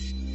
you 0.00 0.29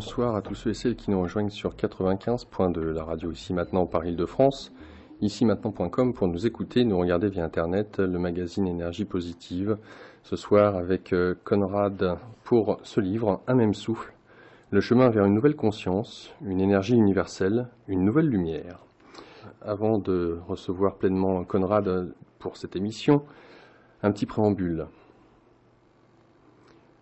Bonsoir 0.00 0.36
à 0.36 0.42
tous 0.42 0.54
ceux 0.54 0.70
et 0.70 0.74
celles 0.74 0.94
qui 0.94 1.10
nous 1.10 1.20
rejoignent 1.20 1.50
sur 1.50 1.74
95 1.74 2.44
points 2.44 2.70
de 2.70 2.80
la 2.80 3.02
radio 3.02 3.32
ici 3.32 3.52
maintenant 3.52 3.84
par 3.84 4.04
Île-de-France, 4.04 4.72
ici 5.20 5.44
maintenant.com 5.44 6.14
pour 6.14 6.28
nous 6.28 6.46
écouter, 6.46 6.84
nous 6.84 6.96
regarder 6.96 7.28
via 7.28 7.44
Internet, 7.44 7.98
le 7.98 8.16
magazine 8.20 8.68
Énergie 8.68 9.06
Positive. 9.06 9.76
Ce 10.22 10.36
soir 10.36 10.76
avec 10.76 11.12
euh, 11.12 11.34
Conrad 11.42 12.16
pour 12.44 12.78
ce 12.84 13.00
livre, 13.00 13.42
Un 13.48 13.56
même 13.56 13.74
souffle, 13.74 14.14
le 14.70 14.80
chemin 14.80 15.10
vers 15.10 15.24
une 15.24 15.34
nouvelle 15.34 15.56
conscience, 15.56 16.32
une 16.42 16.60
énergie 16.60 16.94
universelle, 16.94 17.66
une 17.88 18.04
nouvelle 18.04 18.28
lumière. 18.28 18.78
Avant 19.62 19.98
de 19.98 20.38
recevoir 20.46 20.94
pleinement 20.94 21.42
Conrad 21.42 22.14
pour 22.38 22.56
cette 22.56 22.76
émission, 22.76 23.24
un 24.04 24.12
petit 24.12 24.26
préambule. 24.26 24.86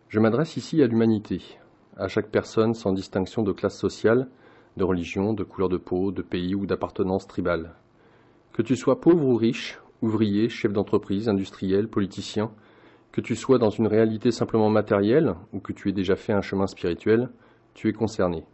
Je 0.09 0.19
m'adresse 0.19 0.57
ici 0.57 0.83
à 0.83 0.87
l'humanité, 0.87 1.43
à 1.97 2.09
chaque 2.09 2.31
personne 2.31 2.75
sans 2.75 2.93
distinction 2.93 3.43
de 3.43 3.53
classe 3.53 3.79
sociale, 3.79 4.29
de 4.77 4.85
religion, 4.85 5.33
de 5.33 5.45
couleur 5.45 5.69
de 5.69 5.79
peau, 5.79 6.13
de 6.13 6.23
pays 6.23 6.55
ou 6.55 6.67
d'appartenance 6.67 7.27
tribale. 7.27 7.73
Que 8.53 8.63
tu 8.63 8.77
sois 8.77 9.01
pauvre 9.01 9.27
ou 9.27 9.37
riche, 9.37 9.81
ouvrier, 10.03 10.49
chef 10.49 10.73
d'entreprise, 10.73 11.29
industriel, 11.29 11.89
politicien, 11.89 12.51
que 13.13 13.21
tu 13.21 13.35
sois 13.35 13.59
dans 13.59 13.71
une 13.71 13.87
réalité 13.87 14.31
simplement 14.31 14.69
matérielle 14.69 15.35
ou 15.53 15.61
que 15.61 15.73
tu 15.73 15.89
aies 15.89 15.95
déjà 15.95 16.17
fait 16.17 16.35
un 16.35 16.43
chemin 16.43 16.67
spirituel, 16.67 17.31
tu 17.73 17.89
es 17.89 17.93
concerné. 17.93 18.45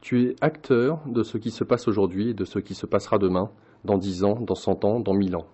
Tu 0.00 0.28
es 0.28 0.36
acteur 0.40 1.00
de 1.06 1.24
ce 1.24 1.38
qui 1.38 1.50
se 1.50 1.64
passe 1.64 1.88
aujourd'hui 1.88 2.30
et 2.30 2.34
de 2.34 2.44
ce 2.44 2.60
qui 2.60 2.74
se 2.74 2.86
passera 2.86 3.18
demain, 3.18 3.50
dans 3.84 3.98
dix 3.98 4.22
ans, 4.22 4.38
dans 4.40 4.54
cent 4.54 4.84
ans, 4.84 5.00
dans 5.00 5.14
mille 5.14 5.34
ans. 5.34 5.46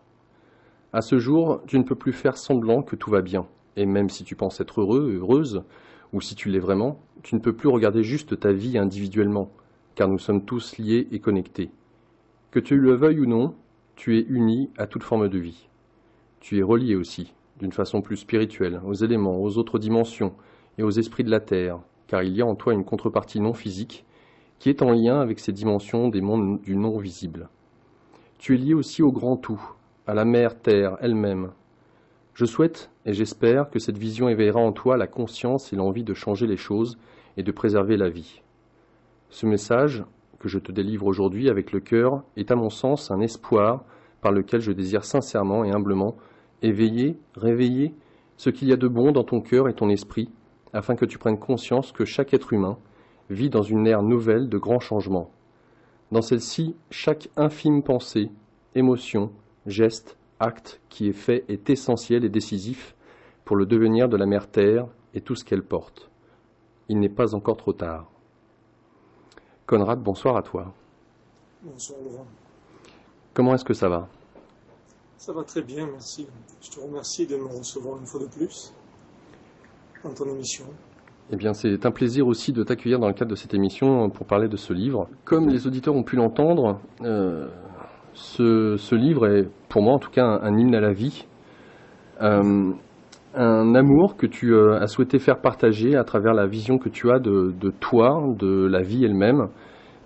À 0.92 1.00
ce 1.00 1.18
jour, 1.18 1.62
tu 1.66 1.78
ne 1.78 1.84
peux 1.84 1.94
plus 1.94 2.12
faire 2.12 2.36
semblant 2.36 2.82
que 2.82 2.96
tout 2.96 3.10
va 3.10 3.22
bien, 3.22 3.46
et 3.76 3.86
même 3.86 4.10
si 4.10 4.24
tu 4.24 4.36
penses 4.36 4.60
être 4.60 4.82
heureux, 4.82 5.16
heureuse, 5.18 5.64
ou 6.12 6.20
si 6.20 6.34
tu 6.34 6.50
l'es 6.50 6.58
vraiment, 6.58 6.98
tu 7.22 7.34
ne 7.34 7.40
peux 7.40 7.54
plus 7.54 7.68
regarder 7.68 8.02
juste 8.02 8.38
ta 8.38 8.52
vie 8.52 8.78
individuellement, 8.78 9.50
car 9.94 10.08
nous 10.08 10.18
sommes 10.18 10.44
tous 10.44 10.78
liés 10.78 11.08
et 11.10 11.20
connectés. 11.20 11.70
Que 12.50 12.60
tu 12.60 12.76
le 12.76 12.94
veuilles 12.94 13.20
ou 13.20 13.26
non, 13.26 13.54
tu 13.96 14.18
es 14.18 14.26
uni 14.28 14.70
à 14.76 14.86
toute 14.86 15.04
forme 15.04 15.28
de 15.28 15.38
vie. 15.38 15.68
Tu 16.40 16.58
es 16.58 16.62
relié 16.62 16.96
aussi, 16.96 17.34
d'une 17.58 17.72
façon 17.72 18.02
plus 18.02 18.16
spirituelle, 18.16 18.80
aux 18.84 18.94
éléments, 18.94 19.40
aux 19.40 19.58
autres 19.58 19.78
dimensions 19.78 20.34
et 20.78 20.82
aux 20.82 20.90
esprits 20.90 21.24
de 21.24 21.30
la 21.30 21.40
Terre, 21.40 21.78
car 22.08 22.22
il 22.22 22.34
y 22.34 22.42
a 22.42 22.46
en 22.46 22.54
toi 22.54 22.74
une 22.74 22.84
contrepartie 22.84 23.40
non 23.40 23.54
physique 23.54 24.04
qui 24.58 24.68
est 24.68 24.82
en 24.82 24.92
lien 24.92 25.20
avec 25.20 25.40
ces 25.40 25.52
dimensions 25.52 26.08
des 26.08 26.20
mondes 26.20 26.60
du 26.62 26.76
non 26.76 26.98
visible. 26.98 27.48
Tu 28.38 28.54
es 28.54 28.58
lié 28.58 28.74
aussi 28.74 29.02
au 29.02 29.10
grand 29.10 29.36
tout, 29.36 29.60
à 30.06 30.14
la 30.14 30.24
mère 30.24 30.60
Terre 30.60 30.96
elle-même, 31.00 31.52
je 32.34 32.44
souhaite 32.44 32.90
et 33.04 33.12
j'espère 33.12 33.70
que 33.70 33.78
cette 33.78 33.98
vision 33.98 34.28
éveillera 34.28 34.60
en 34.60 34.72
toi 34.72 34.96
la 34.96 35.06
conscience 35.06 35.72
et 35.72 35.76
l'envie 35.76 36.04
de 36.04 36.14
changer 36.14 36.46
les 36.46 36.56
choses 36.56 36.98
et 37.36 37.42
de 37.42 37.52
préserver 37.52 37.96
la 37.96 38.08
vie. 38.08 38.42
Ce 39.30 39.46
message 39.46 40.04
que 40.38 40.48
je 40.48 40.58
te 40.58 40.72
délivre 40.72 41.06
aujourd'hui 41.06 41.48
avec 41.48 41.72
le 41.72 41.80
cœur 41.80 42.22
est 42.36 42.50
à 42.50 42.56
mon 42.56 42.70
sens 42.70 43.10
un 43.10 43.20
espoir 43.20 43.84
par 44.20 44.32
lequel 44.32 44.60
je 44.60 44.72
désire 44.72 45.04
sincèrement 45.04 45.64
et 45.64 45.72
humblement 45.72 46.16
éveiller, 46.62 47.18
réveiller 47.36 47.94
ce 48.36 48.50
qu'il 48.50 48.68
y 48.68 48.72
a 48.72 48.76
de 48.76 48.88
bon 48.88 49.12
dans 49.12 49.24
ton 49.24 49.40
cœur 49.40 49.68
et 49.68 49.74
ton 49.74 49.88
esprit, 49.88 50.30
afin 50.72 50.96
que 50.96 51.04
tu 51.04 51.18
prennes 51.18 51.38
conscience 51.38 51.92
que 51.92 52.04
chaque 52.04 52.32
être 52.32 52.52
humain 52.52 52.78
vit 53.30 53.50
dans 53.50 53.62
une 53.62 53.86
ère 53.86 54.02
nouvelle 54.02 54.48
de 54.48 54.58
grands 54.58 54.80
changements. 54.80 55.30
Dans 56.10 56.22
celle-ci, 56.22 56.74
chaque 56.90 57.28
infime 57.36 57.82
pensée, 57.82 58.30
émotion, 58.74 59.32
geste, 59.66 60.18
acte 60.42 60.80
qui 60.88 61.08
est 61.08 61.12
fait 61.14 61.44
est 61.48 61.70
essentiel 61.70 62.24
et 62.24 62.28
décisif 62.28 62.94
pour 63.44 63.56
le 63.56 63.66
devenir 63.66 64.08
de 64.08 64.16
la 64.16 64.26
mère 64.26 64.50
Terre 64.50 64.86
et 65.14 65.20
tout 65.20 65.34
ce 65.34 65.44
qu'elle 65.44 65.62
porte. 65.62 66.10
Il 66.88 66.98
n'est 66.98 67.08
pas 67.08 67.34
encore 67.34 67.56
trop 67.56 67.72
tard. 67.72 68.10
Conrad, 69.66 70.02
bonsoir 70.02 70.36
à 70.36 70.42
toi. 70.42 70.72
Bonsoir 71.62 71.98
Laurent. 72.02 72.26
Comment 73.34 73.54
est-ce 73.54 73.64
que 73.64 73.74
ça 73.74 73.88
va? 73.88 74.08
Ça 75.16 75.32
va 75.32 75.44
très 75.44 75.62
bien, 75.62 75.86
merci. 75.86 76.26
Je 76.60 76.70
te 76.70 76.80
remercie 76.80 77.26
de 77.26 77.36
me 77.36 77.46
recevoir 77.46 77.98
une 77.98 78.06
fois 78.06 78.20
de 78.20 78.26
plus 78.26 78.74
dans 80.02 80.12
ton 80.12 80.28
émission. 80.28 80.66
Eh 81.30 81.36
bien, 81.36 81.54
c'est 81.54 81.86
un 81.86 81.92
plaisir 81.92 82.26
aussi 82.26 82.52
de 82.52 82.64
t'accueillir 82.64 82.98
dans 82.98 83.06
le 83.06 83.14
cadre 83.14 83.30
de 83.30 83.36
cette 83.36 83.54
émission 83.54 84.10
pour 84.10 84.26
parler 84.26 84.48
de 84.48 84.56
ce 84.56 84.72
livre. 84.72 85.08
Comme 85.24 85.48
les 85.48 85.66
auditeurs 85.66 85.94
ont 85.94 86.02
pu 86.02 86.16
l'entendre, 86.16 86.80
euh, 87.02 87.48
ce, 88.14 88.94
livre 88.94 89.26
est, 89.28 89.48
pour 89.68 89.82
moi 89.82 89.94
en 89.94 89.98
tout 89.98 90.10
cas, 90.10 90.24
un, 90.24 90.56
hymne 90.58 90.74
à 90.74 90.80
la 90.80 90.92
vie. 90.92 91.26
Euh, 92.20 92.72
un 93.34 93.74
amour 93.74 94.16
que 94.16 94.26
tu 94.26 94.52
euh, 94.52 94.78
as 94.78 94.86
souhaité 94.86 95.18
faire 95.18 95.40
partager 95.40 95.96
à 95.96 96.04
travers 96.04 96.34
la 96.34 96.46
vision 96.46 96.76
que 96.76 96.90
tu 96.90 97.10
as 97.10 97.18
de, 97.18 97.52
toi, 97.80 98.22
de 98.38 98.66
la 98.66 98.82
vie 98.82 99.04
elle-même, 99.04 99.48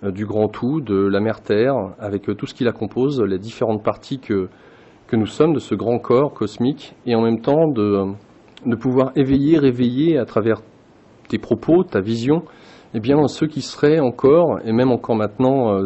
euh, 0.03 0.11
du 0.11 0.25
grand 0.25 0.47
tout, 0.47 0.79
de 0.79 0.95
la 0.95 1.19
mère 1.19 1.41
Terre, 1.41 1.75
avec 1.99 2.23
tout 2.23 2.45
ce 2.45 2.53
qui 2.53 2.63
la 2.63 2.71
compose, 2.71 3.21
les 3.21 3.37
différentes 3.37 3.83
parties 3.83 4.19
que, 4.19 4.47
que 5.07 5.15
nous 5.17 5.25
sommes 5.25 5.53
de 5.53 5.59
ce 5.59 5.75
grand 5.75 5.99
corps 5.99 6.33
cosmique, 6.33 6.95
et 7.05 7.15
en 7.15 7.21
même 7.21 7.41
temps 7.41 7.67
de, 7.67 8.05
de 8.65 8.75
pouvoir 8.75 9.11
éveiller, 9.15 9.59
réveiller 9.59 10.17
à 10.17 10.25
travers 10.25 10.61
tes 11.27 11.37
propos, 11.37 11.83
ta 11.83 11.99
vision, 11.99 12.43
eh 12.93 13.01
bien, 13.01 13.27
ceux 13.27 13.47
qui 13.47 13.61
seraient 13.61 13.99
encore, 13.99 14.59
et 14.63 14.71
même 14.71 14.91
encore 14.91 15.17
maintenant, 15.17 15.77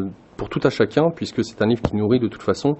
pour 0.41 0.49
tout 0.49 0.59
à 0.63 0.71
chacun, 0.71 1.11
puisque 1.11 1.45
c'est 1.45 1.61
un 1.61 1.67
livre 1.67 1.83
qui 1.83 1.95
nourrit 1.95 2.19
de 2.19 2.27
toute 2.27 2.41
façon, 2.41 2.75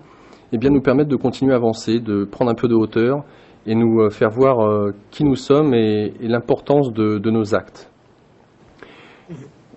eh 0.51 0.57
bien 0.57 0.71
nous 0.71 0.81
permettre 0.81 1.11
de 1.11 1.15
continuer 1.15 1.53
à 1.53 1.57
avancer, 1.57 1.99
de 1.99 2.23
prendre 2.23 2.49
un 2.49 2.55
peu 2.55 2.67
de 2.67 2.73
hauteur 2.73 3.23
et 3.67 3.75
nous 3.75 4.09
faire 4.09 4.31
voir 4.31 4.91
qui 5.11 5.23
nous 5.23 5.35
sommes 5.35 5.75
et, 5.75 6.11
l'importance 6.21 6.91
de, 6.91 7.29
nos 7.29 7.53
actes. 7.53 7.87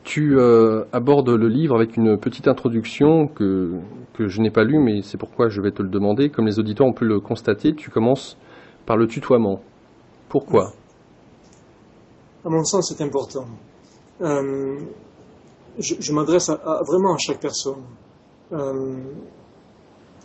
Tu 0.03 0.41
abordes 0.95 1.29
le 1.29 1.47
livre 1.47 1.77
avec 1.77 1.99
une 1.99 2.17
petite 2.17 2.49
introduction 2.49 3.27
que, 3.27 3.73
je 4.19 4.41
n'ai 4.41 4.51
pas 4.51 4.65
lue, 4.65 4.79
mais 4.79 5.03
c'est 5.03 5.19
pourquoi 5.19 5.51
je 5.51 5.61
vais 5.61 5.71
te 5.71 5.83
le 5.83 5.91
demander. 5.91 6.31
Comme 6.31 6.47
les 6.47 6.59
auditeurs 6.59 6.87
ont 6.87 6.95
pu 6.95 7.05
le 7.05 7.21
constater, 7.21 7.75
tu 7.75 7.91
commences 7.91 8.39
par 8.87 8.97
le 8.97 9.07
tutoiement. 9.07 9.61
Pourquoi? 10.31 10.73
À 12.47 12.49
mon 12.49 12.65
sens, 12.65 12.95
c'est 12.97 13.05
important. 13.05 13.45
Euh, 14.23 14.79
je, 15.79 16.13
m'adresse 16.13 16.51
vraiment 16.87 17.15
à 17.15 17.19
chaque 17.19 17.41
personne. 17.41 17.83
Il 18.51 18.57
euh, 18.57 18.97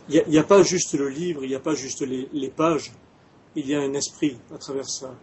n'y 0.08 0.38
a, 0.38 0.44
pas 0.44 0.62
juste 0.62 0.94
le 0.94 1.08
livre, 1.08 1.44
il 1.44 1.48
n'y 1.48 1.54
a 1.54 1.60
pas 1.60 1.74
juste 1.74 2.02
les, 2.02 2.50
pages, 2.50 2.92
il 3.56 3.66
y 3.66 3.74
a 3.74 3.80
un 3.80 3.92
esprit 3.94 4.38
à 4.54 4.58
travers 4.58 4.88
ça. 4.88 5.14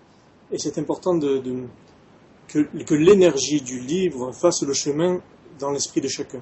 Et 0.51 0.57
c'est 0.57 0.77
important 0.77 1.19
que 1.19 2.93
l'énergie 2.93 3.61
du 3.61 3.79
livre 3.79 4.31
fasse 4.31 4.63
le 4.63 4.73
chemin 4.73 5.21
dans 5.59 5.71
l'esprit 5.71 6.01
de 6.01 6.07
chacun. 6.07 6.41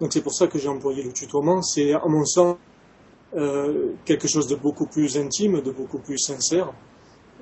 Donc 0.00 0.12
c'est 0.12 0.22
pour 0.22 0.34
ça 0.34 0.46
que 0.46 0.58
j'ai 0.58 0.68
employé 0.68 1.02
le 1.02 1.12
tutoiement. 1.12 1.62
C'est 1.62 1.92
à 1.94 2.06
mon 2.06 2.24
sens 2.24 2.56
euh, 3.34 3.92
quelque 4.04 4.28
chose 4.28 4.46
de 4.46 4.56
beaucoup 4.56 4.86
plus 4.86 5.16
intime, 5.16 5.60
de 5.60 5.70
beaucoup 5.70 5.98
plus 5.98 6.18
sincère. 6.18 6.72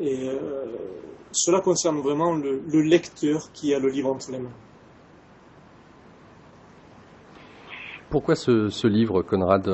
Et 0.00 0.28
euh, 0.28 0.66
cela 1.32 1.60
concerne 1.60 2.00
vraiment 2.00 2.34
le, 2.34 2.60
lecteur 2.82 3.50
qui 3.52 3.74
a 3.74 3.78
le 3.78 3.88
livre 3.88 4.10
entre 4.10 4.30
les 4.30 4.38
mains. 4.38 4.52
Pourquoi 8.14 8.36
ce, 8.36 8.86
livre, 8.86 9.22
Conrad? 9.22 9.68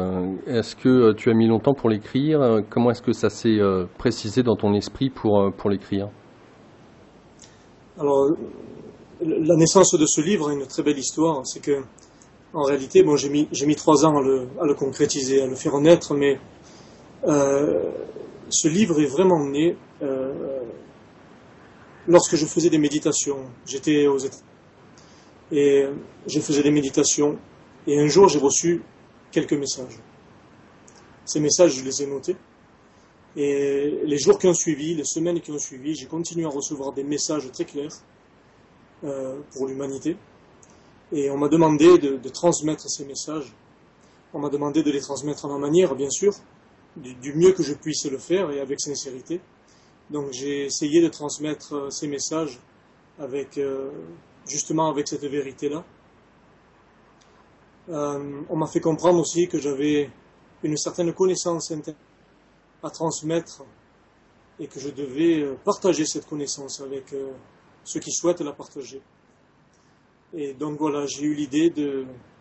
Est-ce 0.46 0.75
que 0.75 1.12
tu 1.12 1.28
as 1.28 1.34
mis 1.34 1.46
longtemps 1.46 1.75
pour 1.75 1.90
l'écrire? 1.90 2.62
Comment 2.70 2.90
est-ce 2.90 3.02
que 3.02 3.12
ça 3.12 3.28
s'est 3.28 3.60
euh, 3.60 3.84
précisé 3.98 4.42
dans 4.42 4.56
ton 4.56 4.72
esprit 4.72 5.10
pour, 5.10 5.52
pour 5.58 5.69
l'écrire? 5.69 6.08
Alors, 7.98 8.31
la 9.20 9.56
naissance 9.56 9.92
de 9.92 10.06
ce 10.06 10.22
livre 10.22 10.48
a 10.48 10.54
une 10.54 10.66
très 10.66 10.82
belle 10.82 10.98
histoire. 10.98 11.46
C'est 11.46 11.60
que 11.60 11.82
en 12.54 12.62
réalité, 12.62 13.02
bon, 13.02 13.14
j'ai 13.14 13.28
mis, 13.28 13.46
mis, 13.66 13.76
trois 13.76 14.06
ans 14.06 14.16
à 14.16 14.22
le, 14.22 14.75
concrétiser, 14.75 15.42
à 15.42 15.46
le 15.46 15.54
faire 15.54 15.78
naître, 15.78 16.14
mais 16.14 16.40
euh, 17.28 17.90
ce 18.48 18.69
livre 18.69 19.02
est 19.02 19.06
vraiment 19.12 19.44
né 19.44 19.76
euh, 20.00 20.60
lorsque 22.08 22.37
je 22.37 22.46
faisais 22.46 22.70
des 22.70 22.78
méditations. 22.78 23.44
J'étais 23.66 24.06
aux 24.06 24.16
États 24.16 24.38
et 25.52 25.84
je 26.26 26.40
faisais 26.40 26.62
des 26.62 26.70
méditations 26.70 27.37
et 27.87 28.00
un 28.00 28.09
jour 28.09 28.29
j'ai 28.29 28.38
reçu 28.38 28.82
quelques 29.31 29.53
messages. 29.53 29.99
Ces 31.25 31.41
messages, 31.41 31.75
je 31.77 31.85
les 31.85 32.03
ai 32.03 32.06
notés. 32.06 32.37
Et 33.37 34.00
les 34.05 34.19
jours 34.19 34.38
qui 34.38 34.49
ont 34.49 34.55
suivi, 34.55 34.94
les 34.94 35.05
semaines 35.05 35.41
qui 35.41 35.53
ont 35.53 35.59
suivi, 35.59 35.94
j'ai 35.94 36.06
continué 36.06 36.44
à 36.44 36.49
recevoir 36.49 36.93
des 36.93 37.05
messages 37.05 37.50
très 37.53 37.65
clairs 37.65 37.93
euh, 39.05 39.38
pour 39.53 39.69
l'humanité. 39.69 40.17
Et 41.12 41.31
on 41.31 41.38
m'a 41.38 41.49
demandé 41.49 41.99
de, 41.99 42.29
transmettre 42.29 42.88
ces 42.88 43.05
messages. 43.05 43.53
On 44.33 44.41
m'a 44.41 44.49
demandé 44.49 44.83
de 44.83 44.91
les 44.91 45.00
transmettre 45.00 45.44
à 45.44 45.49
ma 45.49 45.59
manière, 45.59 45.94
bien 45.94 46.11
sûr, 46.11 46.35
du, 46.97 47.33
mieux 47.35 47.53
que 47.53 47.62
je 47.62 47.75
puisse 47.75 48.05
le 48.06 48.19
faire 48.19 48.50
et 48.50 48.61
avec 48.61 48.81
sincérité. 48.81 49.41
Donc 50.11 50.33
j'ai 50.33 50.65
essayé 50.65 51.00
de 51.00 51.09
transmettre 51.09 51.75
euh, 51.75 51.91
ces 51.91 52.09
messages 52.09 52.59
avec 53.21 53.59
euh, 53.59 53.91
justement 54.49 54.88
avec 54.91 55.06
cette 55.06 55.25
vérité-là. 55.25 55.85
Euh, 57.90 58.42
on 58.48 58.56
m'a 58.56 58.66
fait 58.66 58.81
comprendre 58.81 59.20
aussi 59.20 59.48
que 59.48 59.58
j'avais 59.58 60.10
une 60.62 60.76
certaine 60.76 61.12
connaissance 61.12 61.72
à 62.82 62.90
transmettre 62.90 63.64
et 64.58 64.66
que 64.66 64.78
je 64.78 64.90
devais 64.90 65.56
partager 65.64 66.04
cette 66.04 66.26
connaissance 66.26 66.81
avec 66.81 67.14
ceux 67.84 68.00
qui 68.00 68.12
souhaitent 68.12 68.42
la 68.42 68.52
partager. 68.52 69.00
Et 70.32 70.54
donc 70.54 70.78
voilà, 70.78 71.06
j'ai 71.06 71.25
eu 71.25 71.34
l'idée 71.34 71.72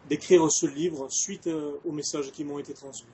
d'écrire 0.08 0.50
ce 0.52 0.68
livre 0.68 1.08
suite 1.10 1.48
euh, 1.48 1.72
aux 1.86 1.92
messages 1.92 2.32
qui 2.32 2.44
m'ont 2.44 2.60
été 2.60 2.74
transmis. 2.74 3.10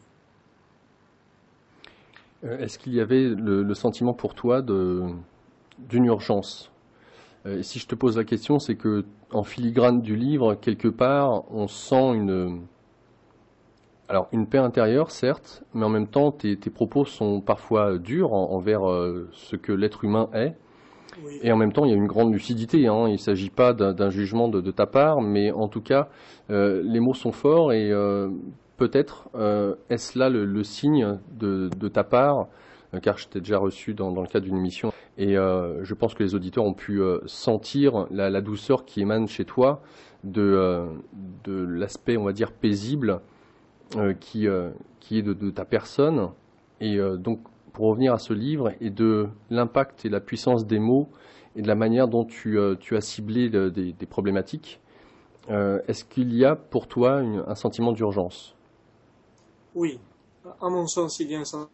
Euh, 2.43 2.57
est-ce 2.57 2.77
qu'il 2.77 2.93
y 2.93 2.99
avait 2.99 3.23
le, 3.23 3.73
sentiment 3.73 4.13
pour 4.13 4.35
toi 4.35 4.61
d'une 4.61 6.05
urgence? 6.05 6.71
Euh, 7.45 7.62
si 7.62 7.80
je 7.80 7.88
te 7.88 7.95
pose 7.95 8.18
la 8.18 8.24
question, 8.24 8.59
c'est 8.59 8.75
que 8.75 9.06
en 9.31 9.44
filigrane 9.44 10.01
du 10.01 10.15
livre, 10.15 10.56
quelque 10.56 10.88
part, 10.88 11.44
on 11.51 11.68
sent 11.68 12.13
une, 12.13 12.62
alors 14.07 14.27
une 14.31 14.47
paix 14.47 14.57
intérieure, 14.57 15.12
certes, 15.12 15.63
mais 15.74 15.86
en 15.86 15.89
même 15.89 16.07
temps, 16.07 16.31
tes, 16.31 16.56
propos 16.56 17.06
sont 17.06 17.42
parfois 17.42 17.97
durs 17.97 18.33
envers 18.33 18.81
ce 19.31 19.56
que 19.56 19.71
l'être 19.71 20.03
humain 20.03 20.30
est. 20.33 20.56
Et 21.42 21.51
en 21.51 21.57
même 21.57 21.71
temps, 21.71 21.86
il 21.86 21.92
y 21.92 21.94
a 21.94 21.97
une 21.97 22.07
grande 22.07 22.33
lucidité. 22.33 22.88
Hein. 22.88 23.06
Il 23.07 23.13
ne 23.13 23.18
s'agit 23.18 23.50
pas 23.50 23.74
d'un 23.74 24.09
jugement 24.09 24.47
de, 24.47 24.71
ta 24.71 24.86
part, 24.86 25.21
mais 25.21 25.51
en 25.51 25.68
tout 25.68 25.81
cas, 25.81 26.09
euh, 26.50 26.81
les 26.83 27.00
mots 27.00 27.13
sont 27.13 27.31
forts 27.31 27.74
et 27.74 27.92
euh, 27.92 28.30
peut-être 28.77 29.30
euh, 29.36 29.75
est-ce 29.89 30.18
là 30.18 30.30
le, 30.30 30.63
signe 30.63 31.19
de, 31.31 31.69
ta 31.88 32.03
part, 32.03 32.47
car 33.01 33.18
je 33.18 33.27
t'ai 33.27 33.39
déjà 33.39 33.57
reçu 33.57 33.94
dans, 33.94 34.09
le 34.09 34.27
cadre 34.27 34.45
d'une 34.45 34.57
émission, 34.57 34.92
et 35.17 35.35
je 35.35 35.94
pense 35.94 36.13
que 36.13 36.23
les 36.23 36.35
auditeurs 36.35 36.65
ont 36.65 36.73
pu 36.73 37.01
sentir 37.25 38.07
la, 38.12 38.41
douceur 38.41 38.83
qui 38.85 39.01
émane 39.01 39.27
chez 39.27 39.45
toi 39.45 39.81
de, 40.23 40.89
l'aspect, 41.45 42.17
on 42.17 42.25
va 42.25 42.33
dire, 42.33 42.51
paisible 42.51 43.21
qui, 44.19 44.47
qui 45.00 45.17
est 45.17 45.21
de, 45.21 45.33
de, 45.33 45.51
ta 45.51 45.63
personne. 45.63 46.29
Et 46.81 46.97
donc, 47.17 47.39
pour 47.75 47.88
revenir 47.88 48.13
à 48.13 48.19
ce 48.19 48.33
livre 48.33 48.71
et 48.79 48.89
de 48.89 49.27
l'impact 49.50 50.06
et 50.06 50.09
la 50.09 50.21
puissance 50.21 50.65
des 50.65 50.79
mots 50.79 51.09
et 51.57 51.61
de 51.61 51.68
la 51.68 51.75
manière 51.75 52.07
dont 52.07 52.23
tu, 52.23 52.57
euh, 52.57 52.75
as 52.91 53.01
ciblé 53.01 53.50
des, 53.50 54.06
problématiques, 54.09 54.79
euh, 55.50 55.79
est-ce 55.88 56.06
qu'il 56.06 56.33
y 56.33 56.45
a 56.45 56.56
pour 56.56 56.88
toi 56.88 57.19
un 57.19 57.56
sentiment 57.56 57.91
d'urgence? 57.91 58.56
Oui, 59.75 60.00
à 60.61 60.69
mon 60.69 60.88
sens, 60.88 61.19
il 61.19 61.29
y 61.31 61.35
a 61.35 61.39
un 61.39 61.44
sentiment. 61.44 61.69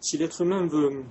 Si 0.00 0.18
l'être 0.18 0.40
humain 0.40 0.66
veut, 0.66 1.04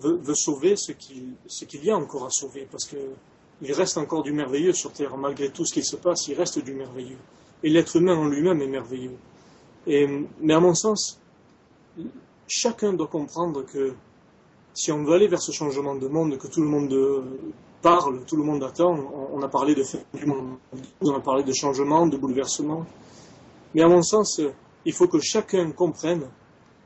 veut, 0.00 0.34
sauver 0.34 0.76
ce 0.76 0.92
qu'il 0.92 1.84
y 1.84 1.90
a 1.90 1.96
encore 1.96 2.24
à 2.26 2.30
sauver, 2.30 2.66
parce 2.70 2.86
qu'il 2.86 3.72
reste 3.72 3.98
encore 3.98 4.22
du 4.22 4.32
merveilleux 4.32 4.72
sur 4.72 4.92
Terre, 4.92 5.16
malgré 5.16 5.50
tout 5.50 5.64
ce 5.64 5.74
qui 5.74 5.82
se 5.82 5.96
passe, 5.96 6.28
il 6.28 6.34
reste 6.34 6.58
du 6.58 6.74
merveilleux. 6.74 7.18
Et 7.62 7.70
l'être 7.70 7.96
humain 7.96 8.16
en 8.16 8.26
lui-même 8.26 8.60
est 8.62 8.68
merveilleux. 8.68 9.16
Et, 9.86 10.06
mais 10.40 10.54
à 10.54 10.60
mon 10.60 10.74
sens, 10.74 11.20
chacun 12.46 12.92
doit 12.92 13.08
comprendre 13.08 13.64
que 13.64 13.94
si 14.74 14.90
on 14.90 15.04
veut 15.04 15.14
aller 15.14 15.28
vers 15.28 15.42
ce 15.42 15.52
changement 15.52 15.94
de 15.94 16.08
monde, 16.08 16.38
que 16.38 16.46
tout 16.46 16.62
le 16.62 16.68
monde 16.68 17.24
parle, 17.82 18.24
tout 18.24 18.36
le 18.36 18.44
monde 18.44 18.62
attend, 18.62 18.94
on, 19.32 19.42
a 19.42 19.48
parlé 19.48 19.74
de 19.74 19.84
du 20.14 20.26
monde, 20.26 20.56
on 21.00 21.14
a 21.14 21.20
parlé 21.20 21.42
de 21.42 21.52
changement, 21.52 22.06
de 22.06 22.16
bouleversement. 22.16 22.86
Mais 23.74 23.82
à 23.82 23.88
mon 23.88 24.02
sens, 24.02 24.40
il 24.84 24.92
faut 24.92 25.08
que 25.08 25.18
chacun 25.20 25.70
comprenne 25.72 26.28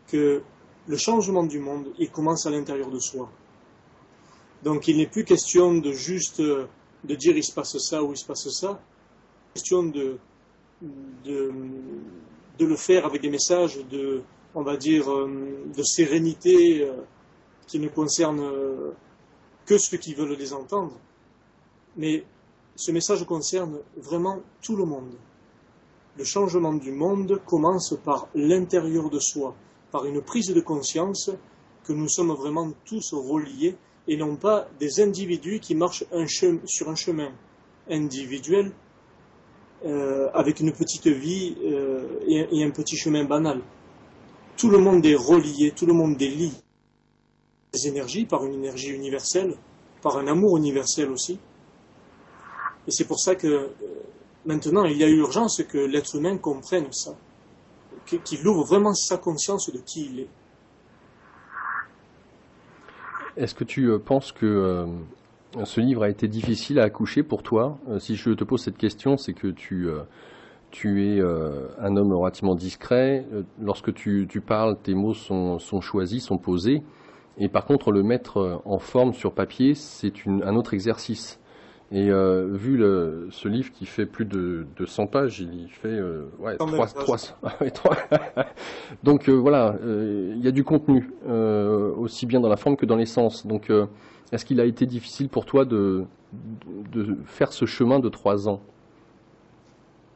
que 0.09 0.43
le 0.87 0.97
changement 0.97 1.45
du 1.45 1.59
monde, 1.59 1.93
il 1.99 2.11
commence 2.11 2.47
à 2.47 2.51
l'intérieur 2.51 2.91
de 2.91 2.99
soi. 2.99 3.31
Donc 4.63 4.89
il 4.89 4.97
n'est 4.97 5.07
plus 5.07 5.25
question 5.25 5.75
de 5.75 5.93
juste 5.93 6.41
de 6.41 7.15
dire 7.15 7.37
il 7.37 7.45
se 7.45 7.53
passe 7.53 7.77
ça 7.79 8.03
ou 8.03 8.13
il 8.13 8.17
se 8.17 8.27
passe 8.27 8.49
ça, 8.49 8.81
question 9.55 9.85
de, 9.85 10.19
de, 11.25 11.53
de 12.59 12.67
le 12.67 12.77
faire 12.77 13.07
avec 13.07 13.23
des 13.23 13.31
messages 13.31 13.79
de, 13.89 14.23
on 14.55 14.63
va 14.63 14.77
dire, 14.77 15.11
euh, 15.11 15.67
de 15.75 15.83
sérénité 15.83 16.83
euh, 16.83 17.03
qui 17.67 17.79
ne 17.79 17.89
concerne 17.89 18.41
euh, 18.41 18.93
que 19.67 19.79
ceux 19.79 19.99
qui 19.99 20.15
veulent 20.15 20.37
les 20.37 20.53
entendre. 20.53 20.99
Mais 21.97 22.25
ce 22.75 22.91
message 22.91 23.25
concerne 23.25 23.79
vraiment 23.97 24.41
tout 24.63 24.77
le 24.77 24.85
monde. 24.85 25.15
Le 26.17 26.25
changement 26.25 26.75
du 26.75 26.93
monde 26.93 27.41
commence 27.47 27.95
par 28.05 28.29
l'intérieur 28.35 29.11
de 29.11 29.19
soi, 29.19 29.55
par 29.91 30.05
une 30.07 30.21
prise 30.21 30.49
de 30.49 30.61
conscience 30.61 31.31
que 31.85 31.93
nous 31.93 32.09
sommes 32.09 32.33
vraiment 32.33 32.73
tous 32.85 33.13
reliés 33.15 33.77
et 34.09 34.17
non 34.17 34.37
pas 34.37 34.69
des 34.79 35.01
individus 35.01 35.61
qui 35.61 35.75
marchent 35.75 36.05
sur 36.67 36.89
un 36.89 36.95
chemin 36.95 37.33
individuel 37.89 38.73
avec 40.35 40.61
une 40.61 40.73
petite 40.73 41.07
vie 41.07 41.57
et, 42.27 42.65
un 42.65 42.71
petit 42.71 42.97
chemin 42.97 43.25
banal. 43.25 43.61
Tout 44.57 44.71
le 44.71 44.79
monde 44.79 45.05
est 45.05 45.15
relié, 45.15 45.73
tout 45.73 45.87
le 45.87 45.93
monde 45.93 46.21
est 46.21 46.29
lié. 46.29 46.51
Des 47.73 47.89
énergies 47.89 48.25
par 48.25 48.45
une 48.45 48.55
énergie 48.55 48.91
universelle, 48.91 49.55
par 50.03 50.17
un 50.17 50.27
amour 50.27 50.57
universel 50.57 51.11
aussi. 51.11 51.39
Et 52.87 52.91
c'est 52.91 53.05
pour 53.07 53.19
ça 53.19 53.35
que 53.35 53.47
euh, 53.47 53.69
maintenant 54.45 54.85
il 54.85 54.97
y 54.97 55.05
a 55.05 55.09
urgence 55.09 55.63
que 55.69 55.79
l'être 55.79 56.17
humain 56.17 56.39
comprenne 56.39 56.93
ça, 56.93 57.17
qu'il 58.07 58.47
ouvre 58.47 58.65
vraiment 58.65 58.95
sa 58.95 59.19
conscience 59.19 59.71
de 59.73 59.79
qui 59.79 60.07
il 60.11 60.21
est. 60.21 60.29
Est-ce 63.37 63.55
que 63.55 63.65
tu 63.65 63.91
euh, 63.91 63.99
penses 63.99 64.33
que 64.33 64.47
euh, 64.47 64.87
ce 65.65 65.81
livre 65.81 66.05
a 66.05 66.09
été 66.09 66.29
difficile 66.29 66.79
à 66.79 66.85
accoucher 66.85 67.23
pour 67.23 67.43
toi? 67.43 67.79
Si 67.99 68.17
je 68.17 68.31
te 68.31 68.45
pose 68.45 68.63
cette 68.63 68.79
question, 68.79 69.17
c'est 69.17 69.35
que 69.35 69.49
tu 69.49 69.89
tu 70.73 71.07
es 71.07 71.21
un 71.23 71.97
homme 71.97 72.13
relativement 72.13 72.55
discret. 72.55 73.25
Lorsque 73.59 73.95
tu, 73.95 74.27
parles, 74.45 74.77
tes 74.83 74.95
mots 74.95 75.15
sont, 75.15 75.81
choisis, 75.81 76.25
sont 76.25 76.37
posés. 76.37 76.83
Et 77.39 77.49
par 77.49 77.65
contre, 77.65 77.93
le 77.93 78.03
mettre 78.03 78.61
en 78.67 78.79
forme 78.79 79.15
sur 79.15 79.33
papier, 79.33 79.75
c'est 79.75 80.13
un 80.27 80.55
autre 80.55 80.75
exercice. 80.75 81.41
Et 81.93 82.11
euh, 82.11 82.49
vu 82.53 82.77
le, 82.77 83.29
ce 83.31 83.47
livre 83.47 83.71
qui 83.71 83.87
fait 83.87 84.07
plus 84.07 84.25
de, 84.25 84.67
de 84.77 84.87
100 84.87 85.07
pages, 85.07 85.39
il 85.39 85.69
fait 85.71 85.87
euh, 85.87 86.25
ouais, 86.41 86.57
3, 86.57 86.87
3, 86.89 87.17
3. 87.73 87.97
Donc 89.05 89.29
euh, 89.29 89.33
voilà, 89.33 89.77
euh, 89.83 90.35
il 90.37 90.45
y 90.45 90.49
a 90.49 90.51
du 90.51 90.65
contenu, 90.65 91.13
euh, 91.29 91.95
aussi 91.95 92.27
bien 92.27 92.41
dans 92.41 92.49
la 92.49 92.57
forme 92.57 92.77
que 92.77 92.87
dans 92.87 92.97
l'essence. 92.97 93.47
Donc 93.47 93.71
est-ce 94.33 94.45
qu'il 94.45 94.61
a 94.61 94.65
été 94.65 94.85
difficile 94.85 95.29
pour 95.29 95.47
toi 95.47 95.65
de, 95.65 96.05
de 96.91 97.17
faire 97.25 97.53
ce 97.53 97.67
chemin 97.67 98.01
de 98.01 98.09
trois 98.09 98.49
ans? 98.49 98.61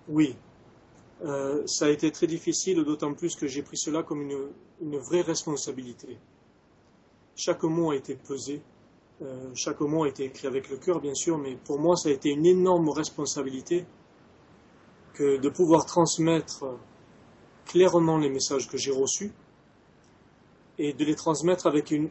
Oui, 0.09 0.35
ça 1.67 1.85
a 1.85 1.89
été 1.89 2.11
très 2.11 2.27
difficile, 2.27 2.83
d'autant 2.83 3.15
plus 3.15 3.37
que 3.37 3.47
j'ai 3.47 3.63
pris 3.63 3.77
cela 3.77 4.03
comme 4.03 4.23
une, 4.23 4.49
une 4.83 4.97
vraie 4.97 5.21
responsabilité. 5.21 6.19
Chaque 7.37 7.63
mot 7.63 7.93
a 7.93 7.97
été 7.97 8.17
pesé 8.17 8.61
euh, 9.23 9.51
chaque 9.55 9.81
mot 9.81 10.05
a 10.05 10.09
été 10.09 10.25
écrit 10.25 10.47
avec 10.47 10.71
le 10.71 10.77
cœur, 10.77 11.01
bien 11.01 11.15
sûr, 11.15 11.37
mais 11.37 11.57
pour 11.57 11.79
moi, 11.79 11.97
ça 11.97 12.09
a 12.09 12.13
été 12.13 12.31
une 12.31 12.47
énorme 12.47 12.89
responsabilité 12.89 13.85
que 15.13 15.37
de 15.37 15.49
pouvoir 15.51 15.85
transmettre 15.85 16.65
clairement 17.67 18.17
les 18.17 18.31
messages 18.31 18.67
que 18.69 18.79
j'ai 18.79 18.93
reçus 18.93 19.33
et 20.79 20.95
de 20.95 21.05
les 21.05 21.15
transmettre 21.15 21.67
avec 21.67 21.91
une, 21.91 22.09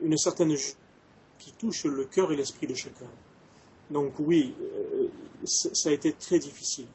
une 0.00 0.16
certaine 0.16 0.56
qui 1.38 1.52
touche 1.52 1.84
le 1.84 2.04
cœur 2.04 2.32
et 2.32 2.36
l'esprit 2.36 2.66
de 2.66 2.74
chacun. 2.74 3.06
Donc 3.90 4.14
oui, 4.18 4.54
euh, 4.60 5.08
ça 5.44 5.90
a 5.90 5.92
été 5.92 6.12
très 6.12 6.40
difficile. 6.40 6.86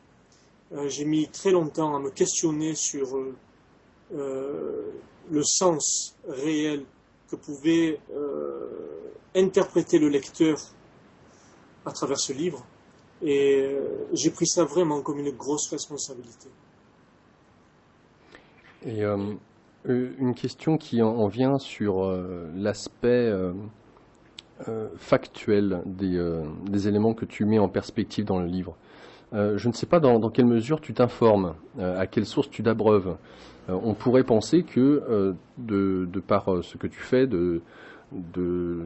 Euh, 0.74 0.90
j'ai 0.90 1.06
mis 1.06 1.30
très 1.30 1.52
longtemps 1.52 1.96
à 1.96 2.00
me 2.00 2.10
questionner 2.10 2.76
sur 2.76 3.18
le 4.12 5.44
sens 5.44 6.16
réel 6.28 6.86
que 7.36 7.46
pouvait 7.46 8.00
interpréter 9.36 10.00
le 10.00 10.10
lecteur 10.10 10.58
à 11.86 11.92
travers 11.92 12.20
ce 12.20 12.34
livre. 12.34 12.66
Et 13.22 13.62
euh, 13.64 14.08
j'ai 14.14 14.32
pris 14.32 14.48
ça 14.48 14.64
vraiment 14.66 15.02
comme 15.02 15.20
une 15.20 15.32
grosse 15.32 15.70
responsabilité. 15.70 16.50
Et 18.86 19.04
euh, 19.04 19.34
euh, 19.88 20.12
une 20.20 20.34
question 20.34 20.78
qui 20.78 21.02
en 21.02 21.28
vient 21.28 21.58
sur 21.58 22.06
l'aspect 22.56 23.32
factuel 24.98 25.82
des, 25.86 26.88
éléments 26.88 27.14
que 27.14 27.26
tu 27.26 27.46
mets 27.46 27.60
en 27.60 27.70
perspective 27.70 28.26
dans 28.26 28.40
le 28.40 28.48
livre. 28.48 28.76
Je 29.36 29.68
ne 29.68 29.74
sais 29.74 29.86
pas 29.86 30.00
dans, 30.00 30.30
quelle 30.30 30.46
mesure 30.46 30.80
tu 30.80 30.94
t'informes, 30.94 31.56
à 31.80 32.08
quelle 32.08 32.26
source 32.26 32.50
tu 32.50 32.64
t'abreuves. 32.64 33.18
on 33.68 33.94
pourrait 33.94 34.24
penser 34.24 34.64
que 34.64 35.36
de, 35.58 36.20
par 36.26 36.64
ce 36.64 36.78
que 36.78 36.88
tu 36.88 37.00
fais, 37.00 37.28
de, 37.28 37.62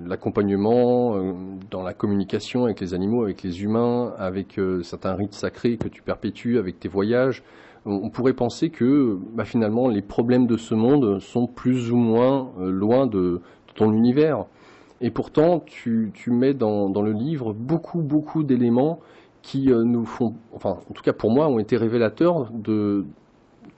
l'accompagnement 0.07 1.15
euh, 1.15 1.33
dans 1.69 1.83
la 1.83 1.93
communication 1.93 2.65
avec 2.65 2.79
les 2.79 2.93
animaux, 2.93 3.23
avec 3.23 3.43
les 3.43 3.63
humains, 3.63 4.13
avec 4.17 4.57
euh, 4.57 4.81
certains 4.81 5.13
rites 5.13 5.33
sacrés 5.33 5.77
que 5.77 5.87
tu 5.87 6.01
perpétues, 6.01 6.57
avec 6.57 6.79
tes 6.79 6.87
voyages, 6.87 7.43
on 7.85 8.09
pourrait 8.09 8.33
penser 8.33 8.69
que 8.69 9.17
bah, 9.33 9.45
finalement 9.45 9.87
les 9.87 10.01
problèmes 10.01 10.47
de 10.47 10.57
ce 10.57 10.75
monde 10.75 11.19
sont 11.19 11.47
plus 11.47 11.91
ou 11.91 11.95
moins 11.95 12.49
euh, 12.59 12.69
loin 12.69 13.07
de, 13.07 13.41
ton 13.75 13.93
univers. 13.93 14.45
Et 14.99 15.11
pourtant, 15.11 15.61
tu, 15.65 16.11
mets 16.27 16.53
dans, 16.53 16.89
le 16.89 17.13
livre 17.13 17.53
beaucoup, 17.53 18.01
beaucoup 18.01 18.43
d'éléments 18.43 18.99
qui 19.49 19.67
nous 19.67 20.05
font, 20.05 20.35
enfin, 20.53 20.77
en 20.89 20.93
tout 20.93 21.01
cas 21.01 21.13
pour 21.13 21.31
moi, 21.31 21.47
ont 21.47 21.59
été 21.59 21.77
révélateurs 21.77 22.51
de 22.53 23.05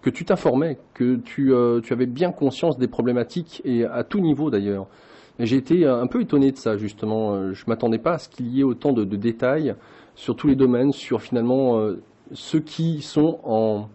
que 0.02 0.10
tu 0.10 0.26
t'informais, 0.26 0.80
que 0.94 1.16
tu, 1.18 1.54
tu 1.84 1.94
avais 1.94 2.08
bien 2.08 2.32
conscience 2.32 2.78
des 2.78 2.88
problématiques 2.88 3.62
et 3.66 3.86
à 3.86 4.04
tout 4.04 4.20
niveau 4.20 4.50
d'ailleurs. 4.50 4.88
J'ai 5.44 5.58
été 5.58 5.88
un 5.88 6.06
peu 6.06 6.22
étonné 6.22 6.52
de 6.52 6.58
ça, 6.58 6.78
justement. 6.78 7.34
Euh, 7.34 7.54
je 7.54 7.66
m'attendais 7.68 7.98
pas 7.98 8.14
à 8.14 8.18
ce 8.20 8.30
qu'il 8.30 8.48
y 8.48 8.60
ait 8.60 8.64
autant 8.64 8.94
de, 8.94 9.04
détails 9.04 9.76
sur 10.16 10.36
tous 10.36 10.48
les 10.48 10.56
domaines, 10.56 10.92
sur 10.92 11.22
finalement 11.22 11.80
euh, 11.80 12.02
ceux 12.32 12.60
qui 12.60 13.02
sont 13.02 13.40
en, 13.44 13.88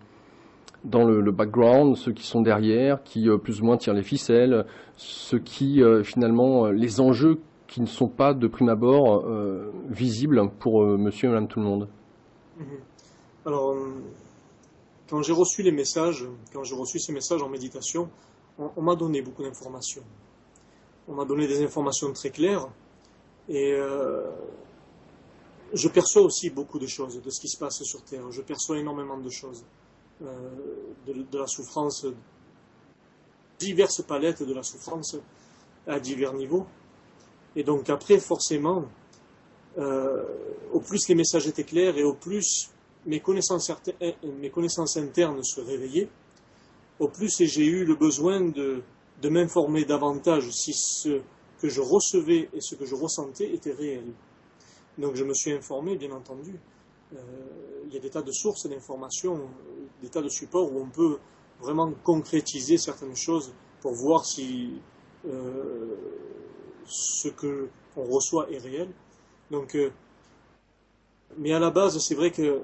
dans 0.84 1.04
le, 1.04 1.30
background, 1.30 1.96
ceux 1.96 2.12
qui 2.12 2.26
sont 2.26 2.40
derrière, 2.40 3.02
qui 3.04 3.28
euh, 3.28 3.36
plus 3.36 3.60
ou 3.60 3.66
moins 3.66 3.76
tirent 3.76 3.94
les 3.94 4.02
ficelles, 4.02 4.64
ceux 4.96 5.38
qui, 5.38 5.82
finalement, 6.04 6.66
les 6.66 7.00
enjeux 7.00 7.38
qui 7.66 7.80
ne 7.80 7.86
sont 7.86 8.08
pas 8.08 8.34
de 8.34 8.46
prime 8.46 8.68
abord 8.68 9.24
visibles 9.88 10.50
pour 10.60 10.82
monsieur 10.84 11.28
et 11.28 11.32
madame 11.32 11.48
tout 11.48 11.58
le 11.58 11.66
monde. 11.66 11.88
Mhm. 12.58 12.66
Alors, 13.44 13.76
quand 15.08 15.22
j'ai 15.22 15.32
reçu 15.32 15.62
les 15.62 15.72
messages, 15.72 16.26
quand 16.52 16.64
j'ai 16.64 16.74
reçu 16.74 16.98
ces 16.98 17.12
messages 17.12 17.42
en 17.42 17.48
méditation, 17.48 18.08
on 18.58 18.82
m'a 18.82 18.94
donné 18.94 19.20
beaucoup 19.22 19.42
d'informations 19.42 20.02
on 21.08 21.14
m'a 21.14 21.24
donné 21.24 21.46
des 21.46 21.62
informations 21.62 22.12
très 22.12 22.30
claires 22.30 22.68
et 23.48 23.72
euh, 23.72 24.28
je 25.72 25.88
perçois 25.88 26.22
aussi 26.22 26.50
beaucoup 26.50 26.78
de 26.78 26.86
choses 26.86 27.20
de 27.20 27.30
ce 27.30 27.40
qui 27.40 27.48
se 27.48 27.58
passe 27.58 27.82
sur 27.82 28.02
Terre. 28.02 28.30
Je 28.30 28.42
perçois 28.42 28.78
énormément 28.78 29.18
de 29.18 29.30
choses, 29.30 29.64
euh, 30.22 30.50
de, 31.06 31.38
la 31.38 31.46
souffrance, 31.46 32.06
diverses 33.58 34.02
palettes 34.02 34.42
de 34.42 34.52
la 34.52 34.62
souffrance 34.62 35.16
à 35.86 36.00
divers 36.00 36.34
niveaux. 36.34 36.66
Et 37.56 37.64
donc 37.64 37.88
après, 37.88 38.18
forcément, 38.18 38.84
euh, 39.78 40.22
au 40.72 40.80
plus 40.80 41.08
les 41.08 41.14
messages 41.14 41.46
étaient 41.46 41.64
clairs 41.64 41.96
et 41.96 42.04
au 42.04 42.14
plus 42.14 42.70
mes 43.06 43.20
connaissances, 43.20 43.72
connaissances 44.52 44.96
internes 44.98 45.42
se 45.42 45.60
réveillaient, 45.60 46.08
au 46.98 47.08
plus 47.08 47.42
j'ai 47.42 47.64
eu 47.64 47.84
le 47.84 47.94
besoin 47.94 48.40
de, 48.40 48.82
m'informer 49.24 49.84
davantage 49.84 50.50
si 50.50 50.72
ce 50.72 51.20
que 51.60 51.68
je 51.68 51.80
recevais 51.80 52.48
et 52.52 52.60
ce 52.60 52.74
que 52.74 52.84
je 52.84 52.94
ressentais 52.94 53.52
était 53.52 53.72
réel. 53.72 54.04
Donc 54.98 55.14
je 55.14 55.24
me 55.24 55.34
suis 55.34 55.52
informé, 55.52 55.96
bien 55.96 56.12
entendu. 56.12 56.54
Euh, 57.14 57.18
il 57.86 57.94
y 57.94 57.96
a 57.96 58.00
des 58.00 58.10
tas 58.10 58.22
de 58.22 58.32
sources 58.32 58.68
d'informations, 58.68 59.48
des 60.02 60.08
tas 60.08 60.22
de 60.22 60.28
supports 60.28 60.72
où 60.72 60.80
on 60.80 60.88
peut 60.88 61.18
vraiment 61.60 61.92
concrétiser 62.04 62.76
certaines 62.76 63.16
choses 63.16 63.52
pour 63.80 63.94
voir 63.94 64.26
si 64.26 64.80
euh, 65.26 65.94
ce 66.86 67.28
que 67.28 67.68
on 67.96 68.04
reçoit 68.04 68.50
est 68.50 68.58
réel. 68.58 68.88
Donc, 69.50 69.74
euh, 69.74 69.90
mais 71.38 71.52
à 71.52 71.58
la 71.58 71.70
base, 71.70 71.98
c'est 71.98 72.14
vrai 72.14 72.30
que 72.30 72.62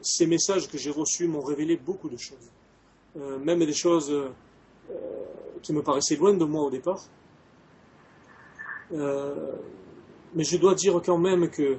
ces 0.00 0.26
messages 0.26 0.68
que 0.68 0.78
j'ai 0.78 0.90
reçus 0.90 1.26
m'ont 1.28 1.42
révélé 1.42 1.76
beaucoup 1.76 2.08
de 2.08 2.16
choses, 2.16 2.50
même 3.40 3.58
des 3.64 3.72
choses 3.72 4.14
qui 5.62 5.72
me 5.72 5.82
paraissait 5.82 6.16
loin 6.16 6.34
de 6.34 6.44
moi 6.44 6.62
au 6.62 6.70
départ. 6.70 7.02
Euh, 8.92 9.52
mais 10.34 10.44
je 10.44 10.56
dois 10.56 10.74
dire 10.74 11.00
quand 11.04 11.18
même 11.18 11.50
que 11.50 11.78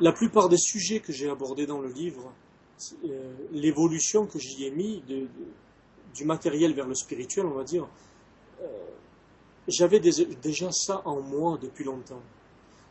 la 0.00 0.12
plupart 0.12 0.48
des 0.48 0.56
sujets 0.56 1.00
que 1.00 1.12
j'ai 1.12 1.28
abordés 1.28 1.66
dans 1.66 1.80
le 1.80 1.88
livre, 1.88 2.32
euh, 3.04 3.34
l'évolution 3.52 4.26
que 4.26 4.38
j'y 4.38 4.66
ai 4.66 4.70
mis 4.70 5.02
du 6.14 6.24
matériel 6.24 6.74
vers 6.74 6.86
le 6.86 6.94
spirituel, 6.94 7.46
on 7.46 7.54
va 7.54 7.64
dire, 7.64 7.86
euh, 8.62 8.66
j'avais 9.70 10.00
déjà 10.00 10.72
ça 10.72 11.02
en 11.04 11.20
moi 11.20 11.58
depuis 11.60 11.84
longtemps. 11.84 12.22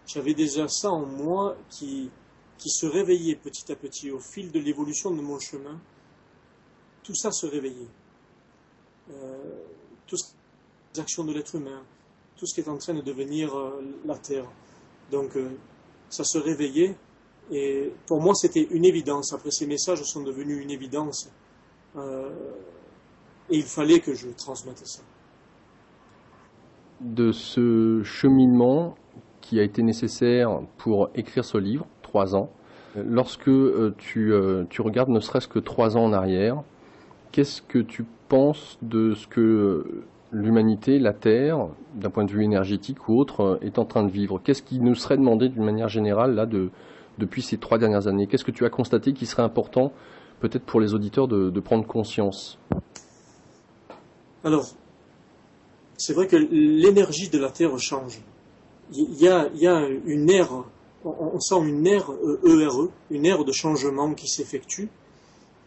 J'avais 0.08 0.34
déjà 0.34 0.68
ça 0.68 0.92
en 0.92 1.06
moi 1.06 1.56
qui, 1.70 2.10
qui 2.58 2.70
se 2.70 2.86
réveillait 2.86 3.36
petit 3.36 3.72
à 3.72 3.76
petit 3.76 4.12
au 4.12 4.20
fil 4.20 4.52
de 4.52 4.60
l'évolution 4.60 5.12
de 5.12 5.22
mon 5.22 5.40
chemin. 5.40 5.80
Tout 7.04 7.16
ça 7.16 7.32
se 7.32 7.46
réveillait. 7.46 7.88
Euh, 9.12 9.64
toutes 10.08 10.22
les 10.94 11.02
actions 11.02 11.24
de 11.24 11.34
l'être 11.34 11.56
humain, 11.56 11.84
tout 12.38 12.46
ce 12.46 12.54
qui 12.54 12.62
est 12.62 12.70
en 12.70 12.78
train 12.78 12.94
de 12.94 13.02
devenir 13.02 13.56
euh, 13.58 13.82
la 14.06 14.18
Terre. 14.18 14.46
Donc 15.12 15.36
euh, 15.36 15.50
ça 16.10 16.24
se 16.24 16.38
réveillait 16.38 16.96
et 17.52 17.92
pour 18.06 18.22
moi 18.22 18.36
c'était 18.36 18.68
une 18.72 18.86
évidence. 18.86 19.34
Après 19.34 19.52
ces 19.52 19.66
messages 19.66 20.04
sont 20.04 20.22
devenus 20.22 20.62
une 20.62 20.72
évidence 20.72 21.30
et 21.98 23.58
il 23.58 23.64
fallait 23.64 24.00
que 24.00 24.14
je 24.14 24.30
transmette 24.30 24.86
ça. 24.86 25.02
De 27.02 27.32
ce 27.32 28.02
cheminement 28.04 28.96
qui 29.42 29.60
a 29.60 29.64
été 29.64 29.84
nécessaire 29.84 30.60
pour 30.78 31.10
écrire 31.16 31.46
ce 31.46 31.58
livre, 31.58 31.86
trois 32.02 32.36
ans, 32.36 32.50
lorsque 32.96 33.50
tu, 33.98 34.34
tu 34.70 34.82
regardes 34.82 35.10
ne 35.10 35.20
serait-ce 35.20 35.48
que 35.48 35.60
trois 35.60 35.96
ans 35.96 36.04
en 36.04 36.14
arrière, 36.14 36.62
qu'est-ce 37.32 37.62
que 37.62 37.80
tu 37.80 38.06
penses 38.28 38.78
de 38.82 39.14
ce 39.14 39.28
que 39.28 40.04
l'humanité, 40.32 41.00
la 41.00 41.14
Terre, 41.14 41.68
d'un 41.96 42.10
point 42.10 42.26
de 42.26 42.32
vue 42.32 42.44
énergétique 42.44 43.10
ou 43.10 43.18
autre, 43.18 43.60
est 43.62 43.80
en 43.80 43.86
train 43.86 44.04
de 44.04 44.12
vivre? 44.12 44.40
Qu'est-ce 44.44 44.62
qui 44.62 44.80
nous 44.80 44.96
serait 44.96 45.18
demandé 45.18 45.50
d'une 45.50 45.64
manière 45.64 45.90
générale 45.90 46.36
là 46.36 46.46
de, 46.46 46.70
depuis 47.18 47.42
ces 47.42 47.58
trois 47.58 47.78
dernières 47.78 48.08
années? 48.08 48.28
Qu'est-ce 48.28 48.46
que 48.46 48.52
tu 48.52 48.66
as 48.66 48.70
constaté 48.70 49.14
qui 49.14 49.26
serait 49.26 49.44
important 49.44 49.92
peut-être 50.40 50.64
pour 50.64 50.80
les 50.80 50.94
auditeurs 50.94 51.28
de, 51.28 51.60
prendre 51.60 51.86
conscience? 51.86 52.60
Alors, 54.44 54.66
c'est 56.00 56.14
vrai 56.14 56.28
que 56.28 56.38
l'énergie 56.38 57.30
de 57.30 57.38
la 57.38 57.52
Terre 57.52 57.78
change. 57.78 58.22
Il 58.92 59.22
y 59.22 59.28
a, 59.28 59.50
une 60.06 60.30
ère 60.30 60.64
on, 61.06 61.40
sent 61.40 61.60
une 61.66 61.86
ère 61.86 62.10
ERE, 62.44 62.82
e, 62.82 62.92
une 63.12 63.26
ère 63.26 63.46
de 63.46 63.52
changement 63.52 64.14
qui 64.14 64.28
s'effectue, 64.28 64.90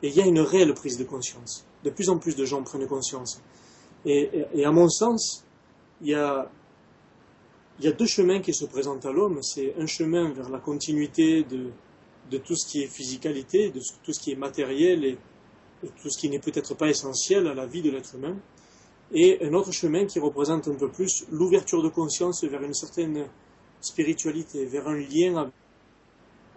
et 0.02 0.08
il 0.08 0.14
y 0.14 0.20
a 0.20 0.26
une 0.26 0.40
réelle 0.40 0.74
prise 0.74 0.98
de 0.98 1.04
conscience. 1.04 1.64
De 1.84 1.90
plus 1.90 2.08
en 2.08 2.18
plus 2.18 2.34
de 2.34 2.44
gens 2.44 2.62
prennent 2.62 2.86
conscience. 2.86 3.40
Et, 4.04 4.44
à 4.64 4.72
mon 4.72 4.88
sens, 4.88 5.44
il 6.00 6.08
y, 6.08 6.14
a, 6.14 6.50
deux 7.78 8.06
chemins 8.06 8.40
qui 8.40 8.52
se 8.52 8.64
présentent 8.64 9.06
à 9.06 9.12
l'homme. 9.12 9.42
C'est 9.42 9.74
un 9.78 9.86
chemin 9.86 10.32
vers 10.32 10.48
la 10.48 10.58
continuité 10.58 11.44
de, 11.44 11.70
de 12.30 12.38
tout 12.38 12.56
ce 12.56 12.66
qui 12.66 12.82
est 12.82 12.88
physicalité, 12.88 13.70
de 13.70 13.80
tout 14.02 14.12
ce 14.12 14.20
qui 14.20 14.32
est 14.32 14.36
matériel 14.36 15.04
et, 15.04 15.18
tout 16.00 16.10
ce 16.10 16.18
qui 16.18 16.30
n'est 16.30 16.38
peut-être 16.38 16.74
pas 16.74 16.88
essentiel 16.88 17.48
à 17.48 17.54
la 17.54 17.66
vie 17.66 17.82
de 17.82 17.90
l'être 17.90 18.14
humain, 18.14 18.36
et 19.12 19.44
un 19.44 19.52
autre 19.52 19.72
chemin 19.72 20.06
qui 20.06 20.18
représente 20.18 20.68
un 20.68 20.74
peu 20.74 20.88
plus 20.88 21.26
l'ouverture 21.30 21.82
de 21.82 21.88
conscience 21.88 22.44
vers 22.44 22.62
une 22.62 22.74
certaine 22.74 23.26
spiritualité, 23.80 24.64
vers 24.64 24.88
un 24.88 24.96
lien 24.96 25.50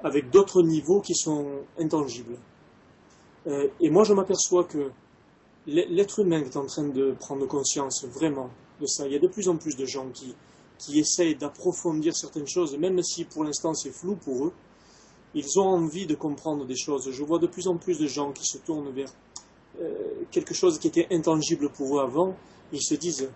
avec 0.04 0.30
d'autres 0.30 0.62
niveaux 0.62 1.02
qui 1.02 1.16
sont 1.16 1.64
intangibles. 1.78 2.38
Euh, 3.48 3.68
et 3.80 3.90
moi, 3.90 4.04
je 4.04 4.14
m'aperçois 4.14 4.64
que 4.64 4.92
l'être 5.68 6.20
humain 6.20 6.42
est 6.42 6.56
en 6.58 6.66
train 6.66 6.88
de 6.88 7.16
prendre 7.20 7.46
conscience 7.48 8.06
vraiment 8.06 8.50
de 8.80 8.86
ça. 8.86 9.08
Il 9.08 9.14
y 9.14 9.16
a 9.16 9.20
de 9.20 9.28
plus 9.28 9.50
en 9.50 9.58
plus 9.58 9.76
de 9.76 9.86
gens 9.86 10.10
qui, 10.10 10.36
qui 10.78 11.00
essayent 11.00 11.36
d'approfondir 11.36 12.16
certaines 12.16 12.48
choses, 12.48 12.78
même 12.78 13.02
si 13.02 13.26
pour 13.26 13.44
l'instant 13.44 13.74
c'est 13.74 13.92
flou 13.92 14.16
pour 14.16 14.46
eux. 14.46 14.54
Ils 15.34 15.60
ont 15.60 15.68
envie 15.68 16.06
de 16.06 16.16
comprendre 16.16 16.66
des 16.66 16.78
choses. 16.78 17.10
Je 17.12 17.24
vois 17.24 17.40
de 17.40 17.48
plus 17.48 17.68
en 17.68 17.78
plus 17.78 18.00
de 18.00 18.08
gens 18.08 18.32
qui 18.32 18.46
se 18.46 18.58
tournent 18.58 18.92
vers 18.92 19.12
quelque 20.32 20.54
chose 20.54 20.80
qui 20.80 20.88
était 20.88 21.08
intangible 21.12 21.70
pour 21.70 21.98
eux 21.98 22.02
avant. 22.02 22.36
Ils 22.72 22.82
se 22.82 22.96
disent 22.96 23.30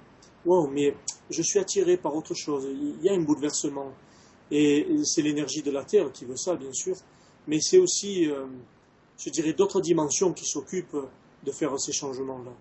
Wow, 0.46 0.68
mais 0.68 0.96
je 1.30 1.42
suis 1.42 1.60
attiré 1.60 1.98
par 1.98 2.16
autre 2.16 2.34
chose. 2.34 2.66
Il 2.72 3.04
y 3.04 3.10
a 3.10 3.14
un 3.14 3.22
bouleversement. 3.22 3.92
Et 4.52 4.88
c'est 5.04 5.22
l'énergie 5.22 5.62
de 5.62 5.72
la 5.72 5.84
Terre 5.84 6.12
qui 6.12 6.26
veut 6.26 6.38
ça, 6.38 6.56
bien 6.56 6.72
sûr. 6.72 6.96
Mais 7.48 7.60
c'est 7.60 7.78
aussi, 7.78 8.30
euh, 8.30 8.46
je 9.18 9.30
dirais, 9.30 9.54
d'autres 9.54 9.82
dimensions 9.82 10.34
qui 10.34 10.46
s'occupent 10.46 10.98
de 11.46 11.52
faire 11.52 11.78
ces 11.80 11.92
changements-là. 11.92 12.52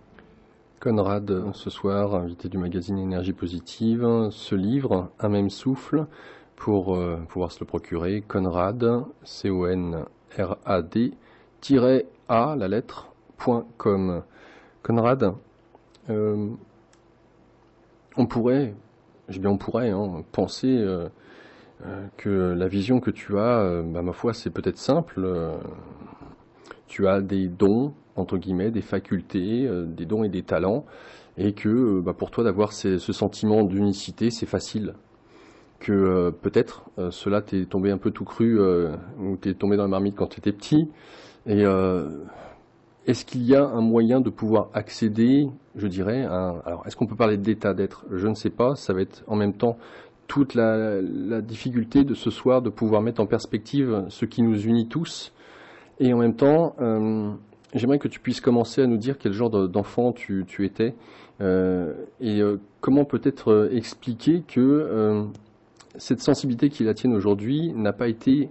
Conrad, 0.81 1.53
ce 1.55 1.71
soir, 1.71 2.15
invité 2.15 2.49
du 2.49 2.59
magazine 2.59 2.99
Énergie 2.99 3.33
Positive, 3.33 4.29
ce 4.31 4.55
livre, 4.55 5.11
Un 5.19 5.29
même 5.29 5.51
souffle, 5.51 6.07
pour 6.55 6.95
euh, 6.95 7.17
pouvoir 7.29 7.51
se 7.53 7.61
le 7.61 7.67
procurer, 7.67 8.23
Conrad, 8.23 9.05
C-O-N-R-A-D, 9.25 11.13
A, 12.29 12.57
la 12.57 12.69
lettre, 12.69 13.09
point 13.39 13.65
com. 13.79 14.23
Conrad, 14.83 15.33
euh, 16.11 16.49
on 18.17 18.27
pourrait, 18.27 18.75
je 19.29 19.41
bien 19.41 19.51
on 19.51 19.59
pourrait, 19.59 19.91
hein, 19.91 20.23
penser 20.33 20.77
euh, 20.77 21.09
que 22.17 22.29
la 22.29 22.69
vision 22.69 23.01
que 23.01 23.11
tu 23.11 23.39
as, 23.39 23.83
bah, 23.83 24.03
ma 24.03 24.13
foi, 24.13 24.33
c'est 24.35 24.51
peut-être 24.51 24.79
simple. 24.79 25.25
tu 26.89 27.07
as 27.07 27.21
des 27.21 27.47
dons, 27.49 27.93
entre 28.17 28.37
guillemets, 28.39 28.71
des 28.71 28.81
facultés, 28.81 29.67
euh, 29.67 29.85
des 29.87 30.07
dons 30.07 30.25
et 30.25 30.29
des 30.29 30.43
talents, 30.43 30.85
et 31.37 31.53
que 31.53 31.69
euh, 31.69 32.03
bah, 32.03 32.15
pour 32.15 32.31
toi 32.31 32.43
d'avoir 32.43 32.73
ce 32.73 32.99
sentiment 32.99 33.63
d'unicité, 33.63 34.31
c'est 34.31 34.47
facile. 34.47 34.95
Que 35.79 35.93
euh, 35.93 36.31
peut-être 36.33 36.91
cela 37.11 37.41
t'est 37.41 37.67
tombé 37.67 37.93
un 37.93 37.99
peu 37.99 38.11
tout 38.11 38.25
cru, 38.25 38.59
ou 39.21 39.37
t'es 39.37 39.55
tombé 39.55 39.77
dans 39.77 39.85
la 39.85 39.89
marmite 39.89 40.17
quand 40.17 40.27
tu 40.27 40.41
étais 40.41 40.51
petit. 40.53 40.89
Et 41.47 41.65
est-ce 43.09 43.25
qu'il 43.25 43.43
y 43.43 43.57
a 43.57 43.65
un 43.65 43.81
moyen 43.81 44.21
de 44.21 44.31
pouvoir 44.31 44.69
accéder, 44.75 45.49
je 45.75 45.89
dirais, 45.89 46.25
à 46.25 46.63
alors 46.65 46.87
est-ce 46.87 46.95
qu'on 46.95 47.07
peut 47.07 47.17
parler 47.17 47.37
d'état 47.37 47.75
d'être? 47.75 48.05
Je 48.13 48.29
ne 48.29 48.35
sais 48.35 48.51
pas. 48.51 48.77
Ça 48.77 48.93
va 48.93 49.01
être 49.01 49.25
en 49.27 49.35
même 49.35 49.55
temps 49.55 49.77
toute 50.29 50.55
la, 50.55 51.01
difficulté 51.41 52.05
de 52.05 52.15
ce 52.15 52.31
soir 52.31 52.63
de 52.63 52.71
pouvoir 52.71 53.03
mettre 53.03 53.21
en 53.21 53.27
perspective 53.27 54.05
ce 54.09 54.27
qui 54.27 54.43
nous 54.43 54.61
unit 54.61 54.87
tous, 54.87 55.33
et 55.99 56.13
en 56.13 56.19
même 56.19 56.37
temps 56.37 56.77
J'aimerais 57.75 57.99
que 57.99 58.09
tu 58.09 58.19
puisses 58.19 58.41
commencer 58.41 58.83
à 58.83 58.87
nous 58.87 58.97
dire 58.97 59.19
quel 59.19 59.33
genre 59.33 59.51
d'enfant 59.69 60.13
tu, 60.13 60.47
étais 60.61 60.95
euh, 61.41 61.93
et 62.21 62.41
euh, 62.41 62.59
comment 62.81 63.05
peut-être 63.05 63.53
euh, 63.53 63.71
expliquer 63.73 64.43
que 64.43 65.27
cette 65.97 66.21
sensibilité 66.21 66.71
qui 66.71 66.85
la 66.85 66.95
tienne 66.95 67.13
aujourd'hui 67.13 67.73
n'a 67.75 67.93
pas 67.93 68.09
été 68.09 68.51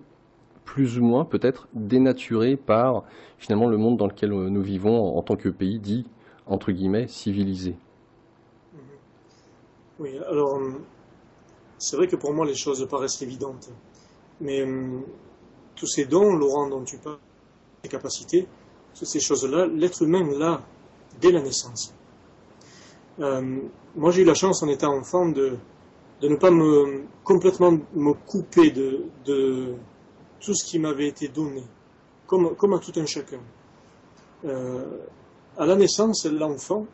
plus 0.67 0.99
ou 0.99 1.03
moins 1.03 1.25
peut-être 1.25 1.67
dénaturée 1.73 2.57
par 2.57 3.05
finalement 3.39 3.67
le 3.67 3.77
monde 3.77 3.97
dans 3.97 4.05
lequel 4.05 4.31
nous 4.31 4.61
vivons 4.61 5.17
en, 5.17 5.23
tant 5.23 5.37
que 5.37 5.49
pays 5.49 5.79
dit 5.79 6.05
entre 6.45 6.71
guillemets 6.71 7.07
civilisé. 7.07 7.75
Oui, 9.99 10.11
alors 10.27 10.59
c'est 11.79 11.95
vrai 11.95 12.07
que 12.07 12.17
pour 12.17 12.33
moi 12.33 12.45
les 12.45 12.53
choses 12.53 12.85
paraissent 12.87 13.21
évidentes, 13.21 13.69
mais 14.41 14.63
tous 15.75 15.87
ces 15.87 16.05
dons, 16.05 16.35
Laurent, 16.35 16.67
dont 16.69 16.83
tu 16.83 16.97
parles, 16.97 17.17
ces 17.83 17.89
capacités, 17.89 18.47
ces 18.93 19.19
choses-là, 19.19 19.67
l'être 19.67 20.01
humain 20.01 20.27
l'a 20.37 20.61
dès 21.21 21.31
la 21.31 21.41
naissance. 21.41 21.93
Euh, 23.19 23.59
moi, 23.95 24.11
j'ai 24.11 24.23
eu 24.23 24.25
la 24.25 24.33
chance, 24.33 24.61
en 24.61 24.67
étant 24.67 24.95
enfant, 24.95 25.29
de, 25.29 25.57
ne 26.21 26.35
pas 26.35 26.51
me 26.51 27.03
complètement 27.23 27.71
me 27.93 28.13
couper 28.13 28.71
de 28.71 29.75
tout 30.39 30.53
ce 30.53 30.65
qui 30.65 30.79
m'avait 30.79 31.07
été 31.07 31.27
donné, 31.27 31.63
comme, 32.25 32.73
à 32.73 32.79
tout 32.79 32.93
un 32.97 33.05
chacun. 33.05 33.39
Euh, 34.45 35.05
à 35.57 35.65
la 35.65 35.75
naissance, 35.75 36.25
l'enfant 36.25 36.85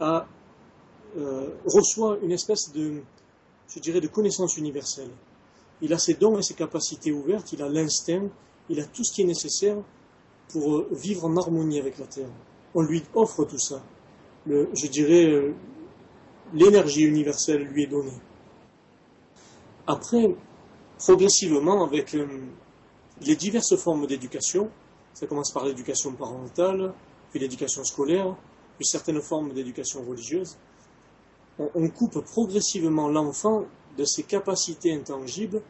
euh, 0.00 0.20
reçoit 1.66 2.18
une 2.22 2.32
espèce 2.32 2.72
de, 2.72 3.02
connaissance 4.08 4.56
universelle. 4.56 5.10
Il 5.82 5.92
a 5.92 5.98
ses 5.98 6.14
dons 6.14 6.38
et 6.38 6.42
ses 6.42 6.54
capacités 6.54 7.12
ouvertes, 7.12 7.52
il 7.52 7.62
a 7.62 7.68
l'instinct, 7.68 8.28
il 8.68 8.80
a 8.80 8.84
tout 8.84 9.04
ce 9.04 9.14
qui 9.14 9.22
est 9.22 9.26
nécessaire 9.26 9.76
pour 10.50 10.76
euh, 10.76 10.88
vivre 10.92 11.24
en 11.26 11.36
harmonie 11.36 11.78
avec 11.78 11.98
la 11.98 12.06
Terre. 12.06 12.30
On 12.74 12.82
lui 12.82 13.02
offre 13.14 13.44
tout 13.44 13.58
ça. 13.58 13.82
Je 14.46 14.86
dirais, 14.86 15.52
l'énergie 16.54 17.02
universelle 17.02 17.62
lui 17.64 17.82
est 17.82 17.86
donnée. 17.86 18.18
Après, 19.86 20.34
progressivement, 20.98 21.84
avec 21.84 22.14
les 23.22 23.36
diverses 23.36 23.76
formes 23.76 24.06
d'éducation, 24.06 24.70
ça 25.14 25.26
commence 25.26 25.52
par 25.52 25.64
l'éducation 25.64 26.12
parentale, 26.12 26.92
puis 27.30 27.40
l'éducation 27.40 27.84
scolaire, 27.84 28.36
puis 28.76 28.86
certaines 28.86 29.20
formes 29.20 29.52
d'éducation 29.52 30.02
religieuse, 30.02 30.56
on, 31.58 31.88
coupe 31.88 32.20
progressivement 32.20 33.08
l'enfant 33.08 33.64
de 33.96 34.04
ses 34.04 34.22
capacités 34.22 34.94
intangibles 34.94 35.60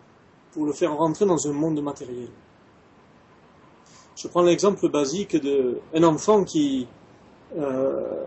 pour 0.53 0.67
le 0.67 0.73
faire 0.73 0.95
rentrer 0.95 1.25
dans 1.25 1.49
un 1.49 1.53
monde 1.53 1.83
matériel. 1.83 2.29
Je 4.15 4.29
prends 4.29 4.43
l'exemple 4.43 4.87
basique 4.91 5.37
d'un 5.37 6.03
enfant 6.03 6.45
qui, 6.45 6.87
euh, 7.57 8.27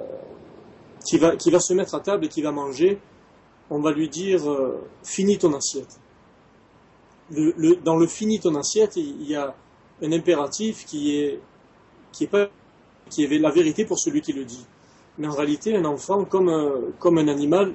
qui, 1.05 1.19
va, 1.19 1.35
qui 1.35 1.51
va 1.51 1.59
se 1.59 1.73
mettre 1.75 1.93
à 1.93 1.99
table 1.99 2.25
et 2.25 2.29
qui 2.29 2.41
va 2.41 2.51
manger. 2.51 2.99
On 3.69 3.79
va 3.79 3.91
lui 3.91 4.09
dire 4.09 4.49
euh, 4.49 4.81
finis 5.03 5.37
ton 5.37 5.53
assiette. 5.53 6.00
Dans 7.83 7.97
le 7.97 8.07
finis 8.07 8.39
ton 8.39 8.55
assiette, 8.55 8.97
il 8.97 9.23
y 9.23 9.35
a 9.35 9.55
un 10.01 10.11
impératif 10.11 10.85
qui 10.85 11.15
est, 11.17 11.39
qui 12.11 12.25
est, 12.25 12.27
pas, 12.27 12.49
qui 13.09 13.23
est 13.23 13.39
la 13.39 13.51
vérité 13.51 13.85
pour 13.85 13.99
celui 13.99 14.21
qui 14.21 14.33
le 14.33 14.45
dit. 14.45 14.65
Mais 15.17 15.27
en 15.27 15.33
réalité, 15.33 15.75
un 15.75 15.85
enfant, 15.85 16.25
comme, 16.25 16.49
euh, 16.49 16.91
comme 16.99 17.17
un 17.17 17.27
animal, 17.27 17.73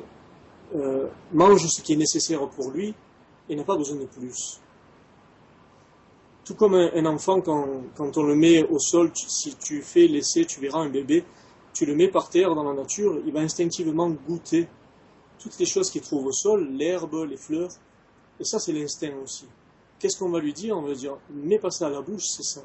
euh, 0.74 1.06
mange 1.32 1.66
ce 1.66 1.80
qui 1.80 1.92
est 1.92 1.96
nécessaire 1.96 2.48
pour 2.48 2.70
lui 2.70 2.94
et 3.48 3.54
n'a 3.54 3.64
pas 3.64 3.76
besoin 3.76 3.96
de 3.96 4.06
plus. 4.06 4.60
Tout 6.44 6.54
comme 6.54 6.74
un, 6.74 7.06
enfant, 7.06 7.40
quand, 7.40 8.16
on 8.16 8.22
le 8.22 8.34
met 8.34 8.64
au 8.68 8.78
sol, 8.78 9.10
si 9.14 9.56
tu 9.56 9.82
fais 9.82 10.06
laisser, 10.06 10.44
tu 10.44 10.60
verras 10.60 10.80
un 10.80 10.88
bébé, 10.88 11.24
tu 11.72 11.86
le 11.86 11.94
mets 11.94 12.08
par 12.08 12.30
terre 12.30 12.54
dans 12.54 12.62
la 12.62 12.72
nature, 12.72 13.20
il 13.26 13.32
va 13.32 13.40
instinctivement 13.40 14.10
goûter 14.10 14.68
toutes 15.38 15.58
les 15.58 15.66
choses 15.66 15.90
qu'il 15.90 16.02
trouve 16.02 16.26
au 16.26 16.32
sol, 16.32 16.68
l'herbe, 16.70 17.26
les 17.28 17.36
fleurs. 17.36 17.70
Et 18.40 18.44
ça, 18.44 18.58
c'est 18.58 18.72
l'instinct 18.72 19.14
aussi. 19.22 19.46
Qu'est-ce 19.98 20.18
qu'on 20.18 20.30
va 20.30 20.40
lui 20.40 20.52
dire? 20.52 20.76
On 20.76 20.82
va 20.82 20.94
dire, 20.94 21.16
mets 21.30 21.58
pas 21.58 21.70
ça 21.70 21.86
à 21.86 21.90
la 21.90 22.00
bouche, 22.00 22.24
c'est 22.26 22.42
ça. 22.42 22.60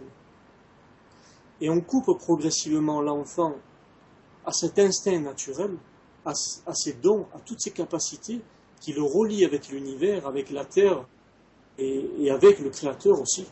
Et 1.62 1.70
on 1.70 1.80
coupe 1.82 2.18
progressivement 2.18 3.02
l'enfant 3.02 3.56
à 4.46 4.52
cet 4.52 4.80
instinct 4.80 5.20
naturel, 5.20 5.78
à, 6.26 6.34
ses 6.34 6.94
dons, 6.94 7.28
à 7.34 7.40
toutes 7.40 7.62
ses 7.62 7.72
capacités 7.72 8.42
qui 8.80 8.94
le 8.94 9.04
relient 9.04 9.46
avec 9.46 9.70
l'univers, 9.70 10.28
avec 10.28 10.50
la 10.50 10.66
terre 10.66 11.06
et 11.78 12.30
avec 12.30 12.60
le 12.60 12.70
Créateur 12.70 13.20
aussi 13.20 13.46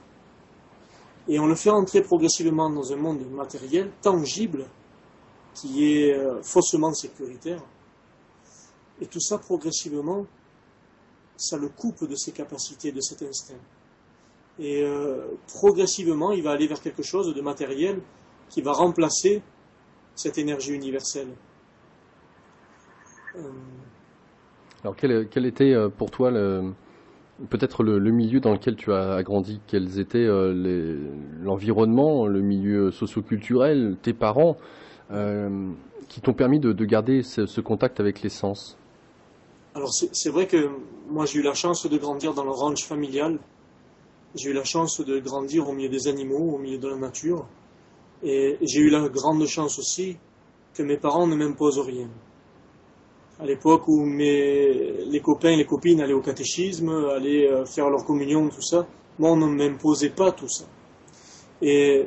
et 1.29 1.39
on 1.39 1.45
le 1.45 1.55
fait 1.55 1.69
entrer 1.69 2.01
progressivement 2.01 2.71
dans 2.71 2.91
un 2.91 2.95
monde 2.95 3.21
matériel, 3.31 3.91
tangible, 4.01 4.65
qui 5.53 5.93
est 5.93 6.13
euh, 6.13 6.41
faussement 6.41 6.91
sécuritaire. 6.93 7.61
Et 8.99 9.05
tout 9.05 9.19
ça, 9.19 9.37
progressivement, 9.37 10.25
ça 11.39 11.57
le 11.57 11.69
coupe 11.69 12.07
de 12.07 12.15
ses 12.15 12.33
capacités, 12.33 12.91
de 12.91 12.99
cet 12.99 13.21
instinct. 13.21 13.59
Et 14.59 14.83
euh, 14.83 15.25
progressivement, 15.47 16.33
il 16.33 16.43
va 16.43 16.51
aller 16.51 16.67
vers 16.67 16.81
quelque 16.81 17.01
chose 17.01 17.33
de 17.33 17.41
matériel 17.41 18.01
qui 18.49 18.61
va 18.61 18.73
remplacer 18.73 19.41
cette 20.15 20.37
énergie 20.37 20.73
universelle. 20.73 21.29
Euh, 23.37 23.41
Alors, 24.83 24.97
quel, 24.97 25.45
était 25.45 25.73
pour 25.97 26.11
toi 26.11 26.29
peut-être 27.49 27.83
le, 27.83 28.11
milieu 28.11 28.41
dans 28.41 28.51
lequel 28.51 28.75
tu 28.75 28.91
as 28.91 29.23
grandi, 29.23 29.61
quels 29.65 29.99
étaient 29.99 30.27
l'environnement, 31.41 32.27
le 32.27 32.41
milieu 32.41 32.91
socioculturel, 32.91 33.95
tes 34.01 34.13
parents, 34.13 34.57
qui 36.09 36.21
t'ont 36.21 36.33
permis 36.33 36.59
de, 36.59 36.85
garder 36.85 37.23
ce, 37.23 37.61
contact 37.61 38.01
avec 38.01 38.23
l'essence 38.23 38.78
Alors 39.79 39.93
c'est 39.93 40.29
vrai 40.29 40.45
que 40.45 40.69
moi 41.07 41.25
j'ai 41.25 41.39
eu 41.39 41.41
la 41.41 41.53
chance 41.53 41.87
de 41.87 41.97
grandir 41.97 42.33
dans 42.33 42.43
le 42.43 42.51
ranch 42.51 42.83
familial. 42.83 43.39
J'ai 44.35 44.49
eu 44.49 44.53
la 44.53 44.65
chance 44.65 44.99
de 44.99 45.19
grandir 45.19 45.69
au 45.69 45.71
milieu 45.71 45.87
des 45.87 46.09
animaux, 46.09 46.55
au 46.55 46.57
milieu 46.57 46.77
de 46.77 46.89
la 46.89 46.97
nature. 46.97 47.47
Et 48.21 48.57
j'ai 48.61 48.81
eu 48.81 48.89
la 48.89 49.07
grande 49.07 49.45
chance 49.45 49.79
aussi 49.79 50.17
que 50.73 50.83
mes 50.83 50.97
parents 50.97 51.27
ne 51.27 51.35
m'imposent 51.37 51.79
rien. 51.79 52.09
À 53.39 53.45
l'époque 53.45 53.87
où 53.87 54.03
mes, 54.03 55.05
les 55.05 55.21
copains 55.21 55.51
et 55.51 55.55
les 55.55 55.65
copines 55.65 56.01
allaient 56.01 56.11
au 56.11 56.21
catéchisme, 56.21 56.89
allaient 57.15 57.47
euh, 57.47 57.63
faire 57.63 57.89
leur 57.89 58.03
communion, 58.03 58.49
tout 58.49 58.61
ça, 58.61 58.85
moi 59.17 59.31
on 59.31 59.37
ne 59.37 59.47
m'imposait 59.47 60.09
pas 60.09 60.33
tout 60.33 60.49
ça. 60.49 60.65
Et 61.61 62.05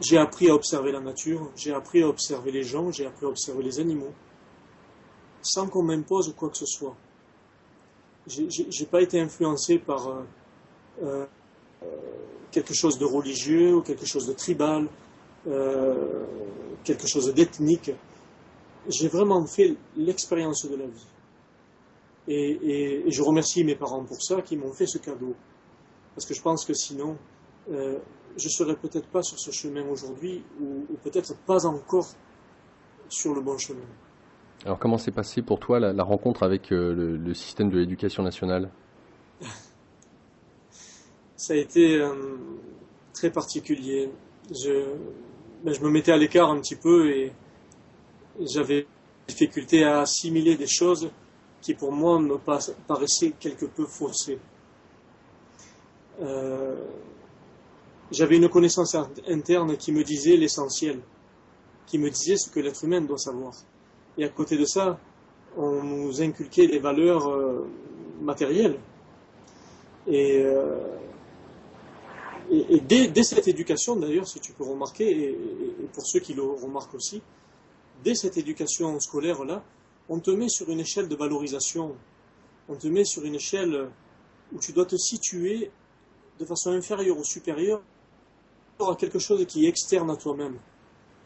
j'ai 0.00 0.16
appris 0.16 0.48
à 0.48 0.54
observer 0.54 0.92
la 0.92 1.00
nature, 1.00 1.50
j'ai 1.56 1.74
appris 1.74 2.04
à 2.04 2.08
observer 2.08 2.52
les 2.52 2.62
gens, 2.62 2.92
j'ai 2.92 3.04
appris 3.04 3.26
à 3.26 3.30
observer 3.30 3.64
les 3.64 3.80
animaux, 3.80 4.12
sans 5.42 5.68
qu'on 5.68 5.82
m'impose 5.82 6.32
quoi 6.36 6.48
que 6.48 6.56
ce 6.56 6.66
soit. 6.66 6.96
J'ai 8.26 8.86
pas 8.86 9.02
été 9.02 9.20
influencé 9.20 9.78
par 9.78 10.08
euh, 10.08 10.22
euh, 11.02 11.26
quelque 12.52 12.72
chose 12.72 12.98
de 12.98 13.04
religieux 13.04 13.74
ou 13.74 13.82
quelque 13.82 14.06
chose 14.06 14.26
de 14.26 14.32
tribal, 14.32 14.88
euh, 15.48 16.24
quelque 16.84 17.08
chose 17.08 17.34
d'ethnique. 17.34 17.90
J'ai 18.88 19.08
vraiment 19.08 19.44
fait 19.46 19.76
l'expérience 19.96 20.64
de 20.64 20.76
la 20.76 20.86
vie. 20.86 21.06
Et, 22.28 23.04
je 23.08 23.22
remercie 23.22 23.64
mes 23.64 23.74
parents 23.74 24.04
pour 24.04 24.22
ça, 24.22 24.40
qui 24.42 24.56
m'ont 24.56 24.72
fait 24.72 24.86
ce 24.86 24.98
cadeau. 24.98 25.34
Parce 26.14 26.26
que 26.26 26.34
je 26.34 26.42
pense 26.42 26.64
que 26.64 26.74
sinon, 26.74 27.16
je 27.68 28.48
serais 28.48 28.76
peut-être 28.76 29.08
pas 29.08 29.22
sur 29.22 29.38
ce 29.38 29.50
chemin 29.50 29.88
aujourd'hui, 29.88 30.44
ou, 30.60 30.84
peut-être 31.02 31.36
pas 31.46 31.66
encore 31.66 32.06
sur 33.08 33.34
le 33.34 33.40
bon 33.40 33.58
chemin. 33.58 33.80
Alors 34.64 34.78
comment 34.78 34.98
s'est 34.98 35.10
passé 35.10 35.42
pour 35.42 35.58
toi 35.58 35.80
la, 35.80 36.04
rencontre 36.04 36.44
avec 36.44 36.70
euh, 36.70 37.18
le, 37.18 37.34
système 37.34 37.68
de 37.68 37.78
l'éducation 37.78 38.22
nationale? 38.22 38.70
Ça 41.36 41.54
a 41.54 41.56
été 41.56 42.00
euh, 42.00 42.14
très 43.12 43.30
particulier. 43.30 44.08
Je, 44.50 44.94
ben, 45.64 45.74
je 45.74 45.80
me 45.80 45.90
mettais 45.90 46.12
à 46.12 46.16
l'écart 46.16 46.50
un 46.50 46.60
petit 46.60 46.76
peu 46.76 47.10
et 47.10 47.32
j'avais 48.40 48.86
difficulté 49.26 49.82
à 49.82 50.02
assimiler 50.02 50.56
des 50.56 50.68
choses 50.68 51.10
qui 51.60 51.74
pour 51.74 51.90
moi 51.90 52.20
me 52.20 52.38
paraissaient 52.86 53.32
quelque 53.40 53.66
peu 53.66 53.86
faussées. 53.86 54.38
Euh, 56.20 56.76
j'avais 58.12 58.36
une 58.36 58.48
connaissance 58.48 58.96
interne 59.26 59.76
qui 59.76 59.90
me 59.90 60.04
disait 60.04 60.36
l'essentiel, 60.36 61.00
qui 61.86 61.98
me 61.98 62.10
disait 62.10 62.36
ce 62.36 62.48
que 62.48 62.60
l'être 62.60 62.84
humain 62.84 63.00
doit 63.00 63.18
savoir. 63.18 63.54
Et 64.18 64.24
à 64.24 64.28
côté 64.28 64.56
de 64.56 64.64
ça, 64.64 64.98
on 65.56 65.82
nous 65.82 66.22
inculquait 66.22 66.66
des 66.66 66.78
valeurs 66.78 67.28
euh, 67.28 67.66
matérielles. 68.20 68.78
Et, 70.06 70.42
euh, 70.42 70.78
dès, 72.84 73.22
cette 73.22 73.48
éducation, 73.48 73.96
d'ailleurs, 73.96 74.26
si 74.26 74.40
tu 74.40 74.52
peux 74.52 74.64
remarquer, 74.64 75.30
et, 75.30 75.38
pour 75.92 76.06
ceux 76.06 76.20
qui 76.20 76.34
le 76.34 76.42
remarquent 76.42 76.94
aussi, 76.94 77.22
dès 78.04 78.14
cette 78.14 78.36
éducation 78.36 78.98
scolaire-là, 79.00 79.62
on 80.08 80.18
te 80.18 80.30
met 80.30 80.48
sur 80.48 80.68
une 80.68 80.80
échelle 80.80 81.08
de 81.08 81.16
valorisation, 81.16 81.94
on 82.68 82.74
te 82.74 82.88
met 82.88 83.04
sur 83.04 83.24
une 83.24 83.36
échelle 83.36 83.88
où 84.52 84.58
tu 84.58 84.72
dois 84.72 84.84
te 84.84 84.96
situer 84.96 85.70
de 86.38 86.44
façon 86.44 86.70
inférieure 86.70 87.18
ou 87.18 87.24
supérieure 87.24 87.82
à 88.80 88.96
quelque 88.96 89.18
chose 89.18 89.44
qui 89.46 89.64
est 89.64 89.68
externe 89.68 90.10
à 90.10 90.16
toi-même. 90.16 90.58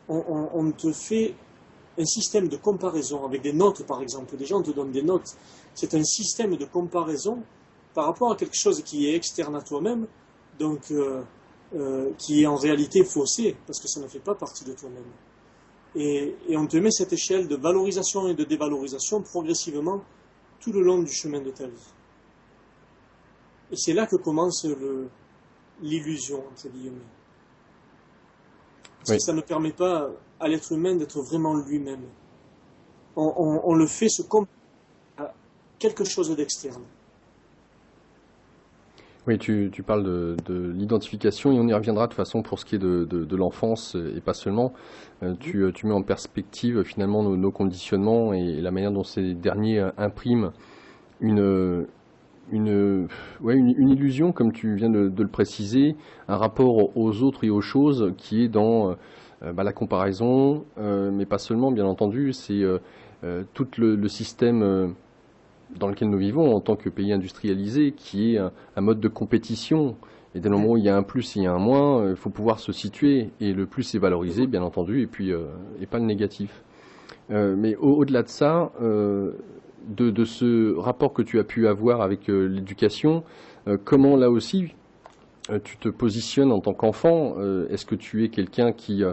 On, 0.09 0.70
te 0.70 0.92
fait 0.92 1.35
un 1.98 2.04
système 2.04 2.48
de 2.48 2.56
comparaison 2.56 3.24
avec 3.24 3.42
des 3.42 3.52
notes, 3.52 3.87
par 3.87 4.02
exemple. 4.02 4.37
Des 4.37 4.46
gens 4.46 4.62
te 4.62 4.70
donnent 4.70 4.92
des 4.92 5.02
notes. 5.02 5.37
C'est 5.74 5.94
un 5.94 6.04
système 6.04 6.56
de 6.56 6.64
comparaison 6.64 7.42
par 7.94 8.06
rapport 8.06 8.32
à 8.32 8.37
quelque 8.37 8.56
chose 8.56 8.82
qui 8.82 9.09
est 9.09 9.14
externe 9.14 9.56
à 9.56 9.62
toi-même, 9.62 10.06
donc 10.59 10.90
euh, 10.90 11.22
euh, 11.74 12.12
qui 12.18 12.42
est 12.42 12.46
en 12.46 12.56
réalité 12.56 13.04
faussé, 13.04 13.56
parce 13.66 13.80
que 13.80 13.88
ça 13.88 14.00
ne 14.00 14.09
fait 14.09 14.20
pas 14.20 14.35
partie 14.35 14.64
de 14.64 14.72
toi-même. 14.72 15.11
Et, 15.94 16.37
on 16.50 16.66
te 16.66 16.76
met 16.76 16.90
cette 16.90 17.14
échelle 17.14 17.48
de 17.48 17.56
valorisation 17.56 18.28
et 18.28 18.35
de 18.35 18.44
dévalorisation 18.44 19.22
progressivement 19.22 20.02
tout 20.61 20.72
le 20.72 20.82
long 20.82 21.02
du 21.02 21.11
chemin 21.11 21.40
de 21.40 21.50
ta 21.50 21.66
vie. 21.66 21.92
Et 23.72 23.76
c'est 23.76 23.94
là 23.94 24.06
que 24.06 24.16
commence 24.16 24.66
l'illusion, 25.80 26.44
entre 26.46 26.68
guillemets. 26.68 27.00
Parce 29.07 29.19
que 29.19 29.25
ça 29.25 29.33
ne 29.33 29.40
permet 29.40 29.73
pas 29.73 30.11
à 30.40 30.49
l'être 30.49 30.73
humain 30.73 30.97
d'être 30.97 31.21
vraiment 31.21 31.55
lui-même. 31.55 32.03
On, 33.16 33.75
le 33.75 33.87
fait 33.87 34.11
se 34.11 34.23
comparer 34.23 34.51
à 35.16 35.33
quelque 35.79 36.05
chose 36.05 36.35
d'externe. 36.37 36.83
Oui, 39.27 39.38
tu, 39.38 39.71
parles 39.85 40.05
de, 40.05 40.73
l'identification 40.73 41.51
et 41.51 41.59
on 41.59 41.66
y 41.66 41.73
reviendra 41.73 42.07
de 42.07 42.12
toute 42.12 42.16
façon 42.16 42.42
pour 42.42 42.59
ce 42.59 42.64
qui 42.64 42.75
est 42.75 42.79
de, 42.79 43.37
l'enfance 43.37 43.97
et 44.16 44.21
pas 44.21 44.35
seulement. 44.35 44.73
Euh, 45.23 45.35
tu, 45.40 45.87
mets 45.87 45.95
en 45.95 46.03
perspective 46.03 46.83
finalement 46.83 47.23
nos, 47.23 47.51
conditionnements 47.51 48.33
et 48.35 48.61
la 48.61 48.71
manière 48.71 48.92
dont 48.92 49.05
ces 49.05 49.35
derniers 49.35 49.81
impriment 49.97 50.53
une, 51.21 51.87
une, 52.50 53.09
une, 53.48 53.88
illusion, 53.88 54.32
comme 54.32 54.52
tu 54.52 54.74
viens 54.76 54.90
de, 54.90 55.11
le 55.22 55.28
préciser, 55.28 55.96
un 56.28 56.37
rapport 56.37 56.96
aux 56.96 57.22
autres 57.22 57.44
et 57.44 57.50
aux 57.50 57.61
choses 57.61 58.12
qui 58.16 58.44
est 58.44 58.48
dans 58.48 58.96
euh, 59.42 59.52
bah, 59.52 59.64
la 59.64 59.72
comparaison, 59.72 60.64
euh, 60.78 61.11
mais 61.12 61.26
pas 61.26 61.38
seulement, 61.38 61.70
bien 61.72 61.87
entendu, 61.87 62.32
c'est 62.32 62.62
tout 63.54 63.66
le 63.78 64.09
système 64.09 64.94
dans 65.74 65.88
lequel 65.88 66.11
nous 66.11 66.18
vivons 66.18 66.54
en 66.54 66.61
tant 66.61 66.76
que 66.76 66.88
pays 66.88 67.12
industrialisé, 67.12 67.92
qui 67.92 68.35
est 68.35 68.38
un, 68.38 68.80
mode 68.80 69.00
de 69.00 69.09
compétition. 69.09 69.96
Et 70.35 70.40
dès 70.40 70.48
le 70.48 70.56
moment 70.56 70.72
où 70.72 70.76
il 70.76 70.85
y 70.85 70.88
a 70.88 70.96
un 70.96 71.02
plus 71.02 71.37
et 71.37 71.40
il 71.40 71.42
y 71.44 71.46
a 71.46 71.52
un 71.52 71.59
moins, 71.59 72.00
euh, 72.00 72.11
il 72.11 72.16
faut 72.16 72.30
pouvoir 72.30 72.59
se 72.59 72.72
situer. 72.72 73.30
Et 73.40 73.52
le 73.52 73.66
plus 73.66 73.94
est 73.94 73.98
valorisé, 73.98 74.46
bien 74.46 74.62
entendu, 74.62 75.02
et 75.02 75.06
puis 75.06 75.32
euh, 75.32 75.46
et 75.80 75.87
pas 75.87 75.98
le 75.98 76.04
négatif. 76.04 76.62
Euh, 77.30 77.56
mais 77.56 77.74
au-delà 77.76 78.22
de 78.22 78.28
ça, 78.28 78.70
de, 79.87 80.25
ce 80.25 80.77
rapport 80.77 81.12
que 81.12 81.22
tu 81.22 81.38
as 81.38 81.44
pu 81.44 81.68
avoir 81.68 82.01
avec 82.01 82.29
l'éducation, 82.29 83.22
comment 83.85 84.16
là 84.16 84.31
aussi 84.31 84.75
tu 85.64 85.77
te 85.77 85.88
positionnes 85.88 86.51
en 86.51 86.61
tant 86.61 86.75
qu'enfant 86.75 87.37
Est-ce 87.70 87.87
que 87.87 87.94
tu 87.94 88.25
es 88.25 88.29
quelqu'un 88.29 88.72
qui, 88.72 89.05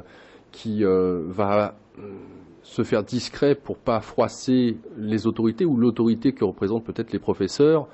qui 0.51 0.83
va 0.83 1.75
se 2.63 2.83
faire 2.83 3.03
discret 3.03 3.55
pour 3.55 3.77
pas 3.77 3.99
froisser 3.99 4.77
les 4.97 5.27
autorités 5.27 5.65
ou 5.65 5.77
l'autorité 5.77 6.31
que 6.31 6.45
représentent 6.45 6.85
peut-être 6.85 7.11
les 7.11 7.19
professeurs, 7.19 7.87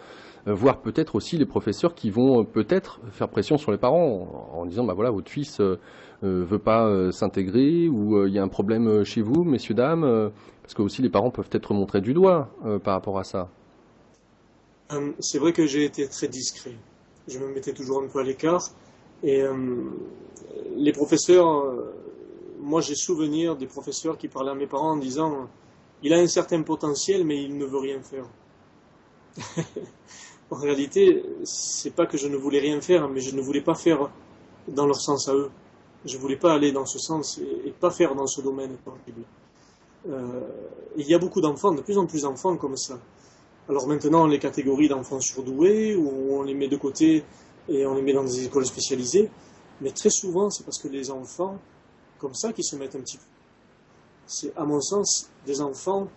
euh, 0.47 0.53
voire 0.53 0.79
peut-être 0.79 1.15
aussi 1.15 1.37
les 1.37 1.45
professeurs 1.45 1.95
qui 1.95 2.09
vont 2.11 2.41
euh, 2.41 2.43
peut-être 2.43 3.01
faire 3.11 3.27
pression 3.27 3.57
sur 3.57 3.71
les 3.71 3.77
parents 3.77 4.51
en, 4.53 4.65
disant 4.65 4.85
bah 4.85 4.93
voilà 4.93 5.09
votre 5.09 5.29
fils 5.29 5.59
euh, 5.59 5.79
veut 6.21 6.59
pas 6.59 7.11
s'intégrer 7.11 7.87
ou 7.87 8.25
il 8.25 8.33
y 8.33 8.39
a 8.39 8.43
un 8.43 8.47
problème 8.47 9.03
chez 9.03 9.21
vous 9.21 9.43
messieurs 9.43 9.75
dames 9.75 10.31
parce 10.61 10.73
que 10.73 10.81
aussi 10.81 11.01
les 11.01 11.09
parents 11.09 11.31
peuvent 11.31 11.49
être 11.51 11.73
montrés 11.73 12.01
du 12.01 12.13
doigt 12.13 12.49
par 12.83 12.93
rapport 12.93 13.17
à 13.19 13.23
ça. 13.23 13.49
C'est 15.19 15.39
vrai 15.39 15.53
que 15.53 15.65
j'ai 15.65 15.85
été 15.85 16.07
très 16.07 16.27
discret. 16.27 16.75
Je 17.27 17.39
me 17.39 17.53
mettais 17.53 17.73
toujours 17.73 18.03
un 18.03 18.07
peu 18.07 18.19
à 18.19 18.23
l'écart 18.23 18.69
et 19.23 19.43
les 20.75 20.91
professeurs 20.91 21.73
moi 22.59 22.81
j'ai 22.81 22.95
souvenir 22.95 23.55
des 23.55 23.67
professeurs 23.67 24.17
qui 24.17 24.27
parlaient 24.27 24.51
à 24.51 24.55
mes 24.55 24.67
parents 24.67 24.91
en 24.91 24.97
disant 24.97 25.47
il 26.03 26.13
a 26.13 26.17
un 26.17 26.27
certain 26.27 26.61
potentiel 26.61 27.25
mais 27.25 27.43
il 27.43 27.57
ne 27.57 27.65
veut 27.65 27.79
rien 27.79 28.01
faire. 28.01 28.25
en 30.51 30.55
réalité, 30.55 31.23
c'est 31.43 31.93
pas 31.93 32.05
que 32.05 32.17
je 32.17 32.27
ne 32.27 32.35
voulais 32.35 32.59
rien 32.59 32.81
faire, 32.81 33.07
mais 33.09 33.19
je 33.19 33.35
ne 33.35 33.41
voulais 33.41 33.61
pas 33.61 33.75
faire 33.75 34.09
dans 34.67 34.85
leur 34.85 34.99
sens 34.99 35.27
à 35.27 35.33
eux. 35.33 35.49
Je 36.05 36.17
voulais 36.17 36.37
pas 36.37 36.53
aller 36.53 36.71
dans 36.71 36.85
ce 36.85 36.97
sens 36.97 37.39
et, 37.39 37.71
pas 37.71 37.91
faire 37.91 38.15
dans 38.15 38.27
ce 38.27 38.41
domaine 38.41 38.77
euh, 40.07 40.41
il 40.95 41.05
y 41.07 41.13
a 41.13 41.19
beaucoup 41.19 41.41
d'enfants, 41.41 41.73
de 41.73 41.81
plus 41.81 41.97
en 41.97 42.05
plus 42.05 42.21
d'enfants 42.21 42.55
comme 42.55 42.77
ça. 42.77 42.97
Alors 43.67 43.87
maintenant, 43.87 44.25
les 44.27 44.39
catégories 44.39 44.87
d'enfants 44.87 45.19
surdoués, 45.19 45.95
où 45.95 46.37
on 46.37 46.43
les 46.43 46.53
met 46.53 46.67
de 46.67 46.77
côté 46.77 47.23
et 47.67 47.85
on 47.85 47.95
les 47.95 48.01
met 48.01 48.13
dans 48.13 48.23
des 48.23 48.45
écoles 48.45 48.65
spécialisées, 48.65 49.29
mais 49.81 49.91
très 49.91 50.09
souvent, 50.09 50.49
c'est 50.49 50.63
parce 50.63 50.79
que 50.79 50.87
les 50.87 51.11
enfants 51.11 51.59
comme 52.17 52.33
ça 52.33 52.51
qui 52.53 52.63
se 52.63 52.75
mettent 52.75 52.95
un 52.95 53.01
petit 53.01 53.17
peu. 53.17 53.23
C'est, 54.25 54.55
à 54.55 54.65
mon 54.65 54.81
sens, 54.81 55.29
des 55.45 55.61
enfants 55.61 56.07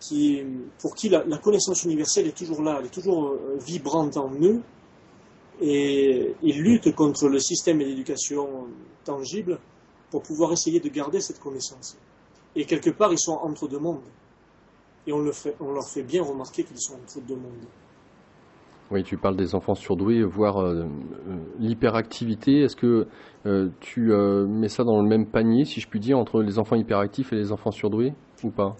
qui, 0.00 0.42
pour 0.80 0.94
qui 0.94 1.08
la, 1.08 1.22
connaissance 1.38 1.84
universelle 1.84 2.26
est 2.26 2.36
toujours 2.36 2.62
là, 2.62 2.76
elle 2.78 2.86
est 2.86 2.90
toujours 2.90 3.28
euh, 3.28 3.56
vibrante 3.58 4.16
en 4.16 4.30
eux, 4.40 4.60
et 5.60 6.34
ils 6.42 6.62
luttent 6.62 6.94
contre 6.94 7.28
le 7.28 7.40
système 7.40 7.78
d'éducation 7.78 8.68
tangible 9.08 9.58
pour 10.10 10.22
pouvoir 10.22 10.52
essayer 10.52 10.80
de 10.80 10.88
garder 10.88 11.20
cette 11.20 11.40
connaissance. 11.40 11.96
Et 12.54 12.64
quelque 12.64 12.90
part, 12.90 13.12
ils 13.12 13.18
sont 13.18 13.38
entre 13.42 13.68
deux 13.68 13.78
mondes. 13.78 14.08
Et 15.06 15.12
on, 15.12 15.20
le 15.20 15.32
fait, 15.32 15.54
on 15.60 15.72
leur 15.72 15.88
fait 15.88 16.02
bien 16.02 16.22
remarquer 16.22 16.64
qu'ils 16.64 16.80
sont 16.80 16.94
entre 16.94 17.20
deux 17.26 17.36
mondes. 17.36 17.66
Oui, 18.90 19.02
tu 19.02 19.18
parles 19.18 19.36
des 19.36 19.54
enfants 19.54 19.74
surdoués, 19.74 20.22
voire 20.22 20.58
euh, 20.58 20.86
l'hyperactivité. 21.58 22.62
Est-ce 22.62 22.76
que 22.76 23.06
tu 23.80 24.12
mets 24.48 24.68
ça 24.68 24.84
dans 24.84 25.00
le 25.00 25.08
même 25.08 25.26
panier, 25.26 25.64
si 25.64 25.80
je 25.80 25.88
puis 25.88 26.00
dire, 26.00 26.18
entre 26.18 26.42
les 26.42 26.58
enfants 26.58 26.76
hyperactifs 26.76 27.32
et 27.32 27.36
les 27.36 27.52
enfants 27.52 27.70
surdoués, 27.70 28.12
ou 28.44 28.50
pas? 28.50 28.76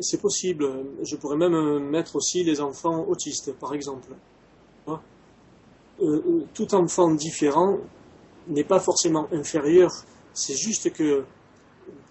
C'est 0.00 0.20
possible. 0.20 0.64
Je 1.02 1.16
pourrais 1.16 1.36
même 1.36 1.88
mettre 1.90 2.16
aussi 2.16 2.44
les 2.44 2.60
enfants 2.60 3.04
autistes, 3.08 3.52
par 3.58 3.74
exemple. 3.74 4.12
tout 5.98 6.74
enfant 6.74 7.14
différent 7.14 7.78
n'est 8.48 8.64
pas 8.64 8.80
forcément 8.80 9.28
inférieur. 9.32 9.90
C'est 10.32 10.56
juste 10.56 10.92
que 10.92 11.24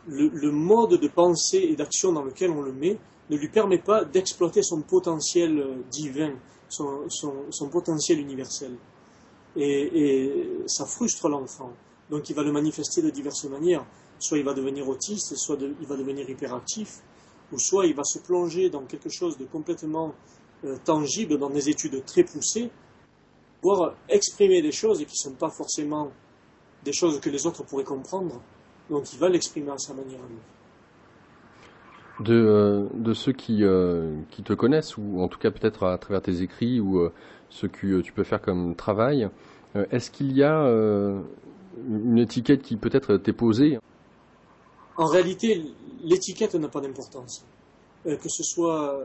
le, 0.08 0.52
mode 0.52 1.00
de 1.00 1.08
pensée 1.08 1.60
et 1.70 1.76
d'action 1.76 2.12
dans 2.12 2.24
lequel 2.24 2.52
on 2.52 2.62
le 2.62 2.72
met 2.72 2.98
ne 3.30 3.38
lui 3.38 3.50
permet 3.50 3.80
pas 3.80 4.06
d'exploiter 4.06 4.64
son 4.64 4.82
potentiel 4.82 5.60
euh, 5.60 5.76
divin, 5.92 6.34
son, 6.70 7.70
potentiel 7.72 8.20
universel. 8.20 8.76
Et, 9.56 10.50
ça 10.68 10.86
frustre 10.86 11.28
l'enfant. 11.28 11.72
Donc 12.10 12.30
il 12.30 12.36
va 12.36 12.44
le 12.44 12.52
manifester 12.52 13.02
de 13.02 13.10
diverses 13.10 13.46
manières. 13.46 13.86
Soit 14.20 14.38
il 14.38 14.46
va 14.46 14.54
devenir 14.54 14.88
autiste, 14.88 15.36
soit 15.36 15.58
il 15.60 15.88
va 15.88 15.96
devenir 15.96 16.30
hyperactif, 16.30 17.02
ou 17.52 17.60
soit 17.60 17.86
il 17.86 17.96
va 17.96 18.04
se 18.04 18.20
plonger 18.20 18.70
dans 18.70 18.86
quelque 18.86 19.10
chose 19.10 19.38
de 19.38 19.46
complètement 19.46 20.14
euh, 20.64 20.78
tangible, 20.84 21.38
dans 21.38 21.50
des 21.50 21.70
études 21.70 22.04
très 22.06 22.24
poussées, 22.24 22.70
voire 23.62 23.96
exprimer 24.10 24.62
des 24.62 24.72
choses 24.72 25.00
qui 25.00 25.06
ne 25.06 25.32
sont 25.32 25.36
pas 25.36 25.50
forcément 25.50 26.12
des 26.88 26.94
choses 26.94 27.20
que 27.20 27.30
les 27.30 27.46
autres 27.46 27.64
pourraient 27.66 27.84
comprendre. 27.84 28.42
Donc 28.90 29.12
il 29.12 29.20
va 29.20 29.28
l'exprimer 29.28 29.72
à 29.72 29.78
sa 29.78 29.94
manière 29.94 30.22
De, 32.22 32.34
euh, 32.34 32.88
de 32.94 33.14
ceux 33.14 33.34
qui, 33.34 33.64
euh, 33.64 34.16
qui 34.32 34.42
te 34.42 34.54
connaissent, 34.54 34.96
ou 34.98 35.22
en 35.22 35.28
tout 35.28 35.38
cas 35.38 35.52
peut-être 35.52 35.84
à 35.84 35.98
travers 35.98 36.22
tes 36.22 36.42
écrits, 36.42 36.80
ou 36.80 37.00
euh, 37.00 37.12
ce 37.50 37.68
que 37.68 38.00
tu 38.00 38.14
peux 38.14 38.24
faire 38.24 38.42
comme 38.42 38.76
travail, 38.76 39.30
est-ce 39.92 40.10
qu'il 40.10 40.32
y 40.32 40.44
a 40.44 40.56
une 41.88 42.18
étiquette 42.18 42.64
qui 42.64 42.78
peut-être 42.78 43.18
t'est 43.18 43.34
posée? 43.34 43.78
En 44.96 45.06
réalité, 45.06 45.62
l'étiquette 46.02 46.56
n'a 46.56 46.70
pas 46.70 46.82
d'importance. 46.82 47.46
que 48.06 48.30
ce 48.38 48.44
soit 48.44 49.00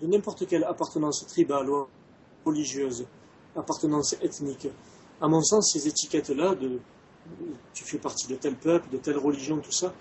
de 0.00 0.06
n'importe 0.06 0.46
quelle 0.46 0.64
appartenance 0.64 1.26
tribale 1.26 1.68
ou 1.68 1.86
religieuse, 2.46 3.04
appartenance 3.54 4.14
ethnique. 4.22 4.68
À 5.20 5.28
mon 5.28 5.42
sens, 5.42 5.72
ces 5.72 5.86
étiquettes-là, 5.86 6.54
de, 6.54 6.80
tu 7.72 7.84
fais 7.84 7.98
partie 7.98 8.26
de 8.26 8.36
tel 8.36 8.56
peuple, 8.56 8.88
de 8.90 8.96
telle 8.98 9.18
religion, 9.18 9.58
tout 9.58 9.72
ça, 9.72 9.92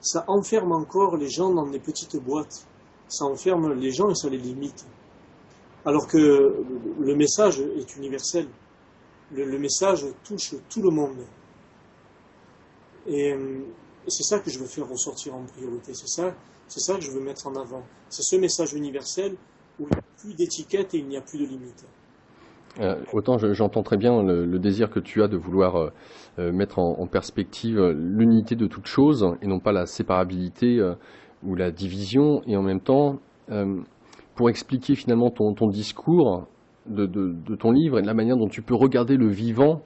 ça 0.00 0.24
enferme 0.28 0.72
encore 0.72 1.16
les 1.16 1.28
gens 1.28 1.52
dans 1.52 1.66
des 1.66 1.78
petites 1.78 2.16
boîtes. 2.16 2.66
Ça 3.08 3.24
enferme 3.24 3.72
les 3.74 3.90
gens 3.90 4.10
et 4.10 4.14
ça 4.14 4.28
les 4.28 4.38
limite. 4.38 4.86
Alors 5.84 6.06
que 6.06 6.64
le 7.00 7.14
message 7.14 7.60
est 7.60 7.96
universel. 7.96 8.48
Le, 9.32 9.58
message 9.58 10.06
touche 10.24 10.54
tout 10.68 10.82
le 10.82 10.90
monde. 10.90 11.18
Et, 13.06 13.34
c'est 14.06 14.22
ça 14.22 14.38
que 14.38 14.50
je 14.50 14.58
veux 14.58 14.66
faire 14.66 14.88
ressortir 14.88 15.34
en 15.34 15.44
priorité. 15.44 15.92
C'est 15.94 16.08
ça, 16.08 16.34
c'est 16.66 16.80
ça 16.80 16.94
que 16.94 17.02
je 17.02 17.10
veux 17.10 17.20
mettre 17.20 17.46
en 17.46 17.54
avant. 17.56 17.82
C'est 18.08 18.22
ce 18.22 18.36
message 18.36 18.72
universel 18.72 19.36
où 19.78 19.84
il 19.84 19.90
n'y 19.90 19.98
a 19.98 20.02
plus 20.18 20.34
d'étiquette 20.34 20.94
et 20.94 20.98
il 20.98 21.08
n'y 21.08 21.16
a 21.16 21.20
plus 21.20 21.38
de 21.38 21.44
limites. 21.44 21.84
Euh, 22.80 22.96
autant 23.12 23.38
j'entends 23.38 23.82
très 23.82 23.96
bien 23.96 24.22
le, 24.22 24.58
désir 24.58 24.90
que 24.90 25.00
tu 25.00 25.22
as 25.22 25.28
de 25.28 25.36
vouloir 25.36 25.76
euh, 25.76 25.90
euh, 26.38 26.52
mettre 26.52 26.78
en, 26.78 27.06
perspective 27.06 27.80
l'unité 27.80 28.54
de 28.54 28.66
toute 28.66 28.86
chose 28.86 29.26
et 29.42 29.46
non 29.46 29.58
pas 29.58 29.72
la 29.72 29.86
séparabilité 29.86 30.80
ou 31.42 31.54
la 31.54 31.70
division, 31.70 32.42
et 32.46 32.56
en 32.56 32.62
même 32.62 32.80
temps, 32.80 33.18
pour 34.34 34.50
expliquer 34.50 34.94
finalement 34.94 35.30
ton, 35.30 35.68
discours 35.68 36.46
de, 36.86 37.06
de, 37.06 37.56
ton 37.56 37.72
livre 37.72 37.98
et 37.98 38.02
de 38.02 38.06
la 38.06 38.14
manière 38.14 38.36
dont 38.36 38.48
tu 38.48 38.62
peux 38.62 38.74
regarder 38.74 39.16
le 39.16 39.28
vivant, 39.28 39.82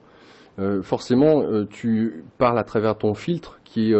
forcément 0.81 1.43
tu 1.69 2.23
parles 2.37 2.59
à 2.59 2.63
travers 2.63 2.97
ton 2.97 3.13
filtre 3.13 3.59
qui 3.63 3.91
est 3.91 3.95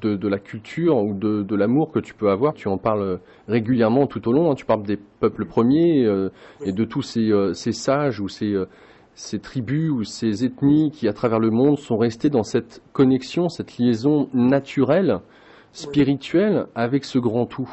de, 0.00 0.28
la 0.28 0.38
culture 0.38 0.96
ou 0.96 1.14
de, 1.14 1.54
l'amour 1.54 1.90
que 1.90 1.98
tu 1.98 2.14
peux 2.14 2.30
avoir. 2.30 2.54
Tu 2.54 2.68
en 2.68 2.78
parles 2.78 3.20
régulièrement 3.48 4.06
tout 4.06 4.26
au 4.28 4.32
long. 4.32 4.50
Hein. 4.50 4.54
Tu 4.54 4.64
parles 4.64 4.82
des 4.82 4.96
peuples 4.96 5.46
premiers 5.46 6.04
euh, 6.04 6.30
et 6.64 6.72
de 6.72 6.84
tous 6.84 7.02
ces, 7.02 7.30
euh, 7.30 7.52
sages 7.52 8.20
ou 8.20 8.26
euh, 8.42 8.66
ces, 9.14 9.38
tribus 9.38 9.90
ou 9.90 10.04
ces 10.04 10.44
ethnies 10.44 10.90
qui, 10.90 11.08
à 11.08 11.12
travers 11.12 11.38
le 11.38 11.50
monde, 11.50 11.78
sont 11.78 11.98
restés 11.98 12.30
dans 12.30 12.42
cette 12.42 12.82
connexion, 12.92 13.48
cette 13.48 13.78
liaison 13.78 14.28
naturelle, 14.32 15.20
spirituelle 15.72 16.66
avec 16.74 17.04
ce 17.04 17.18
grand 17.18 17.46
tout. 17.46 17.70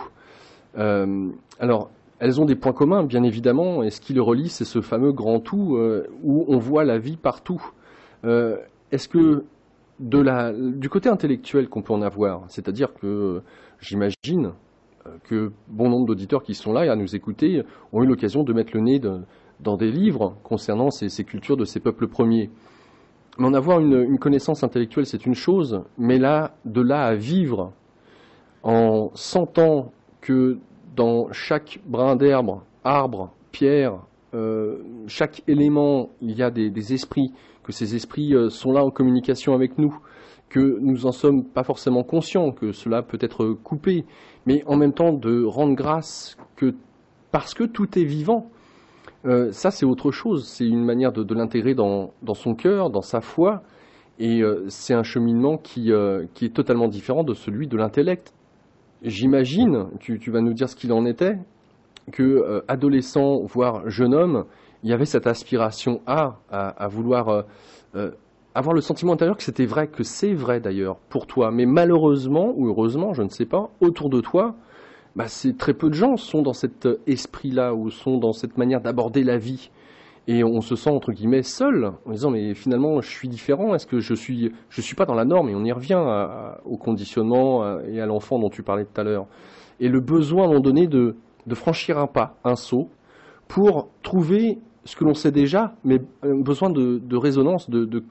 alors, 0.76 1.90
elles 2.20 2.42
ont 2.42 2.46
des 2.46 2.56
points 2.56 2.74
communs, 2.74 3.04
bien 3.04 3.24
évidemment, 3.24 3.84
et 3.84 3.90
ce 3.92 4.02
qui 4.02 4.14
le 4.14 4.22
relie, 4.22 4.50
c'est 4.50 4.66
ce 4.66 4.82
fameux 4.82 5.12
grand 5.12 5.40
tout 5.40 5.78
où 6.24 6.46
on 6.48 6.58
voit 6.58 6.84
la 6.84 7.00
vie 7.00 7.18
partout. 7.18 7.64
Est-ce 8.24 9.08
que 9.08 9.44
du 10.00 10.90
côté 10.90 11.10
intellectuel 11.10 11.70
qu'on 11.70 11.82
peut 11.82 11.94
en 11.94 12.02
avoir, 12.02 12.44
c'est-à-dire 12.50 12.94
que 12.94 13.42
j'imagine 13.80 14.54
euh, 15.08 15.18
que 15.24 15.52
bon 15.68 15.90
nombre 15.90 16.06
d'auditeurs 16.08 16.44
qui 16.44 16.54
sont 16.54 16.74
là 16.74 16.86
et 16.86 16.90
à 16.90 16.96
nous 16.96 17.16
écouter 17.16 17.64
ont 17.92 18.04
eu 18.04 18.08
l'occasion 18.08 18.44
de 18.44 18.54
mettre 18.54 18.72
le 18.76 18.82
nez 18.82 19.00
dans 19.60 19.78
des 19.78 19.92
livres 19.92 20.36
concernant 20.44 20.92
ces, 20.92 21.24
cultures 21.24 21.58
de 21.58 21.66
ces 21.66 21.80
peuples 21.80 22.08
premiers. 22.08 22.50
Mais 23.40 23.48
en 23.48 23.54
avoir 23.54 23.80
une, 23.80 24.18
connaissance 24.20 24.64
intellectuelle, 24.64 25.06
c'est 25.06 25.26
une 25.26 25.36
chose, 25.36 25.84
mais 25.98 26.18
là, 26.18 26.56
de 26.66 26.82
là 26.82 27.04
à 27.04 27.16
vivre 27.16 27.72
en 28.64 29.12
sentant 29.14 29.92
que 30.22 30.58
dans 30.96 31.32
chaque 31.32 31.80
brin 31.86 32.16
d'herbe, 32.16 32.60
arbre, 32.84 33.32
pierre, 33.52 34.00
euh, 34.34 34.80
chaque 35.08 35.44
élément, 35.48 36.10
il 36.22 36.36
y 36.36 36.44
a 36.44 36.50
des 36.52 36.94
esprits 36.94 37.32
que 37.68 37.74
ces 37.74 37.96
esprits 37.96 38.34
euh, 38.34 38.50
sont 38.50 38.72
là 38.72 38.84
en 38.84 38.90
communication 38.90 39.54
avec 39.54 39.78
nous, 39.78 40.00
que 40.48 40.80
nous 40.80 41.06
en 41.06 41.12
sommes 41.12 41.44
pas 41.44 41.64
forcément 41.64 42.04
conscients, 42.04 42.52
que 42.52 42.72
cela 42.72 43.04
peut 43.04 43.18
être 43.20 43.58
coupé, 43.62 44.06
mais 44.46 44.64
en 44.68 44.78
même 44.78 44.94
temps 44.94 45.12
de 45.12 45.44
rendre 45.44 45.76
grâce 45.76 46.38
que 46.56 46.74
parce 47.32 47.54
que 47.54 47.66
tout 47.66 48.00
est 48.00 48.06
vivant. 48.06 48.50
Euh, 49.26 49.52
ça, 49.52 49.70
c'est 49.70 49.86
autre 49.86 50.12
chose. 50.12 50.48
C'est 50.48 50.66
une 50.66 50.86
manière 50.86 51.12
de, 51.12 51.36
l'intégrer 51.36 51.76
dans, 51.76 52.14
son 52.34 52.56
cœur, 52.56 52.90
dans 52.90 53.02
sa 53.02 53.20
foi, 53.20 53.64
et 54.18 54.42
euh, 54.42 54.64
c'est 54.70 54.94
un 54.94 55.04
cheminement 55.04 55.58
qui, 55.58 55.92
est 55.92 56.56
totalement 56.56 56.88
différent 56.88 57.26
de 57.26 57.34
celui 57.34 57.68
de 57.68 57.76
l'intellect. 57.76 58.34
J'imagine, 59.02 59.88
tu, 60.00 60.32
vas 60.32 60.40
nous 60.40 60.54
dire 60.54 60.70
ce 60.70 60.78
qu'il 60.78 60.94
en 60.94 61.06
était, 61.06 61.38
que 62.14 62.64
adolescent, 62.70 63.42
voire 63.44 63.90
jeune 63.90 64.14
homme, 64.14 64.46
il 64.84 64.90
y 64.90 64.94
avait 64.94 65.06
cette 65.06 65.28
aspiration 65.28 66.02
à, 66.06 66.38
à, 66.50 66.88
vouloir 66.88 67.30
euh, 67.30 67.42
euh, 67.96 68.12
avoir 68.54 68.74
le 68.74 68.82
sentiment 68.82 69.14
intérieur 69.14 69.38
que 69.38 69.44
c'était 69.44 69.66
vrai, 69.66 69.88
que 69.88 70.04
c'est 70.04 70.34
vrai 70.34 70.60
d'ailleurs 70.60 70.98
pour 71.10 71.28
toi. 71.28 71.52
Mais 71.52 71.66
malheureusement 71.66 72.54
ou 72.56 72.68
heureusement, 72.68 73.14
je 73.14 73.24
ne 73.24 73.30
sais 73.30 73.46
pas, 73.46 73.70
autour 73.82 74.10
de 74.10 74.22
toi, 74.22 74.56
bah, 75.16 75.28
c'est 75.28 75.58
très 75.58 75.74
peu 75.74 75.90
de 75.90 75.96
gens 75.96 76.16
sont 76.16 76.42
dans 76.42 76.54
cet 76.54 76.88
esprit-là 77.08 77.74
ou 77.74 77.90
sont 77.90 78.18
dans 78.18 78.34
cette 78.34 78.58
manière 78.58 78.82
d'aborder 78.82 79.24
la 79.24 79.38
vie. 79.38 79.72
Et 80.30 80.44
on 80.44 80.60
se 80.60 80.76
sent 80.76 80.90
entre 80.90 81.14
guillemets 81.14 81.42
seul 81.42 81.94
en 82.06 82.12
disant 82.12 82.32
mais 82.32 82.54
finalement 82.54 83.00
je 83.00 83.10
suis 83.10 83.30
différent. 83.30 83.74
Est-ce 83.74 83.88
que 83.88 84.00
je 84.00 84.14
suis 84.14 84.52
je 84.70 84.82
suis 84.82 84.96
pas 84.96 85.06
dans 85.06 85.16
la 85.16 85.24
norme? 85.24 85.50
Et 85.50 85.56
on 85.56 85.64
y 85.64 85.72
revient 85.72 86.04
au 86.66 86.76
conditionnement 86.76 87.80
et 87.80 88.02
à 88.02 88.06
l'enfant 88.06 88.38
dont 88.38 88.50
tu 88.50 88.62
parlais 88.62 88.84
tout 88.84 89.00
à 89.00 89.06
l'heure. 89.06 89.26
Et 89.80 89.88
le 89.88 90.02
besoin 90.02 90.44
à 90.44 90.46
un 90.46 90.50
moment 90.50 90.60
donné 90.60 90.88
de, 90.88 91.16
de 91.48 91.56
franchir 91.56 91.98
un 91.98 92.08
pas, 92.08 92.36
un 92.44 92.56
saut, 92.56 92.90
pour 93.48 93.90
trouver 94.04 94.60
ce 94.88 94.96
que 94.96 95.04
l'on 95.04 95.14
sait 95.14 95.32
déjà, 95.32 95.76
mais 95.84 96.00
besoin 96.24 96.70
de, 96.70 97.16
résonance, 97.16 97.70
de, 97.70 98.04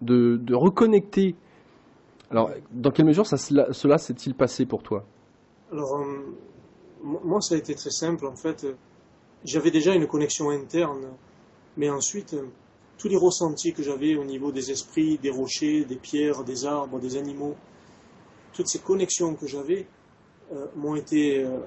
de, 0.00 0.54
reconnecter. 0.54 1.34
Alors, 2.30 2.50
dans 2.70 2.92
quelle 2.92 3.06
mesure 3.06 3.26
cela 3.26 3.98
s'est-il 3.98 4.34
passé 4.34 4.64
pour 4.64 4.82
toi? 4.84 5.04
Alors, 5.72 5.96
euh, 5.96 6.36
moi, 7.02 7.40
ça 7.40 7.56
a 7.56 7.58
été 7.58 7.74
très 7.74 7.90
simple. 7.90 8.26
En 8.26 8.36
fait, 8.36 8.64
j'avais 9.44 9.72
déjà 9.72 9.92
une 9.92 10.06
connexion 10.06 10.50
interne, 10.50 11.08
mais 11.76 11.90
ensuite, 11.90 12.36
tous 12.96 13.08
les 13.08 13.16
ressentis 13.16 13.72
que 13.72 13.82
j'avais 13.82 14.14
au 14.14 14.24
niveau 14.24 14.52
des 14.52 14.70
esprits, 14.70 15.18
des 15.18 15.30
rochers, 15.30 15.84
des 15.84 15.96
pierres, 15.96 16.44
des 16.44 16.64
arbres, 16.64 17.00
des 17.00 17.16
animaux, 17.16 17.56
toutes 18.52 18.68
ces 18.68 18.78
connexions 18.78 19.34
que 19.34 19.48
j'avais 19.48 19.88
euh, 20.52 20.66
m'ont 20.76 20.94
été 20.94 21.44
euh, 21.44 21.58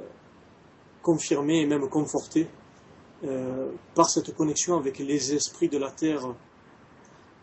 confirmées 1.01 1.61
et 1.61 1.65
même 1.65 1.89
confortées 1.89 2.47
euh, 3.23 3.69
par 3.93 4.09
cette 4.09 4.35
connexion 4.35 4.77
avec 4.77 4.97
les 4.97 5.33
esprits 5.33 5.69
de 5.69 5.77
la 5.77 5.91
terre. 5.91 6.33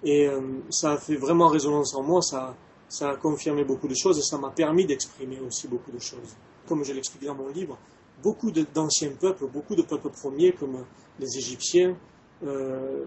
Et 0.03 0.27
euh, 0.27 0.41
ça 0.71 0.93
a 0.93 0.97
fait 0.97 1.15
vraiment 1.15 1.47
résonance 1.47 1.95
en 1.95 2.03
moi, 2.03 2.21
ça, 2.21 2.57
ça 2.89 3.11
a 3.11 3.17
confirmé 3.17 3.63
beaucoup 3.63 3.87
de 3.87 3.95
choses 3.95 4.19
et 4.19 4.23
ça 4.23 4.39
m'a 4.39 4.51
permis 4.51 4.87
d'exprimer 4.87 5.39
aussi 5.39 5.69
beaucoup 5.69 5.93
de 5.93 6.01
choses. 6.01 6.37
Comme 6.67 6.83
je 6.83 6.93
l'explique 6.93 7.25
dans 7.25 7.37
mon 7.37 7.49
livre, 7.49 7.79
beaucoup 8.25 8.51
d'anciens 8.51 9.13
peuples, 9.21 9.47
beaucoup 9.47 9.77
de 9.77 9.83
peuples 9.83 10.11
premiers 10.11 10.51
comme 10.51 10.85
les 11.21 11.39
Égyptiens, 11.39 11.97
euh, 12.45 13.05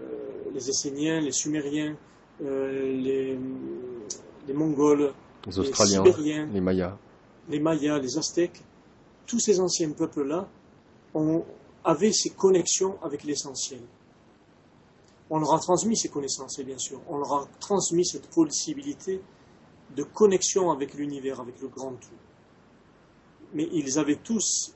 les 0.54 0.70
Esséniens, 0.70 1.20
les 1.20 1.32
Sumériens, 1.32 1.94
les, 2.40 3.38
les, 4.46 4.54
Mongols, 4.54 5.12
les 5.46 5.58
Australiens, 5.58 6.02
les, 6.02 6.46
les 6.46 6.60
Mayas, 6.60 6.96
les 7.50 7.60
Mayas, 7.60 7.98
les 7.98 8.16
Aztèques, 8.16 8.62
tous 9.26 9.40
ces 9.40 9.60
anciens 9.60 9.90
peuples-là 9.90 10.48
ont 11.14 11.44
avaient 11.84 12.12
ces 12.12 12.30
connexions 12.30 12.98
avec 13.02 13.24
l'essentiel. 13.24 13.80
On 15.30 15.38
leur 15.38 15.54
a 15.54 15.58
transmis 15.58 15.96
ces 15.96 16.08
connaissances, 16.08 16.60
bien 16.60 16.78
sûr. 16.78 17.00
On 17.08 17.18
leur 17.18 17.32
a 17.32 17.46
transmis 17.58 18.04
cette 18.04 18.28
possibilité 18.28 19.20
de 19.96 20.02
connexion 20.02 20.70
avec 20.70 20.94
l'univers, 20.94 21.40
avec 21.40 21.60
le 21.60 21.68
grand 21.68 21.92
tout. 21.92 22.18
Mais 23.54 23.68
ils 23.72 23.98
avaient 23.98 24.16
tous 24.16 24.74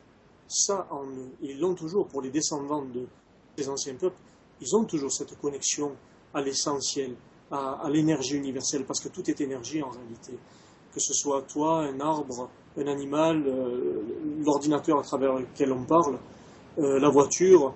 ça 0.49 0.87
en 0.90 1.05
eux. 1.07 1.33
Ils 1.42 1.59
l'ont 1.59 1.75
toujours 1.75 2.07
pour 2.07 2.23
les 2.23 2.31
descendants 2.31 2.85
de, 2.85 3.07
des 3.57 3.69
anciens 3.69 3.95
peuples. 3.95 4.21
Ils 4.61 4.77
ont 4.77 4.85
toujours 4.85 5.12
cette 5.12 5.38
connexion 5.38 5.92
à 6.33 6.40
l'essentiel, 6.40 7.14
à, 7.51 7.88
l'énergie 7.90 8.37
universelle, 8.37 8.85
parce 8.85 9.01
que 9.01 9.09
tout 9.09 9.29
est 9.31 9.40
énergie 9.40 9.83
en 9.83 9.90
réalité. 9.90 10.38
Que 10.92 11.01
ce 11.01 11.12
soit 11.12 11.42
toi, 11.42 11.83
un 11.83 12.01
arbre, 12.01 12.49
un 12.77 12.87
animal, 12.87 13.47
euh, 13.47 14.03
l'ordinateur 14.38 14.99
à 14.99 15.03
travers 15.03 15.35
lequel 15.35 15.73
on 15.73 15.85
parle, 15.85 16.19
euh, 16.78 16.98
la 16.98 17.08
voiture, 17.08 17.74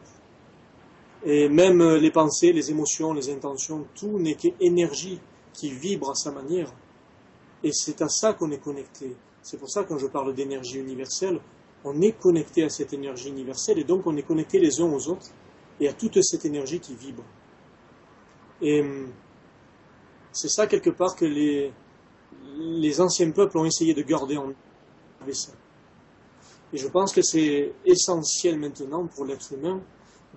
et 1.25 1.49
même 1.49 1.83
les 1.97 2.11
pensées, 2.11 2.53
les 2.53 2.71
émotions, 2.71 3.13
les 3.13 3.31
intentions, 3.31 3.87
tout 3.95 4.19
n'est 4.19 4.35
qu'énergie 4.35 5.21
qui 5.53 5.71
vibre 5.71 6.11
à 6.11 6.15
sa 6.15 6.31
manière. 6.31 6.73
Et 7.63 7.73
c'est 7.73 8.01
à 8.01 8.09
ça 8.09 8.33
qu'on 8.33 8.51
est 8.51 8.63
connecté. 8.63 9.15
C'est 9.43 9.59
pour 9.59 9.69
ça 9.69 9.85
que 9.85 9.89
quand 9.89 9.99
je 9.99 10.07
parle 10.07 10.35
d'énergie 10.35 10.79
universelle, 10.79 11.41
on 11.85 12.01
est 12.01 12.13
connecté 12.13 12.63
à 12.63 12.69
cette 12.69 12.93
énergie 12.93 13.29
universelle 13.29 13.79
et 13.79 13.85
donc 13.85 14.07
on 14.07 14.17
est 14.17 14.23
connecté 14.23 14.59
les 14.59 14.81
uns 14.81 14.91
aux 14.91 15.09
autres 15.09 15.29
et 15.79 15.89
à 15.89 15.93
toute 15.93 16.21
cette 16.23 16.45
énergie 16.45 16.81
qui 16.81 16.95
vibre. 16.95 17.25
Et 18.61 18.81
hum, 18.81 19.11
c'est 20.33 20.49
ça 20.49 20.67
quelque 20.67 20.91
part 20.91 21.17
que 21.17 21.25
les, 21.25 21.73
les 22.59 23.01
anciens 23.01 23.31
peuples 23.31 23.59
ont 23.59 23.65
essayé 23.65 23.95
de 23.95 24.03
garder 24.03 24.37
en 24.37 24.53
ça. 25.33 25.53
Et 26.73 26.77
je 26.77 26.89
pense 26.89 27.13
que 27.13 27.23
c'est 27.23 27.73
essentiel 27.85 28.59
maintenant 28.59 29.07
pour 29.07 29.25
l'être 29.25 29.53
humain 29.53 29.81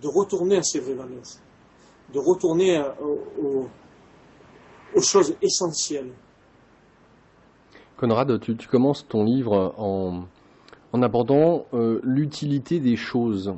de 0.02 0.08
retourner 0.08 0.58
à 0.58 0.64
ses 0.64 0.80
vraies 0.80 0.96
valeurs, 0.96 1.22
de 2.14 2.20
retourner 2.20 2.84
aux, 3.40 3.68
choses 5.00 5.36
essentielles. 5.42 6.12
Conrad, 7.98 8.40
tu, 8.40 8.56
commences 8.68 9.08
ton 9.08 9.24
livre 9.24 9.74
en, 9.78 10.26
abordant 11.02 11.66
euh, 11.74 12.00
l'utilité 12.04 12.80
des 12.80 12.96
choses. 12.96 13.54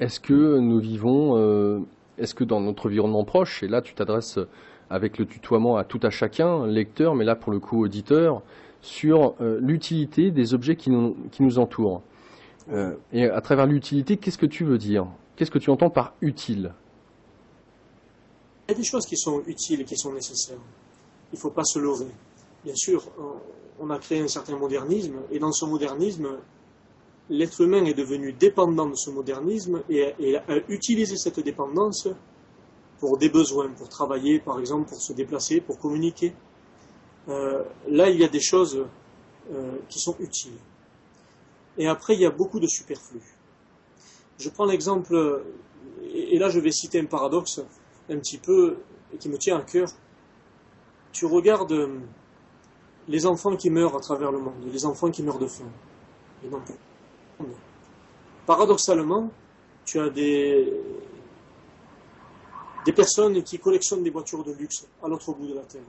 Est-ce 0.00 0.18
que 0.18 0.58
nous 0.58 0.78
vivons, 0.78 1.36
euh, 1.36 1.80
est-ce 2.18 2.34
que 2.34 2.44
dans 2.44 2.60
notre 2.60 2.86
environnement 2.86 3.24
proche, 3.24 3.62
et 3.62 3.68
là 3.68 3.82
tu 3.82 3.94
t'adresses 3.94 4.38
avec 4.88 5.18
le 5.18 5.26
tutoiement 5.26 5.76
à 5.76 5.84
tout 5.84 6.00
à 6.02 6.10
chacun, 6.10 6.66
lecteur, 6.66 7.14
mais 7.14 7.24
là 7.24 7.36
pour 7.36 7.52
le 7.52 7.58
coup 7.58 7.82
auditeur, 7.84 8.42
sur 8.80 9.34
euh, 9.40 9.58
l'utilité 9.60 10.30
des 10.30 10.54
objets 10.54 10.76
qui 10.76 10.90
nous, 10.90 11.58
entourent. 11.58 12.02
et 13.12 13.24
à 13.24 13.40
travers 13.40 13.66
l'utilité, 13.66 14.16
qu'est-ce 14.16 14.38
que 14.38 14.46
tu 14.46 14.64
veux 14.64 14.78
dire? 14.78 15.06
Qu'est-ce 15.36 15.50
que 15.50 15.58
tu 15.58 15.70
entends 15.70 15.90
par 15.90 16.14
utile? 16.20 16.72
Il 18.68 18.72
y 18.72 18.74
a 18.74 18.78
des 18.78 18.84
choses 18.84 19.06
qui 19.06 19.16
sont 19.16 19.42
utiles 19.46 19.82
et 19.82 19.84
qui 19.84 19.96
sont 19.96 20.12
nécessaires. 20.12 20.58
Il 21.32 21.36
ne 21.36 21.40
faut 21.40 21.50
pas 21.50 21.64
se 21.64 21.78
leurrer. 21.78 22.10
Bien 22.64 22.74
sûr, 22.74 23.04
on 23.78 23.90
a 23.90 23.98
créé 23.98 24.20
un 24.20 24.28
certain 24.28 24.56
modernisme, 24.56 25.16
et 25.30 25.38
dans 25.38 25.52
ce 25.52 25.64
modernisme, 25.64 26.38
l'être 27.28 27.60
humain 27.60 27.84
est 27.84 27.94
devenu 27.94 28.32
dépendant 28.32 28.86
de 28.86 28.94
ce 28.94 29.10
modernisme 29.10 29.82
et, 29.88 30.36
a 30.36 30.56
utilisé 30.68 31.16
cette 31.16 31.40
dépendance 31.40 32.08
pour 32.98 33.18
des 33.18 33.28
besoins, 33.28 33.68
pour 33.68 33.88
travailler, 33.88 34.38
par 34.38 34.58
exemple, 34.58 34.88
pour 34.88 35.00
se 35.00 35.12
déplacer, 35.12 35.60
pour 35.60 35.78
communiquer. 35.78 36.32
Euh, 37.28 37.64
là, 37.88 38.08
il 38.08 38.20
y 38.20 38.24
a 38.24 38.28
des 38.28 38.40
choses 38.40 38.86
euh, 39.52 39.76
qui 39.88 39.98
sont 39.98 40.16
utiles. 40.20 40.58
Et 41.78 41.86
après, 41.88 42.14
il 42.14 42.20
y 42.20 42.26
a 42.26 42.30
beaucoup 42.30 42.60
de 42.60 42.66
superflu. 42.66 43.20
Je 44.38 44.48
prends 44.50 44.66
l'exemple, 44.66 45.44
et 46.04 46.38
là 46.38 46.50
je 46.50 46.60
vais 46.60 46.70
citer 46.70 47.00
un 47.00 47.06
paradoxe 47.06 47.60
un 48.10 48.18
petit 48.18 48.38
peu 48.38 48.76
qui 49.18 49.28
me 49.28 49.38
tient 49.38 49.56
à 49.56 49.62
cœur. 49.62 49.88
Tu 51.12 51.24
regardes 51.24 51.72
euh, 51.72 51.98
les 53.08 53.24
enfants 53.26 53.56
qui 53.56 53.70
meurent 53.70 53.96
à 53.96 54.00
travers 54.00 54.30
le 54.30 54.38
monde, 54.38 54.54
les 54.70 54.84
enfants 54.84 55.10
qui 55.10 55.22
meurent 55.22 55.38
de 55.38 55.46
faim. 55.46 55.70
Et 56.44 56.48
non 56.48 56.60
Paradoxalement, 58.44 59.30
tu 59.84 59.98
as 59.98 60.10
des, 60.10 60.72
des 62.84 62.92
personnes 62.92 63.42
qui 63.42 63.58
collectionnent 63.58 64.02
des 64.02 64.10
voitures 64.10 64.44
de 64.44 64.52
luxe 64.52 64.86
à 65.02 65.08
l'autre 65.08 65.32
bout 65.32 65.46
de 65.46 65.54
la 65.54 65.62
Terre. 65.62 65.82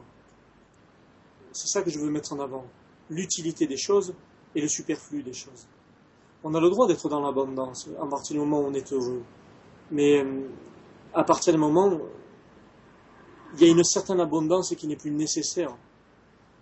C'est 1.57 1.67
ça 1.67 1.81
que 1.81 1.89
je 1.89 1.99
veux 1.99 2.09
mettre 2.09 2.33
en 2.33 2.39
avant. 2.39 2.65
L'utilité 3.09 3.67
des 3.67 3.77
choses 3.77 4.13
et 4.55 4.61
le 4.61 4.67
superflu 4.67 5.23
des 5.23 5.33
choses 5.33 5.67
on 6.43 6.53
a 6.53 6.59
le 6.59 6.69
droit 6.69 6.87
d'être 6.87 7.09
dans 7.09 7.21
l'abondance 7.21 7.89
à 8.01 8.05
partir 8.05 8.35
du 8.35 8.39
moment 8.39 8.61
où 8.61 8.67
on 8.67 8.73
est 8.73 8.93
heureux. 8.93 9.21
Mais 9.91 10.23
euh, 10.23 10.47
à 11.13 11.23
partir 11.23 11.53
du 11.53 11.59
moment 11.59 11.87
où 11.87 12.01
il 13.53 13.65
y 13.65 13.69
a 13.69 13.71
une 13.71 13.83
certaine 13.83 14.19
abondance 14.19 14.73
qui 14.75 14.87
n'est 14.87 14.95
plus 14.95 15.11
nécessaire. 15.11 15.75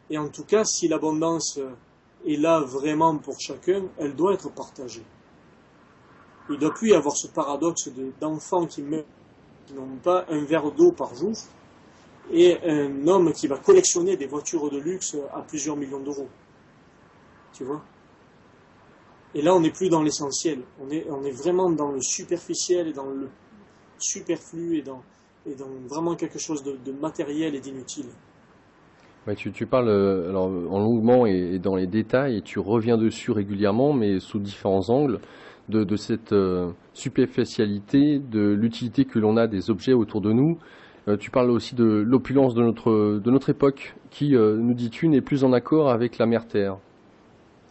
Et 0.09 0.17
en 0.17 0.29
tout 0.29 0.43
cas, 0.43 0.63
si 0.63 0.87
l'abondance 0.87 1.59
est 2.25 2.37
là 2.37 2.61
vraiment 2.61 3.17
pour 3.17 3.39
chacun, 3.39 3.83
elle 3.97 4.15
doit 4.15 4.33
être 4.33 4.51
partagée. 4.51 5.05
Il 6.49 6.55
ne 6.55 6.59
doit 6.59 6.73
plus 6.73 6.89
y 6.89 6.93
avoir 6.93 7.15
ce 7.15 7.27
paradoxe 7.27 7.89
d'enfants 8.21 8.67
qui 8.67 8.83
meurent, 8.83 9.03
qui 9.65 9.73
n'ont 9.73 9.97
pas 10.03 10.25
un 10.29 10.45
verre 10.45 10.71
d'eau 10.71 10.91
par 10.91 11.15
jour, 11.15 11.33
et 12.31 12.57
un 12.63 13.07
homme 13.07 13.31
qui 13.33 13.47
va 13.47 13.57
collectionner 13.57 14.17
des 14.17 14.27
voitures 14.27 14.69
de 14.69 14.79
luxe 14.79 15.15
à 15.33 15.41
plusieurs 15.41 15.75
millions 15.77 15.99
d'euros. 16.01 16.29
Tu 17.53 17.63
vois? 17.63 17.81
Et 19.33 19.41
là, 19.41 19.53
on 19.53 19.59
n'est 19.59 19.71
plus 19.71 19.89
dans 19.89 20.01
l'essentiel. 20.01 20.59
On 20.81 20.89
est, 20.89 21.05
on 21.09 21.23
est 21.23 21.31
vraiment 21.31 21.69
dans 21.69 21.91
le 21.91 22.01
superficiel 22.01 22.87
et 22.87 22.93
dans 22.93 23.09
le 23.09 23.29
superflu 23.99 24.77
et 24.77 24.81
dans, 24.81 25.01
et 25.45 25.55
dans 25.55 25.69
vraiment 25.89 26.15
quelque 26.15 26.39
chose 26.39 26.63
de, 26.63 26.91
matériel 26.91 27.53
et 27.53 27.59
d'inutile. 27.59 28.07
tu, 29.35 29.51
tu, 29.51 29.65
parles 29.65 29.89
euh, 29.89 30.29
alors, 30.29 30.45
en 30.45 30.79
longuement 30.79 31.25
et, 31.25 31.59
dans 31.59 31.75
les 31.75 31.87
détails 31.87 32.37
et 32.37 32.41
tu 32.41 32.59
reviens 32.59 32.97
dessus 32.97 33.31
régulièrement, 33.31 33.93
mais 33.93 34.19
sous 34.19 34.39
différents 34.39 34.89
angles, 34.89 35.19
de, 35.67 35.83
de 35.83 35.95
cette 35.95 36.31
euh, 36.31 36.71
superficialité, 36.93 38.19
de 38.19 38.51
l'utilité 38.51 39.03
que 39.03 39.19
l'on 39.19 39.35
a 39.35 39.47
des 39.47 39.69
objets 39.69 39.93
autour 39.93 40.21
de 40.21 40.31
nous. 40.31 40.59
Euh, 41.07 41.17
tu 41.17 41.29
parles 41.29 41.51
aussi 41.51 41.75
de 41.75 41.85
l'opulence 41.85 42.55
de 42.55 42.63
notre, 42.63 43.19
de 43.19 43.31
notre 43.31 43.49
époque, 43.49 43.95
qui, 44.09 44.31
nous 44.31 44.73
dis-tu, 44.73 45.07
n'est 45.07 45.21
plus 45.21 45.43
en 45.43 45.53
accord 45.53 45.89
avec 45.89 46.17
la 46.17 46.25
mère 46.25 46.47
Terre. 46.47 46.77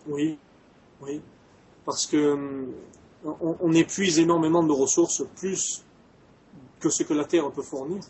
Oui, 0.06 0.38
oui 1.00 1.20
parce 1.84 2.06
que 2.06 2.16
euh, 2.16 2.66
on, 3.40 3.72
épuise 3.72 4.18
énormément 4.18 4.62
de 4.62 4.72
ressources, 4.72 5.22
plus 5.36 5.84
que 6.80 6.88
ce 6.88 7.02
que 7.02 7.14
la 7.14 7.24
Terre 7.24 7.50
peut 7.50 7.62
fournir, 7.62 8.02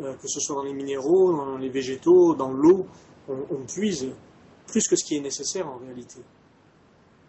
euh, 0.00 0.14
que 0.14 0.28
ce 0.28 0.40
soit 0.40 0.56
dans 0.56 0.64
les 0.64 0.72
minéraux, 0.72 1.32
dans 1.32 1.56
les 1.56 1.68
végétaux, 1.68 2.34
dans 2.34 2.52
l'eau, 2.52 2.86
on, 3.28 3.64
puise 3.66 4.08
plus 4.68 4.86
que 4.86 4.94
ce 4.94 5.04
qui 5.04 5.16
est 5.16 5.20
nécessaire 5.20 5.68
en 5.68 5.78
réalité. 5.78 6.20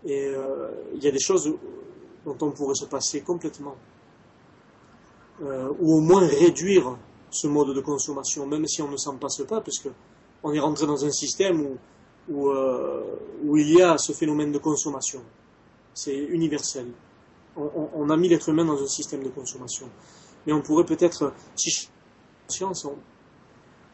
Et 0.05 0.27
euh, 0.27 0.69
il 0.93 1.03
y 1.03 1.07
a 1.07 1.11
des 1.11 1.19
choses 1.19 1.51
dont 2.23 2.37
on 2.41 2.51
pourrait 2.51 2.75
se 2.75 2.85
passer 2.85 3.21
complètement, 3.21 3.75
ou 5.41 5.97
au 5.97 6.01
moins 6.01 6.27
réduire 6.27 6.97
ce 7.29 7.47
mode 7.47 7.75
de 7.75 7.81
consommation, 7.81 8.45
même 8.47 8.65
si 8.67 8.81
on 8.81 8.89
ne 8.89 8.97
s'en 8.97 9.17
passe 9.17 9.41
pas, 9.47 9.61
puisque 9.61 9.89
on 10.43 10.53
est 10.53 10.59
rentré 10.59 10.85
dans 10.87 11.03
un 11.05 11.11
système 11.11 11.61
où, 11.61 11.77
où, 12.29 12.51
où 13.43 13.57
il 13.57 13.73
y 13.73 13.81
a 13.81 13.97
ce 13.97 14.11
phénomène 14.13 14.51
de 14.51 14.59
consommation 14.59 15.21
c'est 15.97 16.15
universel. 16.15 16.85
On, 17.55 18.09
a 18.11 18.17
mis 18.17 18.29
l'être 18.29 18.49
humain 18.49 18.65
dans 18.65 18.81
un 18.81 18.87
système 18.87 19.23
de 19.23 19.29
consommation. 19.29 19.89
Mais 20.45 20.53
on 20.53 20.61
pourrait 20.61 20.85
peut-être, 20.85 21.33
si 21.55 21.89
conscience, 22.45 22.87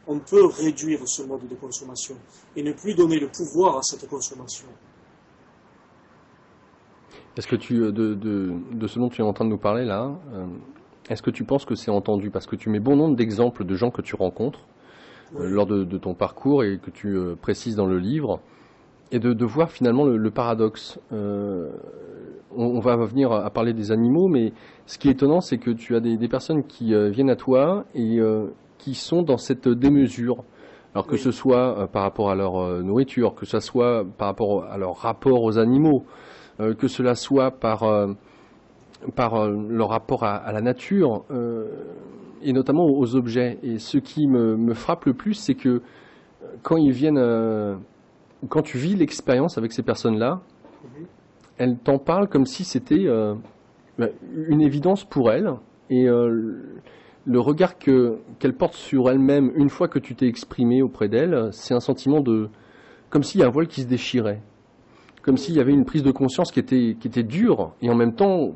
on, 0.06 0.20
peut 0.20 0.46
réduire 0.46 1.08
ce 1.08 1.24
mode 1.24 1.48
de 1.48 1.56
consommation 1.56 2.18
et 2.58 2.62
ne 2.62 2.74
plus 2.74 2.94
donner 2.94 3.20
le 3.20 3.30
pouvoir 3.30 3.78
à 3.78 3.82
cette 3.82 4.06
consommation. 4.10 4.68
Est-ce 7.38 7.48
que 7.48 7.56
tu, 7.56 7.84
euh, 7.84 7.92
de, 7.94 8.16
de, 8.16 8.88
ce 8.88 9.00
dont 9.00 9.08
tu 9.08 9.22
es 9.22 9.24
en 9.24 9.32
train 9.32 9.46
de 9.46 9.50
nous 9.50 9.58
parler 9.58 9.86
là, 9.86 10.14
euh, 10.34 10.46
est-ce 11.10 11.22
que 11.22 11.32
tu 11.32 11.44
penses 11.44 11.66
que 11.66 11.76
c'est 11.76 11.92
entendu? 11.92 12.30
Parce 12.30 12.46
que 12.46 12.56
tu 12.56 12.70
mets 12.70 12.80
bon 12.80 12.96
nombre 12.96 13.16
d'exemples 13.16 13.66
de 13.66 13.76
gens 13.76 13.92
que 13.92 14.02
tu 14.02 14.16
rencontres 14.16 14.60
euh, 15.36 15.48
lors 15.50 15.66
de, 15.66 15.98
ton 15.98 16.14
parcours 16.14 16.64
et 16.64 16.78
que 16.78 16.92
tu 16.92 17.18
précises 17.42 17.76
dans 17.76 17.88
le 17.88 18.00
livre 18.00 18.40
et 19.14 19.20
de, 19.20 19.46
voir 19.46 19.70
finalement 19.70 20.06
le, 20.06 20.32
paradoxe. 20.32 21.00
Euh, 21.14 21.70
on, 22.56 22.80
va 22.80 22.96
venir 22.96 23.32
à 23.32 23.50
parler 23.52 23.74
des 23.74 23.92
animaux, 23.92 24.28
mais 24.28 24.54
ce 24.88 24.98
qui 24.98 25.08
est 25.08 25.12
étonnant, 25.12 25.40
c'est 25.40 25.60
que 25.60 25.70
tu 25.70 25.96
as 25.96 26.00
des, 26.00 26.28
personnes 26.28 26.64
qui 26.64 26.96
euh, 26.96 27.10
viennent 27.10 27.30
à 27.30 27.36
toi 27.36 27.86
et 27.94 28.20
euh, 28.20 28.48
qui 28.80 28.96
sont 28.96 29.22
dans 29.22 29.38
cette 29.38 29.68
démesure. 29.68 30.44
Alors 30.96 31.06
que 31.06 31.18
ce 31.18 31.32
soit 31.32 31.88
par 31.92 32.04
rapport 32.04 32.30
à 32.30 32.36
leur 32.36 32.84
nourriture, 32.84 33.34
que 33.34 33.48
ce 33.48 33.60
soit 33.60 34.04
par 34.18 34.28
rapport 34.28 34.66
à 34.66 34.78
leur 34.78 34.96
rapport 34.98 35.42
aux 35.42 35.58
animaux, 35.58 36.06
que 36.60 36.88
cela 36.88 37.16
soit 37.16 37.50
par, 37.50 37.82
par 39.16 39.50
leur 39.50 39.90
rapport 39.90 40.24
à, 40.24 40.52
la 40.52 40.62
nature, 40.62 41.24
et 42.42 42.54
notamment 42.54 42.86
aux 42.86 43.16
objets. 43.16 43.60
Et 43.64 43.78
ce 43.80 43.98
qui 43.98 44.28
me, 44.28 44.74
frappe 44.74 45.06
le 45.06 45.14
plus, 45.14 45.34
c'est 45.34 45.56
que 45.56 45.82
quand 46.62 46.78
ils 46.78 46.92
viennent 46.92 47.18
quand 48.50 48.62
tu 48.62 48.78
vis 48.78 48.96
l'expérience 48.96 49.58
avec 49.58 49.72
ces 49.72 49.84
personnes-là, 49.84 50.42
elles 51.58 51.78
t'en 51.78 51.98
parlent 51.98 52.28
comme 52.28 52.46
si 52.46 52.64
c'était 52.64 53.06
euh, 53.06 53.36
bah, 53.98 54.08
une 54.48 54.62
évidence 54.62 55.06
pour 55.06 55.32
elle 55.32 55.50
et 55.90 56.08
le 57.26 57.40
regard 57.40 57.78
qu'elle 57.78 58.54
porte 58.58 58.74
sur 58.74 59.10
elle-même 59.10 59.52
une 59.56 59.70
fois 59.70 59.88
que 59.88 60.00
tu 60.00 60.16
t'es 60.16 60.28
exprimé 60.28 60.82
auprès 60.82 61.08
d'elle, 61.08 61.50
c'est 61.52 61.74
un 61.74 61.80
sentiment 61.80 62.22
de 62.22 62.50
comme 63.10 63.24
s'il 63.24 63.42
y 63.42 63.44
a 63.44 63.48
un 63.48 63.52
voile 63.52 63.68
qui 63.68 63.82
se 63.82 63.88
déchirait, 63.88 64.42
comme 65.22 65.38
s'il 65.38 65.56
y 65.56 65.60
avait 65.60 65.72
une 65.72 65.86
prise 65.86 66.04
de 66.04 66.12
conscience 66.12 66.52
qui 66.52 66.60
était 66.60 66.98
qui 67.00 67.08
était 67.08 67.24
dure. 67.24 67.74
Et 67.82 67.90
en 67.90 67.96
même 67.96 68.16
temps 68.16 68.56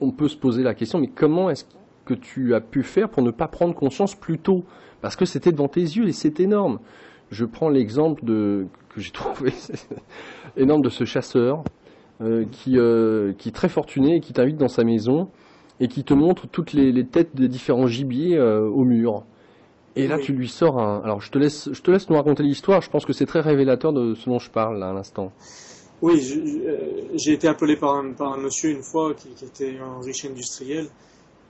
on 0.00 0.10
peut 0.10 0.28
se 0.28 0.36
poser 0.36 0.62
la 0.62 0.74
question 0.74 0.98
mais 0.98 1.08
comment 1.08 1.50
est-ce 1.50 1.64
que 2.04 2.14
tu 2.14 2.54
as 2.54 2.60
pu 2.60 2.82
faire 2.82 3.08
pour 3.08 3.22
ne 3.22 3.30
pas 3.30 3.48
prendre 3.48 3.74
conscience 3.74 4.14
plus 4.14 4.38
tôt? 4.38 4.64
Parce 5.00 5.16
que 5.16 5.24
c'était 5.24 5.52
devant 5.52 5.68
tes 5.68 5.80
yeux 5.80 6.08
et 6.08 6.12
c'est 6.12 6.40
énorme. 6.40 6.78
Je 7.30 7.44
prends 7.44 7.68
l'exemple 7.68 8.24
de 8.24 8.66
que 8.88 9.00
j'ai 9.00 9.10
trouvé 9.12 9.52
énorme 10.56 10.82
de 10.82 10.88
ce 10.88 11.04
chasseur 11.04 11.62
euh, 12.22 12.44
qui, 12.50 12.78
euh, 12.78 13.32
qui 13.34 13.50
est 13.50 13.52
très 13.52 13.68
fortuné 13.68 14.16
et 14.16 14.20
qui 14.20 14.32
t'invite 14.32 14.56
dans 14.56 14.68
sa 14.68 14.84
maison 14.84 15.28
et 15.80 15.88
qui 15.88 16.04
te 16.04 16.14
montre 16.14 16.46
toutes 16.46 16.72
les, 16.72 17.04
têtes 17.04 17.36
des 17.36 17.48
différents 17.48 17.86
gibiers 17.86 18.38
euh, 18.38 18.62
au 18.62 18.84
mur. 18.84 19.24
Et 19.94 20.06
là, 20.06 20.18
tu 20.18 20.32
lui 20.32 20.48
sors 20.48 20.78
un. 20.78 21.00
Alors, 21.04 21.20
je 21.20 21.30
te 21.30 21.38
laisse, 21.38 21.70
je 21.72 21.82
te 21.82 21.90
laisse 21.90 22.08
nous 22.08 22.16
raconter 22.16 22.42
l'histoire. 22.42 22.82
Je 22.82 22.90
pense 22.90 23.06
que 23.06 23.12
c'est 23.12 23.26
très 23.26 23.40
révélateur 23.40 23.92
de 23.92 24.14
ce 24.14 24.28
dont 24.28 24.38
je 24.38 24.50
parle 24.50 24.78
là, 24.78 24.90
à 24.90 24.92
l'instant. 24.92 25.32
Oui, 26.02 26.20
j'ai 27.14 27.32
été 27.32 27.48
appelé 27.48 27.76
par 27.76 27.94
un, 27.94 28.36
monsieur 28.36 28.70
une 28.70 28.82
fois 28.82 29.14
qui, 29.14 29.28
était 29.44 29.78
un 29.78 30.00
riche 30.00 30.26
industriel 30.26 30.88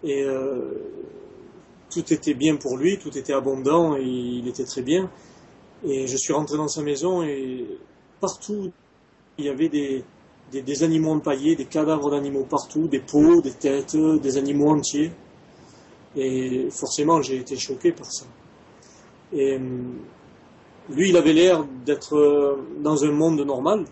et 0.05 0.23
euh, 0.23 0.73
tout 1.91 2.13
était 2.13 2.35
bien 2.35 2.57
pour 2.57 2.77
lui, 2.77 2.99
tout 2.99 3.17
était 3.19 3.33
abondant 3.33 3.97
et 3.97 4.05
il 4.05 4.47
était 4.47 4.65
très 4.65 4.83
bien. 4.83 5.11
Et 5.85 6.07
je 6.07 6.17
suis 6.17 6.33
rentré 6.33 6.57
dans 6.57 6.69
sa 6.69 6.83
maison 6.83 7.23
et 7.23 7.67
partout 8.21 8.71
il 9.39 9.45
y 9.45 9.49
avait 9.49 9.69
des, 9.69 10.05
des, 10.53 10.83
animaux 10.83 11.11
empaillés, 11.11 11.57
des 11.57 11.67
cadavres 11.67 12.11
d'animaux 12.11 12.45
partout, 12.45 12.89
des 12.89 13.01
peaux, 13.01 13.41
des 13.41 13.53
têtes, 13.53 13.97
des 13.97 14.37
animaux 14.39 14.71
entiers. 14.71 15.11
Et 16.15 16.69
forcément, 16.71 17.21
j'ai 17.21 17.37
été 17.37 17.57
choqué 17.57 17.93
par 17.93 18.07
ça. 18.07 18.25
Et 19.33 19.57
hum, 19.57 19.99
lui, 20.89 21.11
il 21.11 21.17
avait 21.17 21.33
l'air 21.33 21.65
d'être 21.85 22.17
euh, 22.17 22.57
dans 22.81 23.05
un 23.05 23.11
monde 23.11 23.41
normal. 23.41 23.85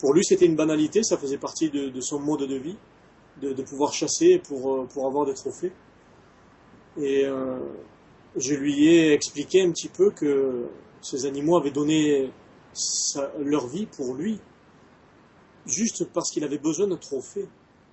Pour 0.00 0.12
lui, 0.12 0.24
c'était 0.24 0.46
une 0.46 0.56
banalité, 0.56 1.02
ça 1.02 1.16
faisait 1.16 1.38
partie 1.38 1.70
de, 1.70 2.00
son 2.00 2.20
mode 2.20 2.40
de 2.48 2.56
vie, 2.56 2.76
de, 3.40 3.62
pouvoir 3.62 3.92
chasser 3.92 4.38
pour, 4.38 4.74
euh, 4.74 4.86
pour 4.86 5.06
avoir 5.06 5.26
des 5.26 5.34
trophées. 5.34 5.72
Et 6.96 7.24
euh, 7.24 7.58
je 8.36 8.54
lui 8.54 8.88
ai 8.88 9.12
expliqué 9.12 9.62
un 9.62 9.70
petit 9.70 9.88
peu 9.88 10.10
que 10.10 10.66
ces 11.00 11.26
animaux 11.26 11.56
avaient 11.56 11.70
donné 11.70 12.30
leur 13.38 13.66
vie 13.66 13.86
pour 13.86 14.14
lui, 14.14 14.40
juste 15.66 16.04
parce 16.12 16.30
qu'il 16.30 16.44
avait 16.44 16.58
besoin 16.58 16.86
de 16.86 16.96
trophées. 16.96 17.48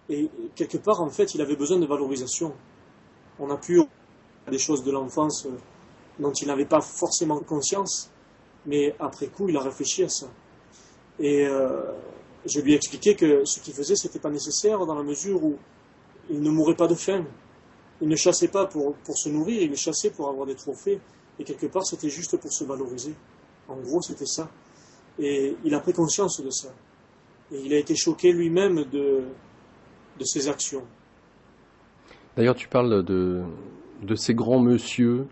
Et 0.09 0.29
quelque 0.55 0.77
part, 0.77 1.01
en 1.01 1.09
fait, 1.09 1.35
il 1.35 1.41
avait 1.41 1.55
besoin 1.55 1.79
de 1.79 1.85
valorisation. 1.85 2.53
On 3.39 3.49
a 3.49 3.57
pu 3.57 3.81
des 4.49 4.57
choses 4.57 4.83
de 4.83 4.91
l'enfance 4.91 5.45
euh, 5.45 5.57
dont 6.19 6.31
il 6.33 6.47
n'avait 6.47 6.65
pas 6.65 6.81
forcément 6.81 7.39
conscience, 7.39 8.11
mais 8.65 8.95
après 8.99 9.27
coup, 9.27 9.49
il 9.49 9.57
a 9.57 9.61
réfléchi 9.61 10.03
à 10.03 10.09
ça. 10.09 10.27
Et 11.21 11.45
euh, 11.45 11.83
je 12.45 12.59
lui 12.59 12.73
ai 12.73 12.75
expliqué 12.75 13.15
que 13.15 13.45
ce 13.45 13.59
qu'il 13.59 13.73
faisait, 13.73 13.95
c'était 13.95 14.19
pas 14.19 14.31
nécessaire 14.31 14.85
dans 14.85 14.95
la 14.95 15.03
mesure 15.03 15.43
où 15.43 15.55
il 16.29 16.41
ne 16.41 16.49
mourait 16.49 16.75
pas 16.75 16.87
de 16.87 16.95
faim. 16.95 17.25
Il 18.01 18.07
ne 18.07 18.15
chassait 18.15 18.47
pas 18.47 18.65
pour, 18.65 18.95
pour 18.95 19.17
se 19.17 19.29
nourrir, 19.29 19.61
il 19.61 19.75
chassait 19.75 20.09
pour 20.09 20.27
avoir 20.27 20.47
des 20.47 20.55
trophées. 20.55 20.99
Et 21.37 21.43
quelque 21.43 21.67
part, 21.67 21.85
c'était 21.85 22.09
juste 22.09 22.37
pour 22.37 22.51
se 22.51 22.63
valoriser. 22.63 23.13
En 23.67 23.77
gros, 23.77 24.01
c'était 24.01 24.25
ça. 24.25 24.49
Et 25.19 25.55
il 25.63 25.73
a 25.75 25.79
pris 25.79 25.93
conscience 25.93 26.41
de 26.43 26.49
ça. 26.49 26.69
Et 27.51 27.59
il 27.63 27.73
a 27.73 27.77
été 27.77 27.95
choqué 27.95 28.31
lui-même 28.31 28.85
de, 28.85 29.23
de 30.19 30.23
ses 30.25 30.49
actions. 30.49 30.83
D'ailleurs, 32.35 32.55
tu 32.55 32.67
parles 32.67 33.03
de, 33.03 33.43
de 34.01 34.15
ces 34.15 34.33
grands 34.33 34.59
monsieur, 34.59 35.27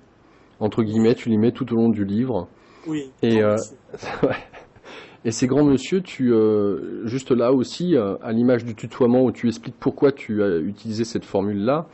entre 0.60 0.84
guillemets, 0.84 1.16
tu 1.16 1.30
les 1.30 1.38
mets 1.38 1.52
tout 1.52 1.72
au 1.74 1.76
long 1.76 1.90
du 1.90 2.06
livre. 2.06 2.48
Oui. 2.86 3.12
Et, 3.24 3.42
euh, 3.42 3.56
et 5.26 5.32
ces 5.32 5.48
grands 5.48 5.64
monsieur, 5.64 6.02
tu, 6.02 6.34
euh, 6.34 7.06
juste 7.06 7.32
là 7.32 7.52
aussi, 7.52 7.96
euh, 7.96 8.16
à 8.22 8.32
l'image 8.32 8.64
du 8.64 8.76
tutoiement 8.76 9.24
où 9.24 9.32
tu 9.32 9.48
expliques 9.48 9.76
pourquoi 9.80 10.12
tu 10.12 10.44
as 10.44 10.58
utilisé 10.58 11.04
cette 11.04 11.26
formule-là, 11.26 11.88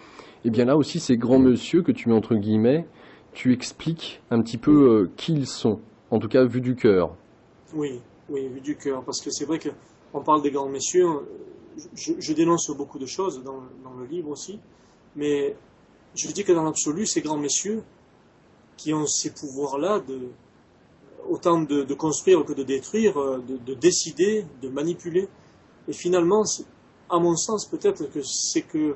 et 0.44 0.50
eh 0.50 0.52
bien 0.52 0.66
là 0.66 0.78
aussi, 0.78 1.00
ces 1.00 1.18
grands 1.18 1.40
monsieur 1.40 1.82
que 1.82 1.92
tu 1.92 2.08
mets 2.10 2.16
entre 2.16 2.36
guillemets, 2.36 2.86
tu 3.34 3.52
expliques 3.52 4.22
un 4.30 4.42
petit 4.42 4.58
peu 4.58 5.10
qui 5.18 5.34
ils 5.34 5.48
sont, 5.48 5.80
en 6.12 6.20
tout 6.20 6.28
cas 6.28 6.46
vu 6.46 6.62
du 6.62 6.76
cœur. 6.76 7.16
Oui, 7.74 8.00
oui, 8.30 8.48
vu 8.48 8.62
du 8.62 8.76
cœur, 8.76 9.04
parce 9.04 9.22
que 9.22 9.32
c'est 9.32 9.46
vrai 9.46 9.58
que 9.58 9.70
on 10.14 10.22
parle 10.22 10.42
des 10.42 10.52
grands 10.52 10.70
messieurs, 10.70 11.08
je, 11.94 12.34
dénonce 12.34 12.70
beaucoup 12.76 13.00
de 13.00 13.06
choses 13.06 13.44
dans, 13.44 13.60
le 14.00 14.06
livre 14.06 14.30
aussi, 14.30 14.60
mais 15.16 15.56
je 16.16 16.32
dis 16.32 16.44
que 16.44 16.54
dans 16.54 16.64
l'absolu, 16.64 17.06
ces 17.06 17.22
grands 17.22 17.38
messieurs 17.38 17.84
qui 18.78 18.94
ont 18.94 19.06
ces 19.06 19.32
pouvoirs-là, 19.32 20.00
de, 20.00 20.30
autant 21.30 21.62
de, 21.62 21.94
construire 21.94 22.44
que 22.46 22.54
de 22.54 22.64
détruire, 22.64 23.16
de, 23.16 23.74
décider, 23.74 24.46
de 24.62 24.70
manipuler, 24.70 25.28
et 25.88 25.94
finalement, 25.94 26.44
à 27.10 27.20
mon 27.20 27.36
sens, 27.36 27.68
peut-être 27.68 28.06
que 28.12 28.20
c'est 28.24 28.64
que 28.64 28.96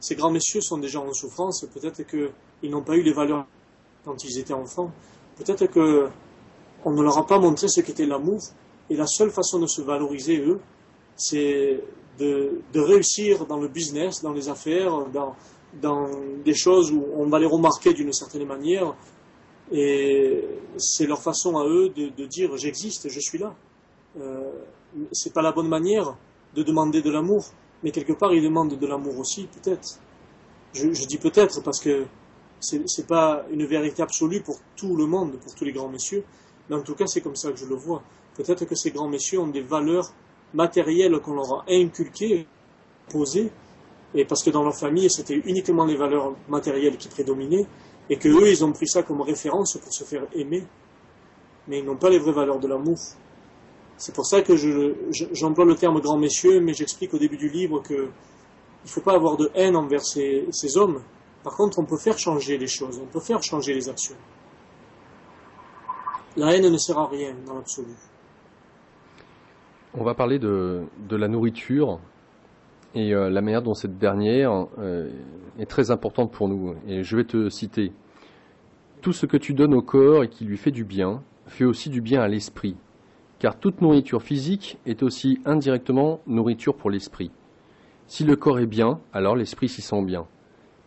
ces 0.00 0.14
grands 0.14 0.30
messieurs 0.30 0.60
sont 0.60 0.78
déjà 0.78 1.00
en 1.00 1.12
souffrance, 1.12 1.66
peut-être 1.72 2.02
qu'ils 2.02 2.70
n'ont 2.70 2.82
pas 2.82 2.96
eu 2.96 3.02
les 3.02 3.12
valeurs 3.12 3.46
quand 4.04 4.22
ils 4.24 4.38
étaient 4.38 4.54
enfants, 4.54 4.90
peut-être 5.36 5.66
qu'on 5.66 6.92
ne 6.92 7.02
leur 7.02 7.18
a 7.18 7.26
pas 7.26 7.38
montré 7.38 7.68
ce 7.68 7.80
qu'était 7.80 8.06
l'amour, 8.06 8.40
et 8.90 8.96
la 8.96 9.06
seule 9.06 9.30
façon 9.30 9.58
de 9.58 9.66
se 9.66 9.80
valoriser, 9.80 10.38
eux, 10.38 10.60
c'est 11.16 11.80
de, 12.18 12.60
réussir 12.74 13.46
dans 13.46 13.58
le 13.58 13.68
business, 13.68 14.22
dans 14.22 14.32
les 14.32 14.48
affaires, 14.48 15.06
dans 15.12 16.08
des 16.44 16.54
choses 16.54 16.92
où 16.92 17.04
on 17.16 17.26
va 17.26 17.38
les 17.38 17.46
remarquer 17.46 17.92
d'une 17.94 18.12
certaine 18.12 18.46
manière. 18.46 18.94
Et 19.72 20.44
c'est 20.76 21.06
leur 21.06 21.22
façon 21.22 21.56
à 21.56 21.66
eux 21.66 21.88
de, 21.88 22.26
dire 22.26 22.56
j'existe, 22.56 23.08
je 23.08 23.20
suis 23.20 23.38
là. 23.38 23.54
Euh, 24.20 24.50
c'est 25.12 25.32
pas 25.32 25.42
la 25.42 25.52
bonne 25.52 25.68
manière 25.68 26.16
de 26.54 26.62
demander 26.62 27.02
de 27.02 27.10
l'amour, 27.10 27.46
mais 27.82 27.90
quelque 27.90 28.12
part 28.12 28.32
ils 28.32 28.42
demandent 28.42 28.78
de 28.78 28.86
l'amour 28.86 29.18
aussi, 29.18 29.46
peut-être. 29.46 29.98
Je, 30.72 30.92
je, 30.92 31.06
dis 31.06 31.18
peut-être 31.18 31.62
parce 31.62 31.80
que 31.80 32.04
c'est 32.60 33.06
pas 33.06 33.44
une 33.50 33.64
vérité 33.64 34.02
absolue 34.02 34.42
pour 34.42 34.58
tout 34.76 34.96
le 34.96 35.06
monde, 35.06 35.38
pour 35.38 35.54
tous 35.54 35.64
les 35.64 35.72
grands 35.72 35.88
messieurs, 35.88 36.24
mais 36.68 36.76
en 36.76 36.82
tout 36.82 36.94
cas 36.94 37.06
c'est 37.06 37.20
comme 37.20 37.36
ça 37.36 37.50
que 37.50 37.58
je 37.58 37.66
le 37.66 37.74
vois. 37.74 38.02
Peut-être 38.36 38.64
que 38.64 38.74
ces 38.74 38.90
grands 38.90 39.08
messieurs 39.08 39.40
ont 39.40 39.48
des 39.48 39.60
valeurs 39.60 40.12
matérielles 40.52 41.18
qu'on 41.20 41.34
leur 41.34 41.52
a 41.52 41.64
inculquées, 41.68 42.46
posées, 43.10 43.50
et 44.14 44.24
parce 44.24 44.42
que 44.42 44.50
dans 44.50 44.62
leur 44.62 44.76
famille, 44.76 45.10
c'était 45.10 45.40
uniquement 45.44 45.84
les 45.84 45.96
valeurs 45.96 46.34
matérielles 46.48 46.96
qui 46.96 47.08
prédominaient, 47.08 47.66
et 48.10 48.16
que 48.16 48.28
eux, 48.28 48.50
ils 48.50 48.64
ont 48.64 48.72
pris 48.72 48.86
ça 48.86 49.02
comme 49.02 49.20
référence 49.22 49.78
pour 49.78 49.92
se 49.92 50.04
faire 50.04 50.26
aimer, 50.34 50.64
mais 51.68 51.78
ils 51.78 51.84
n'ont 51.84 51.96
pas 51.96 52.10
les 52.10 52.18
vraies 52.18 52.32
valeurs 52.32 52.58
de 52.58 52.68
l'amour. 52.68 52.98
C'est 53.96 54.14
pour 54.14 54.26
ça 54.26 54.42
que 54.42 54.54
j'emploie 55.32 55.64
le 55.64 55.76
terme 55.76 56.00
grand 56.00 56.18
messieurs, 56.18 56.60
mais 56.60 56.74
j'explique 56.74 57.14
au 57.14 57.18
début 57.18 57.36
du 57.36 57.48
livre 57.48 57.82
qu'il 57.82 57.96
ne 57.96 58.88
faut 58.88 59.00
pas 59.00 59.14
avoir 59.14 59.36
de 59.36 59.50
haine 59.54 59.76
envers 59.76 60.04
ces 60.04 60.76
hommes. 60.76 61.00
Par 61.42 61.56
contre, 61.56 61.78
on 61.78 61.84
peut 61.84 61.98
faire 61.98 62.18
changer 62.18 62.58
les 62.58 62.66
choses, 62.66 62.98
on 63.02 63.06
peut 63.06 63.20
faire 63.20 63.42
changer 63.42 63.74
les 63.74 63.88
actions. 63.88 64.16
La 66.36 66.54
haine 66.54 66.68
ne 66.68 66.78
sert 66.78 66.98
à 66.98 67.06
rien 67.06 67.34
dans 67.46 67.54
l'absolu. 67.54 67.94
On 69.96 70.02
va 70.02 70.14
parler 70.14 70.40
de, 70.40 70.86
la 71.10 71.28
nourriture 71.28 72.00
et 72.94 73.12
euh, 73.14 73.28
la 73.28 73.40
manière 73.40 73.62
dont 73.62 73.74
cette 73.74 73.98
dernière 73.98 74.66
euh, 74.78 75.10
est 75.58 75.66
très 75.66 75.90
importante 75.90 76.30
pour 76.30 76.48
nous. 76.48 76.74
Et 76.86 77.02
je 77.02 77.16
vais 77.16 77.24
te 77.24 77.48
citer. 77.48 77.92
Tout 79.00 79.12
ce 79.12 79.26
que 79.26 79.36
tu 79.36 79.52
donnes 79.52 79.74
au 79.74 79.82
corps 79.82 80.24
et 80.24 80.28
qui 80.28 80.44
lui 80.44 80.56
fait 80.56 80.70
du 80.70 80.84
bien, 80.84 81.22
fait 81.46 81.64
aussi 81.64 81.90
du 81.90 82.00
bien 82.00 82.22
à 82.22 82.28
l'esprit. 82.28 82.76
Car 83.38 83.58
toute 83.58 83.82
nourriture 83.82 84.22
physique 84.22 84.78
est 84.86 85.02
aussi 85.02 85.40
indirectement 85.44 86.20
nourriture 86.26 86.76
pour 86.76 86.90
l'esprit. 86.90 87.30
Si 88.06 88.24
le 88.24 88.36
corps 88.36 88.60
est 88.60 88.66
bien, 88.66 89.00
alors 89.12 89.36
l'esprit 89.36 89.68
s'y 89.68 89.82
sent 89.82 90.02
bien. 90.02 90.26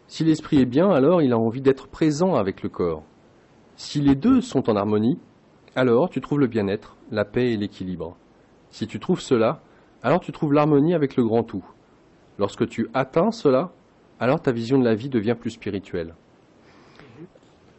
Si 0.07 0.23
l'esprit 0.23 0.61
est 0.61 0.65
bien, 0.65 0.89
alors 0.89 1.21
il 1.21 1.33
a 1.33 1.37
envie 1.37 1.61
d'être 1.61 1.87
présent 1.87 2.35
avec 2.35 2.63
le 2.63 2.69
corps. 2.69 3.03
Si 3.75 3.99
les 3.99 4.15
deux 4.15 4.41
sont 4.41 4.69
en 4.69 4.75
harmonie, 4.75 5.19
alors 5.75 6.09
tu 6.09 6.21
trouves 6.21 6.39
le 6.39 6.47
bien-être, 6.47 6.95
la 7.11 7.25
paix 7.25 7.51
et 7.51 7.57
l'équilibre. 7.57 8.15
Si 8.71 8.87
tu 8.87 8.99
trouves 8.99 9.19
cela, 9.19 9.61
alors 10.01 10.21
tu 10.21 10.31
trouves 10.31 10.53
l'harmonie 10.53 10.93
avec 10.93 11.17
le 11.17 11.23
grand 11.23 11.43
tout. 11.43 11.65
Lorsque 12.39 12.67
tu 12.67 12.87
atteins 12.93 13.31
cela, 13.31 13.71
alors 14.19 14.41
ta 14.41 14.51
vision 14.51 14.77
de 14.77 14.83
la 14.83 14.95
vie 14.95 15.09
devient 15.09 15.35
plus 15.39 15.51
spirituelle. 15.51 16.13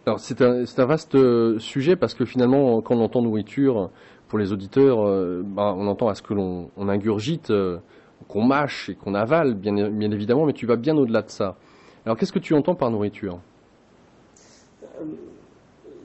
Alors 0.07 0.21
c'est 0.21 0.41
un, 0.41 0.65
vaste 0.87 1.17
euh, 1.17 1.59
sujet 1.59 1.95
parce 1.95 2.15
que 2.15 2.25
finalement, 2.25 2.81
quand 2.81 2.97
on 2.97 3.03
entend 3.03 3.21
nourriture, 3.21 3.91
pour 4.29 4.39
les 4.39 4.53
auditeurs, 4.53 5.07
euh, 5.07 5.43
bah, 5.45 5.75
on 5.77 5.87
entend 5.87 6.09
à 6.09 6.15
ce 6.15 6.23
que 6.23 6.35
l'on 6.35 6.71
ingurgite, 6.77 7.51
euh, 7.51 7.79
qu'on 8.27 8.45
mâche 8.45 8.91
et 8.91 8.95
qu'on 8.95 9.15
avale, 9.15 9.55
bien, 9.55 9.77
évidemment, 9.77 10.47
mais 10.47 10.53
tu 10.53 10.67
vas 10.67 10.77
bien 10.77 10.97
au-delà 10.97 11.23
de 11.23 11.31
ça. 11.31 11.57
Alors 12.05 12.17
qu'est-ce 12.17 12.33
que 12.33 12.39
tu 12.39 12.55
entends 12.55 12.75
par 12.75 12.91
nourriture? 12.91 13.41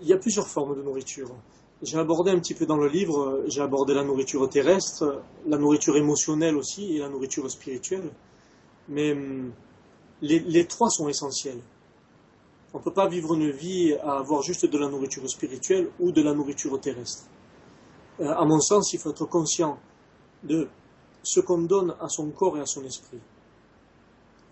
Il 0.02 0.08
y 0.08 0.14
a 0.14 0.18
plusieurs 0.18 0.48
formes 0.48 0.76
de 0.76 0.82
nourriture. 0.82 1.30
J'ai 1.82 1.98
abordé 1.98 2.32
un 2.32 2.40
petit 2.40 2.54
peu 2.54 2.66
dans 2.66 2.78
le 2.78 2.88
livre, 2.88 3.42
j'ai 3.48 3.62
abordé 3.62 3.94
la 3.94 4.04
nourriture 4.04 4.48
terrestre, 4.50 5.22
la 5.48 5.58
nourriture 5.58 5.98
émotionnelle 5.98 6.56
aussi 6.56 6.96
et 6.96 7.00
la 7.00 7.10
nourriture 7.10 7.50
spirituelle. 7.50 8.10
Mais 8.90 9.14
hum, 9.14 9.52
les, 10.22 10.66
trois 10.66 10.90
sont 10.90 11.10
essentiels. 11.10 11.60
On 12.74 12.80
ne 12.80 12.84
peut 12.84 12.94
pas 12.94 13.08
vivre 13.08 13.34
une 13.34 13.52
vie 13.52 13.94
à 14.02 14.18
avoir 14.20 14.42
juste 14.42 14.66
de 14.66 14.78
la 14.78 14.88
nourriture 14.88 15.30
spirituelle 15.30 15.90
ou 16.00 16.12
de 16.12 16.22
la 16.22 16.34
nourriture 16.34 16.80
terrestre. 16.80 17.24
Euh, 18.20 18.34
à 18.34 18.46
mon 18.46 18.60
sens, 18.60 18.94
il 18.94 19.00
faut 19.00 19.12
être 19.12 19.26
conscient 19.26 19.78
de 20.44 20.68
ce 21.22 21.40
qu'on 21.40 21.60
donne 21.60 21.96
à 22.02 22.10
son 22.10 22.30
corps 22.32 22.58
et 22.58 22.62
à 22.62 22.66
son 22.66 22.84
esprit. 22.84 23.20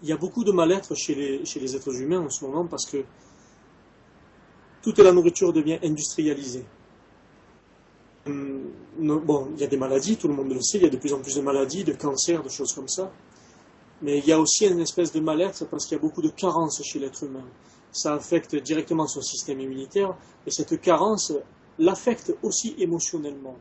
Il 0.04 0.10
y 0.10 0.12
a 0.12 0.18
beaucoup 0.18 0.44
de 0.44 0.52
mal-être 0.52 0.96
chez 0.96 1.16
les, 1.16 1.46
chez 1.46 1.60
les 1.60 1.76
êtres 1.76 1.96
humains 1.96 2.22
en 2.22 2.30
ce 2.30 2.44
moment 2.46 2.66
parce 2.66 2.86
que 2.86 3.04
toute 4.82 5.00
la 5.00 5.12
nourriture 5.12 5.54
devient 5.54 5.80
industrialisée. 5.84 6.66
Hum, 8.28 8.72
bon, 9.00 9.50
il 9.56 9.62
y 9.62 9.64
a 9.64 9.68
des 9.68 9.78
maladies, 9.78 10.18
tout 10.18 10.28
le 10.28 10.34
monde 10.34 10.54
le 10.54 10.62
sait, 10.62 10.78
il 10.78 10.84
y 10.84 10.88
a 10.88 10.90
de 10.90 10.98
plus 10.98 11.14
en 11.14 11.20
plus 11.20 11.36
de 11.36 11.42
maladies, 11.42 11.84
de 11.84 11.94
cancers, 11.94 12.44
de 12.44 12.50
choses 12.50 12.74
comme 12.74 12.88
ça. 12.88 13.12
Mais 14.02 14.18
il 14.18 14.26
y 14.26 14.32
a 14.32 14.40
aussi 14.40 14.66
une 14.66 14.80
espèce 14.80 15.12
de 15.12 15.20
mal-être 15.20 15.66
parce 15.66 15.86
qu'il 15.86 15.96
y 15.96 16.00
a 16.00 16.02
beaucoup 16.02 16.22
de 16.22 16.30
carences 16.30 16.82
chez 16.84 17.00
l'être 17.00 17.24
humain. 17.24 17.46
Ça 17.92 18.14
affecte 18.14 18.56
directement 18.56 19.08
son 19.08 19.22
système 19.22 19.60
immunitaire 19.60 20.16
et 20.48 20.52
cette 20.52 20.80
carence 20.82 21.34
l'affecte 21.78 22.34
aussi 22.42 22.76
émotionnellement. 22.78 23.58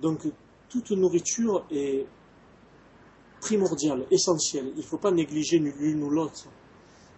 Donc 0.00 0.20
toute 0.68 0.90
nourriture 0.92 1.64
est 1.70 2.06
primordiale, 3.40 4.06
essentielle. 4.10 4.72
Il 4.74 4.78
ne 4.78 4.82
faut 4.82 4.98
pas 4.98 5.10
négliger 5.10 5.58
l'une 5.58 6.02
ou 6.02 6.10
l'autre. 6.10 6.46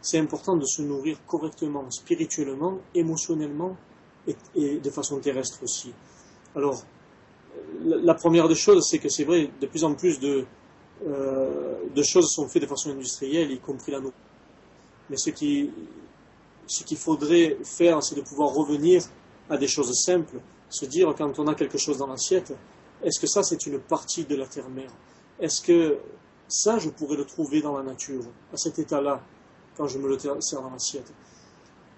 C'est 0.01 0.19
important 0.19 0.57
de 0.57 0.65
se 0.65 0.83
nourrir 0.83 1.19
correctement, 1.27 1.91
spirituellement, 1.91 2.79
émotionnellement 2.95 3.77
et, 4.27 4.79
de 4.79 4.91
façon 4.91 5.21
terrestre 5.21 5.63
aussi. 5.63 5.93
Alors, 6.55 6.83
la, 7.85 8.15
première 8.15 8.49
des 8.49 8.55
choses, 8.55 8.87
c'est 8.89 8.99
que 8.99 9.09
c'est 9.09 9.25
vrai, 9.25 9.51
de 9.61 9.67
plus 9.67 9.85
en 9.85 9.95
plus 9.95 10.19
de, 10.19 10.45
euh, 11.07 11.75
de 11.95 12.03
choses 12.03 12.31
sont 12.31 12.49
faites 12.49 12.63
de 12.63 12.67
façon 12.67 12.91
industrielle, 12.91 13.51
y 13.51 13.59
compris 13.59 13.93
la 13.93 13.99
nourriture. 13.99 14.21
Mais 15.11 15.17
ce 15.17 15.31
qui, 15.31 15.71
ce 16.67 16.85
qu'il 16.85 16.97
faudrait 16.97 17.59
faire, 17.65 18.03
c'est 18.03 18.15
de 18.15 18.23
pouvoir 18.23 18.51
revenir 18.55 19.03
à 19.49 19.57
des 19.57 19.69
choses 19.69 19.93
simples, 20.05 20.41
se 20.69 20.85
dire 20.87 21.15
quand 21.17 21.39
on 21.39 21.47
a 21.47 21.55
quelque 21.55 21.79
chose 21.79 21.99
dans 21.99 22.07
l'assiette, 22.07 22.53
est-ce 23.03 23.21
que 23.21 23.27
ça 23.27 23.43
c'est 23.43 23.67
une 23.67 23.79
partie 23.79 24.25
de 24.25 24.35
la 24.35 24.47
terre-mère? 24.47 24.91
Est-ce 25.39 25.61
que 25.61 25.99
ça 26.49 26.79
je 26.79 26.89
pourrais 26.89 27.17
le 27.17 27.25
trouver 27.25 27.61
dans 27.61 27.77
la 27.77 27.83
nature, 27.83 28.25
à 28.53 28.57
cet 28.57 28.79
état-là, 28.79 29.23
quand 29.77 29.87
je 29.87 29.99
me 29.99 30.09
le 30.09 30.19
sers 30.41 30.63
dans 30.63 30.71
l'assiette? 30.71 31.13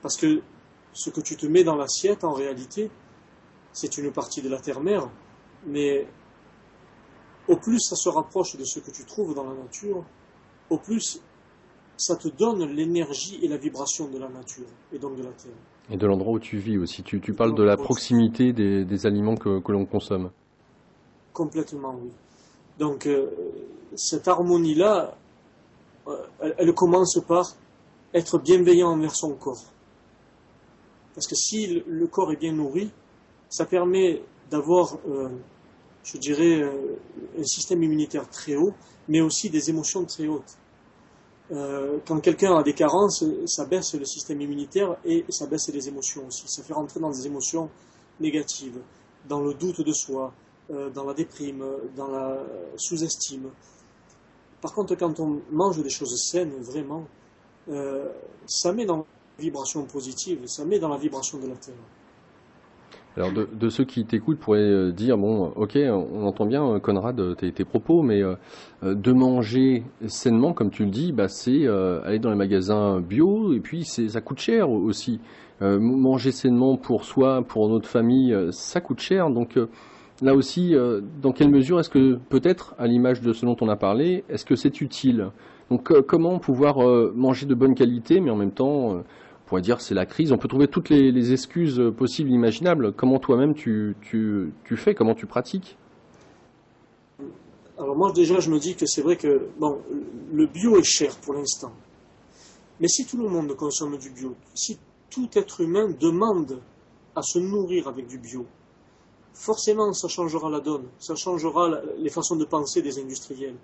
Parce 0.02 0.16
que 0.16 0.42
ce 0.92 1.10
que 1.10 1.20
tu 1.20 1.36
te 1.36 1.46
mets 1.46 1.64
dans 1.64 1.76
l'assiette, 1.76 2.24
en 2.24 2.32
réalité, 2.32 2.90
c'est 3.72 3.96
une 3.96 4.10
partie 4.10 4.42
de 4.42 4.48
la 4.48 4.58
terre-mère, 4.58 5.08
mais 5.66 6.06
au 7.48 7.56
plus 7.56 7.80
ça 7.80 7.96
se 7.96 8.08
rapproche 8.08 8.56
de 8.56 8.64
ce 8.64 8.80
que 8.80 8.90
tu 8.90 9.04
trouves 9.04 9.34
dans 9.34 9.44
la 9.44 9.54
nature, 9.54 10.04
au 10.70 10.78
plus 10.78 11.20
ça 11.98 12.16
te 12.16 12.28
donne 12.28 12.64
l'énergie 12.64 13.38
et 13.42 13.48
la 13.48 13.56
vibration 13.56 14.08
de 14.08 14.18
la 14.18 14.28
nature, 14.28 14.66
et 14.92 14.98
donc 14.98 15.16
de 15.16 15.22
la 15.24 15.32
terre. 15.32 15.52
Et 15.90 15.96
de 15.96 16.06
l'endroit 16.06 16.34
où 16.34 16.38
tu 16.38 16.58
vis 16.58 16.78
aussi. 16.78 17.02
Tu, 17.02 17.18
parles 17.32 17.54
de 17.54 17.62
la 17.62 17.76
proximité 17.76 18.52
des, 18.52 19.06
aliments 19.06 19.36
que, 19.36 19.72
l'on 19.72 19.84
consomme. 19.84 20.30
Complètement, 21.32 21.98
oui. 22.00 22.10
Donc, 22.78 23.06
euh, 23.06 23.30
cette 23.96 24.28
harmonie-là, 24.28 25.16
euh, 26.06 26.16
elle, 26.58 26.72
commence 26.74 27.18
par 27.26 27.56
être 28.14 28.38
bienveillant 28.38 28.90
envers 28.90 29.14
son 29.14 29.34
corps. 29.34 29.64
Parce 31.14 31.26
que 31.26 31.34
si 31.34 31.82
le, 31.86 32.06
corps 32.06 32.32
est 32.32 32.36
bien 32.36 32.52
nourri, 32.52 32.90
ça 33.48 33.64
permet 33.64 34.22
d'avoir, 34.50 34.98
euh, 35.08 35.28
je 36.12 36.18
dirais, 36.18 36.62
un 37.38 37.44
système 37.44 37.82
immunitaire 37.82 38.28
très 38.28 38.56
haut, 38.56 38.72
mais 39.08 39.20
aussi 39.20 39.50
des 39.50 39.70
émotions 39.70 40.04
très 40.04 40.26
hautes. 40.26 40.56
Euh, 41.50 41.98
quand 42.06 42.20
quelqu'un 42.20 42.56
a 42.56 42.62
des 42.62 42.74
carences, 42.74 43.24
ça 43.46 43.64
baisse 43.64 43.94
le 43.94 44.04
système 44.04 44.40
immunitaire 44.40 44.96
et 45.04 45.24
ça 45.30 45.46
baisse 45.46 45.68
les 45.72 45.88
émotions 45.88 46.26
aussi. 46.26 46.46
Ça 46.46 46.62
fait 46.62 46.74
rentrer 46.74 47.00
dans 47.00 47.10
des 47.10 47.26
émotions 47.26 47.70
négatives, 48.20 48.78
dans 49.28 49.40
le 49.40 49.54
doute 49.54 49.80
de 49.80 49.92
soi, 49.92 50.32
euh, 50.70 50.90
dans 50.90 51.04
la 51.04 51.14
déprime, 51.14 51.64
dans 51.96 52.08
la 52.08 52.38
sous-estime. 52.76 53.50
Par 54.60 54.74
contre, 54.74 54.94
quand 54.96 55.20
on 55.20 55.40
mange 55.50 55.82
des 55.82 55.90
choses 55.90 56.20
saines, 56.30 56.52
vraiment, 56.60 57.06
euh, 57.70 58.08
ça 58.46 58.72
met 58.72 58.84
dans 58.84 58.98
la 58.98 59.04
vibration 59.38 59.84
positive, 59.84 60.46
ça 60.46 60.64
met 60.64 60.78
dans 60.78 60.88
la 60.88 60.98
vibration 60.98 61.38
de 61.38 61.46
la 61.46 61.56
terre. 61.56 61.74
Alors 63.18 63.32
de, 63.32 63.68
ceux 63.68 63.82
qui 63.82 64.04
t'écoutent 64.04 64.38
pourraient 64.38 64.60
euh, 64.60 64.92
dire 64.92 65.18
bon 65.18 65.52
ok 65.56 65.76
on 65.76 66.24
entend 66.24 66.46
bien 66.46 66.64
euh, 66.64 66.78
Conrad 66.78 67.18
euh, 67.18 67.34
tes, 67.34 67.64
propos 67.64 68.02
mais 68.02 68.22
de 68.82 69.12
manger 69.12 69.82
sainement 70.06 70.52
comme 70.52 70.70
tu 70.70 70.84
le 70.84 70.90
dis 70.90 71.10
bah 71.10 71.26
c'est 71.26 71.66
aller 71.66 72.20
dans 72.20 72.30
les 72.30 72.36
magasins 72.36 73.00
bio 73.00 73.52
et 73.54 73.60
puis 73.60 73.84
ça 73.84 74.20
coûte 74.20 74.38
cher 74.38 74.70
aussi. 74.70 75.20
Manger 75.60 76.30
sainement 76.30 76.76
pour 76.76 77.04
soi 77.04 77.42
pour 77.42 77.68
notre 77.68 77.88
famille 77.88 78.34
ça 78.52 78.80
coûte 78.80 79.00
cher. 79.00 79.30
Donc 79.30 79.58
là 80.22 80.34
aussi 80.34 80.76
dans 81.20 81.32
quelle 81.32 81.50
mesure 81.50 81.80
est-ce 81.80 81.90
que 81.90 82.18
peut-être 82.28 82.76
à 82.78 82.86
l'image 82.86 83.20
de 83.20 83.32
ce 83.32 83.44
dont 83.44 83.56
on 83.60 83.68
a 83.68 83.76
parlé 83.76 84.24
est-ce 84.28 84.44
que 84.44 84.54
c'est 84.54 84.80
utile? 84.80 85.30
Donc 85.70 85.92
comment 86.06 86.38
pouvoir 86.38 86.76
manger 87.14 87.46
de 87.46 87.54
bonne 87.54 87.74
qualité 87.74 88.20
mais 88.20 88.30
en 88.30 88.36
même 88.36 88.52
temps 88.52 89.02
pourrait 89.48 89.62
dire 89.62 89.80
c'est 89.80 89.94
la 89.94 90.06
crise. 90.06 90.30
On 90.30 90.38
peut 90.38 90.48
trouver 90.48 90.68
toutes 90.68 90.90
les, 90.90 91.32
excuses 91.32 91.82
possibles, 91.96 92.30
imaginables. 92.30 92.92
Comment 92.92 93.18
toi-même 93.18 93.54
tu, 93.54 93.96
fais, 94.76 94.94
comment 94.94 95.14
tu 95.14 95.26
pratiques? 95.26 95.76
Alors 97.78 97.96
moi 97.96 98.12
déjà 98.12 98.40
je 98.40 98.50
me 98.50 98.58
dis 98.58 98.74
que 98.74 98.86
c'est 98.86 99.02
vrai 99.02 99.16
que 99.16 99.48
bon, 99.58 99.78
le 100.32 100.46
bio 100.46 100.78
est 100.78 100.84
cher 100.84 101.16
pour 101.16 101.34
l'instant. 101.34 101.72
Mais 102.80 102.88
si 102.88 103.06
tout 103.06 103.16
le 103.16 103.28
monde 103.28 103.54
consomme 103.54 103.96
du 103.96 104.10
bio, 104.10 104.34
si 104.54 104.78
tout 105.10 105.28
être 105.34 105.60
humain 105.60 105.88
demande 105.98 106.60
à 107.14 107.22
se 107.22 107.38
nourrir 107.38 107.88
avec 107.88 108.06
du 108.08 108.18
bio, 108.18 108.46
forcément 109.32 109.92
ça 109.92 110.08
changera 110.08 110.50
la 110.50 110.60
donne, 110.60 110.88
ça 110.98 111.14
changera 111.14 111.80
les 111.98 112.10
façons 112.10 112.36
de 112.36 112.44
penser 112.44 112.82
des 112.82 112.98
industriels. 112.98 113.56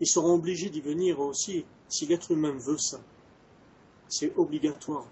Ils 0.00 0.08
seront 0.08 0.34
obligés 0.34 0.68
d'y 0.68 0.80
venir 0.82 1.18
aussi 1.20 1.64
si 1.88 2.06
l'être 2.06 2.30
humain 2.30 2.54
veut 2.58 2.78
ça. 2.78 3.00
C'est 4.08 4.32
obligatoire. 4.36 5.06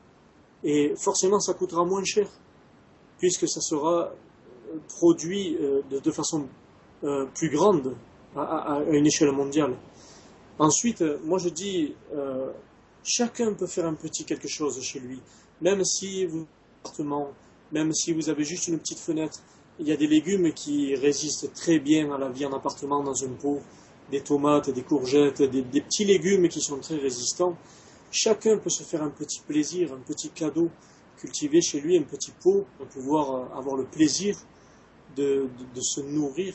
Et 0.62 0.94
forcément, 0.96 1.40
ça 1.40 1.54
coûtera 1.54 1.84
moins 1.84 2.04
cher, 2.04 2.28
puisque 3.18 3.48
ça 3.48 3.60
sera 3.60 4.12
produit 4.88 5.56
euh, 5.60 5.82
de, 5.90 6.10
façon 6.10 6.46
euh, 7.04 7.26
plus 7.34 7.50
grande 7.50 7.96
à, 8.36 8.80
une 8.90 9.06
échelle 9.06 9.32
mondiale. 9.32 9.76
Ensuite, 10.58 11.02
euh, 11.02 11.18
moi 11.24 11.38
je 11.38 11.48
dis, 11.48 11.94
chacun 13.02 13.54
peut 13.54 13.66
faire 13.66 13.86
un 13.86 13.94
petit 13.94 14.24
quelque 14.24 14.48
chose 14.48 14.80
chez 14.82 15.00
lui, 15.00 15.20
même 15.60 15.84
si 15.84 16.26
vous 16.26 16.46
appartement, 16.82 17.28
même 17.72 17.92
si 17.92 18.12
vous 18.12 18.28
avez 18.28 18.44
juste 18.44 18.68
une 18.68 18.78
petite 18.78 18.98
fenêtre. 18.98 19.40
Il 19.78 19.88
y 19.88 19.92
a 19.92 19.96
des 19.96 20.06
légumes 20.06 20.52
qui 20.52 20.94
résistent 20.94 21.52
très 21.54 21.78
bien 21.78 22.12
à 22.12 22.18
la 22.18 22.28
vie 22.28 22.44
en 22.44 22.52
appartement 22.52 23.02
dans 23.02 23.24
un 23.24 23.28
pot, 23.28 23.60
des 24.10 24.20
tomates, 24.20 24.70
des 24.70 24.82
courgettes, 24.82 25.42
des 25.42 25.80
petits 25.80 26.04
légumes 26.04 26.48
qui 26.48 26.60
sont 26.60 26.78
très 26.78 26.96
résistants. 26.96 27.56
Chacun 28.10 28.58
peut 28.58 28.70
se 28.70 28.82
faire 28.82 29.02
un 29.02 29.10
petit 29.10 29.40
plaisir, 29.40 29.92
un 29.92 30.00
petit 30.00 30.30
cadeau, 30.30 30.70
cultiver 31.16 31.60
chez 31.60 31.80
lui 31.80 31.96
un 31.96 32.02
petit 32.02 32.32
pot 32.32 32.66
pour 32.76 32.86
pouvoir 32.86 33.34
euh, 33.34 33.58
avoir 33.58 33.76
le 33.76 33.84
plaisir 33.84 34.36
de, 35.16 35.48
se 35.80 36.00
nourrir 36.00 36.54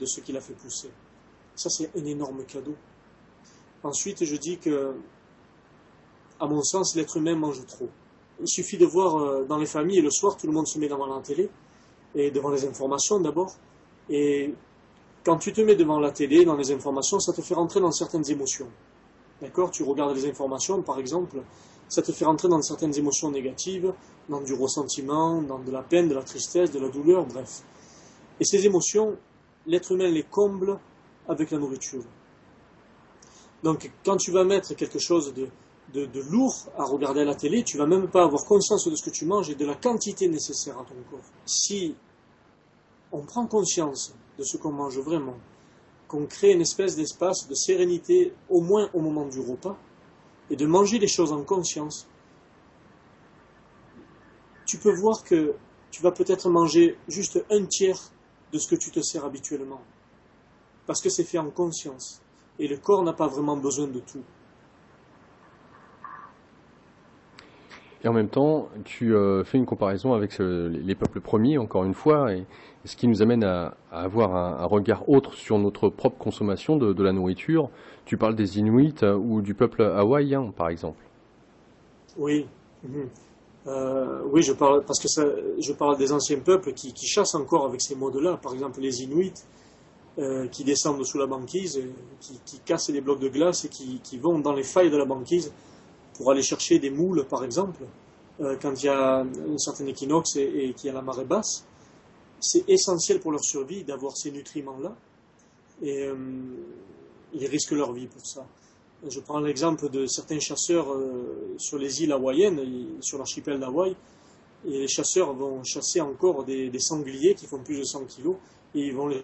de 0.00 0.06
ce 0.06 0.20
qu'il 0.20 0.36
a 0.36 0.40
fait 0.40 0.54
pousser. 0.54 0.90
Ça, 1.54 1.68
c'est 1.68 1.90
un 1.96 2.04
énorme 2.04 2.44
cadeau. 2.44 2.74
Ensuite, 3.82 4.24
je 4.24 4.36
dis 4.36 4.58
que, 4.58 4.94
à 6.40 6.46
mon 6.46 6.62
sens, 6.62 6.96
l'être 6.96 7.16
humain 7.16 7.36
mange 7.36 7.64
trop. 7.66 7.88
Il 8.40 8.48
suffit 8.48 8.78
de 8.78 8.86
voir 8.86 9.16
euh, 9.16 9.44
dans 9.44 9.58
les 9.58 9.66
familles, 9.66 10.00
le 10.00 10.10
soir, 10.10 10.36
tout 10.36 10.46
le 10.46 10.52
monde 10.52 10.66
se 10.66 10.78
met 10.78 10.88
devant 10.88 11.06
la 11.06 11.20
télé, 11.20 11.50
et 12.14 12.30
devant 12.30 12.50
les 12.50 12.64
informations 12.64 13.20
d'abord. 13.20 13.52
Et 14.08 14.54
quand 15.24 15.38
tu 15.38 15.52
te 15.52 15.60
mets 15.60 15.76
devant 15.76 16.00
la 16.00 16.12
télé, 16.12 16.44
dans 16.44 16.56
les 16.56 16.72
informations, 16.72 17.20
ça 17.20 17.32
te 17.32 17.42
fait 17.42 17.54
rentrer 17.54 17.80
dans 17.80 17.92
certaines 17.92 18.28
émotions. 18.30 18.68
D'accord 19.40 19.70
Tu 19.70 19.82
regardes 19.82 20.16
les 20.16 20.28
informations, 20.28 20.82
par 20.82 20.98
exemple, 20.98 21.42
ça 21.88 22.02
te 22.02 22.12
fait 22.12 22.24
rentrer 22.24 22.48
dans 22.48 22.60
certaines 22.62 22.96
émotions 22.96 23.30
négatives, 23.30 23.92
dans 24.28 24.40
du 24.40 24.54
ressentiment, 24.54 25.42
dans 25.42 25.58
de 25.58 25.70
la 25.70 25.82
peine, 25.82 26.08
de 26.08 26.14
la 26.14 26.22
tristesse, 26.22 26.70
de 26.70 26.78
la 26.78 26.88
douleur, 26.88 27.26
bref. 27.26 27.62
Et 28.40 28.44
ces 28.44 28.64
émotions, 28.66 29.16
l'être 29.66 29.92
humain 29.92 30.08
les 30.08 30.22
comble 30.22 30.78
avec 31.28 31.50
la 31.50 31.58
nourriture. 31.58 32.04
Donc, 33.62 33.90
quand 34.04 34.16
tu 34.16 34.30
vas 34.30 34.44
mettre 34.44 34.74
quelque 34.74 34.98
chose 34.98 35.32
de, 35.32 35.48
de, 35.92 36.20
lourd 36.20 36.54
à 36.76 36.84
regarder 36.84 37.20
à 37.20 37.24
la 37.24 37.34
télé, 37.34 37.62
tu 37.62 37.78
vas 37.78 37.86
même 37.86 38.08
pas 38.08 38.24
avoir 38.24 38.44
conscience 38.44 38.88
de 38.88 38.94
ce 38.94 39.04
que 39.04 39.10
tu 39.10 39.24
manges 39.24 39.50
et 39.50 39.54
de 39.54 39.64
la 39.64 39.74
quantité 39.74 40.28
nécessaire 40.28 40.78
à 40.78 40.84
ton 40.84 40.94
corps. 41.10 41.24
Si 41.46 41.94
on 43.12 43.22
prend 43.22 43.46
conscience 43.46 44.14
de 44.38 44.44
ce 44.44 44.56
qu'on 44.56 44.72
mange 44.72 44.98
vraiment, 44.98 45.36
qu'on 46.14 46.26
crée 46.26 46.52
une 46.52 46.60
espèce 46.60 46.94
d'espace 46.94 47.48
de 47.48 47.54
sérénité, 47.54 48.32
au 48.48 48.60
moins 48.60 48.88
au 48.94 49.00
moment 49.00 49.26
du 49.26 49.40
repas, 49.40 49.76
et 50.48 50.54
de 50.54 50.64
manger 50.64 51.00
les 51.00 51.08
choses 51.08 51.32
en 51.32 51.42
conscience, 51.42 52.06
tu 54.64 54.78
peux 54.78 54.94
voir 54.94 55.24
que 55.24 55.54
tu 55.90 56.02
vas 56.02 56.12
peut-être 56.12 56.48
manger 56.48 56.96
juste 57.08 57.44
un 57.50 57.64
tiers 57.66 57.98
de 58.52 58.58
ce 58.58 58.68
que 58.68 58.76
tu 58.76 58.92
te 58.92 59.00
sers 59.00 59.24
habituellement. 59.24 59.82
Parce 60.86 61.02
que 61.02 61.08
c'est 61.10 61.24
fait 61.24 61.38
en 61.38 61.50
conscience. 61.50 62.22
Et 62.60 62.68
le 62.68 62.76
corps 62.76 63.02
n'a 63.02 63.12
pas 63.12 63.26
vraiment 63.26 63.56
besoin 63.56 63.88
de 63.88 63.98
tout. 63.98 64.22
Et 68.04 68.08
en 68.08 68.12
même 68.12 68.28
temps, 68.28 68.68
tu 68.84 69.14
euh, 69.14 69.44
fais 69.44 69.56
une 69.56 69.64
comparaison 69.64 70.12
avec 70.12 70.38
euh, 70.38 70.68
les 70.68 70.94
peuples 70.94 71.22
premiers, 71.22 71.56
encore 71.56 71.84
une 71.84 71.94
fois, 71.94 72.34
et, 72.34 72.44
ce 72.84 72.96
qui 72.96 73.08
nous 73.08 73.22
amène 73.22 73.42
à, 73.44 73.78
avoir 73.90 74.36
un, 74.36 74.66
regard 74.66 75.08
autre 75.08 75.32
sur 75.32 75.58
notre 75.58 75.88
propre 75.88 76.18
consommation 76.18 76.76
de, 76.76 77.02
la 77.02 77.12
nourriture. 77.12 77.70
Tu 78.04 78.18
parles 78.18 78.36
des 78.36 78.58
Inuits 78.58 78.96
euh, 79.02 79.16
ou 79.16 79.40
du 79.40 79.54
peuple 79.54 79.82
hawaïen, 79.82 80.52
par 80.54 80.68
exemple. 80.68 81.02
Oui. 82.18 82.46
Mhm. 82.86 83.08
oui, 84.30 84.42
je 84.42 84.52
parle 84.52 84.84
parce 84.84 85.00
que 85.00 85.08
je 85.58 85.72
parle 85.72 85.96
des 85.96 86.12
anciens 86.12 86.38
peuples 86.40 86.74
qui, 86.74 86.92
chassent 87.06 87.34
encore 87.34 87.64
avec 87.64 87.80
ces 87.80 87.94
modes-là. 87.94 88.36
Par 88.36 88.52
exemple, 88.52 88.80
les 88.82 89.02
Inuits 89.02 89.32
qui 90.52 90.62
descendent 90.62 91.02
sous 91.04 91.18
la 91.18 91.26
banquise, 91.26 91.80
qui, 92.20 92.58
cassent 92.66 92.90
des 92.90 93.00
blocs 93.00 93.18
de 93.18 93.30
glace 93.30 93.64
et 93.64 93.68
qui 93.70 94.18
vont 94.18 94.38
dans 94.38 94.52
les 94.52 94.62
failles 94.62 94.90
de 94.90 94.98
la 94.98 95.06
banquise 95.06 95.50
pour 96.14 96.30
aller 96.30 96.42
chercher 96.42 96.78
des 96.78 96.90
moules, 96.90 97.26
par 97.26 97.44
exemple, 97.44 97.84
euh, 98.40 98.56
quand 98.60 98.82
il 98.82 98.86
y 98.86 98.88
a 98.88 99.20
un 99.20 99.58
certain 99.58 99.86
équinoxe 99.86 100.36
et, 100.36 100.74
qu'il 100.76 100.86
y 100.86 100.90
a 100.90 100.92
la 100.92 101.02
marée 101.02 101.24
basse. 101.24 101.64
C'est 102.40 102.68
essentiel 102.68 103.20
pour 103.20 103.32
leur 103.32 103.44
survie 103.44 103.84
d'avoir 103.84 104.16
ces 104.16 104.30
nutriments-là. 104.30 104.94
Et 105.82 106.04
euh, 106.04 106.14
ils 107.32 107.46
risquent 107.46 107.72
leur 107.72 107.92
vie 107.92 108.06
pour 108.06 108.24
ça. 108.26 108.46
Je 109.06 109.20
prends 109.20 109.40
l'exemple 109.40 109.88
de 109.88 110.06
certains 110.06 110.40
chasseurs 110.40 110.92
euh, 110.92 111.54
sur 111.58 111.78
les 111.78 112.02
îles 112.02 112.12
hawaïennes, 112.12 112.98
sur 113.00 113.18
l'archipel 113.18 113.60
d'Hawaï. 113.60 113.94
Et 114.66 114.80
les 114.80 114.88
chasseurs 114.88 115.32
vont 115.34 115.62
chasser 115.62 116.00
encore 116.00 116.44
des, 116.44 116.70
sangliers 116.78 117.34
qui 117.34 117.46
font 117.46 117.62
plus 117.62 117.78
de 117.78 117.84
100 117.84 118.04
kilos. 118.06 118.36
Et 118.74 118.80
ils 118.80 118.94
vont 118.94 119.08
les 119.08 119.22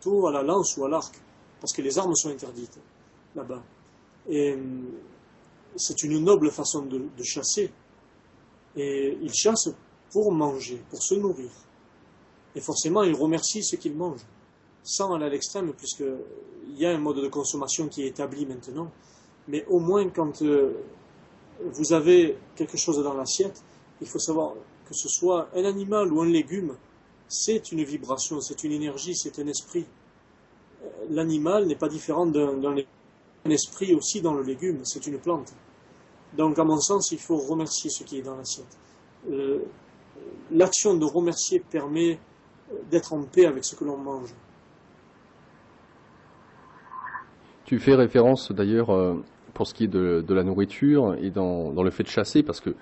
tout 0.00 0.26
à 0.26 0.32
la 0.32 0.42
lance 0.42 0.76
ou 0.76 0.84
à 0.84 0.88
l'arc. 0.88 1.14
Parce 1.60 1.72
que 1.72 1.82
les 1.82 1.98
armes 1.98 2.14
sont 2.14 2.30
interdites 2.30 2.78
là-bas. 3.36 3.62
Et 4.28 4.56
c'est 5.76 6.02
une 6.02 6.18
noble 6.18 6.50
façon 6.50 6.82
de, 6.82 7.22
chasser. 7.22 7.70
Et 8.76 9.18
ils 9.20 9.34
chassent 9.34 9.70
pour 10.10 10.32
manger, 10.32 10.82
pour 10.90 11.02
se 11.02 11.14
nourrir. 11.14 11.50
Et 12.54 12.60
forcément, 12.60 13.02
ils 13.02 13.14
remercient 13.14 13.62
ce 13.62 13.76
qu'ils 13.76 13.96
mangent, 13.96 14.26
sans 14.82 15.14
aller 15.14 15.26
à 15.26 15.28
l'extrême, 15.28 15.72
puisqu'il 15.72 16.76
y 16.76 16.86
a 16.86 16.90
un 16.90 16.98
mode 16.98 17.20
de 17.20 17.28
consommation 17.28 17.88
qui 17.88 18.02
est 18.02 18.08
établi 18.08 18.46
maintenant. 18.46 18.90
Mais 19.48 19.64
au 19.68 19.78
moins, 19.78 20.08
quand 20.08 20.42
euh, 20.42 20.72
vous 21.64 21.92
avez 21.92 22.36
quelque 22.56 22.76
chose 22.76 23.02
dans 23.02 23.14
l'assiette, 23.14 23.62
il 24.00 24.06
faut 24.06 24.18
savoir 24.18 24.54
que 24.88 24.94
ce 24.94 25.08
soit 25.08 25.48
un 25.54 25.64
animal 25.64 26.12
ou 26.12 26.20
un 26.20 26.26
légume, 26.26 26.76
c'est 27.28 27.70
une 27.70 27.84
vibration, 27.84 28.40
c'est 28.40 28.64
une 28.64 28.72
énergie, 28.72 29.14
c'est 29.14 29.38
un 29.38 29.46
esprit. 29.46 29.86
Euh, 30.82 30.88
l'animal 31.10 31.66
n'est 31.66 31.76
pas 31.76 31.88
différent 31.88 32.26
d'un 32.26 32.74
un 33.44 33.50
esprit 33.50 33.94
aussi 33.94 34.20
dans 34.20 34.34
le 34.34 34.42
légume, 34.42 34.80
c'est 34.84 35.06
une 35.06 35.18
plante. 35.18 35.52
Donc, 36.36 36.58
à 36.58 36.64
mon 36.64 36.78
sens, 36.78 37.10
il 37.12 37.18
faut 37.18 37.36
remercier 37.36 37.90
ce 37.90 38.04
qui 38.04 38.18
est 38.18 38.22
dans 38.22 38.36
l'assiette. 38.36 38.78
Euh, 39.30 39.58
l'action 40.50 40.96
de 40.96 41.04
remercier 41.04 41.60
permet 41.60 42.18
euh, 42.70 42.76
d'être 42.90 43.12
en 43.12 43.22
paix 43.24 43.46
avec 43.46 43.64
ce 43.64 43.74
que 43.74 43.84
l'on 43.84 43.96
mange. 43.96 44.34
Tu 47.64 47.78
fais 47.78 47.94
référence 47.94 48.52
d'ailleurs 48.52 48.90
euh, 48.90 49.14
pour 49.54 49.66
ce 49.66 49.74
qui 49.74 49.84
est 49.84 49.88
de, 49.88 50.24
la 50.28 50.42
nourriture 50.42 51.14
et 51.20 51.30
dans, 51.30 51.70
le 51.70 51.90
fait 51.90 52.02
de 52.02 52.08
chasser, 52.08 52.42
parce 52.42 52.60
que 52.60 52.74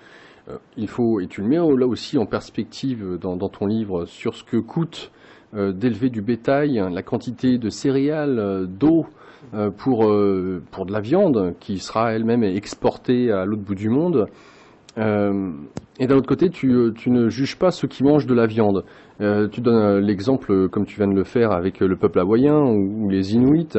il 0.78 0.88
faut, 0.88 1.20
et 1.20 1.26
tu 1.26 1.42
le 1.42 1.46
mets 1.46 1.56
là 1.56 1.86
aussi 1.86 2.16
en 2.16 2.24
perspective 2.24 3.18
dans, 3.20 3.36
ton 3.50 3.66
livre 3.66 4.06
sur 4.06 4.34
ce 4.34 4.42
que 4.42 4.56
coûte 4.56 5.12
d'élever 5.52 6.08
du 6.08 6.22
bétail, 6.22 6.82
la 6.90 7.02
quantité 7.02 7.58
de 7.58 7.68
céréales, 7.68 8.66
d'eau, 8.66 9.04
pour, 9.76 10.06
euh, 10.06 10.62
pour 10.70 10.86
de 10.86 10.92
la 10.92 11.00
viande 11.00 11.54
qui 11.60 11.78
sera 11.78 12.12
elle-même 12.12 12.42
exportée 12.42 13.30
à 13.30 13.44
l'autre 13.44 13.62
bout 13.62 13.74
du 13.74 13.88
monde. 13.88 14.26
Euh, 14.98 15.52
et 16.00 16.06
d'un 16.06 16.16
autre 16.16 16.28
côté, 16.28 16.50
tu, 16.50 16.92
tu, 16.96 17.10
ne 17.10 17.28
juges 17.28 17.56
pas 17.56 17.70
ceux 17.70 17.88
qui 17.88 18.02
mangent 18.02 18.26
de 18.26 18.34
la 18.34 18.46
viande. 18.46 18.84
tu 19.18 19.60
donnes 19.60 19.98
l'exemple, 19.98 20.68
comme 20.68 20.86
tu 20.86 20.96
viens 20.96 21.08
de 21.08 21.14
le 21.14 21.24
faire, 21.24 21.52
avec 21.52 21.80
le 21.80 21.96
peuple 21.96 22.20
hawaïen 22.20 22.60
ou, 22.60 23.08
les 23.08 23.34
Inuits. 23.34 23.78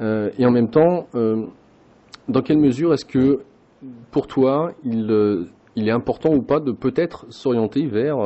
et 0.00 0.46
en 0.46 0.50
même 0.50 0.68
temps, 0.70 1.06
dans 1.14 2.42
quelle 2.42 2.58
mesure 2.58 2.92
est-ce 2.92 3.04
que, 3.04 3.40
pour 4.10 4.26
toi, 4.26 4.72
il, 4.84 5.46
il 5.76 5.88
est 5.88 5.92
important 5.92 6.32
ou 6.32 6.42
pas 6.42 6.60
de 6.60 6.72
peut-être 6.72 7.26
s'orienter 7.30 7.86
vers, 7.86 8.18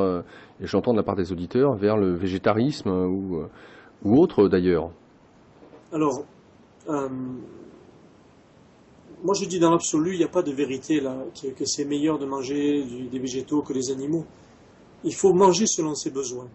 et 0.60 0.66
j'entends 0.66 0.92
de 0.92 0.98
la 0.98 1.04
part 1.04 1.16
des 1.16 1.32
auditeurs, 1.32 1.74
vers 1.74 1.96
le 1.96 2.14
végétarisme 2.14 2.90
ou, 2.90 3.42
ou 4.04 4.20
autre 4.20 4.48
d'ailleurs? 4.48 4.90
Alors, 5.92 6.24
euh, 6.88 7.08
moi, 9.22 9.34
je 9.34 9.44
dis 9.44 9.58
dans 9.58 9.70
l'absolu, 9.70 10.14
il 10.14 10.18
n'y 10.18 10.24
a 10.24 10.28
pas 10.28 10.42
de 10.42 10.52
vérité 10.52 11.00
là, 11.00 11.16
que, 11.40 11.64
c'est 11.64 11.84
meilleur 11.84 12.18
de 12.18 12.26
manger 12.26 12.84
des 13.10 13.18
végétaux 13.18 13.62
que 13.62 13.72
des 13.72 13.90
animaux. 13.90 14.24
Il 15.04 15.14
faut 15.14 15.32
manger 15.32 15.66
selon 15.66 15.94
ses 15.94 16.10
besoins 16.10 16.48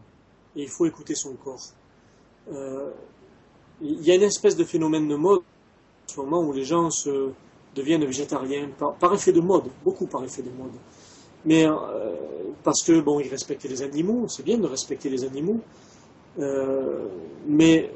et 0.56 0.64
il 0.64 0.70
faut 0.70 0.86
écouter 0.86 1.16
son 1.16 1.34
corps. 1.36 1.62
Euh, 2.52 2.92
il 3.82 4.02
y 4.02 4.12
a 4.12 4.16
une 4.16 4.24
espèce 4.24 4.56
de 4.56 4.64
phénomène 4.64 5.08
de 5.08 5.16
mode 5.16 5.40
en 5.40 6.08
ce 6.08 6.20
moment 6.20 6.42
où 6.42 6.52
les 6.52 6.64
gens 6.64 6.90
se 6.90 7.30
deviennent 7.76 8.06
végétariens 8.06 8.70
par, 9.00 9.14
effet 9.14 9.32
de 9.32 9.42
mode, 9.42 9.66
beaucoup 9.84 10.08
par 10.08 10.24
effet 10.24 10.42
de 10.42 10.50
mode. 10.50 10.72
Mais 11.46 11.66
euh, 11.66 12.16
parce 12.64 12.84
que 12.84 13.00
bon, 13.00 13.20
ils 13.20 13.30
respectent 13.30 13.66
les 13.66 13.82
animaux, 13.82 14.28
c'est 14.28 14.44
bien 14.44 14.58
de 14.58 14.66
respecter 14.66 15.10
les 15.10 15.24
animaux, 15.24 15.60
mais 17.46 17.92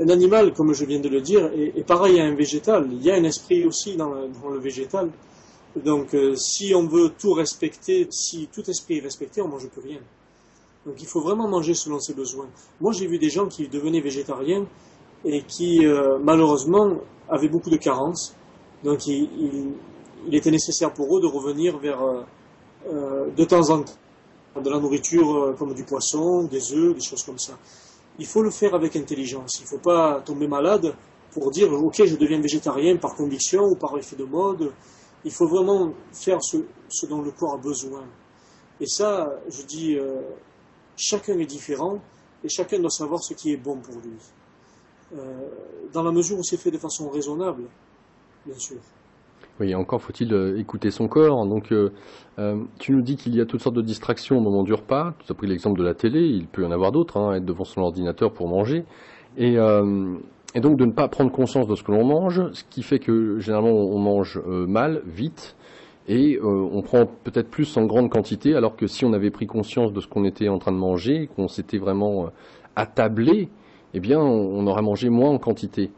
un 0.00 0.08
animal, 0.08 0.52
comme 0.52 0.72
je 0.72 0.84
viens 0.84 1.00
de 1.00 1.08
le 1.08 1.20
dire, 1.20 1.50
est, 1.54 1.84
pareil 1.84 2.20
à 2.20 2.24
un 2.24 2.34
végétal. 2.34 2.88
Il 2.92 3.02
y 3.02 3.10
a 3.10 3.14
un 3.14 3.24
esprit 3.24 3.64
aussi 3.64 3.96
dans, 3.96 4.12
le 4.14 4.58
végétal. 4.58 5.10
Donc, 5.76 6.14
euh, 6.14 6.34
si 6.36 6.74
on 6.74 6.86
veut 6.86 7.10
tout 7.18 7.32
respecter, 7.32 8.06
si 8.10 8.48
tout 8.52 8.68
esprit 8.70 8.98
est 8.98 9.02
respecté, 9.02 9.42
on 9.42 9.46
ne 9.46 9.52
mange 9.52 9.68
plus 9.68 9.82
rien. 9.82 9.98
Donc, 10.86 10.94
il 11.00 11.06
faut 11.06 11.20
vraiment 11.20 11.48
manger 11.48 11.74
selon 11.74 11.98
ses 11.98 12.14
besoins. 12.14 12.46
Moi, 12.80 12.92
j'ai 12.92 13.06
vu 13.06 13.18
des 13.18 13.28
gens 13.28 13.46
qui 13.46 13.68
devenaient 13.68 14.00
végétariens 14.00 14.66
et 15.24 15.42
qui, 15.42 15.84
euh, 15.84 16.18
malheureusement, 16.22 16.98
avaient 17.28 17.48
beaucoup 17.48 17.70
de 17.70 17.76
carences. 17.76 18.34
Donc, 18.84 19.06
il, 19.06 19.74
était 20.32 20.50
nécessaire 20.50 20.92
pour 20.92 21.16
eux 21.16 21.20
de 21.20 21.26
revenir 21.26 21.78
vers, 21.78 22.00
de 22.90 23.44
temps 23.44 23.70
en 23.70 23.82
temps, 23.82 24.60
de 24.60 24.70
la 24.70 24.80
nourriture 24.80 25.54
comme 25.56 25.72
du 25.72 25.84
poisson, 25.84 26.44
des 26.44 26.72
œufs, 26.72 26.94
des 26.94 27.00
choses 27.00 27.22
comme 27.22 27.38
ça 27.38 27.56
il 28.18 28.26
faut 28.26 28.42
le 28.42 28.50
faire 28.50 28.74
avec 28.74 28.96
intelligence. 28.96 29.58
Il 29.60 29.64
ne 29.64 29.68
faut 29.68 29.78
pas 29.78 30.20
tomber 30.24 30.48
malade 30.48 30.94
pour 31.32 31.50
dire 31.50 31.72
ok 31.72 32.04
je 32.04 32.16
deviens 32.16 32.40
végétarien 32.40 32.96
par 32.96 33.14
conviction 33.14 33.64
ou 33.64 33.76
par 33.76 33.96
effet 33.98 34.16
de 34.16 34.24
mode. 34.24 34.72
Il 35.24 35.32
faut 35.32 35.48
vraiment 35.48 35.92
faire 36.12 36.38
ce, 36.42 36.58
dont 37.06 37.20
le 37.20 37.32
corps 37.32 37.54
a 37.54 37.58
besoin. 37.58 38.04
Et 38.80 38.86
ça, 38.86 39.28
je 39.48 39.62
dis, 39.62 39.96
euh, 39.96 40.20
chacun 40.96 41.38
est 41.38 41.46
différent 41.46 41.98
et 42.44 42.48
chacun 42.48 42.78
doit 42.78 42.90
savoir 42.90 43.22
ce 43.22 43.34
qui 43.34 43.52
est 43.52 43.56
bon 43.56 43.78
pour 43.78 43.94
lui. 43.96 44.18
Euh, 45.16 45.48
dans 45.92 46.02
la 46.02 46.12
mesure 46.12 46.38
où 46.38 46.42
c'est 46.44 46.56
fait 46.56 46.70
de 46.70 46.78
façon 46.78 47.08
raisonnable, 47.08 47.64
bien 48.44 48.58
sûr. 48.58 48.78
Oui, 49.58 49.74
encore 49.74 50.02
faut-il 50.02 50.34
euh, 50.34 50.58
écouter 50.58 50.90
son 50.90 51.08
corps. 51.08 51.46
Donc, 51.46 51.72
euh, 51.72 51.90
euh, 52.38 52.56
tu 52.78 52.92
nous 52.92 53.00
dis 53.00 53.16
qu'il 53.16 53.34
y 53.34 53.40
a 53.40 53.46
toutes 53.46 53.62
sortes 53.62 53.76
de 53.76 53.82
distractions 53.82 54.36
au 54.36 54.40
moment 54.40 54.62
du 54.62 54.74
repas. 54.74 55.14
Tu 55.24 55.32
as 55.32 55.34
pris 55.34 55.46
l'exemple 55.46 55.78
de 55.78 55.84
la 55.84 55.94
télé, 55.94 56.20
il 56.20 56.46
peut 56.46 56.62
y 56.62 56.66
en 56.66 56.70
avoir 56.70 56.92
d'autres, 56.92 57.16
hein, 57.16 57.34
être 57.34 57.44
devant 57.44 57.64
son 57.64 57.80
ordinateur 57.80 58.32
pour 58.32 58.48
manger. 58.48 58.84
Et, 59.38 59.54
et, 60.54 60.60
donc 60.60 60.78
de 60.78 60.86
ne 60.86 60.92
pas 60.92 61.08
prendre 61.08 61.30
conscience 61.30 61.66
de 61.66 61.74
ce 61.74 61.82
que 61.82 61.92
l'on 61.92 62.06
mange, 62.06 62.50
ce 62.52 62.64
qui 62.64 62.82
fait 62.82 62.98
que 62.98 63.38
généralement 63.38 63.70
on 63.70 63.98
mange 63.98 64.40
mal, 64.46 65.02
vite, 65.04 65.56
et 66.08 66.38
on 66.42 66.80
prend 66.80 67.04
peut-être 67.04 67.50
plus 67.50 67.76
en 67.76 67.84
grande 67.84 68.08
quantité, 68.08 68.54
alors 68.54 68.76
que 68.76 68.86
si 68.86 69.04
on 69.04 69.12
avait 69.12 69.30
pris 69.30 69.46
conscience 69.46 69.92
de 69.92 70.00
ce 70.00 70.06
qu'on 70.06 70.24
était 70.24 70.48
en 70.48 70.58
train 70.58 70.72
de 70.72 70.78
manger, 70.78 71.28
qu'on 71.36 71.48
s'était 71.48 71.76
vraiment 71.76 72.30
attablé, 72.76 73.50
eh 73.92 74.00
bien 74.00 74.18
on 74.18 74.66
aurait 74.66 74.80
mangé 74.80 75.10
moins 75.10 75.32
en 75.32 75.38
quantité. 75.38 75.90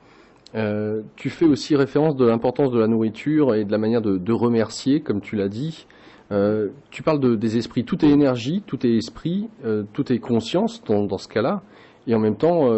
Euh, 0.55 1.03
tu 1.16 1.28
fais 1.28 1.44
aussi 1.44 1.76
référence 1.76 2.16
de 2.16 2.24
l'importance 2.24 2.70
de 2.70 2.78
la 2.78 2.86
nourriture 2.86 3.55
et 3.55 3.64
de 3.64 3.72
la 3.72 3.78
manière 3.78 4.01
de, 4.01 4.32
remercier, 4.32 5.01
comme 5.01 5.20
tu 5.20 5.36
l'as 5.36 5.49
dit. 5.49 5.86
Euh, 6.30 6.68
tu 6.90 7.03
parles 7.03 7.20
de, 7.20 7.34
des 7.34 7.57
esprits, 7.57 7.84
tout 7.84 8.05
est 8.05 8.09
énergie, 8.09 8.62
tout 8.66 8.86
est 8.86 8.96
esprit, 8.96 9.49
euh, 9.64 9.84
tout 9.92 10.12
est 10.12 10.18
conscience 10.18 10.82
dans, 10.84 11.18
ce 11.18 11.28
cas-là. 11.28 11.62
Et 12.07 12.14
en 12.14 12.18
même 12.18 12.36
temps, 12.36 12.70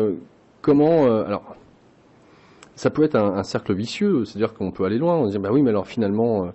comment... 0.60 1.04
alors, 1.04 1.54
ça 2.74 2.90
peut 2.90 3.04
être 3.04 3.16
un, 3.16 3.42
cercle 3.44 3.74
vicieux, 3.74 4.24
c'est-à-dire 4.24 4.54
qu'on 4.54 4.72
peut 4.72 4.84
aller 4.84 4.98
loin, 4.98 5.16
on 5.16 5.26
se 5.26 5.32
dit, 5.32 5.38
bah 5.38 5.50
oui, 5.52 5.62
mais 5.62 5.70
alors 5.70 5.86
finalement, 5.86 6.50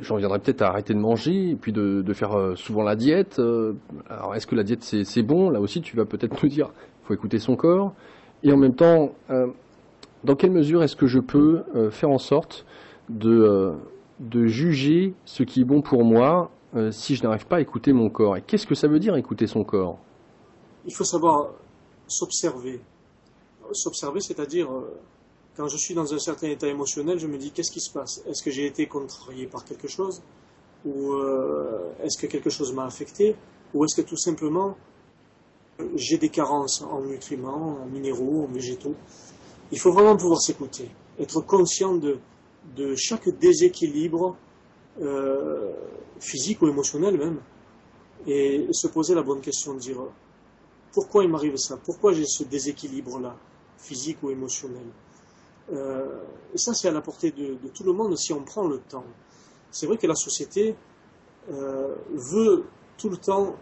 j'en 0.00 0.16
viendrais 0.16 0.40
peut-être 0.40 0.62
à 0.62 0.70
arrêter 0.70 0.92
de 0.92 0.98
manger, 0.98 1.50
et 1.50 1.54
puis 1.54 1.72
de, 1.72 2.02
de 2.02 2.12
faire 2.12 2.56
souvent 2.56 2.82
la 2.82 2.96
diète. 2.96 3.40
alors, 4.10 4.34
est-ce 4.34 4.48
que 4.48 4.56
la 4.56 4.64
diète, 4.64 4.82
c'est 4.82 5.22
bon? 5.22 5.50
Là 5.50 5.60
aussi, 5.60 5.82
tu 5.82 5.96
vas 5.96 6.04
peut-être 6.04 6.42
nous 6.42 6.48
dire, 6.48 6.70
il 7.02 7.06
faut 7.06 7.14
écouter 7.14 7.38
son 7.38 7.54
corps. 7.54 7.94
Et 8.44 8.52
en 8.52 8.56
même 8.56 8.74
temps, 8.74 9.14
euh, 9.30 9.48
dans 10.24 10.34
quelle 10.34 10.50
mesure 10.50 10.82
est-ce 10.82 10.96
que 10.96 11.06
je 11.06 11.20
peux 11.20 11.62
euh, 11.74 11.90
faire 11.90 12.10
en 12.10 12.18
sorte 12.18 12.64
de, 13.08 13.30
euh, 13.30 13.72
de, 14.20 14.46
juger 14.46 15.14
ce 15.24 15.42
qui 15.42 15.60
est 15.60 15.64
bon 15.64 15.82
pour 15.82 16.04
moi 16.04 16.50
si 16.90 17.16
je 17.16 17.22
n'arrive 17.22 17.46
pas 17.46 17.56
à 17.56 17.60
écouter 17.60 17.92
mon 17.92 18.08
corps? 18.08 18.38
Et 18.38 18.42
qu'est-ce 18.42 18.66
que 18.66 18.74
ça 18.74 18.88
veut 18.88 18.98
dire 18.98 19.14
écouter 19.16 19.46
son 19.46 19.62
corps? 19.62 19.98
Il 20.86 20.94
faut 20.94 21.04
savoir 21.04 21.50
s'observer. 22.08 22.80
s'observer, 23.72 24.20
c'est-à-dire 24.20 24.68
quand 25.54 25.68
je 25.68 25.76
suis 25.76 25.94
dans 25.94 26.14
un 26.14 26.18
certain 26.18 26.48
état 26.48 26.66
émotionnel, 26.66 27.18
je 27.18 27.26
me 27.26 27.36
dis 27.36 27.50
qu'est-ce 27.50 27.70
qui 27.70 27.80
se 27.80 27.92
passe? 27.92 28.22
Est-ce 28.26 28.42
que 28.42 28.50
j'ai 28.50 28.64
été 28.64 28.86
contrarié 28.86 29.46
par 29.46 29.66
quelque 29.66 29.86
chose? 29.86 30.22
Ou 30.86 31.14
est-ce 32.02 32.18
que 32.18 32.26
quelque 32.26 32.48
chose 32.48 32.72
m'a 32.72 32.86
affecté? 32.86 33.36
Ou 33.74 33.84
est-ce 33.84 34.00
que 34.00 34.08
tout 34.08 34.16
simplement 34.16 34.74
j'ai 35.94 36.18
des 36.18 36.28
carences 36.28 36.82
en 36.82 37.00
nutriments, 37.02 37.78
en 37.82 37.86
minéraux, 37.86 38.44
en 38.44 38.52
végétaux 38.52 38.94
Il 39.70 39.78
faut 39.78 39.92
vraiment 39.92 40.16
pouvoir 40.16 40.40
s'écouter, 40.40 40.90
être 41.18 41.40
conscient 41.40 41.94
de, 41.94 42.18
de 42.76 42.94
chaque 42.96 43.28
déséquilibre 43.28 44.36
euh, 45.00 45.72
physique 46.20 46.62
ou 46.62 46.68
émotionnel 46.68 47.18
même, 47.18 47.40
et 48.26 48.68
se 48.72 48.86
poser 48.86 49.14
la 49.14 49.22
bonne 49.22 49.40
question, 49.40 49.74
de 49.74 49.80
dire 49.80 49.98
pourquoi 50.92 51.24
il 51.24 51.30
m'arrive 51.30 51.56
ça, 51.56 51.76
pourquoi 51.76 52.12
j'ai 52.12 52.26
ce 52.26 52.44
déséquilibre-là, 52.44 53.36
physique 53.78 54.18
ou 54.22 54.30
émotionnel? 54.30 54.86
Euh, 55.72 56.22
et 56.54 56.58
ça, 56.58 56.74
c'est 56.74 56.88
à 56.88 56.92
la 56.92 57.00
portée 57.00 57.30
de, 57.30 57.56
tout 57.74 57.84
le 57.84 57.92
monde 57.92 58.16
si 58.16 58.32
on 58.32 58.42
prend 58.42 58.66
le 58.66 58.78
temps. 58.78 59.04
C'est 59.70 59.86
vrai 59.86 59.96
que 59.96 60.06
la 60.06 60.14
société 60.14 60.76
euh, 61.50 61.94
veut 62.12 62.64
tout 62.98 63.08
le 63.08 63.16
temps 63.16 63.56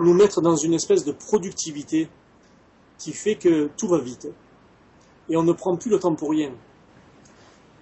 nous 0.00 0.14
mettre 0.14 0.40
dans 0.40 0.56
une 0.56 0.74
espèce 0.74 1.04
de 1.04 1.12
productivité 1.12 2.08
qui 2.98 3.12
fait 3.12 3.36
que 3.36 3.68
tout 3.76 3.88
va 3.88 3.98
vite. 3.98 4.28
Et 5.28 5.36
on 5.36 5.42
ne 5.42 5.52
prend 5.52 5.76
plus 5.76 5.90
le 5.90 5.98
temps 5.98 6.14
pour 6.14 6.30
rien. 6.30 6.52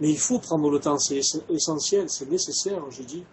Mais 0.01 0.11
il 0.11 0.19
faut 0.19 0.39
prendre 0.39 0.71
le 0.71 0.81
temps, 0.81 0.99
c'est 0.99 1.21
essentiel, 1.49 2.09
c'est 2.09 2.29
nécessaire, 2.31 2.83
je 2.91 3.03
dis. 3.03 3.25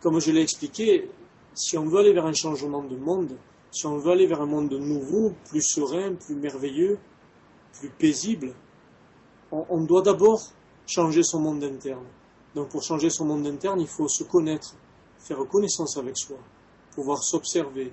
Comme 0.00 0.18
je 0.20 0.32
l'ai 0.32 0.42
expliqué, 0.42 1.08
si 1.54 1.78
on 1.78 1.86
veut 1.86 2.00
aller 2.00 2.12
vers 2.12 2.26
un 2.26 2.32
changement 2.32 2.82
de 2.82 2.96
monde, 2.96 3.36
si 3.70 3.86
on 3.86 3.98
veut 3.98 4.12
aller 4.12 4.26
vers 4.26 4.40
un 4.40 4.46
monde 4.46 4.72
nouveau, 4.72 5.32
plus 5.48 5.62
serein, 5.62 6.14
plus 6.14 6.34
merveilleux, 6.34 6.98
plus 7.72 7.88
paisible, 7.90 8.52
on, 9.52 9.64
on 9.68 9.82
doit 9.82 10.02
d'abord 10.02 10.42
changer 10.86 11.22
son 11.22 11.40
monde 11.40 11.62
interne. 11.62 12.06
Donc 12.54 12.68
pour 12.70 12.82
changer 12.82 13.10
son 13.10 13.26
monde 13.26 13.46
interne, 13.46 13.80
il 13.80 13.86
faut 13.86 14.08
se 14.08 14.24
connaître, 14.24 14.74
faire 15.18 15.38
connaissance 15.46 15.96
avec 15.96 16.16
soi, 16.16 16.38
pouvoir 16.94 17.22
s'observer 17.22 17.92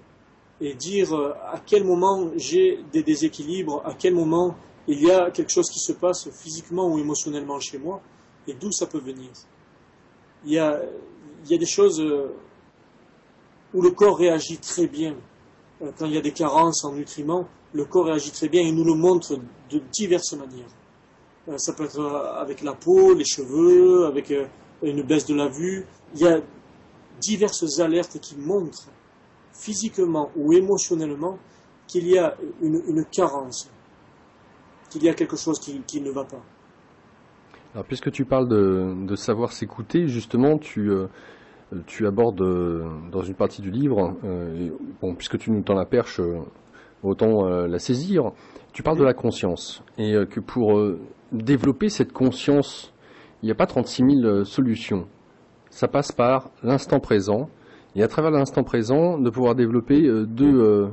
et 0.60 0.74
dire 0.74 1.14
euh, 1.14 1.34
à 1.52 1.60
quel 1.66 1.84
moment 1.84 2.32
j'ai 2.36 2.84
des 2.92 3.04
déséquilibres, 3.04 3.82
à 3.86 3.94
quel 3.94 4.14
moment 4.14 4.56
il 4.88 5.02
y 5.02 5.12
a 5.12 5.32
quelque 5.32 5.52
chose 5.52 5.70
qui 5.70 5.80
se 5.80 5.94
passe 5.94 6.30
physiquement 6.32 6.88
ou 6.88 6.98
émotionnellement 6.98 7.60
chez 7.60 7.78
moi, 7.78 8.02
et 8.48 8.54
d'où 8.54 8.72
ça 8.72 8.88
peut 8.88 9.00
venir. 9.00 9.30
Il 10.46 10.54
y 10.54 10.60
a, 10.60 10.80
des 11.50 11.66
choses 11.66 12.00
euh, 12.00 12.34
où 13.74 13.82
le 13.82 13.92
corps 13.92 14.18
réagit 14.18 14.58
très 14.58 14.88
bien. 14.88 15.16
Euh, 15.82 15.92
quand 15.98 16.06
il 16.06 16.14
y 16.14 16.18
a 16.18 16.22
des 16.22 16.32
carences 16.32 16.86
en 16.86 16.94
nutriments, 16.94 17.48
le 17.74 17.86
corps 17.86 18.06
réagit 18.06 18.32
très 18.32 18.48
bien 18.48 18.62
et 18.62 18.72
nous 18.72 18.86
le 18.86 18.94
montre 18.94 19.38
de 19.70 19.82
diverses 19.92 20.34
manières. 20.34 20.70
Ça 21.58 21.72
peut 21.72 21.86
être 21.86 22.02
avec 22.02 22.62
la 22.62 22.74
peau, 22.74 23.14
les 23.14 23.24
cheveux, 23.24 24.06
avec 24.06 24.34
une 24.82 25.02
baisse 25.02 25.26
de 25.26 25.36
la 25.36 25.48
vue. 25.48 25.86
Diverses 27.20 27.80
alertes 27.80 28.20
qui 28.20 28.38
montrent 28.38 28.90
physiquement 29.54 30.30
ou 30.36 30.54
émotionnellement 30.54 31.38
qu'il 31.88 32.08
y 32.08 32.18
a 32.18 32.36
une, 32.62 33.06
carence 33.06 33.70
qu'il 34.90 35.04
y 35.04 35.10
a 35.10 35.14
quelque 35.14 35.36
chose 35.36 35.60
qui, 35.60 36.02
ne 36.02 36.12
va 36.12 36.24
pas. 36.24 36.42
Alors, 37.74 37.86
puisque 37.86 38.12
tu 38.12 38.26
parles 38.26 38.48
de, 38.48 39.16
savoir 39.16 39.52
s'écouter, 39.52 40.08
justement, 40.08 40.58
tu, 40.58 40.90
euh, 40.90 41.08
abordes 42.06 42.42
euh, 42.42 42.86
dans 43.12 43.22
une 43.22 43.36
partie 43.36 43.62
du 43.62 43.72
livre, 43.72 44.16
euh, 44.24 44.70
bon, 45.02 45.16
puisque 45.16 45.38
tu 45.38 45.52
nous 45.52 45.62
tends 45.62 45.76
la 45.76 45.86
perche, 45.86 46.22
autant 47.04 47.46
la 47.46 47.80
saisir, 47.80 48.32
tu 48.74 48.84
parles 48.84 48.98
de 48.98 49.04
la 49.04 49.14
conscience. 49.14 49.84
Et 49.98 50.14
que 50.30 50.40
pour 50.40 50.82
développer 51.32 51.90
cette 51.90 52.12
conscience, 52.12 52.94
il 53.42 53.46
n'y 53.46 53.52
a 53.52 53.56
pas 53.56 53.68
36 53.68 54.22
000 54.22 54.44
solutions. 54.46 55.08
Ça 55.70 55.88
passe 55.88 56.12
par 56.12 56.50
l'instant 56.64 57.00
présent, 57.00 57.50
et 57.96 58.04
à 58.04 58.08
travers 58.08 58.32
l'instant 58.32 58.64
présent, 58.64 59.18
de 59.18 59.30
pouvoir 59.30 59.56
développer 59.56 60.02
deux 60.28 60.90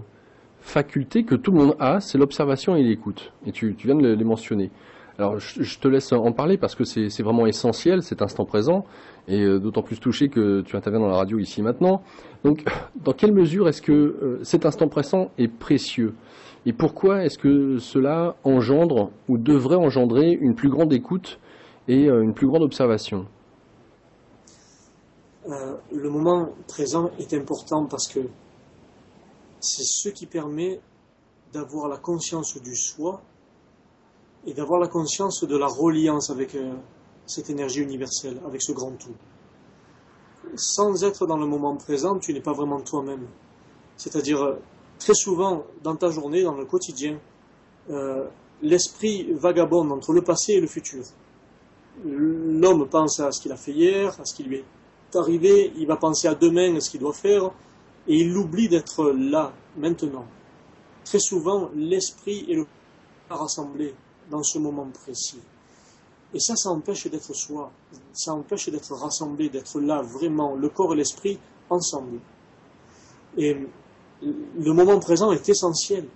faculté 0.64 1.24
que 1.24 1.34
tout 1.34 1.52
le 1.52 1.58
monde 1.58 1.76
a, 1.78 2.00
c'est 2.00 2.18
l'observation 2.18 2.74
et 2.74 2.82
l'écoute. 2.82 3.32
Et 3.46 3.52
tu, 3.52 3.76
viens 3.84 3.94
de 3.94 4.14
les 4.14 4.24
mentionner. 4.24 4.70
Alors 5.18 5.38
je, 5.38 5.78
te 5.78 5.86
laisse 5.86 6.10
en 6.12 6.32
parler 6.32 6.56
parce 6.56 6.74
que 6.74 6.82
c'est 6.82 7.22
vraiment 7.22 7.46
essentiel 7.46 8.02
cet 8.02 8.20
instant 8.20 8.44
présent 8.44 8.84
et 9.28 9.42
euh, 9.42 9.60
d'autant 9.60 9.82
plus 9.82 10.00
touché 10.00 10.28
que 10.28 10.62
tu 10.62 10.74
interviens 10.74 10.98
dans 10.98 11.08
la 11.08 11.16
radio 11.16 11.38
ici 11.38 11.62
maintenant. 11.62 12.02
Donc 12.44 12.64
dans 13.04 13.12
quelle 13.12 13.32
mesure 13.32 13.68
est-ce 13.68 13.80
que 13.80 13.92
euh, 13.92 14.38
cet 14.42 14.66
instant 14.66 14.88
présent 14.88 15.30
est 15.38 15.46
précieux? 15.46 16.14
Et 16.66 16.72
pourquoi 16.72 17.24
est-ce 17.24 17.38
que 17.38 17.78
cela 17.78 18.34
engendre 18.42 19.10
ou 19.28 19.38
devrait 19.38 19.76
engendrer 19.76 20.36
une 20.40 20.56
plus 20.56 20.70
grande 20.70 20.92
écoute 20.92 21.38
et 21.86 22.08
euh, 22.08 22.22
une 22.22 22.34
plus 22.34 22.48
grande 22.48 22.62
observation? 22.62 23.26
Le 25.46 26.08
moment 26.08 26.50
présent 26.66 27.10
est 27.18 27.34
important 27.34 27.84
parce 27.84 28.08
que 28.08 28.20
c'est 29.60 29.84
ce 29.84 30.08
qui 30.08 30.26
permet 30.26 30.80
d'avoir 31.52 31.88
la 31.88 31.98
conscience 31.98 32.60
du 32.62 32.74
soi 32.74 33.20
et 34.46 34.54
d'avoir 34.54 34.80
la 34.80 34.88
conscience 34.88 35.44
de 35.44 35.56
la 35.56 35.66
reliance 35.66 36.30
avec 36.30 36.54
euh, 36.54 36.74
cette 37.26 37.48
énergie 37.48 37.80
universelle, 37.80 38.40
avec 38.46 38.60
ce 38.60 38.72
grand 38.72 38.92
tout. 38.92 39.14
Sans 40.56 41.02
être 41.04 41.26
dans 41.26 41.38
le 41.38 41.46
moment 41.46 41.76
présent, 41.76 42.18
tu 42.18 42.34
n'es 42.34 42.42
pas 42.42 42.52
vraiment 42.52 42.80
toi-même. 42.80 43.26
C'est-à-dire, 43.96 44.42
euh, 44.42 44.56
très 44.98 45.14
souvent, 45.14 45.64
dans 45.82 45.96
ta 45.96 46.10
journée, 46.10 46.42
dans 46.42 46.56
le 46.56 46.66
quotidien, 46.66 47.18
euh, 47.90 48.26
l'esprit 48.60 49.32
vagabonde 49.32 49.92
entre 49.92 50.12
le 50.12 50.22
passé 50.22 50.54
et 50.54 50.60
le 50.60 50.66
futur. 50.66 51.04
L'homme 52.04 52.88
pense 52.88 53.20
à 53.20 53.30
ce 53.32 53.40
qu'il 53.40 53.52
a 53.52 53.56
fait 53.56 53.72
hier, 53.72 54.20
à 54.20 54.24
ce 54.24 54.34
qui 54.34 54.42
lui 54.42 54.56
est 54.56 54.64
arrivé, 55.16 55.72
il 55.76 55.86
va 55.86 55.96
penser 55.96 56.28
à 56.28 56.34
demain, 56.34 56.76
à 56.76 56.80
ce 56.80 56.90
qu'il 56.90 57.00
doit 57.00 57.12
faire, 57.12 57.50
et 58.06 58.16
il 58.16 58.36
oublie 58.36 58.68
d'être 58.68 59.10
là, 59.10 59.52
maintenant. 59.76 60.26
Très 61.04 61.18
souvent, 61.18 61.70
l'esprit 61.74 62.44
et 62.48 62.54
le 62.54 62.66
corps 63.28 63.48
dans 64.30 64.42
ce 64.42 64.58
moment 64.58 64.88
précis. 64.92 65.40
Et 66.32 66.40
ça, 66.40 66.56
ça 66.56 66.70
empêche 66.70 67.06
d'être 67.06 67.32
soi, 67.34 67.70
ça 68.12 68.32
empêche 68.32 68.68
d'être 68.68 68.92
rassemblé, 68.94 69.48
d'être 69.48 69.80
là 69.80 70.02
vraiment, 70.02 70.56
le 70.56 70.68
corps 70.68 70.92
et 70.94 70.96
l'esprit 70.96 71.38
ensemble. 71.70 72.18
Et 73.36 73.56
le 74.22 74.72
moment 74.72 74.98
présent 74.98 75.30
est 75.32 75.48
essentiel, 75.48 76.08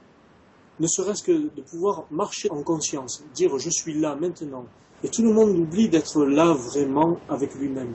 ne 0.81 0.87
serait-ce 0.87 1.23
que 1.23 1.33
de 1.33 1.63
pouvoir 1.63 2.05
marcher 2.11 2.51
en 2.51 2.63
conscience, 2.63 3.23
dire 3.35 3.57
je 3.59 3.71
suis 3.71 3.95
là 3.95 4.17
maintenant. 4.17 4.65
Et 5.03 5.09
tout 5.09 5.23
le 5.23 5.33
monde 5.33 5.51
oublie 5.51 5.89
d'être 5.89 6.25
là 6.25 6.53
vraiment 6.53 7.19
avec 7.29 7.55
lui-même. 7.55 7.95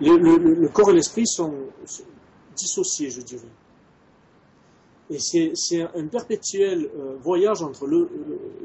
Le, 0.00 0.68
corps 0.68 0.90
et 0.90 0.94
l'esprit 0.94 1.26
sont, 1.26 1.54
dissocié, 2.56 3.10
je 3.10 3.20
dirais. 3.20 3.42
Et 5.10 5.18
c'est 5.18 5.82
un 5.82 6.06
perpétuel 6.06 6.90
euh, 6.96 7.16
voyage 7.20 7.62
entre 7.62 7.86
le, 7.86 8.08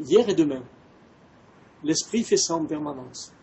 hier 0.05 0.27
et 0.29 0.33
demain. 0.33 0.63
L'esprit 1.83 2.23
fait 2.23 2.37
ça 2.37 2.55
en 2.55 2.65
permanence. 2.65 3.33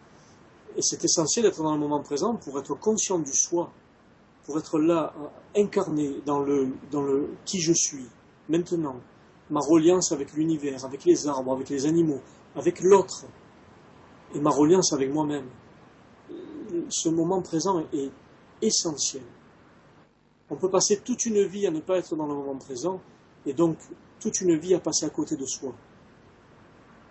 Et 0.76 0.82
c'est 0.82 1.04
essentiel 1.04 1.44
d'être 1.44 1.62
dans 1.62 1.74
le 1.74 1.80
moment 1.80 2.02
présent 2.02 2.34
pour 2.36 2.58
être 2.58 2.74
conscient 2.74 3.18
du 3.18 3.32
soi, 3.32 3.70
pour 4.44 4.58
être 4.58 4.78
là, 4.78 5.14
euh, 5.18 5.60
incarné 5.60 6.20
dans 6.24 6.40
le 6.40 7.28
qui 7.44 7.60
je 7.60 7.72
suis, 7.72 8.06
maintenant, 8.48 9.00
ma 9.50 9.60
reliance 9.60 10.12
avec 10.12 10.32
l'univers, 10.32 10.84
avec 10.84 11.04
les 11.04 11.26
arbres, 11.26 11.52
avec 11.52 11.68
les 11.68 11.86
animaux, 11.86 12.20
avec 12.54 12.80
l'autre, 12.80 13.26
et 14.34 14.40
ma 14.40 14.50
reliance 14.50 14.92
avec 14.92 15.12
moi-même. 15.12 15.46
Ce 16.88 17.08
moment 17.08 17.42
présent 17.42 17.80
est 17.92 18.10
essentiel. 18.62 19.22
On 20.50 20.56
peut 20.56 20.70
passer 20.70 21.00
toute 21.04 21.26
une 21.26 21.44
vie 21.44 21.66
à 21.66 21.70
ne 21.70 21.80
pas 21.80 21.98
être 21.98 22.14
dans 22.14 22.26
le 22.26 22.34
moment 22.34 22.56
présent, 22.56 23.00
et 23.44 23.52
donc 23.52 23.78
toute 24.20 24.40
une 24.40 24.56
vie 24.56 24.74
à 24.74 24.80
passer 24.80 25.06
à 25.06 25.10
côté 25.10 25.36
de 25.36 25.44
soi. 25.44 25.72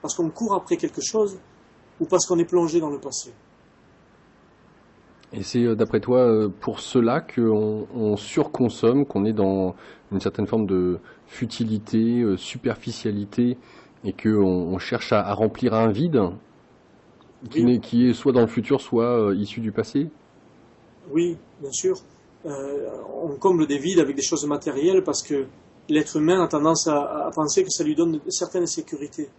Parce 0.01 0.15
qu'on 0.15 0.29
court 0.29 0.53
après 0.53 0.77
quelque 0.77 1.01
chose, 1.01 1.37
ou 1.99 2.05
parce 2.05 2.25
qu'on 2.25 2.39
est 2.39 2.45
plongé 2.45 2.79
dans 2.79 2.89
le 2.89 2.99
passé. 2.99 3.33
Et 5.33 5.43
c'est 5.43 5.63
euh, 5.63 5.75
d'après 5.75 5.99
toi 5.99 6.19
euh, 6.19 6.49
pour 6.49 6.79
cela 6.79 7.19
qu'on 7.19 8.15
surconsomme, 8.15 9.05
qu'on 9.05 9.25
est 9.25 9.33
dans 9.33 9.75
une 10.11 10.21
certaine 10.21 10.47
forme 10.47 10.65
de 10.65 10.99
futilité, 11.27 12.21
euh, 12.21 12.37
superficialité, 12.37 13.57
et 14.03 14.13
qu'on 14.13 14.77
cherche 14.77 15.11
à, 15.11 15.33
remplir 15.33 15.73
un 15.73 15.91
vide? 15.91 16.21
Qui, 17.49 17.79
qui, 17.79 18.09
est 18.09 18.13
soit 18.13 18.31
dans 18.31 18.41
le 18.41 18.47
futur, 18.47 18.81
soit 18.81 19.33
issu 19.35 19.59
du 19.59 19.71
passé 19.71 20.07
Oui, 21.11 21.37
bien 21.61 21.71
sûr. 21.71 21.97
Euh, 22.45 22.89
on 23.23 23.35
comble 23.37 23.65
des 23.65 23.79
vides 23.79 23.99
avec 23.99 24.15
des 24.15 24.21
choses 24.21 24.45
matérielles 24.45 25.03
parce 25.03 25.23
que 25.23 25.45
l'être 25.89 26.17
humain 26.17 26.43
a 26.43 26.47
tendance 26.47 26.87
à, 26.87 27.29
penser 27.33 27.63
que 27.63 27.69
ça 27.69 27.83
lui 27.83 27.95
donne 27.95 28.19
certaines 28.29 28.67
sécurités. 28.67 29.29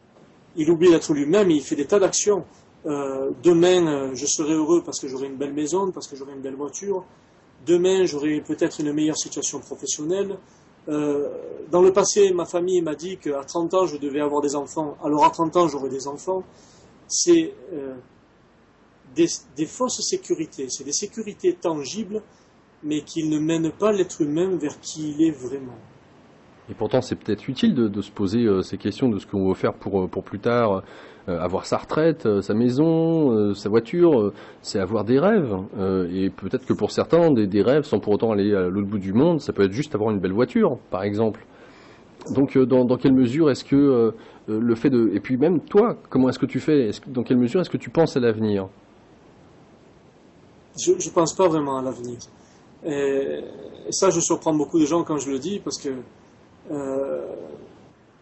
Il 0.56 0.70
oublie 0.70 0.90
d'être 0.90 1.12
lui-même, 1.12 1.50
il 1.50 1.62
fait 1.62 1.76
des 1.76 1.86
tas 1.86 1.98
d'actions. 1.98 2.44
Euh, 2.86 3.30
demain, 3.42 3.86
euh, 3.86 4.14
je 4.14 4.26
serai 4.26 4.54
heureux 4.54 4.82
parce 4.84 5.00
que 5.00 5.08
j'aurai 5.08 5.26
une 5.26 5.36
belle 5.36 5.52
maison, 5.52 5.90
parce 5.92 6.08
que 6.08 6.16
j'aurai 6.16 6.32
une 6.32 6.40
belle 6.40 6.54
voiture. 6.54 7.04
Demain, 7.66 8.04
j'aurai 8.04 8.40
peut-être 8.40 8.80
une 8.80 8.92
meilleure 8.92 9.16
situation 9.16 9.60
professionnelle. 9.60 10.36
Euh, 10.88 11.28
dans 11.70 11.82
le 11.82 11.92
passé, 11.92 12.32
ma 12.32 12.44
famille 12.44 12.80
m'a 12.80 12.94
dit 12.94 13.18
qu'à 13.18 13.44
30 13.44 13.74
ans, 13.74 13.86
je 13.86 13.96
devais 13.96 14.20
avoir 14.20 14.40
des 14.40 14.54
enfants. 14.54 14.96
Alors 15.04 15.24
à 15.24 15.30
30 15.30 15.56
ans, 15.56 15.68
j'aurai 15.68 15.88
des 15.88 16.06
enfants. 16.06 16.44
C'est 17.08 17.52
euh, 17.72 17.94
des, 19.14 19.66
fausses 19.66 20.00
sécurités. 20.00 20.68
C'est 20.68 20.84
des 20.84 20.92
sécurités 20.92 21.54
tangibles, 21.54 22.22
mais 22.82 23.02
qui 23.02 23.28
ne 23.28 23.38
mènent 23.38 23.72
pas 23.72 23.92
l'être 23.92 24.20
humain 24.20 24.56
vers 24.56 24.80
qui 24.80 25.12
il 25.12 25.26
est 25.26 25.30
vraiment. 25.30 25.76
Et 26.68 26.74
pourtant, 26.74 27.00
c'est 27.00 27.14
peut-être 27.14 27.48
utile 27.48 27.74
de, 27.74 28.02
se 28.02 28.10
poser 28.10 28.40
euh, 28.40 28.62
ces 28.62 28.76
questions 28.76 29.08
de 29.08 29.18
ce 29.18 29.26
qu'on 29.26 29.48
veut 29.48 29.54
faire 29.54 29.72
pour, 29.72 30.02
euh, 30.02 30.06
pour 30.08 30.24
plus 30.24 30.40
tard, 30.40 30.82
avoir 31.28 31.66
sa 31.66 31.78
retraite, 31.78 32.40
sa 32.40 32.54
maison, 32.54 33.52
sa 33.52 33.68
voiture, 33.68 34.32
c'est 34.62 34.78
avoir 34.78 35.02
des 35.02 35.18
rêves. 35.18 35.56
et 36.08 36.30
peut-être 36.30 36.64
que 36.64 36.72
pour 36.72 36.92
certains, 36.92 37.32
des, 37.32 37.62
rêves, 37.62 37.82
sans 37.82 37.98
pour 37.98 38.12
autant 38.12 38.30
aller 38.30 38.54
à 38.54 38.68
l'autre 38.68 38.86
bout 38.86 39.00
du 39.00 39.12
monde, 39.12 39.40
ça 39.40 39.52
peut 39.52 39.64
être 39.64 39.72
juste 39.72 39.96
avoir 39.96 40.12
une 40.12 40.20
belle 40.20 40.32
voiture, 40.32 40.78
par 40.88 41.02
exemple. 41.02 41.44
Donc, 42.34 42.58
dans, 42.58 42.84
dans 42.84 42.96
quelle 42.96 43.14
mesure 43.14 43.50
est-ce 43.50 43.64
que 43.64 44.12
le 44.48 44.74
fait 44.74 44.90
de... 44.90 45.10
Et 45.14 45.20
puis 45.20 45.36
même 45.36 45.60
toi, 45.60 45.96
comment 46.10 46.28
est-ce 46.28 46.38
que 46.38 46.46
tu 46.46 46.60
fais 46.60 46.90
Dans 47.06 47.22
quelle 47.22 47.38
mesure 47.38 47.60
est-ce 47.60 47.70
que 47.70 47.76
tu 47.76 47.90
penses 47.90 48.16
à 48.16 48.20
l'avenir? 48.20 48.68
Je 50.78 50.92
ne 50.92 51.14
pense 51.14 51.34
pas 51.34 51.48
vraiment 51.48 51.78
à 51.78 51.82
l'avenir. 51.82 52.18
Et, 52.84 53.40
ça, 53.90 54.10
je 54.10 54.20
surprends 54.20 54.54
beaucoup 54.54 54.78
de 54.78 54.84
gens 54.84 55.04
quand 55.04 55.18
je 55.18 55.30
le 55.30 55.38
dis, 55.38 55.60
parce 55.60 55.78
que 55.78 55.90
euh, 56.70 57.34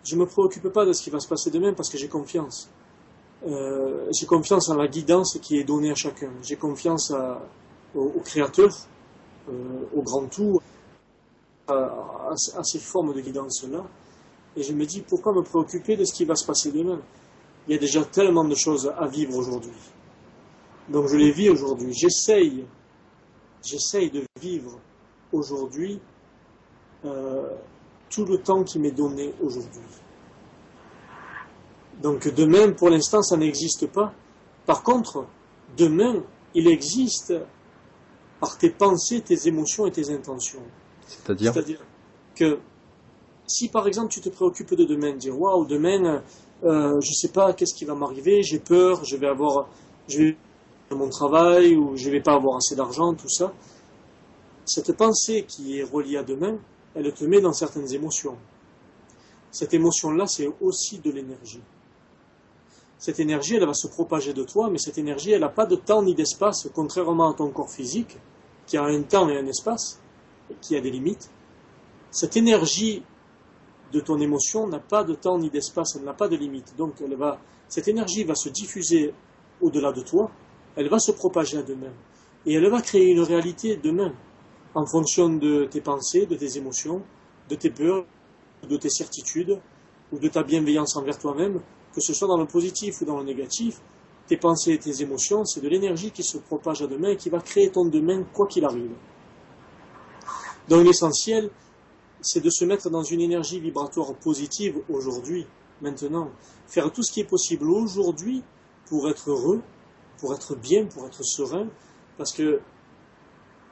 je 0.05 0.17
me 0.17 0.27
préoccupe 0.27 0.69
pas 0.69 0.85
de 0.85 0.93
ce 0.93 1.03
qui 1.03 1.11
va 1.11 1.19
se 1.19 1.29
passer 1.29 1.51
demain 1.51 1.73
parce 1.73 1.89
que 1.89 1.99
j'ai 1.99 2.09
confiance. 2.09 2.69
Euh, 3.47 4.07
j'ai 4.13 4.27
confiance 4.27 4.69
en 4.69 4.77
la 4.77 4.87
guidance 4.89 5.39
qui 5.41 5.59
est 5.59 5.65
donnée 5.65 5.91
à 5.91 5.95
chacun. 5.95 6.31
J'ai 6.43 6.57
confiance 6.57 7.13
au, 7.95 8.21
Créateur, 8.25 8.71
euh, 9.49 9.53
au 9.95 10.03
grand 10.03 10.27
tout, 10.27 10.61
à, 11.69 12.35
ces 12.37 12.79
formes 12.79 13.15
de 13.15 13.21
guidance-là. 13.21 13.85
Et 14.57 14.62
je 14.62 14.73
me 14.73 14.85
dis, 14.85 15.03
pourquoi 15.03 15.33
me 15.33 15.43
préoccuper 15.43 15.97
de 15.97 16.05
ce 16.05 16.12
qui 16.12 16.25
va 16.25 16.37
se 16.37 16.47
passer 16.47 16.71
demain? 16.71 17.01
Il 17.67 17.73
y 17.73 17.77
a 17.77 17.81
déjà 17.81 18.05
tellement 18.05 18.45
de 18.45 18.55
choses 18.55 18.93
à 18.97 19.07
vivre 19.07 19.37
aujourd'hui. 19.37 19.73
Donc 20.89 21.09
je 21.09 21.17
les 21.17 21.33
vis 21.33 21.49
aujourd'hui. 21.49 21.93
J'essaye, 21.95 22.65
j'essaye 23.65 24.11
de 24.11 24.23
vivre 24.41 24.79
aujourd'hui 25.33 25.99
euh, 27.05 27.49
tout 28.11 28.25
le 28.27 28.39
temps 28.39 28.62
qui 28.62 28.79
m'est 28.79 28.91
donné 28.91 29.35
aujourd'hui. 29.43 29.81
Donc 32.03 32.29
demain, 32.29 32.73
pour 32.73 32.91
l'instant, 32.91 33.23
ça 33.23 33.37
n'existe 33.37 33.87
pas. 33.87 34.12
Par 34.67 34.83
contre, 34.83 35.27
demain, 35.77 36.23
il 36.55 36.69
existe 36.69 37.35
par 38.41 38.59
tes 38.59 38.71
pensées, 38.71 39.23
tes 39.23 39.49
émotions 39.49 39.87
et 39.87 39.91
tes 39.91 40.11
intentions. 40.11 40.62
C'est-à-dire 41.07 41.53
que 42.35 42.59
si 43.47 43.69
par 43.69 43.87
exemple 43.87 44.13
tu 44.13 44.21
te 44.21 44.29
préoccupes 44.29 44.75
de 44.75 44.85
demain, 44.85 45.15
dire 45.15 45.39
waouh, 45.39 45.65
demain, 45.67 46.23
euh, 46.65 47.01
je 47.01 47.09
ne 47.09 47.15
sais 47.15 47.29
pas 47.29 47.53
qu'est-ce 47.53 47.75
qui 47.75 47.85
va 47.85 47.95
m'arriver, 47.95 48.43
j'ai 48.43 48.59
peur, 48.59 49.05
je 49.05 49.17
vais 49.17 49.27
avoir, 49.27 49.69
mon 50.91 51.09
travail 51.09 51.77
ou 51.77 51.97
je 51.97 52.09
vais 52.11 52.21
pas 52.21 52.35
avoir 52.35 52.57
assez 52.57 52.77
d'argent, 52.77 53.15
tout 53.15 53.29
ça. 53.29 53.53
Cette 54.65 54.97
pensée 54.97 55.45
qui 55.47 55.79
est 55.79 55.83
reliée 55.83 56.19
à 56.19 56.23
demain, 56.23 56.59
elle 56.95 57.13
te 57.13 57.25
met 57.25 57.41
dans 57.41 57.53
certaines 57.53 57.93
émotions. 57.93 58.37
Cette 59.51 59.75
émotion-là, 59.75 60.27
c'est 60.27 60.49
aussi 60.61 60.99
de 60.99 61.11
l'énergie. 61.11 61.63
Cette 62.99 63.21
énergie, 63.21 63.57
elle 63.57 63.67
va 63.67 63.75
se 63.75 63.89
propager 63.89 64.33
de 64.33 64.45
toi, 64.45 64.71
mais 64.71 64.79
cette 64.79 64.99
énergie, 64.99 65.33
elle 65.33 65.41
n'a 65.41 65.49
pas 65.49 65.67
de 65.67 65.77
temps 65.77 66.03
ni 66.03 66.15
d'espace, 66.15 66.69
contrairement 66.75 67.33
à 67.33 67.35
ton 67.35 67.51
corps 67.51 67.71
physique, 67.71 68.17
qui 68.67 68.77
a 68.77 68.85
un 68.85 69.03
temps 69.03 69.29
et 69.29 69.37
un 69.37 69.47
espace, 69.47 70.01
qui 70.61 70.77
a 70.77 70.81
des 70.81 70.91
limites. 70.91 71.31
Cette 72.11 72.37
énergie 72.37 73.03
de 73.93 74.01
ton 74.01 74.19
émotion 74.19 74.67
n'a 74.67 74.81
pas 74.81 75.05
de 75.05 75.15
temps 75.15 75.39
ni 75.39 75.51
d'espace, 75.51 75.97
elle 75.97 76.05
n'a 76.05 76.15
pas 76.15 76.29
de 76.29 76.37
limite. 76.37 76.75
Donc, 76.77 76.95
elle 77.01 77.17
va, 77.17 77.41
cette 77.69 77.89
énergie 77.89 78.25
va 78.25 78.35
se 78.35 78.49
diffuser 78.49 79.15
au-delà 79.61 79.93
de 79.93 80.03
toi, 80.03 80.31
elle 80.77 80.89
va 80.89 80.99
se 80.99 81.13
propager 81.13 81.59
à 81.59 81.63
demain. 81.63 81.93
Et 82.47 82.55
elle 82.55 82.69
va 82.69 82.83
créer 82.83 83.11
une 83.11 83.21
réalité 83.21 83.77
demain 83.77 84.13
en 84.75 84.87
fonction 84.87 85.29
de 85.29 85.67
tes 85.67 85.81
pensées, 85.81 86.27
de 86.27 86.35
tes 86.35 86.59
émotions, 86.59 87.03
de 87.49 87.55
tes 87.55 87.71
peurs, 87.71 88.05
de 88.69 88.77
tes 88.77 88.91
certitudes, 88.91 89.61
ou 90.13 90.19
de 90.19 90.29
ta 90.29 90.43
bienveillance 90.43 90.97
envers 90.97 91.19
toi-même, 91.19 91.61
que 91.95 92.01
ce 92.01 92.13
soit 92.13 92.29
dans 92.29 92.37
le 92.37 92.47
positif 92.47 93.01
ou 93.01 93.05
dans 93.05 93.19
le 93.19 93.25
négatif, 93.25 93.81
tes 94.27 94.37
pensées 94.37 94.73
et 94.73 94.79
tes 94.79 95.03
émotions, 95.03 95.45
c'est 95.45 95.61
de 95.61 95.69
l'énergie 95.69 96.11
qui 96.11 96.23
se 96.23 96.39
propage 96.39 96.83
à 96.83 96.87
demain 96.87 97.11
et 97.11 97.17
qui 97.17 97.31
va 97.31 97.41
créer 97.41 97.71
ton 97.71 97.85
demain 97.85 98.25
quoi 98.33 98.47
qu'il 98.47 98.65
arrive. 98.65 98.93
Donc 100.69 100.85
l'essentiel, 100.85 101.51
c'est 102.21 102.41
de 102.41 102.51
se 102.51 102.65
mettre 102.65 102.91
dans 102.91 103.03
une 103.03 103.21
énergie 103.21 103.61
vibratoire 103.61 104.15
positive 104.15 104.81
aujourd'hui, 104.89 105.47
maintenant. 105.83 106.31
Faire 106.67 106.91
tout 106.91 107.03
ce 107.03 107.12
qui 107.12 107.21
est 107.21 107.29
possible 107.29 107.69
aujourd'hui 107.69 108.43
pour 108.89 109.09
être 109.09 109.31
heureux, 109.31 109.61
pour 110.19 110.35
être 110.35 110.57
bien, 110.57 110.87
pour 110.87 111.07
être 111.07 111.23
serein, 111.23 111.69
parce 112.17 112.33
que 112.33 112.61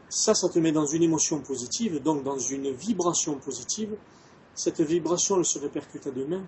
ça, 0.09 0.35
ça 0.35 0.49
te 0.49 0.59
met 0.59 0.73
dans 0.73 0.85
une 0.85 1.03
émotion 1.03 1.41
positive, 1.41 2.03
donc 2.03 2.23
dans 2.23 2.39
une 2.39 2.71
vibration 2.73 3.39
positive. 3.39 3.97
Cette 4.55 4.83
vibration, 4.83 5.39
elle 5.39 5.47
se 5.47 5.59
répercute 5.59 6.07
à 6.07 6.11
demain, 6.11 6.45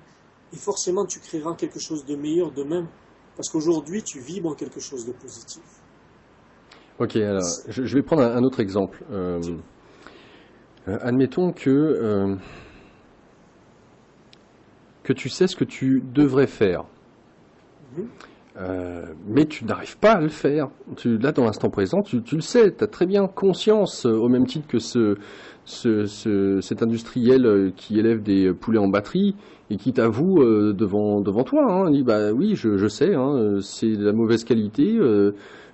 et 0.52 0.56
forcément, 0.56 1.06
tu 1.06 1.20
créeras 1.20 1.54
quelque 1.54 1.80
chose 1.80 2.04
de 2.04 2.16
meilleur 2.16 2.52
demain, 2.52 2.86
parce 3.36 3.48
qu'aujourd'hui, 3.48 4.02
tu 4.02 4.20
vibres 4.20 4.54
quelque 4.54 4.80
chose 4.80 5.06
de 5.06 5.12
positif. 5.12 5.62
Ok, 6.98 7.16
alors, 7.16 7.42
je, 7.66 7.94
vais 7.94 8.02
prendre 8.02 8.22
un, 8.22 8.42
autre 8.44 8.60
exemple. 8.60 9.02
Euh, 9.10 9.40
euh, 10.88 10.98
admettons 11.02 11.52
que 11.52 11.70
euh, 11.70 12.34
que 15.02 15.12
tu 15.12 15.28
sais 15.28 15.46
ce 15.46 15.56
que 15.56 15.64
tu 15.64 16.02
devrais 16.12 16.46
faire. 16.46 16.84
-hmm. 17.96 18.04
Euh, 18.56 19.06
mais 19.26 19.46
tu 19.46 19.64
n'arrives 19.64 19.98
pas 19.98 20.12
à 20.12 20.20
le 20.20 20.28
faire. 20.28 20.68
Tu, 20.96 21.18
là, 21.18 21.32
dans 21.32 21.44
l'instant 21.44 21.70
présent, 21.70 22.02
tu, 22.02 22.22
tu, 22.22 22.36
le 22.36 22.40
sais, 22.40 22.72
tu 22.72 22.84
as 22.84 22.86
très 22.86 23.04
bien 23.04 23.26
conscience, 23.26 24.06
au 24.06 24.28
même 24.28 24.46
titre 24.46 24.68
que 24.68 24.78
ce, 24.78 25.16
ce, 25.64 26.04
ce, 26.04 26.60
cet 26.60 26.80
industriel 26.80 27.72
qui 27.74 27.98
élève 27.98 28.22
des 28.22 28.52
poulets 28.52 28.78
en 28.78 28.86
batterie 28.86 29.34
et 29.70 29.76
qui 29.76 29.92
t'avoue 29.92 30.44
devant, 30.72 31.20
devant 31.20 31.42
toi. 31.42 31.64
Hein, 31.68 31.90
il 31.90 31.96
dit, 31.98 32.04
bah 32.04 32.30
oui, 32.32 32.54
je, 32.54 32.76
je 32.76 32.86
sais, 32.86 33.12
hein, 33.16 33.58
c'est 33.60 33.96
de 33.96 34.04
la 34.04 34.12
mauvaise 34.12 34.44
qualité, 34.44 35.00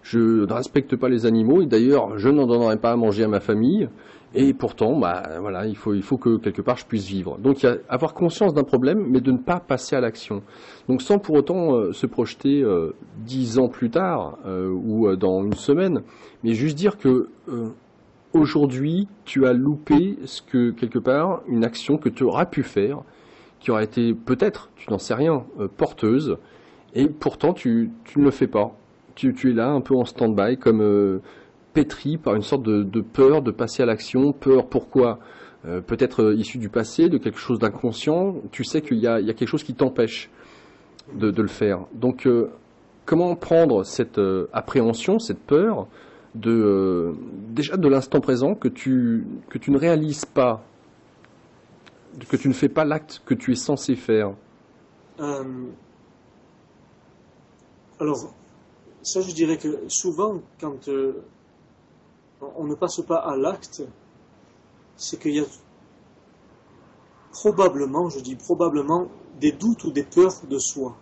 je 0.02 0.18
ne 0.18 0.52
respecte 0.52 0.96
pas 0.96 1.10
les 1.10 1.26
animaux 1.26 1.60
et 1.60 1.66
d'ailleurs, 1.66 2.16
je 2.16 2.30
n'en 2.30 2.46
donnerai 2.46 2.78
pas 2.78 2.92
à 2.92 2.96
manger 2.96 3.24
à 3.24 3.28
ma 3.28 3.40
famille. 3.40 3.90
Et 4.32 4.54
pourtant, 4.54 4.96
bah, 4.96 5.24
voilà, 5.40 5.66
il 5.66 5.76
faut, 5.76 5.92
il 5.92 6.02
faut 6.02 6.16
que 6.16 6.36
quelque 6.36 6.62
part 6.62 6.76
je 6.76 6.86
puisse 6.86 7.06
vivre. 7.06 7.36
Donc, 7.38 7.62
il 7.62 7.66
y 7.66 7.68
a 7.68 7.78
avoir 7.88 8.14
conscience 8.14 8.54
d'un 8.54 8.62
problème, 8.62 9.04
mais 9.08 9.20
de 9.20 9.32
ne 9.32 9.38
pas 9.38 9.58
passer 9.58 9.96
à 9.96 10.00
l'action. 10.00 10.42
Donc, 10.88 11.02
sans 11.02 11.18
pour 11.18 11.34
autant 11.34 11.74
euh, 11.74 11.92
se 11.92 12.06
projeter 12.06 12.62
euh, 12.62 12.94
dix 13.18 13.58
ans 13.58 13.68
plus 13.68 13.90
tard 13.90 14.38
euh, 14.46 14.68
ou 14.68 15.16
dans 15.16 15.42
une 15.44 15.54
semaine, 15.54 16.02
mais 16.44 16.54
juste 16.54 16.76
dire 16.76 16.96
que 16.96 17.28
aujourd'hui, 18.32 19.08
tu 19.24 19.46
as 19.46 19.52
loupé 19.52 20.16
ce 20.24 20.42
que 20.42 20.70
quelque 20.70 21.00
part 21.00 21.42
une 21.48 21.64
action 21.64 21.96
que 21.98 22.08
tu 22.08 22.22
auras 22.22 22.46
pu 22.46 22.62
faire, 22.62 23.02
qui 23.58 23.72
aurait 23.72 23.84
été 23.84 24.14
peut-être, 24.14 24.70
tu 24.76 24.90
n'en 24.90 24.98
sais 24.98 25.14
rien, 25.14 25.44
porteuse, 25.76 26.38
et 26.94 27.08
pourtant 27.08 27.52
tu, 27.52 27.90
tu 28.04 28.20
ne 28.20 28.24
le 28.24 28.30
fais 28.30 28.46
pas. 28.46 28.76
Tu, 29.16 29.34
tu 29.34 29.50
es 29.50 29.52
là 29.52 29.68
un 29.70 29.80
peu 29.80 29.96
en 29.96 30.04
stand-by, 30.04 30.56
comme 30.56 31.20
pétri 31.72 32.18
par 32.18 32.34
une 32.34 32.42
sorte 32.42 32.62
de, 32.62 33.00
peur 33.00 33.42
de 33.42 33.50
passer 33.50 33.82
à 33.82 33.86
l'action. 33.86 34.32
Peur 34.32 34.68
pourquoi 34.68 35.18
euh, 35.66 35.80
Peut-être 35.80 36.34
issu 36.34 36.58
du 36.58 36.68
passé, 36.68 37.08
de 37.08 37.18
quelque 37.18 37.38
chose 37.38 37.58
d'inconscient. 37.58 38.36
Tu 38.52 38.64
sais 38.64 38.80
qu'il 38.80 38.98
y, 38.98 39.02
y 39.02 39.06
a, 39.06 39.20
quelque 39.20 39.48
chose 39.48 39.64
qui 39.64 39.74
t'empêche 39.74 40.30
de, 41.14 41.30
le 41.30 41.48
faire. 41.48 41.86
Donc, 41.94 42.26
euh, 42.26 42.50
comment 43.04 43.34
prendre 43.36 43.84
cette 43.84 44.18
euh, 44.18 44.48
appréhension, 44.52 45.18
cette 45.18 45.40
peur 45.40 45.86
de 46.36 47.12
déjà 47.48 47.76
de 47.76 47.88
l'instant 47.88 48.20
présent 48.20 48.54
que 48.54 48.68
tu 48.68 49.26
que 49.48 49.58
tu 49.58 49.72
ne 49.72 49.78
réalises 49.78 50.24
pas, 50.24 50.62
que 52.28 52.36
tu 52.36 52.46
ne 52.46 52.52
fais 52.52 52.68
pas 52.68 52.84
l'acte 52.84 53.20
que 53.26 53.34
tu 53.34 53.50
es 53.52 53.56
censé 53.56 53.96
faire? 53.96 54.32
alors, 57.98 58.32
ça, 59.02 59.20
je 59.20 59.34
dirais 59.34 59.58
que 59.58 59.88
souvent, 59.88 60.40
quand 60.58 60.88
on 62.56 62.64
ne 62.64 62.74
passe 62.74 63.00
pas 63.02 63.16
à 63.16 63.36
l'acte, 63.36 63.82
c'est 64.96 65.18
qu'il 65.18 65.34
y 65.34 65.40
a 65.40 65.44
probablement, 67.32 68.08
je 68.08 68.20
dis 68.20 68.36
probablement, 68.36 69.08
des 69.40 69.52
doutes 69.52 69.84
ou 69.84 69.90
des 69.90 70.02
peurs 70.02 70.34
de 70.48 70.58
soi, 70.58 70.96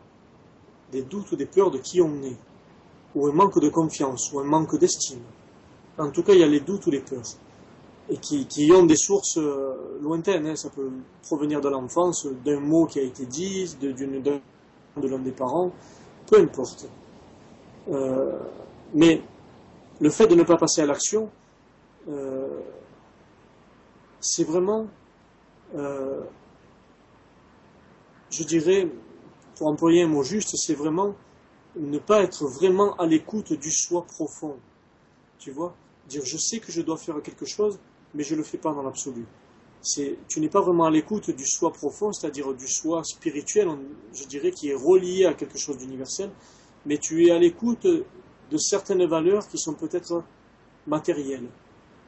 des 0.93 1.03
doutes 1.03 1.33
ou 1.33 1.37
des 1.37 1.47
peurs 1.47 1.71
de 1.71 1.79
qui 1.79 2.01
on 2.01 2.23
est, 2.23 2.37
ou 3.15 3.27
un 3.27 3.33
manque 3.33 3.59
de 3.61 3.69
confiance, 3.69 4.33
ou 4.33 4.41
un 4.41 4.45
manque 4.45 4.79
d'estime. 4.79 5.23
En 5.99 6.11
tout 6.11 6.23
cas, 6.23 6.35
il 6.35 6.41
y 6.41 6.45
a 6.45 6.49
les 6.49 6.61
doutes 6.61 6.87
ou 6.87 6.91
les 6.91 7.01
peurs, 7.01 7.23
et 8.09 8.17
qui, 8.17 8.73
ont 8.73 8.87
des 8.87 8.97
sources 8.97 9.39
euh, 9.39 9.99
lointaines. 10.01 10.47
Hein. 10.47 10.57
Ça 10.57 10.71
peut 10.71 10.91
provenir 11.23 11.61
de 11.61 11.69
l'enfance, 11.69 12.27
d'un 12.45 12.61
mot 12.61 12.87
qui 12.87 13.01
a 13.01 13.03
été 13.03 13.27
dit, 13.27 13.77
de, 13.81 13.93
de 13.93 15.09
l'un 15.09 15.19
des 15.19 15.33
parents, 15.33 15.73
peu 16.27 16.41
importe. 16.41 16.89
Euh, 17.91 18.39
mais 18.95 19.23
le 20.01 20.11
fait 20.11 20.27
de 20.27 20.35
ne 20.35 20.43
pas 20.43 20.57
passer 20.57 20.83
à 20.83 20.87
l'action, 20.87 21.31
euh, 22.09 22.61
c'est 24.21 24.45
vraiment 24.45 24.89
euh, 25.75 26.23
je 28.31 28.45
dirais, 28.45 28.89
pour 29.57 29.69
employer 29.69 30.03
un 30.03 30.09
mot 30.09 30.23
juste, 30.23 30.55
c'est 30.57 30.75
vraiment 30.75 31.15
ne 31.77 31.99
pas 31.99 32.23
être 32.23 32.47
vraiment 32.47 32.95
à 32.97 33.07
l'écoute 33.07 33.53
du 33.53 33.71
soi 33.71 34.05
profond. 34.05 34.57
Tu 35.39 35.51
vois? 35.51 35.75
Dire 36.09 36.23
je 36.25 36.37
sais 36.37 36.59
que 36.59 36.73
je 36.73 36.83
dois 36.83 36.97
faire 36.97 37.21
quelque 37.23 37.47
chose, 37.47 37.79
mais 38.15 38.23
je 38.25 38.35
ne 38.35 38.39
le 38.39 38.45
fais 38.45 38.59
pas 38.59 38.73
dans 38.73 38.83
l'absolu. 38.83 39.27
tu 39.85 40.41
n'es 40.41 40.49
pas 40.49 40.61
vraiment 40.61 40.85
à 40.85 40.91
l'écoute 40.91 41.31
du 41.31 41.47
soi 41.47 41.73
profond, 41.73 42.13
c'est-à-dire 42.13 42.53
du 42.55 42.67
soi 42.67 43.05
spirituel, 43.05 43.69
je 44.13 44.25
dirais, 44.25 44.51
qui 44.51 44.69
est 44.71 44.75
relié 44.75 45.27
à 45.27 45.35
quelque 45.35 45.59
chose 45.59 45.79
d'universel, 45.79 46.31
mais 46.87 46.99
tu 46.99 47.27
es 47.27 47.31
à 47.31 47.39
l'écoute 47.39 47.87
de 48.51 48.57
certaines 48.57 49.05
valeurs 49.07 49.47
qui 49.49 49.59
sont 49.59 49.75
peut-être 49.75 50.23
matérielles, 50.87 51.49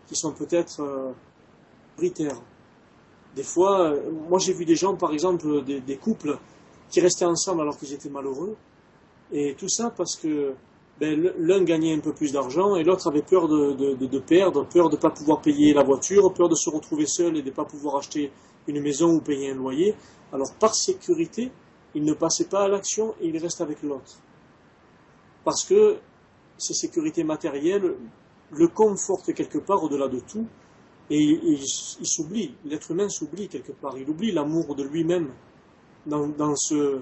qui 0.06 0.16
sont 0.16 0.32
peut-être 0.32 0.80
euh, 0.80 1.12
Des 3.36 3.42
fois, 3.42 3.92
euh, 3.92 4.10
moi 4.28 4.38
j'ai 4.38 4.52
vu 4.52 4.64
des 4.64 4.76
gens, 4.76 4.96
par 4.96 5.12
exemple, 5.12 5.62
des 5.64 5.96
couples 5.96 6.38
qui 6.90 7.00
restaient 7.00 7.26
ensemble 7.26 7.60
alors 7.62 7.78
qu'ils 7.78 7.92
étaient 7.92 8.10
malheureux, 8.10 8.56
et 9.32 9.54
tout 9.54 9.68
ça 9.68 9.90
parce 9.90 10.16
que 10.16 10.54
ben, 11.00 11.32
l'un 11.38 11.62
gagnait 11.64 11.94
un 11.94 12.00
peu 12.00 12.12
plus 12.12 12.32
d'argent 12.32 12.76
et 12.76 12.84
l'autre 12.84 13.08
avait 13.08 13.22
peur 13.22 13.48
de, 13.48 14.18
perdre, 14.18 14.66
peur 14.66 14.90
de 14.90 14.96
ne 14.96 15.00
pas 15.00 15.10
pouvoir 15.10 15.40
payer 15.40 15.72
la 15.72 15.82
voiture, 15.82 16.32
peur 16.34 16.48
de 16.48 16.54
se 16.54 16.68
retrouver 16.68 17.06
seul 17.06 17.36
et 17.36 17.42
de 17.42 17.48
ne 17.48 17.54
pas 17.54 17.64
pouvoir 17.64 17.96
acheter 17.96 18.30
une 18.66 18.82
maison 18.82 19.14
ou 19.14 19.20
payer 19.20 19.52
un 19.52 19.54
loyer. 19.54 19.94
Alors 20.32 20.52
par 20.58 20.74
sécurité, 20.74 21.50
il 21.94 22.04
ne 22.04 22.12
passait 22.12 22.44
pas 22.44 22.64
à 22.64 22.68
l'action 22.68 23.14
et 23.20 23.28
il 23.28 23.38
reste 23.38 23.62
avec 23.62 23.82
l'autre. 23.82 24.18
Parce 25.44 25.64
que 25.64 25.96
ces 26.60 26.74
sécurités 26.74 27.24
matérielles 27.24 27.94
le 28.52 28.68
confortent 28.68 29.32
quelque 29.32 29.58
part 29.58 29.82
au-delà 29.82 30.08
de 30.08 30.20
tout 30.20 30.46
et 31.10 31.18
il, 31.18 31.66
s'oublie, 31.66 32.54
l'être 32.64 32.92
humain 32.92 33.08
s'oublie 33.08 33.48
quelque 33.48 33.72
part, 33.72 33.98
il 33.98 34.08
oublie 34.08 34.30
l'amour 34.30 34.76
de 34.76 34.84
lui-même 34.84 35.32
dans, 36.06 36.54
ce, 36.54 37.00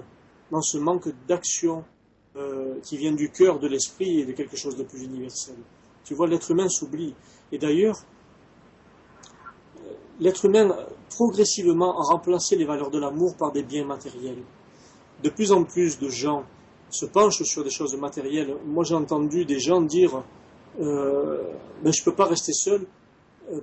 dans 0.51 0.61
ce 0.61 0.77
manque 0.79 1.09
d'action 1.27 1.83
euh, 2.35 2.79
qui 2.81 2.97
vient 2.97 3.11
du 3.11 3.29
cœur, 3.29 3.59
de 3.59 3.67
l'esprit 3.67 4.21
et 4.21 4.25
de 4.25 4.31
quelque 4.31 4.57
chose 4.57 4.75
de 4.75 4.83
plus 4.83 5.03
universel. 5.03 5.55
Tu 6.03 6.15
vois, 6.15 6.27
l'être 6.27 6.49
humain 6.49 6.67
s'oublie. 6.69 7.13
Et 7.51 7.59
d'ailleurs, 7.59 7.97
euh, 9.77 9.93
l'être 10.19 10.45
humain 10.45 10.75
progressivement 11.09 11.99
a 11.99 12.03
remplacé 12.03 12.55
les 12.55 12.65
valeurs 12.65 12.89
de 12.89 12.99
l'amour 12.99 13.35
par 13.37 13.51
des 13.51 13.61
biens 13.61 13.85
matériels. 13.85 14.43
De 15.23 15.29
plus 15.29 15.51
en 15.51 15.63
plus 15.63 15.99
de 15.99 16.09
gens 16.09 16.45
se 16.89 17.05
penchent 17.05 17.43
sur 17.43 17.63
des 17.63 17.69
choses 17.69 17.95
matérielles. 17.95 18.55
Moi, 18.65 18.83
j'ai 18.83 18.95
entendu 18.95 19.45
des 19.45 19.59
gens 19.59 19.81
dire 19.81 20.23
euh, 20.79 21.41
ben, 21.83 21.93
Je 21.93 22.01
ne 22.01 22.05
peux 22.05 22.13
pas 22.13 22.25
rester 22.25 22.53
seul 22.53 22.85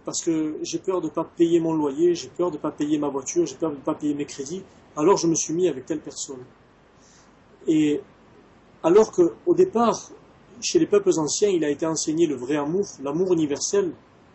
parce 0.05 0.22
que 0.22 0.59
j'ai 0.62 0.79
peur 0.79 1.01
de 1.01 1.07
ne 1.07 1.12
pas 1.12 1.24
payer 1.24 1.61
mon 1.61 1.72
loyer, 1.72 2.14
j'ai 2.14 2.29
peur 2.29 2.51
de 2.51 2.57
ne 2.57 2.61
pas 2.61 2.72
payer 2.72 2.99
ma 2.99 3.09
voiture, 3.09 3.47
j'ai 3.47 3.55
peur 3.55 3.70
de 3.70 3.77
ne 3.77 3.81
pas 3.81 3.95
payer 3.95 4.14
mes 4.14 4.24
crédits. 4.24 4.62
Alors, 4.97 5.16
je 5.16 5.27
me 5.27 5.35
suis 5.35 5.55
mis 5.55 5.68
avec 5.68 5.87
telle 5.87 6.01
personne. 6.01 6.45
Et 7.66 8.01
alors 8.83 9.12
qu'au 9.12 9.55
départ, 9.55 10.11
chez 10.61 10.79
les 10.79 10.87
peuples 10.87 11.11
anciens, 11.18 11.49
il 11.49 11.64
a 11.64 11.70
été 11.70 11.87
enseigné 11.87 12.27
le 12.27 12.37
vrai 12.37 12.57
amour, 12.57 12.87
l'amour 13.03 13.33
universel, 13.33 13.93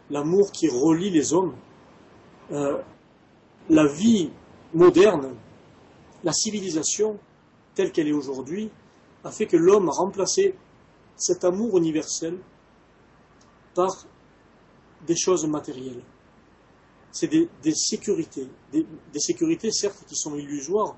l'amour 0.09 0.51
qui 0.51 0.67
relie 0.67 1.09
les 1.09 1.33
hommes. 1.33 1.53
Euh, 2.51 2.77
la 3.69 3.87
vie 3.87 4.29
moderne, 4.73 5.35
la 6.23 6.33
civilisation 6.33 7.17
telle 7.75 7.91
qu'elle 7.91 8.07
est 8.07 8.13
aujourd'hui, 8.13 8.69
a 9.23 9.31
fait 9.31 9.45
que 9.45 9.57
l'homme 9.57 9.89
a 9.89 9.91
remplacé 9.91 10.55
cet 11.15 11.43
amour 11.43 11.77
universel 11.77 12.37
par 13.75 14.05
des 15.05 15.15
choses 15.15 15.45
matérielles. 15.47 16.03
C'est 17.11 17.27
des, 17.27 17.49
sécurités, 17.73 18.47
des 18.71 19.19
sécurités 19.19 19.71
certes 19.71 20.03
qui 20.07 20.15
sont 20.15 20.35
illusoires, 20.35 20.95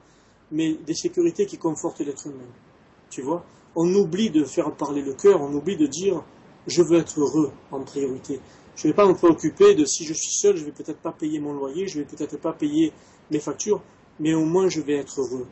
mais 0.52 0.76
des 0.76 0.94
sécurités 0.94 1.46
qui 1.46 1.58
confortent 1.58 2.02
l'être 2.02 2.28
humain. 2.28 2.52
Tu 3.10 3.22
vois? 3.22 3.44
On 3.76 3.92
oublie 3.96 4.30
de 4.30 4.44
faire 4.44 4.72
parler 4.76 5.02
le 5.02 5.14
cœur, 5.14 5.42
on 5.42 5.52
oublie 5.54 5.76
de 5.76 5.88
dire 5.88 6.24
je 6.68 6.82
veux 6.82 6.98
être 6.98 7.20
heureux 7.20 7.52
en 7.72 7.84
priorité. 7.84 8.40
Je 8.76 8.88
ne 8.88 8.92
vais 8.92 8.96
pas 8.96 9.08
me 9.08 9.14
préoccuper 9.14 9.76
de 9.76 9.86
si 9.86 10.06
je 10.06 10.14
suis 10.14 10.32
seul, 10.32 10.56
je 10.56 10.62
ne 10.62 10.66
vais 10.68 10.72
peut-être 10.72 11.00
pas 11.00 11.12
payer 11.12 11.40
mon 11.40 11.54
loyer, 11.54 11.88
je 11.88 12.00
ne 12.00 12.04
vais 12.04 12.10
peut-être 12.10 12.38
pas 12.38 12.54
payer 12.54 12.94
mes 13.32 13.40
factures, 13.40 13.82
mais 14.20 14.34
au 14.34 14.46
moins 14.46 14.70
je 14.70 14.82
vais 14.82 14.96
être 14.96 15.22
heureux. 15.22 15.48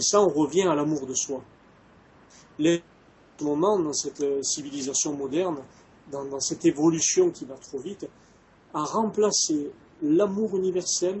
Ça, 0.00 0.20
on 0.20 0.28
revient 0.28 0.62
à 0.62 0.74
l'amour 0.74 1.06
de 1.06 1.14
soi. 1.14 1.42
Les 2.58 2.82
moment 3.42 3.78
dans 3.80 3.92
cette 3.92 4.44
civilisation 4.44 5.12
moderne, 5.14 5.58
dans, 6.10 6.24
dans 6.24 6.40
cette 6.40 6.64
évolution 6.64 7.30
qui 7.30 7.44
va 7.44 7.54
trop 7.54 7.78
vite, 7.78 8.08
a 8.72 8.84
remplacé 8.84 9.72
l'amour 10.02 10.56
universel 10.56 11.20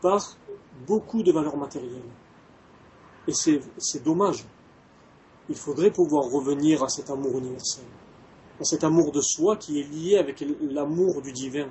par 0.00 0.36
beaucoup 0.86 1.22
de 1.22 1.32
valeurs 1.32 1.56
matérielles. 1.56 2.10
Et 3.26 3.32
c'est 3.32 4.02
dommage. 4.04 4.44
Il 5.48 5.56
faudrait 5.56 5.92
pouvoir 5.92 6.24
revenir 6.24 6.82
à 6.82 6.88
cet 6.88 7.10
amour 7.10 7.38
universel, 7.38 7.84
à 8.60 8.64
cet 8.64 8.84
amour 8.84 9.12
de 9.12 9.20
soi 9.20 9.56
qui 9.56 9.80
est 9.80 9.84
lié 9.84 10.16
avec 10.16 10.44
l'amour 10.60 11.22
du 11.22 11.32
divin. 11.32 11.68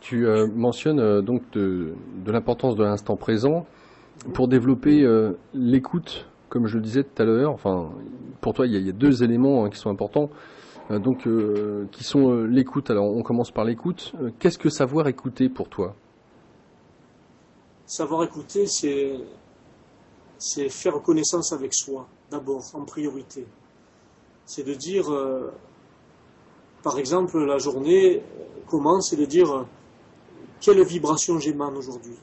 Tu 0.00 0.26
euh, 0.26 0.46
mentionnes 0.46 0.98
euh, 0.98 1.20
donc 1.20 1.42
de, 1.52 1.94
l'importance 2.26 2.74
de 2.74 2.82
l'instant 2.82 3.16
présent 3.16 3.66
pour 4.32 4.48
développer 4.48 5.02
euh, 5.02 5.32
l'écoute, 5.52 6.26
comme 6.48 6.66
je 6.66 6.76
le 6.76 6.82
disais 6.82 7.04
tout 7.04 7.22
à 7.22 7.26
l'heure. 7.26 7.52
Enfin, 7.52 7.90
pour 8.40 8.54
toi, 8.54 8.66
il 8.66 8.72
y, 8.72 8.88
a, 8.88 8.92
deux 8.92 9.22
éléments 9.22 9.64
hein, 9.64 9.70
qui 9.70 9.78
sont 9.78 9.90
importants, 9.90 10.30
donc 10.90 11.28
qui 11.92 12.02
sont 12.02 12.42
l'écoute. 12.42 12.90
Alors, 12.90 13.04
on 13.04 13.22
commence 13.22 13.52
par 13.52 13.64
l'écoute. 13.64 14.12
Qu'est-ce 14.40 14.58
que 14.58 14.70
savoir 14.70 15.06
écouter 15.06 15.48
pour 15.48 15.68
toi? 15.68 15.94
Savoir 17.86 18.24
écouter, 18.24 18.66
c'est 18.66 19.12
c'est 20.38 20.68
faire 20.70 21.00
connaissance 21.02 21.52
avec 21.52 21.74
soi, 21.74 22.08
d'abord, 22.30 22.62
en 22.74 22.84
priorité. 22.84 23.46
C'est 24.46 24.66
de 24.66 24.74
dire, 24.74 25.04
par 26.82 26.98
exemple, 26.98 27.38
la 27.44 27.58
journée 27.58 28.22
commence 28.66 29.12
et 29.12 29.16
de 29.16 29.26
dire 29.26 29.66
quelle 30.60 30.82
vibration 30.84 31.38
j'émane 31.38 31.76
aujourd'hui? 31.76 32.16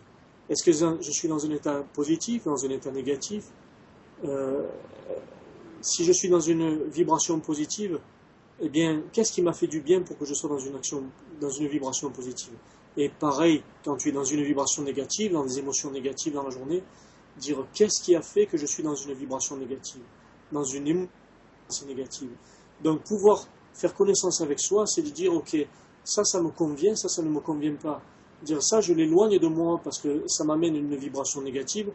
Est-ce 0.50 0.64
que 0.64 0.72
je 0.72 1.12
suis 1.12 1.28
dans 1.28 1.46
un 1.46 1.52
état 1.52 1.84
positif, 1.94 2.46
dans 2.46 2.64
un 2.66 2.70
état 2.70 2.92
négatif? 2.92 3.46
Euh, 4.24 4.68
Si 5.82 6.04
je 6.04 6.12
suis 6.12 6.28
dans 6.30 6.40
une 6.40 6.90
vibration 6.90 7.40
positive, 7.40 8.00
eh 8.60 8.70
bien, 8.70 9.04
qu'est-ce 9.14 9.32
qui 9.32 9.44
m'a 9.44 9.54
fait 9.54 9.68
du 9.68 9.80
bien 9.80 10.02
pour 10.02 10.18
que 10.18 10.26
je 10.26 10.34
sois 10.34 10.50
dans 10.50 10.58
une 10.58 10.76
action, 10.76 11.04
dans 11.40 11.52
une 11.52 11.68
vibration 11.68 12.10
positive? 12.10 12.56
Et 12.98 13.10
pareil, 13.10 13.64
quand 13.86 13.96
tu 13.98 14.10
es 14.10 14.12
dans 14.12 14.24
une 14.24 14.44
vibration 14.44 14.82
négative, 14.84 15.34
dans 15.34 15.46
des 15.46 15.60
émotions 15.60 15.92
négatives 15.92 16.34
dans 16.34 16.44
la 16.44 16.50
journée, 16.50 16.82
dire 17.38 17.64
qu'est-ce 17.74 18.02
qui 18.02 18.16
a 18.16 18.22
fait 18.22 18.48
que 18.48 18.58
je 18.58 18.66
suis 18.66 18.82
dans 18.82 18.96
une 18.96 19.14
vibration 19.14 19.56
négative, 19.56 20.02
dans 20.52 20.64
une 20.64 20.88
émotion 20.88 21.86
négative. 21.86 22.32
Donc 22.84 23.04
pouvoir 23.04 23.48
faire 23.74 23.94
connaissance 23.94 24.42
avec 24.42 24.60
soi, 24.60 24.88
c'est 24.88 25.04
de 25.04 25.12
dire 25.12 25.34
ok, 25.34 25.56
ça, 26.04 26.24
ça 26.24 26.42
me 26.42 26.50
convient, 26.50 26.96
ça, 26.96 27.08
ça 27.08 27.22
ne 27.22 27.30
me 27.30 27.40
convient 27.40 27.76
pas. 27.76 28.02
Dire 28.44 28.62
ça, 28.62 28.82
je 28.82 28.94
l'éloigne 28.94 29.40
de 29.40 29.48
moi 29.48 29.80
parce 29.84 30.00
que 30.00 30.24
ça 30.28 30.44
m'amène 30.44 30.76
une 30.76 30.96
vibration 30.96 31.42
négative. 31.42 31.90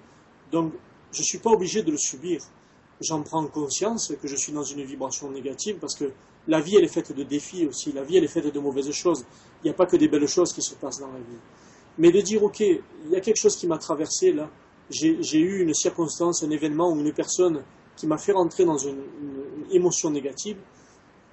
Donc 0.50 0.72
je 1.12 1.20
ne 1.20 1.24
suis 1.24 1.38
pas 1.38 1.50
obligé 1.50 1.82
de 1.82 1.90
le 1.90 1.98
subir. 1.98 2.42
J'en 3.00 3.22
prends 3.22 3.44
conscience 3.46 4.12
que 4.20 4.28
je 4.28 4.36
suis 4.36 4.52
dans 4.52 4.62
une 4.62 4.82
vibration 4.82 5.30
négative 5.30 5.76
parce 5.80 5.94
que 5.94 6.12
la 6.48 6.60
vie, 6.60 6.76
elle 6.76 6.84
est 6.84 6.88
faite 6.92 7.14
de 7.14 7.22
défis 7.22 7.66
aussi. 7.66 7.92
La 7.92 8.02
vie, 8.02 8.16
elle 8.16 8.24
est 8.24 8.28
faite 8.28 8.52
de 8.52 8.58
mauvaises 8.58 8.90
choses. 8.90 9.24
Il 9.62 9.66
n'y 9.66 9.70
a 9.70 9.74
pas 9.74 9.86
que 9.86 9.96
des 9.96 10.08
belles 10.08 10.28
choses 10.28 10.52
qui 10.52 10.62
se 10.62 10.74
passent 10.74 11.00
dans 11.00 11.12
la 11.12 11.18
vie. 11.18 11.38
Mais 11.98 12.10
de 12.10 12.20
dire, 12.20 12.42
ok, 12.42 12.60
il 12.60 12.80
y 13.10 13.16
a 13.16 13.20
quelque 13.20 13.36
chose 13.36 13.56
qui 13.56 13.66
m'a 13.66 13.78
traversé 13.78 14.32
là, 14.32 14.48
j'ai 14.90 15.38
eu 15.38 15.62
une 15.62 15.74
circonstance, 15.74 16.42
un 16.42 16.50
événement 16.50 16.92
ou 16.92 17.00
une 17.00 17.12
personne 17.12 17.62
qui 17.96 18.06
m'a 18.06 18.18
fait 18.18 18.32
rentrer 18.32 18.64
dans 18.64 18.78
une, 18.78 19.02
émotion 19.70 20.10
négative, 20.10 20.58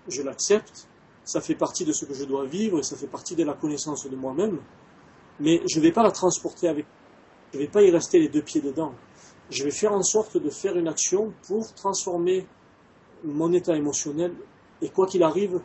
je 0.07 0.22
l'accepte, 0.22 0.88
ça 1.26 1.41
fait 1.41 1.55
partie 1.55 1.84
de 1.84 1.91
ce 1.91 2.05
que 2.05 2.14
je 2.14 2.24
dois 2.24 2.45
vivre 2.45 2.80
et 2.80 2.84
ça 2.84 2.95
fait 2.95 3.07
partie 3.07 3.36
de 3.36 3.43
la 3.43 3.53
connaissance 3.53 4.10
de 4.10 4.16
moi-même, 4.16 4.60
mais 5.40 5.62
je 5.70 5.80
ne 5.80 5.84
vais 5.84 5.92
pas 5.92 6.04
la 6.04 6.12
transporter 6.12 6.68
avec, 6.68 6.86
je 7.54 7.58
ne 7.58 7.64
vais 7.64 7.70
pas 7.70 7.82
y 7.82 7.92
rester 7.92 8.20
les 8.20 8.30
deux 8.30 8.42
pieds 8.42 8.62
dedans. 8.62 8.94
Je 9.50 9.64
vais 9.64 9.72
faire 9.72 9.94
en 9.94 10.04
sorte 10.04 10.38
de 10.38 10.50
faire 10.50 10.78
une 10.78 10.88
action 10.88 11.34
pour 11.48 11.74
transformer 11.74 12.46
mon 13.24 13.52
état 13.54 13.76
émotionnel 13.76 14.34
et 14.82 14.90
quoi 14.90 15.08
qu'il 15.08 15.24
arrive, 15.24 15.60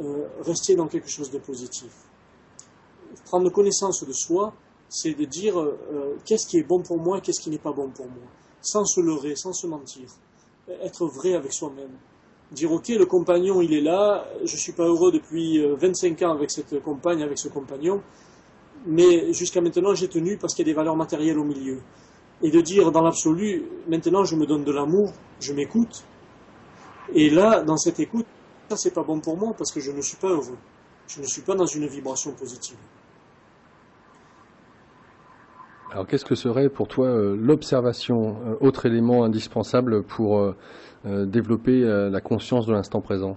euh, 0.00 0.26
rester 0.40 0.76
dans 0.76 0.86
quelque 0.86 1.08
chose 1.08 1.30
de 1.30 1.38
positif. 1.38 1.92
Prendre 3.24 3.50
connaissance 3.50 4.04
de 4.04 4.12
soi, 4.12 4.52
c'est 4.88 5.14
de 5.14 5.24
dire 5.24 5.58
euh, 5.58 5.78
euh, 5.92 6.16
qu'est-ce 6.24 6.46
qui 6.46 6.58
est 6.58 6.62
bon 6.62 6.82
pour 6.82 6.98
moi, 6.98 7.20
qu'est-ce 7.20 7.40
qui 7.40 7.50
n'est 7.50 7.58
pas 7.58 7.72
bon 7.72 7.90
pour 7.90 8.06
moi, 8.06 8.24
sans 8.60 8.84
se 8.84 9.00
leurrer, 9.00 9.36
sans 9.36 9.52
se 9.52 9.66
mentir, 9.66 10.08
être 10.82 11.06
vrai 11.06 11.34
avec 11.34 11.52
soi-même. 11.52 11.96
Dire 12.52 12.70
ok, 12.72 12.88
le 12.88 13.06
compagnon 13.06 13.60
il 13.60 13.72
est 13.74 13.80
là, 13.80 14.26
je 14.44 14.52
ne 14.52 14.58
suis 14.58 14.72
pas 14.72 14.84
heureux 14.84 15.10
depuis 15.10 15.64
25 15.64 16.22
euh, 16.22 16.26
ans 16.26 16.32
avec 16.32 16.50
cette 16.50 16.80
compagne, 16.82 17.22
avec 17.22 17.38
ce 17.38 17.48
compagnon, 17.48 18.02
mais 18.86 19.32
jusqu'à 19.32 19.60
maintenant 19.60 19.94
j'ai 19.94 20.08
tenu 20.08 20.36
parce 20.36 20.54
qu'il 20.54 20.66
y 20.66 20.70
a 20.70 20.72
des 20.72 20.76
valeurs 20.76 20.96
matérielles 20.96 21.38
au 21.38 21.44
milieu. 21.44 21.80
Et 22.42 22.50
de 22.50 22.60
dire 22.60 22.90
dans 22.92 23.02
l'absolu, 23.02 23.64
maintenant 23.88 24.24
je 24.24 24.36
me 24.36 24.46
donne 24.46 24.64
de 24.64 24.72
l'amour, 24.72 25.12
je 25.40 25.52
m'écoute, 25.52 26.04
et 27.12 27.28
là, 27.30 27.62
dans 27.62 27.76
cette 27.76 28.00
écoute, 28.00 28.26
ça 28.68 28.76
c'est 28.76 28.94
pas 28.94 29.02
bon 29.02 29.20
pour 29.20 29.36
moi 29.36 29.54
parce 29.56 29.70
que 29.70 29.80
je 29.80 29.90
ne 29.90 30.00
suis 30.00 30.16
pas 30.16 30.28
heureux. 30.28 30.56
Je 31.06 31.20
ne 31.20 31.26
suis 31.26 31.42
pas 31.42 31.54
dans 31.54 31.66
une 31.66 31.86
vibration 31.86 32.32
positive. 32.32 32.78
Alors 35.92 36.06
qu'est-ce 36.06 36.24
que 36.24 36.34
serait 36.34 36.68
pour 36.70 36.88
toi 36.88 37.06
euh, 37.06 37.36
l'observation, 37.36 38.36
euh, 38.46 38.56
autre 38.60 38.86
élément 38.86 39.22
indispensable 39.22 40.02
pour 40.02 40.38
euh, 40.38 40.56
développer 41.26 41.82
la 41.82 42.20
conscience 42.20 42.66
de 42.66 42.72
l'instant 42.72 43.00
présent? 43.00 43.36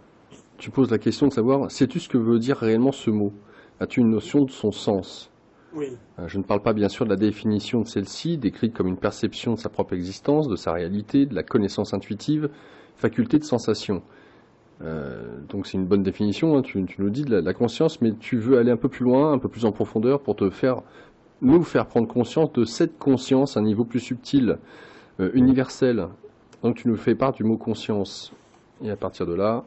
Tu 0.58 0.72
poses 0.72 0.90
la 0.90 0.98
question 0.98 1.28
de 1.28 1.34
savoir, 1.34 1.70
sais-tu 1.70 2.00
ce 2.00 2.08
que 2.08 2.18
veut 2.18 2.40
dire 2.40 2.58
réellement 2.58 2.94
ce 2.94 3.12
mot? 3.12 3.34
As-tu 3.80 4.00
une 4.00 4.10
notion 4.10 4.44
de 4.44 4.50
son 4.50 4.72
sens? 4.72 5.30
Oui. 5.74 5.98
Je 6.26 6.38
ne 6.38 6.44
parle 6.44 6.62
pas 6.62 6.74
bien 6.74 6.90
sûr 6.90 7.06
de 7.06 7.10
la 7.10 7.18
définition 7.18 7.82
de 7.82 7.88
celle-ci, 7.88 8.38
décrite 8.38 8.74
comme 8.74 8.88
une 8.88 8.98
perception 8.98 9.54
de 9.54 9.60
sa 9.60 9.70
propre 9.70 9.94
existence, 9.94 10.48
de 10.48 10.56
sa 10.56 10.72
réalité, 10.72 11.26
de 11.26 11.36
la 11.36 11.44
connaissance 11.44 11.94
intuitive, 11.94 12.50
faculté 12.96 13.38
de 13.38 13.44
sensation. 13.44 14.02
donc 15.50 15.68
c'est 15.68 15.78
une 15.78 15.86
bonne 15.86 16.04
définition, 16.04 16.58
hein, 16.58 16.62
tu, 16.62 16.84
nous 16.98 17.10
dis 17.10 17.24
de 17.24 17.36
la, 17.36 17.54
conscience, 17.54 18.02
mais 18.02 18.14
tu 18.14 18.38
veux 18.38 18.58
aller 18.58 18.72
un 18.72 18.78
peu 18.78 18.90
plus 18.90 19.04
loin, 19.04 19.34
un 19.34 19.40
peu 19.40 19.50
plus 19.50 19.66
en 19.66 19.72
profondeur 19.72 20.22
pour 20.22 20.36
te 20.36 20.50
faire 20.50 20.82
nous 21.42 21.64
faire 21.64 21.86
prendre 21.86 22.08
conscience 22.08 22.52
de 22.54 22.66
cette 22.66 22.98
conscience 22.98 23.58
à 23.58 23.60
un 23.60 23.64
niveau 23.64 23.86
plus 23.86 24.00
subtil, 24.00 24.58
euh, 25.20 25.30
universel. 25.34 26.08
Donc 26.64 26.78
tu 26.78 26.88
nous 26.88 26.98
fais 26.98 27.16
part 27.16 27.34
du 27.34 27.44
mot 27.44 27.58
conscience. 27.58 28.32
Et 28.84 28.90
à 28.90 28.96
partir 28.96 29.26
de 29.26 29.34
là, 29.34 29.64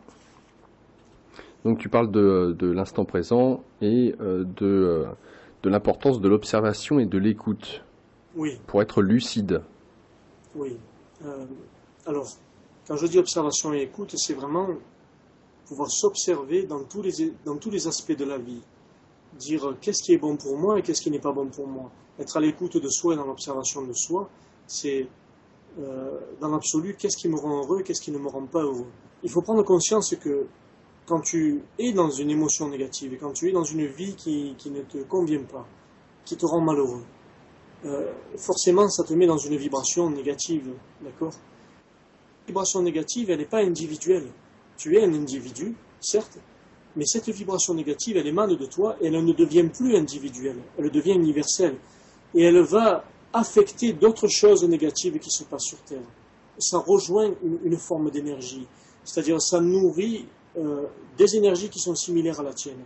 donc 1.65 1.79
tu 1.79 1.89
parles 1.89 2.11
de, 2.11 2.57
l'instant 2.61 3.05
présent 3.05 3.63
et 3.83 4.15
euh, 4.21 4.45
de, 4.45 4.67
euh, 4.67 5.05
de 5.63 5.69
l'importance 5.69 6.21
de 6.21 6.29
l'observation 6.29 6.99
et 6.99 7.07
de 7.07 7.19
l'écoute. 7.19 7.83
Oui. 8.37 8.59
Pour 8.67 8.81
être 8.83 9.03
lucide. 9.03 9.63
Oui. 10.55 10.77
alors, 12.07 12.29
quand 12.87 12.97
je 12.97 13.07
dis 13.07 13.19
observation 13.19 13.73
et 13.73 13.83
écoute, 13.83 14.15
c'est 14.17 14.35
vraiment 14.35 14.69
pouvoir 15.67 15.91
s'observer 15.91 16.65
dans 16.65 16.83
tous 16.85 17.03
les 17.03 17.33
dans 17.45 17.57
tous 17.57 17.71
les 17.71 17.87
aspects 17.87 18.17
de 18.17 18.25
la 18.25 18.39
vie 18.39 18.63
dire 19.39 19.77
qu'est-ce 19.81 20.03
qui 20.03 20.13
est 20.13 20.19
bon 20.19 20.37
pour 20.37 20.57
moi 20.57 20.79
et 20.79 20.83
qu'est-ce 20.83 21.03
qui 21.03 21.11
n'est 21.11 21.21
pas 21.21 21.33
bon 21.33 21.47
pour 21.47 21.67
moi. 21.67 21.91
Être 22.19 22.37
à 22.37 22.41
l'écoute 22.41 22.77
de 22.77 22.89
soi 22.89 23.15
et 23.15 23.17
dans 23.17 23.27
l'observation 23.27 23.83
de 23.83 23.93
soi, 23.93 24.29
c'est 24.67 25.07
euh, 25.79 26.19
dans 26.41 26.49
l'absolu 26.49 26.97
qu'est-ce 26.99 27.17
qui 27.17 27.29
me 27.29 27.37
rend 27.37 27.63
heureux 27.63 27.81
et 27.81 27.83
qu'est-ce 27.83 28.03
qui 28.03 28.11
ne 28.11 28.19
me 28.19 28.29
rend 28.29 28.47
pas 28.47 28.63
heureux. 28.63 28.87
Il 29.23 29.31
faut 29.31 29.43
prendre 29.43 29.63
conscience 29.63 30.15
que 30.17 30.47
quand 31.07 31.21
tu 31.21 31.63
es 31.79 31.93
dans 31.93 32.11
une 32.11 32.31
émotion 32.31 32.69
négative 32.69 33.15
et 33.15 33.17
quand 33.17 33.33
tu 33.33 33.49
es 33.49 33.53
dans 33.53 33.65
une 33.65 33.87
vie 33.87 34.15
qui, 34.15 34.57
ne 34.67 34.83
te 34.83 34.99
convient 34.99 35.43
pas, 35.43 35.67
qui 36.25 36.37
te 36.37 36.47
rend 36.47 36.61
malheureux, 36.61 37.05
euh, 37.85 38.13
forcément 38.37 38.89
ça 38.89 39.05
te 39.05 39.15
met 39.15 39.27
dans 39.27 39.39
une 39.39 39.57
vibration 39.57 40.11
négative, 40.11 40.73
d'accord? 41.03 41.33
La 41.33 42.47
vibration 42.47 42.83
négative, 42.83 43.31
elle 43.31 43.39
n'est 43.39 43.45
pas 43.45 43.63
individuelle. 43.63 44.29
Tu 44.77 44.97
es 44.97 45.05
un 45.05 45.13
individu, 45.13 45.75
certes, 46.01 46.39
mais 46.97 47.05
cette 47.07 47.29
vibration 47.29 47.75
négative, 47.75 48.17
elle 48.17 48.27
émane 48.27 48.57
de 48.57 48.67
toi 48.67 48.97
et 49.01 49.07
elle 49.07 49.25
ne 49.25 49.33
devient 49.33 49.69
plus 49.73 49.97
individuelle, 49.97 50.59
elle 50.79 50.91
devient 50.91 51.13
universelle. 51.13 51.77
Et 52.35 52.43
elle 52.43 52.61
va 52.61 53.05
affecter 53.33 53.93
d'autres 53.93 54.29
choses 54.29 54.65
négatives 54.65 55.19
qui 55.19 55.31
se 55.31 55.45
passent 55.45 55.67
sur 55.67 55.79
Terre. 55.83 56.03
Ça 56.59 56.79
rejoint 56.79 57.33
une, 57.65 57.77
forme 57.77 58.11
d'énergie, 58.11 58.67
c'est-à-dire 59.05 59.41
ça 59.41 59.61
nourrit 59.61 60.27
euh, 60.57 60.87
des 61.17 61.37
énergies 61.37 61.69
qui 61.69 61.79
sont 61.79 61.95
similaires 61.95 62.41
à 62.41 62.43
la 62.43 62.53
tienne. 62.53 62.83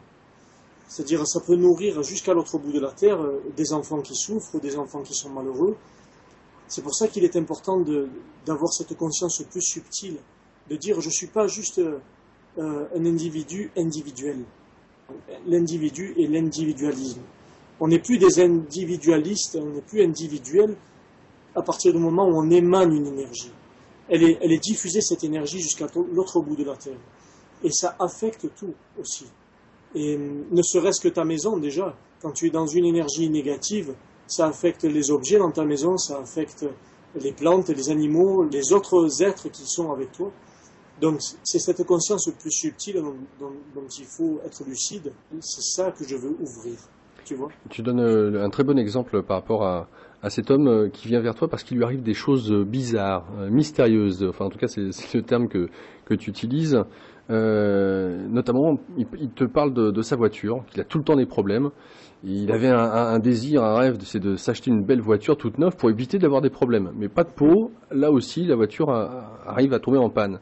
C'est-à-dire 0.86 1.26
ça 1.26 1.40
peut 1.40 1.56
nourrir 1.56 2.02
jusqu'à 2.02 2.34
l'autre 2.34 2.58
bout 2.58 2.72
de 2.72 2.80
la 2.80 2.92
Terre 2.92 3.20
euh, 3.20 3.40
des 3.56 3.72
enfants 3.72 4.02
qui 4.02 4.14
souffrent, 4.14 4.60
des 4.60 4.76
enfants 4.76 5.02
qui 5.02 5.14
sont 5.14 5.30
malheureux. 5.30 5.76
C'est 6.68 6.82
pour 6.82 6.94
ça 6.94 7.08
qu'il 7.08 7.24
est 7.24 7.36
important 7.36 7.82
d'avoir 8.46 8.72
cette 8.72 8.94
conscience 8.96 9.42
plus 9.50 9.62
subtile, 9.62 10.18
de 10.68 10.76
dire 10.76 11.00
je 11.00 11.08
ne 11.08 11.12
suis 11.12 11.26
pas 11.26 11.46
juste 11.46 11.78
euh, 11.78 11.98
un 12.58 13.06
individu 13.06 13.70
individuel. 13.76 14.44
L'individu 15.46 16.14
et 16.16 16.26
l'individualisme. 16.26 17.20
On 17.80 17.88
n'est 17.88 17.98
plus 17.98 18.18
des 18.18 18.40
individualistes, 18.40 19.58
on 19.60 19.70
n'est 19.70 19.82
plus 19.82 20.02
individuel 20.02 20.76
à 21.54 21.62
partir 21.62 21.92
du 21.92 21.98
moment 21.98 22.26
où 22.26 22.36
on 22.36 22.50
émane 22.50 22.92
une 22.92 23.06
énergie. 23.06 23.52
Elle 24.08 24.22
est 24.22 24.62
diffusée, 24.62 25.00
cette 25.00 25.24
énergie, 25.24 25.60
jusqu'à 25.60 25.86
l'autre 26.12 26.40
bout 26.40 26.56
de 26.56 26.64
la 26.64 26.76
Terre. 26.76 26.98
Et 27.64 27.72
ça 27.72 27.96
affecte 27.98 28.46
tout 28.54 28.74
aussi. 29.00 29.26
Et 29.94 30.16
ne 30.16 30.62
serait-ce 30.62 31.00
que 31.00 31.08
ta 31.08 31.24
maison, 31.24 31.56
déjà, 31.56 31.96
quand 32.20 32.32
tu 32.32 32.46
es 32.46 32.50
dans 32.50 32.66
une 32.66 32.84
énergie 32.84 33.28
négative, 33.28 33.94
ça 34.26 34.46
affecte 34.46 34.84
les 34.84 35.10
objets 35.10 35.38
dans 35.38 35.50
ta 35.50 35.64
maison, 35.64 35.96
ça 35.96 36.18
affecte 36.18 36.66
les 37.20 37.32
plantes, 37.32 37.68
les 37.68 37.90
animaux, 37.90 38.44
les 38.44 38.72
autres 38.72 39.22
êtres 39.22 39.48
qui 39.48 39.64
sont 39.66 39.92
avec 39.92 40.12
toi. 40.12 40.30
Donc 41.00 41.20
c'est 41.42 41.58
cette 41.58 41.84
conscience 41.84 42.30
plus 42.40 42.52
subtile 42.52 43.02
dont, 43.40 43.52
il 43.98 44.04
faut 44.04 44.40
être 44.44 44.64
lucide. 44.64 45.12
C'est 45.40 45.62
ça 45.62 45.90
que 45.90 46.04
je 46.06 46.16
veux 46.16 46.36
ouvrir. 46.40 46.76
Tu 47.24 47.34
vois? 47.34 47.48
Tu 47.70 47.82
donnes 47.82 48.00
euh, 48.00 48.44
un 48.44 48.50
très 48.50 48.64
bon 48.64 48.78
exemple 48.78 49.22
par 49.22 49.38
rapport 49.38 49.64
à, 49.64 49.88
cet 50.28 50.50
homme 50.50 50.68
euh, 50.68 50.88
qui 50.88 51.08
vient 51.08 51.20
vers 51.20 51.34
toi 51.34 51.48
parce 51.48 51.62
qu'il 51.62 51.76
lui 51.78 51.84
arrive 51.84 52.02
des 52.02 52.14
choses 52.14 52.52
bizarres, 52.52 53.26
euh, 53.38 53.50
mystérieuses. 53.50 54.24
Enfin, 54.28 54.46
en 54.46 54.50
tout 54.50 54.58
cas, 54.58 54.68
c'est 54.68 55.14
le 55.14 55.22
terme 55.22 55.48
que, 55.48 55.68
que 56.04 56.14
tu 56.14 56.30
utilises. 56.30 56.78
Notamment, 57.28 58.78
il, 58.98 59.30
te 59.30 59.44
parle 59.44 59.72
de, 59.72 60.02
sa 60.02 60.16
voiture, 60.16 60.64
qu'il 60.70 60.80
a 60.80 60.84
tout 60.84 60.98
le 60.98 61.04
temps 61.04 61.16
des 61.16 61.26
problèmes. 61.26 61.70
Il 62.22 62.50
avait 62.52 62.68
un, 62.68 63.18
désir, 63.18 63.62
un 63.62 63.76
rêve, 63.76 63.98
c'est 64.02 64.20
de 64.20 64.36
s'acheter 64.36 64.70
une 64.70 64.82
belle 64.82 65.00
voiture 65.00 65.36
toute 65.36 65.58
neuve 65.58 65.76
pour 65.76 65.90
éviter 65.90 66.18
d'avoir 66.18 66.40
des 66.40 66.50
problèmes. 66.50 66.90
Mais 66.96 67.08
pas 67.08 67.24
de 67.24 67.30
peau, 67.30 67.70
là 67.90 68.10
aussi, 68.10 68.44
la 68.44 68.56
voiture 68.56 68.90
arrive 69.46 69.74
à 69.74 69.78
tomber 69.78 69.98
en 69.98 70.10
panne 70.10 70.38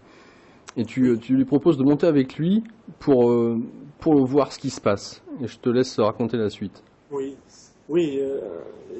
et 0.76 0.85
tu, 0.85 1.16
lui 1.28 1.45
proposes 1.45 1.76
de 1.76 1.85
monter 1.85 2.07
avec 2.07 2.37
lui 2.37 2.62
pour, 2.99 3.30
euh, 3.30 3.61
pour 3.99 4.24
voir 4.24 4.53
ce 4.53 4.59
qui 4.59 4.70
se 4.70 4.80
passe. 4.80 5.22
Et 5.43 5.47
je 5.47 5.59
te 5.59 5.68
laisse 5.68 5.99
raconter 5.99 6.37
la 6.37 6.51
suite. 6.51 6.83
Oui, 7.11 7.37
oui 7.89 8.18
euh, 8.20 8.41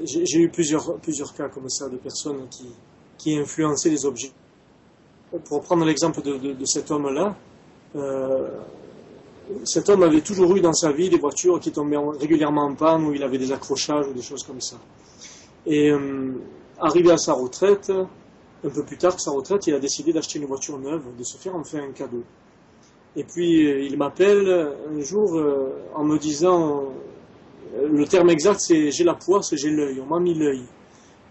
j'ai 0.05 0.39
eu 0.39 0.51
plusieurs, 0.51 0.99
plusieurs 0.99 1.35
cas 1.35 1.49
comme 1.49 1.68
ça 1.68 1.89
de 1.89 1.97
personnes 1.97 2.49
qui, 2.51 2.68
qui 3.18 3.37
influençaient 3.39 3.91
les 3.91 4.05
objets. 4.05 4.33
Pour 5.47 5.62
prendre 5.62 5.87
l'exemple 5.87 6.20
de, 6.22 6.64
cet 6.66 6.91
homme-là, 6.91 7.35
euh, 7.97 8.49
cet 9.64 9.88
homme 9.88 10.03
avait 10.03 10.20
toujours 10.20 10.55
eu 10.57 10.61
dans 10.61 10.72
sa 10.72 10.93
vie 10.93 11.09
des 11.09 11.18
voitures 11.18 11.61
qui 11.61 11.72
tombaient 11.72 11.99
régulièrement 12.18 12.62
en 12.62 12.74
panne, 12.74 13.05
où 13.05 13.12
il 13.12 13.22
avait 13.22 13.38
des 13.38 13.53
accrochages 13.53 14.07
ou 14.09 14.12
des 14.12 14.22
choses 14.22 14.45
comme 14.45 14.61
ça. 14.61 14.76
Et 15.66 15.93
arrivé 16.78 17.11
à 17.11 17.18
sa 17.18 17.34
retraite, 17.34 17.93
un 18.64 18.68
peu 18.68 18.84
plus 18.84 18.97
tard 18.97 19.14
que 19.16 19.20
sa 19.20 19.30
retraite, 19.30 19.66
il 19.66 19.74
a 19.74 19.78
décidé 19.78 20.12
d'acheter 20.12 20.38
une 20.38 20.47
voiture 20.47 20.78
neuve, 20.78 21.03
de 21.18 21.24
se 21.24 21.36
faire 21.36 21.57
en 21.57 21.64
fait 21.64 21.78
un 21.78 21.90
cadeau. 21.90 22.22
Et 23.16 23.24
puis 23.24 23.66
euh, 23.66 23.82
il 23.82 23.97
m'appelle 23.99 24.74
un 24.90 25.01
jour 25.01 25.36
euh, 25.36 25.82
en 25.95 26.05
me 26.05 26.18
disant, 26.18 26.84
euh, 27.74 27.88
le 27.88 28.07
terme 28.07 28.30
exact 28.30 28.61
c'est 28.61 28.90
j'ai 28.90 29.05
la 29.05 29.14
poisse, 29.14 29.55
j'ai 29.55 29.70
l'œil, 29.70 30.01
on 30.01 30.07
m'a 30.07 30.20
mis 30.20 30.34
l'œil. 30.34 30.62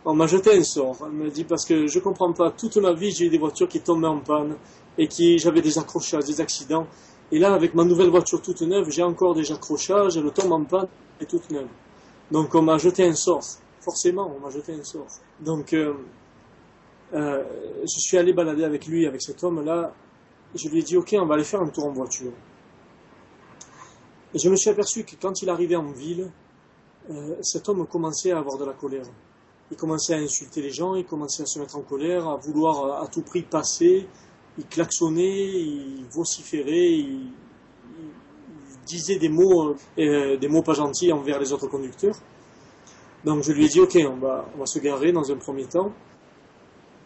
On 0.03 0.16
m'a 0.16 0.26
jeté 0.28 0.57
un 0.57 0.64
sort. 0.64 0.97
Elle 1.05 1.12
me 1.12 1.30
dit 1.30 1.43
parce 1.43 1.66
que 1.66 1.88
je 1.88 1.99
comprends 1.99 2.34
pas, 2.34 2.52
toute 2.52 2.77
ma 2.77 2.94
vie 2.94 3.11
j'ai 3.11 3.26
eu 3.26 3.30
des 3.30 3.38
voitures 3.38 3.68
qui 3.68 3.80
tombaient 3.80 4.07
en 4.07 4.19
panne 4.19 4.56
et 4.97 5.07
qui 5.07 5.38
j'avais 5.39 5.61
des 5.61 5.77
accrochages, 5.77 6.26
des 6.26 6.41
accidents. 6.41 6.88
Et 7.31 7.39
là 7.39 7.53
avec 7.53 7.73
ma 7.73 7.84
nouvelle 7.84 8.09
voiture 8.09 8.41
toute 8.41 8.61
neuve, 8.61 8.89
j'ai 8.89 9.03
encore 9.03 9.34
des 9.34 9.51
accrochages, 9.51 10.18
elle 10.18 10.31
tombe 10.31 10.51
en 10.51 10.63
panne 10.63 10.88
et 11.19 11.26
toute 11.26 11.49
neuve. 11.49 11.68
Donc 12.31 12.53
on 12.55 12.61
m'a 12.61 12.77
jeté 12.77 13.05
un 13.05 13.15
sort. 13.15 13.43
Forcément, 13.80 14.31
on 14.35 14.39
m'a 14.39 14.49
jeté 14.51 14.73
un 14.73 14.84
sort. 14.84 15.07
Donc 15.39 15.73
euh, 15.73 15.93
je 17.13 17.99
suis 17.99 18.18
allé 18.18 18.34
balader 18.34 18.63
avec 18.63 18.85
lui, 18.88 19.05
avec 19.05 19.22
cet 19.22 19.43
homme-là. 19.43 19.93
Je 20.55 20.68
lui 20.69 20.80
ai 20.80 20.84
dit, 20.84 20.97
ok, 20.97 21.15
on 21.19 21.26
va 21.26 21.35
aller 21.35 21.43
faire 21.43 21.61
un 21.61 21.68
tour 21.69 21.85
en 21.85 21.91
voiture. 21.91 22.31
Et 24.34 24.39
je 24.39 24.49
me 24.49 24.55
suis 24.55 24.69
aperçu 24.69 25.03
que 25.03 25.15
quand 25.22 25.41
il 25.41 25.49
arrivait 25.49 25.76
en 25.76 25.91
ville, 25.91 26.31
euh, 27.09 27.35
cet 27.41 27.68
homme 27.68 27.85
commençait 27.88 28.31
à 28.31 28.39
avoir 28.39 28.57
de 28.57 28.65
la 28.65 28.73
colère. 28.73 29.05
Il 29.72 29.77
commençait 29.77 30.13
à 30.13 30.18
insulter 30.18 30.61
les 30.61 30.72
gens, 30.72 30.95
il 30.95 31.05
commençait 31.05 31.43
à 31.43 31.45
se 31.45 31.59
mettre 31.59 31.77
en 31.77 31.81
colère, 31.81 32.27
à 32.27 32.38
vouloir 32.38 33.01
à 33.01 33.07
tout 33.07 33.22
prix 33.22 33.41
passer. 33.41 34.07
Il 34.57 34.65
klaxonnait, 34.65 35.49
il 35.49 36.06
vociférait, 36.11 36.91
il, 36.91 37.32
disait 38.86 39.18
des 39.18 39.30
mots, 39.30 39.76
euh, 39.98 40.38
des 40.38 40.48
mots 40.48 40.61
pas 40.61 40.73
gentils 40.73 41.11
envers 41.11 41.40
les 41.40 41.53
autres 41.53 41.68
conducteurs. 41.68 42.15
Donc 43.23 43.44
je 43.44 43.52
lui 43.52 43.65
ai 43.65 43.69
dit, 43.69 43.80
ok, 43.80 43.98
on 44.10 44.18
va, 44.18 44.45
on 44.60 44.65
se 44.65 44.80
garer 44.80 45.11
dans 45.11 45.32
un 45.32 45.38
premier 45.38 45.65
temps. 45.65 45.94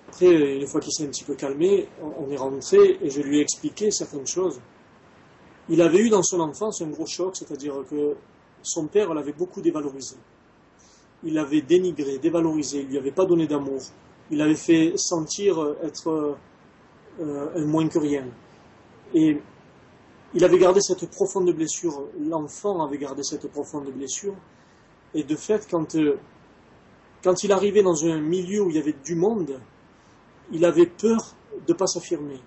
Après, 0.07 0.55
une 0.55 0.67
fois 0.67 0.79
qu'il 0.79 0.93
s'est 0.93 1.03
un 1.03 1.09
petit 1.09 1.23
peu 1.23 1.35
calmé, 1.35 1.89
on 2.01 2.29
est 2.31 2.37
rentré 2.37 2.97
et 3.01 3.09
je 3.09 3.21
lui 3.21 3.39
ai 3.39 3.41
expliqué 3.41 3.91
certaines 3.91 4.27
choses. 4.27 4.61
Il 5.67 5.81
avait 5.81 5.99
eu 5.99 6.09
dans 6.09 6.23
son 6.23 6.39
enfance 6.39 6.81
un 6.81 6.87
gros 6.87 7.07
choc, 7.07 7.35
c'est-à-dire 7.35 7.83
que 7.89 8.15
son 8.61 8.87
père 8.87 9.13
l'avait 9.13 9.33
beaucoup 9.33 9.61
dévalorisé. 9.61 10.15
Il 11.23 11.33
l'avait 11.33 11.61
dénigré, 11.61 12.17
dévalorisé, 12.17 12.81
il 12.81 12.87
lui 12.87 12.97
avait 12.97 13.11
pas 13.11 13.25
donné 13.25 13.47
d'amour. 13.47 13.81
Il 14.31 14.37
l'avait 14.37 14.55
fait 14.55 14.93
sentir 14.95 15.75
être 15.83 16.37
euh, 17.19 17.47
un 17.55 17.65
moins 17.65 17.87
que 17.87 17.99
rien. 17.99 18.25
Et 19.13 19.41
il 20.33 20.43
avait 20.43 20.57
gardé 20.57 20.81
cette 20.81 21.09
profonde 21.09 21.49
blessure, 21.53 22.09
l'enfant 22.19 22.85
avait 22.85 22.97
gardé 22.97 23.23
cette 23.23 23.47
profonde 23.47 23.89
blessure. 23.91 24.35
Et 25.13 25.23
de 25.23 25.35
fait, 25.35 25.67
quand, 25.69 25.95
euh, 25.95 26.17
quand 27.23 27.43
il 27.43 27.51
arrivait 27.51 27.83
dans 27.83 28.03
un 28.05 28.19
milieu 28.19 28.63
où 28.63 28.69
il 28.69 28.75
y 28.75 28.79
avait 28.79 28.95
du 29.05 29.15
monde, 29.15 29.59
il 30.51 30.65
avait 30.65 30.87
peur 30.87 31.35
de 31.65 31.71
ne 31.71 31.77
pas 31.77 31.87
s'affirmer. 31.87 32.39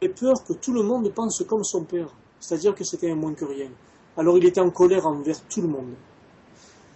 Il 0.00 0.06
avait 0.06 0.14
peur 0.14 0.44
que 0.44 0.52
tout 0.52 0.72
le 0.72 0.82
monde 0.82 1.12
pense 1.12 1.42
comme 1.48 1.64
son 1.64 1.84
père. 1.84 2.14
c'est-à-dire 2.38 2.74
que 2.74 2.84
c'était 2.84 3.10
un 3.10 3.16
moins 3.16 3.34
que 3.34 3.44
rien. 3.44 3.70
Alors 4.16 4.38
il 4.38 4.44
était 4.44 4.60
en 4.60 4.70
colère 4.70 5.06
envers 5.06 5.40
tout 5.48 5.62
le 5.62 5.68
monde. 5.68 5.94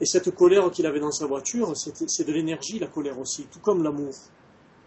Et 0.01 0.06
cette 0.06 0.31
colère 0.35 0.70
qu'il 0.70 0.86
avait 0.86 1.01
dans 1.01 1.10
sa 1.10 1.27
voiture, 1.27 1.73
c'est 1.74 2.24
de 2.24 2.32
l'énergie, 2.32 2.78
la 2.78 2.86
colère 2.86 3.19
aussi, 3.19 3.47
tout 3.51 3.59
comme 3.59 3.82
l'amour. 3.82 4.15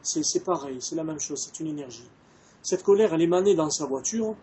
C'est 0.04 0.44
pareil, 0.44 0.78
c'est 0.80 0.96
la 0.96 1.04
même 1.04 1.20
chose, 1.20 1.44
c'est 1.46 1.60
une 1.60 1.68
énergie. 1.68 2.10
Cette 2.62 2.84
colère, 2.84 3.14
elle 3.14 3.22
émanait 3.22 3.56
dans 3.56 3.70
sa 3.70 3.86
voiture, 3.86 4.36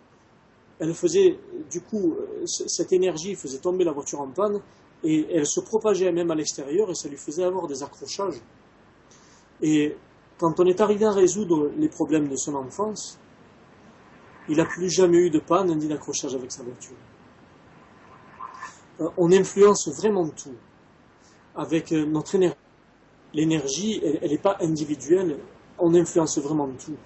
elle 0.78 0.94
faisait, 0.94 1.38
du 1.70 1.80
coup, 1.80 2.16
cette 2.44 2.92
énergie 2.92 3.34
faisait 3.34 3.58
tomber 3.58 3.84
la 3.84 3.92
voiture 3.92 4.20
en 4.20 4.28
panne, 4.28 4.60
et 5.04 5.26
elle 5.32 5.46
se 5.46 5.60
propageait 5.60 6.10
même 6.12 6.30
à 6.30 6.34
l'extérieur, 6.34 6.90
et 6.90 6.94
ça 6.94 7.08
lui 7.08 7.16
faisait 7.16 7.44
avoir 7.44 7.66
des 7.66 7.82
accrochages. 7.82 8.40
Et 9.60 9.96
quand 10.38 10.60
on 10.60 10.66
est 10.66 10.80
arrivé 10.80 11.04
à 11.04 11.12
résoudre 11.12 11.70
les 11.76 11.88
problèmes 11.88 12.28
de 12.28 12.36
son 12.36 12.54
enfance, 12.54 13.18
il 14.48 14.56
n'a 14.56 14.64
plus 14.64 14.88
jamais 14.88 15.18
eu 15.18 15.30
de 15.30 15.40
panne 15.40 15.76
ni 15.76 15.88
d'accrochage 15.88 16.34
avec 16.34 16.50
sa 16.50 16.62
voiture. 16.62 16.96
Euh, 19.00 19.08
on 19.16 19.30
influence 19.32 19.88
vraiment 19.88 20.28
tout 20.28 20.54
avec 21.54 21.92
euh, 21.92 22.06
notre 22.06 22.34
énergie. 22.36 22.57
L'énergie, 23.38 24.02
elle 24.02 24.32
n'est 24.32 24.36
pas 24.38 24.56
individuelle, 24.60 25.38
on 25.78 25.94
influence 25.94 26.38
vraiment 26.38 26.68
tout. 26.84 26.96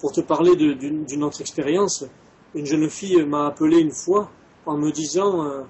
Pour 0.00 0.10
te 0.10 0.20
parler 0.20 0.56
d'une 0.56 1.22
autre 1.22 1.40
expérience, 1.40 2.04
une 2.56 2.66
jeune 2.66 2.90
fille 2.90 3.24
m'a 3.24 3.46
appelé 3.46 3.78
une 3.78 3.92
fois 3.92 4.28
en 4.66 4.76
me 4.76 4.90
disant 4.90 5.64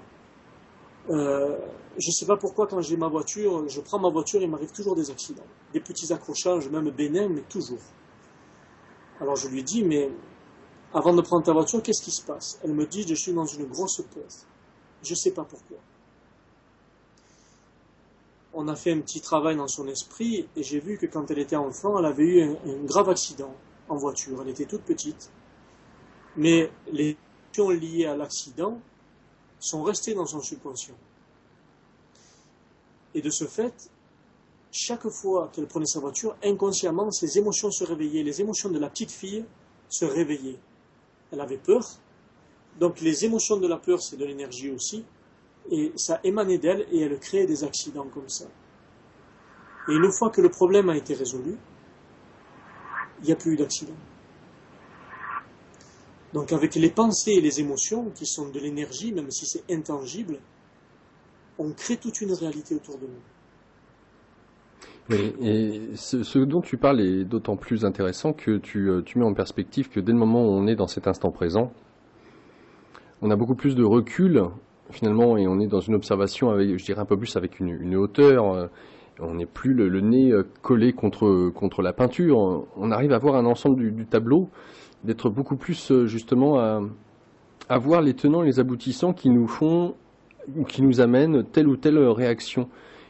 euh, 1.11 1.55
je 1.99 2.07
ne 2.07 2.11
sais 2.11 2.25
pas 2.25 2.35
pourquoi 2.35 2.65
quand 2.65 2.81
j'ai 2.81 2.97
ma 2.97 3.07
voiture, 3.07 3.69
je 3.69 3.79
prends 3.79 3.99
ma 3.99 4.09
voiture, 4.09 4.41
il 4.41 4.49
m'arrive 4.49 4.71
toujours 4.71 4.95
des 4.95 5.11
accidents. 5.11 5.45
Des 5.71 5.81
petits 5.81 6.11
accrochages, 6.11 6.67
même 6.67 6.89
bénins, 6.89 7.29
mais 7.29 7.41
toujours. 7.41 7.85
Alors 9.21 9.35
je 9.35 9.47
lui 9.49 9.63
dis, 9.63 9.83
mais 9.83 10.09
avant 10.95 11.13
de 11.13 11.21
prendre 11.21 11.45
ta 11.45 11.53
voiture, 11.53 11.83
qu'est-ce 11.83 12.01
qui 12.01 12.11
se 12.11 12.23
passe? 12.23 12.59
Elle 12.63 12.73
me 12.73 12.87
dit, 12.87 13.05
je 13.07 13.13
suis 13.13 13.33
dans 13.33 13.45
une 13.45 13.65
grosse 13.65 14.01
peur. 14.13 14.23
Je 15.03 15.11
ne 15.11 15.15
sais 15.15 15.31
pas 15.31 15.43
pourquoi. 15.43 15.77
On 18.59 18.67
a 18.69 18.75
fait 18.75 18.91
un 18.91 19.01
petit 19.01 19.21
travail 19.21 19.55
dans 19.55 19.67
son 19.67 19.87
esprit 19.87 20.47
et 20.55 20.63
j'ai 20.63 20.79
vu 20.79 20.97
que 20.97 21.05
quand 21.05 21.29
elle 21.29 21.37
était 21.37 21.55
enfant, 21.55 21.99
elle 21.99 22.05
avait 22.05 22.23
eu 22.23 22.41
un, 22.41 22.83
grave 22.85 23.07
accident 23.07 23.53
en 23.87 23.97
voiture. 23.97 24.41
Elle 24.41 24.49
était 24.49 24.65
toute 24.65 24.81
petite. 24.81 25.29
Mais 26.35 26.71
les 26.91 27.15
émotions 27.55 27.69
liées 27.69 28.07
à 28.07 28.17
l'accident 28.17 28.81
sont 29.59 29.83
restées 29.83 30.15
dans 30.15 30.25
son 30.25 30.41
subconscient. 30.41 30.95
Et 33.13 33.21
de 33.21 33.29
ce 33.29 33.45
fait, 33.45 33.91
chaque 34.71 35.07
fois 35.07 35.51
qu'elle 35.53 35.67
prenait 35.67 35.85
sa 35.85 35.99
voiture, 35.99 36.35
inconsciemment, 36.43 37.11
ses 37.11 37.37
émotions 37.37 37.69
se 37.69 37.83
réveillaient. 37.83 38.23
Les 38.23 38.41
émotions 38.41 38.71
de 38.71 38.79
la 38.79 38.89
petite 38.89 39.11
fille 39.11 39.45
se 39.87 40.05
réveillaient. 40.05 40.57
Elle 41.31 41.41
avait 41.41 41.57
peur. 41.57 41.87
Donc 42.79 43.01
les 43.01 43.23
émotions 43.23 43.57
de 43.57 43.67
la 43.67 43.77
peur, 43.77 44.01
c'est 44.01 44.17
de 44.17 44.25
l'énergie 44.25 44.71
aussi. 44.71 45.05
Et 45.69 45.91
ça 45.95 46.19
émanait 46.23 46.57
d'elle 46.57 46.85
et 46.91 47.01
elle 47.01 47.19
créait 47.19 47.45
des 47.45 47.63
accidents 47.63 48.07
comme 48.13 48.29
ça. 48.29 48.45
Et 49.89 49.93
une 49.93 50.11
fois 50.11 50.29
que 50.29 50.41
le 50.41 50.49
problème 50.49 50.89
a 50.89 50.97
été 50.97 51.13
résolu, 51.13 51.55
il 53.19 53.25
n'y 53.25 53.31
a 53.31 53.35
plus 53.35 53.53
eu 53.53 53.57
d'accident. 53.57 53.95
Donc 56.33 56.51
avec 56.51 56.75
les 56.75 56.89
pensées 56.89 57.31
et 57.31 57.41
les 57.41 57.59
émotions, 57.59 58.09
qui 58.11 58.25
sont 58.25 58.49
de 58.49 58.59
l'énergie, 58.59 59.13
même 59.13 59.31
si 59.31 59.45
c'est 59.45 59.63
intangible, 59.71 60.39
on 61.57 61.71
crée 61.71 61.97
toute 61.97 62.21
une 62.21 62.33
réalité 62.33 62.75
autour 62.75 62.97
de 62.99 63.07
nous. 63.07 63.21
et 65.41 65.95
ce, 65.95 66.39
dont 66.39 66.61
tu 66.61 66.77
parles 66.77 67.01
est 67.01 67.23
d'autant 67.23 67.55
plus 67.55 67.85
intéressant 67.85 68.33
que 68.33 68.57
tu, 68.57 68.89
euh, 68.89 69.01
tu, 69.01 69.17
mets 69.17 69.25
en 69.25 69.33
perspective 69.33 69.89
que 69.89 69.99
dès 69.99 70.11
le 70.11 70.17
moment 70.17 70.43
où 70.43 70.49
on 70.49 70.67
est 70.67 70.75
dans 70.75 70.87
cet 70.87 71.07
instant 71.07 71.31
présent, 71.31 71.71
on 73.21 73.31
a 73.31 73.35
beaucoup 73.35 73.55
plus 73.55 73.75
de 73.75 73.83
recul 73.83 74.43
finalement 74.91 75.37
et 75.37 75.47
on 75.47 75.59
est 75.59 75.67
dans 75.67 75.79
une 75.79 75.95
observation 75.95 76.49
avec, 76.49 76.77
je 76.77 76.85
dirais 76.85 77.01
un 77.01 77.05
peu 77.05 77.17
plus 77.17 77.35
avec 77.35 77.59
une, 77.59 77.95
hauteur. 77.95 78.53
Euh, 78.53 78.67
on 79.19 79.35
n'est 79.35 79.45
plus 79.45 79.73
le, 79.73 79.99
nez 79.99 80.31
euh, 80.31 80.43
collé 80.61 80.93
contre, 80.93 81.49
contre 81.49 81.81
la 81.81 81.93
peinture. 81.93 82.65
On 82.75 82.91
arrive 82.91 83.13
à 83.13 83.17
voir 83.17 83.35
un 83.35 83.45
ensemble 83.45 83.91
du, 83.91 84.05
tableau, 84.05 84.49
d'être 85.03 85.29
beaucoup 85.29 85.57
plus 85.57 85.91
justement 86.05 86.59
à, 86.59 87.77
voir 87.77 88.01
les 88.01 88.13
tenants 88.13 88.43
et 88.43 88.47
les 88.47 88.59
aboutissants 88.59 89.13
qui 89.13 89.29
nous 89.29 89.47
font 89.47 89.95
qui 90.67 90.81
nous 90.81 91.01
amène 91.01 91.43
telle 91.43 91.67
ou 91.67 91.75
telle 91.75 91.97
réaction. 91.97 92.69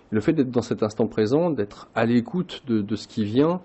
Le 0.10 0.22
fait 0.22 0.34
d'être 0.34 0.52
dans 0.52 0.62
cet 0.62 0.84
instant 0.84 1.08
présent, 1.08 1.49
d'être 1.49 1.90
à 1.94 2.06
l'écoute 2.06 2.64
de, 2.68 2.95
ce 2.95 3.08
qui 3.08 3.26
vient, 3.26 3.62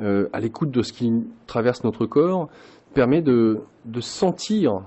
euh, 0.00 0.28
à 0.32 0.40
l'écoute 0.40 0.70
de 0.70 0.82
ce 0.82 0.92
qui 0.92 1.10
traverse 1.46 1.84
notre 1.84 2.06
corps, 2.06 2.48
permet 2.94 3.22
de, 3.22 3.60
sentir, 4.00 4.82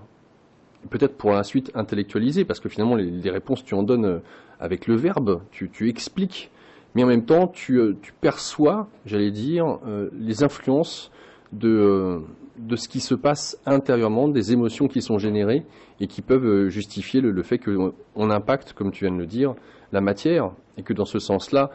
peut-être 0.89 1.18
pour 1.18 1.31
la 1.31 1.43
suite 1.43 1.72
intellectualiser, 1.76 2.45
parce 2.45 2.60
que 2.60 2.69
finalement 2.69 2.95
les, 2.95 3.30
réponses 3.30 3.64
tu 3.64 3.73
en 3.73 3.84
donnes 3.84 4.06
euh, 4.06 4.19
avec 4.60 4.88
le 4.88 4.95
verbe, 4.95 5.41
tu, 5.51 5.89
expliques, 5.89 6.51
mais 6.95 7.03
en 7.03 7.07
même 7.07 7.26
temps 7.26 7.47
tu, 7.47 7.80
euh, 7.80 7.95
perçois, 8.22 8.88
j'allais 9.06 9.31
dire, 9.31 9.80
les 10.14 10.43
influences 10.43 11.11
de, 11.53 12.22
de 12.60 12.76
ce 12.76 12.88
qui 12.88 12.99
se 12.99 13.15
passe 13.15 13.60
intérieurement, 13.65 14.27
des 14.27 14.51
émotions 14.51 14.88
qui 14.88 15.01
sont 15.01 15.18
générées 15.18 15.65
et 15.99 16.07
qui 16.07 16.22
peuvent 16.22 16.45
euh, 16.45 16.69
justifier 16.69 17.22
le, 17.22 17.43
fait 17.43 17.57
qu'on 17.57 18.30
impacte, 18.30 18.73
comme 18.73 18.91
tu 18.91 19.06
viens 19.06 19.14
de 19.14 19.19
le 19.19 19.26
dire, 19.26 19.56
la 19.91 20.01
matière 20.01 20.51
et 20.77 20.84
que 20.84 20.93
dans 20.93 21.06
ce 21.06 21.19
sens-là, 21.19 21.72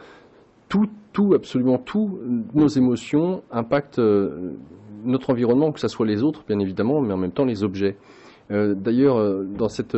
tout, 0.69 0.87
tout, 1.11 1.33
absolument 1.33 1.77
tout, 1.77 2.19
nos 2.53 2.67
émotions 2.67 3.43
impactent 3.51 3.99
euh, 3.99 4.53
notre 5.03 5.31
environnement, 5.31 5.71
que 5.71 5.79
ce 5.79 5.87
soit 5.87 6.05
les 6.05 6.23
autres, 6.23 6.43
bien 6.47 6.59
évidemment, 6.59 7.01
mais 7.01 7.13
en 7.13 7.17
même 7.17 7.31
temps 7.31 7.45
les 7.45 7.63
objets. 7.63 7.97
Euh, 8.51 8.75
d'ailleurs, 8.75 9.43
dans 9.43 9.69
cette 9.69 9.97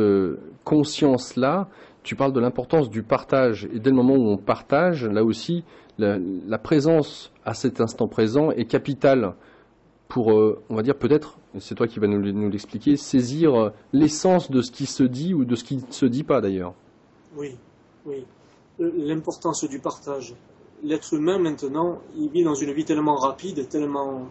conscience-là, 0.64 1.68
tu 2.02 2.16
parles 2.16 2.32
de 2.32 2.40
l'importance 2.40 2.88
du 2.88 3.02
partage. 3.02 3.68
Et 3.72 3.80
dès 3.80 3.90
le 3.90 3.96
moment 3.96 4.14
où 4.14 4.28
on 4.28 4.38
partage, 4.38 5.04
là 5.04 5.24
aussi, 5.24 5.64
la, 5.98 6.58
présence 6.58 7.32
à 7.44 7.54
cet 7.54 7.80
instant 7.80 8.08
présent 8.08 8.50
est 8.50 8.66
capitale 8.66 9.34
pour, 10.08 10.32
euh, 10.32 10.62
on 10.70 10.74
va 10.74 10.82
dire 10.82 10.96
peut-être, 10.96 11.38
c'est 11.58 11.74
toi 11.74 11.86
qui 11.86 11.98
vas 11.98 12.06
nous, 12.06 12.48
l'expliquer, 12.48 12.96
saisir 12.96 13.54
euh, 13.54 13.70
l'essence 13.92 14.50
de 14.50 14.62
ce 14.62 14.70
qui 14.70 14.86
se 14.86 15.02
dit 15.02 15.34
ou 15.34 15.44
de 15.44 15.54
ce 15.54 15.64
qui 15.64 15.76
ne 15.76 15.82
se 15.90 16.06
dit 16.06 16.24
pas 16.24 16.40
d'ailleurs. 16.40 16.72
Oui, 17.36 17.56
oui. 18.06 18.24
Euh, 18.80 18.90
l'importance 18.96 19.64
du 19.64 19.80
partage. 19.80 20.34
L'être 20.82 21.12
humain 21.12 21.38
maintenant, 21.38 21.98
il 22.16 22.30
vit 22.30 22.44
dans 22.44 22.54
une 22.54 22.72
vie 22.72 22.84
tellement 22.84 23.16
rapide, 23.16 23.68
tellement 23.68 24.28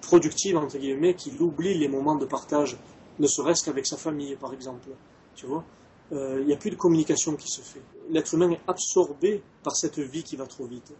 productive, 0.00 0.56
entre 0.56 0.78
guillemets, 0.78 1.14
qu'il 1.14 1.40
oublie 1.42 1.76
les 1.76 1.88
moments 1.88 2.16
de 2.16 2.24
partage, 2.24 2.78
ne 3.18 3.26
serait-ce 3.26 3.64
qu'avec 3.64 3.86
sa 3.86 3.96
famille, 3.96 4.36
par 4.36 4.52
exemple. 4.52 4.88
Tu 5.34 5.46
vois 5.46 5.64
Il 6.10 6.46
n'y 6.46 6.52
a 6.52 6.56
plus 6.56 6.70
de 6.70 6.76
communication 6.76 7.36
qui 7.36 7.48
se 7.48 7.60
fait. 7.60 7.82
L'être 8.10 8.34
humain 8.34 8.50
est 8.50 8.60
absorbé 8.66 9.42
par 9.62 9.76
cette 9.76 9.98
vie 9.98 10.22
qui 10.22 10.36
va 10.36 10.46
trop 10.46 10.66
vite. 10.66 10.92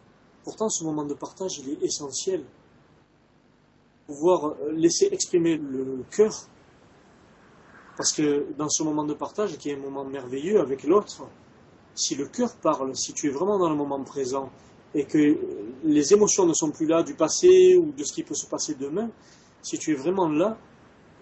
Pourtant, 0.44 0.68
ce 0.68 0.84
moment 0.84 1.04
de 1.04 1.14
partage, 1.14 1.58
il 1.58 1.70
est 1.70 1.82
essentiel 1.82 2.44
pouvoir 4.08 4.46
euh, 4.46 4.72
laisser 4.72 5.08
exprimer 5.12 5.58
le 5.58 6.02
cœur, 6.10 6.32
parce 7.96 8.12
que 8.12 8.46
dans 8.56 8.70
ce 8.70 8.82
moment 8.82 9.04
de 9.04 9.12
partage, 9.12 9.58
qui 9.58 9.68
est 9.68 9.74
un 9.74 9.78
moment 9.78 10.04
merveilleux 10.04 10.60
avec 10.60 10.84
l'autre, 10.84 11.28
si 11.94 12.14
le 12.14 12.26
cœur 12.26 12.56
parle, 12.56 12.96
si 12.96 13.12
tu 13.12 13.26
es 13.26 13.30
vraiment 13.30 13.58
dans 13.58 13.68
le 13.68 13.76
moment 13.76 14.02
présent, 14.02 14.50
et 14.94 15.04
que 15.04 15.36
les 15.84 16.14
émotions 16.14 16.46
ne 16.46 16.54
sont 16.54 16.70
plus 16.70 16.86
là 16.86 17.02
du 17.02 17.14
passé 17.14 17.76
ou 17.76 17.92
de 17.92 18.02
ce 18.02 18.12
qui 18.14 18.22
peut 18.22 18.34
se 18.34 18.46
passer 18.46 18.74
demain, 18.74 19.10
si 19.60 19.78
tu 19.78 19.92
es 19.92 19.94
vraiment 19.94 20.28
là, 20.28 20.56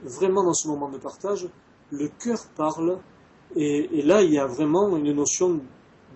vraiment 0.03 0.45
dans 0.45 0.55
ce 0.55 0.69
moment 0.69 0.89
de 0.89 0.99
partage, 0.99 1.49
le 1.91 2.09
cœur 2.09 2.47
parle, 2.57 2.99
et, 3.55 4.03
là 4.03 4.23
il 4.23 4.33
y 4.33 4.39
a 4.39 4.47
vraiment 4.47 4.97
une 4.97 5.13
notion 5.13 5.61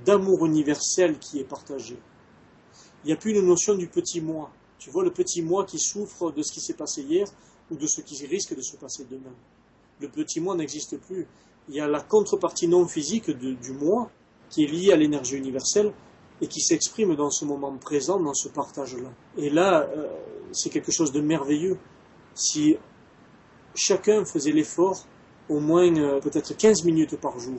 d'amour 0.04 0.46
universel 0.46 1.18
qui 1.18 1.38
est 1.38 1.44
partagée. 1.44 1.98
Il 3.04 3.08
n'y 3.08 3.12
a 3.12 3.16
plus 3.16 3.32
une 3.32 3.46
notion 3.46 3.74
du 3.74 3.88
petit 3.88 4.20
moi. 4.20 4.50
Tu 4.78 4.90
vois 4.90 5.04
le 5.04 5.10
petit 5.10 5.42
moi 5.42 5.64
qui 5.64 5.78
souffre 5.78 6.32
de 6.32 6.42
ce 6.42 6.52
qui 6.52 6.60
s'est 6.60 6.74
passé 6.74 7.02
hier 7.02 7.26
ou 7.70 7.76
de 7.76 7.86
ce 7.86 8.00
qui 8.00 8.26
risque 8.26 8.54
de 8.54 8.62
se 8.62 8.76
passer 8.76 9.06
demain. 9.10 9.34
Le 10.00 10.08
petit 10.08 10.40
moi 10.40 10.54
n'existe 10.54 10.98
plus. 10.98 11.26
Il 11.68 11.74
y 11.74 11.80
a 11.80 11.86
la 11.86 12.00
contrepartie 12.00 12.68
non 12.68 12.86
physique 12.86 13.30
du 13.30 13.72
moi 13.72 14.10
qui 14.48 14.64
est 14.64 14.66
liée 14.66 14.92
à 14.92 14.96
l'énergie 14.96 15.36
universelle 15.36 15.92
et 16.40 16.46
qui 16.46 16.60
s'exprime 16.60 17.14
dans 17.14 17.30
ce 17.30 17.44
moment 17.44 17.76
présent, 17.76 18.18
dans 18.18 18.34
ce 18.34 18.48
partage-là. 18.48 19.10
Et 19.36 19.50
là, 19.50 19.82
euh, 19.82 20.08
c'est 20.52 20.70
quelque 20.70 20.90
chose 20.90 21.12
de 21.12 21.20
merveilleux. 21.20 21.78
Si 22.34 22.76
chacun 23.74 24.24
faisait 24.24 24.52
l'effort, 24.52 25.04
au 25.48 25.60
moins 25.60 25.94
euh, 25.96 26.20
peut-être 26.20 26.56
15 26.56 26.84
minutes 26.84 27.16
par 27.20 27.38
jour, 27.38 27.58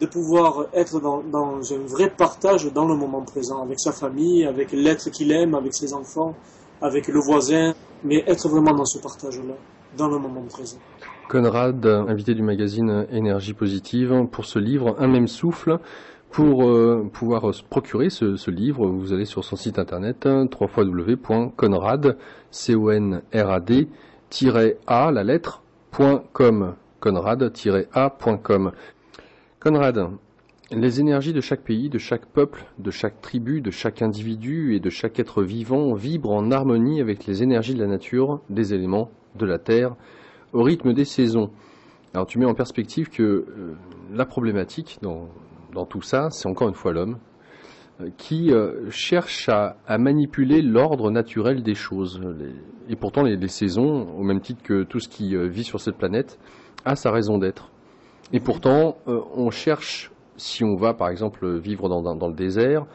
de 0.00 0.06
pouvoir 0.06 0.66
être 0.72 1.00
dans, 1.00 1.72
un 1.72 1.86
vrai 1.86 2.10
partage 2.10 2.72
dans 2.72 2.86
le 2.86 2.94
moment 2.94 3.22
présent, 3.22 3.62
avec 3.62 3.80
sa 3.80 3.92
famille, 3.92 4.44
avec 4.44 4.72
l'être 4.72 5.10
qu'il 5.10 5.32
aime, 5.32 5.54
avec 5.54 5.74
ses 5.74 5.92
enfants, 5.92 6.34
avec 6.80 7.08
le 7.08 7.18
voisin, 7.20 7.74
mais 8.04 8.22
être 8.26 8.48
vraiment 8.48 8.72
dans 8.72 8.84
ce 8.84 8.98
partage-là, 8.98 9.54
dans 9.96 10.08
le 10.08 10.18
moment 10.18 10.42
présent. 10.42 10.78
Conrad, 11.28 11.84
invité 11.84 12.34
du 12.34 12.42
magazine 12.42 13.06
Énergie 13.10 13.54
Positive, 13.54 14.26
pour 14.30 14.44
ce 14.44 14.58
livre, 14.58 14.94
Un 14.98 15.08
même 15.08 15.26
souffle. 15.28 15.78
Pour 16.30 16.68
euh, 16.68 17.08
pouvoir 17.10 17.54
se 17.54 17.62
procurer 17.62 18.10
ce, 18.10 18.50
livre, 18.50 18.86
vous 18.86 19.14
allez 19.14 19.24
sur 19.24 19.44
son 19.44 19.56
site 19.56 19.78
internet 19.78 20.26
www.conrad, 20.26 22.18
c 24.30 24.46
o 24.46 24.50
n 24.50 24.54
r 24.54 24.58
a 24.58 24.68
d 24.68 24.76
a 24.86 25.10
la 25.10 25.24
lettre, 25.24 25.62
.com. 25.92 26.74
Conrad, 29.60 30.10
les 30.70 31.00
énergies 31.00 31.32
de 31.32 31.40
chaque 31.40 31.62
pays, 31.62 31.88
de 31.88 31.98
chaque 31.98 32.26
peuple, 32.26 32.66
de 32.78 32.90
chaque 32.90 33.20
tribu, 33.22 33.60
de 33.60 33.70
chaque 33.70 34.02
individu 34.02 34.74
et 34.74 34.80
de 34.80 34.90
chaque 34.90 35.18
être 35.18 35.42
vivant 35.42 35.94
vibrent 35.94 36.34
en 36.34 36.50
harmonie 36.50 37.00
avec 37.00 37.26
les 37.26 37.42
énergies 37.42 37.74
de 37.74 37.80
la 37.80 37.86
nature, 37.86 38.40
des 38.50 38.74
éléments, 38.74 39.10
de 39.36 39.46
la 39.46 39.58
terre, 39.58 39.94
au 40.52 40.62
rythme 40.62 40.92
des 40.92 41.04
saisons. 41.04 41.50
Alors 42.12 42.26
tu 42.26 42.38
mets 42.38 42.46
en 42.46 42.54
perspective 42.54 43.08
que 43.08 43.22
euh, 43.22 43.76
la 44.12 44.26
problématique 44.26 44.98
dans, 45.02 45.28
tout 45.86 46.02
ça, 46.02 46.28
c'est 46.30 46.48
encore 46.48 46.68
une 46.68 46.74
fois 46.74 46.92
l'homme, 46.92 47.18
qui 48.16 48.52
euh, 48.52 48.90
cherche 48.90 49.48
à, 49.48 49.76
manipuler 49.98 50.62
l'ordre 50.62 51.10
naturel 51.10 51.62
des 51.62 51.74
choses. 51.74 52.20
et 52.88 52.96
pourtant, 52.96 53.22
les, 53.22 53.48
saisons, 53.48 54.08
au 54.16 54.22
même 54.22 54.40
titre 54.40 54.62
que 54.62 54.82
tout 54.82 55.00
ce 55.00 55.08
qui 55.08 55.36
vit 55.48 55.64
sur 55.64 55.80
cette 55.80 55.96
planète, 55.96 56.38
a 56.84 56.96
sa 56.96 57.10
raison 57.10 57.38
d'être. 57.38 57.70
Et 58.32 58.40
pourtant, 58.40 58.98
on 59.06 59.50
cherche, 59.50 60.12
si 60.36 60.62
on 60.62 60.76
va 60.76 60.94
par 60.94 61.08
exemple 61.08 61.58
vivre 61.58 61.88
dans, 61.88 62.28
le 62.28 62.34
désert, 62.34 62.86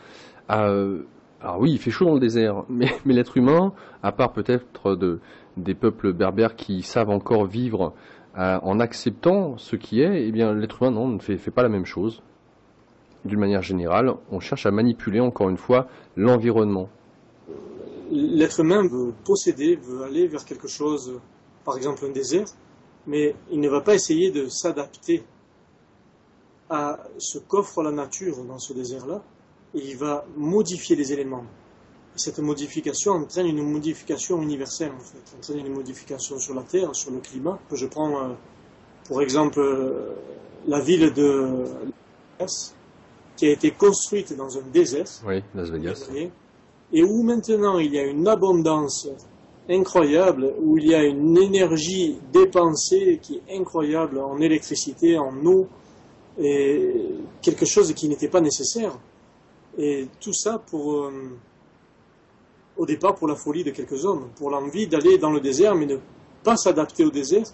alors 1.43 1.59
oui, 1.59 1.71
il 1.71 1.77
fait 1.77 1.91
chaud 1.91 2.05
dans 2.05 2.13
le 2.13 2.19
désert, 2.19 2.63
mais, 2.69 2.88
l'être 3.05 3.38
humain, 3.38 3.73
à 4.01 4.11
part 4.11 4.31
peut-être 4.31 4.95
de, 4.95 5.19
des 5.57 5.73
peuples 5.73 6.13
berbères 6.13 6.55
qui 6.55 6.81
savent 6.81 7.09
encore 7.09 7.45
vivre 7.45 7.93
euh, 8.38 8.59
en 8.63 8.80
acceptant 8.80 9.57
ce 9.57 9.75
qui 9.75 10.01
est, 10.01 10.27
eh 10.27 10.31
bien 10.31 10.53
l'être 10.53 10.81
humain 10.81 10.91
non, 10.91 11.07
ne 11.07 11.19
fait, 11.19 11.38
pas 11.51 11.61
la 11.61 11.69
même 11.69 11.85
chose. 11.85 12.23
D'une 13.26 13.40
manière 13.40 13.62
générale, 13.62 14.14
on 14.32 14.40
cherche 14.40 14.66
à 14.66 14.72
manipuler 14.72 15.20
encore 15.20 15.50
une 15.50 15.58
fois 15.58 15.88
l'environnement. 16.18 16.90
L'être 18.12 18.60
humain 18.60 18.86
veut 18.88 19.14
posséder, 19.26 19.76
veut 19.78 20.04
aller 20.04 20.28
vers 20.28 20.45
quelque 20.45 20.68
chose, 20.68 21.20
par 21.64 21.78
exemple 21.78 22.06
un 22.06 22.12
désert, 22.12 22.48
mais 23.08 23.36
il 23.52 23.60
ne 23.60 23.70
va 23.70 23.82
pas 23.82 23.95
essayer 23.95 24.30
de 24.30 24.48
s'adapter 24.50 25.24
à 26.70 27.00
ce 27.18 27.40
qu'offre 27.40 27.82
la 27.82 27.91
nature 27.91 28.44
dans 28.44 28.60
ce 28.60 28.74
désert-là, 28.74 29.22
il 29.74 29.98
va 29.98 30.26
modifier 30.36 30.95
les 30.95 31.14
éléments 31.14 31.45
cette 32.16 32.40
modification 32.40 33.14
entraîne 33.14 33.48
une 33.48 33.64
modification 33.64 34.41
universelle, 34.41 34.91
en 34.91 35.00
fait, 35.00 35.36
entraîne 35.38 35.66
une 35.66 35.74
modification 35.74 36.38
sur 36.40 36.54
la 36.54 36.62
Terre, 36.62 36.95
sur 36.95 37.12
le 37.12 37.20
climat. 37.20 37.60
Je 37.72 37.86
prends, 37.88 38.30
euh, 38.30 38.34
pour 39.08 39.22
exemple, 39.22 39.60
euh, 39.60 40.14
la 40.68 40.80
ville 40.80 41.12
de 41.14 41.66
qui 43.35 43.47
a 43.47 43.51
été 43.51 43.72
construite 43.72 44.35
dans 44.35 44.57
un 44.57 44.64
désert. 44.72 45.05
Oui, 45.26 45.41
Las 45.55 45.69
Vegas. 45.69 46.10
Et 46.91 47.03
où 47.03 47.23
maintenant 47.23 47.80
il 47.80 47.93
y 47.93 47.99
a 47.99 48.03
une 48.03 48.27
abondance 48.27 49.07
incroyable, 49.69 50.53
où 50.61 50.77
il 50.77 50.88
y 50.88 50.93
a 50.93 51.03
une 51.03 51.38
énergie 51.38 52.18
dépensée 52.31 53.19
qui 53.22 53.35
est 53.47 53.57
incroyable 53.57 54.19
en 54.19 54.39
électricité, 54.39 55.18
en 55.18 55.34
eau, 55.45 55.68
et 56.38 57.05
quelque 57.41 57.65
chose 57.65 57.93
qui 57.93 58.07
n'était 58.07 58.27
pas 58.27 58.41
nécessaire. 58.41 58.97
Et 59.77 60.07
tout 60.19 60.34
ça 60.34 60.60
pour... 60.60 61.05
Euh, 61.05 61.11
au 62.77 62.85
départ 62.85 63.15
pour 63.15 63.27
la 63.27 63.35
folie 63.35 63.64
de 63.64 63.72
quelques 63.72 64.05
hommes, 64.05 64.30
pour 64.35 64.49
l'envie 64.49 64.88
d'aller 64.88 65.18
dans 65.18 65.30
le 65.30 65.39
désert, 65.39 65.76
mais 65.76 65.85
ne 65.85 65.97
pas 66.43 66.57
s'adapter 66.57 67.03
au 67.05 67.11
désert, 67.11 67.45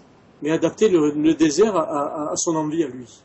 mais 0.42 0.50
adapter 0.50 0.88
le, 0.88 1.34
désert 1.34 1.76
à, 1.76 2.32
son 2.36 2.56
envie 2.56 2.84
à 2.84 2.88
lui. 2.88 3.22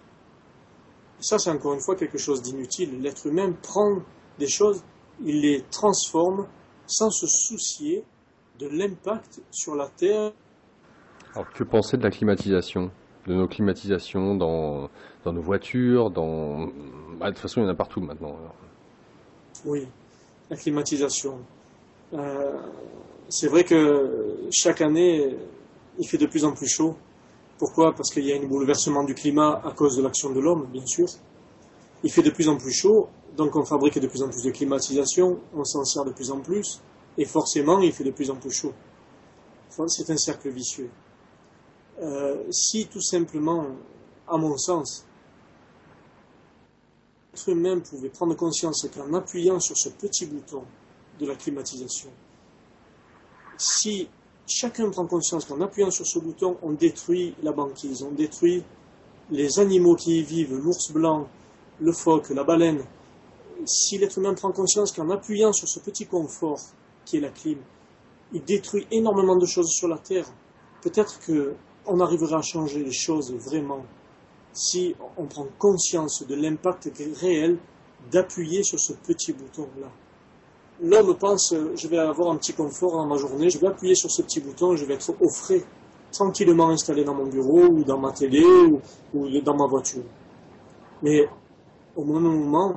Ça, 1.20 1.40
c'est 1.40 1.50
encore 1.50 1.74
une 1.74 1.82
fois 1.82 1.96
quelque 1.96 2.18
chose 2.18 2.42
d'inutile. 2.42 3.02
L'être 3.02 3.28
humain 3.28 3.54
prend 3.62 4.00
des 4.38 4.48
choses, 4.48 4.84
il 5.24 5.42
les 5.42 5.64
transforme 5.72 6.48
sans 6.88 7.10
se 7.10 7.26
soucier 7.28 8.04
de 8.60 8.68
l'impact 8.68 9.42
sur 9.52 9.76
la 9.76 9.88
Terre. 9.88 10.32
Alors, 11.34 11.50
que 11.52 11.64
penser 11.64 11.98
de 11.98 12.04
la 12.04 12.12
climatisation 12.12 12.92
De 13.28 13.34
nos 13.34 13.48
climatisations 13.48 14.36
dans, 14.36 14.90
dans 15.24 15.34
nos 15.34 15.42
voitures, 15.42 16.12
dans... 16.12 16.68
Bah, 17.20 17.28
de 17.28 17.32
toute 17.32 17.40
façon, 17.40 17.62
il 17.62 17.64
y 17.64 17.68
en 17.68 17.72
a 17.72 17.76
partout 17.76 18.02
maintenant. 18.02 18.38
Oui, 19.66 19.88
la 20.50 20.58
climatisation. 20.58 21.40
Euh, 22.14 22.60
c'est 23.30 23.48
vrai 23.48 23.64
que 23.64 24.48
chaque 24.52 24.82
année, 24.82 25.36
il 25.98 26.08
fait 26.08 26.18
de 26.18 26.28
plus 26.28 26.46
en 26.46 26.54
plus 26.54 26.68
chaud. 26.68 26.96
Pourquoi? 27.58 27.94
Parce 27.94 28.12
qu'il 28.12 28.26
y 28.26 28.34
a 28.34 28.36
un 28.36 28.46
bouleversement 28.46 29.04
du 29.04 29.14
climat 29.14 29.62
à 29.64 29.72
cause 29.72 29.96
de 29.98 30.04
l'action 30.04 30.32
de 30.32 30.40
l'homme, 30.40 30.68
bien 30.72 30.86
sûr. 30.86 31.08
Il 32.04 32.12
fait 32.12 32.22
de 32.22 32.30
plus 32.30 32.50
en 32.50 32.58
plus 32.58 32.74
chaud, 32.74 33.08
donc 33.36 33.56
on 33.56 33.64
fabrique 33.64 33.98
de 34.00 34.08
plus 34.08 34.22
en 34.22 34.30
plus 34.30 34.44
de 34.44 34.52
climatisation, 34.52 35.40
on 35.54 35.64
s'en 35.64 35.86
sert 35.86 36.04
de 36.06 36.12
plus 36.12 36.32
en 36.32 36.40
plus, 36.40 36.82
et 37.18 37.26
forcément, 37.26 37.80
il 37.80 37.94
fait 37.94 38.04
de 38.04 38.12
plus 38.12 38.30
en 38.30 38.36
plus 38.36 38.52
chaud. 38.52 38.74
C'est 39.88 40.10
un 40.10 40.18
cercle 40.18 40.50
vicieux. 40.50 40.90
Euh, 42.02 42.44
si 42.52 42.88
tout 42.88 43.02
simplement, 43.02 43.68
à 44.28 44.38
mon 44.38 44.58
sens, 44.58 45.06
l'être 47.34 47.50
humain 47.50 47.80
pouvait 47.80 48.10
prendre 48.10 48.36
conscience 48.36 48.88
qu'en 48.94 49.14
appuyant 49.14 49.60
sur 49.60 49.78
ce 49.78 49.90
petit 49.90 50.26
bouton, 50.26 50.64
de 51.20 51.26
la 51.26 51.36
climatisation. 51.36 52.10
Si 53.58 54.10
chacun 54.48 54.90
prend 54.90 55.06
conscience 55.06 55.46
qu'en 55.46 55.62
appuyant 55.62 55.92
sur 55.92 56.06
ce 56.06 56.20
bouton, 56.20 56.58
on 56.62 56.72
détruit 56.72 57.36
la 57.44 57.52
banquise, 57.52 58.04
on 58.04 58.12
détruit 58.12 58.64
les 59.32 59.60
animaux 59.60 59.96
qui 59.96 60.20
y 60.20 60.24
vivent, 60.24 60.56
l'ours 60.56 60.92
blanc, 60.92 61.28
le 61.80 61.92
phoque, 61.92 62.30
la 62.30 62.44
baleine, 62.44 62.84
si 63.66 63.98
l'être 63.98 64.18
humain 64.18 64.34
prend 64.34 64.52
conscience 64.52 64.92
qu'en 64.92 65.10
appuyant 65.10 65.54
sur 65.54 65.68
ce 65.68 65.80
petit 65.80 66.06
confort 66.06 66.60
qui 67.06 67.18
est 67.18 67.22
la 67.22 67.30
clim, 67.30 67.58
il 68.34 68.44
détruit 68.44 68.86
énormément 68.92 69.36
de 69.36 69.46
choses 69.46 69.70
sur 69.70 69.88
la 69.88 69.98
Terre, 69.98 70.28
peut-être 70.82 71.20
qu'on 71.26 72.00
arrivera 72.00 72.40
à 72.40 72.42
changer 72.42 72.84
les 72.84 72.94
choses 72.94 73.34
vraiment 73.34 73.86
si 74.54 74.96
on 75.18 75.26
prend 75.26 75.48
conscience 75.60 76.26
de 76.26 76.36
l'impact 76.36 76.90
réel 77.20 77.58
d'appuyer 78.12 78.64
sur 78.64 78.80
ce 78.80 78.94
petit 78.94 79.34
bouton-là 79.34 79.92
l'homme 80.82 81.16
pense 81.18 81.54
je 81.76 81.88
vais 81.88 81.98
avoir 81.98 82.32
un 82.32 82.38
petit 82.38 82.54
confort 82.54 82.94
dans 82.94 83.06
ma 83.06 83.18
journée, 83.18 83.50
je 83.50 83.60
vais 83.60 83.68
appuyer 83.68 83.96
sur 83.96 84.12
ce 84.12 84.22
petit 84.22 84.40
bouton, 84.40 84.76
je 84.76 84.86
vais 84.86 84.96
être 84.96 85.14
au 85.22 85.30
frais, 85.30 85.64
tranquillement 86.12 86.70
installé 86.70 87.04
dans 87.04 87.14
mon 87.14 87.28
bureau 87.28 87.66
ou 87.66 87.84
dans 87.84 88.00
ma 88.00 88.12
télé 88.12 88.44
ou, 88.46 88.82
dans 89.42 89.56
ma 89.56 89.68
voiture. 89.68 90.04
Mais 91.02 91.28
au 91.96 92.04
moment, 92.04 92.76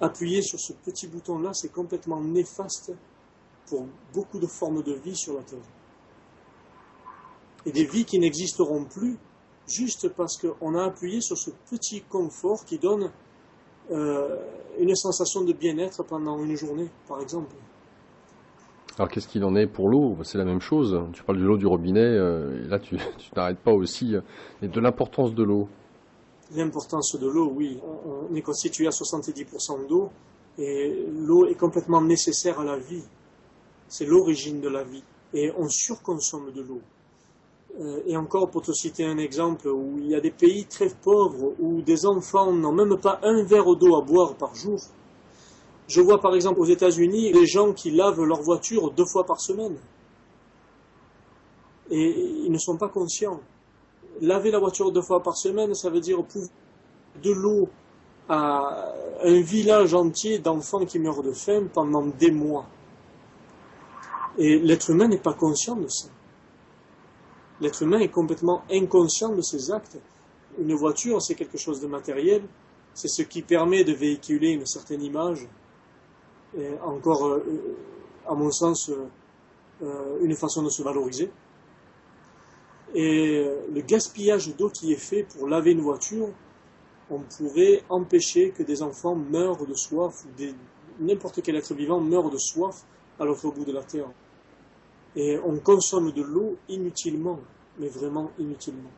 appuyer 0.00 0.42
sur 0.42 0.58
ce 0.58 0.72
petit 0.72 1.06
bouton-là, 1.06 1.52
c'est 1.52 1.72
complètement 1.72 2.20
néfaste 2.20 2.92
pour 3.66 3.86
beaucoup 4.12 4.38
de 4.38 4.46
formes 4.46 4.82
de 4.82 4.92
vie 4.92 5.16
sur 5.16 5.34
la 5.34 5.42
Terre. 5.42 5.58
Et 7.64 7.70
des 7.70 7.84
vies 7.84 8.04
qui 8.04 8.18
n'existeront 8.18 8.84
plus 8.84 9.16
juste 9.66 10.08
parce 10.08 10.36
qu'on 10.36 10.74
a 10.74 10.84
appuyé 10.84 11.20
sur 11.20 11.38
ce 11.38 11.50
petit 11.70 12.02
confort 12.02 12.64
qui 12.64 12.78
donne 12.78 13.10
euh, 13.90 14.36
une 14.78 14.94
sensation 14.94 15.42
de 15.42 15.52
bien-être 15.52 16.02
pendant 16.02 16.42
une 16.42 16.56
journée, 16.56 16.88
par 17.08 17.20
exemple. 17.20 17.54
Alors 18.98 19.08
qu'est-ce 19.08 19.26
qu'il 19.26 19.44
en 19.44 19.56
est 19.56 19.66
pour 19.66 19.88
l'eau? 19.88 20.16
C'est 20.22 20.38
la 20.38 20.44
même 20.44 20.60
chose. 20.60 20.98
Tu 21.12 21.22
parles 21.22 21.38
de 21.38 21.44
l'eau 21.44 21.56
du 21.56 21.66
robinet, 21.66 22.00
euh, 22.00 22.64
et 22.64 22.68
là 22.68 22.78
tu, 22.78 22.98
n'arrêtes 23.34 23.58
pas 23.58 23.72
aussi. 23.72 24.14
Euh, 24.14 24.20
et 24.60 24.68
de 24.68 24.80
l'importance 24.80 25.34
de 25.34 25.42
l'eau 25.42 25.68
L'importance 26.54 27.18
de 27.18 27.26
l'eau, 27.26 27.50
oui. 27.54 27.80
On, 28.30 28.34
est 28.34 28.42
constitué 28.42 28.86
à 28.86 28.90
70% 28.90 29.86
d'eau, 29.88 30.10
et 30.58 31.06
l'eau 31.10 31.46
est 31.46 31.54
complètement 31.54 32.02
nécessaire 32.02 32.60
à 32.60 32.64
la 32.64 32.76
vie. 32.76 33.04
C'est 33.88 34.04
l'origine 34.04 34.60
de 34.60 34.68
la 34.68 34.84
vie. 34.84 35.02
Et 35.32 35.50
on 35.56 35.68
surconsomme 35.68 36.52
de 36.52 36.60
l'eau. 36.60 36.82
Euh, 37.80 38.02
et 38.06 38.16
encore, 38.16 38.50
pour 38.50 38.62
te 38.62 38.72
citer 38.72 39.04
un 39.04 39.16
exemple, 39.16 39.68
où 39.68 39.98
il 39.98 40.08
y 40.08 40.14
a 40.14 40.20
des 40.20 40.30
pays 40.30 40.66
très 40.66 40.90
pauvres, 40.90 41.54
où 41.58 41.80
des 41.80 42.04
enfants 42.04 42.52
n'ont 42.52 42.72
même 42.72 42.98
pas 42.98 43.18
un 43.22 43.44
verre 43.44 43.74
d'eau 43.76 43.96
à 43.96 44.02
boire 44.02 44.34
par 44.34 44.54
jour. 44.54 44.78
Je 45.88 46.00
vois 46.00 46.20
par 46.20 46.34
exemple 46.34 46.60
aux 46.60 46.66
États-Unis 46.66 47.32
les 47.32 47.46
gens 47.46 47.72
qui 47.72 47.90
lavent 47.90 48.22
leur 48.22 48.42
voiture 48.42 48.90
deux 48.90 49.06
fois 49.06 49.24
par 49.24 49.40
semaine. 49.40 49.76
Et 51.90 52.10
ils 52.44 52.52
ne 52.52 52.58
sont 52.58 52.76
pas 52.76 52.88
conscients. 52.88 53.40
Laver 54.20 54.50
la 54.50 54.58
voiture 54.58 54.92
deux 54.92 55.02
fois 55.02 55.22
par 55.22 55.36
semaine, 55.36 55.74
ça 55.74 55.90
veut 55.90 56.00
dire 56.00 56.22
pour 56.24 56.42
de 57.22 57.30
l'eau 57.30 57.68
à 58.28 58.92
un 59.22 59.40
village 59.40 59.94
entier 59.94 60.38
d'enfants 60.38 60.84
qui 60.84 60.98
meurent 60.98 61.22
de 61.22 61.32
faim 61.32 61.64
pendant 61.72 62.06
des 62.06 62.30
mois. 62.30 62.66
Et 64.38 64.58
l'être 64.58 64.90
humain 64.90 65.08
n'est 65.08 65.18
pas 65.18 65.34
conscient 65.34 65.76
de 65.76 65.88
ça. 65.88 66.08
L'être 67.62 67.82
humain 67.84 68.00
est 68.00 68.08
complètement 68.08 68.64
inconscient 68.72 69.32
de 69.36 69.40
ses 69.40 69.70
actes. 69.70 69.96
Une 70.58 70.74
voiture, 70.74 71.22
c'est 71.22 71.36
quelque 71.36 71.56
chose 71.56 71.80
de 71.80 71.86
matériel, 71.86 72.42
c'est 72.92 73.06
ce 73.06 73.22
qui 73.22 73.40
permet 73.42 73.84
de 73.84 73.92
véhiculer 73.92 74.50
une 74.50 74.66
certaine 74.66 75.00
image, 75.00 75.46
et 76.58 76.70
encore, 76.84 77.24
euh, 77.24 77.40
à 78.26 78.34
mon 78.34 78.50
sens, 78.50 78.90
euh, 78.90 80.18
une 80.22 80.34
façon 80.34 80.64
de 80.64 80.70
se 80.70 80.82
valoriser. 80.82 81.30
Et 82.94 83.46
le 83.72 83.80
gaspillage 83.80 84.54
d'eau 84.56 84.68
qui 84.68 84.92
est 84.92 84.96
fait 84.96 85.22
pour 85.22 85.48
laver 85.48 85.70
une 85.70 85.82
voiture, 85.82 86.30
on 87.10 87.20
pourrait 87.20 87.84
empêcher 87.88 88.50
que 88.50 88.64
des 88.64 88.82
enfants 88.82 89.14
meurent 89.14 89.66
de 89.66 89.74
soif, 89.74 90.24
ou 90.26 91.04
n'importe 91.04 91.42
quel 91.42 91.54
être 91.54 91.74
vivant 91.74 92.00
meure 92.00 92.28
de 92.28 92.38
soif 92.38 92.84
à 93.20 93.24
l'autre 93.24 93.50
bout 93.52 93.64
de 93.64 93.72
la 93.72 93.84
terre. 93.84 94.10
Et 95.16 95.38
on 95.44 95.58
consomme 95.58 96.12
de 96.12 96.22
l'eau 96.22 96.56
inutilement, 96.68 97.40
mais 97.78 97.88
vraiment 97.88 98.30
inutilement. 98.38 98.90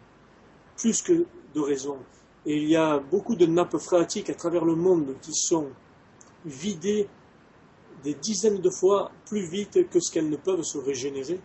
plus 0.77 1.03
que 1.03 1.25
de 1.55 1.61
raison. 1.61 1.99
Et 2.47 2.57
il 2.57 2.69
y 2.69 2.77
a 2.77 2.99
beaucoup 2.99 3.37
de 3.37 3.47
nappes 3.47 3.79
phréatiques 3.79 4.29
à 4.29 4.35
travers 4.35 4.65
le 4.65 4.75
monde 4.75 5.15
qui 5.23 5.33
sont 5.33 5.69
vidées 6.45 7.09
des 8.03 8.15
dizaines 8.15 8.61
de 8.61 8.71
fois 8.71 9.11
plus 9.27 9.47
vite 9.47 9.89
que 9.89 10.01
ce 10.01 10.13
qu'elles 10.13 10.29
ne 10.29 10.37
peuvent 10.37 10.63
se 10.63 10.79
régénérer. 10.79 11.41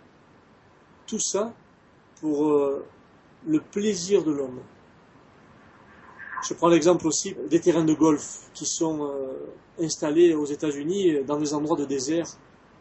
Tout 1.07 1.19
ça 1.19 1.53
pour 2.19 2.49
euh, 2.49 2.85
le 3.47 3.61
plaisir 3.61 4.23
de 4.23 4.31
l'homme. 4.31 4.59
Je 6.47 6.53
prends 6.53 6.67
l'exemple 6.67 7.07
aussi 7.07 7.35
des 7.49 7.59
terrains 7.59 7.83
de 7.83 7.93
golf 7.93 8.49
qui 8.53 8.65
sont 8.65 9.05
euh, 9.05 9.33
installés 9.79 10.33
aux 10.33 10.45
États-Unis 10.45 11.23
dans 11.25 11.37
des 11.37 11.53
endroits 11.53 11.77
de 11.77 11.85
désert. 11.85 12.27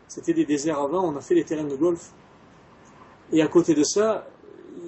C'était 0.09 0.33
des 0.33 0.45
déserts 0.45 0.81
avant, 0.81 1.13
on 1.13 1.17
a 1.17 1.21
fait 1.21 1.35
des 1.35 1.45
terrains 1.45 1.65
de 1.65 1.77
golf. 1.77 2.13
Et 3.33 3.43
à 3.43 3.49
côté 3.49 3.75
de 3.75 3.83
ça, 3.83 4.27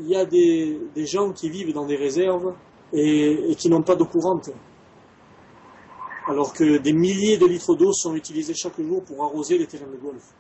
il 0.01 0.09
y 0.09 0.16
a 0.16 0.24
des, 0.24 0.80
gens 1.06 1.32
qui 1.32 1.51
vivent 1.51 1.72
dans 1.72 1.86
des 1.86 1.97
réserves 1.97 2.55
et, 2.92 3.55
qui 3.56 3.68
n'ont 3.68 3.82
pas 3.82 3.97
d'eau 3.97 4.06
courante. 4.06 4.51
Alors 6.26 6.52
que 6.52 6.78
des 6.78 6.92
milliers 6.92 7.38
de 7.38 7.47
litres 7.47 7.74
d'eau 7.74 7.92
sont 7.92 8.14
utilisés 8.14 8.55
chaque 8.55 8.80
jour 8.80 9.02
pour 9.05 9.22
arroser 9.22 9.59
les 9.59 9.66
terrains 9.66 9.90
de 9.90 9.97
golf. 9.97 10.34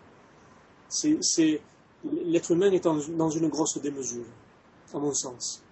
l'être 2.24 2.50
humain 2.52 2.70
est 2.72 2.84
dans 2.84 3.30
une 3.30 3.48
grosse 3.48 3.80
démesure, 3.80 4.24
à 4.94 4.98
mon 4.98 5.12
sens. 5.12 5.62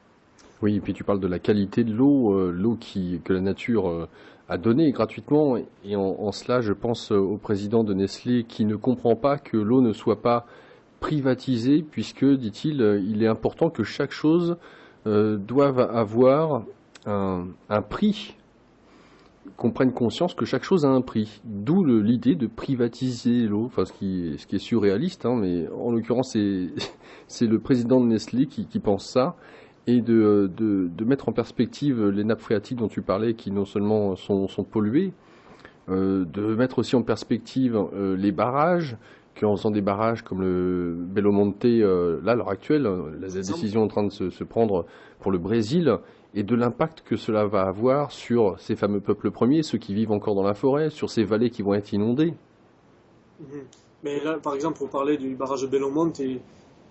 Oui, 0.61 0.77
et 0.77 0.81
puis 0.81 0.93
tu 0.93 1.05
parles 1.05 1.21
de 1.21 1.29
la 1.29 1.39
qualité 1.39 1.85
de 1.85 1.93
l'eau, 1.93 2.35
euh, 2.35 2.51
l'eau 2.51 2.77
que 2.77 3.33
la 3.33 3.41
nature 3.41 3.89
euh, 3.89 4.09
a 4.49 4.59
donnée 4.59 4.91
gratuitement. 4.93 5.57
Et 5.85 5.97
en, 5.97 6.33
cela, 6.33 6.61
je 6.61 6.73
pense 6.73 7.11
au 7.11 7.37
président 7.37 7.85
de 7.85 7.95
Nestlé 7.95 8.45
qui 8.45 8.65
ne 8.65 8.77
comprend 8.77 9.17
pas 9.17 9.39
que 9.39 9.57
l'eau 9.57 9.81
ne 9.81 9.93
soit 9.93 10.23
pas 10.23 10.47
privatisée, 11.01 11.83
puisque, 11.83 12.25
dit-il, 12.25 12.83
euh, 12.83 13.01
il 13.01 13.23
est 13.23 13.29
important 13.29 13.71
que 13.71 13.85
chaque 13.85 14.13
chose 14.13 14.57
doive 15.07 15.79
avoir 15.81 16.65
un, 17.07 17.83
prix, 17.89 18.37
qu'on 19.57 19.71
prenne 19.71 19.93
conscience 19.93 20.35
que 20.35 20.45
chaque 20.45 20.65
chose 20.65 20.85
a 20.85 20.91
un 20.91 21.01
prix. 21.01 21.41
D'où 21.45 21.83
l'idée 21.83 22.35
de 22.35 22.47
privatiser 22.47 23.47
l'eau, 23.47 23.65
enfin 23.65 23.87
ce 23.87 23.93
qui, 23.95 24.35
ce 24.37 24.47
qui 24.47 24.57
est 24.57 24.59
surréaliste, 24.59 25.25
hein, 25.25 25.35
mais 25.41 25.67
en 25.69 25.93
l'occurrence 25.93 26.37
c'est 27.27 27.47
le 27.47 27.59
président 27.59 28.01
de 28.01 28.07
Nestlé 28.07 28.47
qui 28.47 28.79
pense 28.81 29.07
ça 29.07 29.37
et 29.89 30.03
de, 30.03 30.51
de, 30.55 31.05
mettre 31.05 31.31
en 31.31 31.33
perspective 31.33 32.09
les 32.09 32.23
nappes 32.23 32.43
phréatiques 32.43 32.77
dont 32.77 32.89
tu 32.89 33.01
parlais, 33.01 33.33
qui 33.33 33.51
non 33.51 33.65
seulement 33.65 34.17
sont, 34.17 34.47
sont 34.47 34.63
polluées, 34.63 35.15
euh, 35.89 36.27
de 36.27 36.55
mettre 36.55 36.81
aussi 36.81 36.95
en 36.95 37.03
perspective 37.03 37.75
euh, 37.75 38.15
les 38.15 38.31
barrages, 38.31 38.99
qu'en 39.41 39.57
faisant 39.57 39.71
des 39.71 39.81
barrages 39.81 40.21
comme 40.21 40.43
le 40.43 40.95
Belo 40.95 41.33
Monte, 41.33 41.65
euh, 41.65 42.21
là, 42.23 42.33
à 42.33 42.35
l'heure 42.35 42.51
actuelle, 42.51 42.83
la, 43.19 43.29
décision 43.29 43.83
en 43.83 43.89
train 43.89 44.05
de 44.05 44.11
se, 44.11 44.45
prendre 44.45 44.85
pour 45.21 45.33
le 45.33 45.39
Brésil, 45.39 45.97
et 46.35 46.43
de 46.43 46.55
l'impact 46.55 47.03
que 47.07 47.17
cela 47.17 47.47
va 47.47 47.63
avoir 47.63 48.13
sur 48.13 48.61
ces 48.61 48.77
fameux 48.77 49.01
peuples 49.01 49.31
premiers, 49.31 49.63
ceux 49.63 49.79
qui 49.79 49.95
vivent 49.95 50.13
encore 50.13 50.35
dans 50.35 50.43
la 50.43 50.53
forêt, 50.53 50.91
sur 50.91 51.09
ces 51.09 51.25
vallées 51.25 51.49
qui 51.49 51.63
vont 51.63 51.73
être 51.73 51.95
inondées. 51.95 52.35
Mhm. 53.41 53.63
Mais 54.05 54.23
là, 54.23 54.39
par 54.39 54.55
exemple, 54.55 54.77
pour 54.77 54.91
parler 54.91 55.17
du 55.17 55.35
barrage 55.35 55.63
de 55.63 55.67
Belo 55.67 55.91
Monte, 55.91 56.21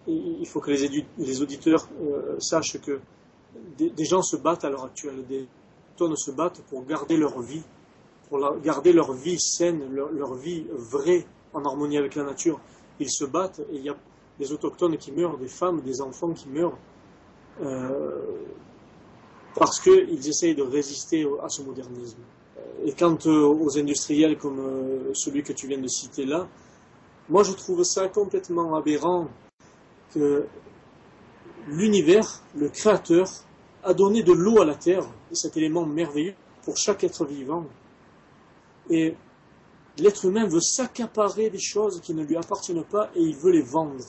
il 0.08 0.48
faut 0.48 0.60
que 0.60 0.72
les, 0.72 1.42
auditeurs 1.42 1.88
euh, 2.02 2.40
sachent 2.40 2.80
que 2.80 3.00
des, 3.78 4.06
gens 4.06 4.22
se 4.22 4.38
battent 4.38 4.64
à 4.64 4.70
l'heure 4.70 4.86
actuelle, 4.86 5.26
des 5.28 5.48
autochtones 5.96 6.16
se 6.16 6.32
battent 6.32 6.62
pour 6.70 6.86
garder 6.86 7.18
leur 7.18 7.40
vie, 7.42 7.64
pour 8.30 8.40
garder 8.60 8.94
leur 8.94 9.14
vie 9.14 9.40
saine, 9.40 9.84
leur, 9.94 10.34
vie 10.36 10.66
vraie, 10.72 11.26
en 11.54 11.64
harmonie 11.66 11.98
avec 11.98 12.16
la 12.16 12.24
nature. 12.24 12.60
Ils 13.00 13.10
se 13.10 13.26
battent 13.26 13.60
et 13.72 13.76
il 13.76 13.84
y 13.84 13.90
a 13.90 13.96
des 14.40 14.52
autochtones 14.52 14.98
qui 14.98 15.12
meurent, 15.12 15.38
des 15.38 15.48
femmes, 15.48 15.82
des 15.82 16.02
enfants 16.02 16.32
qui 16.32 16.48
meurent, 16.50 16.78
euh, 17.62 18.22
parce 19.56 19.80
qu'ils 19.80 20.28
essayent 20.28 20.56
de 20.56 20.64
résister 20.64 21.28
à 21.44 21.50
ce 21.50 21.62
modernisme. 21.62 22.20
Et 22.86 22.94
quant 22.94 23.18
aux 23.26 23.78
industriels 23.78 24.38
comme 24.38 24.60
euh, 24.60 25.14
celui 25.14 25.44
que 25.44 25.54
tu 25.54 25.68
viens 25.68 25.80
de 25.80 25.88
citer 25.88 26.26
là, 26.26 26.48
moi 27.28 27.44
je 27.44 27.54
trouve 27.54 27.84
ça 27.84 28.08
complètement 28.08 28.76
aberrant 28.76 29.28
l'univers, 31.68 32.42
le 32.56 32.70
Créateur, 32.70 33.28
a 33.84 33.94
donné 33.94 34.24
de 34.24 34.34
l'eau 34.34 34.62
à 34.62 34.66
la 34.66 34.76
terre, 34.76 35.04
cet 35.32 35.58
élément 35.58 35.86
merveilleux 35.86 36.34
pour 36.64 36.78
chaque 36.78 37.04
être 37.04 37.26
vivant. 37.26 37.66
Et 38.90 39.16
l'être 39.98 40.26
humain 40.26 40.48
veut 40.48 40.60
s'accaparer 40.60 41.50
des 41.50 41.60
choses 41.60 42.02
qui 42.02 42.14
ne 42.14 42.24
lui 42.24 42.36
appartiennent 42.36 42.84
pas 42.84 43.10
et 43.16 43.22
il 43.22 43.36
veut 43.36 43.52
les 43.52 43.62
vendre. 43.62 44.04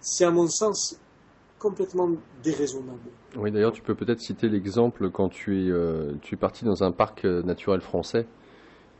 C'est 0.00 0.24
à 0.24 0.30
mon 0.30 0.48
sens 0.48 0.98
complètement 1.58 2.10
déraisonnable. 2.42 2.98
Oui, 3.36 3.52
d'ailleurs, 3.52 3.72
tu 3.72 3.82
peux 3.82 3.94
peut-être 3.94 4.20
citer 4.20 4.48
l'exemple 4.48 5.10
quand 5.10 5.28
tu 5.28 5.66
es, 5.66 5.70
euh, 5.70 6.14
parti 6.40 6.64
dans 6.64 6.82
un 6.82 6.90
parc 6.90 7.24
euh, 7.24 7.42
naturel 7.42 7.80
français 7.80 8.26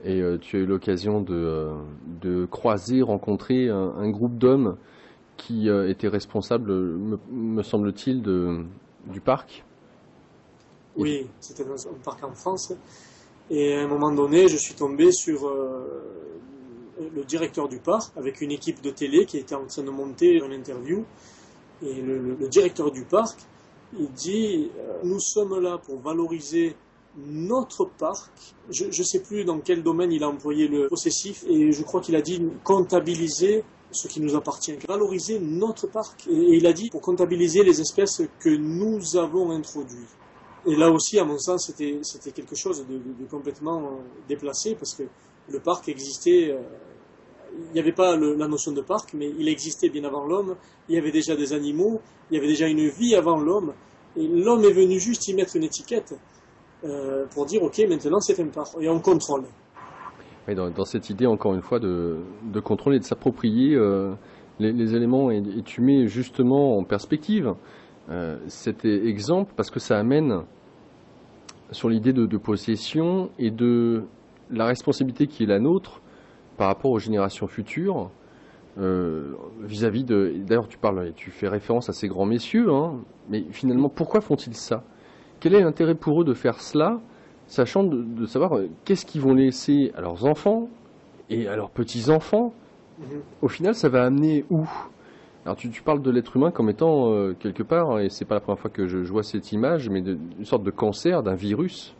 et 0.05 0.20
euh, 0.20 0.39
tu 0.39 0.56
as 0.56 0.60
eu 0.60 0.66
l'occasion 0.66 1.20
de, 1.20 2.47
croiser, 2.47 3.02
rencontrer 3.02 3.68
un, 3.68 4.10
groupe 4.10 4.39
d'hommes 4.39 4.76
qui 5.47 5.69
euh, 5.69 5.89
étaient 5.89 6.09
responsables, 6.09 6.73
me, 6.73 7.62
semble-t-il, 7.62 8.23
du 8.23 9.20
parc. 9.20 9.64
Oui, 10.97 11.27
c'était 11.40 11.64
un 11.64 12.02
parc 12.05 12.23
en 12.24 12.32
France. 12.32 12.73
Et 13.51 13.74
à 13.74 13.82
un 13.82 13.89
moment 13.89 14.12
donné, 14.12 14.48
je 14.48 14.56
suis 14.56 14.74
tombé 14.74 15.10
sur 15.10 15.51
le 17.01 17.24
directeur 17.24 17.69
du 17.69 17.78
parc 17.78 18.16
avec 18.16 18.40
une 18.40 18.52
équipe 18.52 18.81
de 18.82 18.90
télé 18.90 19.27
qui 19.27 19.39
était 19.39 19.55
en 19.55 19.66
train 19.66 19.82
de 19.82 19.90
monter 19.90 20.36
une 20.36 20.52
interview. 20.52 21.05
Et 21.82 22.01
le, 22.01 22.36
le 22.39 22.48
directeur 22.48 22.90
du 22.93 23.05
parc, 23.05 23.40
il 23.98 24.10
dit, 24.12 24.70
nous 25.02 25.19
sommes 25.19 25.59
là 25.60 25.78
pour 25.78 25.98
valoriser 25.98 26.77
notre 27.16 27.85
parc, 27.85 28.31
je 28.70 28.86
ne 28.86 28.90
sais 28.90 29.20
plus 29.20 29.44
dans 29.44 29.60
quel 29.60 29.82
domaine 29.82 30.12
il 30.12 30.23
a 30.23 30.28
employé 30.28 30.69
le 30.69 30.89
possessif, 30.89 31.44
et 31.48 31.73
je 31.73 31.82
crois 31.82 32.01
qu'il 32.01 32.16
a 32.16 32.23
dit 32.23 32.43
comptabiliser 32.64 33.64
ce 33.93 34.09
qui 34.09 34.20
nous 34.20 34.35
appartient, 34.35 34.74
valoriser 34.89 35.39
notre 35.39 35.86
parc. 35.86 36.27
Et 36.28 36.56
il 36.56 36.66
a 36.66 36.73
dit 36.73 36.90
pour 36.90 37.01
comptabiliser 37.01 37.62
les 37.62 37.81
espèces 37.81 38.23
que 38.40 38.48
nous 38.48 39.16
avons 39.16 39.51
introduites. 39.51 40.16
Et 40.66 40.77
là 40.77 40.90
aussi, 40.90 41.19
à 41.19 41.24
mon 41.24 41.39
sens, 41.39 41.73
c'était 41.77 42.31
quelque 42.32 42.55
chose 42.55 42.85
de, 42.89 43.27
complètement 43.27 43.98
déplacé, 44.28 44.74
parce 44.77 44.94
que 44.94 45.05
le 45.48 45.59
parc 45.59 45.89
existait, 45.89 46.52
euh, 46.52 46.60
il 47.69 47.73
n'y 47.73 47.81
avait 47.81 47.93
pas 47.93 48.16
la 48.16 48.48
notion 48.48 48.73
de 48.73 48.81
parc, 48.81 49.12
mais 49.14 49.32
il 49.39 49.48
existait 49.48 49.89
bien 49.89 50.05
avant 50.05 50.24
l'homme, 50.24 50.56
il 50.89 50.94
y 50.94 50.98
avait 50.98 51.10
déjà 51.10 51.35
des 51.35 51.52
animaux, 51.52 52.01
il 52.31 52.36
y 52.36 52.39
avait 52.39 52.47
déjà 52.47 52.69
une 52.69 52.89
vie 52.89 53.16
avant 53.16 53.40
l'homme, 53.40 53.74
et 54.16 54.27
l'homme 54.27 54.64
est 54.64 54.73
venu 54.73 55.01
juste 55.01 55.27
y 55.28 55.35
mettre 55.35 55.56
une 55.56 55.64
étiquette. 55.64 56.14
Euh, 56.85 57.27
pour 57.27 57.47
dire 57.47 57.62
ok 57.62 57.78
maintenant 57.89 58.19
c'est 58.19 58.40
un 58.40 58.48
parc 58.48 58.74
et 58.81 58.89
on 58.89 58.98
contrôle. 58.98 59.44
Dans, 60.48 60.85
cette 60.85 61.10
idée 61.10 61.27
encore 61.27 61.55
une 61.55 61.62
fois 61.62 61.78
de, 61.78 62.19
de 62.52 62.60
contrôler, 62.60 62.98
de 62.98 63.05
s'approprier 63.05 63.74
euh, 63.77 64.12
les, 64.59 64.94
éléments 64.94 65.31
et, 65.31 65.43
tu 65.64 65.81
mets 65.81 66.06
justement 66.06 66.77
en 66.78 66.85
perspective 66.85 67.55
euh, 68.10 68.39
cet 68.48 68.85
exemple 68.85 69.52
parce 69.56 69.70
que 69.70 69.78
ça 69.78 69.98
amène 69.98 70.43
sur 71.70 71.89
l'idée 71.89 72.12
de, 72.12 72.36
possession 72.36 73.31
et 73.39 73.51
de 73.51 74.05
la 74.51 74.66
responsabilité 74.66 75.27
qui 75.27 75.44
est 75.44 75.47
la 75.47 75.60
nôtre 75.60 76.01
par 76.56 76.66
rapport 76.66 76.90
aux 76.90 76.98
générations 76.98 77.47
futures 77.47 78.10
vis-à-vis 78.77 80.05
de. 80.05 80.35
D'ailleurs, 80.47 80.69
tu 80.69 80.78
parles, 80.78 81.12
tu 81.14 81.31
fais 81.31 81.48
référence 81.48 81.89
à 81.89 81.93
ces 81.93 82.09
grands 82.09 82.24
messieurs, 82.27 82.70
hein, 82.70 83.01
mais 83.28 83.44
finalement, 83.51 83.89
pourquoi 83.89 84.20
font-ils 84.20 84.55
ça? 84.55 84.82
Quel 85.40 85.55
est 85.55 85.60
l'intérêt 85.60 85.94
pour 85.94 86.23
eux 86.23 86.24
de 86.24 86.35
faire 86.35 86.60
cela, 86.60 87.01
sachant 87.53 87.85
de, 87.85 88.27
savoir 88.27 88.57
euh, 88.57 88.69
qu'est-ce 88.85 89.05
qu'ils 89.05 89.20
vont 89.20 89.35
laisser 89.35 89.93
à 89.95 90.01
leurs 90.01 90.24
enfants 90.24 90.69
et 91.29 91.47
à 91.49 91.55
leurs 91.55 91.70
petits-enfants 91.70 92.55
mhm. 92.99 93.20
Au 93.43 93.49
final, 93.49 93.74
ça 93.74 93.91
va 93.91 94.05
amener 94.05 94.47
où? 94.51 94.66
Alors 95.45 95.57
tu, 95.57 95.69
parles 95.83 96.01
de 96.01 96.11
l'être 96.11 96.37
humain 96.37 96.51
comme 96.51 96.70
étant 96.70 97.12
euh, 97.12 97.35
quelque 97.39 97.62
part, 97.62 98.01
et 98.01 98.09
c'est 98.09 98.24
pas 98.24 98.37
la 98.37 98.41
première 98.41 98.61
fois 98.61 98.70
que 98.70 98.87
je, 98.87 98.99
vois 98.99 99.23
cette 99.23 99.53
image, 99.53 99.91
mais 99.91 100.01
d'une 100.01 100.45
sorte 100.45 100.62
de 100.62 100.70
cancer, 100.70 101.23
d'un 101.23 101.35
virus. 101.35 101.95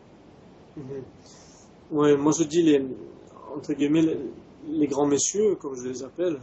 Oui, 1.91 2.17
moi 2.17 2.31
je 2.37 2.45
dis 2.45 2.63
les, 2.63 2.83
entre 3.55 3.73
guillemets, 3.73 4.17
les, 4.67 4.87
grands 4.87 5.05
messieurs, 5.05 5.55
comme 5.55 5.75
je 5.75 5.87
les 5.87 6.03
appelle, 6.03 6.39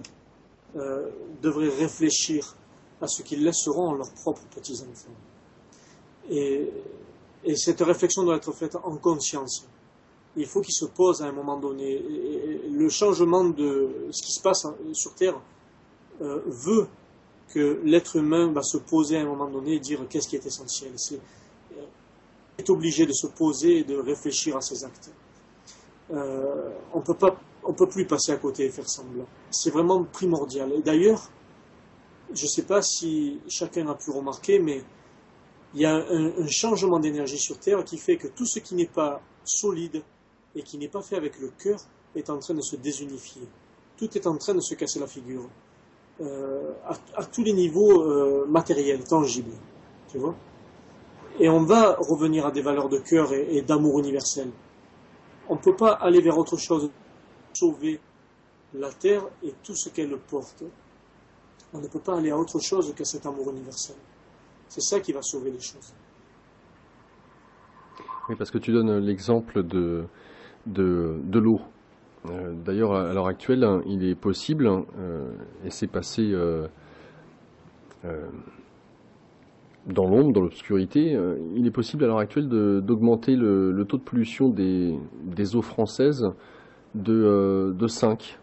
euh, 0.77 1.09
devraient 1.43 1.71
réfléchir 1.81 2.55
à 3.01 3.09
ce 3.09 3.23
qu'ils 3.23 3.43
laisseront 3.43 3.95
à 3.95 3.97
leurs 3.97 4.13
propres 4.23 4.45
petits-enfants. 4.55 5.17
Et, 6.31 6.69
cette 7.57 7.81
réflexion 7.81 8.25
doit 8.25 8.37
être 8.37 8.53
faite 8.53 8.77
en 8.77 8.97
conscience. 8.97 9.67
Il 10.37 10.47
faut 10.47 10.61
qu'il 10.61 10.75
se 10.75 10.85
pose 10.85 11.23
à 11.23 11.27
un 11.27 11.33
moment 11.33 11.59
donné. 11.59 12.03
le 12.71 12.89
changement 12.89 13.45
de 13.45 14.09
ce 14.11 14.23
qui 14.23 14.33
se 14.33 14.41
passe 14.41 14.67
sur 14.93 15.15
Terre 15.15 15.41
euh, 16.21 16.41
veut 16.47 16.87
que 17.53 17.81
l'être 17.85 18.17
humain 18.17 18.53
va 18.53 18.63
se 18.63 18.79
poser 18.79 19.17
à 19.17 19.23
un 19.23 19.25
moment 19.25 19.49
donné 19.49 19.75
et 19.75 19.81
dire 19.81 20.01
qu'est-ce 20.09 20.29
qui 20.29 20.37
est 20.37 20.47
essentiel. 20.47 20.93
C'est 20.97 21.21
euh, 21.77 21.83
est 22.59 22.71
obligé 22.71 23.07
de 23.07 23.13
se 23.13 23.27
poser 23.27 23.79
et 23.79 23.85
de 23.85 23.97
réfléchir 23.97 24.57
à 24.57 24.61
ses 24.61 24.85
actes. 24.85 25.11
Euh, 26.13 26.71
on 26.93 27.01
peut 27.01 27.15
pas, 27.15 27.37
peut 27.77 27.89
plus 27.89 28.07
passer 28.07 28.33
à 28.33 28.37
côté 28.37 28.67
et 28.67 28.71
faire 28.71 28.89
semblant. 28.89 29.27
C'est 29.51 29.71
vraiment 29.71 30.05
primordial. 30.05 30.73
Et 30.73 30.83
d'ailleurs, 30.83 31.31
je 32.33 32.45
ne 32.45 32.49
sais 32.49 32.63
pas 32.63 32.83
si 32.83 33.41
chacun 33.49 33.89
a 33.89 33.95
pu 33.95 34.11
remarquer, 34.11 34.59
mais 34.59 34.85
il 35.75 35.81
y 35.81 35.87
a 35.87 35.95
un, 35.95 36.47
changement 36.49 36.99
d'énergie 36.99 37.39
sur 37.39 37.59
Terre 37.59 37.85
qui 37.85 37.97
fait 37.97 38.17
que 38.17 38.29
tout 38.29 38.47
ce 38.47 38.59
qui 38.59 38.75
n'est 38.75 38.87
pas 38.89 39.21
solide 39.45 40.03
et 40.55 40.63
qui 40.63 40.79
n'est 40.79 40.89
pas 40.89 41.03
fait 41.03 41.17
avec 41.17 41.39
le 41.39 41.51
cœur 41.63 41.79
est 42.17 42.29
en 42.29 42.39
train 42.39 42.55
de 42.55 42.61
se 42.61 42.77
désunifier. 42.77 43.47
Tout 43.97 44.17
est 44.17 44.27
en 44.27 44.37
train 44.37 44.55
de 44.55 44.61
se 44.61 44.75
casser 44.75 44.99
la 44.99 45.07
figure. 45.07 45.49
Euh, 46.21 46.73
à, 47.17 47.25
tous 47.25 47.43
les 47.43 47.53
niveaux 47.53 48.03
euh, 48.03 48.47
matériels, 48.47 49.05
tangibles. 49.05 49.55
Tu 50.09 50.19
vois 50.19 50.35
Et 51.39 51.49
on 51.49 51.63
va 51.63 51.97
revenir 51.99 52.47
à 52.47 52.51
des 52.51 52.63
valeurs 52.63 52.89
de 52.89 52.99
cœur 52.99 53.33
et, 53.33 53.63
d'amour 53.63 54.01
universel. 54.01 54.51
On 55.49 55.55
ne 55.55 55.61
peut 55.61 55.77
pas 55.77 55.93
aller 55.93 56.21
vers 56.21 56.37
autre 56.37 56.57
chose, 56.57 56.91
sauver 57.55 58.01
la 58.75 58.93
terre 58.93 59.25
et 59.43 59.55
tout 59.63 59.75
ce 59.75 59.89
qu'elle 59.89 60.17
porte. 60.19 60.65
On 61.73 61.79
ne 61.79 61.87
peut 61.87 62.01
pas 62.01 62.17
aller 62.19 62.31
à 62.31 62.37
autre 62.37 62.59
chose 62.59 62.93
que 62.95 63.05
cet 63.05 63.25
amour 63.25 63.51
universel. 63.51 63.97
C'est 64.71 64.81
ça 64.83 65.01
qui 65.01 65.13
va 65.13 65.21
sauver 65.21 65.51
les 65.51 65.59
choses. 65.59 65.93
Oui, 68.29 68.37
parce 68.37 68.53
que 68.53 68.59
tu 68.59 68.71
donnes 68.71 68.99
l'exemple 68.99 69.65
de, 69.65 70.05
de, 70.65 71.39
l'eau. 71.41 71.61
Euh, 72.31 72.53
d'ailleurs, 72.65 72.95
à 72.95 73.13
l'heure 73.13 73.27
actuelle, 73.27 73.67
il 73.87 74.05
est 74.05 74.15
possible, 74.15 74.69
euh, 74.69 75.33
et 75.65 75.71
c'est 75.71 75.89
passé 75.89 76.31
euh, 76.33 76.69
dans 79.87 80.07
l'ombre, 80.07 80.33
dans 80.33 80.43
l'obscurité, 80.43 81.19
il 81.57 81.67
est 81.67 81.73
possible 81.73 82.05
à 82.05 82.07
l'heure 82.07 82.19
actuelle 82.19 82.49
d'augmenter 82.49 83.35
le, 83.35 83.85
taux 83.89 83.99
de 83.99 84.05
pollution 84.05 84.51
des, 84.51 84.97
des 85.25 85.57
eaux 85.57 85.63
françaises 85.63 86.31
de, 86.95 87.75
de 87.77 87.87
5 87.89 88.39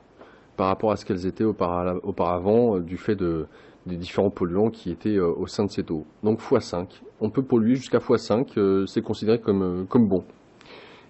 par 0.57 0.67
rapport 0.67 0.91
à 0.91 0.97
ce 0.97 1.05
qu'elles 1.05 1.25
étaient 1.25 1.45
auparavant 1.45 2.79
du 2.79 2.97
fait 2.97 3.15
de, 3.15 3.47
des 3.87 3.97
différents 3.97 4.29
polluants 4.29 4.69
qui 4.69 4.91
étaient 4.91 5.17
euh, 5.17 5.33
au 5.37 5.47
sein 5.47 5.65
de 5.65 5.71
cette 5.71 5.89
eau. 5.91 6.05
Donc 6.23 6.41
x5. 6.41 7.01
On 7.19 7.29
peut 7.29 7.43
polluer 7.43 7.75
jusqu'à 7.75 7.97
x5, 7.97 8.57
euh, 8.57 8.85
c'est 8.85 9.01
considéré 9.01 9.39
comme, 9.39 9.63
euh, 9.63 9.83
comme 9.85 10.07
bon. 10.07 10.23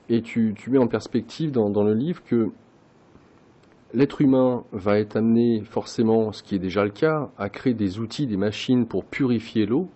Et 0.09 0.21
tu, 0.21 0.55
mets 0.69 0.77
en 0.77 0.87
perspective 0.87 1.51
dans, 1.51 1.83
le 1.83 1.93
livre 1.93 2.23
que 2.23 2.49
l'être 3.93 4.21
humain 4.21 4.63
va 4.71 4.99
être 4.99 5.17
amené 5.17 5.61
forcément, 5.65 6.31
ce 6.31 6.43
qui 6.43 6.55
est 6.55 6.59
déjà 6.59 6.85
le 6.85 6.91
cas, 6.91 7.29
à 7.37 7.49
créer 7.49 7.73
des 7.73 7.99
outils, 7.99 8.25
des 8.25 8.37
machines 8.37 8.85
pour 8.87 9.03
purifier 9.03 9.65
l'eau. 9.65 9.89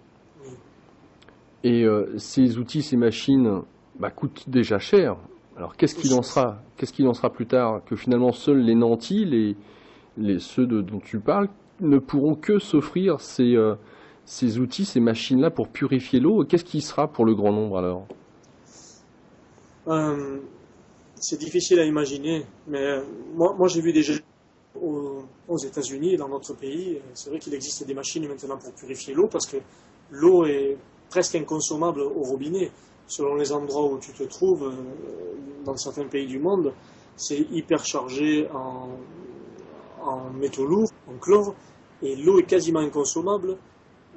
Et 1.63 1.85
ces 2.17 2.57
outils, 2.57 2.81
ces 2.81 2.97
machines 2.97 3.61
bah, 3.97 4.09
coûtent 4.09 4.49
déjà 4.49 4.79
cher. 4.79 5.15
Alors 5.55 5.77
qu'est-ce 5.77 5.95
qu'il 5.95 6.13
en 6.13 6.23
sera? 6.23 6.61
Qu'est-ce 6.75 6.91
qu'il 6.91 7.07
en 7.07 7.13
sera 7.13 7.29
plus 7.29 7.45
tard 7.45 7.81
Que 7.85 7.95
finalement 7.95 8.33
seuls 8.33 8.59
les 8.59 8.75
nantis, 8.75 9.23
les, 10.17 10.39
ceux 10.39 10.65
dont 10.65 10.99
tu 10.99 11.19
parles, 11.19 11.47
ne 11.81 11.99
pourront 11.99 12.35
que 12.35 12.59
s'offrir 12.59 13.19
ces, 13.19 13.55
euh, 13.55 13.75
ces 14.25 14.59
outils, 14.59 14.85
ces 14.85 14.99
machines-là 14.99 15.49
pour 15.49 15.67
purifier 15.67 16.19
l'eau. 16.19 16.45
Qu'est-ce 16.45 16.65
qui 16.65 16.81
sera 16.81 17.07
pour 17.07 17.25
le 17.25 17.35
grand 17.35 17.51
nombre 17.51 17.77
alors? 17.77 18.07
Euh, 19.87 20.39
C'est 21.15 21.39
difficile 21.39 21.79
à 21.79 21.85
imaginer, 21.85 22.45
mais 22.67 22.99
moi, 23.35 23.53
moi 23.57 23.67
j'ai 23.67 23.81
vu 23.81 23.93
déjà 23.93 24.13
aux, 24.79 25.23
aux 25.47 25.57
États-Unis, 25.57 26.17
dans 26.17 26.29
notre 26.29 26.53
pays, 26.55 26.99
c'est 27.13 27.29
vrai 27.29 27.39
qu'il 27.39 27.53
existe 27.53 27.85
des 27.85 27.93
machines 27.93 28.27
maintenant 28.27 28.57
pour 28.57 28.73
purifier 28.73 29.13
l'eau 29.13 29.27
parce 29.27 29.45
que 29.45 29.57
l'eau 30.11 30.45
est 30.45 30.77
presque 31.09 31.35
inconsommable 31.35 32.01
au 32.01 32.23
robinet. 32.23 32.71
Selon 33.07 33.35
les 33.35 33.51
endroits 33.51 33.91
où 33.91 33.99
tu 33.99 34.13
te 34.13 34.23
trouves, 34.23 34.63
euh, 34.63 35.63
dans 35.65 35.75
certains 35.75 36.07
pays 36.07 36.27
du 36.27 36.39
monde, 36.39 36.71
c'est 37.17 37.45
hyper 37.51 37.83
chargé 37.85 38.47
en, 38.53 38.87
en 40.01 40.29
métaux 40.31 40.65
lourds, 40.65 40.89
en 41.07 41.17
chlore, 41.19 41.53
et 42.01 42.15
l'eau 42.15 42.39
est 42.39 42.43
quasiment 42.43 42.79
inconsommable 42.79 43.57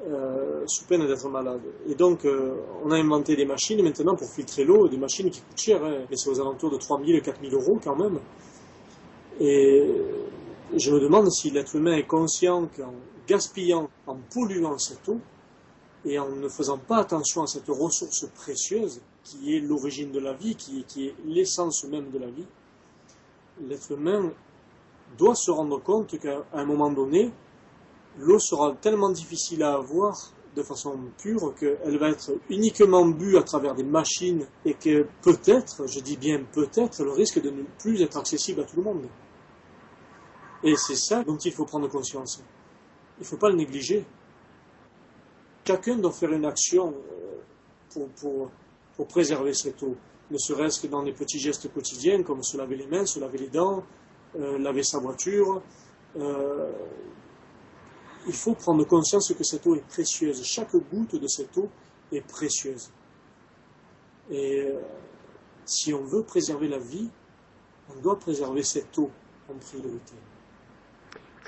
euh, 0.06 0.65
sous 0.66 0.85
peine 0.85 1.06
d'être 1.06 1.28
malade. 1.28 1.62
Et 1.89 1.94
donc, 1.94 2.24
euh, 2.24 2.56
on 2.85 2.90
a 2.90 2.97
inventé 2.97 3.36
des 3.36 3.44
machines 3.44 3.82
maintenant 3.82 4.16
pour 4.16 4.28
filtrer 4.28 4.65
l'eau, 4.65 4.89
des 4.89 4.98
machines 4.98 5.31
qui 5.31 5.40
coûtent 5.40 5.61
cher, 5.61 5.85
hein, 5.85 6.05
mais 6.11 6.16
c'est 6.16 6.28
aux 6.28 6.40
alentours 6.40 6.70
de 6.70 6.77
3000 6.77 7.23
4000 7.23 7.55
euros 7.55 7.81
quand 7.82 7.97
même. 7.97 8.19
Et 9.40 9.89
je 10.77 10.90
me 10.93 11.01
demande 11.01 11.31
si 11.31 11.51
l'être 11.51 11.74
humain 11.77 11.94
est 11.94 12.06
conscient 12.06 12.69
qu'en 12.77 12.94
gaspillant, 13.27 13.89
en 14.06 14.16
polluant 14.32 14.78
cette 14.78 15.09
eau, 15.09 15.19
et 16.05 16.19
en 16.19 16.28
ne 16.31 16.48
faisant 16.48 16.78
pas 16.78 16.98
attention 16.98 17.43
à 17.43 17.47
cette 17.47 17.69
ressource 17.69 18.27
précieuse, 18.35 19.01
qui 19.23 19.56
est 19.56 19.61
l'origine 19.61 20.12
de 20.12 20.20
la 20.20 20.35
vie, 20.35 20.55
qui 20.55 20.85
est 21.06 21.15
l'essence 21.24 21.85
même 21.85 22.11
de 22.11 22.19
la 22.19 22.27
vie, 22.27 22.47
l'être 23.66 23.93
humain 23.93 24.31
doit 25.16 25.35
se 25.35 25.51
rendre 25.51 25.81
compte 25.82 26.19
qu'à 26.19 26.44
un 26.52 26.65
moment 26.65 26.90
donné, 26.90 27.31
l'eau 28.19 28.39
sera 28.39 28.74
tellement 28.81 29.11
difficile 29.11 29.62
à 29.62 29.74
avoir 29.74 30.32
de 30.55 30.62
façon 30.62 30.99
pure 31.19 31.55
qu'elle 31.59 31.99
va 31.99 32.11
être 32.11 32.32
uniquement 32.49 33.05
bue 33.07 33.36
à 33.36 33.43
travers 33.43 33.74
des 33.74 33.82
machines 33.82 34.47
et 34.65 34.74
que 34.74 35.07
peut-être, 35.23 35.86
je 35.89 36.01
dis 36.01 36.16
bien 36.16 36.45
peut-être, 36.53 37.03
le 37.03 37.11
risque 37.11 37.41
de 37.41 37.51
ne 37.51 37.62
plus 37.78 38.01
être 38.03 38.16
accessible 38.16 38.61
à 38.61 38.65
tout 38.65 38.77
le 38.77 38.82
monde. 38.82 39.07
Et 40.62 40.77
c'est 40.77 40.97
ça 40.97 41.24
dont 41.24 41.36
il 41.36 41.53
faut 41.53 41.65
prendre 41.65 41.89
conscience. 41.89 42.43
Il 43.19 43.23
ne 43.23 43.27
faut 43.27 43.36
pas 43.36 43.51
le 43.51 43.57
négliger. 43.57 44.05
Chacun 45.66 45.97
doit 45.97 46.12
faire 46.12 46.32
une 46.32 46.45
action 46.45 46.95
euh, 47.97 48.07
pour, 48.97 49.07
préserver 49.09 49.55
cette 49.55 49.82
eau, 49.82 49.97
ne 50.31 50.39
serait-ce 50.39 50.81
que 50.81 50.86
dans 50.86 51.03
les 51.03 51.12
petits 51.12 51.39
gestes 51.39 51.73
quotidiens 51.73 52.23
comme 52.23 52.43
se 52.43 52.57
laver 52.57 52.77
les 52.77 52.86
mains, 52.86 53.07
se 53.07 53.19
laver 53.19 53.39
les 53.39 53.49
dents, 53.49 53.82
euh, 54.39 54.59
laver 54.59 54.82
sa 54.82 54.99
voiture. 54.99 55.62
Euh, 56.16 56.70
il 58.27 58.33
faut 58.33 58.55
prendre 58.55 58.85
conscience 58.87 59.33
que 59.33 59.45
cette 59.45 59.67
eau 59.67 59.75
est 59.75 59.87
précieuse. 59.87 60.43
Chaque 60.45 60.75
goutte 60.91 61.21
de 61.21 61.27
cette 61.27 61.57
eau 61.59 61.69
est 62.13 62.27
précieuse. 62.27 62.91
Et 64.31 64.63
euh, 64.63 64.81
si 65.65 65.93
on 65.93 66.05
veut 66.05 66.23
préserver 66.23 66.69
la 66.69 66.79
vie, 66.79 67.11
on 67.95 68.01
doit 68.01 68.19
préserver 68.19 68.63
cette 68.63 68.99
eau 68.99 69.11
en 69.51 69.59
priorité. 69.59 70.15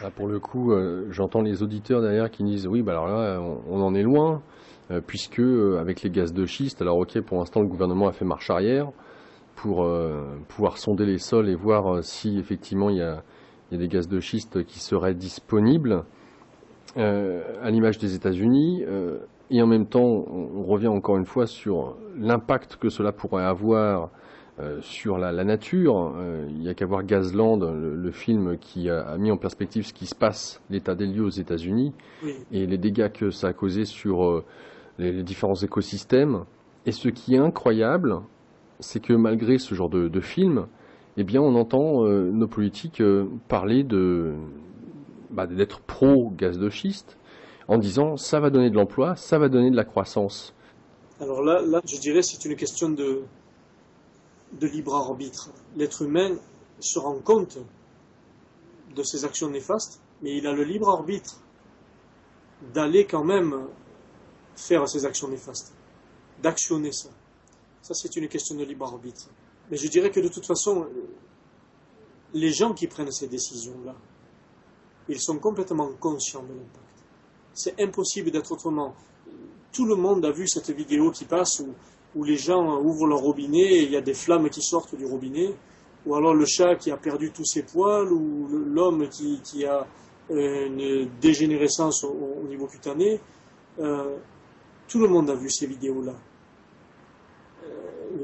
Ah, 0.03 0.11
pour 0.11 0.27
le 0.27 0.39
coup, 0.39 0.75
j'entends 1.09 1.41
les 1.41 1.63
auditeurs 1.63 2.03
derrière 2.03 2.31
qui 2.31 2.45
disent 2.45 2.67
oui, 2.67 2.83
bah 2.83 2.93
alors 2.93 3.07
là, 3.07 3.41
on, 3.41 3.81
en 3.81 3.95
est 3.95 4.03
loin, 4.03 4.43
puisque 5.07 5.41
avec 5.41 6.03
les 6.03 6.11
gaz 6.11 6.35
de 6.35 6.45
schiste, 6.45 6.83
alors 6.83 6.99
ok, 6.99 7.19
pour 7.23 7.39
l'instant 7.39 7.63
le 7.63 7.67
gouvernement 7.67 8.07
a 8.07 8.13
fait 8.13 8.27
marche 8.27 8.51
arrière, 8.51 8.93
pour 9.57 9.85
euh, 9.85 10.37
pouvoir 10.49 10.79
sonder 10.79 11.07
les 11.07 11.19
sols 11.19 11.49
et 11.49 11.55
voir 11.55 11.97
euh, 11.97 12.03
si 12.03 12.39
effectivement 12.39 12.91
il 12.91 12.99
y, 12.99 13.03
a, 13.03 13.23
des 13.73 13.89
gaz 13.89 14.07
de 14.07 14.21
schiste 14.21 14.65
qui 14.65 14.79
seraient 14.79 15.15
disponibles, 15.15 15.93
euh, 15.93 16.03
à 16.97 17.71
l'image 17.71 17.99
des 17.99 18.15
États-Unis. 18.15 18.85
et 19.51 19.63
en 19.63 19.67
même 19.67 19.87
temps, 19.87 20.25
on, 20.29 20.65
revient 20.65 20.89
encore 20.89 21.17
une 21.17 21.27
fois 21.27 21.47
sur 21.47 21.97
l'impact 22.19 22.77
que 22.77 22.89
cela 22.89 23.13
pourrait 23.13 23.45
avoir 23.45 24.11
sur 24.81 25.19
la, 25.19 25.45
nature. 25.45 26.15
il 26.49 26.59
n'y 26.59 26.69
a 26.69 26.75
qu'à 26.75 26.87
voir 26.87 27.05
Gazland, 27.05 27.63
le, 27.63 28.11
film 28.11 28.57
qui 28.59 28.89
a, 28.89 29.17
mis 29.19 29.31
en 29.31 29.37
perspective 29.37 29.87
ce 29.87 29.93
qui 29.93 30.07
se 30.07 30.15
passe, 30.15 30.63
l'état 30.71 30.95
des 30.95 31.07
lieux 31.07 31.25
aux 31.25 31.29
États-Unis, 31.29 31.93
et 32.51 32.67
les 32.67 32.79
dégâts 32.79 33.13
que 33.13 33.31
ça 33.31 33.49
a 33.49 33.53
causé 33.53 33.85
sur 33.85 34.43
les 34.99 35.23
différents 35.23 35.55
écosystèmes. 35.55 36.45
Et 36.87 36.93
ce 36.93 37.09
qui 37.09 37.35
est 37.35 37.39
incroyable, 37.39 38.21
c'est 38.81 39.03
que 39.03 39.13
malgré 39.13 39.59
ce 39.59 39.75
genre 39.75 39.91
de, 39.91 40.21
film, 40.21 40.67
eh 41.17 41.25
bien, 41.25 41.41
on 41.41 41.55
entend 41.55 42.05
euh, 42.05 42.31
nos 42.31 42.47
politiques 42.47 43.01
euh, 43.01 43.27
parler 43.49 43.83
de 43.83 44.35
bah, 45.31 45.47
d'être 45.47 45.81
pro 45.81 46.31
gaz 46.31 46.59
de 46.59 46.71
schiste 46.71 47.17
en 47.69 47.79
disant 47.79 48.17
ça 48.17 48.41
va 48.41 48.51
donner 48.51 48.71
de 48.71 48.77
l'emploi, 48.77 49.17
ça 49.17 49.39
va 49.39 49.49
donner 49.49 49.71
de 49.71 49.77
la 49.77 49.85
croissance. 49.85 50.55
Alors 51.21 51.43
là, 51.43 51.81
je 51.85 51.99
dirais 51.99 52.23
c'est 52.23 52.45
une 52.45 52.57
question 52.57 52.91
de, 52.91 53.23
de 54.53 54.67
libre 54.67 54.95
arbitre. 54.95 55.51
L'être 55.77 56.03
humain 56.03 56.37
se 56.79 56.99
rend 56.99 57.19
compte 57.19 57.59
de 58.95 59.03
ses 59.03 59.25
actions 59.25 59.51
néfastes, 59.51 60.01
mais 60.23 60.37
il 60.37 60.47
a 60.47 60.53
le 60.53 60.65
libre 60.65 60.89
arbitre 60.89 61.41
d'aller 62.75 63.07
quand 63.07 63.25
même 63.25 63.67
faire 64.57 64.89
ses 64.89 65.05
actions 65.05 65.29
néfastes, 65.29 65.75
d'actionner 66.43 66.93
ça. 66.93 67.11
Ça, 67.83 67.95
c'est 67.95 68.17
une 68.17 68.29
question 68.29 68.57
de 68.57 68.65
libre 68.65 68.87
arbitre. 68.87 69.29
Mais 69.71 69.77
je 69.77 69.89
dirais 69.89 70.11
que 70.11 70.21
de 70.21 70.29
toute 70.29 70.47
façon, 70.47 70.87
les 72.33 72.53
gens 72.53 72.73
qui 72.73 72.87
prennent 72.87 73.13
ces 73.13 73.29
décisions-là, 73.29 73.95
ils 75.09 75.21
sont 75.21 75.39
complètement 75.39 75.91
conscients 76.01 76.43
de 76.43 76.49
l'impact. 76.49 76.85
C'est 77.55 77.81
impossible 77.81 78.31
d'être 78.31 78.53
autrement. 78.53 78.95
Tout 79.73 79.87
le 79.87 79.95
monde 79.95 80.25
a 80.25 80.31
vu 80.31 80.47
cette 80.49 80.71
vidéo 80.71 81.11
qui 81.11 81.25
passe 81.25 81.61
où, 82.15 82.25
les 82.25 82.37
gens 82.37 82.81
ouvrent 82.81 83.07
leur 83.07 83.19
robinet 83.19 83.61
et 83.61 83.83
il 83.83 83.91
y 83.91 83.97
a 83.97 84.01
des 84.01 84.15
flammes 84.15 84.49
qui 84.49 84.63
sortent 84.63 84.95
du 84.95 85.05
robinet, 85.05 85.55
ou 86.07 86.15
alors 86.15 86.33
le 86.33 86.47
chat 86.47 86.77
qui 86.77 86.91
a 86.91 86.97
perdu 86.97 87.31
tous 87.31 87.45
ses 87.45 87.63
poils, 87.63 88.11
ou 88.11 88.49
l'homme 88.49 89.07
qui, 89.09 89.67
a 89.67 89.87
euh, 90.31 90.67
une 90.67 91.11
dégénérescence 91.21 92.05
au, 92.05 92.43
niveau 92.49 92.67
cutané. 92.67 93.21
Euh, 93.79 94.17
tout 94.89 94.99
le 94.99 95.09
monde 95.09 95.29
a 95.29 95.35
vu 95.35 95.51
ces 95.51 95.67
vidéos-là 95.67 96.15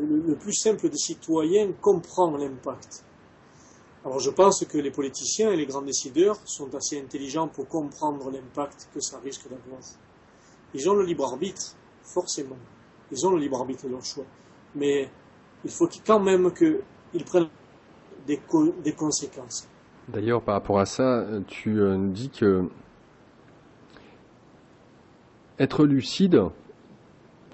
le, 0.00 0.34
plus 0.34 0.54
simple 0.54 0.88
des 0.88 0.96
citoyens 0.96 1.72
comprend 1.80 2.36
l'impact. 2.36 3.04
Alors 4.04 4.18
je 4.18 4.30
pense 4.30 4.64
que 4.64 4.78
les 4.78 4.90
politiciens 4.90 5.52
et 5.52 5.56
les 5.56 5.66
grands 5.66 5.82
décideurs 5.82 6.36
sont 6.44 6.74
assez 6.74 7.00
intelligents 7.00 7.46
pour 7.46 7.68
comprendre 7.68 8.30
l'impact 8.30 8.88
que 8.92 9.00
ça 9.00 9.18
risque 9.20 9.44
d'avoir. 9.44 9.80
Ils 10.74 10.90
ont 10.90 10.94
le 10.94 11.04
libre 11.04 11.24
arbitre, 11.24 11.76
forcément. 12.02 12.56
Ils 13.12 13.26
ont 13.26 13.30
le 13.30 13.38
libre 13.38 13.58
arbitre 13.60 13.86
de 13.86 13.90
leur 13.90 14.04
choix. 14.04 14.24
Mais 14.74 15.08
il 15.64 15.70
faut 15.70 15.88
quand 16.04 16.18
même 16.18 16.52
qu'ils 16.52 17.24
prennent 17.24 17.48
des, 18.26 18.40
des 18.82 18.92
conséquences. 18.92 19.68
D'ailleurs, 20.08 20.42
par 20.42 20.54
rapport 20.54 20.80
à 20.80 20.86
ça, 20.86 21.24
tu 21.46 21.70
nous 21.70 22.10
dis 22.10 22.30
que 22.30 22.68
être 25.60 25.84
lucide, 25.84 26.42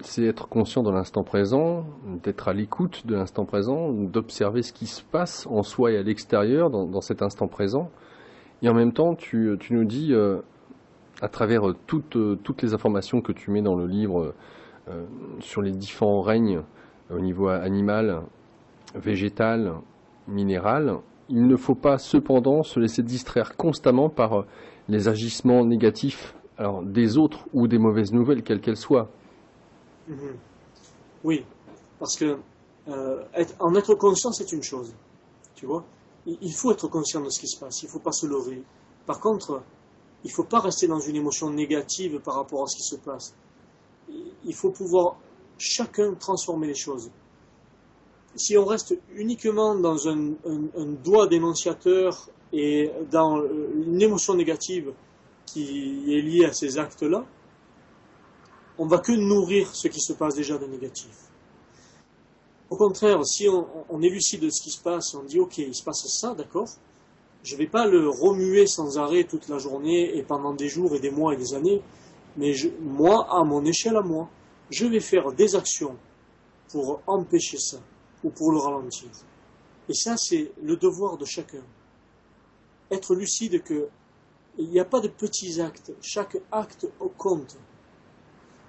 c'est 0.01 0.23
être 0.23 0.47
conscient 0.47 0.83
de 0.83 0.91
l'instant 0.91 1.23
présent, 1.23 1.85
d'être 2.23 2.47
à 2.47 2.53
l'écoute 2.53 3.05
de 3.05 3.15
l'instant 3.15 3.45
présent, 3.45 3.91
d'observer 3.91 4.61
ce 4.61 4.73
qui 4.73 4.87
se 4.87 5.03
passe 5.03 5.47
en 5.47 5.63
soi 5.63 5.91
et 5.91 5.97
à 5.97 6.01
l'extérieur 6.03 6.69
dans, 6.69 7.01
cet 7.01 7.21
instant 7.21 7.47
présent. 7.47 7.89
Et 8.61 8.69
en 8.69 8.73
même 8.73 8.93
temps, 8.93 9.15
tu, 9.15 9.57
nous 9.71 9.85
dis, 9.85 10.13
euh, 10.13 10.39
à 11.21 11.27
travers 11.27 11.61
toutes, 11.87 12.17
toutes, 12.43 12.61
les 12.61 12.73
informations 12.73 13.21
que 13.21 13.31
tu 13.31 13.51
mets 13.51 13.61
dans 13.61 13.75
le 13.75 13.87
livre 13.87 14.33
euh, 14.89 15.05
sur 15.39 15.61
les 15.61 15.71
différents 15.71 16.21
règnes 16.21 16.61
au 17.09 17.19
niveau 17.19 17.47
animal, 17.47 18.21
végétal, 18.95 19.73
minéral, 20.27 20.97
il 21.29 21.47
ne 21.47 21.55
faut 21.55 21.75
pas 21.75 21.97
cependant 21.97 22.63
se 22.63 22.79
laisser 22.79 23.03
distraire 23.03 23.55
constamment 23.55 24.09
par 24.09 24.45
les 24.87 25.07
agissements 25.07 25.63
négatifs 25.65 26.35
des 26.83 27.17
autres 27.17 27.47
ou 27.53 27.67
des 27.67 27.77
mauvaises 27.77 28.11
nouvelles, 28.11 28.43
quelles 28.43 28.61
qu'elles 28.61 28.75
soient. 28.75 29.09
Mhm. 30.09 30.37
Oui, 31.23 31.45
parce 31.99 32.17
que 32.17 32.37
euh, 32.87 33.23
en 33.59 33.75
être 33.75 33.93
conscient, 33.95 34.31
c'est 34.31 34.51
une 34.51 34.63
chose. 34.63 34.93
Tu 35.55 35.65
vois 35.65 35.85
Il 36.25 36.53
faut 36.53 36.71
être 36.71 36.87
conscient 36.87 37.21
de 37.21 37.29
ce 37.29 37.39
qui 37.39 37.47
se 37.47 37.59
passe, 37.59 37.83
il 37.83 37.85
ne 37.85 37.91
faut 37.91 37.99
pas 37.99 38.11
se 38.11 38.25
leurrer. 38.25 38.63
Par 39.05 39.19
contre, 39.19 39.61
il 40.23 40.27
ne 40.27 40.33
faut 40.33 40.43
pas 40.43 40.59
rester 40.59 40.87
dans 40.87 40.99
une 40.99 41.15
émotion 41.15 41.49
négative 41.51 42.19
par 42.19 42.35
rapport 42.35 42.63
à 42.63 42.67
ce 42.67 42.77
qui 42.77 42.83
se 42.83 42.95
passe. 42.95 43.33
Il 44.45 44.55
faut 44.55 44.71
pouvoir 44.71 45.17
chacun 45.57 46.13
transformer 46.15 46.67
les 46.67 46.75
choses. 46.75 47.11
Si 48.35 48.57
on 48.57 48.65
reste 48.65 48.97
uniquement 49.15 49.75
dans 49.75 50.07
un, 50.07 50.31
un 50.45 50.85
doigt 51.03 51.27
dénonciateur 51.27 52.29
et 52.53 52.91
dans 53.11 53.43
une 53.43 54.01
émotion 54.01 54.33
négative 54.33 54.93
qui 55.45 56.13
est 56.15 56.21
liée 56.21 56.45
à 56.45 56.53
ces 56.53 56.77
actes-là, 56.77 57.25
on 58.79 58.87
va 58.87 58.99
que 58.99 59.11
nourrir 59.11 59.75
ce 59.75 59.89
qui 59.89 59.99
se 59.99 60.13
passe 60.13 60.35
déjà 60.35 60.57
de 60.57 60.65
négatif. 60.65 61.29
Au 62.69 62.77
contraire, 62.77 63.25
si 63.25 63.47
on, 63.49 64.01
est 64.01 64.09
lucide 64.09 64.41
de 64.41 64.49
ce 64.49 64.61
qui 64.63 64.71
se 64.71 64.81
passe, 64.81 65.13
on 65.15 65.23
dit 65.23 65.39
ok, 65.39 65.57
il 65.57 65.75
se 65.75 65.83
passe 65.83 66.07
ça, 66.07 66.33
d'accord, 66.33 66.69
je 67.43 67.55
ne 67.55 67.59
vais 67.59 67.67
pas 67.67 67.87
le 67.87 68.07
remuer 68.07 68.67
sans 68.67 68.97
arrêt 68.97 69.25
toute 69.25 69.49
la 69.49 69.57
journée 69.57 70.15
et 70.15 70.23
pendant 70.23 70.53
des 70.53 70.69
jours 70.69 70.95
et 70.95 70.99
des 70.99 71.11
mois 71.11 71.33
et 71.33 71.37
des 71.37 71.53
années, 71.53 71.81
mais 72.37 72.53
moi, 72.81 73.27
à 73.29 73.43
mon 73.43 73.65
échelle 73.65 73.97
à 73.97 74.01
moi, 74.01 74.29
je 74.69 74.85
vais 74.85 75.01
faire 75.01 75.31
des 75.33 75.55
actions 75.55 75.97
pour 76.71 77.01
empêcher 77.05 77.57
ça 77.57 77.79
ou 78.23 78.29
pour 78.29 78.51
le 78.51 78.59
ralentir. 78.59 79.09
Et 79.89 79.93
ça, 79.93 80.15
c'est 80.15 80.51
le 80.61 80.77
devoir 80.77 81.17
de 81.17 81.25
chacun. 81.25 81.63
Être 82.91 83.15
lucide 83.15 83.61
que 83.63 83.89
il 84.57 84.69
n'y 84.69 84.79
a 84.79 84.85
pas 84.85 84.99
de 84.99 85.07
petits 85.07 85.59
actes, 85.59 85.91
chaque 86.01 86.37
acte 86.51 86.87
compte. 87.17 87.57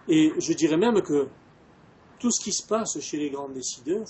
Et 0.09 0.33
je 0.39 0.53
dirais 0.53 0.77
même 0.77 1.03
que 1.03 1.29
tout 2.19 2.31
ce 2.31 2.43
qui 2.43 2.53
se 2.53 2.67
passe 2.67 2.99
chez 3.01 3.17
les 3.19 3.31
grands 3.31 3.49
décideurs, 3.49 4.07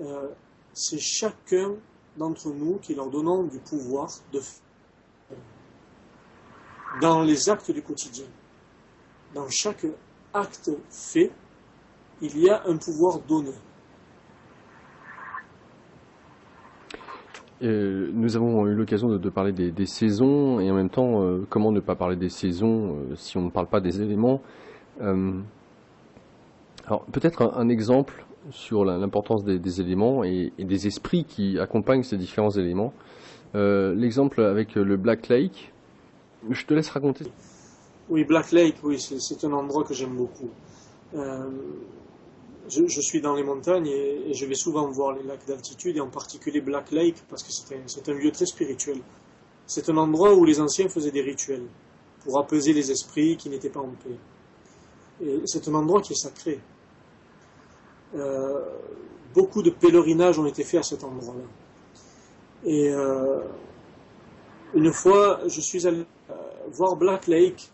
euh, 0.00 0.28
c'est 0.72 0.98
chacun 0.98 1.76
d'entre 2.16 2.50
nous 2.50 2.78
qui 2.78 2.94
leur 2.94 3.08
donnons 3.10 3.44
du 3.44 3.58
pouvoir 3.58 4.08
de 4.32 4.40
dans 7.00 7.22
les 7.22 7.48
actes 7.48 7.70
du 7.70 7.82
quotidien. 7.82 8.26
Dans 9.34 9.48
chaque 9.50 9.86
acte 10.32 10.70
fait, 10.90 11.32
il 12.20 12.38
y 12.38 12.48
a 12.48 12.62
un 12.66 12.76
pouvoir 12.76 13.18
donné. 13.20 13.52
Euh, 17.62 18.10
nous 18.12 18.36
avons 18.36 18.66
eu 18.66 18.74
l'occasion 18.74 19.08
de, 19.08 19.30
parler 19.30 19.52
des, 19.52 19.86
saisons 19.86 20.60
et 20.60 20.70
en 20.70 20.74
même 20.74 20.90
temps, 20.90 21.22
euh, 21.22 21.46
comment 21.48 21.70
ne 21.70 21.80
pas 21.80 21.94
parler 21.94 22.16
des 22.16 22.28
saisons 22.28 22.96
euh, 22.96 23.14
si 23.14 23.36
on 23.36 23.42
ne 23.42 23.50
parle 23.50 23.68
pas 23.68 23.80
des 23.80 24.02
éléments 24.02 24.42
Alors 25.00 25.44
peut-être 27.12 27.54
un, 27.56 27.68
exemple 27.68 28.24
sur 28.50 28.84
l'importance 28.84 29.44
des, 29.44 29.80
éléments 29.80 30.24
et, 30.24 30.52
des 30.58 30.86
esprits 30.86 31.24
qui 31.24 31.58
accompagnent 31.58 32.02
ces 32.02 32.16
différents 32.16 32.50
éléments. 32.50 32.92
L'exemple 33.54 34.42
avec 34.42 34.74
le 34.74 34.96
Black 34.96 35.28
Lake, 35.28 35.72
je 36.50 36.66
te 36.66 36.74
laisse 36.74 36.90
raconter. 36.90 37.26
Oui, 38.10 38.24
Black 38.24 38.52
Lake, 38.52 38.76
oui, 38.82 38.98
c'est 38.98 39.44
un 39.44 39.52
endroit 39.52 39.84
que 39.84 39.94
j'aime 39.94 40.14
beaucoup 40.14 40.50
je, 42.68 43.00
suis 43.00 43.20
dans 43.20 43.34
les 43.34 43.42
montagnes 43.42 43.88
et, 43.88 44.32
je 44.32 44.46
vais 44.46 44.54
souvent 44.54 44.88
voir 44.90 45.12
les 45.12 45.22
lacs 45.22 45.46
d'altitude 45.46 45.96
et 45.96 46.00
en 46.00 46.08
particulier 46.08 46.60
Black 46.60 46.90
Lake 46.92 47.22
parce 47.28 47.42
que 47.42 47.50
c'est 47.52 48.08
un, 48.08 48.14
lieu 48.14 48.30
très 48.30 48.46
spirituel. 48.46 49.00
C'est 49.66 49.88
un 49.88 49.96
endroit 49.96 50.34
où 50.34 50.44
les 50.44 50.60
anciens 50.60 50.88
faisaient 50.88 51.10
des 51.10 51.22
rituels 51.22 51.66
pour 52.22 52.38
apaiser 52.38 52.72
les 52.72 52.90
esprits 52.90 53.36
qui 53.36 53.50
n'étaient 53.50 53.70
pas 53.70 53.80
en 53.80 53.92
paix. 54.02 54.16
Et 55.24 55.42
c'est 55.44 55.68
un 55.68 55.74
endroit 55.74 56.00
qui 56.00 56.12
est 56.12 56.16
sacré. 56.16 56.60
Euh, 58.14 58.60
beaucoup 59.34 59.62
de 59.62 59.70
pèlerinages 59.70 60.38
ont 60.38 60.46
été 60.46 60.64
faits 60.64 60.80
à 60.80 60.82
cet 60.82 61.04
endroit-là. 61.04 61.44
Et 62.64 62.88
euh, 62.90 63.40
une 64.74 64.92
fois, 64.92 65.40
je 65.46 65.60
suis 65.60 65.86
allé 65.86 66.04
euh, 66.30 66.34
voir 66.72 66.96
Black 66.96 67.26
Lake 67.26 67.70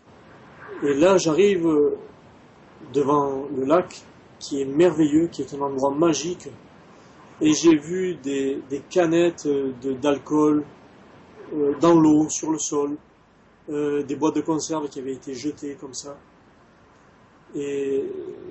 et 0.83 0.93
là 0.93 1.17
j'arrive 1.17 1.67
devant 2.93 3.45
le 3.55 3.65
lac 3.65 4.03
qui 4.41 4.59
est 4.59 4.65
merveilleux, 4.65 5.27
qui 5.27 5.43
est 5.43 5.53
un 5.53 5.61
endroit 5.61 5.91
magique. 5.91 6.49
Et 7.39 7.53
j'ai 7.53 7.75
vu 7.75 8.15
des, 8.15 8.61
canettes 8.89 9.47
d'alcool 10.01 10.65
euh, 11.53 11.73
dans 11.79 11.99
l'eau, 11.99 12.27
sur 12.29 12.51
le 12.51 12.57
sol, 12.57 12.97
euh, 13.69 14.03
des 14.03 14.15
boîtes 14.15 14.35
de 14.35 14.41
conserve 14.41 14.89
qui 14.89 14.99
avaient 14.99 15.13
été 15.13 15.33
jetées 15.33 15.77
comme 15.79 15.93
ça. 15.93 16.17
Et 17.55 18.03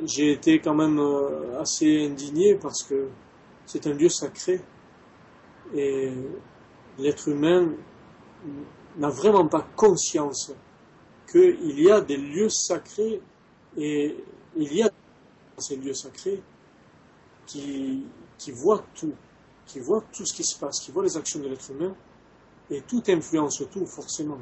j'ai 0.04 0.32
été 0.32 0.60
quand 0.60 0.74
même 0.74 0.98
euh, 0.98 1.60
assez 1.60 2.06
indigné 2.06 2.54
parce 2.54 2.82
que 2.84 3.08
c'est 3.66 3.86
un 3.86 3.92
lieu 3.92 4.08
sacré. 4.08 4.60
Et 5.74 6.12
l'être 6.98 7.28
humain 7.28 7.68
n'a 8.96 9.08
vraiment 9.08 9.46
pas 9.46 9.66
conscience 9.76 10.52
qu'il 11.30 11.80
y 11.80 11.90
a 11.90 12.00
des 12.00 12.16
lieux 12.16 12.48
sacrés 12.48 13.20
et 13.76 14.16
il 14.56 14.74
y 14.74 14.82
a 14.82 14.90
ces 15.60 15.76
lieux 15.76 15.94
sacrés 15.94 16.42
qui, 17.46 18.06
qui 18.38 18.52
voient 18.52 18.84
tout, 18.94 19.12
qui 19.66 19.80
voient 19.80 20.04
tout 20.12 20.24
ce 20.26 20.34
qui 20.34 20.44
se 20.44 20.58
passe, 20.58 20.80
qui 20.80 20.90
voient 20.92 21.04
les 21.04 21.16
actions 21.16 21.40
de 21.40 21.48
l'être 21.48 21.70
humain, 21.70 21.94
et 22.70 22.82
tout 22.82 23.02
influence 23.08 23.62
tout, 23.70 23.86
forcément. 23.86 24.38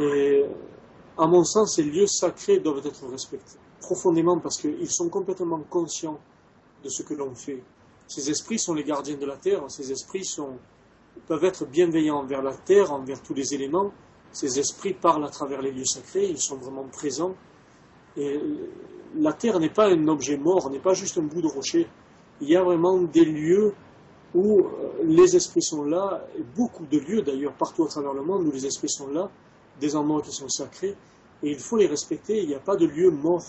Et 0.00 0.44
à 1.18 1.26
mon 1.26 1.44
sens, 1.44 1.76
ces 1.76 1.84
lieux 1.84 2.06
sacrés 2.06 2.58
doivent 2.58 2.84
être 2.86 3.06
respectés 3.08 3.58
profondément 3.82 4.38
parce 4.38 4.58
qu'ils 4.58 4.90
sont 4.90 5.10
complètement 5.10 5.60
conscients 5.68 6.18
de 6.82 6.88
ce 6.88 7.02
que 7.02 7.14
l'on 7.14 7.34
fait. 7.34 7.62
Ces 8.08 8.30
esprits 8.30 8.58
sont 8.58 8.74
les 8.74 8.84
gardiens 8.84 9.16
de 9.16 9.26
la 9.26 9.36
terre, 9.36 9.64
ces 9.68 9.92
esprits 9.92 10.26
peuvent 11.26 11.44
être 11.44 11.66
bienveillants 11.66 12.18
envers 12.18 12.42
la 12.42 12.54
terre, 12.54 12.92
envers 12.92 13.22
tous 13.22 13.34
les 13.34 13.54
éléments. 13.54 13.92
Ces 14.30 14.58
esprits 14.58 14.94
parlent 14.94 15.24
à 15.24 15.28
travers 15.28 15.60
les 15.60 15.72
lieux 15.72 15.84
sacrés, 15.84 16.26
ils 16.26 16.40
sont 16.40 16.56
vraiment 16.56 16.84
présents. 16.84 17.34
La 19.16 19.32
Terre 19.32 19.58
n'est 19.60 19.70
pas 19.70 19.88
un 19.88 20.08
objet 20.08 20.36
mort, 20.36 20.70
n'est 20.70 20.78
pas 20.78 20.94
juste 20.94 21.18
un 21.18 21.22
bout 21.22 21.42
de 21.42 21.46
rocher. 21.46 21.86
Il 22.40 22.48
y 22.48 22.56
a 22.56 22.62
vraiment 22.62 23.00
des 23.00 23.24
lieux 23.24 23.72
où 24.34 24.60
euh, 24.60 24.64
les 25.04 25.36
esprits 25.36 25.62
sont 25.62 25.84
là, 25.84 26.24
beaucoup 26.56 26.86
de 26.86 26.98
lieux 26.98 27.22
d'ailleurs 27.22 27.52
partout 27.52 27.84
à 27.84 27.88
travers 27.88 28.14
le 28.14 28.22
monde 28.22 28.46
où 28.46 28.50
les 28.50 28.66
esprits 28.66 28.88
sont 28.88 29.08
là, 29.08 29.30
des 29.80 29.94
endroits 29.94 30.22
qui 30.22 30.32
sont 30.32 30.48
sacrés, 30.48 30.94
et 31.42 31.50
il 31.50 31.58
faut 31.58 31.76
les 31.76 31.86
respecter, 31.86 32.40
il 32.40 32.48
n'y 32.48 32.54
a 32.54 32.60
pas 32.60 32.76
de 32.76 32.86
lieu 32.86 33.10
mort. 33.10 33.44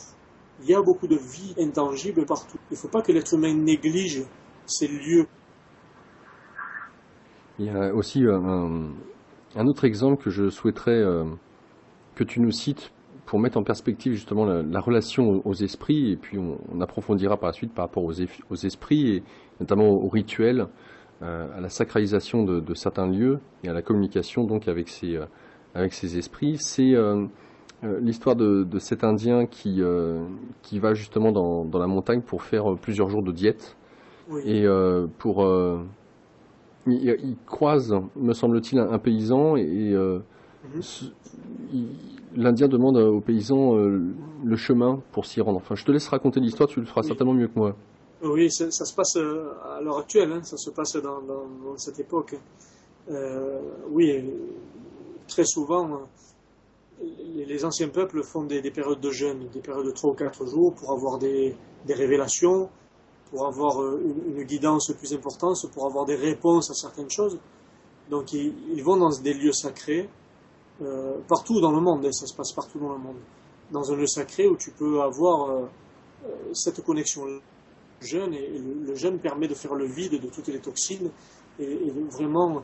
Il 0.62 0.70
y 0.70 0.76
a 0.76 0.82
beaucoup 0.82 1.08
de 1.08 1.16
vie 1.16 1.54
intangible 1.60 2.26
partout. 2.26 2.58
Il 2.70 2.74
ne 2.74 2.78
faut 2.78 2.88
pas 2.88 3.02
que 3.02 3.12
l'être 3.12 3.34
humain 3.34 3.54
néglige 3.54 4.24
ces 4.66 4.88
lieux. 4.88 5.28
Il 7.60 7.66
y 7.66 7.70
a 7.70 7.94
aussi 7.94 8.26
euh, 8.26 8.40
un, 9.56 9.68
autre 9.68 9.86
exemple 9.86 10.24
que 10.24 10.30
je 10.30 10.50
souhaiterais 10.50 10.92
euh, 10.92 11.26
que 12.16 12.24
tu 12.24 12.40
nous 12.40 12.52
cites 12.52 12.92
pour 13.26 13.40
mettre 13.40 13.58
en 13.58 13.64
perspective 13.64 14.14
justement 14.14 14.46
la, 14.46 14.80
relation 14.80 15.42
aux, 15.46 15.54
esprits, 15.54 16.12
et 16.12 16.16
puis 16.18 16.38
on, 16.38 16.82
approfondira 16.82 17.38
par 17.38 17.48
la 17.48 17.54
suite 17.54 17.74
par 17.74 17.86
rapport 17.86 18.04
aux, 18.04 18.14
aux 18.50 18.56
esprits, 18.56 19.16
et 19.16 19.24
notamment 19.60 19.90
aux, 19.90 20.10
rituels, 20.10 20.68
euh, 21.22 21.48
à 21.58 21.62
la 21.62 21.70
sacralisation 21.70 22.44
de, 22.44 22.74
certains 22.74 23.08
lieux, 23.08 23.40
et 23.64 23.70
à 23.70 23.74
la 23.74 23.82
communication 23.82 24.44
donc 24.44 24.68
avec 24.68 24.90
ces, 24.90 25.16
euh, 25.16 25.26
avec 25.74 25.94
ces 25.94 26.18
esprits. 26.18 26.58
C'est 26.58 26.94
euh, 26.94 27.26
l'histoire 28.02 28.36
de, 28.36 28.68
cet 28.80 29.04
Indien 29.04 29.46
qui, 29.46 29.82
qui 30.62 30.80
va 30.80 30.94
justement 30.94 31.32
dans, 31.32 31.66
dans, 31.66 31.80
la 31.80 31.88
montagne 31.88 32.22
pour 32.22 32.44
faire 32.44 32.76
plusieurs 32.82 33.10
jours 33.10 33.24
de 33.24 33.32
diète, 33.32 33.78
et 34.46 34.66
pour... 35.18 35.46
Il, 36.86 37.38
croise, 37.46 37.96
me 38.18 38.34
semble-t-il, 38.34 38.78
un, 38.78 39.00
paysan, 39.00 39.56
et, 39.56 39.94
mhm. 39.94 40.82
l'Indien 42.36 42.68
demande 42.68 42.98
aux 42.98 43.22
paysans 43.22 43.76
le 43.76 44.56
chemin 44.56 45.02
pour 45.12 45.26
s'y 45.26 45.42
rendre. 45.42 45.58
Enfin, 45.58 45.76
je 45.76 45.86
te 45.86 45.92
laisse 45.92 46.08
raconter 46.08 46.40
l'histoire, 46.40 46.68
tu 46.70 46.80
le 46.80 46.86
feras 46.86 47.04
certainement 47.04 47.34
mieux 47.34 47.48
que 47.48 47.58
moi. 47.58 47.76
Oui, 48.24 48.50
ça, 48.50 48.70
se 48.72 48.94
passe 48.94 49.18
à 49.18 49.82
l'heure 49.82 50.00
actuelle, 50.00 50.32
hein, 50.32 50.44
ça 50.44 50.58
se 50.58 50.70
passe 50.70 50.96
dans, 50.96 51.78
cette 51.78 52.00
époque. 52.00 52.36
oui, 53.92 54.24
très 55.28 55.46
souvent, 55.46 56.08
les, 57.36 57.66
anciens 57.66 57.90
peuples 57.90 58.24
font 58.24 58.44
des, 58.44 58.62
périodes 58.72 59.00
de 59.00 59.12
jeûne, 59.12 59.48
des 59.52 59.60
périodes 59.60 59.86
de 59.86 59.92
3 59.92 60.12
ou 60.12 60.14
4 60.14 60.46
jours 60.46 60.74
pour 60.74 60.92
avoir 60.92 61.18
des, 61.18 61.56
révélations, 61.88 62.70
pour 63.30 63.46
avoir 63.46 63.82
euh, 63.82 64.02
une, 64.28 64.44
guidance 64.44 64.92
plus 64.98 65.14
importante, 65.14 65.58
pour 65.74 65.86
avoir 65.86 66.06
des 66.06 66.16
réponses 66.16 66.70
à 66.70 66.74
certaines 66.74 67.10
choses. 67.10 67.40
Donc 68.10 68.34
ils, 68.34 68.84
vont 68.84 68.98
dans 68.98 69.10
des 69.10 69.34
lieux 69.34 69.54
sacrés, 69.54 70.10
euh, 70.82 71.20
partout 71.28 71.62
dans 71.62 71.72
le 71.72 71.82
monde, 71.82 72.06
et 72.06 72.12
ça 72.12 72.26
se 72.26 72.36
passe 72.36 72.52
partout 72.52 72.80
dans 72.80 72.94
le 72.94 73.00
monde, 73.00 73.18
dans 73.72 73.92
un 73.92 73.96
lieu 73.96 74.08
sacré 74.08 74.48
où 74.48 74.58
tu 74.58 74.72
peux 74.72 75.02
avoir 75.02 75.50
euh, 75.50 75.66
cette 76.54 76.84
connexion 76.84 77.24
jeûne, 78.02 78.34
et 78.34 78.58
le, 78.58 78.96
jeûne 78.96 79.20
permet 79.20 79.48
de 79.48 79.54
faire 79.54 79.76
le 79.76 79.86
vide 79.86 80.20
de 80.20 80.28
toutes 80.28 80.48
les 80.48 80.60
toxines 80.60 81.12
et, 81.60 81.92
vraiment 82.10 82.64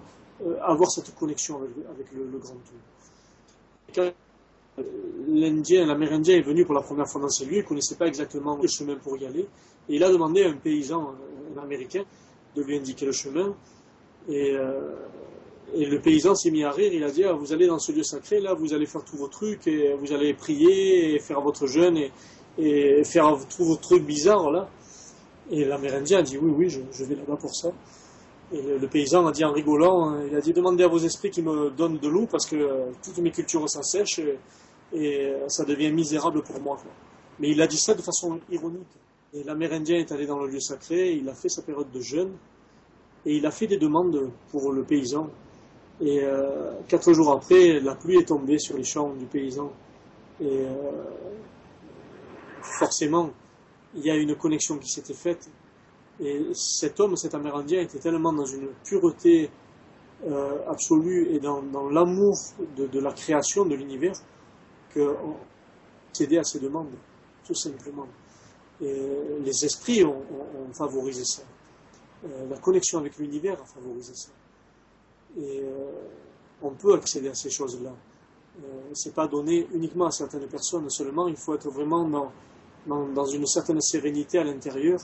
avoir 0.61 0.89
cette 0.89 1.13
connexion 1.15 1.57
avec, 1.57 2.11
le, 2.13 2.37
grand 2.39 2.55
tout 2.55 2.73
quand 3.93 4.11
l'Indien, 5.27 5.85
l'Amérindien 5.85 6.37
est 6.37 6.41
venu 6.41 6.65
pour 6.65 6.73
la 6.73 6.81
première 6.81 7.07
fois 7.07 7.21
dans 7.21 7.29
ces 7.29 7.45
lieux, 7.45 7.57
il 7.57 7.63
ne 7.63 7.67
connaissait 7.67 7.95
pas 7.95 8.07
exactement 8.07 8.57
le 8.57 8.67
chemin 8.67 8.95
pour 8.95 9.17
y 9.17 9.25
aller. 9.25 9.47
Et 9.89 9.95
il 9.95 10.03
a 10.03 10.09
demandé 10.09 10.43
à 10.43 10.49
un 10.49 10.55
paysan, 10.55 11.15
un 11.55 11.61
Américain, 11.61 12.03
de 12.55 12.63
lui 12.63 12.77
indiquer 12.77 13.05
le 13.05 13.11
chemin. 13.11 13.55
Euh, 15.75 15.89
le 15.89 15.99
paysan 15.99 16.35
s'est 16.35 16.51
mis 16.51 16.63
à 16.63 16.71
rire, 16.71 16.93
il 16.93 17.03
a 17.03 17.11
dit, 17.11 17.23
ah, 17.23 17.33
vous 17.33 17.53
allez 17.53 17.67
dans 17.67 17.79
ce 17.79 17.91
lieu 17.91 18.03
sacré, 18.03 18.39
là, 18.39 18.53
vous 18.53 18.73
allez 18.73 18.85
faire 18.85 19.03
tous 19.03 19.17
vos 19.17 19.27
trucs, 19.27 19.67
et 19.67 19.93
vous 19.93 20.11
allez 20.13 20.33
prier, 20.33 21.15
et 21.15 21.19
faire 21.19 21.41
votre 21.41 21.67
jeûne, 21.67 21.97
et, 22.57 23.03
faire 23.03 23.37
tous 23.55 23.63
vos 23.65 23.75
trucs 23.75 24.03
bizarres, 24.03 24.51
là. 24.51 24.69
Et 25.51 25.65
l'Amérindien 25.65 26.19
a 26.19 26.21
dit, 26.21 26.37
oui, 26.37 26.51
oui, 26.55 26.69
je 26.69 27.03
vais 27.03 27.15
là-bas 27.15 27.37
pour 27.37 27.55
ça. 27.55 27.71
Et 28.51 28.61
le, 28.61 28.87
paysan 28.87 29.27
a 29.27 29.31
dit 29.31 29.45
en 29.45 29.51
rigolant, 29.51 30.09
hein, 30.09 30.23
il 30.27 30.35
a 30.35 30.41
dit 30.41 30.53
demandez 30.53 30.83
à 30.83 30.87
vos 30.87 30.97
esprits 30.97 31.29
qui 31.29 31.43
me 31.43 31.69
donnent 31.69 31.99
de 31.99 32.07
l'eau 32.07 32.25
parce 32.25 32.47
que 32.47 32.55
euh, 32.55 32.85
toutes 33.03 33.19
mes 33.19 33.29
cultures 33.29 33.69
s'assèchent 33.69 34.19
et, 34.19 34.39
et, 34.91 35.25
euh, 35.27 35.47
ça 35.49 35.65
devient 35.65 35.91
misérable 35.91 36.41
pour 36.41 36.59
moi. 36.59 36.79
Mais 37.39 37.49
il 37.49 37.61
a 37.61 37.67
dit 37.67 37.77
ça 37.77 37.93
de 37.93 38.01
façon 38.01 38.39
ironique. 38.49 38.87
Et 39.33 39.43
l'Amérindien 39.43 39.99
est 39.99 40.11
allé 40.11 40.25
dans 40.25 40.39
le 40.39 40.47
lieu 40.47 40.59
sacré, 40.59 41.11
il 41.11 41.29
a 41.29 41.35
fait 41.35 41.49
sa 41.49 41.61
période 41.61 41.91
de 41.91 41.99
jeûne 41.99 42.31
et 43.23 43.35
il 43.35 43.45
a 43.45 43.51
fait 43.51 43.67
des 43.67 43.77
demandes 43.77 44.31
pour 44.51 44.71
le 44.71 44.83
paysan. 44.83 45.29
Et 46.01 46.21
euh, 46.23 46.71
quatre 46.87 47.11
jours 47.13 47.31
après, 47.31 47.79
la 47.79 47.95
pluie 47.95 48.17
est 48.17 48.27
tombée 48.27 48.59
sur 48.59 48.77
les 48.77 48.83
champs 48.83 49.13
du 49.13 49.25
paysan. 49.25 49.71
Et 50.41 50.65
forcément, 52.61 53.31
il 53.95 54.05
y 54.05 54.09
a 54.09 54.15
une 54.15 54.35
connexion 54.35 54.77
qui 54.77 54.87
s'était 54.87 55.13
faite 55.13 55.49
et 56.19 56.47
cet 56.53 56.99
homme, 56.99 57.15
cet 57.15 57.33
Amérindien, 57.33 57.81
était 57.81 57.99
tellement 57.99 58.33
dans 58.33 58.45
une 58.45 58.67
pureté 58.83 59.49
euh, 60.27 60.57
absolue 60.67 61.29
et 61.33 61.39
dans, 61.39 61.61
l'amour 61.89 62.35
de, 62.75 62.99
la 62.99 63.13
création 63.13 63.65
de 63.65 63.75
l'univers 63.75 64.15
qu'on 64.93 65.35
cédait 66.11 66.39
à 66.39 66.43
ses 66.43 66.59
demandes, 66.59 66.91
tout 67.45 67.55
simplement. 67.55 68.07
Et 68.81 69.01
les 69.41 69.65
esprits 69.65 70.03
ont, 70.03 70.23
favorisé 70.73 71.23
ça. 71.23 71.41
Euh, 72.25 72.47
la 72.49 72.57
connexion 72.57 72.99
avec 72.99 73.17
l'univers 73.17 73.61
a 73.61 73.65
favorisé 73.65 74.13
ça. 74.13 74.29
Et 75.37 75.61
euh, 75.61 75.91
on 76.61 76.71
peut 76.71 76.93
accéder 76.93 77.29
à 77.29 77.33
ces 77.33 77.49
choses-là. 77.49 77.91
Ce 78.93 79.07
n'est 79.07 79.15
pas 79.15 79.27
donné 79.27 79.67
uniquement 79.73 80.07
à 80.07 80.11
certaines 80.11 80.47
personnes 80.47 80.89
seulement, 80.89 81.29
il 81.29 81.37
faut 81.37 81.55
être 81.55 81.69
vraiment 81.69 82.05
dans 82.85 83.25
une 83.25 83.45
certaine 83.45 83.79
sérénité 83.79 84.37
à 84.39 84.43
l'intérieur 84.43 84.99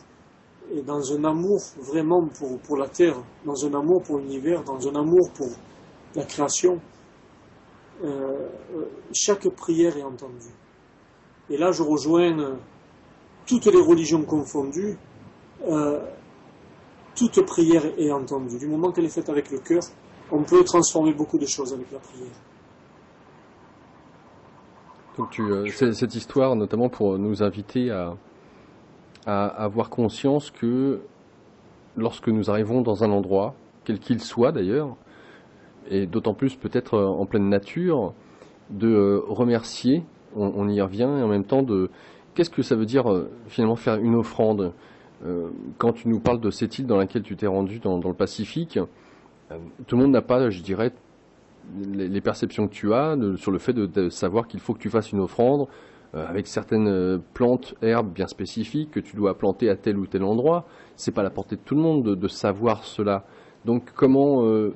et 0.74 0.82
dans 0.82 1.14
un 1.14 1.24
amour 1.24 1.62
vraiment 1.78 2.28
pour, 2.28 2.60
pour 2.60 2.78
la 2.78 2.90
terre, 2.90 3.16
dans 3.46 3.66
un 3.66 3.74
amour 3.74 4.04
pour 4.04 4.18
l'univers, 4.18 4.64
dans 4.64 4.88
un 4.88 4.96
amour 4.96 5.32
pour 5.34 5.50
la 6.16 6.24
création, 6.24 6.82
euh, 8.04 8.50
chaque 9.14 9.48
prière 9.50 9.96
est 9.98 10.04
entendue. 10.04 10.54
Et 11.50 11.58
là, 11.58 11.72
je 11.72 11.84
rejoins 11.84 12.38
euh, 12.40 12.56
toutes 13.46 13.68
les 13.68 13.82
religions 13.82 14.24
confondues, 14.24 14.98
euh, 15.68 16.00
toute 17.16 17.46
prière 17.46 17.86
est 17.98 18.12
entendue. 18.12 18.58
Du 18.58 18.68
moment 18.68 18.92
qu'elle 18.92 19.06
est 19.06 19.10
faite 19.10 19.30
avec 19.30 19.52
le 19.52 19.60
cœur, 19.60 19.84
on 20.32 20.44
peut 20.44 20.64
transformer 20.64 21.14
beaucoup 21.14 21.38
de 21.38 21.46
choses 21.46 21.74
avec 21.74 21.92
la 21.92 22.00
prière. 22.00 22.32
Donc 25.18 25.30
tu, 25.30 25.44
cette 25.72 26.16
histoire, 26.16 26.56
notamment 26.56 26.90
pour 26.90 27.18
nous 27.18 27.42
inviter 27.42 27.90
à, 27.90 28.16
avoir 29.26 29.90
conscience 29.90 30.52
que 30.52 31.02
lorsque 31.96 32.28
nous 32.28 32.50
arrivons 32.50 32.82
dans 32.82 33.04
un 33.04 33.12
endroit, 33.12 33.56
quel 33.86 34.00
qu'il 34.00 34.22
soit 34.22 34.52
d'ailleurs, 34.52 34.96
et 35.90 36.06
d'autant 36.06 36.34
plus 36.34 36.56
peut-être 36.56 37.00
en 37.00 37.26
pleine 37.26 37.48
nature, 37.48 38.14
de 38.70 38.88
euh, 38.88 39.22
remercier, 39.28 40.04
on, 40.36 40.68
y 40.68 40.82
revient, 40.82 41.10
et 41.18 41.24
en 41.24 41.28
même 41.28 41.46
temps 41.46 41.64
de 41.64 41.90
qu'est-ce 42.34 42.50
que 42.50 42.62
ça 42.62 42.76
veut 42.76 42.86
dire 42.86 43.10
euh, 43.12 43.32
finalement 43.48 43.76
faire 43.76 43.96
une 43.96 44.16
offrande? 44.16 44.74
Euh, 45.26 45.48
Quand 45.78 45.94
tu 45.94 46.10
nous 46.10 46.20
parles 46.20 46.42
de 46.42 46.50
cette 46.50 46.78
île 46.78 46.88
dans 46.88 46.98
laquelle 46.98 47.24
tu 47.24 47.36
t'es 47.36 47.48
rendu 47.48 47.80
dans, 47.80 47.98
le 47.98 48.14
Pacifique, 48.14 48.80
tout 49.88 49.96
le 49.96 50.04
monde 50.04 50.12
n'a 50.12 50.22
pas, 50.22 50.50
je 50.50 50.62
dirais, 50.62 50.92
les, 51.80 52.22
perceptions 52.22 52.68
que 52.68 52.74
tu 52.74 52.94
as 52.94 53.16
sur 53.38 53.52
le 53.52 53.60
fait 53.60 53.74
de 53.74 54.10
savoir 54.10 54.48
qu'il 54.48 54.60
faut 54.60 54.74
que 54.74 54.80
tu 54.80 54.90
fasses 54.90 55.12
une 55.12 55.20
offrande, 55.20 55.68
euh, 56.16 56.26
avec 56.26 56.48
certaines 56.48 56.88
euh, 56.88 57.18
plantes, 57.34 57.76
herbes 57.82 58.14
bien 58.14 58.28
spécifiques 58.28 58.92
que 58.92 59.02
tu 59.02 59.18
dois 59.18 59.38
planter 59.38 59.70
à 59.70 59.76
tel 59.76 59.98
ou 59.98 60.08
tel 60.08 60.24
endroit. 60.24 60.66
C'est 60.96 61.12
pas 61.12 61.24
la 61.24 61.30
portée 61.30 61.58
de 61.58 61.62
tout 61.62 61.76
le 61.76 61.82
monde 61.82 62.16
de, 62.16 62.28
savoir 62.30 62.86
cela. 62.86 63.26
Donc 63.66 63.92
comment 63.94 64.46
euh, 64.46 64.74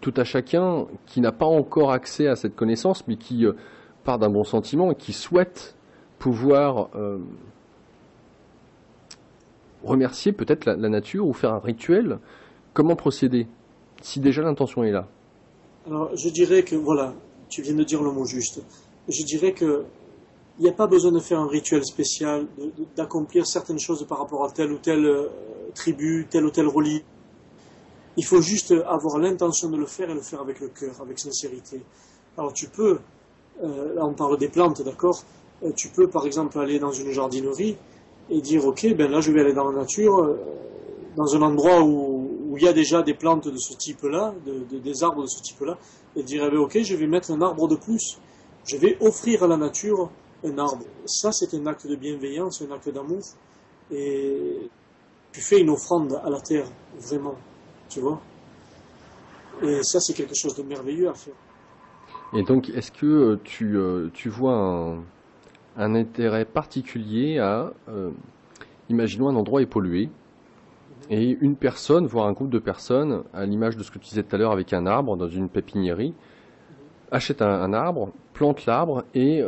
tout 0.00 0.14
à 0.16 0.24
chacun 0.24 0.86
qui 1.04 1.20
n'a 1.20 1.32
pas 1.32 1.46
encore 1.46 1.92
accès 1.92 2.26
à 2.26 2.36
cette 2.36 2.56
connaissance, 2.56 3.06
mais 3.06 3.16
qui 3.16 3.44
part 4.04 4.18
d'un 4.18 4.30
bon 4.30 4.44
sentiment 4.44 4.92
et 4.92 4.94
qui 4.94 5.12
souhaite 5.12 5.76
pouvoir 6.18 6.88
remercier 9.82 10.32
peut-être 10.32 10.64
la, 10.64 10.76
nature 10.76 11.26
ou 11.26 11.32
faire 11.32 11.52
un 11.52 11.58
rituel, 11.58 12.18
comment 12.72 12.96
procéder? 12.96 13.46
Si 14.02 14.20
déjà 14.20 14.42
l'intention 14.42 14.84
est 14.84 14.92
là 14.92 15.08
Alors 15.86 16.14
je 16.16 16.28
dirais 16.28 16.62
que 16.62 16.76
voilà, 16.76 17.14
tu 17.48 17.62
viens 17.62 17.74
de 17.74 17.84
dire 17.84 18.02
le 18.02 18.12
mot 18.12 18.24
juste. 18.24 18.62
Je 19.08 19.22
dirais 19.24 19.52
que 19.52 19.84
il 20.58 20.62
n'y 20.62 20.70
a 20.70 20.72
pas 20.72 20.86
besoin 20.86 21.12
de 21.12 21.20
faire 21.20 21.38
un 21.38 21.48
rituel 21.48 21.84
spécial, 21.84 22.46
d'accomplir 22.96 23.46
certaines 23.46 23.78
choses 23.78 24.06
par 24.08 24.18
rapport 24.18 24.44
à 24.44 24.50
telle 24.50 24.72
ou 24.72 24.78
telle 24.78 25.04
euh, 25.04 25.28
tribu, 25.74 26.26
telle 26.30 26.46
ou 26.46 26.50
telle 26.50 26.68
religion. 26.68 27.04
Il 28.16 28.24
faut 28.24 28.40
juste 28.40 28.72
avoir 28.86 29.18
l'intention 29.18 29.68
de 29.68 29.76
le 29.76 29.84
faire 29.84 30.08
et 30.08 30.14
le 30.14 30.22
faire 30.22 30.40
avec 30.40 30.60
le 30.60 30.68
cœur, 30.68 30.94
avec 31.02 31.18
sincérité. 31.18 31.82
Alors 32.38 32.54
tu 32.54 32.68
peux, 32.68 32.98
euh, 33.62 33.94
là 33.94 34.06
on 34.06 34.14
parle 34.14 34.38
des 34.38 34.48
plantes, 34.48 34.80
d'accord 34.80 35.22
euh, 35.62 35.72
Tu 35.76 35.88
peux 35.88 36.08
par 36.08 36.24
exemple 36.24 36.58
aller 36.58 36.78
dans 36.78 36.92
une 36.92 37.10
jardinerie 37.10 37.76
et 38.30 38.40
dire 38.40 38.64
ok, 38.64 38.94
ben 38.96 39.10
là 39.10 39.20
je 39.20 39.32
vais 39.32 39.42
aller 39.42 39.52
dans 39.52 39.70
la 39.70 39.80
nature, 39.80 40.36
dans 41.16 41.36
un 41.36 41.42
endroit 41.42 41.82
où, 41.82 42.15
il 42.58 42.64
y 42.64 42.68
a 42.68 42.72
déjà 42.72 43.02
des 43.02 43.14
plantes 43.14 43.48
de 43.48 43.56
ce 43.56 43.74
type-là, 43.74 44.34
des 44.44 45.04
arbres 45.04 45.22
de 45.22 45.26
ce 45.26 45.42
type-là, 45.42 45.78
et 46.14 46.22
dire 46.22 46.50
ben, 46.50 46.58
ok, 46.58 46.78
je 46.82 46.96
vais 46.96 47.06
mettre 47.06 47.30
un 47.30 47.40
arbre 47.42 47.68
de 47.68 47.76
plus. 47.76 48.18
Je 48.64 48.76
vais 48.76 48.96
offrir 49.00 49.42
à 49.42 49.46
la 49.46 49.56
nature 49.56 50.10
un 50.44 50.58
arbre. 50.58 50.84
Ça, 51.04 51.32
c'est 51.32 51.54
un 51.54 51.66
acte 51.66 51.86
de 51.86 51.96
bienveillance, 51.96 52.62
un 52.62 52.74
acte 52.74 52.88
d'amour. 52.88 53.22
Et 53.90 54.68
tu 55.32 55.40
fais 55.40 55.60
une 55.60 55.70
offrande 55.70 56.20
à 56.24 56.30
la 56.30 56.40
terre, 56.40 56.66
vraiment. 56.98 57.36
Tu 57.88 58.00
vois? 58.00 58.20
Et 59.62 59.82
ça, 59.82 60.00
c'est 60.00 60.14
quelque 60.14 60.34
chose 60.34 60.54
de 60.56 60.62
merveilleux 60.62 61.08
à 61.08 61.14
faire. 61.14 61.34
Et 62.34 62.42
donc, 62.42 62.68
est-ce 62.70 62.90
que 62.90 63.06
euh, 63.06 63.40
tu, 63.44 63.76
euh, 63.76 64.08
tu 64.12 64.28
vois 64.28 64.54
un, 64.54 65.04
un, 65.76 65.94
intérêt 65.94 66.44
particulier 66.44 67.38
à, 67.38 67.72
euh, 67.88 68.10
imaginons 68.88 69.28
un 69.28 69.36
endroit 69.36 69.62
est 69.62 69.66
pollué, 69.66 70.10
et 71.10 71.38
une 71.40 71.56
personne, 71.56 72.06
voire 72.06 72.26
un 72.26 72.32
groupe 72.32 72.50
de 72.50 72.58
personnes, 72.58 73.22
à 73.32 73.44
l'image 73.46 73.76
de 73.76 73.82
ce 73.82 73.90
que 73.90 73.98
tu 73.98 74.08
disais 74.08 74.22
tout 74.22 74.34
à 74.34 74.38
l'heure 74.38 74.52
avec 74.52 74.72
un 74.72 74.86
arbre 74.86 75.16
dans 75.16 75.28
une 75.28 75.48
pépiniérie, 75.48 76.14
achète 77.10 77.42
un, 77.42 77.72
arbre, 77.72 78.10
plante 78.32 78.66
l'arbre 78.66 79.04
et 79.14 79.42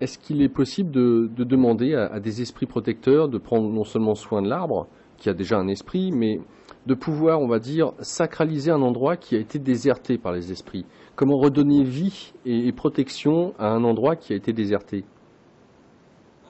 est-ce 0.00 0.18
qu'il 0.18 0.42
est 0.42 0.48
possible 0.48 0.90
de, 0.90 1.28
demander 1.44 1.94
à, 1.94 2.20
des 2.20 2.40
esprits 2.40 2.66
protecteurs 2.66 3.28
de 3.28 3.38
prendre 3.38 3.68
non 3.68 3.84
seulement 3.84 4.14
soin 4.14 4.42
de 4.42 4.48
l'arbre, 4.48 4.86
qui 5.16 5.28
a 5.28 5.34
déjà 5.34 5.58
un 5.58 5.66
esprit, 5.66 6.12
mais 6.12 6.40
de 6.86 6.94
pouvoir, 6.94 7.40
on 7.40 7.48
va 7.48 7.58
dire, 7.58 7.92
sacraliser 8.00 8.70
un 8.70 8.82
endroit 8.82 9.16
qui 9.16 9.34
a 9.34 9.40
été 9.40 9.58
déserté 9.58 10.16
par 10.16 10.32
les 10.32 10.52
esprits? 10.52 10.86
Comment 11.16 11.36
redonner 11.36 11.82
vie 11.82 12.32
et, 12.46 12.70
protection 12.72 13.54
à 13.58 13.68
un 13.70 13.82
endroit 13.82 14.14
qui 14.14 14.32
a 14.32 14.36
été 14.36 14.52
déserté? 14.52 15.04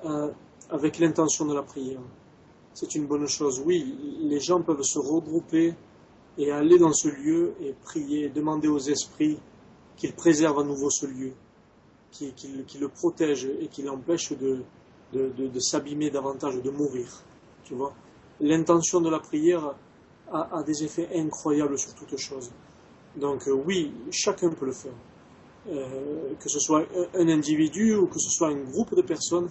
Euh, 0.05 0.29
Avec 0.71 0.99
l'intention 0.99 1.47
de 1.47 1.55
la 1.55 1.63
prière. 1.63 2.01
C'est 2.81 2.95
une 2.95 3.07
bonne 3.07 3.27
chose. 3.27 3.61
Oui, 3.67 3.93
les 4.21 4.39
gens 4.39 4.63
peuvent 4.63 4.85
se 4.85 5.01
regrouper 5.01 5.75
et 6.39 6.53
aller 6.53 6.79
dans 6.79 6.93
ce 6.93 7.09
lieu 7.09 7.55
et 7.61 7.73
prier, 7.73 8.29
demander 8.29 8.69
aux 8.69 8.79
esprits 8.79 9.37
qu'ils 9.97 10.13
préservent 10.13 10.61
à 10.61 10.63
nouveau 10.63 10.89
ce 10.89 11.07
lieu 11.07 11.33
qui, 12.13 12.33
le 12.81 12.89
protège 12.89 13.47
et 13.61 13.67
qui 13.67 13.83
l'empêche 13.83 14.33
de, 14.33 14.63
de, 15.13 15.59
s'abîmer 15.59 16.11
davantage, 16.11 16.63
de 16.63 16.71
mourir. 16.71 17.09
Tu 17.65 17.75
vois 17.75 17.93
L'intention 18.41 19.01
de 19.01 19.11
la 19.11 19.19
prière 19.19 19.75
a, 20.31 20.63
des 20.63 20.85
effets 20.85 21.09
incroyables 21.17 21.77
sur 21.81 21.93
toute 21.97 22.17
chose. 22.17 22.53
Donc 23.17 23.49
euh, 23.49 23.61
oui, 23.67 23.93
chacun 24.13 24.51
peut 24.51 24.67
le 24.67 24.73
faire. 24.73 24.95
Euh, 25.69 26.35
que 26.39 26.49
ce 26.49 26.61
soit 26.61 26.87
un 27.15 27.29
individu 27.29 27.97
ou 27.97 28.07
que 28.07 28.21
ce 28.21 28.31
soit 28.31 28.51
un 28.51 28.63
groupe 28.71 28.95
de 28.95 29.03
personnes, 29.03 29.51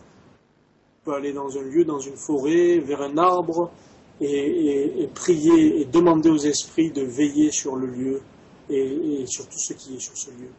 peut 1.08 1.14
aller 1.14 1.32
dans 1.32 1.58
un 1.58 1.62
lieu, 1.62 1.86
dans 1.86 2.00
une 2.00 2.18
forêt, 2.18 2.80
vers 2.80 3.02
un 3.02 3.18
arbre, 3.18 3.72
et, 4.20 5.10
prier 5.16 5.80
et 5.80 5.86
demander 5.86 6.30
aux 6.30 6.38
esprits 6.38 6.92
de 6.92 7.04
veiller 7.04 7.52
sur 7.52 7.76
le 7.76 7.88
lieu 7.88 8.22
et, 8.70 9.26
sur 9.26 9.46
tout 9.46 9.58
ce 9.58 9.74
qui 9.74 9.96
est 9.96 10.00
sur 10.00 10.18
ce 10.18 10.32
lieu, 10.32 10.50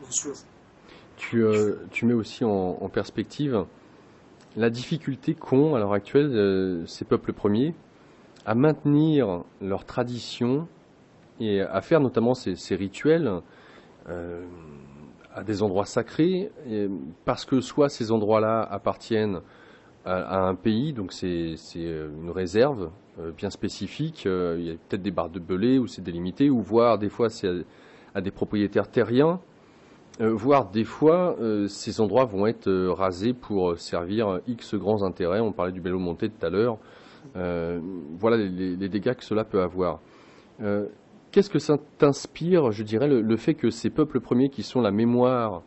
bien 0.00 0.10
sûr. 0.10 0.32
Tu, 1.16 1.42
euh, 1.42 1.76
tu 1.90 2.06
mets 2.06 2.14
aussi 2.14 2.44
en, 2.44 2.88
perspective 2.88 3.64
la 4.56 4.70
difficulté 4.70 5.34
qu'ont 5.34 5.74
à 5.74 5.78
l'heure 5.78 5.92
actuelle 5.92 6.30
euh, 6.32 6.86
ces 6.86 7.04
peuples 7.04 7.32
premiers 7.32 7.74
à 8.46 8.54
maintenir 8.54 9.42
leur 9.60 9.84
tradition 9.84 10.68
et 11.40 11.62
à 11.62 11.80
faire 11.80 12.00
notamment 12.00 12.34
ces, 12.34 12.76
rituels 12.76 13.40
euh, 14.08 14.44
à 15.34 15.42
des 15.42 15.62
endroits 15.62 15.86
sacrés, 15.86 16.52
parce 17.24 17.44
que 17.44 17.60
soit 17.60 17.88
ces 17.88 18.12
endroits-là 18.12 18.62
appartiennent 18.62 19.40
à, 20.04 20.46
un 20.46 20.54
pays, 20.54 20.92
donc 20.92 21.12
c'est 21.12 21.56
une 21.74 22.30
réserve 22.30 22.90
euh, 23.20 23.30
bien 23.30 23.50
spécifique. 23.50 24.24
Euh, 24.26 24.56
il 24.58 24.66
y 24.66 24.70
a 24.70 24.74
peut-être 24.74 25.02
des 25.02 25.10
barres 25.10 25.30
de 25.30 25.38
belé 25.38 25.78
où 25.78 25.86
c'est 25.86 26.02
délimité, 26.02 26.50
ou 26.50 26.60
voire 26.60 26.98
des 26.98 27.08
fois 27.08 27.28
c'est 27.28 27.48
à, 28.14 28.20
des 28.20 28.30
propriétaires 28.30 28.90
terriens, 28.90 29.40
euh, 30.20 30.32
voire 30.32 30.70
des 30.70 30.84
fois 30.84 31.36
ces 31.68 32.00
endroits 32.00 32.24
vont 32.24 32.46
être 32.46 32.70
rasés 32.88 33.32
pour 33.32 33.78
servir 33.78 34.40
X 34.46 34.74
grands 34.74 35.02
intérêts. 35.04 35.40
On 35.40 35.52
parlait 35.52 35.72
du 35.72 35.80
Belo 35.80 35.98
Monte 35.98 36.20
tout 36.20 36.46
à 36.46 36.50
l'heure. 36.50 36.78
voilà 37.34 38.36
les, 38.36 38.88
dégâts 38.88 39.14
que 39.14 39.24
cela 39.24 39.44
peut 39.44 39.62
avoir. 39.62 40.00
Qu'est-ce 41.30 41.50
que 41.50 41.58
ça 41.58 41.76
t'inspire, 41.98 42.70
je 42.70 42.84
dirais, 42.84 43.08
le, 43.08 43.36
fait 43.36 43.54
que 43.54 43.70
ces 43.70 43.90
peuples 43.90 44.20
premiers 44.20 44.50
qui 44.50 44.62
sont 44.62 44.80
la 44.80 44.92
mémoire 44.92 45.62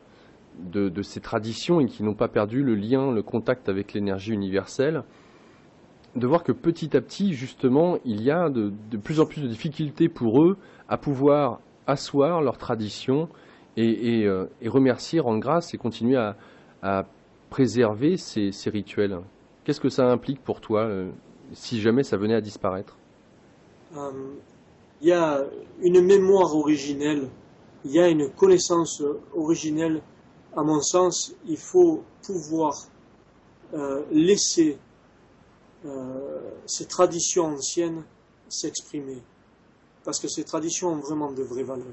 de, 0.59 1.01
ces 1.01 1.19
traditions 1.19 1.79
et 1.79 1.85
qui 1.85 2.03
n'ont 2.03 2.13
pas 2.13 2.27
perdu 2.27 2.63
le 2.63 2.75
lien, 2.75 3.11
le 3.11 3.23
contact 3.23 3.69
avec 3.69 3.93
l'énergie 3.93 4.33
universelle, 4.33 5.03
de 6.15 6.27
voir 6.27 6.43
que 6.43 6.51
petit 6.51 6.95
à 6.97 7.01
petit, 7.01 7.33
justement, 7.33 7.97
il 8.05 8.21
y 8.21 8.31
a 8.31 8.49
de, 8.49 8.71
plus 8.97 9.19
en 9.19 9.25
plus 9.25 9.41
de 9.41 9.47
difficultés 9.47 10.09
pour 10.09 10.41
eux 10.41 10.57
à 10.89 10.97
pouvoir 10.97 11.59
asseoir 11.85 12.41
leur 12.41 12.57
tradition 12.57 13.29
et, 13.77 14.25
euh, 14.25 14.45
remercier, 14.65 15.19
rendre 15.19 15.39
grâce 15.39 15.73
et 15.73 15.77
continuer 15.77 16.17
à, 16.81 17.05
préserver 17.49 18.17
ces, 18.17 18.51
rituels. 18.69 19.19
Qu'est-ce 19.63 19.79
que 19.79 19.89
ça 19.89 20.09
implique 20.09 20.43
pour 20.43 20.59
toi 20.59 20.81
euh, 20.81 21.09
si 21.53 21.79
jamais 21.79 22.03
ça 22.03 22.17
venait 22.17 22.33
à 22.35 22.41
disparaître? 22.41 22.97
Euh, 23.95 24.11
Il 25.01 25.07
y 25.09 25.13
a 25.13 25.45
une 25.81 26.01
mémoire 26.01 26.55
originelle, 26.55 27.29
il 27.85 27.91
y 27.91 27.99
a 27.99 28.09
une 28.09 28.29
connaissance 28.31 29.03
originelle 29.33 30.01
à 30.57 30.63
mon 30.63 30.81
sens, 30.81 31.35
il 31.47 31.57
faut 31.57 32.03
pouvoir 32.25 32.73
euh, 33.75 34.03
laisser 34.11 34.79
euh, 35.85 36.51
ces 36.65 36.85
traditions 36.85 37.45
anciennes 37.45 38.03
s'exprimer. 38.49 39.21
Parce 40.03 40.19
que 40.19 40.27
ces 40.27 40.43
traditions 40.43 40.89
ont 40.89 40.99
vraiment 40.99 41.31
de 41.31 41.43
vraies 41.43 41.63
valeurs. 41.63 41.85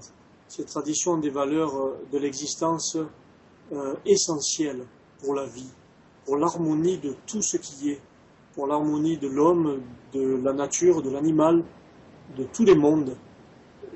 Ces 0.49 0.65
traditions 0.65 1.13
ont 1.13 1.19
des 1.19 1.29
valeurs 1.29 1.77
euh, 1.77 1.99
de 2.11 2.19
l'existence 2.19 2.97
essentielles 4.05 4.85
pour 5.19 5.35
la 5.35 5.47
vie, 5.47 5.71
pour 6.27 6.37
l'harmonie 6.37 6.99
de 6.99 7.15
tout 7.27 7.41
ce 7.41 7.57
qui 7.57 7.91
est, 7.91 8.01
pour 8.55 8.67
l'harmonie 8.67 9.17
de 9.17 9.27
l'homme, 9.27 9.81
de 10.13 10.37
la 10.45 10.53
nature, 10.53 11.01
de 11.01 11.09
l'animal, 11.09 11.65
de 12.37 12.45
tous 12.45 12.65
les 12.65 12.75
mondes 12.75 13.17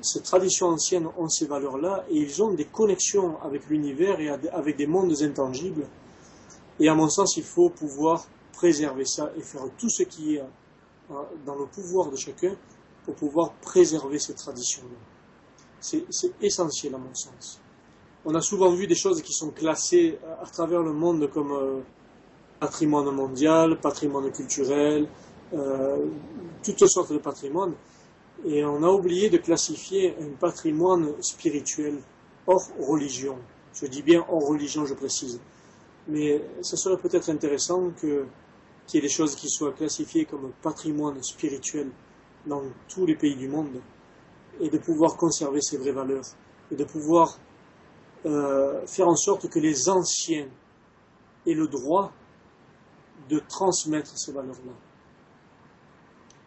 ces 0.01 0.21
traditions 0.21 0.67
anciennes 0.67 1.07
ont 1.17 1.29
ces 1.29 1.45
valeurs-là 1.45 2.05
et 2.09 2.17
ils 2.17 2.43
ont 2.43 2.53
des 2.53 2.65
connexions 2.65 3.41
avec 3.41 3.67
l'univers 3.69 4.19
et 4.19 4.29
avec 4.29 4.77
des 4.77 4.87
mondes 4.87 5.13
intangibles. 5.21 5.85
Et 6.79 6.87
à 6.87 6.95
mon 6.95 7.09
sens, 7.09 7.37
il 7.37 7.43
faut 7.43 7.69
pouvoir 7.69 8.25
préserver 8.53 9.05
ça 9.05 9.31
et 9.37 9.41
faire 9.41 9.63
tout 9.77 9.89
ce 9.89 10.03
qui 10.03 10.35
est 10.35 10.39
euh, 10.39 11.13
dans 11.45 11.55
le 11.55 11.65
pouvoir 11.65 12.11
de 12.11 12.15
chacun 12.15 12.55
pour 13.05 13.15
pouvoir 13.15 13.53
préserver 13.61 14.19
ces 14.19 14.33
traditions-là. 14.33 14.97
C'est 15.79 16.05
essentiel 16.41 16.93
à 16.95 16.97
mon 16.97 17.13
sens. 17.13 17.61
On 18.25 18.35
a 18.35 18.41
souvent 18.41 18.69
vu 18.71 18.85
des 18.85 18.95
choses 18.95 19.21
qui 19.21 19.31
sont 19.31 19.51
classées 19.51 20.19
à 20.41 20.45
travers 20.45 20.81
le 20.81 20.91
monde 20.91 21.29
comme 21.31 21.53
euh, 21.53 21.79
patrimoine 22.59 23.09
mondial, 23.11 23.79
patrimoine 23.79 24.29
culturel, 24.31 25.07
euh, 25.53 26.05
toutes 26.63 26.85
sortes 26.87 27.13
de 27.13 27.17
patrimoines. 27.17 27.73
Et 28.45 28.63
on 28.63 28.83
a 28.83 28.89
oublié 28.89 29.29
de 29.29 29.37
classifier 29.37 30.15
un 30.21 30.29
patrimoine 30.39 31.21
spirituel 31.21 31.99
hors 32.47 32.69
religion. 32.79 33.37
Je 33.73 33.85
dis 33.85 34.01
bien 34.01 34.25
hors 34.29 34.47
religion, 34.47 34.85
je 34.85 34.93
précise. 34.93 35.39
Mais 36.07 36.41
ce 36.61 36.77
serait 36.77 36.97
peut-être 36.97 37.29
intéressant 37.29 37.91
qu'il 37.99 38.25
y 38.93 38.97
ait 38.97 39.01
des 39.01 39.09
choses 39.09 39.35
qui 39.35 39.49
soient 39.49 39.73
classifiées 39.73 40.25
comme 40.25 40.51
patrimoine 40.61 41.21
spirituel 41.21 41.91
dans 42.47 42.63
tous 42.87 43.05
les 43.05 43.15
pays 43.15 43.35
du 43.35 43.47
monde 43.47 43.81
et 44.59 44.69
de 44.69 44.77
pouvoir 44.77 45.17
conserver 45.17 45.61
ces 45.61 45.77
vraies 45.77 45.91
valeurs 45.91 46.25
et 46.71 46.75
de 46.75 46.83
pouvoir 46.83 47.37
euh, 48.25 48.85
faire 48.87 49.07
en 49.07 49.15
sorte 49.15 49.49
que 49.49 49.59
les 49.59 49.89
anciens 49.89 50.47
aient 51.45 51.53
le 51.53 51.67
droit 51.67 52.11
de 53.29 53.39
transmettre 53.39 54.17
ces 54.17 54.31
valeurs-là. 54.31 54.73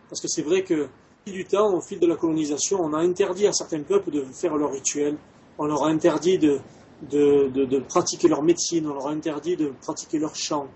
Parce 0.09 0.20
que 0.20 0.28
c'est 0.28 0.43
vrai 0.43 0.64
que 0.64 0.89
du 1.31 1.44
temps, 1.44 1.73
au 1.74 1.81
fil 1.81 2.01
de 2.01 2.07
la 2.07 2.16
colonisation, 2.16 2.81
on 2.81 2.93
a 2.94 2.99
interdit 2.99 3.47
à 3.47 3.53
certains 3.53 3.82
peuples 3.82 4.11
de 4.11 4.23
faire 4.23 4.57
leurs 4.57 4.73
rituels, 4.73 5.16
on 5.59 5.66
leur 5.66 5.85
a 5.85 5.89
interdit 5.89 6.39
de, 6.39 6.61
de, 7.03 7.78
pratiquer 7.78 8.28
leur 8.28 8.43
médecine, 8.43 8.86
on 8.89 8.94
leur 8.94 9.07
a 9.07 9.11
interdit 9.11 9.57
de 9.57 9.73
pratiquer 9.81 10.19
leur 10.19 10.35
chant, 10.35 10.66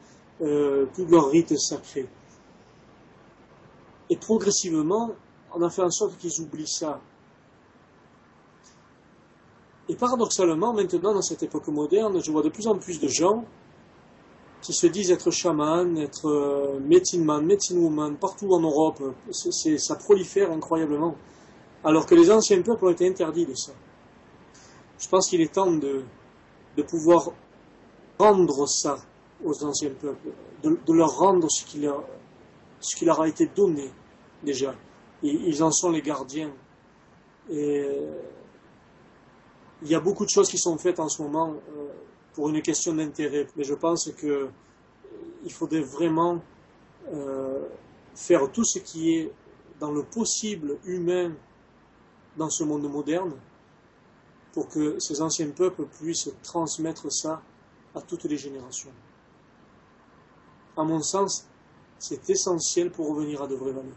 euh, 0.43 0.86
tous 0.94 1.06
leurs 1.06 1.31
rites 1.31 1.59
sacrés. 1.59 2.06
Et 4.09 4.16
progressivement, 4.16 5.12
on 5.52 5.62
a 5.62 5.70
fait 5.70 5.82
en 5.82 5.90
sorte 5.90 6.16
qu'ils 6.18 6.40
oublient 6.40 6.68
ça. 6.68 7.01
Et 9.89 9.97
paradoxalement, 9.97 10.73
maintenant, 10.73 11.14
dans 11.14 11.23
cette 11.23 11.43
époque 11.43 11.66
moderne, 11.68 12.20
je 12.23 12.31
vois 12.31 12.43
de 12.43 12.48
plus 12.51 12.66
en 12.68 12.77
plus 12.77 13.01
de 13.01 13.09
gens 13.09 13.44
qui 14.66 14.72
se 14.72 14.88
disent 14.88 15.12
être 15.12 15.30
chaman, 15.30 15.97
être 15.97 16.28
euh, 16.28 16.80
médecine 16.80 17.24
man, 17.24 17.47
médecine 17.47 17.78
woman, 17.78 18.16
partout 18.16 18.52
en 18.52 18.60
Europe. 18.60 19.01
ça 19.30 19.94
prolifère 19.94 20.51
incroyablement. 20.51 21.14
Alors 21.84 22.05
que 22.05 22.16
les 22.16 22.32
anciens 22.32 22.60
peuples 22.62 22.84
ont 22.84 22.90
été 22.90 23.06
interdits 23.06 23.47
de 23.47 23.55
ça. 23.55 23.72
Je 24.98 25.09
pense 25.09 25.28
qu'il 25.28 25.40
est 25.40 25.55
temps 25.55 25.70
de, 25.70 26.02
de 26.76 26.82
pouvoir 26.82 27.30
rendre 28.18 28.66
ça 28.66 28.97
aux 29.44 29.62
anciens 29.62 29.90
peuples, 29.90 30.30
de, 30.64 30.93
leur 30.93 31.16
rendre 31.16 31.48
ce 31.48 31.64
qui 31.64 31.78
leur, 31.78 32.02
ce 32.80 33.05
leur 33.05 33.20
a 33.20 33.28
été 33.28 33.47
donné 33.47 33.93
déjà. 34.43 34.74
Et 35.22 35.28
ils 35.28 35.62
en 35.62 35.70
sont 35.70 35.90
les 35.90 36.02
gardiens. 36.02 36.51
Et 37.51 37.82
euh, 37.82 38.20
il 39.82 39.88
y 39.88 39.94
a 39.94 40.01
beaucoup 40.01 40.24
de 40.24 40.30
choses 40.30 40.48
qui 40.48 40.59
sont 40.59 40.76
faites 40.76 40.98
en 40.98 41.09
ce 41.09 41.22
moment. 41.22 41.55
Euh, 41.76 41.86
pour 42.36 42.50
une 42.50 42.60
question 42.60 42.94
d'intérêt. 42.94 43.46
Mais 43.56 43.64
je 43.64 43.74
pense 43.74 44.10
qu'il 44.12 45.52
faudrait 45.52 45.80
vraiment 45.80 46.40
euh, 47.12 47.64
faire 48.14 48.52
tout 48.52 48.64
ce 48.64 48.78
qui 48.78 49.14
est 49.14 49.32
dans 49.80 49.90
le 49.90 50.02
possible 50.02 50.76
humain 50.84 51.32
dans 52.36 52.50
ce 52.50 52.62
monde 52.62 52.88
moderne 52.90 53.32
pour 54.52 54.68
que 54.68 54.98
ces 55.00 55.20
anciens 55.22 55.48
peuples 55.48 55.86
puissent 55.98 56.30
transmettre 56.42 57.10
ça 57.10 57.42
à 57.94 58.02
toutes 58.02 58.24
les 58.24 58.36
générations. 58.36 58.92
À 60.76 60.84
mon 60.84 61.00
sens, 61.00 61.48
c'est 61.98 62.28
essentiel 62.28 62.90
pour 62.90 63.08
revenir 63.08 63.42
à 63.42 63.46
de 63.46 63.54
vraies 63.54 63.72
valeurs. 63.72 63.92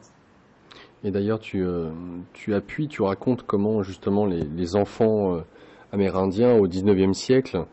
Et 1.04 1.12
d'ailleurs, 1.12 1.40
tu, 1.40 1.62
euh, 1.62 1.92
tu, 2.32 2.54
appuies, 2.54 2.88
tu 2.88 3.02
racontes 3.02 3.44
comment 3.46 3.84
justement 3.84 4.26
les, 4.26 4.76
enfants 4.78 5.36
euh, 5.36 5.42
amérindiens 5.92 6.56
au 6.58 6.68
XIXe 6.68 7.18
siècle 7.18 7.58
euh, 7.58 7.64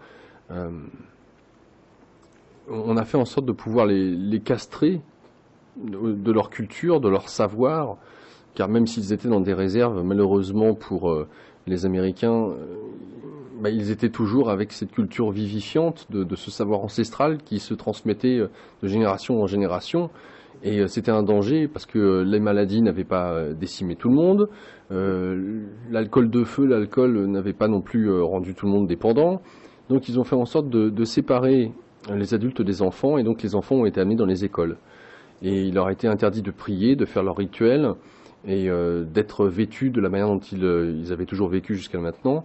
on 2.69 2.97
a 2.97 3.05
fait 3.05 3.17
en 3.17 3.25
sorte 3.25 3.47
de 3.47 3.53
pouvoir 3.53 3.87
les, 3.87 4.41
castrer 4.41 5.01
de, 5.77 6.33
leur 6.33 6.51
culture, 6.51 7.01
de 7.01 7.09
leur 7.09 7.29
savoir, 7.29 7.97
car 8.55 8.69
même 8.69 8.87
s'ils 8.87 9.13
étaient 9.13 9.29
dans 9.29 9.41
des 9.41 9.55
réserves, 9.55 10.03
malheureusement 10.03 10.75
pour 10.75 11.11
euh, 11.11 11.29
les 11.67 11.85
Américains, 11.85 12.49
euh, 12.49 12.77
bah, 13.61 13.71
ils 13.71 13.91
étaient 13.91 14.11
toujours 14.11 14.51
avec 14.51 14.73
cette 14.73 14.93
culture 14.93 15.31
vivifiante 15.31 16.07
de, 16.11 16.37
ce 16.37 16.51
savoir 16.51 16.81
ancestral 16.81 17.39
qui 17.39 17.59
se 17.59 17.75
transmettait 17.75 18.39
de 18.39 18.89
génération 18.89 19.41
en 19.43 19.47
génération. 19.47 20.11
Et 20.63 20.89
c'était 20.89 21.11
un 21.11 21.23
danger 21.23 21.69
parce 21.69 21.85
que 21.85 22.23
les 22.23 22.41
maladies 22.41 22.81
n'avaient 22.81 23.05
pas 23.05 23.53
décimé 23.53 23.95
tout 23.95 24.09
le 24.09 24.15
monde, 24.15 24.49
l'alcool 25.91 26.31
de 26.31 26.45
feu, 26.45 26.65
l'alcool 26.65 27.27
n'avait 27.27 27.53
pas 27.53 27.69
non 27.69 27.83
plus 27.83 28.11
rendu 28.23 28.55
tout 28.55 28.65
le 28.65 28.73
monde 28.73 28.87
dépendant, 28.87 29.43
Donc 29.89 30.09
ils 30.09 30.19
ont 30.19 30.25
fait 30.25 30.37
en 30.37 30.45
sorte 30.45 30.69
de, 30.69 31.05
séparer 31.05 31.73
les 32.13 32.35
adultes 32.35 32.63
des 32.63 32.83
enfants, 32.83 33.19
et 33.19 33.23
donc 33.23 33.43
les 33.43 33.55
enfants 33.55 33.77
ont 33.77 33.87
été 33.87 34.01
amenés 34.01 34.17
dans 34.17 34.27
les 34.27 34.45
écoles. 34.45 34.77
Et 35.43 35.63
il 35.63 35.75
leur 35.75 35.87
a 35.87 35.93
été 35.93 36.09
interdit 36.09 36.43
de 36.43 36.51
prier, 36.51 36.97
de 36.97 37.05
faire 37.05 37.23
leur 37.23 37.37
rituel, 37.37 37.93
et 38.47 38.69
euh, 38.69 39.05
d'être 39.05 39.47
vêtus 39.47 39.91
de 39.91 40.01
la 40.01 40.09
manière 40.09 40.29
dont 40.29 40.39
ils, 40.39 40.65
euh, 40.65 41.13
avaient 41.13 41.27
toujours 41.27 41.49
vécu 41.49 41.75
jusqu'à 41.75 41.99
maintenant. 41.99 42.45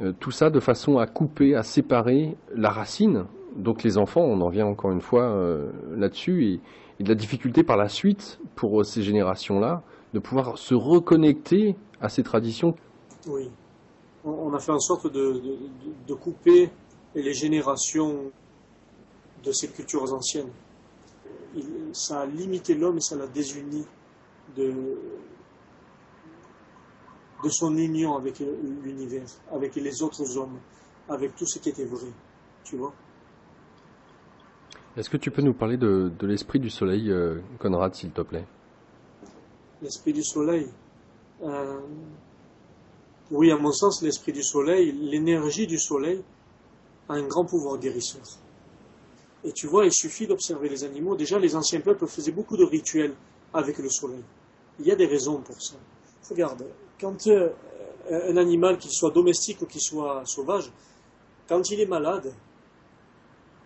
Euh, 0.00 0.12
tout 0.18 0.30
ça 0.30 0.50
de 0.50 0.60
façon 0.60 0.98
à 0.98 1.06
couper, 1.06 1.54
à 1.54 1.62
séparer 1.62 2.36
la 2.54 2.70
racine. 2.70 3.24
Donc 3.56 3.82
les 3.82 3.98
enfants, 3.98 4.22
on 4.22 4.40
en 4.40 4.48
vient 4.48 4.66
encore 4.66 4.92
une 4.92 5.02
fois 5.02 5.36
là-dessus, 5.94 6.44
et, 6.46 6.60
de 7.02 7.08
la 7.08 7.14
difficulté 7.14 7.64
par 7.64 7.76
la 7.76 7.88
suite 7.88 8.38
pour 8.54 8.84
ces 8.84 9.02
générations-là 9.02 9.82
de 10.14 10.20
pouvoir 10.20 10.56
se 10.56 10.74
reconnecter 10.74 11.74
à 12.00 12.08
ces 12.08 12.22
traditions. 12.22 12.74
Oui, 13.26 13.50
on 14.24 14.52
a 14.54 14.58
fait 14.60 14.72
en 14.72 14.80
sorte 14.80 15.12
de, 15.12 16.14
couper 16.14 16.70
les 17.14 17.34
générations 17.34 18.30
de 19.42 19.52
ces 19.52 19.68
cultures 19.68 20.12
anciennes. 20.12 20.50
ça 21.92 22.20
a 22.20 22.26
limité 22.26 22.74
l'homme 22.74 22.98
et 22.98 23.00
ça 23.00 23.16
l'a 23.16 23.26
désuni 23.26 23.84
de, 24.56 24.72
de 27.42 27.48
son 27.48 27.76
union 27.76 28.16
avec 28.16 28.38
l'univers, 28.82 29.26
avec 29.50 29.74
les 29.74 30.02
autres 30.02 30.36
hommes, 30.36 30.58
avec 31.08 31.34
tout 31.34 31.46
ce 31.46 31.58
qui 31.58 31.70
était 31.70 31.84
vrai. 31.84 32.08
Tu 32.64 32.76
vois 32.76 32.92
Est-ce 34.96 35.10
que 35.10 35.16
tu 35.16 35.30
peux 35.30 35.42
nous 35.42 35.54
parler 35.54 35.76
de, 35.76 36.12
l'esprit 36.22 36.60
du 36.60 36.70
soleil, 36.70 37.10
euh, 37.10 37.40
Conrad, 37.58 37.94
s'il 37.94 38.10
te 38.10 38.22
plaît? 38.22 38.46
L'esprit 39.82 40.12
du 40.12 40.22
soleil. 40.22 40.68
Euh, 41.42 41.80
oui, 43.32 43.50
à 43.50 43.56
mon 43.56 43.72
sens, 43.72 44.02
l'esprit 44.02 44.32
du 44.32 44.42
soleil, 44.42 44.92
l'énergie 44.92 45.66
du 45.66 45.78
soleil 45.78 46.22
a 47.08 47.14
un 47.14 47.22
grand 47.22 47.46
pouvoir 47.46 47.78
guérisseur. 47.78 48.20
Et 49.42 49.52
tu 49.52 49.66
vois, 49.66 49.86
il 49.86 49.92
suffit 49.92 50.26
d'observer 50.26 50.68
les 50.68 50.84
animaux. 50.84 51.16
Déjà, 51.16 51.38
les 51.38 51.56
anciens 51.56 51.80
peuples 51.80 52.06
faisaient 52.06 52.30
beaucoup 52.30 52.58
de 52.58 52.64
rituels 52.64 53.14
avec 53.54 53.78
le 53.78 53.88
soleil. 53.88 54.22
Il 54.78 54.86
y 54.86 54.92
a 54.92 54.96
des 54.96 55.06
raisons 55.06 55.40
pour 55.40 55.60
ça. 55.62 55.76
Regarde, 56.28 56.66
quand 57.00 57.26
euh, 57.26 57.48
un 58.10 58.36
animal, 58.36 58.76
qu'il 58.76 58.90
soit 58.90 59.10
domestique 59.10 59.62
ou 59.62 59.66
qu'il 59.66 59.80
soit 59.80 60.22
sauvage, 60.26 60.70
quand 61.48 61.70
il 61.70 61.80
est 61.80 61.86
malade, 61.86 62.34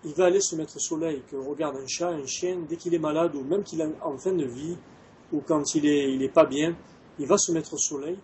il 0.04 0.14
va 0.14 0.26
aller 0.26 0.40
se 0.40 0.54
mettre 0.54 0.76
au 0.76 0.80
soleil. 0.80 1.24
Que 1.28 1.34
regarde 1.34 1.76
un 1.76 1.88
chat, 1.88 2.10
un 2.10 2.26
chien, 2.26 2.56
dès 2.68 2.76
qu'il 2.76 2.94
est 2.94 3.00
malade 3.00 3.34
ou 3.34 3.42
même 3.42 3.64
qu'il 3.64 3.80
est 3.80 3.88
en 4.00 4.16
fin 4.16 4.32
de 4.32 4.44
vie 4.44 4.76
ou 5.32 5.40
quand 5.40 5.74
il 5.74 5.86
est, 5.86 6.14
il 6.14 6.22
est 6.22 6.32
pas 6.32 6.46
bien, 6.46 6.76
il 7.18 7.26
va 7.26 7.36
se 7.36 7.50
mettre 7.50 7.74
au 7.74 7.78
soleil 7.78 8.16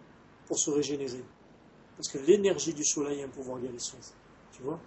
pour 0.53 0.59
se 0.59 0.71
régénérer. 0.71 1.25
Parce 1.97 2.09
que 2.09 2.19
l'énergie 2.19 2.75
du 2.75 2.85
soleil 2.85 3.23
a 3.23 3.25
un 3.25 3.29
pouvoir 3.29 3.59
guérisseur. 3.59 3.99
Tu 4.53 4.63
vois 4.63 4.79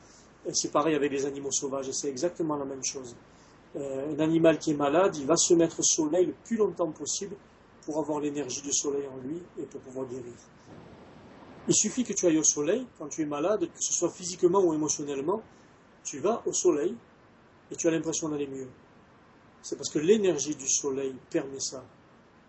C'est 0.54 0.72
pareil 0.72 0.94
avec 0.94 1.12
les 1.12 1.26
animaux 1.26 1.52
sauvages, 1.52 1.90
c'est 1.90 2.08
exactement 2.08 2.56
la 2.56 2.66
même 2.66 2.84
chose. 2.84 3.16
Euh, 3.76 4.14
un 4.16 4.20
animal 4.20 4.60
qui 4.60 4.70
est 4.70 4.76
malade, 4.76 5.16
il 5.16 5.26
va 5.26 5.36
se 5.36 5.56
mettre 5.56 5.80
au 5.80 5.84
soleil 5.84 6.28
le 6.28 6.34
plus 6.34 6.56
longtemps 6.56 6.92
possible 6.92 7.36
pour 7.84 7.98
avoir 7.98 8.20
l'énergie 8.20 8.62
du 8.62 8.72
soleil 8.72 9.08
en 9.08 9.18
lui 9.26 9.42
et 9.58 9.64
pour 9.64 9.82
pouvoir 9.82 10.06
guérir. 10.06 10.36
Il 11.68 11.74
suffit 11.74 12.04
que 12.04 12.14
tu 12.14 12.28
ailles 12.28 12.38
au 12.38 12.44
soleil 12.44 12.86
quand 13.00 13.08
tu 13.08 13.24
es 13.24 13.26
malade, 13.26 13.62
que 13.62 13.84
ce 13.84 13.92
soit 13.92 14.12
physiquement 14.12 14.60
ou 14.60 14.72
émotionnellement, 14.72 15.42
tu 16.04 16.20
vas 16.20 16.44
au 16.46 16.54
soleil 16.54 16.96
et 17.72 17.76
tu 17.76 17.88
as 17.88 17.92
l'impression 17.92 18.30
d'aller 18.30 18.46
mieux. 18.46 18.68
C'est 19.64 19.78
parce 19.78 19.90
que 19.90 19.98
l'énergie 19.98 20.54
du 20.54 20.70
soleil 20.70 21.16
permet 21.32 21.60
ça. 21.60 21.84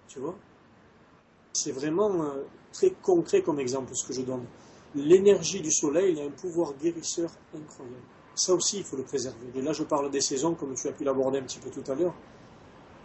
Tu 0.07 0.19
vois 0.19 0.37
C'est 1.55 1.73
vraiment 1.73 2.23
euh, 2.23 2.45
très 2.77 2.91
concret 3.03 3.43
comme 3.43 3.59
exemple 3.59 3.95
ce 3.95 4.07
que 4.07 4.13
je 4.13 4.23
donne. 4.23 4.45
L'énergie 4.95 5.61
du 5.61 5.73
soleil 5.73 6.21
a 6.21 6.25
un 6.25 6.31
pouvoir 6.31 6.75
guérisseur 6.75 7.31
incroyable. 7.55 7.97
Ça 8.35 8.55
aussi, 8.55 8.79
il 8.79 8.85
faut 8.85 8.97
le 8.97 9.03
préserver. 9.03 9.47
Et 9.55 9.63
là, 9.63 9.73
je 9.73 9.83
parle 9.83 10.11
des 10.11 10.21
saisons, 10.21 10.55
comme 10.55 10.75
tu 10.75 10.89
as 10.89 10.93
pu 10.93 11.05
l'aborder 11.05 11.39
un 11.39 11.43
petit 11.43 11.59
peu 11.59 11.71
tout 11.71 11.91
à 11.91 11.95
l'heure. 11.95 12.15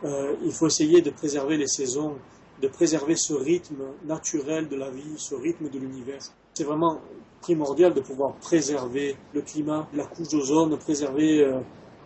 Euh, 0.03 0.35
il 0.43 0.51
faut 0.51 0.67
essayer 0.67 1.01
de 1.01 1.09
préserver 1.09 1.57
les 1.57 1.67
saisons, 1.67 2.15
de 2.61 2.67
préserver 2.67 3.15
ce 3.15 3.33
rythme 3.33 3.83
naturel 4.05 4.67
de 4.67 4.75
la 4.75 4.89
vie, 4.89 5.13
ce 5.17 5.35
rythme 5.35 5.69
de 5.69 5.79
l'univers. 5.79 6.21
C'est 6.53 6.65
vraiment 6.65 6.99
primordial 7.39 7.93
de 7.93 8.01
pouvoir 8.01 8.35
préserver 8.35 9.15
le 9.33 9.41
climat, 9.41 9.87
la 9.93 10.05
couche 10.05 10.29
d'ozone, 10.29 10.77
préserver 10.77 11.43
euh, 11.43 11.59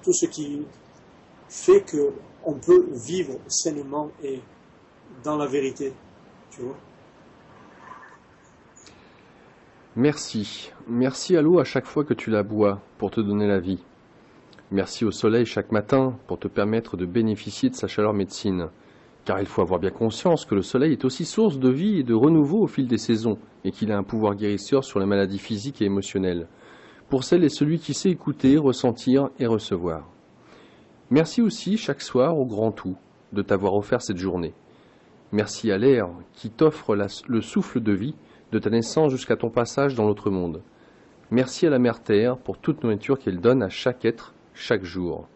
tout 0.03 0.13
ce 0.13 0.27
qui 0.27 0.61
fait 1.49 1.83
qu'on 1.83 2.53
peut 2.53 2.87
vivre 2.91 3.39
sainement 3.47 4.11
et 4.23 4.39
dans 5.23 5.37
la 5.37 5.47
vérité. 5.47 5.93
Tu 6.51 6.61
vois 6.61 6.77
Merci. 9.97 10.73
Merci 10.89 11.37
à 11.37 11.41
l'eau 11.41 11.57
à 11.57 11.63
chaque 11.63 11.85
fois 11.85 12.03
que 12.03 12.13
tu 12.13 12.29
la 12.29 12.43
bois 12.43 12.81
pour 12.97 13.11
te 13.11 13.21
donner 13.21 13.47
la 13.47 13.59
vie. 13.59 13.79
Merci 14.69 15.05
au 15.05 15.11
soleil 15.11 15.45
chaque 15.45 15.71
matin 15.71 16.17
pour 16.27 16.37
te 16.37 16.49
permettre 16.49 16.97
de 16.97 17.05
bénéficier 17.05 17.69
de 17.69 17.75
sa 17.75 17.87
chaleur 17.87 18.13
médecine. 18.13 18.67
Car 19.23 19.39
il 19.39 19.45
faut 19.45 19.61
avoir 19.61 19.79
bien 19.79 19.91
conscience 19.91 20.43
que 20.43 20.53
le 20.53 20.63
soleil 20.63 20.91
est 20.91 21.05
aussi 21.05 21.23
source 21.23 21.59
de 21.59 21.69
vie 21.69 21.99
et 21.99 22.03
de 22.03 22.13
renouveau 22.13 22.63
au 22.63 22.67
fil 22.67 22.87
des 22.87 22.97
saisons 22.97 23.37
et 23.63 23.71
qu'il 23.71 23.89
a 23.93 23.97
un 23.97 24.03
pouvoir 24.03 24.35
guérisseur 24.35 24.83
sur 24.83 24.99
les 24.99 25.05
maladies 25.05 25.39
physiques 25.39 25.81
et 25.81 25.85
émotionnelles. 25.85 26.49
Pour 27.07 27.23
celle 27.23 27.45
et 27.45 27.49
celui 27.49 27.79
qui 27.79 27.93
sait 27.93 28.09
écouter, 28.09 28.57
ressentir 28.57 29.29
et 29.39 29.47
recevoir. 29.47 30.09
Merci 31.09 31.41
aussi 31.41 31.77
chaque 31.77 32.01
soir 32.01 32.37
au 32.37 32.45
grand 32.45 32.73
tout 32.73 32.97
de 33.31 33.41
t'avoir 33.41 33.75
offert 33.75 34.01
cette 34.01 34.17
journée. 34.17 34.53
Merci 35.31 35.71
à 35.71 35.77
l'air 35.77 36.09
qui 36.33 36.49
t'offre 36.49 36.97
le 37.27 37.41
souffle 37.41 37.79
de 37.79 37.93
vie 37.93 38.15
de 38.55 38.59
ta 38.59 38.69
naissance 38.69 39.11
jusqu'à 39.11 39.35
ton 39.35 39.49
passage 39.49 39.95
dans 39.95 40.05
l'autre 40.05 40.31
monde. 40.31 40.61
Merci 41.29 41.67
à 41.67 41.69
la 41.69 41.77
Mère 41.77 42.01
Terre 42.01 42.37
pour 42.37 42.57
toute 42.57 42.83
nourriture 42.83 43.19
qu'elle 43.19 43.39
donne 43.39 43.61
à 43.61 43.69
chaque 43.69 44.05
être 44.05 44.33
chaque 44.53 44.83
jour. 44.83 45.27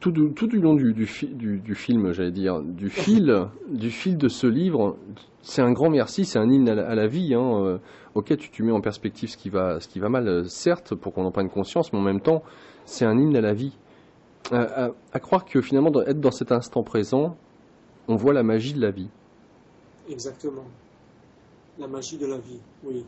Tout 0.00 0.12
du, 0.12 0.60
long 0.60 0.74
du, 0.74 1.06
film, 1.06 2.12
j'allais 2.12 2.30
dire, 2.30 2.62
du 2.62 2.88
fil, 2.88 3.48
du 3.68 3.90
fil 3.90 4.16
de 4.16 4.28
ce 4.28 4.46
livre, 4.46 4.96
c'est 5.42 5.60
un 5.60 5.72
grand 5.72 5.90
merci, 5.90 6.24
c'est 6.24 6.38
un 6.38 6.48
hymne 6.48 6.68
à 6.68 6.94
la, 6.94 7.06
vie. 7.06 7.34
Hein, 7.34 7.64
euh, 7.64 7.78
ok, 8.14 8.36
tu, 8.36 8.50
tu 8.50 8.62
mets 8.62 8.72
en 8.72 8.80
perspective 8.80 9.28
ce 9.28 9.36
qui 9.36 9.50
va, 9.50 9.78
ce 9.80 9.88
qui 9.88 9.98
va 9.98 10.08
mal, 10.08 10.26
euh, 10.26 10.44
certes, 10.44 10.94
pour 10.94 11.12
qu'on 11.12 11.24
en 11.24 11.30
prenne 11.30 11.50
conscience, 11.50 11.92
mais 11.92 11.98
en 11.98 12.02
même 12.02 12.20
temps, 12.20 12.42
c'est 12.86 13.04
un 13.04 13.18
hymne 13.18 13.36
à 13.36 13.42
la 13.42 13.52
vie. 13.52 13.76
À, 14.52 14.90
à, 15.12 15.20
croire 15.20 15.44
que 15.44 15.60
finalement, 15.60 15.90
être 16.06 16.20
dans 16.20 16.30
cet 16.30 16.50
instant 16.50 16.82
présent, 16.82 17.36
on 18.08 18.16
voit 18.16 18.32
la 18.32 18.42
magie 18.42 18.72
de 18.72 18.80
la 18.80 18.90
vie. 18.90 19.10
Exactement 20.08 20.64
la 21.80 21.88
magie 21.88 22.18
de 22.18 22.26
la 22.26 22.36
vie, 22.36 22.60
oui. 22.84 23.04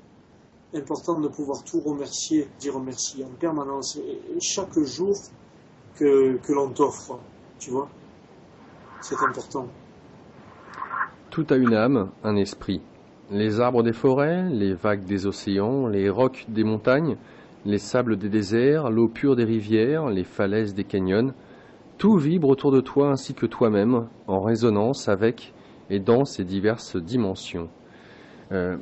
Important 0.75 1.21
de 1.21 1.29
pouvoir 1.29 1.63
tout 1.63 1.81
remercier, 1.81 2.49
dire 2.59 2.81
merci 2.81 3.23
en 3.23 3.29
permanence, 3.39 4.01
chaque 4.41 4.79
jour 4.79 5.15
que, 5.95 6.39
que 6.39 6.53
l'on 6.55 6.71
t'offre, 6.71 7.19
tu 7.59 7.71
vois. 7.71 7.89
C'est 9.03 9.23
important. 9.23 9.67
Tout 11.31 11.47
a 11.51 11.57
une 11.57 11.75
âme, 11.75 12.11
un 12.25 12.37
esprit. 12.37 12.81
Les 13.31 13.61
arbres 13.61 13.83
des 13.83 13.93
forêts, 13.93 14.49
les 14.49 14.73
vagues 14.73 15.05
des 15.05 15.27
océans, 15.27 15.87
les 15.87 16.09
rocs 16.09 16.47
des 16.49 16.65
montagnes, 16.65 17.19
les 17.67 17.79
sables 17.79 18.17
des 18.17 18.31
déserts, 18.31 18.91
l'eau 18.91 19.09
pure 19.09 19.37
des 19.37 19.45
rivières, 19.45 20.09
les 20.09 20.25
falaises 20.25 20.73
des 20.73 20.85
canyons, 20.85 21.35
tout 21.99 22.17
vibre 22.17 22.49
autour 22.49 22.73
de 22.73 22.81
toi 22.81 23.11
ainsi 23.11 23.35
que 23.35 23.47
toi-même, 23.47 24.09
en 24.27 24.41
résonance 24.41 25.09
avec 25.09 25.53
et 25.91 26.01
dans 26.01 26.25
ces 26.25 26.45
diverses 26.45 26.97
dimensions. 26.97 27.69
Euh, 28.53 28.77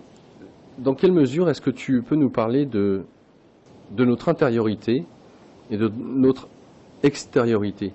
dans 0.79 0.95
quelle 0.95 1.13
mesure 1.13 1.49
est-ce 1.49 1.61
que 1.61 1.71
tu 1.71 2.03
peux 2.03 2.17
nous 2.17 2.31
parler 2.31 2.67
de, 2.67 3.05
notre 3.97 4.29
intériorité 4.29 5.05
et 5.71 5.77
de 5.77 5.91
notre 5.99 6.49
extériorité? 7.03 7.93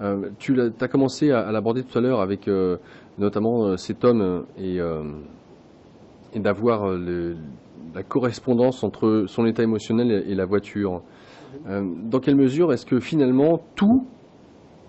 Euh, 0.00 0.30
Tu 0.38 0.58
as 0.80 0.88
commencé 0.88 1.30
à, 1.30 1.52
l'aborder 1.52 1.82
tout 1.82 1.96
à 1.98 2.00
l'heure 2.00 2.20
avec 2.20 2.48
euh, 2.48 2.78
notamment 3.18 3.76
cet 3.76 4.04
homme 4.04 4.44
et, 4.58 4.78
et 6.34 6.40
d'avoir 6.40 6.88
la 6.88 8.02
correspondance 8.02 8.82
entre 8.82 9.26
son 9.28 9.46
état 9.46 9.62
émotionnel 9.62 10.24
et, 10.26 10.34
la 10.34 10.46
voiture. 10.46 11.02
dans 11.68 12.18
quelle 12.18 12.34
mesure 12.34 12.72
est-ce 12.72 12.86
que 12.86 12.98
finalement 12.98 13.60
tout, 13.76 14.04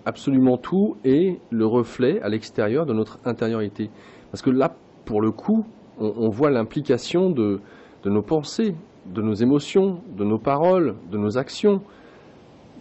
absolument 0.06 0.56
tout, 0.56 0.96
est 1.04 1.38
le 1.50 1.66
reflet 1.66 2.20
à 2.22 2.28
l'extérieur 2.28 2.84
de 2.84 2.94
notre 2.94 3.20
intériorité? 3.24 3.90
Parce 4.32 4.42
que 4.42 4.50
là, 4.50 4.74
pour 5.04 5.20
le 5.20 5.30
coup, 5.30 5.64
on, 5.98 6.28
voit 6.28 6.50
l'implication 6.50 7.30
de, 7.30 7.60
nos 8.04 8.22
pensées, 8.22 8.74
de 9.06 9.22
nos 9.22 9.34
émotions, 9.34 10.00
de 10.16 10.24
nos 10.24 10.38
paroles, 10.38 10.94
de 11.10 11.18
nos 11.18 11.38
actions. 11.38 11.80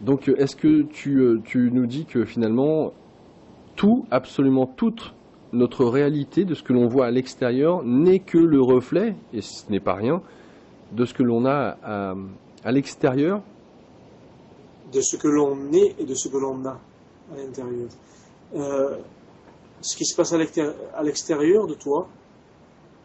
Donc 0.01 0.27
est-ce 0.27 0.55
que 0.55 0.83
tu, 0.83 1.19
euh, 1.19 1.39
tu, 1.43 1.71
nous 1.71 1.85
dis 1.85 2.05
que 2.05 2.25
finalement 2.25 2.91
tout, 3.75 4.05
absolument 4.11 4.65
toute 4.65 5.13
notre 5.53 5.85
réalité 5.85 6.43
de 6.43 6.53
ce 6.53 6.63
que 6.63 6.73
l'on 6.73 6.87
voit 6.87 7.05
à 7.05 7.11
l'extérieur 7.11 7.83
n'est 7.83 8.19
que 8.19 8.37
le 8.37 8.61
reflet, 8.61 9.15
et 9.33 9.41
ce 9.41 9.69
n'est 9.71 9.79
pas 9.79 9.93
rien, 9.93 10.21
de 10.91 11.05
ce 11.05 11.13
que 11.13 11.23
l'on 11.23 11.45
a 11.45 11.77
à, 12.63 12.71
l'extérieur? 12.71 13.41
De 14.93 15.01
ce 15.01 15.17
que 15.17 15.27
l'on 15.27 15.71
est 15.71 15.95
et 15.99 16.05
de 16.05 16.13
ce 16.13 16.27
que 16.27 16.37
l'on 16.37 16.65
a 16.65 16.79
à 17.33 17.37
l'intérieur. 17.37 17.87
Euh, 18.55 18.97
ce 19.81 19.95
qui 19.95 20.05
se 20.05 20.15
passe 20.15 20.33
à 20.33 21.03
l'extérieur 21.03 21.67
de 21.67 21.73
toi, 21.73 22.07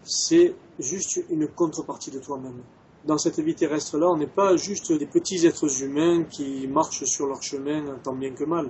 c'est 0.04 0.54
juste 0.78 1.20
une 1.28 1.48
contrepartie 1.48 2.10
de 2.10 2.18
toi-même. 2.18 2.62
dans 3.06 3.16
cette 3.16 3.40
vie 3.40 3.54
terrestre-là, 3.54 4.08
on 4.10 4.16
n'est 4.16 4.26
pas 4.26 4.56
juste 4.56 4.92
des 4.92 5.06
petits 5.06 5.46
êtres 5.46 5.82
humains 5.82 6.24
qui 6.24 6.66
marchent 6.68 7.04
sur 7.04 7.26
leur 7.26 7.42
chemin 7.42 7.98
tant 8.02 8.14
bien 8.14 8.32
que 8.32 8.44
mal. 8.44 8.68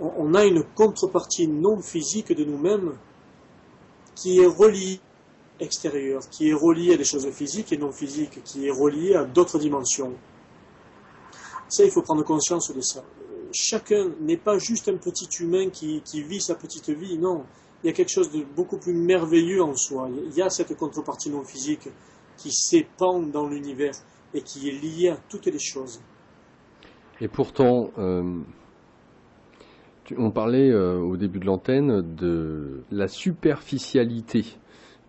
On 0.00 0.34
a 0.34 0.44
une 0.44 0.64
contrepartie 0.74 1.46
non 1.46 1.80
physique 1.80 2.32
de 2.32 2.44
nous-mêmes 2.44 2.94
qui 4.14 4.40
est 4.40 4.46
reliée 4.46 4.98
extérieure, 5.60 6.22
qui 6.30 6.50
est 6.50 6.54
reliée 6.54 6.94
à 6.94 6.96
des 6.96 7.04
choses 7.04 7.28
physiques 7.30 7.72
et 7.72 7.76
non 7.76 7.92
physiques, 7.92 8.42
qui 8.44 8.66
est 8.66 8.70
reliée 8.70 9.14
à 9.14 9.24
d'autres 9.24 9.58
dimensions. 9.58 10.14
Ça, 11.68 11.84
il 11.84 11.90
faut 11.90 12.02
prendre 12.02 12.24
conscience 12.24 12.72
de 12.74 12.80
ça. 12.80 13.04
Chacun 13.52 14.10
n'est 14.20 14.36
pas 14.36 14.58
juste 14.58 14.88
un 14.88 14.96
petit 14.96 15.28
humain 15.40 15.70
qui, 15.70 16.02
qui 16.02 16.22
vit 16.22 16.40
sa 16.40 16.54
petite 16.54 16.90
vie, 16.90 17.18
non. 17.18 17.44
Il 17.84 17.88
y 17.88 17.90
a 17.90 17.92
quelque 17.92 18.10
chose 18.10 18.32
de 18.32 18.42
beaucoup 18.56 18.78
plus 18.78 18.94
merveilleux 18.94 19.62
en 19.62 19.74
soi. 19.74 20.08
Il 20.10 20.34
y 20.34 20.40
a 20.40 20.48
cette 20.48 20.74
contrepartie 20.74 21.28
non 21.28 21.44
physique 21.44 21.90
qui 22.38 22.50
s'épand 22.50 23.30
dans 23.30 23.46
l'univers 23.46 23.92
et 24.32 24.40
qui 24.40 24.70
est 24.70 24.72
liée 24.72 25.10
à 25.10 25.18
toutes 25.28 25.44
les 25.44 25.58
choses. 25.58 26.00
Et 27.20 27.28
pourtant, 27.28 27.90
euh, 27.98 28.40
on 30.16 30.30
parlait 30.30 30.70
euh, 30.70 30.98
au 30.98 31.18
début 31.18 31.40
de 31.40 31.44
l'antenne 31.44 32.00
de 32.16 32.82
la 32.90 33.06
superficialité 33.06 34.46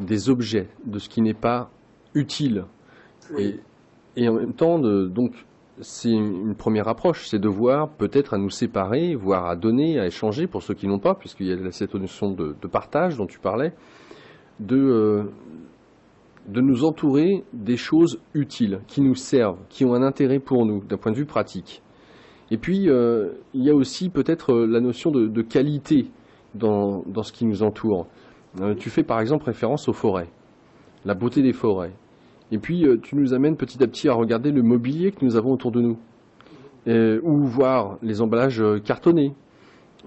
des 0.02 0.30
objets, 0.30 0.68
de 0.84 1.00
ce 1.00 1.08
qui 1.08 1.22
n'est 1.22 1.34
pas 1.34 1.72
utile. 2.14 2.66
Et, 3.38 3.56
et, 4.18 4.28
en 4.28 4.34
même 4.34 4.54
temps, 4.54 4.80
de, 4.80 5.08
donc, 5.08 5.34
c'est 5.82 6.12
une 6.12 6.56
première 6.56 6.88
approche, 6.88 7.28
c'est 7.28 7.40
de 7.40 7.50
voir 7.50 7.90
peut-être 7.90 8.34
à 8.34 8.38
nous 8.38 8.50
séparer, 8.50 9.16
voire 9.16 9.46
à 9.46 9.56
donner, 9.56 10.00
à 10.00 10.06
échanger 10.06 10.48
pour 10.48 10.64
ceux 10.64 10.74
qui 10.74 10.88
n'ont 10.88 11.00
pas, 11.00 11.16
puisqu'il 11.16 11.48
y 11.48 11.52
a 11.52 11.72
cette 11.72 11.96
notion 11.96 12.32
de, 12.32 12.54
partage 12.68 13.18
dont 13.18 13.26
tu 13.26 13.40
parlais, 13.40 13.74
de, 14.60 14.78
euh, 14.78 15.24
de 16.48 16.62
nous 16.62 16.86
entourer 16.86 17.44
des 17.54 17.78
choses 17.78 18.20
utiles, 18.34 18.80
qui 18.88 19.02
nous 19.02 19.16
servent, 19.16 19.60
qui 19.70 19.84
ont 19.84 19.94
un 19.94 20.02
intérêt 20.02 20.40
pour 20.40 20.66
nous 20.66 20.84
d'un 20.84 20.98
point 20.98 21.12
de 21.12 21.18
vue 21.18 21.26
pratique. 21.26 21.82
Et 22.52 22.58
puis, 22.58 22.90
euh, 22.90 23.34
il 23.54 23.64
y 23.64 23.70
a 23.70 23.76
aussi 23.76 24.10
peut-être 24.10 24.54
euh, 24.54 24.68
la 24.68 24.80
notion 24.80 25.12
de, 25.12 25.42
qualité 25.42 26.08
dans, 26.54 27.04
ce 27.22 27.34
qui 27.34 27.46
nous 27.46 27.64
entoure. 27.64 28.08
Tu 28.78 28.90
fais 28.90 29.04
par 29.04 29.20
exemple 29.20 29.44
référence 29.44 29.90
aux 29.90 29.94
forêts, 29.94 30.30
la 31.04 31.14
beauté 31.14 31.42
des 31.42 31.52
forêts. 31.52 31.92
Et 32.52 32.58
puis, 32.58 32.86
euh, 32.86 32.98
tu 33.02 33.16
nous 33.16 33.34
amènes 33.34 33.58
petit 33.58 33.82
à 33.84 33.88
petit 33.88 34.08
à 34.08 34.14
regarder 34.14 34.52
le 34.52 34.62
mobilier 34.62 35.12
que 35.12 35.26
nous 35.26 35.36
avons 35.36 35.52
autour 35.52 35.72
de 35.72 35.82
nous, 35.82 35.98
euh, 36.88 37.20
ou 37.24 37.44
voir 37.44 37.98
les 38.04 38.22
emballages 38.22 38.62
euh, 38.62 38.80
cartonnés. 38.80 39.34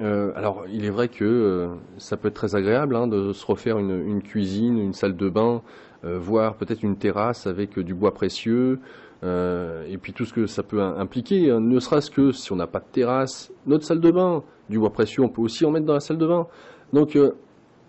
alors, 0.01 0.65
il 0.73 0.85
est 0.85 0.91
vrai 0.91 1.09
que 1.09 1.71
ça 1.97 2.17
peut 2.17 2.29
être 2.29 2.35
très 2.35 2.55
agréable 2.55 2.95
hein, 2.95 3.09
de 3.09 3.33
se 3.33 3.45
refaire 3.45 3.81
une, 3.81 4.23
cuisine, 4.23 4.79
une 4.79 4.93
salle 4.93 5.17
de 5.17 5.29
bain, 5.29 5.61
voir 6.05 6.55
peut-être 6.55 6.85
une 6.85 6.97
terrasse 6.97 7.49
avec 7.49 7.81
du 7.81 7.95
bois 7.95 8.15
précieux, 8.15 8.79
et 9.25 9.99
puis 10.01 10.13
tout 10.13 10.25
ce 10.25 10.33
que 10.33 10.47
ça 10.47 10.63
peut 10.63 10.81
impliquer, 10.81 11.51
hein, 11.51 11.59
ne 11.59 11.81
serait-ce 11.81 12.13
que 12.13 12.31
si 12.31 12.53
on 12.53 12.57
n'a 12.57 12.69
pas 12.69 12.79
de 12.79 12.85
terrasse, 12.93 13.53
notre 13.67 13.85
salle 13.85 13.99
de 13.99 14.13
bain, 14.13 14.45
du 14.71 14.79
bois 14.79 14.93
précieux, 14.93 15.25
on 15.25 15.29
peut 15.29 15.43
aussi 15.43 15.65
en 15.65 15.73
mettre 15.73 15.87
dans 15.87 15.95
la 15.95 16.01
salle 16.01 16.19
de 16.19 16.29
bain. 16.29 16.47
Donc, 16.93 17.19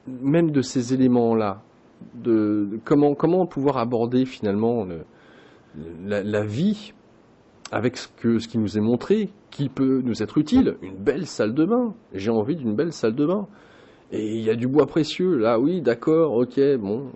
même 0.07 0.49
de 0.49 0.63
ces 0.63 0.95
éléments-là, 0.95 1.61
comment, 2.83 3.45
pouvoir 3.45 3.77
aborder 3.77 4.25
finalement 4.25 4.85
le, 4.85 5.03
la, 6.05 6.43
vie 6.43 6.93
avec 7.71 7.97
ce 7.97 8.47
qui 8.47 8.57
nous 8.57 8.77
est 8.77 8.81
montré, 8.81 9.29
qui 9.51 9.69
peut 9.69 10.01
nous 10.03 10.23
être 10.23 10.37
utile. 10.37 10.77
Une 10.81 10.95
belle 10.95 11.25
salle 11.25 11.53
de 11.53 11.65
bain. 11.65 11.93
J'ai 12.13 12.31
envie 12.31 12.55
d'une 12.55 12.75
belle 12.75 12.93
salle 12.93 13.15
de 13.15 13.25
bain. 13.25 13.47
Et 14.11 14.37
il 14.37 14.43
y 14.43 14.49
a 14.49 14.55
du 14.55 14.67
bois 14.67 14.87
précieux. 14.87 15.37
Là, 15.37 15.59
oui, 15.59 15.81
d'accord, 15.81 16.33
ok, 16.33 16.59
bon. 16.79 17.11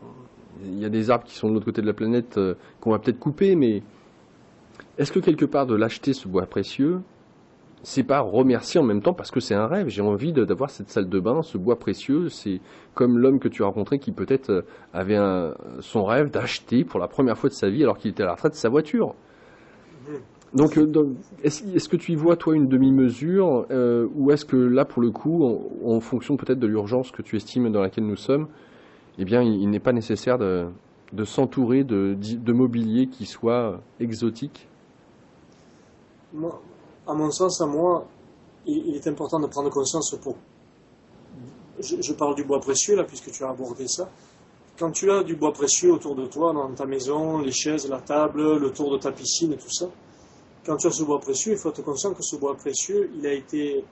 Il 0.63 0.79
y 0.79 0.85
a 0.85 0.89
des 0.89 1.09
arbres 1.09 1.25
qui 1.25 1.35
sont 1.35 1.49
de 1.49 1.53
l'autre 1.53 1.65
côté 1.65 1.81
de 1.81 1.87
la 1.87 1.93
planète 1.93 2.37
euh, 2.37 2.53
qu'on 2.79 2.91
va 2.91 2.99
peut-être 2.99 3.19
couper, 3.19 3.55
mais 3.55 3.81
est-ce 4.97 5.11
que 5.11 5.19
quelque 5.19 5.45
part 5.45 5.65
de 5.65 5.75
l'acheter 5.75 6.13
ce 6.13 6.27
bois 6.27 6.45
précieux, 6.45 7.01
c'est 7.83 8.03
pas 8.03 8.21
remercier 8.21 8.79
en 8.79 8.83
même 8.83 9.01
temps 9.01 9.13
parce 9.13 9.29
que 9.29 9.41
c'est 9.41 9.53
un 9.53 9.67
rêve. 9.67 9.89
J'ai 9.89 10.01
envie 10.01 10.31
d'avoir 10.31 10.69
cette 10.69 10.89
salle 10.89 11.09
de 11.09 11.19
bain, 11.19 11.41
ce 11.41 11.57
bois 11.57 11.77
précieux. 11.77 12.29
C'est 12.29 12.61
comme 12.93 13.17
l'homme 13.17 13.39
que 13.39 13.49
tu 13.49 13.61
as 13.61 13.65
rencontré 13.65 13.99
qui 13.99 14.13
peut-être 14.13 14.49
euh, 14.49 14.61
avait 14.93 15.19
son 15.81 16.05
rêve 16.05 16.31
d'acheter 16.31 16.85
pour 16.85 16.99
la 16.99 17.09
première 17.09 17.37
fois 17.37 17.49
de 17.49 17.53
sa 17.53 17.69
vie 17.69 17.83
alors 17.83 17.97
qu'il 17.97 18.11
était 18.11 18.23
à 18.23 18.27
la 18.27 18.33
retraite 18.33 18.55
sa 18.55 18.69
voiture. 18.69 19.13
Donc, 20.53 20.77
euh, 20.77 20.85
est-ce 21.43 21.63
est 21.63 21.89
que 21.89 21.97
tu 21.97 22.13
y 22.13 22.15
vois 22.15 22.37
toi 22.37 22.55
une 22.55 22.67
demi-mesure 22.67 23.65
euh, 23.71 24.07
ou 24.15 24.31
est-ce 24.31 24.45
que 24.45 24.55
là 24.55 24.85
pour 24.85 25.01
le 25.01 25.11
coup, 25.11 25.43
en, 25.83 25.99
fonction 25.99 26.37
peut-être 26.37 26.59
de 26.59 26.67
l'urgence 26.67 27.11
que 27.11 27.21
tu 27.21 27.35
estimes 27.35 27.69
dans 27.71 27.81
laquelle 27.81 28.05
nous 28.05 28.15
sommes, 28.15 28.47
eh 29.17 29.25
bien 29.25 29.41
il, 29.41 29.69
n'est 29.69 29.79
pas 29.79 29.93
nécessaire 29.93 30.37
de, 30.37 30.67
s'entourer 31.23 31.83
de, 31.83 32.15
de 32.15 32.53
mobilier 32.53 33.07
qui 33.07 33.25
soit 33.25 33.81
exotique? 33.99 34.69
À 37.07 37.13
mon 37.13 37.31
sens, 37.31 37.61
à 37.61 37.65
moi, 37.65 38.07
il, 38.65 38.95
est 38.95 39.07
important 39.07 39.39
de 39.39 39.47
prendre 39.47 39.69
conscience 39.69 40.15
pour. 40.21 40.35
Je, 41.79 42.01
je, 42.01 42.13
parle 42.13 42.35
du 42.35 42.43
bois 42.43 42.59
précieux 42.59 42.95
là, 42.95 43.03
puisque 43.03 43.31
tu 43.31 43.43
as 43.43 43.49
abordé 43.49 43.87
ça. 43.87 44.09
Quand 44.77 44.91
tu 44.91 45.11
as 45.11 45.23
du 45.23 45.35
bois 45.35 45.53
précieux 45.53 45.91
autour 45.93 46.15
de 46.15 46.25
toi, 46.25 46.53
dans 46.53 46.71
ta 46.73 46.85
maison, 46.85 47.39
les 47.39 47.51
chaises, 47.51 47.87
la 47.87 47.99
table, 47.99 48.57
le 48.57 48.71
tour 48.71 48.91
de 48.91 48.97
ta 48.97 49.11
piscine 49.11 49.53
et 49.53 49.57
tout 49.57 49.71
ça, 49.71 49.87
quand 50.65 50.77
tu 50.77 50.87
as 50.87 50.91
ce 50.91 51.03
bois 51.03 51.19
précieux, 51.19 51.53
il 51.53 51.57
faut 51.57 51.69
être 51.69 51.83
conscient 51.83 52.13
que 52.13 52.23
ce 52.23 52.35
bois 52.37 52.55
précieux, 52.55 53.11
il 53.17 53.27
a 53.27 53.33
été 53.33 53.83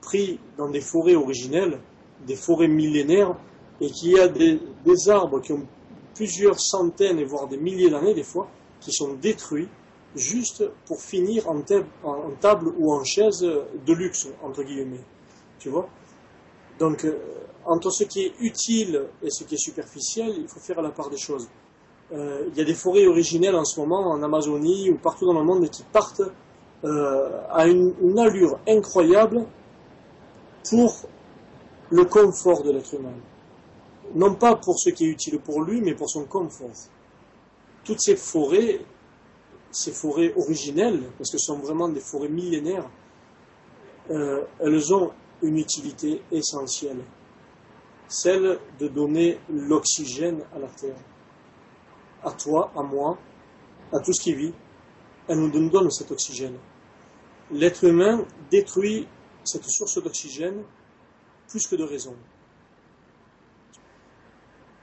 pris 0.00 0.38
dans 0.56 0.70
des 0.70 0.80
forêts 0.80 1.14
originelles, 1.14 1.80
des 2.26 2.36
forêts 2.36 2.68
millénaires, 2.68 3.36
et 3.80 3.90
qu'il 3.90 4.12
y 4.12 4.18
a 4.18 4.28
des, 4.28 4.60
des 4.84 5.08
arbres 5.08 5.40
qui 5.40 5.52
ont 5.52 5.66
plusieurs 6.14 6.60
centaines 6.60 7.22
voire 7.24 7.48
des 7.48 7.56
milliers 7.56 7.90
d'années 7.90 8.14
des 8.14 8.22
fois, 8.22 8.48
qui 8.80 8.92
sont 8.92 9.14
détruits 9.14 9.68
juste 10.14 10.64
pour 10.86 11.00
finir 11.00 11.48
en, 11.48 11.60
table 12.40 12.72
ou 12.78 12.92
en 12.92 13.04
chaise 13.04 13.40
de 13.42 13.92
luxe, 13.92 14.28
entre 14.42 14.62
guillemets. 14.62 15.00
Tu 15.58 15.68
vois 15.68 15.88
Donc, 16.78 17.04
euh, 17.04 17.18
entre 17.64 17.90
ce 17.90 18.04
qui 18.04 18.26
est 18.26 18.32
utile 18.40 19.06
et 19.22 19.30
ce 19.30 19.44
qui 19.44 19.54
est 19.54 19.58
superficiel, 19.58 20.34
il 20.36 20.48
faut 20.48 20.60
faire 20.60 20.82
la 20.82 20.90
part 20.90 21.10
des 21.10 21.16
choses. 21.16 21.48
Euh, 22.12 22.44
il 22.48 22.56
y 22.56 22.60
a 22.60 22.64
des 22.64 22.74
forêts 22.74 23.06
originelles 23.06 23.56
en 23.56 23.64
ce 23.64 23.80
moment 23.80 24.10
en 24.10 24.22
Amazonie 24.22 24.90
ou 24.90 24.96
partout 24.96 25.26
dans 25.26 25.32
le 25.32 25.42
monde 25.42 25.68
qui 25.70 25.82
partent 25.84 26.22
euh, 26.84 27.40
à 27.50 27.66
une, 27.66 27.94
une, 28.02 28.18
allure 28.18 28.58
incroyable 28.68 29.46
pour 30.68 30.94
le 31.90 32.04
confort 32.04 32.62
de 32.62 32.72
l'être 32.72 32.94
humain. 32.94 33.14
Non 34.14 34.34
pas 34.34 34.56
pour 34.56 34.78
ce 34.78 34.90
qui 34.90 35.06
est 35.06 35.08
utile 35.08 35.38
pour 35.40 35.62
lui, 35.62 35.80
mais 35.80 35.94
pour 35.94 36.10
son 36.10 36.24
confort. 36.24 36.70
Toutes 37.84 38.00
ces 38.00 38.16
forêts 38.16 38.80
ces 39.74 39.90
forêts 39.90 40.32
originelles, 40.36 41.02
parce 41.18 41.30
que 41.30 41.38
ce 41.38 41.46
sont 41.46 41.58
vraiment 41.58 41.88
des 41.88 42.00
forêts 42.00 42.28
millénaires, 42.28 42.88
euh, 44.10 44.44
elles 44.60 44.94
ont 44.94 45.10
une 45.42 45.58
utilité 45.58 46.22
essentielle, 46.30 47.02
celle 48.06 48.60
de 48.78 48.86
donner 48.86 49.40
l'oxygène 49.50 50.44
à 50.54 50.60
la 50.60 50.68
Terre, 50.68 50.96
à 52.22 52.30
toi, 52.30 52.70
à 52.76 52.82
moi, 52.82 53.18
à 53.92 53.98
tout 53.98 54.12
ce 54.12 54.22
qui 54.22 54.34
vit. 54.34 54.54
Elle 55.26 55.40
nous 55.40 55.70
donne 55.70 55.90
cet 55.90 56.12
oxygène. 56.12 56.56
L'être 57.50 57.82
humain 57.84 58.24
détruit 58.50 59.08
cette 59.42 59.64
source 59.64 60.00
d'oxygène 60.00 60.62
plus 61.48 61.66
que 61.66 61.74
de 61.74 61.82
raison. 61.84 62.14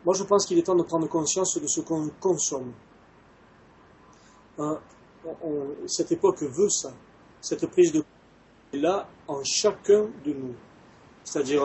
Moi, 0.03 0.15
je 0.15 0.23
pense 0.23 0.45
qu'il 0.45 0.57
est 0.57 0.63
temps 0.63 0.75
de 0.75 0.83
prendre 0.83 1.07
conscience 1.07 1.57
de 1.57 1.67
ce 1.67 1.79
qu'on 1.79 2.09
consomme 2.19 2.73
on, 5.43 5.87
cette 5.87 6.11
époque 6.11 6.41
veut 6.41 6.69
ça, 6.69 6.93
cette 7.41 7.65
prise 7.67 7.91
de 7.91 8.03
est 8.73 8.77
là 8.77 9.07
en 9.27 9.43
chacun 9.43 10.07
de 10.25 10.33
nous. 10.33 10.55
C'est-à-dire, 11.23 11.63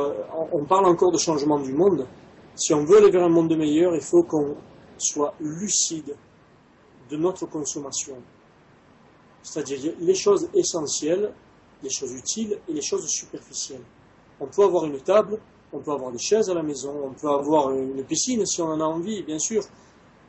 on 0.53 0.65
parle 0.65 0.87
encore 0.87 1.13
de 1.13 1.19
changement 1.19 1.59
du 1.59 1.73
monde. 1.73 2.07
Si 2.55 2.75
on 2.75 2.85
veut 2.85 2.99
aller 2.99 3.11
vers 3.11 3.25
un 3.25 3.29
monde 3.29 3.57
meilleur, 3.57 3.95
il 3.95 4.03
faut 4.03 4.23
qu'on 4.23 4.57
soit 4.99 5.35
lucide 5.41 6.15
de 7.11 7.17
notre 7.17 7.47
consommation. 7.47 8.17
C'est-à-dire 9.43 9.95
les 10.01 10.15
choses 10.15 10.49
essentielles, 10.55 11.33
les 11.83 11.91
choses 11.91 12.13
utiles 12.13 12.59
et 12.69 12.73
les 12.73 12.83
choses 12.83 13.07
superficielles. 13.07 13.85
On 14.41 14.47
peut 14.47 14.65
avoir 14.65 14.85
une 14.85 15.01
table, 15.01 15.39
on 15.73 15.81
peut 15.81 15.93
avoir 15.93 16.11
des 16.11 16.19
chaises 16.19 16.51
à 16.51 16.55
la 16.55 16.63
maison, 16.63 16.93
on 17.05 17.13
peut 17.13 17.29
avoir 17.29 17.71
une 17.73 18.05
piscine 18.05 18.45
si 18.45 18.61
on 18.61 18.67
en 18.67 18.81
a 18.81 18.85
envie, 18.85 19.23
bien 19.23 19.39
sûr, 19.39 19.63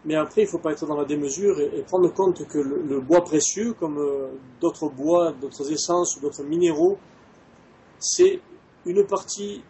mais 0.05 0.15
après, 0.15 0.41
il 0.41 0.45
ne 0.45 0.49
faut 0.49 0.59
pas 0.59 0.71
être 0.71 0.85
dans 0.85 0.95
la 0.95 1.05
démesure 1.05 1.59
et, 1.59 1.81
prendre 1.81 2.11
compte 2.13 2.47
que 2.47 2.59
le, 2.59 2.81
le 2.83 2.99
bois 3.01 3.23
précieux, 3.23 3.73
comme 3.73 3.97
euh, 3.97 4.27
d'autres 4.61 4.89
bois, 4.89 5.33
d'autres 5.33 5.71
essences 5.71 6.15
ou 6.17 6.21
d'autres 6.21 6.43
minéraux, 6.43 6.97
c'est 7.99 8.39
une 8.85 9.05
partie 9.05 9.63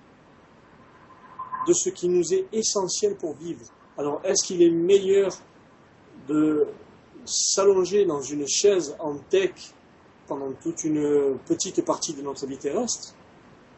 de 1.68 1.74
ce 1.74 1.90
qui 1.90 2.08
nous 2.08 2.34
est 2.34 2.46
essentiel 2.54 3.16
pour 3.16 3.36
vivre. 3.36 3.66
Alors, 3.98 4.22
est-ce 4.24 4.46
qu'il 4.46 4.62
est 4.62 4.70
meilleur 4.70 5.32
de 6.28 6.68
s'allonger 7.26 8.06
dans 8.06 8.22
une 8.22 8.48
chaise 8.48 8.96
en 9.00 9.18
tech 9.30 9.52
pendant 10.28 10.52
toute 10.54 10.84
une 10.84 11.38
petite 11.46 11.84
partie 11.84 12.14
de 12.14 12.22
notre 12.22 12.46
vie 12.46 12.58
terrestre 12.58 13.16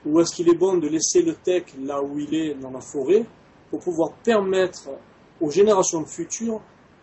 Ou 0.06 0.20
est-ce 0.20 0.36
qu'il 0.36 0.50
est 0.50 0.58
bon 0.58 0.78
de 0.78 0.88
laisser 0.88 1.22
le 1.22 1.36
tech 1.36 1.64
là 1.80 2.02
où 2.02 2.20
il 2.20 2.34
est, 2.36 2.54
dans 2.56 2.72
la 2.72 2.82
forêt, 2.82 3.26
pour 3.70 3.80
pouvoir 3.80 4.14
permettre 4.24 4.90
aux 5.42 5.52
générations 5.52 6.06
futures 6.06 6.62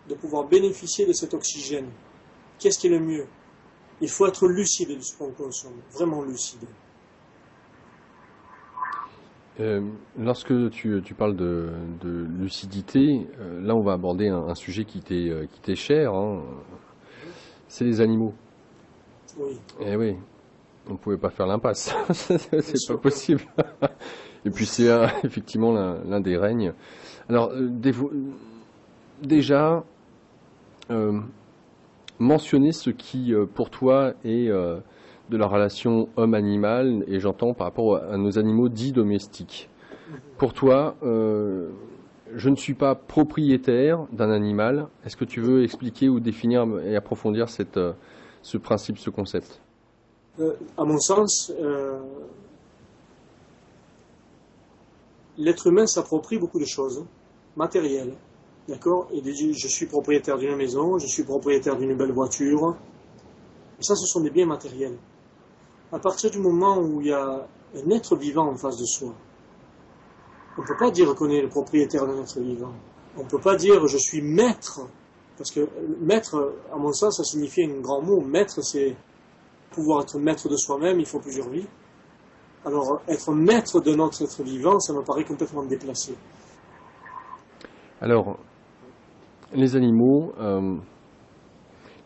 de 0.09 0.15
pouvoir 0.15 0.47
bénéficier 0.47 1.05
de 1.05 1.13
cet 1.13 1.33
oxygène, 1.33 1.89
qu'est-ce 2.59 2.79
qui 2.79 2.87
est 2.87 2.91
le 2.91 2.99
mieux? 2.99 3.27
Il 4.01 4.09
faut 4.09 4.27
être 4.27 4.47
lucide 4.47 4.95
de 4.95 5.01
ce 5.01 5.17
qu'on 5.17 5.31
consomme, 5.31 5.79
vraiment 5.91 6.21
lucide. 6.23 6.67
Euh, 9.59 9.81
lorsque 10.19 10.53
tu, 10.69 11.01
parles 11.17 11.35
de, 11.35 11.71
lucidité, 12.39 13.27
euh, 13.39 13.59
là 13.59 13.75
on 13.75 13.81
va 13.81 13.93
aborder 13.93 14.27
un, 14.27 14.53
sujet 14.53 14.85
qui 14.85 15.01
t'est 15.01 15.29
euh, 15.29 15.75
cher, 15.75 16.13
hein. 16.13 16.43
c'est 17.67 17.83
les 17.83 17.99
animaux. 17.99 18.35
Oui. 19.39 19.59
Eh 19.81 19.95
oui, 19.95 20.15
on 20.87 20.93
ne 20.93 20.97
pouvait 20.97 21.17
pas 21.17 21.31
faire 21.31 21.47
l'impasse, 21.47 21.91
c'est 22.13 22.87
pas 22.87 22.97
possible. 22.97 23.41
Et 24.45 24.51
puis 24.51 24.67
c'est 24.67 24.89
effectivement 25.23 25.71
l'un 25.71 26.21
des 26.21 26.37
règnes. 26.37 26.73
Alors 27.29 27.51
déjà, 29.21 29.83
mentionner 32.19 32.71
ce 32.71 32.89
qui 32.89 33.33
pour 33.53 33.69
toi 33.69 34.13
est 34.23 34.47
de 34.47 35.35
la 35.37 35.45
relation 35.45 36.07
homme-animal, 36.15 37.03
et 37.07 37.19
j'entends 37.19 37.53
par 37.53 37.67
rapport 37.67 37.97
à 37.97 38.17
nos 38.17 38.39
animaux 38.39 38.69
dits 38.69 38.93
domestiques. 38.93 39.69
Pour 40.37 40.53
toi, 40.53 40.95
euh, 41.03 41.69
je 42.35 42.49
ne 42.49 42.55
suis 42.55 42.75
pas 42.75 42.95
propriétaire 42.95 44.05
d'un 44.11 44.31
animal. 44.31 44.87
Est-ce 45.05 45.17
que 45.17 45.25
tu 45.25 45.41
veux 45.41 45.63
expliquer 45.63 46.09
ou 46.09 46.19
définir 46.19 46.65
et 46.85 46.95
approfondir 46.95 47.47
euh, 47.75 47.93
ce 48.41 48.57
principe, 48.57 48.99
ce 48.99 49.09
concept? 49.09 49.59
Euh, 50.39 50.53
À 50.77 50.85
mon 50.85 50.99
sens, 50.99 51.51
l'être 55.37 55.67
humain 55.67 55.87
s'approprie 55.87 56.37
beaucoup 56.37 56.59
de 56.59 56.65
choses 56.65 57.05
matérielles. 57.55 58.15
D'accord 58.67 59.07
Et 59.13 59.21
je 59.23 59.67
suis 59.67 59.85
propriétaire 59.85 60.37
d'une 60.37 60.55
maison, 60.55 60.97
je 60.97 61.07
suis 61.07 61.23
propriétaire 61.23 61.77
d'une 61.77 61.95
belle 61.95 62.11
voiture. 62.11 62.75
Ça, 63.79 63.95
ce 63.95 64.05
sont 64.05 64.21
des 64.21 64.29
biens 64.29 64.45
matériels 64.45 64.97
à 65.91 65.99
partir 65.99 66.29
du 66.29 66.39
moment 66.39 66.79
où 66.79 67.01
il 67.01 67.07
y 67.07 67.13
a 67.13 67.47
un 67.75 67.89
être 67.91 68.15
vivant 68.15 68.47
en 68.47 68.55
face 68.55 68.77
de 68.77 68.85
soi, 68.85 69.13
on 70.57 70.61
ne 70.61 70.67
peut 70.67 70.77
pas 70.77 70.91
dire 70.91 71.13
qu'on 71.15 71.29
est 71.29 71.41
le 71.41 71.49
propriétaire 71.49 72.05
d'un 72.07 72.21
être 72.21 72.39
vivant. 72.39 72.73
On 73.15 73.23
ne 73.23 73.29
peut 73.29 73.39
pas 73.39 73.55
dire 73.55 73.87
je 73.87 73.97
suis 73.97 74.21
maître, 74.21 74.81
parce 75.37 75.51
que 75.51 75.67
maître, 76.01 76.55
à 76.73 76.77
mon 76.77 76.91
sens, 76.91 77.17
ça 77.17 77.23
signifie 77.23 77.63
un 77.63 77.79
grand 77.79 78.01
mot. 78.01 78.21
Maître, 78.21 78.61
c'est 78.63 78.95
pouvoir 79.71 80.01
être 80.01 80.17
maître 80.17 80.49
de 80.49 80.57
soi-même, 80.57 80.99
il 80.99 81.05
faut 81.05 81.19
plusieurs 81.19 81.49
vies. 81.49 81.67
Alors, 82.67 82.99
être 83.07 83.33
maître 83.33 83.79
de 83.79 83.95
notre 83.95 84.21
être 84.21 84.43
vivant, 84.43 84.77
ça 84.79 84.91
me 84.91 85.01
paraît 85.01 85.23
complètement 85.23 85.63
déplacé. 85.63 86.15
Alors, 88.01 88.37
les 89.53 89.77
animaux, 89.77 90.33
euh, 90.37 90.75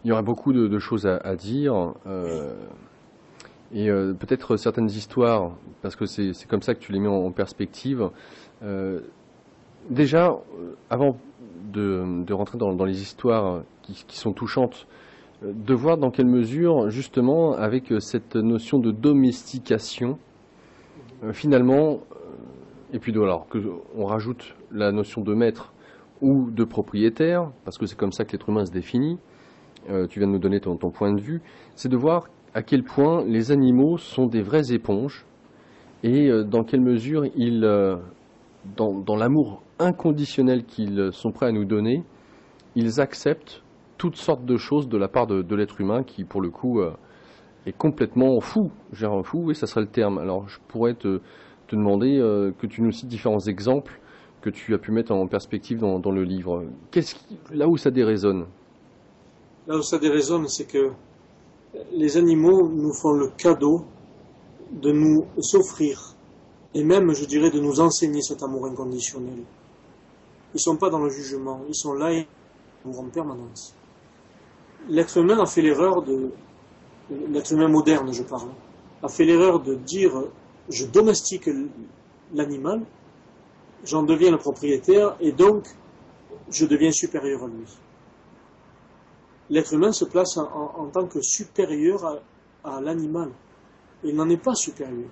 il 0.03 0.09
y 0.09 0.11
aurait 0.11 0.21
beaucoup 0.21 0.53
de, 0.53 0.77
choses 0.77 1.07
à, 1.07 1.35
dire. 1.35 1.95
Euh, 2.05 2.53
et 3.73 3.89
euh, 3.89 4.13
peut-être 4.13 4.55
certaines 4.55 4.85
histoires, 4.85 5.53
parce 5.81 5.95
que 5.95 6.05
c'est 6.05 6.47
comme 6.47 6.61
ça 6.61 6.75
que 6.75 6.79
tu 6.79 6.91
les 6.91 6.99
mets 6.99 7.07
en, 7.07 7.31
perspective. 7.31 8.11
Déjà, 9.89 10.37
avant 10.91 11.17
de, 11.73 12.33
rentrer 12.33 12.59
dans, 12.59 12.85
les 12.85 13.01
histoires 13.01 13.63
qui, 13.81 14.15
sont 14.15 14.33
touchantes, 14.33 14.85
de 15.41 15.73
voir 15.73 15.97
dans 15.97 16.11
quelle 16.11 16.27
mesure, 16.27 16.91
justement, 16.91 17.53
avec 17.53 17.91
cette 17.99 18.35
notion 18.35 18.77
de 18.77 18.91
domestication, 18.91 20.19
finalement, 21.33 21.99
et 22.93 22.99
puis 22.99 23.11
de, 23.11 23.21
alors 23.21 23.47
qu'on 23.47 24.05
rajoute 24.05 24.55
la 24.71 24.91
notion 24.91 25.21
de 25.21 25.33
maître 25.33 25.73
ou 26.21 26.51
de 26.51 26.63
propriétaire, 26.63 27.51
parce 27.65 27.77
que 27.77 27.85
c'est 27.85 27.97
comme 27.97 28.11
ça 28.11 28.25
que 28.25 28.31
l'être 28.31 28.49
humain 28.49 28.65
se 28.65 28.71
définit, 28.71 29.17
tu 30.09 30.19
viens 30.19 30.27
de 30.27 30.33
nous 30.33 30.39
donner 30.39 30.59
ton 30.59 30.77
point 30.77 31.13
de 31.13 31.21
vue, 31.21 31.41
c'est 31.75 31.89
de 31.89 31.97
voir 31.97 32.27
à 32.53 32.61
quel 32.63 32.83
point 32.83 33.23
les 33.25 33.51
animaux 33.51 33.97
sont 33.97 34.27
des 34.27 34.41
vraies 34.41 34.73
éponges 34.73 35.25
et 36.03 36.29
euh, 36.29 36.43
dans 36.43 36.63
quelle 36.63 36.81
mesure 36.81 37.25
ils, 37.35 37.63
euh, 37.63 37.97
dans, 38.75 39.15
l'amour 39.15 39.61
inconditionnel 39.79 40.65
qu'ils 40.65 41.09
sont 41.11 41.31
prêts 41.31 41.47
à 41.47 41.51
nous 41.51 41.65
donner, 41.65 42.03
ils 42.75 42.99
acceptent 42.99 43.63
toutes 43.97 44.15
sortes 44.15 44.45
de 44.45 44.57
choses 44.57 44.87
de 44.87 44.97
la 44.97 45.07
part 45.07 45.27
de, 45.27 45.55
l'être 45.55 45.79
humain 45.79 46.03
qui, 46.03 46.23
pour 46.23 46.41
le 46.41 46.49
coup, 46.49 46.79
euh, 46.79 46.91
est 47.65 47.77
complètement 47.77 48.39
fou. 48.39 48.71
Genre 48.91 49.25
fou, 49.25 49.43
oui, 49.45 49.55
ça 49.55 49.67
serait 49.67 49.81
le 49.81 49.91
terme. 49.91 50.17
Alors, 50.17 50.47
je 50.47 50.59
pourrais 50.67 50.93
te, 50.93 51.19
demander 51.71 52.17
que 52.59 52.67
tu 52.67 52.81
nous 52.81 52.91
cites 52.91 53.07
différents 53.07 53.39
exemples 53.47 54.01
que 54.41 54.49
tu 54.49 54.73
as 54.73 54.77
pu 54.77 54.91
mettre 54.91 55.13
en 55.13 55.27
perspective 55.27 55.79
dans, 55.79 56.11
le 56.11 56.23
livre. 56.23 56.65
Qu'est-ce 56.91 57.15
là 57.51 57.67
où 57.67 57.77
ça 57.77 57.91
déraisonne 57.91 58.45
Là 59.67 59.77
où 59.77 59.81
ça 59.81 59.99
déraisonne, 59.99 60.47
c'est 60.47 60.65
que 60.65 60.91
les 61.93 62.17
animaux 62.17 62.67
nous 62.69 62.93
font 62.93 63.13
le 63.13 63.29
cadeau 63.37 63.85
de 64.71 64.91
nous 64.91 65.25
s'offrir 65.39 66.15
et 66.73 66.83
même, 66.83 67.13
je 67.13 67.25
dirais, 67.25 67.51
de 67.51 67.59
nous 67.59 67.79
enseigner 67.79 68.21
cet 68.21 68.43
amour 68.43 68.65
inconditionnel. 68.65 69.39
Ils 70.53 70.55
ne 70.55 70.59
sont 70.59 70.77
pas 70.77 70.89
dans 70.89 70.99
le 70.99 71.09
jugement, 71.09 71.61
ils 71.67 71.75
sont 71.75 71.93
là 71.93 72.11
et 72.13 72.27
en 72.85 73.09
permanence. 73.09 73.75
L'être 74.89 75.17
humain 75.17 75.39
a 75.39 75.45
fait 75.45 75.61
l'erreur 75.61 76.01
de, 76.01 76.31
l'être 77.29 77.51
humain 77.51 77.67
moderne, 77.67 78.13
je 78.13 78.23
parle, 78.23 78.49
a 79.03 79.07
fait 79.07 79.25
l'erreur 79.25 79.59
de 79.59 79.75
dire 79.75 80.13
je 80.69 80.85
domestique 80.85 81.49
l'animal, 82.33 82.81
j'en 83.83 84.03
deviens 84.03 84.31
le 84.31 84.37
propriétaire 84.37 85.15
et 85.19 85.31
donc 85.31 85.65
je 86.49 86.65
deviens 86.65 86.91
supérieur 86.91 87.43
à 87.43 87.47
lui 87.47 87.65
l'être 89.51 89.73
humain 89.73 89.91
se 89.91 90.05
place 90.05 90.37
en, 90.37 90.87
tant 90.91 91.05
que 91.05 91.21
supérieur 91.21 92.21
à, 92.63 92.81
l'animal. 92.81 93.29
Il 94.03 94.15
n'en 94.15 94.29
est 94.29 94.41
pas 94.41 94.55
supérieur. 94.55 95.09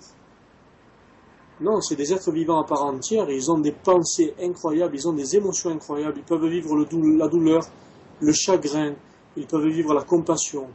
Non, 1.61 1.81
c'est 1.81 1.97
des 1.97 2.13
êtres 2.13 2.31
vivants 2.31 2.61
à 2.61 2.63
part 2.65 2.85
entière, 2.85 3.29
ils 3.29 3.51
ont 3.51 3.59
des 3.59 3.73
pensées 3.73 4.33
incroyables, 4.41 4.95
ils 4.95 5.07
ont 5.09 5.13
des 5.13 5.35
émotions 5.35 5.69
incroyables, 5.69 6.17
ils 6.17 6.23
peuvent 6.23 6.47
vivre 6.47 6.77
la 6.77 7.27
douleur, 7.27 7.63
le 8.21 8.31
chagrin, 8.31 8.93
ils 9.35 9.45
peuvent 9.45 9.67
vivre 9.67 9.93
la 9.93 10.03
compassion, 10.03 10.67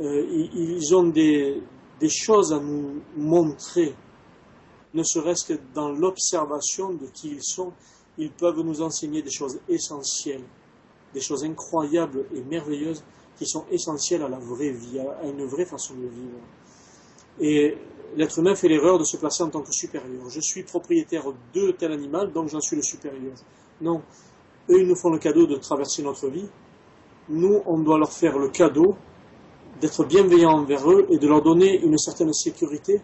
euh, 0.00 0.48
ils, 0.54 0.94
ont 0.94 1.08
des, 1.08 1.62
des 2.00 2.08
choses 2.08 2.52
à 2.52 2.60
nous 2.60 3.02
montrer, 3.16 3.94
ne 4.94 5.02
serait-ce 5.02 5.52
que 5.52 5.60
dans 5.74 5.90
l'observation 5.90 6.92
de 6.92 7.06
qui 7.06 7.30
ils 7.30 7.42
sont, 7.42 7.72
ils 8.18 8.30
peuvent 8.30 8.60
nous 8.60 8.82
enseigner 8.82 9.22
des 9.22 9.30
choses 9.30 9.58
essentielles 9.68 10.44
des 11.14 11.20
choses 11.20 11.44
incroyables 11.44 12.26
et 12.34 12.42
merveilleuses 12.42 13.04
qui 13.36 13.46
sont 13.46 13.64
essentielles 13.70 14.22
à 14.22 14.28
la 14.28 14.38
vraie 14.38 14.70
vie, 14.70 14.98
à 14.98 15.26
une 15.26 15.44
vraie 15.44 15.64
façon 15.64 15.94
de 15.94 16.06
vivre. 16.06 16.38
Et 17.40 17.76
l'être 18.16 18.38
humain 18.38 18.54
fait 18.54 18.68
l'erreur 18.68 18.98
de 18.98 19.04
se 19.04 19.16
placer 19.16 19.42
en 19.42 19.50
tant 19.50 19.62
que 19.62 19.72
supérieur. 19.72 20.28
Je 20.28 20.40
suis 20.40 20.62
propriétaire 20.62 21.24
de 21.54 21.70
tel 21.72 21.92
animal, 21.92 22.32
donc 22.32 22.48
j'en 22.48 22.60
suis 22.60 22.76
le 22.76 22.82
supérieur. 22.82 23.34
Non, 23.80 24.02
eux, 24.70 24.80
ils 24.80 24.86
nous 24.86 24.96
font 24.96 25.10
le 25.10 25.18
cadeau 25.18 25.46
de 25.46 25.56
traverser 25.56 26.02
notre 26.02 26.28
vie. 26.28 26.48
Nous, 27.28 27.62
on 27.66 27.78
doit 27.78 27.98
leur 27.98 28.12
faire 28.12 28.38
le 28.38 28.48
cadeau 28.48 28.96
d'être 29.82 30.04
bienveillants 30.04 30.58
envers 30.60 30.90
eux 30.90 31.06
et 31.10 31.18
de 31.18 31.28
leur 31.28 31.42
donner 31.42 31.78
une 31.82 31.98
certaine 31.98 32.32
sécurité, 32.32 33.02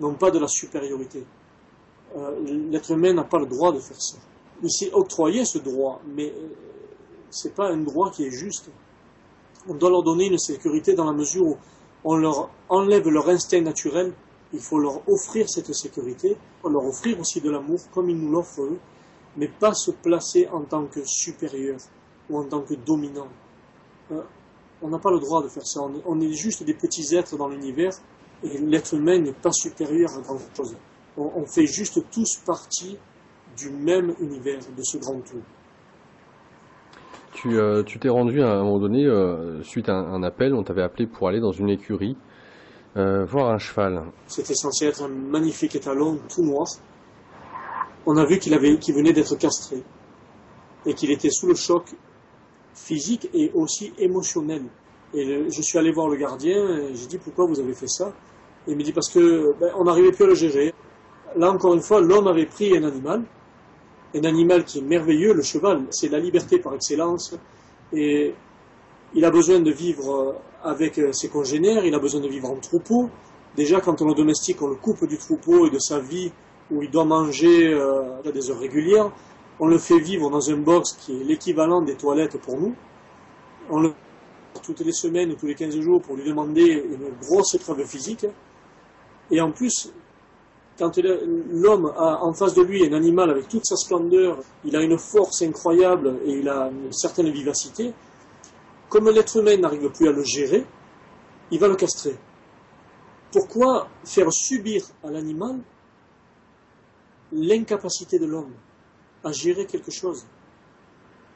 non 0.00 0.14
pas 0.14 0.32
de 0.32 0.40
la 0.40 0.48
supériorité. 0.48 1.24
Euh, 2.16 2.40
l'être 2.70 2.90
humain 2.90 3.12
n'a 3.12 3.22
pas 3.22 3.38
le 3.38 3.46
droit 3.46 3.72
de 3.72 3.78
faire 3.78 4.00
ça 4.00 4.16
il 4.62 4.70
s'est 4.70 4.92
octroyé 4.92 5.44
ce 5.44 5.58
droit, 5.58 6.00
mais 6.06 6.30
euh, 6.30 6.48
ce 7.30 7.48
n'est 7.48 7.54
pas 7.54 7.70
un 7.70 7.78
droit 7.78 8.10
qui 8.10 8.26
est 8.26 8.30
juste. 8.30 8.70
On 9.68 9.74
doit 9.74 9.90
leur 9.90 10.02
donner 10.02 10.26
une 10.26 10.38
sécurité 10.38 10.94
dans 10.94 11.04
la 11.04 11.12
mesure 11.12 11.46
où 11.46 11.56
on 12.04 12.16
leur 12.16 12.50
enlève 12.68 13.08
leur 13.08 13.28
instinct 13.28 13.60
naturel, 13.60 14.12
il 14.52 14.60
faut 14.60 14.78
leur 14.78 15.08
offrir 15.08 15.48
cette 15.48 15.72
sécurité, 15.74 16.36
leur 16.64 16.84
offrir 16.84 17.20
aussi 17.20 17.40
de 17.40 17.50
l'amour 17.50 17.78
comme 17.92 18.10
ils 18.10 18.16
nous 18.16 18.32
l'offrent 18.32 18.62
eux, 18.62 18.78
mais 19.36 19.48
pas 19.48 19.74
se 19.74 19.90
placer 19.90 20.48
en 20.48 20.62
tant 20.62 20.86
que 20.86 21.00
supérieur 21.04 21.78
ou 22.28 22.38
en 22.38 22.44
tant 22.44 22.62
que 22.62 22.74
dominant. 22.74 23.28
Euh, 24.12 24.22
on 24.82 24.88
n'a 24.88 24.98
pas 24.98 25.10
le 25.10 25.20
droit 25.20 25.42
de 25.42 25.48
faire 25.48 25.66
ça. 25.66 25.80
On 26.06 26.20
est, 26.20 26.32
juste 26.32 26.62
des 26.62 26.74
petits 26.74 27.14
êtres 27.14 27.36
dans 27.36 27.48
l'univers 27.48 27.92
et 28.42 28.58
l'être 28.58 28.94
humain 28.94 29.18
n'est 29.18 29.32
pas 29.32 29.52
supérieur 29.52 30.10
à 30.16 30.20
grand 30.22 30.38
chose. 30.56 30.74
on 31.18 31.44
fait 31.44 31.66
juste 31.66 32.02
tous 32.10 32.36
partie 32.46 32.96
du 33.56 33.70
même 33.70 34.14
univers, 34.20 34.60
de 34.76 34.82
ce 34.82 34.98
grand 34.98 35.20
tout. 35.20 35.42
Tu 37.34 37.58
euh, 37.58 37.82
t'es 37.82 38.08
rendu 38.08 38.42
à 38.42 38.50
un 38.50 38.64
moment 38.64 38.78
donné, 38.80 39.06
euh, 39.06 39.62
suite 39.62 39.88
à 39.88 39.94
un, 39.94 40.22
appel, 40.22 40.54
on 40.54 40.62
t'avait 40.62 40.82
appelé 40.82 41.06
pour 41.06 41.28
aller 41.28 41.40
dans 41.40 41.52
une 41.52 41.70
écurie 41.70 42.16
euh, 42.96 43.24
voir 43.24 43.50
un 43.50 43.58
cheval. 43.58 44.02
C'était 44.26 44.54
censé 44.54 44.86
être 44.86 45.02
un 45.02 45.08
magnifique 45.08 45.76
étalon 45.76 46.18
tout 46.28 46.42
noir. 46.42 46.66
On 48.04 48.16
a 48.16 48.24
vu 48.24 48.38
qu'il 48.38 48.52
avait, 48.52 48.78
qu'il 48.78 48.94
venait 48.94 49.12
d'être 49.12 49.36
castré 49.36 49.82
et 50.86 50.94
qu'il 50.94 51.10
était 51.10 51.30
sous 51.30 51.46
le 51.46 51.54
choc 51.54 51.94
physique 52.74 53.28
et 53.34 53.50
aussi 53.54 53.92
émotionnel. 53.98 54.62
Et 55.14 55.50
je 55.50 55.62
suis 55.62 55.78
allé 55.78 55.90
voir 55.90 56.08
le 56.08 56.16
gardien 56.16 56.68
et 56.78 56.94
j'ai 56.94 57.06
dit 57.06 57.18
pourquoi 57.18 57.46
vous 57.46 57.58
avez 57.60 57.74
fait 57.74 57.88
ça? 57.88 58.12
Et 58.66 58.72
il 58.72 58.76
me 58.76 58.82
dit 58.82 58.92
parce 58.92 59.08
que 59.08 59.54
ben, 59.58 59.72
on 59.76 59.84
n'arrivait 59.84 60.12
plus 60.12 60.24
à 60.24 60.28
le 60.28 60.34
gérer. 60.34 60.72
Là 61.36 61.50
encore 61.50 61.74
une 61.74 61.82
fois, 61.82 62.00
l'homme 62.00 62.26
avait 62.26 62.46
pris 62.46 62.76
un 62.76 62.84
animal 62.84 63.24
un 64.14 64.24
animal 64.24 64.64
qui 64.64 64.78
est 64.78 64.82
merveilleux, 64.82 65.32
le 65.32 65.42
cheval, 65.42 65.86
c'est 65.90 66.08
la 66.08 66.18
liberté 66.18 66.58
par 66.58 66.74
excellence, 66.74 67.36
et 67.92 68.34
il 69.14 69.24
a 69.24 69.30
besoin 69.30 69.60
de 69.60 69.70
vivre 69.70 70.36
avec 70.62 71.00
ses 71.12 71.28
congénères, 71.28 71.84
il 71.84 71.94
a 71.94 71.98
besoin 71.98 72.20
de 72.20 72.28
vivre 72.28 72.50
en 72.50 72.56
troupeau. 72.56 73.08
Déjà, 73.56 73.80
quand 73.80 74.00
on 74.02 74.06
le 74.06 74.14
domestique, 74.14 74.62
on 74.62 74.68
le 74.68 74.76
coupe 74.76 75.06
du 75.06 75.18
troupeau 75.18 75.66
et 75.66 75.70
de 75.70 75.78
sa 75.78 75.98
vie 75.98 76.30
où 76.70 76.82
il 76.82 76.90
doit 76.90 77.04
manger 77.04 77.72
euh, 77.72 78.20
à 78.24 78.30
des 78.30 78.50
heures 78.50 78.60
régulières. 78.60 79.10
On 79.60 79.66
le 79.66 79.78
fait 79.78 79.98
vivre 79.98 80.30
dans 80.30 80.50
un 80.50 80.56
box 80.56 80.92
qui 80.92 81.20
est 81.20 81.24
l'équivalent 81.24 81.82
des 81.82 81.94
toilettes 81.94 82.40
pour 82.40 82.58
nous. 82.58 82.74
On 83.68 83.80
le 83.80 83.92
toutes 84.62 84.80
les 84.80 84.92
semaines 84.92 85.30
ou 85.32 85.34
tous 85.36 85.46
les 85.46 85.54
15 85.54 85.78
jours 85.80 86.02
pour 86.02 86.16
lui 86.16 86.24
demander 86.24 86.84
une 86.84 87.10
grosse 87.20 87.54
épreuve 87.54 87.84
physique. 87.86 88.26
Et 89.30 89.40
en 89.40 89.52
plus, 89.52 89.92
quand 90.78 90.98
l'homme 90.98 91.92
a 91.96 92.22
en 92.22 92.32
face 92.32 92.54
de 92.54 92.62
lui 92.62 92.84
un 92.84 92.92
animal 92.92 93.30
avec 93.30 93.48
toute 93.48 93.64
sa 93.66 93.76
splendeur, 93.76 94.38
il 94.64 94.74
a 94.76 94.82
une 94.82 94.98
force 94.98 95.42
incroyable 95.42 96.18
et 96.24 96.38
il 96.38 96.48
a 96.48 96.68
une 96.68 96.92
certaine 96.92 97.30
vivacité, 97.30 97.92
comme 98.88 99.08
l'être 99.10 99.36
humain 99.36 99.56
n'arrive 99.56 99.90
plus 99.90 100.08
à 100.08 100.12
le 100.12 100.24
gérer, 100.24 100.64
il 101.50 101.58
va 101.58 101.68
le 101.68 101.76
castrer. 101.76 102.16
Pourquoi 103.32 103.88
faire 104.04 104.32
subir 104.32 104.82
à 105.04 105.10
l'animal 105.10 105.58
l'incapacité 107.32 108.18
de 108.18 108.26
l'homme? 108.26 108.52
À 109.24 109.32
gérer 109.32 109.66
quelque 109.66 109.90
chose 109.90 110.26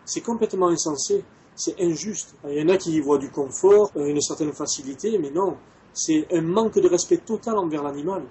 C'est 0.04 0.20
complètement 0.22 0.68
insensé 0.68 1.24
c'est 1.54 1.80
injuste. 1.80 2.34
Il 2.48 2.58
y 2.58 2.62
en 2.62 2.68
a 2.68 2.76
qui 2.76 2.92
y 2.92 3.00
voient 3.00 3.18
du 3.18 3.30
confort, 3.30 3.90
euh, 3.96 4.06
une 4.06 4.20
certaine 4.20 4.52
facilité, 4.52 5.18
mais 5.18 5.30
non, 5.30 5.56
c'est 5.92 6.26
un 6.32 6.42
manque 6.42 6.78
de 6.78 6.88
respect 6.88 7.18
total 7.18 7.56
envers 7.56 7.82
l'animal. 7.82 8.22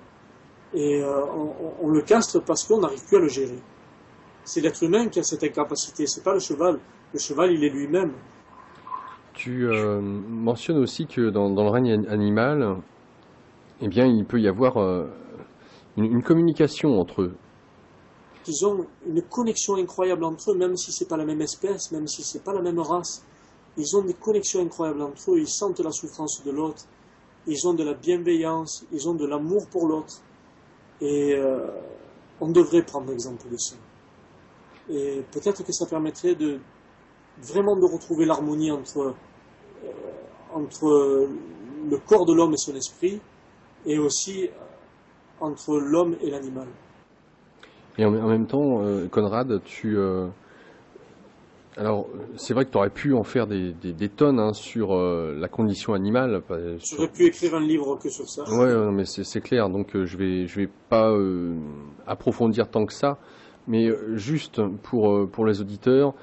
Et 0.74 1.02
euh, 1.04 1.22
on, 1.82 1.90
le 1.90 2.02
castre 2.02 2.40
parce 2.40 2.64
qu'on 2.64 2.80
n'arrive 2.80 3.06
plus 3.06 3.18
à 3.18 3.20
le 3.20 3.28
gérer. 3.28 3.60
C'est 4.44 4.60
l'être 4.60 4.84
humain 4.84 5.08
qui 5.08 5.20
a 5.20 5.24
cette 5.24 5.44
incapacité, 5.44 6.08
c'est 6.08 6.24
pas 6.24 6.34
le 6.34 6.40
cheval. 6.40 6.80
Le 7.14 7.20
cheval, 7.20 7.52
il 7.52 7.64
est 7.64 7.70
lui-même. 7.70 8.12
Tu 9.34 9.68
euh, 9.68 10.02
mentionnes 10.02 10.78
aussi 10.78 11.06
que 11.06 11.30
dans, 11.30 11.50
le 11.50 11.70
règne 11.70 12.06
animal, 12.10 12.78
eh 13.82 13.88
bien, 13.88 14.06
il 14.06 14.26
peut 14.26 14.42
y 14.42 14.48
avoir 14.48 14.78
une, 15.96 16.24
communication 16.24 17.00
entre 17.00 17.22
eux 17.22 17.36
qu'ils 18.44 18.66
ont 18.66 18.86
une 19.08 19.22
connexion 19.22 19.76
incroyable 19.76 20.24
entre 20.24 20.52
eux, 20.52 20.56
même 20.56 20.78
si 20.78 20.92
ce 20.92 21.04
n'est 21.04 21.08
pas 21.08 21.18
la 21.18 21.26
même 21.26 21.42
espèce, 21.42 21.92
même 21.92 22.08
si 22.08 22.24
ce 22.24 22.38
n'est 22.38 22.44
pas 22.44 22.54
la 22.54 22.62
même 22.62 22.80
race. 22.80 23.24
Ils 23.78 23.98
ont 23.98 24.04
des 24.04 24.14
connexions 24.14 24.62
incroyables 24.62 25.02
entre 25.02 25.32
eux, 25.32 25.40
ils 25.40 25.50
sentent 25.50 25.80
la 25.80 25.92
souffrance 25.92 26.44
de 26.44 26.52
l'autre, 26.52 26.84
ils 27.48 27.68
ont 27.68 27.74
de 27.74 27.84
la 27.84 27.94
bienveillance, 27.94 28.86
ils 28.92 29.10
ont 29.10 29.16
de 29.16 29.26
l'amour 29.26 29.68
pour 29.68 29.88
l'autre. 29.88 30.22
Et 31.02 31.34
euh, 31.34 31.68
on 32.40 32.50
devrait 32.50 32.84
prendre 32.84 33.10
l'exemple 33.10 33.50
de 33.50 33.58
ça. 33.58 33.76
Et 34.90 35.24
peut-être 35.32 35.64
que 35.64 35.72
ça 35.72 35.86
permettrait 35.86 36.38
vraiment 37.42 37.76
de 37.76 37.86
retrouver 37.86 38.26
l'harmonie 38.26 38.72
entre, 38.72 39.16
euh, 39.84 39.92
entre 40.54 41.28
le 41.90 41.98
corps 41.98 42.26
de 42.26 42.34
l'homme 42.34 42.54
et 42.54 42.58
son 42.58 42.76
esprit, 42.76 43.20
et 43.86 43.98
aussi 43.98 44.46
euh, 44.46 44.52
entre 45.40 45.78
l'homme 45.78 46.16
et 46.22 46.30
l'animal. 46.30 46.68
Et 47.98 48.06
en, 48.06 48.12
même 48.12 48.48
temps, 48.48 48.82
euh, 48.82 49.08
Conrad, 49.08 49.62
tu. 49.64 49.98
Euh, 49.98 50.28
alors, 51.78 52.08
c'est 52.38 52.54
vrai 52.54 52.66
que 52.66 52.72
tu 52.72 52.78
aurais 52.78 52.90
pu 52.90 53.14
en 53.14 53.24
faire 53.24 53.48
des, 53.48 53.74
tonnes 54.16 54.40
hein, 54.40 54.54
sur 54.54 54.94
euh, 54.94 55.36
la 55.38 55.48
condition 55.48 55.94
animale. 55.94 56.42
J'aurais 56.80 57.08
pu 57.08 57.26
écrire 57.26 57.56
un 57.56 57.62
livre 57.62 57.98
que 57.98 58.10
sur 58.10 58.28
ça. 58.30 58.44
Ouais, 58.52 58.92
mais 58.92 59.06
c'est 59.06 59.42
clair. 59.42 59.70
Donc, 59.70 59.92
je 59.94 60.18
vais, 60.18 60.48
je 60.48 60.62
vais 60.62 60.70
pas 60.90 61.16
approfondir 62.08 62.70
tant 62.70 62.86
que 62.86 62.94
ça, 62.94 63.18
mais 63.68 63.90
juste 64.14 64.62
pour 64.84 65.28
pour 65.30 65.46
les 65.46 65.62
auditeurs 65.62 66.14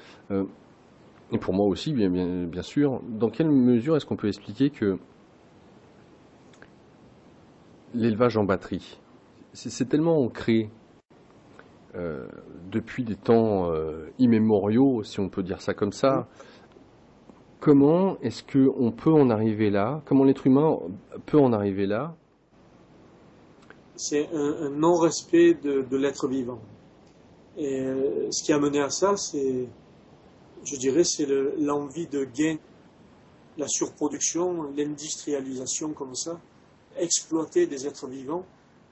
et 1.31 1.37
pour 1.37 1.53
moi 1.53 1.65
aussi, 1.65 1.93
bien, 1.93 2.09
bien, 2.09 2.45
bien 2.45 2.61
sûr. 2.61 3.01
Dans 3.07 3.29
quelle 3.29 3.49
mesure 3.49 3.95
est-ce 3.95 4.05
qu'on 4.05 4.17
peut 4.17 4.27
expliquer 4.27 4.69
que 4.69 4.99
l'élevage 7.93 8.37
en 8.37 8.43
batterie, 8.43 8.99
c'est 9.53 9.87
tellement 9.87 10.21
ancré 10.21 10.69
euh, 11.95 12.25
depuis 12.71 13.03
des 13.03 13.15
temps 13.15 13.69
euh, 13.69 14.09
immémoriaux, 14.17 15.03
si 15.03 15.19
on 15.19 15.27
peut 15.27 15.43
dire 15.43 15.61
ça 15.61 15.73
comme 15.73 15.91
ça. 15.91 16.29
Comment 17.59 18.17
est-ce 18.21 18.43
qu'on 18.43 18.91
peut 18.91 19.11
en 19.11 19.29
arriver 19.29 19.69
là? 19.69 20.01
Comment 20.05 20.23
l'être 20.23 20.47
humain 20.47 20.79
peut 21.25 21.37
en 21.37 21.51
arriver 21.51 21.85
là? 21.85 22.15
C'est 23.97 24.29
un, 24.33 24.69
non-respect 24.69 25.55
de, 25.55 25.97
l'être 25.97 26.27
vivant. 26.27 26.61
Et 27.57 27.81
euh, 27.81 28.31
ce 28.31 28.43
qui 28.43 28.53
a 28.53 28.57
mené 28.57 28.79
à 28.79 28.89
ça, 28.89 29.17
c'est, 29.17 29.67
je 30.63 30.75
dirais, 30.77 31.03
c'est 31.03 31.27
l'envie 31.59 32.07
de 32.07 32.23
gain, 32.23 32.55
la 33.57 33.67
surproduction, 33.67 34.71
l'industrialisation 34.77 35.91
comme 35.91 36.15
ça, 36.15 36.39
exploiter 36.97 37.67
des 37.67 37.85
êtres 37.85 38.07
vivants 38.07 38.45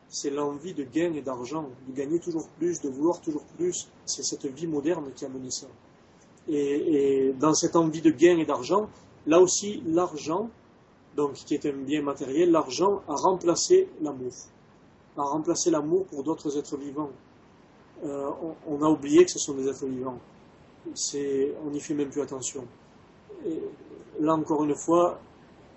c'est 0.09 0.31
l'envie 0.31 0.73
de 0.73 0.83
gain 0.83 1.13
et 1.13 1.21
d'argent, 1.21 1.69
de 1.87 1.93
gagner 1.93 2.19
toujours 2.19 2.47
plus, 2.57 2.81
de 2.81 2.89
vouloir 2.89 3.21
toujours 3.21 3.43
plus. 3.57 3.87
C'est 4.05 4.23
cette 4.23 4.47
vie 4.47 4.65
moderne 4.65 5.11
qui 5.15 5.23
a 5.23 5.29
mené 5.29 5.51
ça. 5.51 5.67
Et, 6.47 7.31
dans 7.39 7.53
cette 7.53 7.75
envie 7.75 8.01
de 8.01 8.09
gain 8.09 8.37
et 8.39 8.45
d'argent, 8.45 8.89
là 9.27 9.39
aussi, 9.39 9.83
l'argent, 9.85 10.49
donc 11.15 11.33
qui 11.33 11.53
est 11.53 11.65
un 11.67 11.73
bien 11.73 12.01
matériel, 12.01 12.49
l'argent 12.49 13.01
a 13.07 13.15
remplacé 13.15 13.87
l'amour, 14.01 14.33
a 15.15 15.21
remplacé 15.21 15.69
l'amour 15.69 16.05
pour 16.05 16.23
d'autres 16.23 16.57
êtres 16.57 16.77
vivants. 16.77 17.11
Euh, 18.03 18.29
on, 18.67 18.81
a 18.81 18.89
oublié 18.89 19.25
que 19.25 19.31
ce 19.31 19.39
sont 19.39 19.53
des 19.53 19.67
êtres 19.67 19.85
vivants. 19.85 20.19
on 20.85 21.69
n'y 21.69 21.79
fait 21.79 21.93
même 21.93 22.09
plus 22.09 22.21
attention. 22.21 22.65
Là 24.19 24.33
encore 24.33 24.63
une 24.63 24.75
fois, 24.75 25.19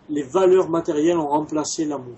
les 0.08 0.22
valeurs 0.22 0.70
matérielles 0.70 1.18
ont 1.18 1.28
remplacé 1.28 1.84
l'amour. 1.84 2.16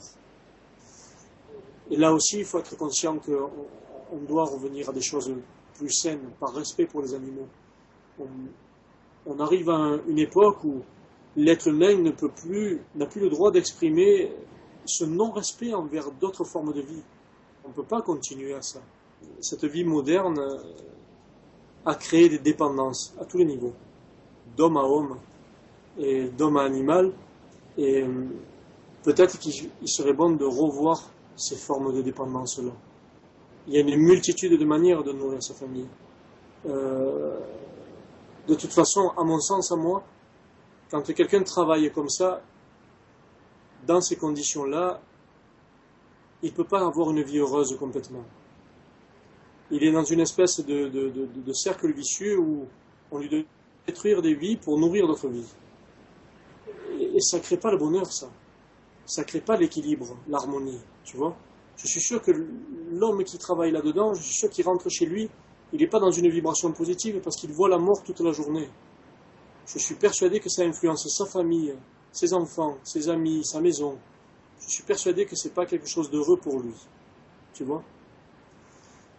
Et 1.94 1.96
là 1.96 2.12
aussi, 2.12 2.38
il 2.38 2.44
faut 2.44 2.58
être 2.58 2.76
conscient 2.76 3.20
qu'on 3.20 4.18
doit 4.26 4.46
revenir 4.46 4.88
à 4.88 4.92
des 4.92 5.00
choses 5.00 5.32
plus 5.74 5.92
saines, 5.92 6.28
par 6.40 6.52
respect 6.52 6.86
pour 6.86 7.02
les 7.02 7.14
animaux. 7.14 7.46
On, 9.26 9.38
arrive 9.38 9.70
à 9.70 10.00
une 10.08 10.18
époque 10.18 10.64
où 10.64 10.82
l'être 11.36 11.68
humain 11.68 11.96
ne 11.96 12.10
peut 12.10 12.32
plus, 12.32 12.80
n'a 12.96 13.06
plus 13.06 13.20
le 13.20 13.28
droit 13.28 13.52
d'exprimer 13.52 14.32
ce 14.84 15.04
non-respect 15.04 15.72
envers 15.72 16.10
d'autres 16.10 16.42
formes 16.42 16.72
de 16.72 16.80
vie. 16.80 17.02
On 17.64 17.68
ne 17.68 17.74
peut 17.74 17.84
pas 17.84 18.02
continuer 18.02 18.54
à 18.54 18.62
ça. 18.62 18.80
Cette 19.38 19.64
vie 19.64 19.84
moderne 19.84 20.40
a 21.86 21.94
créé 21.94 22.28
des 22.28 22.40
dépendances 22.40 23.14
à 23.20 23.24
tous 23.24 23.38
les 23.38 23.44
niveaux, 23.44 23.74
d'homme 24.56 24.78
à 24.78 24.82
homme 24.82 25.16
et 25.96 26.24
d'homme 26.24 26.56
à 26.56 26.64
animal. 26.64 27.12
Et 27.78 28.02
euh, 28.02 28.26
peut-être 29.04 29.38
qu'il 29.38 29.70
serait 29.84 30.12
bon 30.12 30.32
de 30.32 30.44
revoir 30.44 31.13
ces 31.36 31.56
formes 31.56 31.94
de 31.94 32.02
dépendance-là. 32.02 32.72
Il 33.66 33.74
y 33.74 33.76
a 33.78 33.80
une 33.80 33.96
multitude 33.96 34.58
de 34.58 34.64
manières 34.64 35.02
de 35.02 35.12
nourrir 35.12 35.42
sa 35.42 35.54
famille. 35.54 35.88
Euh, 36.66 37.38
de 38.46 38.54
toute 38.54 38.72
façon, 38.72 39.10
à 39.16 39.24
mon 39.24 39.40
sens, 39.40 39.72
à 39.72 39.76
moi, 39.76 40.04
quand 40.90 41.02
quelqu'un 41.14 41.42
travaille 41.42 41.90
comme 41.90 42.08
ça, 42.08 42.42
dans 43.86 44.00
ces 44.00 44.16
conditions-là, 44.16 45.00
il 46.42 46.50
ne 46.50 46.54
peut 46.54 46.64
pas 46.64 46.86
avoir 46.86 47.10
une 47.10 47.22
vie 47.22 47.38
heureuse 47.38 47.76
complètement. 47.78 48.24
Il 49.70 49.82
est 49.82 49.92
dans 49.92 50.04
une 50.04 50.20
espèce 50.20 50.60
de, 50.60 50.88
de 50.88 51.52
cercle 51.52 51.90
vicieux 51.92 52.38
où 52.38 52.66
on 53.10 53.18
lui 53.18 53.28
doit 53.28 53.42
détruire 53.86 54.22
des 54.22 54.34
vies 54.34 54.56
pour 54.56 54.78
nourrir 54.78 55.06
d'autres 55.06 55.28
vies. 55.28 55.52
Et, 57.00 57.20
ça 57.20 57.38
ne 57.38 57.42
crée 57.42 57.56
pas 57.56 57.70
le 57.70 57.78
bonheur, 57.78 58.10
ça. 58.12 58.28
Ça 59.06 59.22
ne 59.22 59.26
crée 59.26 59.40
pas 59.40 59.56
l'équilibre, 59.56 60.16
l'harmonie. 60.28 60.80
Tu 61.04 61.16
vois 61.16 61.36
Je 61.76 61.86
suis 61.86 62.00
sûr 62.00 62.22
que 62.22 62.32
l'homme 62.90 63.22
qui 63.24 63.38
travaille 63.38 63.72
là-dedans, 63.72 64.14
je 64.14 64.22
suis 64.22 64.34
sûr 64.34 64.50
qu'il 64.50 64.64
rentre 64.64 64.88
chez 64.88 65.06
lui, 65.06 65.28
il 65.72 65.80
n'est 65.80 65.88
pas 65.88 65.98
dans 65.98 66.10
une 66.10 66.28
vibration 66.28 66.72
positive 66.72 67.20
parce 67.20 67.36
qu'il 67.36 67.52
voit 67.52 67.68
la 67.68 67.78
mort 67.78 68.02
toute 68.02 68.20
la 68.20 68.32
journée. 68.32 68.68
Je 69.66 69.78
suis 69.78 69.94
persuadé 69.94 70.40
que 70.40 70.48
ça 70.48 70.62
influence 70.62 71.08
sa 71.08 71.26
famille, 71.26 71.74
ses 72.12 72.32
enfants, 72.32 72.76
ses 72.84 73.08
amis, 73.08 73.44
sa 73.44 73.60
maison. 73.60 73.98
Je 74.60 74.72
suis 74.72 74.82
persuadé 74.84 75.26
que 75.26 75.36
ce 75.36 75.48
n'est 75.48 75.54
pas 75.54 75.66
quelque 75.66 75.88
chose 75.88 76.10
d'heureux 76.10 76.36
pour 76.36 76.60
lui. 76.60 76.74
Tu 77.54 77.64
vois 77.64 77.82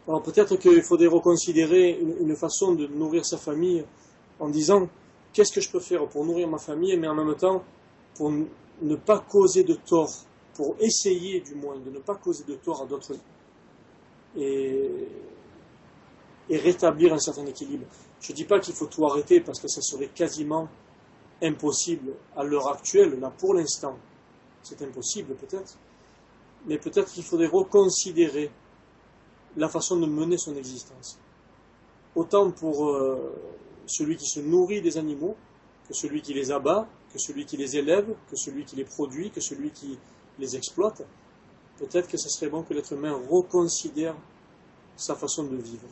Alors 0.08 0.22
peut-être 0.22 0.56
qu'il 0.56 0.82
faudrait 0.82 1.08
reconsidérer 1.08 2.00
une, 2.00 2.36
façon 2.36 2.74
de 2.74 2.88
nourrir 2.88 3.26
sa 3.26 3.38
famille 3.38 3.84
en 4.40 4.50
disant 4.50 4.88
qu'est-ce 5.34 5.52
que 5.52 5.62
je 5.62 5.70
peux 5.70 5.80
faire 5.80 6.08
pour 6.08 6.26
nourrir 6.26 6.48
ma 6.48 6.58
famille, 6.58 6.96
mais 6.98 7.08
en 7.08 7.16
même 7.16 7.36
temps 7.36 7.64
pour 8.16 8.32
ne 8.82 8.96
pas 8.96 9.20
causer 9.20 9.64
de 9.64 9.74
tort 9.74 10.12
pour 10.54 10.76
essayer 10.80 11.42
du 11.42 11.56
moins 11.56 11.78
de 11.78 11.90
ne 11.90 12.00
pas 12.00 12.16
causer 12.16 12.44
de 12.46 12.56
tort 12.56 12.82
à 12.82 12.86
d'autres 12.86 13.14
et, 14.38 15.08
rétablir 16.50 17.14
un 17.14 17.20
certain 17.20 17.46
équilibre. 17.46 17.86
Je 18.22 18.32
ne 18.32 18.36
dis 18.36 18.46
pas 18.46 18.60
qu'il 18.60 18.74
faut 18.74 18.86
tout 18.86 19.06
arrêter 19.06 19.40
parce 19.40 19.60
que 19.60 19.68
ça 19.68 19.82
serait 19.82 20.08
quasiment 20.08 20.68
impossible 21.42 22.14
à 22.36 22.44
l'heure 22.44 22.68
actuelle, 22.68 23.20
là 23.20 23.32
pour 23.38 23.54
l'instant. 23.54 23.98
C'est 24.62 24.82
impossible 24.82 25.36
peut-être, 25.36 25.78
mais 26.66 26.78
peut-être 26.78 27.12
qu'il 27.12 27.24
faudrait 27.24 27.48
reconsidérer 27.48 28.52
la 29.58 29.70
façon 29.70 29.98
de 29.98 30.06
mener 30.06 30.38
son 30.38 30.56
existence. 30.56 31.18
autant 32.16 32.52
pour 32.52 32.90
euh, 32.90 33.34
celui 33.86 34.16
qui 34.16 34.26
se 34.26 34.40
nourrit 34.40 34.82
des 34.82 34.98
animaux, 34.98 35.36
que 35.88 35.94
celui 35.94 36.22
qui 36.22 36.34
les 36.34 36.52
abat, 36.52 36.88
que 37.16 37.22
celui 37.22 37.46
qui 37.46 37.56
les 37.56 37.78
élève, 37.78 38.08
que 38.30 38.36
celui 38.36 38.66
qui 38.66 38.76
les 38.76 38.84
produit, 38.84 39.32
que 39.32 39.40
celui 39.40 39.70
qui 39.70 39.98
les 40.38 40.58
exploite. 40.58 41.02
Peut-être 41.80 42.10
que 42.10 42.18
ce 42.18 42.28
serait 42.28 42.50
bon 42.50 42.62
que 42.62 42.74
l'être 42.74 42.92
humain 42.92 43.18
reconsidère 43.30 44.16
sa 44.98 45.16
façon 45.16 45.46
de 45.46 45.56
vivre. 45.56 45.88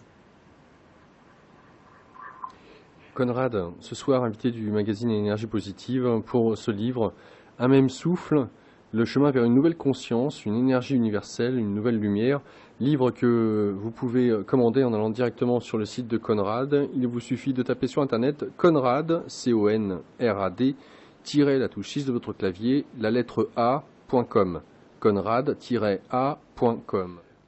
Conrad, 3.14 3.72
ce 3.80 3.96
soir 3.96 4.26
invité 4.26 4.52
du 4.52 4.70
magazine 4.70 5.12
Énergie 5.12 5.48
Positive 5.48 6.22
pour 6.26 6.58
ce 6.58 6.72
livre, 6.72 7.14
Un 7.58 7.70
même 7.70 7.88
souffle, 7.88 8.48
le 8.92 9.06
chemin 9.06 9.32
vers 9.32 9.46
une 9.46 9.54
nouvelle 9.54 9.78
conscience, 9.78 10.46
une 10.46 10.56
énergie 10.56 10.96
universelle, 10.96 11.58
une 11.58 11.74
nouvelle 11.74 12.00
lumière. 12.00 12.42
Livre 12.82 13.12
que 13.12 13.74
vous 13.78 13.92
pouvez 13.92 14.44
commander 14.46 14.84
en 14.84 14.94
allant 14.94 15.10
directement 15.10 15.62
sur 15.62 15.78
le 15.78 15.86
site 15.86 16.08
de 16.08 16.18
Conrad. 16.18 16.90
Il 16.94 17.08
vous 17.08 17.22
suffit 17.22 17.54
de 17.54 17.64
taper 17.64 17.88
sur 17.88 18.02
internet 18.02 18.46
Conrad, 18.58 19.24
C-O-N-R-A-D, 19.28 20.76
tirer 21.24 21.58
la 21.60 21.70
touche 21.70 21.90
6 21.90 22.06
de 22.06 22.12
votre 22.12 22.34
clavier, 22.34 22.86
la 23.00 23.12
lettre 23.12 23.50
A.com. 23.56 24.62
Conrad-A.com. 25.00 25.60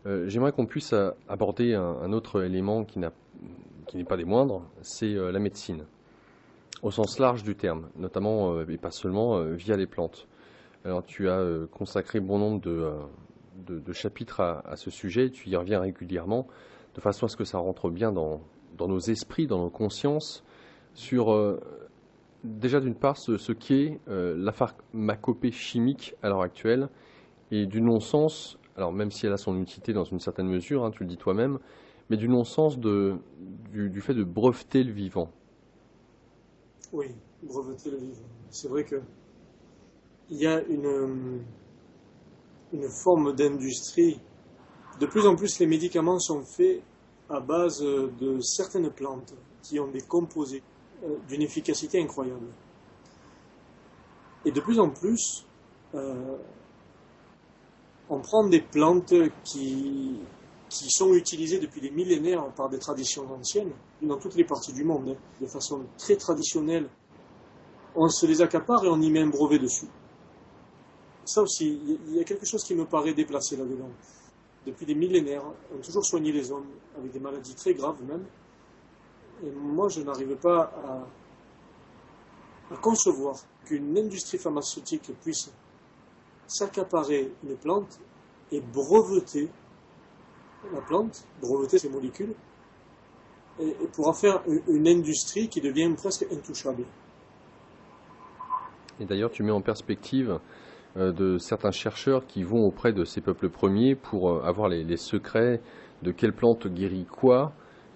Euh, 0.06 0.28
j'aimerais 0.28 0.52
qu'on 0.52 0.66
puisse 0.66 0.94
aborder 1.30 1.74
un, 1.74 2.12
autre 2.12 2.44
élément 2.44 2.84
qui 2.84 3.00
n'est 3.00 3.12
pas 4.04 4.18
des 4.18 4.26
moindres, 4.26 4.64
c'est 4.82 5.16
euh, 5.16 5.32
la 5.32 5.40
médecine, 5.40 5.86
au 6.82 6.92
sens 6.92 7.18
large 7.20 7.44
du 7.44 7.56
terme, 7.56 7.88
notamment 7.96 8.54
euh, 8.56 8.66
et 8.68 8.78
pas 8.78 8.92
seulement 8.92 9.42
via 9.42 9.78
les 9.78 9.88
plantes. 9.88 10.28
Alors 10.86 11.04
tu 11.04 11.28
as 11.30 11.40
euh, 11.40 11.66
consacré 11.66 12.20
bon 12.20 12.38
nombre 12.38 12.62
de, 12.62 12.92
euh, 13.72 13.94
chapitres 13.94 14.40
à, 14.42 14.76
ce 14.76 14.92
sujet, 14.92 15.32
tu 15.32 15.50
y 15.50 15.56
reviens 15.56 15.80
régulièrement, 15.80 16.46
de 16.94 17.02
façon 17.02 17.26
à 17.26 17.30
ce 17.30 17.36
que 17.36 17.44
ça 17.44 17.58
rentre 17.58 17.90
bien 17.90 18.12
dans, 18.12 18.42
nos 18.78 19.00
esprits, 19.00 19.48
dans 19.48 19.58
nos 19.58 19.72
consciences, 19.72 20.44
sur 20.94 21.34
euh, 21.34 21.60
déjà 22.46 22.80
d'une 22.80 22.96
part 22.96 23.18
ce, 23.18 23.52
qu'est 23.52 24.00
la 24.08 24.52
pharmacopée 24.52 25.52
chimique 25.52 26.16
à 26.22 26.30
l'heure 26.30 26.42
actuelle, 26.42 26.90
et 27.52 27.66
du 27.66 27.82
non-sens, 27.82 28.58
alors 28.76 28.92
même 28.92 29.12
si 29.12 29.26
elle 29.26 29.34
a 29.34 29.38
son 29.38 29.60
utilité 29.62 29.94
dans 29.94 30.04
une 30.04 30.20
certaine 30.20 30.48
mesure, 30.48 30.86
hein, 30.86 30.92
tu 30.92 31.04
le 31.04 31.10
dis 31.10 31.18
toi-même, 31.18 31.60
mais 32.10 32.18
du 32.18 32.28
non-sens 32.28 32.78
du, 32.80 34.02
fait 34.02 34.14
de 34.14 34.24
breveter 34.24 34.84
le 34.84 34.92
vivant. 34.92 35.30
Oui, 36.94 37.08
breveter 37.44 37.92
le 37.92 37.98
vivant. 37.98 38.28
C'est 38.50 38.68
vrai 38.68 38.84
que 38.84 39.02
il 40.30 40.38
y 40.38 40.48
a 40.48 40.62
une, 40.64 41.44
une 42.74 42.90
forme 42.90 43.36
d'industrie. 43.36 44.20
De 45.00 45.06
plus 45.06 45.28
en 45.28 45.36
plus, 45.36 45.60
les 45.60 45.68
médicaments 45.68 46.20
sont 46.20 46.42
faits 46.42 46.82
à 47.30 47.40
base 47.40 47.80
de 47.82 48.40
certaines 48.40 48.90
plantes 48.90 49.36
qui 49.62 49.80
ont 49.80 49.88
des 49.88 50.02
composés 50.02 50.64
d'une 51.28 51.42
efficacité 51.42 52.02
incroyable. 52.02 52.48
Et 54.46 54.52
de 54.52 54.60
plus 54.60 54.80
en 54.80 54.90
plus, 54.90 55.46
euh, 55.94 56.38
on 58.10 58.20
prend 58.20 58.48
des 58.48 58.62
plantes 58.62 59.14
qui, 59.44 60.20
qui 60.70 60.90
sont 60.90 61.14
utilisées 61.14 61.60
depuis 61.60 61.82
des 61.82 61.92
millénaires 61.92 62.46
par 62.56 62.70
des 62.70 62.80
traditions 62.80 63.26
anciennes, 63.34 63.72
dans 64.02 64.18
toutes 64.18 64.36
les 64.36 64.44
parties 64.44 64.74
du 64.74 64.84
monde, 64.84 65.10
hein, 65.10 65.42
de 65.42 65.48
façon 65.48 65.86
très 65.98 66.16
traditionnelle. 66.16 66.90
On 67.96 68.10
se 68.10 68.26
les 68.26 68.42
accapare 68.42 68.86
et 68.86 68.90
on 68.90 69.02
y 69.02 69.10
met 69.10 69.22
un 69.22 69.28
brevet 69.28 69.60
dessus 69.60 69.88
ça 71.26 71.42
aussi, 71.42 71.80
il 72.08 72.16
y 72.16 72.20
a 72.20 72.24
quelque 72.24 72.46
chose 72.46 72.64
qui 72.64 72.76
me 72.76 72.86
paraît 72.86 73.14
déplacé 73.14 73.58
là-dedans. 73.58 73.90
Depuis 74.66 74.86
des 74.86 74.96
millénaires, 74.96 75.44
on 75.74 75.80
a 75.80 75.82
toujours 75.82 76.06
soigné 76.06 76.32
les 76.32 76.52
hommes 76.52 76.68
avec 76.98 77.12
des 77.12 77.20
maladies 77.20 77.56
très 77.56 77.74
graves 77.74 78.02
même. 78.04 78.24
Et 79.44 79.52
moi, 79.52 79.90
je 79.90 80.02
n'arrive 80.02 80.36
pas 80.36 80.72
à, 82.72 82.76
concevoir 82.82 83.36
qu'une 83.66 83.98
industrie 83.98 84.38
pharmaceutique 84.38 85.12
puisse 85.22 85.52
s'accaparer 86.48 87.32
une 87.44 87.56
plante 87.58 88.00
et 88.52 88.60
breveter 88.62 89.50
la 90.74 90.82
plante, 90.82 91.26
breveter 91.42 91.78
ses 91.78 91.90
molécules, 91.90 92.34
et, 93.60 93.76
pour 93.94 94.08
en 94.08 94.14
faire 94.14 94.42
une 94.68 94.88
industrie 94.88 95.48
qui 95.48 95.62
devient 95.62 95.94
presque 95.96 96.26
intouchable. 96.32 96.86
Et 99.00 99.06
d'ailleurs, 99.06 99.32
tu 99.32 99.44
mets 99.44 99.52
en 99.52 99.62
perspective 99.62 100.40
euh, 100.98 101.12
de 101.12 101.38
certains 101.38 101.72
chercheurs 101.72 102.26
qui 102.26 102.44
vont 102.44 102.64
auprès 102.64 102.94
de 102.94 103.04
ces 103.04 103.20
peuples 103.20 103.50
premiers 103.50 103.96
pour 103.96 104.32
euh, 104.32 104.42
avoir 104.44 104.70
les, 104.70 104.98
secrets 104.98 105.62
de 106.04 106.12
quelle 106.12 106.34
plante 106.34 106.68
guérit 106.68 107.06
quoi, 107.06 107.52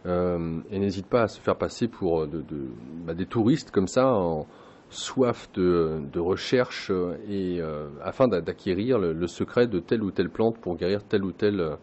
euh, 0.05 0.59
et 0.71 0.80
n'hésitent 0.80 1.09
pas 1.09 1.23
à 1.23 1.27
se 1.27 1.39
faire 1.39 1.55
passer 1.55 1.88
pour 1.88 2.26
bah, 3.05 3.13
des 3.13 3.26
touristes 3.26 3.71
comme 3.71 3.88
ça, 3.88 4.07
en 4.07 4.45
soif 4.89 5.49
de, 5.53 6.19
recherche, 6.19 6.91
et 7.30 7.61
afin 8.03 8.27
d'acquérir 8.27 8.97
le, 8.97 9.27
secret 9.27 9.67
de 9.67 9.80
telle 9.80 10.01
ou 10.01 10.09
telle 10.09 10.30
plante 10.30 10.57
pour 10.57 10.77
guérir 10.77 11.03
telle 11.03 11.23
ou 11.23 11.31
telle 11.31 11.77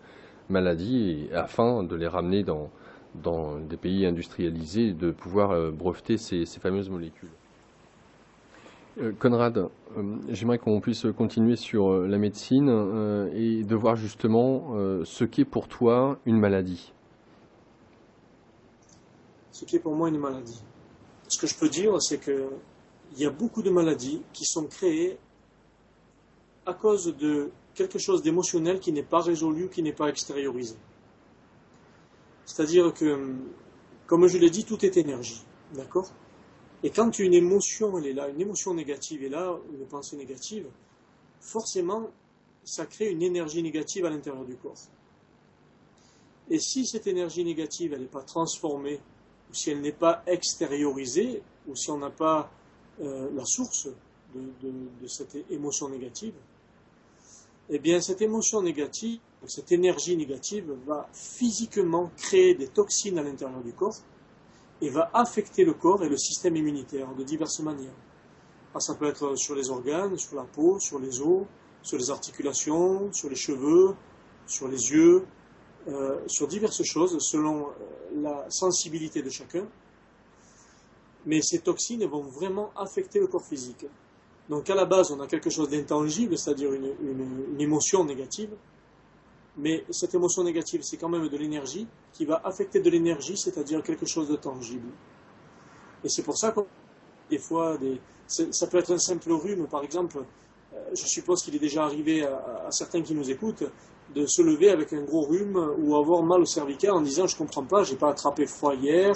maladie, 0.48 1.28
et 1.30 1.34
afin 1.34 1.84
de 1.84 1.94
les 1.94 2.08
ramener 2.08 2.42
dans, 2.42 2.70
des 3.60 3.76
pays 3.76 4.06
industrialisés 4.06 4.92
de 4.92 5.12
pouvoir 5.12 5.70
breveter 5.70 6.16
ces 6.16 6.46
fameuses 6.58 6.90
molécules. 6.90 7.30
Euh, 8.98 9.12
Conrad, 9.18 9.58
euh, 9.58 9.68
j'aimerais 10.30 10.58
qu'on 10.58 10.80
puisse 10.80 11.06
continuer 11.16 11.56
sur 11.56 11.92
euh, 11.92 12.06
la 12.08 12.16
médecine 12.16 12.70
et 13.34 13.62
de 13.62 13.74
voir 13.74 13.96
justement 13.96 14.74
ce 15.04 15.24
qu'est 15.24 15.44
pour 15.44 15.68
toi 15.68 16.18
une 16.24 16.38
maladie. 16.38 16.92
Ce 19.56 19.64
qui 19.64 19.76
est 19.76 19.80
pour 19.80 19.94
moi 19.94 20.10
une 20.10 20.18
maladie. 20.18 20.62
Ce 21.28 21.38
que 21.38 21.46
je 21.46 21.54
peux 21.54 21.70
dire, 21.70 22.02
c'est 22.02 22.20
qu'il 22.22 22.46
y 23.16 23.24
a 23.24 23.30
beaucoup 23.30 23.62
de 23.62 23.70
maladies 23.70 24.20
qui 24.34 24.44
sont 24.44 24.66
créées 24.66 25.16
à 26.66 26.74
cause 26.74 27.16
de 27.16 27.50
quelque 27.74 27.98
chose 27.98 28.20
d'émotionnel 28.22 28.80
qui 28.80 28.92
n'est 28.92 29.02
pas 29.02 29.20
résolu, 29.20 29.70
qui 29.70 29.82
n'est 29.82 29.94
pas 29.94 30.08
extériorisé. 30.08 30.76
C'est-à-dire 32.44 32.92
que, 32.92 33.34
comme 34.06 34.26
je 34.26 34.36
l'ai 34.36 34.50
dit, 34.50 34.66
tout 34.66 34.84
est 34.84 34.98
énergie. 34.98 35.42
D'accord? 35.72 36.10
Et 36.82 36.90
quand 36.90 37.18
une 37.18 37.32
émotion, 37.32 37.96
elle 37.96 38.08
est 38.08 38.12
là, 38.12 38.28
une 38.28 38.42
émotion 38.42 38.74
négative 38.74 39.24
est 39.24 39.30
là, 39.30 39.58
une 39.72 39.86
pensée 39.86 40.18
négative, 40.18 40.66
forcément, 41.40 42.10
ça 42.62 42.84
crée 42.84 43.08
une 43.08 43.22
énergie 43.22 43.62
négative 43.62 44.04
à 44.04 44.10
l'intérieur 44.10 44.44
du 44.44 44.56
corps. 44.56 44.76
Et 46.50 46.58
si 46.58 46.84
cette 46.84 47.06
énergie 47.06 47.42
négative, 47.42 47.94
elle 47.94 48.02
n'est 48.02 48.06
pas 48.06 48.22
transformée, 48.22 49.00
si 49.56 49.70
elle 49.70 49.80
n'est 49.80 49.92
pas 49.92 50.22
extériorisée, 50.26 51.42
ou 51.66 51.74
si 51.74 51.90
on 51.90 51.98
n'a 51.98 52.10
pas 52.10 52.50
euh, 53.00 53.30
la 53.34 53.44
source 53.44 53.88
de, 54.34 55.08
cette 55.08 55.36
émotion 55.50 55.88
négative, 55.88 56.34
eh 57.70 57.78
bien, 57.78 58.00
cette 58.00 58.22
émotion 58.22 58.62
négative, 58.62 59.18
cette 59.46 59.72
énergie 59.72 60.16
négative 60.16 60.76
va 60.86 61.08
physiquement 61.12 62.10
créer 62.16 62.54
des 62.54 62.68
toxines 62.68 63.18
à 63.18 63.22
l'intérieur 63.22 63.62
du 63.62 63.72
corps, 63.72 63.96
et 64.82 64.90
va 64.90 65.10
affecter 65.14 65.64
le 65.64 65.72
corps 65.72 66.04
et 66.04 66.08
le 66.08 66.18
système 66.18 66.54
immunitaire 66.54 67.14
de 67.14 67.24
diverses 67.24 67.60
manières. 67.60 67.94
Ah, 68.74 68.80
ça 68.80 68.94
peut 68.94 69.06
être 69.06 69.36
sur 69.36 69.54
les 69.54 69.70
organes, 69.70 70.18
sur 70.18 70.36
la 70.36 70.44
peau, 70.44 70.78
sur 70.78 70.98
les 70.98 71.20
os, 71.20 71.46
sur 71.82 71.96
les 71.96 72.10
articulations, 72.10 73.10
sur 73.12 73.30
les 73.30 73.36
cheveux, 73.36 73.94
sur 74.46 74.68
les 74.68 74.90
yeux, 74.90 75.24
euh, 75.88 76.20
sur 76.26 76.48
diverses 76.48 76.82
choses 76.82 77.18
selon 77.18 77.68
euh, 77.68 77.72
la 78.22 78.46
sensibilité 78.50 79.22
de 79.22 79.30
chacun. 79.30 79.66
Mais 81.24 81.42
ces 81.42 81.58
toxines 81.58 82.04
vont 82.06 82.22
vraiment 82.22 82.70
affecter 82.76 83.18
le 83.18 83.26
corps 83.26 83.44
physique. 83.44 83.86
Donc 84.48 84.70
à 84.70 84.74
la 84.74 84.84
base, 84.84 85.10
on 85.10 85.20
a 85.20 85.26
quelque 85.26 85.50
chose 85.50 85.68
d'intangible, 85.68 86.38
c'est-à-dire 86.38 86.72
une 86.72 87.60
émotion 87.60 88.04
négative, 88.04 88.50
mais 89.56 89.84
cette 89.90 90.14
émotion 90.14 90.44
négative, 90.44 90.82
c'est 90.82 90.98
quand 90.98 91.08
même 91.08 91.28
de 91.28 91.36
l'énergie 91.36 91.86
qui 92.12 92.26
va 92.26 92.40
affecter 92.44 92.80
de 92.80 92.90
l'énergie, 92.90 93.36
c'est-à-dire 93.36 93.82
quelque 93.82 94.04
chose 94.04 94.28
de 94.28 94.36
tangible. 94.36 94.88
Et 96.04 96.08
c'est 96.08 96.22
pour 96.22 96.36
ça 96.36 96.52
que 96.52 96.60
des 97.30 97.38
fois, 97.38 97.78
ça 98.26 98.66
peut 98.66 98.78
être 98.78 98.92
un 98.92 98.98
simple 98.98 99.32
rhume, 99.32 99.66
par 99.66 99.82
exemple. 99.82 100.18
Euh, 100.74 100.90
je 100.94 101.06
suppose 101.06 101.42
qu'il 101.42 101.54
est 101.56 101.60
déjà 101.60 101.84
arrivé 101.84 102.24
à, 102.24 102.68
certains 102.70 103.00
qui 103.00 103.14
nous 103.14 103.30
écoutent 103.30 103.64
de 104.14 104.26
se 104.26 104.42
lever 104.42 104.70
avec 104.70 104.92
un 104.92 105.02
gros 105.02 105.22
rhume 105.22 105.74
ou 105.78 105.96
avoir 105.96 106.22
mal 106.22 106.40
au 106.40 106.44
cervical 106.44 106.92
en 106.92 107.00
disant 107.00 107.26
je 107.26 107.36
comprends 107.36 107.64
pas, 107.64 107.82
j'ai 107.82 107.96
pas 107.96 108.10
attrapé 108.10 108.46
froid 108.46 108.74
hier, 108.74 109.14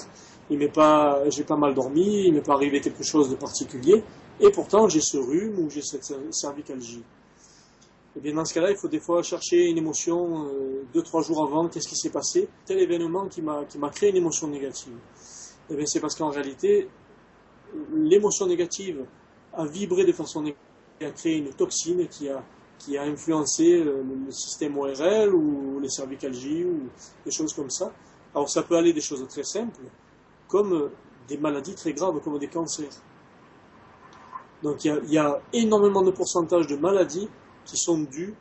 il 0.50 0.58
m'est 0.58 0.68
pas, 0.68 1.28
j'ai 1.30 1.44
pas 1.44 1.56
mal 1.56 1.74
dormi, 1.74 2.26
il 2.26 2.34
m'est 2.34 2.44
pas 2.44 2.54
arrivé 2.54 2.80
quelque 2.80 3.04
chose 3.04 3.30
de 3.30 3.36
particulier, 3.36 4.02
et 4.40 4.50
pourtant 4.50 4.88
j'ai 4.88 5.00
ce 5.00 5.16
rhume 5.16 5.58
ou 5.60 5.70
j'ai 5.70 5.82
cette 5.82 6.12
cervicalgie. 6.30 7.02
Et 7.02 8.18
eh 8.18 8.20
bien 8.20 8.34
dans 8.34 8.44
ce 8.44 8.52
cas-là, 8.54 8.72
il 8.72 8.76
faut 8.76 8.88
des 8.88 8.98
fois 8.98 9.22
chercher 9.22 9.68
une 9.68 9.78
émotion 9.78 10.46
euh, 10.46 10.82
deux, 10.92 11.02
trois 11.02 11.22
jours 11.22 11.44
avant, 11.44 11.68
qu'est-ce 11.68 11.86
qui 11.86 11.94
s'est 11.94 12.10
passé, 12.10 12.48
tel 12.66 12.80
événement 12.80 13.28
qui 13.28 13.40
m'a, 13.40 13.64
qui 13.66 13.78
m'a 13.78 13.90
créé 13.90 14.10
une 14.10 14.16
émotion 14.16 14.48
négative. 14.48 14.92
Et 14.92 15.74
eh 15.74 15.76
bien 15.76 15.86
c'est 15.86 16.00
parce 16.00 16.16
qu'en 16.16 16.30
réalité, 16.30 16.88
l'émotion 17.94 18.46
négative 18.46 19.04
a 19.52 19.64
vibré 19.64 20.04
de 20.04 20.12
façon 20.12 20.42
négative, 20.42 20.64
a 21.02 21.10
créé 21.12 21.36
une 21.36 21.50
toxine 21.50 22.08
qui 22.08 22.28
a, 22.28 22.42
qui 22.81 22.97
a 22.97 23.02
influencé 23.02 23.85
le, 23.85 24.02
système 24.31 24.77
ORL 24.78 25.35
ou 25.35 25.78
les 25.81 25.90
cervicalgies 25.90 26.65
ou 26.65 26.89
des 27.24 27.31
choses 27.31 27.52
comme 27.52 27.70
ça. 27.70 27.93
Alors 28.35 28.48
ça 28.48 28.62
peut 28.62 28.77
aller 28.77 28.93
des 28.93 29.01
choses 29.01 29.27
très 29.28 29.44
simples, 29.44 29.81
comme 30.48 30.90
des 31.28 31.36
maladies 31.36 31.74
très 31.74 31.93
graves, 31.93 32.20
comme 32.20 32.39
des 32.39 32.48
cancers. 32.48 33.02
Donc 34.62 34.85
il 34.85 35.11
y, 35.11 35.19
a, 35.19 35.40
énormément 35.52 36.02
de 36.02 36.11
pourcentage 36.11 36.66
de 36.66 36.77
maladies 36.77 37.28
qui 37.65 37.77
sont 37.77 37.98
dues 37.98 38.35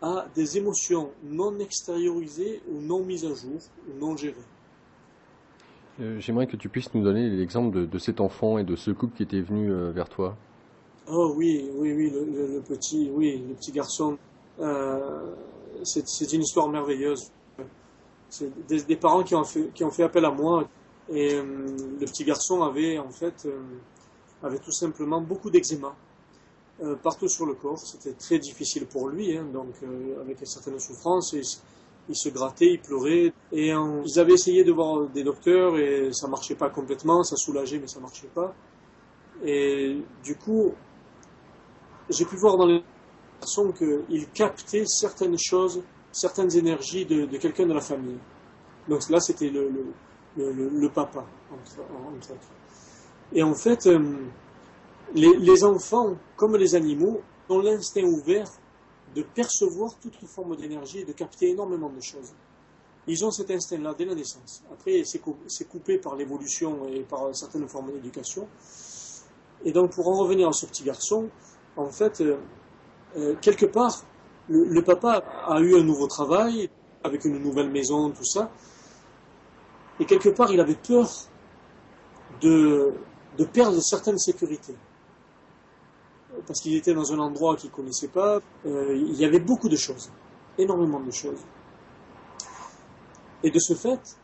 à 0.00 0.26
des 0.34 0.58
émotions 0.58 1.10
non 1.22 1.58
extériorisées 1.58 2.62
ou 2.70 2.80
non 2.80 3.04
mises 3.04 3.24
à 3.24 3.34
jour 3.34 3.60
ou 3.88 3.98
non 3.98 4.16
gérées. 4.16 4.34
Euh, 6.00 6.18
j'aimerais 6.18 6.46
que 6.46 6.56
tu 6.56 6.68
puisses 6.68 6.92
nous 6.94 7.02
donner 7.02 7.28
l'exemple 7.28 7.86
de, 7.86 7.98
cet 7.98 8.20
enfant 8.20 8.58
et 8.58 8.64
de 8.64 8.76
ce 8.76 8.90
couple 8.90 9.16
qui 9.16 9.22
était 9.22 9.40
venu 9.40 9.70
euh, 9.70 9.92
vers 9.92 10.08
toi. 10.08 10.36
Oh 11.08 11.34
oui, 11.36 11.68
oui, 11.74 11.92
oui, 11.92 12.10
le, 12.10 12.60
petit, 12.60 13.10
oui, 13.12 13.44
le 13.48 13.54
petit 13.54 13.72
garçon. 13.72 14.16
Euh, 14.60 15.34
c'est 15.82 16.32
une 16.32 16.42
histoire 16.42 16.68
merveilleuse. 16.68 17.30
C'est 18.28 18.50
des, 18.66 18.96
parents 18.96 19.22
qui 19.24 19.34
ont, 19.34 19.44
fait, 19.44 20.02
appel 20.02 20.24
à 20.24 20.30
moi 20.30 20.68
et 21.10 21.34
le 21.34 22.06
petit 22.06 22.24
garçon 22.24 22.62
avait 22.62 22.98
en 22.98 23.10
fait 23.10 23.46
avait 24.42 24.58
tout 24.58 24.72
simplement 24.72 25.20
beaucoup 25.20 25.50
d'eczéma 25.50 25.94
euh, 26.82 26.96
partout 26.96 27.28
sur 27.28 27.46
le 27.46 27.54
corps. 27.54 27.78
C'était 27.78 28.14
très 28.14 28.38
difficile 28.38 28.86
pour 28.86 29.08
lui, 29.08 29.36
hein, 29.36 29.46
donc 29.52 29.74
euh, 29.82 30.20
avec 30.20 30.40
une 30.40 30.46
certaine 30.46 30.78
souffrance. 30.78 31.32
il 31.32 32.16
se 32.16 32.28
grattait, 32.28 32.72
il 32.72 32.80
pleurait. 32.80 33.32
Et 33.52 33.68
ils 33.68 34.18
avaient 34.18 34.34
essayé 34.34 34.64
de 34.64 34.72
voir 34.72 35.08
des 35.08 35.24
docteurs 35.24 35.78
et 35.78 36.12
ça 36.12 36.28
marchait 36.28 36.54
pas 36.54 36.70
complètement. 36.70 37.22
Ça 37.22 37.36
soulageait, 37.36 37.78
mais 37.78 37.86
ça 37.86 38.00
marchait 38.00 38.30
pas. 38.34 38.54
Et 39.44 39.98
du 40.24 40.36
coup, 40.36 40.72
j'ai 42.12 42.24
pu 42.24 42.36
voir 42.36 42.56
dans 42.56 42.66
les 42.66 42.82
garçons 43.40 43.72
qu'il 43.72 44.28
captait 44.30 44.84
certaines 44.86 45.38
choses, 45.38 45.82
certaines 46.12 46.54
énergies 46.56 47.04
de, 47.04 47.26
quelqu'un 47.36 47.66
de 47.66 47.74
la 47.74 47.80
famille. 47.80 48.18
Donc 48.88 49.08
là, 49.08 49.20
c'était 49.20 49.50
le, 49.50 50.88
papa, 50.88 51.24
entre, 51.52 51.80
entre 52.16 52.32
autres. 52.32 52.48
Et 53.34 53.42
en 53.42 53.54
fait, 53.54 53.86
euh, 53.86 53.98
les, 55.14 55.64
enfants, 55.64 56.16
comme 56.36 56.56
les 56.56 56.74
animaux, 56.74 57.20
ont 57.48 57.60
l'instinct 57.60 58.04
ouvert 58.04 58.48
de 59.14 59.22
percevoir 59.22 59.98
toute 60.00 60.16
forme 60.26 60.56
d'énergie 60.56 61.00
et 61.00 61.04
de 61.04 61.12
capter 61.12 61.50
énormément 61.50 61.90
de 61.90 62.00
choses. 62.00 62.32
Ils 63.06 63.24
ont 63.24 63.30
cet 63.30 63.50
instinct-là 63.50 63.94
dès 63.98 64.04
la 64.04 64.14
naissance. 64.14 64.62
Après, 64.72 65.02
c'est 65.04 65.68
coupé 65.68 65.98
par 65.98 66.14
l'évolution 66.14 66.86
et 66.88 67.00
par 67.00 67.34
certaines 67.34 67.68
formes 67.68 67.92
d'éducation. 67.92 68.46
Et 69.64 69.72
donc, 69.72 69.92
pour 69.92 70.08
en 70.08 70.18
revenir 70.18 70.48
à 70.48 70.52
ce 70.52 70.66
petit 70.66 70.84
garçon, 70.84 71.28
en 71.76 71.90
fait, 71.90 72.20
euh, 72.20 72.36
euh, 73.16 73.34
quelque 73.40 73.66
part, 73.66 74.02
le, 74.48 74.80
papa 74.82 75.22
a 75.46 75.60
eu 75.60 75.76
un 75.76 75.82
nouveau 75.82 76.06
travail, 76.06 76.68
avec 77.04 77.24
une 77.24 77.38
nouvelle 77.38 77.70
maison, 77.70 78.10
tout 78.10 78.24
ça. 78.24 78.50
Et 79.98 80.04
quelque 80.04 80.28
part, 80.28 80.50
il 80.52 80.60
avait 80.60 80.74
peur 80.74 81.08
de, 82.40 82.92
perdre 83.52 83.80
certaines 83.80 84.18
sécurités. 84.18 84.74
Parce 86.46 86.60
qu'il 86.60 86.74
était 86.74 86.94
dans 86.94 87.12
un 87.12 87.18
endroit 87.18 87.56
qu'il 87.56 87.70
ne 87.70 87.74
connaissait 87.74 88.08
pas, 88.08 88.40
euh, 88.66 88.94
il 88.94 89.14
y 89.14 89.24
avait 89.24 89.40
beaucoup 89.40 89.68
de 89.68 89.76
choses, 89.76 90.10
énormément 90.58 91.00
de 91.00 91.10
choses. 91.10 91.40
Et 93.42 93.50
de 93.50 93.58
ce 93.58 93.74
fait, 93.74 94.16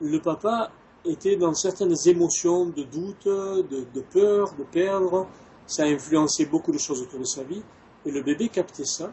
le 0.00 0.18
papa 0.20 0.70
était 1.04 1.36
dans 1.36 1.54
certaines 1.54 1.94
émotions 2.06 2.66
de 2.66 2.82
doute, 2.82 3.26
de 3.26 4.00
peur, 4.12 4.52
de 4.58 4.64
perdre. 4.64 5.26
Ça 5.68 5.84
a 5.84 5.86
influencé 5.86 6.46
beaucoup 6.46 6.72
de 6.72 6.78
choses 6.78 7.02
autour 7.02 7.20
de 7.20 7.24
sa 7.24 7.44
vie. 7.44 7.62
Et 8.06 8.10
le 8.10 8.22
bébé 8.22 8.48
captait 8.48 8.86
ça. 8.86 9.12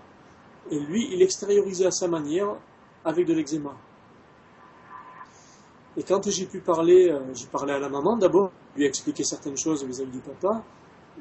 Et 0.72 0.80
lui, 0.80 1.10
il 1.12 1.22
extériorisait 1.22 1.86
à 1.86 1.92
sa 1.92 2.08
manière 2.08 2.56
avec 3.04 3.28
de 3.28 3.34
l'eczéma. 3.34 3.76
Et 5.98 6.04
quand 6.04 6.30
j'ai 6.30 6.46
pu 6.46 6.60
parler, 6.60 7.10
euh, 7.10 7.20
j'ai 7.34 7.48
parlé 7.48 7.74
à 7.74 7.80
la 7.80 7.90
maman 7.90 8.18
d'abord, 8.18 8.52
lui 8.76 8.86
expliquer 8.86 9.24
certaines 9.24 9.58
choses 9.58 9.84
vis-à-vis 9.84 10.12
du 10.12 10.20
papa. 10.20 10.64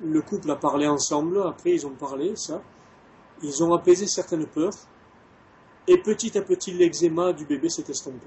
Le 0.02 0.22
couple 0.22 0.50
a 0.50 0.56
parlé 0.56 0.86
ensemble, 0.86 1.42
après 1.42 1.72
ils 1.72 1.86
ont 1.86 1.94
parlé, 1.94 2.34
ça. 2.36 2.62
Ils 3.42 3.62
ont 3.62 3.72
apaisé 3.74 4.06
certaines 4.06 4.46
peurs. 4.46 4.72
Et 5.86 5.98
petit 5.98 6.36
à 6.38 6.42
petit, 6.42 6.72
l'eczéma 6.72 7.32
du 7.32 7.44
bébé 7.44 7.68
s'est 7.68 7.84
estompé. 7.88 8.26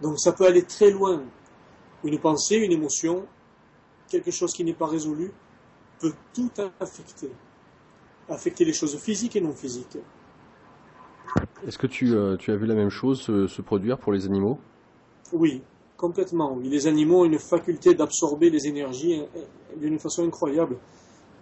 Donc 0.00 0.18
ça 0.18 0.32
peut 0.32 0.46
aller 0.46 0.62
très 0.62 0.90
loin. 0.90 1.22
Une 2.04 2.18
pensée, 2.18 2.56
une 2.56 2.72
émotion, 2.72 3.26
quelque 4.12 4.30
chose 4.30 4.52
qui 4.52 4.64
n'est 4.64 4.74
pas 4.74 4.86
résolu, 4.86 5.32
peut 5.98 6.12
tout 6.34 6.50
affecter. 6.80 7.30
Affecter 8.28 8.64
les 8.64 8.72
choses 8.72 8.96
physiques 8.98 9.36
et 9.36 9.40
non 9.40 9.52
physiques. 9.52 9.98
Est-ce 11.66 11.78
que 11.78 11.86
tu, 11.86 12.14
euh, 12.14 12.36
tu, 12.36 12.50
as 12.50 12.56
vu 12.56 12.66
la 12.66 12.74
même 12.74 12.90
chose 12.90 13.22
se, 13.22 13.62
produire 13.62 13.98
pour 13.98 14.12
les 14.12 14.26
animaux? 14.26 14.58
Oui, 15.32 15.62
complètement. 15.96 16.58
Les 16.62 16.86
animaux 16.86 17.22
ont 17.22 17.24
une 17.24 17.38
faculté 17.38 17.94
d'absorber 17.94 18.50
les 18.50 18.66
énergies 18.66 19.20
euh, 19.20 19.40
d'une 19.76 19.98
façon 19.98 20.24
incroyable. 20.26 20.76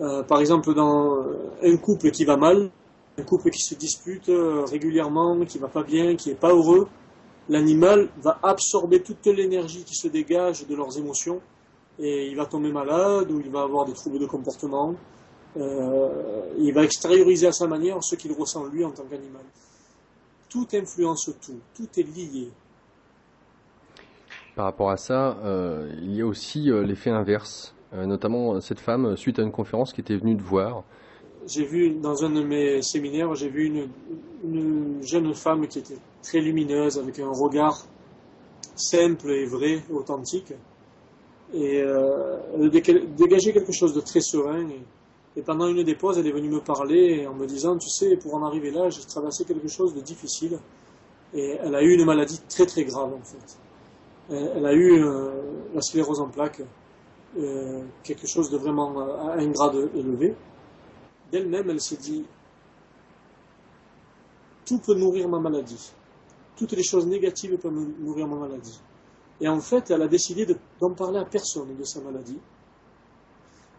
Euh, 0.00 0.22
par 0.22 0.40
exemple, 0.40 0.72
dans 0.74 1.18
un 1.62 1.76
couple 1.76 2.10
qui 2.10 2.24
va 2.24 2.36
mal, 2.36 2.70
un 3.18 3.22
couple 3.22 3.50
qui 3.50 3.62
se 3.62 3.74
dispute 3.74 4.30
régulièrement, 4.70 5.44
qui 5.44 5.58
va 5.58 5.68
pas 5.68 5.82
bien, 5.82 6.16
qui 6.16 6.30
est 6.30 6.40
pas 6.40 6.54
heureux, 6.54 6.88
l'animal 7.48 8.08
va 8.22 8.38
absorber 8.42 9.02
toute 9.02 9.26
l'énergie 9.26 9.84
qui 9.84 9.94
se 9.94 10.08
dégage 10.08 10.66
de 10.66 10.74
leurs 10.74 10.96
émotions 10.96 11.40
et 12.00 12.28
il 12.28 12.36
va 12.36 12.46
tomber 12.46 12.72
malade 12.72 13.30
ou 13.30 13.40
il 13.40 13.50
va 13.50 13.62
avoir 13.62 13.84
des 13.84 13.92
troubles 13.92 14.18
de 14.18 14.26
comportement. 14.26 14.94
il 15.56 16.72
va 16.74 16.84
extérioriser 16.84 17.46
à 17.48 17.52
sa 17.52 17.66
manière 17.66 18.02
ce 18.02 18.14
qu'il 18.14 18.32
ressent 18.32 18.64
lui 18.66 18.84
en 18.84 18.90
tant 18.90 19.04
qu'animal 19.04 19.42
tout 20.50 20.66
influence 20.74 21.30
tout, 21.40 21.60
tout 21.74 21.88
est 21.96 22.02
lié. 22.02 22.50
Par 24.56 24.64
rapport 24.66 24.90
à 24.90 24.96
ça, 24.96 25.38
euh, 25.44 25.90
il 26.02 26.14
y 26.14 26.20
a 26.20 26.26
aussi 26.26 26.70
euh, 26.70 26.84
l'effet 26.84 27.10
inverse, 27.10 27.74
euh, 27.94 28.04
notamment 28.04 28.60
cette 28.60 28.80
femme, 28.80 29.16
suite 29.16 29.38
à 29.38 29.42
une 29.42 29.52
conférence 29.52 29.92
qui 29.92 30.00
était 30.00 30.16
venue 30.16 30.36
te 30.36 30.42
voir. 30.42 30.82
J'ai 31.46 31.64
vu 31.64 31.90
dans 31.90 32.24
un 32.24 32.30
de 32.30 32.42
mes 32.42 32.82
séminaires, 32.82 33.34
j'ai 33.34 33.48
vu 33.48 33.88
une, 34.44 35.02
jeune 35.02 35.32
femme 35.34 35.66
qui 35.68 35.78
était 35.78 35.96
très 36.22 36.40
lumineuse, 36.40 36.98
avec 36.98 37.18
un 37.20 37.30
regard 37.30 37.86
simple 38.74 39.30
et 39.30 39.46
vrai, 39.46 39.82
authentique. 39.90 40.52
Et 41.52 41.76
elle 41.78 42.70
dégageait 42.70 43.52
quelque 43.52 43.72
chose 43.72 43.94
de 43.94 44.00
très 44.00 44.20
serein. 44.20 44.68
Et 45.36 45.42
pendant 45.42 45.68
une 45.68 45.82
des 45.82 45.94
pauses, 45.94 46.18
elle 46.18 46.26
est 46.26 46.32
venue 46.32 46.48
me 46.48 46.60
parler 46.60 47.26
en 47.26 47.34
me 47.34 47.46
disant, 47.46 47.76
tu 47.76 47.88
sais, 47.88 48.16
pour 48.16 48.34
en 48.34 48.44
arriver 48.44 48.70
là, 48.70 48.88
j'ai 48.90 49.02
traversé 49.02 49.44
quelque 49.44 49.68
chose 49.68 49.94
de 49.94 50.00
difficile. 50.00 50.58
Et 51.32 51.58
elle 51.60 51.74
a 51.74 51.82
eu 51.82 51.94
une 51.94 52.04
maladie 52.04 52.40
très 52.48 52.66
très 52.66 52.84
grave 52.84 53.14
en 53.14 53.22
fait. 53.22 53.58
Elle 54.30 54.66
a 54.66 54.72
eu 54.72 55.02
euh, 55.02 55.28
la 55.74 55.80
sclérose 55.80 56.20
en 56.20 56.28
plaques, 56.28 56.62
euh, 57.38 57.82
quelque 58.02 58.26
chose 58.26 58.50
de 58.50 58.58
vraiment 58.58 58.98
à 59.00 59.34
un 59.38 59.48
grade 59.48 59.90
élevé. 59.94 60.34
D'elle-même, 61.32 61.70
elle 61.70 61.80
s'est 61.80 61.96
dit, 61.96 62.24
tout 64.66 64.78
peut 64.78 64.94
nourrir 64.94 65.28
ma 65.28 65.38
maladie. 65.38 65.92
Toutes 66.56 66.72
les 66.72 66.82
choses 66.82 67.06
négatives 67.06 67.56
peuvent 67.56 67.72
nourrir 68.00 68.26
ma 68.26 68.36
maladie. 68.36 68.80
Et 69.40 69.48
en 69.48 69.60
fait, 69.60 69.90
elle 69.90 70.02
a 70.02 70.08
décidé 70.08 70.46
d'en 70.80 70.90
parler 70.90 71.18
à 71.18 71.24
personne 71.24 71.76
de 71.76 71.84
sa 71.84 72.00
maladie 72.00 72.38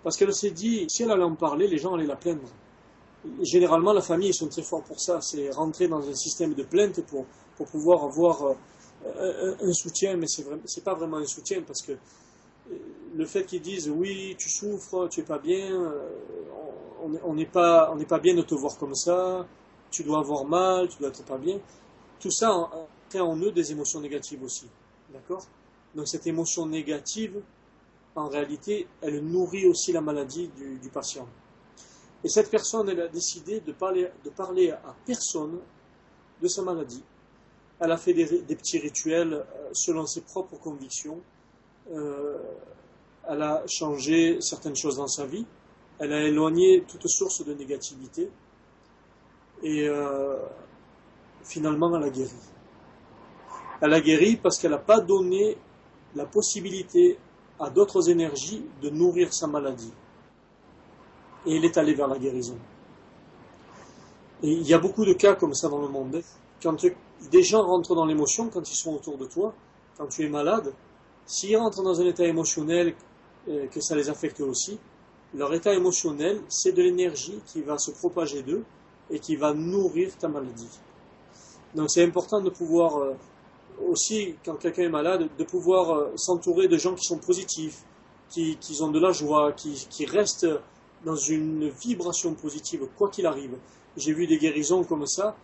parce 0.04 0.18
qu'elle 0.18 0.34
s'est 0.34 0.52
dit, 0.52 0.86
si 0.90 1.04
elle 1.04 1.12
allait 1.12 1.24
en 1.24 1.36
parler, 1.36 1.68
les 1.68 1.78
gens 1.78 1.94
allaient 1.94 2.08
la 2.08 2.16
plaindre. 2.16 2.50
Généralement, 3.42 3.94
la 3.94 4.02
famille, 4.02 4.30
ils 4.30 4.34
sont 4.34 4.48
très 4.48 4.64
forts 4.64 4.84
pour 4.84 5.00
ça. 5.00 5.22
C'est 5.22 5.52
rentrer 5.52 5.88
dans 5.88 6.08
un 6.08 6.16
système 6.16 6.56
de 6.56 6.64
plainte 6.64 7.02
pour, 7.06 7.26
pour 7.56 7.68
pouvoir 7.68 8.04
avoir 8.04 8.56
euh, 9.06 9.56
un, 9.62 9.74
soutien, 9.74 10.18
mais 10.18 10.28
c'est 10.28 10.44
n'est 10.44 10.84
pas 10.84 10.96
vraiment 10.96 11.18
un 11.18 11.26
soutien 11.26 11.62
parce 11.62 11.84
que 11.84 11.92
euh, 11.92 12.76
le 13.16 13.26
fait 13.26 13.46
qu'ils 13.46 13.62
disent 13.62 13.90
oui, 13.90 14.36
tu 14.40 14.50
souffres, 14.50 15.08
tu 15.10 15.20
es 15.20 15.24
pas 15.24 15.38
bien, 15.38 15.72
euh, 15.72 16.10
on 17.24 17.36
n'est 17.36 17.46
pas, 17.46 17.96
bien 18.22 18.36
de 18.36 18.42
te 18.42 18.56
voir 18.56 18.78
comme 18.78 18.96
ça, 18.96 19.46
tu 19.92 20.04
dois 20.04 20.20
avoir 20.20 20.46
mal, 20.46 20.88
tu 20.88 20.98
dois 20.98 21.10
être 21.10 21.24
pas 21.24 21.38
bien. 21.38 21.60
Tout 22.20 22.32
ça 22.32 22.70
crée 23.10 23.20
en 23.20 23.36
eux 23.38 23.52
des 23.52 23.72
émotions 23.72 24.02
négatives 24.02 24.44
aussi. 24.44 24.68
D'accord? 25.14 25.46
Donc 25.96 26.08
cette 26.08 26.28
émotion 26.28 26.66
négative, 26.66 27.42
en 28.16 28.28
réalité, 28.28 28.88
elle 29.02 29.24
nourrit 29.24 29.66
aussi 29.66 29.92
la 29.92 30.02
maladie 30.02 30.50
du, 30.50 30.90
patient. 30.90 31.28
Et 32.24 32.30
cette 32.30 32.50
personne, 32.50 32.90
elle 32.90 33.02
a 33.02 33.08
décidé 33.08 33.62
de 33.62 33.72
parler, 33.72 34.10
parler 34.36 34.72
à 34.72 34.96
personne 35.06 35.60
de 36.42 36.48
sa 36.48 36.62
maladie. 36.62 37.04
Elle 37.80 37.92
a 37.92 37.98
fait 37.98 38.14
des, 38.14 38.56
petits 38.56 38.80
rituels 38.80 39.34
euh, 39.34 39.70
selon 39.74 40.06
ses 40.06 40.22
propres 40.22 40.58
convictions. 40.58 41.20
Euh, 41.92 42.38
elle 43.28 43.42
a 43.42 43.64
changé 43.68 44.40
certaines 44.40 44.76
choses 44.76 44.98
dans 44.98 45.08
sa 45.08 45.26
vie. 45.26 45.46
Elle 46.00 46.14
a 46.14 46.24
éloigné 46.24 46.84
toute 46.88 47.08
source 47.08 47.44
de 47.44 47.54
négativité. 47.54 48.30
Et 49.64 49.88
euh, 49.88 50.38
finalement, 51.44 51.96
elle 51.96 52.04
a 52.04 52.10
guéri. 52.10 52.32
Elle 53.82 53.94
a 53.94 54.02
guéri 54.02 54.38
parce 54.38 54.58
qu'elle 54.58 54.72
n'a 54.72 54.78
pas 54.78 55.00
donné 55.00 55.58
la 56.16 56.26
possibilité 56.26 57.18
à 57.60 57.70
d'autres 57.70 58.10
énergies 58.10 58.64
de 58.82 58.90
nourrir 58.90 59.34
sa 59.34 59.48
maladie. 59.48 59.94
Et 61.46 61.56
il 61.56 61.66
est 61.66 61.78
allé 61.78 61.94
vers 61.94 62.08
la 62.08 62.18
guérison. 62.18 62.58
Et 64.44 64.52
il 64.52 64.68
y 64.68 64.74
a 64.74 64.80
beaucoup 64.80 65.06
de 65.06 65.14
cas 65.14 65.36
comme 65.36 65.54
ça 65.54 65.70
dans 65.70 65.82
le 65.82 65.88
monde. 65.88 66.22
Quand 66.62 66.86
des 67.30 67.44
gens 67.44 67.64
rentrent 67.64 67.96
dans 67.96 68.06
l'émotion 68.06 68.50
quand 68.50 68.68
ils 68.70 68.76
sont 68.76 68.94
autour 68.94 69.18
de 69.18 69.26
toi, 69.26 69.54
quand 69.98 70.08
tu 70.08 70.26
es 70.26 70.30
malade. 70.30 70.74
S'ils 71.26 71.58
rentrent 71.58 71.84
dans 71.84 72.02
un 72.02 72.06
état 72.06 72.26
émotionnel, 72.26 72.96
euh, 73.48 73.68
que 73.68 73.80
ça 73.82 73.96
les 73.96 74.10
affecte 74.10 74.42
aussi, 74.42 74.80
leur 75.34 75.54
état 75.54 75.74
émotionnel, 75.74 76.42
c'est 76.48 76.72
de 76.72 76.82
l'énergie 76.82 77.40
qui 77.46 77.62
va 77.62 77.78
se 77.78 77.92
propager 77.92 78.42
d'eux 78.42 78.64
et 79.10 79.20
qui 79.20 79.36
va 79.36 79.54
nourrir 79.54 80.16
ta 80.18 80.28
maladie. 80.28 80.80
Donc 81.76 81.90
c'est 81.90 82.04
important 82.04 82.42
de 82.42 82.50
pouvoir 82.50 82.98
euh, 82.98 83.14
aussi, 83.90 84.36
quand 84.46 84.56
quelqu'un 84.56 84.84
est 84.84 84.90
malade, 84.90 85.30
de 85.38 85.44
pouvoir 85.44 85.92
euh, 85.92 86.12
s'entourer 86.16 86.68
de 86.68 86.78
gens 86.78 86.96
qui 86.96 87.06
sont 87.06 87.18
positifs, 87.18 87.84
qui, 88.30 88.58
qui 88.58 88.82
ont 88.82 88.92
de 88.92 89.00
la 89.00 89.12
joie, 89.12 89.54
qui, 89.54 89.88
qui, 89.90 90.06
restent 90.06 90.48
dans 91.04 91.16
une 91.16 91.70
vibration 91.70 92.34
positive, 92.34 92.88
quoi 92.98 93.10
qu'il 93.10 93.26
arrive. 93.26 93.58
J'ai 93.98 94.14
vu 94.14 94.28
des 94.28 94.38
guérisons 94.38 94.84
comme 94.84 95.06
ça. 95.06 95.36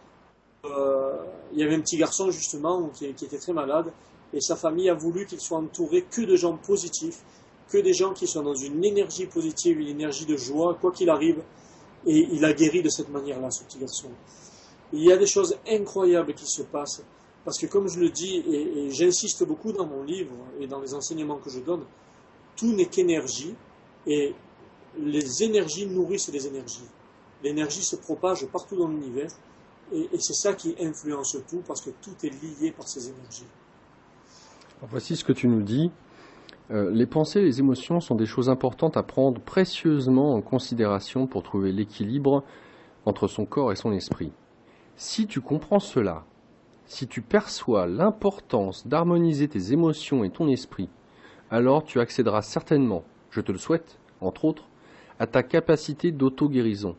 Euh, 0.65 1.17
il 1.53 1.59
y 1.59 1.63
avait 1.63 1.75
un 1.75 1.81
petit 1.81 1.97
garçon 1.97 2.31
justement 2.31 2.89
qui, 2.89 3.13
qui 3.13 3.25
était 3.25 3.37
très 3.37 3.53
malade 3.53 3.91
et 4.33 4.41
sa 4.41 4.55
famille 4.55 4.89
a 4.89 4.93
voulu 4.93 5.25
qu'il 5.25 5.39
soit 5.39 5.57
entouré 5.57 6.03
que 6.03 6.21
de 6.21 6.35
gens 6.35 6.57
positifs, 6.57 7.19
que 7.69 7.77
des 7.77 7.93
gens 7.93 8.13
qui 8.13 8.27
soient 8.27 8.43
dans 8.43 8.55
une 8.55 8.83
énergie 8.83 9.25
positive, 9.25 9.79
une 9.79 9.87
énergie 9.87 10.25
de 10.25 10.35
joie, 10.35 10.77
quoi 10.79 10.91
qu'il 10.91 11.09
arrive. 11.09 11.41
Et 12.05 12.27
il 12.31 12.43
a 12.45 12.53
guéri 12.53 12.81
de 12.81 12.89
cette 12.89 13.09
manière-là, 13.09 13.51
ce 13.51 13.63
petit 13.63 13.79
garçon. 13.79 14.09
Il 14.93 15.03
y 15.03 15.11
a 15.11 15.17
des 15.17 15.25
choses 15.25 15.57
incroyables 15.67 16.33
qui 16.33 16.45
se 16.45 16.61
passent. 16.61 17.03
Parce 17.47 17.59
que 17.59 17.65
comme 17.65 17.87
je 17.87 17.97
le 18.01 18.09
dis, 18.09 18.43
et, 18.45 18.89
j'insiste 18.91 19.47
beaucoup 19.47 19.71
dans 19.71 19.85
mon 19.85 20.03
livre 20.03 20.33
et 20.59 20.67
dans 20.67 20.81
les 20.81 20.93
enseignements 20.93 21.37
que 21.37 21.49
je 21.49 21.61
donne, 21.61 21.85
tout 22.57 22.73
n'est 22.73 22.87
qu'énergie. 22.87 23.55
Et 24.05 24.35
les 24.99 25.43
énergies 25.43 25.87
nourrissent 25.87 26.29
les 26.29 26.45
énergies. 26.45 26.83
L'énergie 27.41 27.83
se 27.83 27.95
propage 27.95 28.45
partout 28.47 28.75
dans 28.75 28.89
l'univers. 28.89 29.29
Et, 29.93 30.09
c'est 30.19 30.33
ça 30.33 30.55
qui 30.55 30.75
influence 30.81 31.37
tout, 31.49 31.63
parce 31.65 31.79
que 31.79 31.91
tout 32.01 32.11
est 32.21 32.31
lié 32.31 32.73
par 32.73 32.85
ces 32.85 33.07
énergies. 33.07 33.47
voici 34.81 35.15
ce 35.15 35.23
que 35.23 35.31
tu 35.31 35.47
nous 35.47 35.61
dis. 35.61 35.89
Euh, 36.69 36.91
les 36.91 37.05
pensées 37.05 37.39
et 37.39 37.45
les 37.45 37.59
émotions 37.59 38.01
sont 38.01 38.15
des 38.15 38.25
choses 38.25 38.49
importantes 38.49 38.97
à 38.97 39.03
prendre 39.03 39.39
précieusement 39.39 40.33
en 40.33 40.41
considération 40.41 41.27
pour 41.27 41.43
trouver 41.43 41.71
l'équilibre 41.71 42.43
entre 43.05 43.29
son 43.29 43.45
corps 43.45 43.71
et 43.71 43.77
son 43.77 43.93
esprit. 43.93 44.33
Si 44.97 45.27
tu 45.27 45.39
comprends 45.39 45.79
cela, 45.79 46.25
si 46.87 47.07
tu 47.07 47.21
perçois 47.21 47.85
l'importance 47.85 48.87
d'harmoniser 48.87 49.47
tes 49.47 49.73
émotions 49.73 50.23
et 50.23 50.29
ton 50.29 50.47
esprit, 50.47 50.89
alors 51.51 51.83
tu 51.83 51.99
accéderas 51.99 52.41
certainement, 52.41 53.03
je 53.29 53.41
te 53.41 53.51
le 53.51 53.57
souhaite, 53.57 53.99
entre 54.21 54.45
autres, 54.45 54.67
à 55.19 55.27
ta 55.27 55.43
capacité 55.43 56.11
d'auto-guérison. 56.11 56.95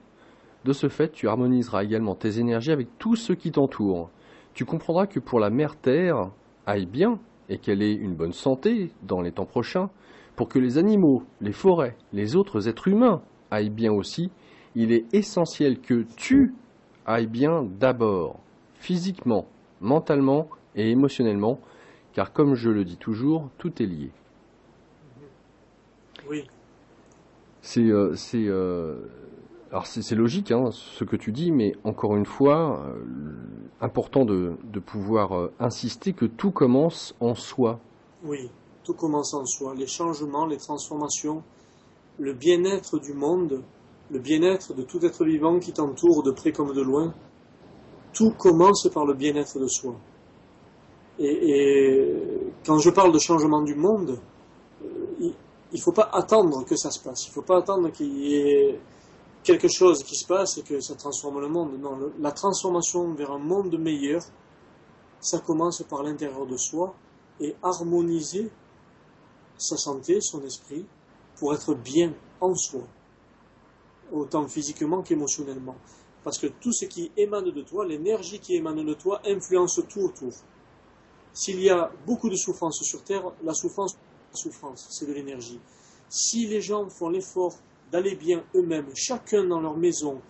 De 0.64 0.72
ce 0.72 0.88
fait, 0.88 1.10
tu 1.10 1.28
harmoniseras 1.28 1.84
également 1.84 2.14
tes 2.14 2.38
énergies 2.38 2.72
avec 2.72 2.88
tout 2.98 3.16
ce 3.16 3.32
qui 3.32 3.50
t'entoure. 3.50 4.10
Tu 4.54 4.64
comprendras 4.64 5.06
que 5.06 5.20
pour 5.20 5.40
la 5.40 5.50
mère 5.50 5.76
Terre 5.76 6.30
aille 6.66 6.86
bien, 6.86 7.18
et 7.48 7.56
qu'elle 7.56 7.82
ait 7.82 7.94
une 7.94 8.14
bonne 8.14 8.34
santé 8.34 8.90
dans 9.02 9.22
les 9.22 9.32
temps 9.32 9.46
prochains, 9.46 9.88
pour 10.36 10.48
que 10.48 10.58
les 10.58 10.76
animaux, 10.76 11.22
les 11.40 11.52
forêts, 11.52 11.96
les 12.12 12.36
autres 12.36 12.68
êtres 12.68 12.88
humains 12.88 13.22
aillent 13.50 13.70
bien 13.70 13.92
aussi, 13.92 14.30
il 14.74 14.92
est 14.92 15.06
essentiel 15.14 15.80
que 15.80 16.04
tu 16.16 16.54
ailles 17.06 17.26
bien 17.26 17.64
d'abord, 17.64 18.38
physiquement, 18.74 19.46
mentalement 19.80 20.48
et 20.74 20.90
émotionnellement, 20.90 21.60
car 22.12 22.32
comme 22.32 22.54
je 22.54 22.70
le 22.70 22.84
dis 22.84 22.96
toujours, 22.96 23.48
tout 23.58 23.82
est 23.82 23.86
lié. 23.86 24.10
Oui. 26.28 26.44
C'est 27.62 27.80
euh, 27.80 28.14
euh, 28.34 28.96
alors 29.70 29.86
c'est 29.86 30.14
logique 30.14 30.52
hein, 30.52 30.70
ce 30.70 31.04
que 31.04 31.16
tu 31.16 31.32
dis, 31.32 31.50
mais 31.50 31.74
encore 31.84 32.16
une 32.16 32.24
fois, 32.26 32.84
euh, 32.86 33.34
important 33.80 34.24
de, 34.24 34.56
pouvoir 34.84 35.50
insister 35.60 36.12
que 36.12 36.24
tout 36.24 36.50
commence 36.50 37.14
en 37.20 37.34
soi. 37.34 37.78
Oui, 38.24 38.50
tout 38.84 38.94
commence 38.94 39.34
en 39.34 39.44
soi. 39.44 39.74
Les 39.74 39.86
changements, 39.86 40.46
les 40.46 40.56
transformations, 40.56 41.42
le 42.18 42.32
bien-être 42.32 42.98
du 42.98 43.12
monde, 43.12 43.62
le 44.10 44.18
bien-être 44.18 44.74
de 44.74 44.82
tout 44.82 45.04
être 45.04 45.24
vivant 45.24 45.58
qui 45.58 45.72
t'entoure 45.72 46.22
de 46.22 46.30
près 46.30 46.52
comme 46.52 46.72
de 46.72 46.82
loin, 46.82 47.12
tout 48.12 48.30
commence 48.32 48.88
par 48.92 49.04
le 49.04 49.14
bien-être 49.14 49.58
de 49.58 49.66
soi. 49.66 49.94
Et, 51.18 52.06
quand 52.64 52.78
je 52.78 52.90
parle 52.90 53.12
de 53.12 53.18
changement 53.18 53.62
du 53.62 53.74
monde, 53.74 54.18
euh, 54.84 54.86
il 55.20 55.34
ne 55.72 55.80
faut 55.80 55.92
pas 55.92 56.08
attendre 56.12 56.64
que 56.64 56.76
ça 56.76 56.90
se 56.90 57.00
passe. 57.00 57.26
Il 57.26 57.30
ne 57.30 57.34
faut 57.34 57.42
pas 57.42 57.58
attendre 57.58 57.90
qu'il 57.90 58.16
y 58.18 58.36
ait 58.36 58.80
quelque 59.42 59.68
chose 59.68 60.02
qui 60.04 60.16
se 60.16 60.26
passe 60.26 60.58
et 60.58 60.62
que 60.62 60.80
ça 60.80 60.94
transforme 60.94 61.40
le 61.40 61.48
monde. 61.48 61.78
Non, 61.80 62.12
la 62.18 62.32
transformation 62.32 63.12
vers 63.14 63.32
un 63.32 63.38
monde 63.38 63.78
meilleur, 63.78 64.22
ça 65.20 65.40
commence 65.40 65.82
par 65.82 66.02
l'intérieur 66.02 66.46
de 66.46 66.56
soi 66.56 66.94
et 67.40 67.54
harmoniser 67.62 68.50
sa 69.56 69.76
santé, 69.76 70.20
son 70.20 70.42
esprit, 70.42 70.84
pour 71.36 71.54
être 71.54 71.74
bien 71.74 72.12
en 72.40 72.54
soi, 72.54 72.82
autant 74.12 74.46
physiquement 74.46 75.02
qu'émotionnellement. 75.02 75.76
Parce 76.24 76.38
que 76.38 76.46
tout 76.46 76.72
ce 76.72 76.84
qui 76.84 77.10
émane 77.16 77.50
de 77.50 77.62
toi, 77.62 77.86
l'énergie 77.86 78.38
qui 78.38 78.56
émane 78.56 78.84
de 78.84 78.94
toi, 78.94 79.20
influence 79.26 79.80
tout 79.88 80.00
autour. 80.00 80.32
S'il 81.32 81.60
y 81.60 81.70
a 81.70 81.90
beaucoup 82.06 82.28
de 82.28 82.36
souffrance 82.36 82.82
sur 82.82 83.02
Terre, 83.04 83.32
la 83.44 83.54
souffrance, 83.54 83.96
souffrance, 84.32 84.86
c'est 84.90 85.06
de 85.06 85.12
l'énergie. 85.12 85.60
Si 86.08 86.46
les 86.46 86.60
gens 86.60 86.88
font 86.88 87.08
l'effort 87.08 87.54
d'aller 87.92 88.14
bien 88.14 88.42
eux-mêmes, 88.54 88.88
chacun 88.94 89.44
dans 89.44 89.60
leur 89.60 89.76
maison, 89.76 90.20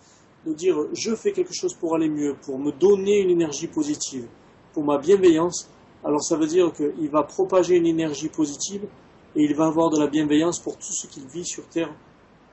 de 0.45 0.53
dire 0.53 0.77
je 0.93 1.15
fais 1.15 1.31
quelque 1.31 1.53
chose 1.53 1.73
pour 1.73 1.95
aller 1.95 2.09
mieux, 2.09 2.35
pour 2.35 2.59
me 2.59 2.71
donner 2.71 3.19
une 3.19 3.29
énergie 3.29 3.67
positive, 3.67 4.27
pour 4.73 4.83
ma 4.83 4.97
bienveillance, 4.97 5.69
alors 6.03 6.23
ça 6.23 6.37
veut 6.37 6.47
dire 6.47 6.71
qu'il 6.73 7.09
va 7.09 7.23
propager 7.23 7.75
une 7.75 7.87
énergie 7.87 8.29
positive 8.29 8.87
et 9.35 9.43
il 9.43 9.55
va 9.55 9.67
avoir 9.67 9.89
de 9.89 9.99
la 9.99 10.07
bienveillance 10.07 10.59
pour 10.59 10.77
tout 10.77 10.93
ce 10.93 11.07
qu'il 11.07 11.25
vit 11.27 11.45
sur 11.45 11.67
Terre, 11.67 11.93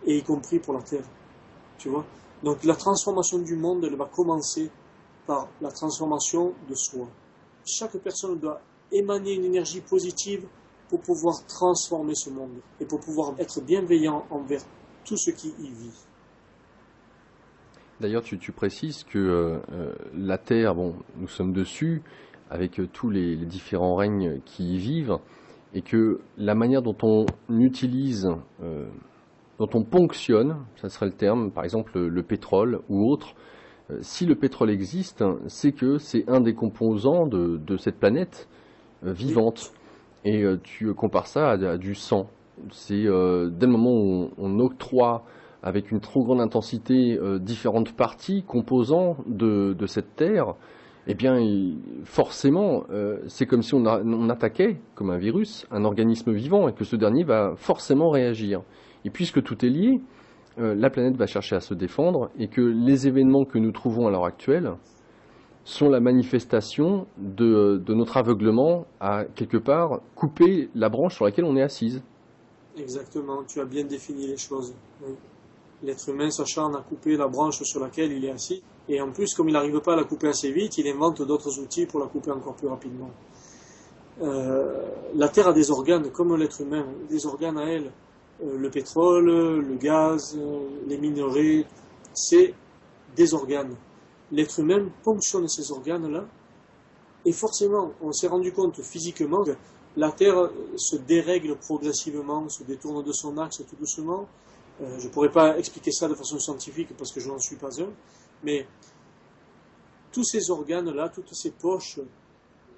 et 0.04 0.18
y 0.18 0.22
compris 0.22 0.58
pour 0.58 0.74
la 0.74 0.82
Terre. 0.82 1.04
Tu 1.78 1.88
vois? 1.88 2.04
Donc 2.42 2.64
la 2.64 2.74
transformation 2.74 3.38
du 3.38 3.56
monde, 3.56 3.84
elle 3.84 3.96
va 3.96 4.06
commencer 4.06 4.70
par 5.26 5.48
la 5.60 5.70
transformation 5.70 6.52
de 6.68 6.74
soi. 6.74 7.08
Chaque 7.64 7.96
personne 7.98 8.38
doit 8.38 8.60
émaner 8.92 9.34
une 9.34 9.44
énergie 9.44 9.80
positive 9.80 10.46
pour 10.88 11.00
pouvoir 11.00 11.44
transformer 11.46 12.14
ce 12.14 12.30
monde 12.30 12.60
et 12.80 12.84
pour 12.84 13.00
pouvoir 13.00 13.34
être 13.38 13.60
bienveillant 13.60 14.24
envers 14.30 14.62
tout 15.04 15.16
ce 15.16 15.30
qui 15.30 15.48
y 15.58 15.68
vit. 15.68 16.06
D'ailleurs, 18.00 18.22
tu, 18.22 18.52
précises 18.52 19.04
que 19.04 19.18
euh, 19.18 19.58
euh, 19.72 19.94
la 20.14 20.36
Terre, 20.36 20.74
bon, 20.74 20.94
nous 21.16 21.28
sommes 21.28 21.52
dessus, 21.52 22.02
avec 22.50 22.78
euh, 22.78 22.86
tous 22.92 23.08
les, 23.08 23.36
différents 23.36 23.96
règnes 23.96 24.40
qui 24.44 24.74
y 24.74 24.78
vivent, 24.78 25.16
et 25.72 25.80
que 25.80 26.20
la 26.36 26.54
manière 26.54 26.82
dont 26.82 26.96
on 27.02 27.26
utilise, 27.48 28.28
dont 29.58 29.68
on 29.74 29.82
ponctionne, 29.82 30.56
ça 30.76 30.88
serait 30.88 31.06
le 31.06 31.12
terme, 31.12 31.50
par 31.50 31.64
exemple 31.64 31.98
le, 31.98 32.22
pétrole 32.22 32.80
ou 32.88 33.10
autre, 33.10 33.34
si 34.00 34.26
le 34.26 34.34
pétrole 34.34 34.70
existe, 34.70 35.24
c'est 35.46 35.72
que 35.72 35.98
c'est 35.98 36.28
un 36.28 36.40
des 36.40 36.54
composants 36.54 37.26
de, 37.26 37.76
cette 37.76 37.98
planète 37.98 38.48
vivante. 39.02 39.72
Et 40.24 40.44
tu 40.64 40.92
compares 40.92 41.28
ça 41.28 41.50
à 41.50 41.76
du 41.78 41.94
sang. 41.94 42.28
C'est 42.70 43.06
euh, 43.06 43.50
dès 43.50 43.66
le 43.66 43.72
moment 43.72 43.92
où 43.92 44.30
on, 44.38 44.58
octroie 44.60 45.24
avec 45.62 45.90
une 45.90 46.00
trop 46.00 46.24
grande 46.24 46.40
intensité 46.40 47.18
euh, 47.18 47.38
différentes 47.38 47.92
parties, 47.92 48.42
composants 48.42 49.16
de, 49.26 49.74
cette 49.86 50.16
terre, 50.16 50.54
eh 51.06 51.14
bien, 51.14 51.38
forcément, 52.04 52.84
euh, 52.90 53.18
c'est 53.26 53.46
comme 53.46 53.62
si 53.62 53.74
on, 53.74 54.28
attaquait, 54.28 54.80
comme 54.94 55.10
un 55.10 55.18
virus, 55.18 55.66
un 55.70 55.84
organisme 55.84 56.32
vivant 56.32 56.68
et 56.68 56.72
que 56.72 56.84
ce 56.84 56.96
dernier 56.96 57.24
va 57.24 57.54
forcément 57.56 58.10
réagir. 58.10 58.62
Et 59.06 59.10
puisque 59.10 59.40
tout 59.42 59.64
est 59.64 59.70
lié, 59.70 60.00
la 60.58 60.90
planète 60.90 61.16
va 61.16 61.26
chercher 61.26 61.54
à 61.54 61.60
se 61.60 61.74
défendre 61.74 62.30
et 62.38 62.48
que 62.48 62.60
les 62.60 63.06
événements 63.06 63.44
que 63.44 63.58
nous 63.58 63.70
trouvons 63.70 64.08
à 64.08 64.10
l'heure 64.10 64.24
actuelle 64.24 64.72
sont 65.64 65.88
la 65.88 66.00
manifestation 66.00 67.06
de, 67.16 67.80
de 67.84 67.94
notre 67.94 68.16
aveuglement 68.16 68.84
à 68.98 69.24
quelque 69.24 69.58
part 69.58 70.00
couper 70.16 70.70
la 70.74 70.88
branche 70.88 71.14
sur 71.14 71.24
laquelle 71.24 71.44
on 71.44 71.56
est 71.56 71.62
assise. 71.62 72.02
Exactement, 72.76 73.44
tu 73.44 73.60
as 73.60 73.64
bien 73.64 73.84
défini 73.84 74.26
les 74.26 74.36
choses. 74.36 74.74
L'être 75.82 76.08
humain 76.08 76.30
s'acharne 76.30 76.74
à 76.74 76.80
couper 76.80 77.16
la 77.16 77.28
branche 77.28 77.62
sur 77.62 77.80
laquelle 77.80 78.10
il 78.10 78.24
est 78.24 78.30
assis, 78.30 78.62
et 78.88 79.00
en 79.00 79.12
plus, 79.12 79.34
comme 79.34 79.48
il 79.48 79.52
n'arrive 79.52 79.80
pas 79.80 79.92
à 79.92 79.96
la 79.96 80.04
couper 80.04 80.28
assez 80.28 80.50
vite, 80.50 80.78
il 80.78 80.88
invente 80.88 81.22
d'autres 81.22 81.60
outils 81.60 81.86
pour 81.86 82.00
la 82.00 82.06
couper 82.06 82.32
encore 82.32 82.54
plus 82.54 82.68
rapidement. 82.68 83.10
Euh, 84.22 84.88
la 85.14 85.28
Terre 85.28 85.48
a 85.48 85.52
des 85.52 85.70
organes, 85.70 86.10
comme 86.10 86.34
l'être 86.36 86.60
humain, 86.60 86.86
des 87.08 87.26
organes 87.26 87.58
à 87.58 87.64
elle. 87.64 87.92
Euh, 88.42 88.58
le 88.58 88.70
pétrole, 88.70 89.26
le 89.26 89.76
gaz, 89.76 90.38
les 90.86 90.98
minerais, 90.98 91.64
c'est 92.12 92.54
des 93.16 93.34
organes. 93.34 93.74
L'être 94.32 94.60
humain 94.60 94.88
ponctionne 95.02 95.48
ces 95.48 95.70
organes-là, 95.70 96.26
et 97.24 97.32
forcément, 97.32 97.92
on 98.00 98.12
s'est 98.12 98.28
rendu 98.28 98.52
compte 98.52 98.80
physiquement 98.82 99.42
que 99.42 99.56
la 99.96 100.12
Terre 100.12 100.50
se 100.76 100.96
dérègle 100.96 101.56
progressivement, 101.56 102.48
se 102.48 102.62
détourne 102.62 103.02
de 103.02 103.12
son 103.12 103.38
axe 103.38 103.62
tout 103.68 103.76
doucement. 103.76 104.28
Euh, 104.80 104.98
je 104.98 105.08
ne 105.08 105.12
pourrais 105.12 105.30
pas 105.30 105.58
expliquer 105.58 105.90
ça 105.90 106.06
de 106.06 106.14
façon 106.14 106.38
scientifique 106.38 106.94
parce 106.96 107.12
que 107.12 107.20
je 107.20 107.28
n'en 107.28 107.38
suis 107.38 107.56
pas 107.56 107.80
un, 107.80 107.88
mais 108.44 108.66
tous 110.12 110.24
ces 110.24 110.50
organes-là, 110.50 111.08
toutes 111.08 111.34
ces 111.34 111.50
poches, 111.50 111.98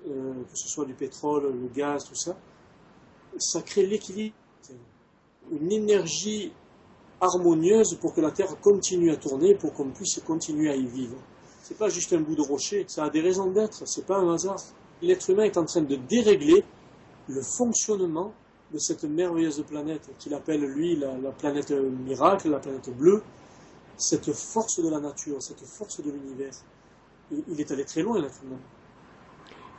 euh, 0.08 0.32
que 0.50 0.56
ce 0.56 0.68
soit 0.68 0.84
du 0.84 0.94
pétrole, 0.94 1.52
le 1.52 1.68
gaz, 1.68 2.04
tout 2.04 2.14
ça, 2.14 2.36
ça 3.36 3.62
crée 3.62 3.86
l'équilibre, 3.86 4.34
une 5.52 5.72
énergie 5.72 6.52
harmonieuse 7.20 7.94
pour 8.00 8.14
que 8.14 8.20
la 8.20 8.30
Terre 8.30 8.58
continue 8.60 9.10
à 9.10 9.16
tourner, 9.16 9.54
pour 9.54 9.72
qu'on 9.72 9.90
puisse 9.90 10.20
continuer 10.20 10.70
à 10.70 10.76
y 10.76 10.86
vivre. 10.86 11.16
C'est 11.62 11.76
pas 11.76 11.88
juste 11.88 12.12
un 12.12 12.20
bout 12.20 12.34
de 12.34 12.42
rocher, 12.42 12.84
ça 12.88 13.04
a 13.04 13.10
des 13.10 13.20
raisons 13.20 13.50
d'être, 13.50 13.86
c'est 13.86 14.06
pas 14.06 14.16
un 14.16 14.34
hasard. 14.34 14.60
L'être 15.02 15.28
humain 15.30 15.44
est 15.44 15.56
en 15.56 15.64
train 15.64 15.82
de 15.82 15.96
dérégler 15.96 16.64
le 17.28 17.42
fonctionnement 17.42 18.32
de 18.72 18.78
cette 18.78 19.04
merveilleuse 19.04 19.62
planète 19.68 20.10
qu'il 20.18 20.34
appelle 20.34 20.64
lui 20.64 20.96
la, 20.96 21.30
planète 21.30 21.70
miracle, 21.70 22.50
la 22.50 22.58
planète 22.58 22.90
bleue, 22.96 23.22
cette 23.96 24.32
force 24.32 24.80
de 24.82 24.88
la 24.88 25.00
nature, 25.00 25.42
cette 25.42 25.64
force 25.64 26.00
de 26.00 26.10
l'univers. 26.10 26.52
Il, 27.30 27.60
est 27.60 27.70
allé 27.70 27.84
très 27.84 28.02
loin, 28.02 28.20
l'être 28.20 28.40
humain. 28.44 28.60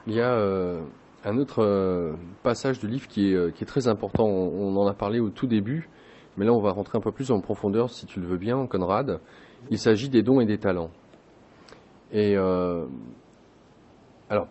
Il 0.06 0.14
y 0.14 0.22
a 0.22 0.33
euh, 0.33 0.81
un 1.25 1.38
autre 1.38 1.64
euh, 1.64 2.14
passage 2.43 2.80
du 2.80 2.88
livre 2.88 3.07
qui 3.07 3.31
est, 3.31 3.35
euh, 3.35 3.51
qui 3.51 3.64
est 3.64 3.67
très 3.67 3.88
important. 3.88 4.25
On, 4.25 4.75
en 4.75 4.88
a 4.88 4.93
parlé 4.93 5.19
au 5.19 5.30
tout 5.30 5.48
début, 5.48 5.89
mais 6.38 6.45
là 6.45 6.53
on 6.53 6.61
va 6.61 6.72
rentrer 6.72 6.98
un 6.98 7.01
peu 7.01 7.11
plus 7.11 7.31
en 7.31 7.41
profondeur, 7.41 7.89
si 7.89 8.06
tu 8.06 8.19
le 8.19 8.27
veux 8.27 8.38
bien, 8.38 8.65
Conrad. 8.67 9.19
Il 9.69 9.77
s'agit 9.77 10.09
des 10.09 10.23
dons 10.23 10.39
et 10.39 10.45
des 10.45 10.57
talents. 10.57 10.91
Et 12.11 12.38
alors 12.38 12.88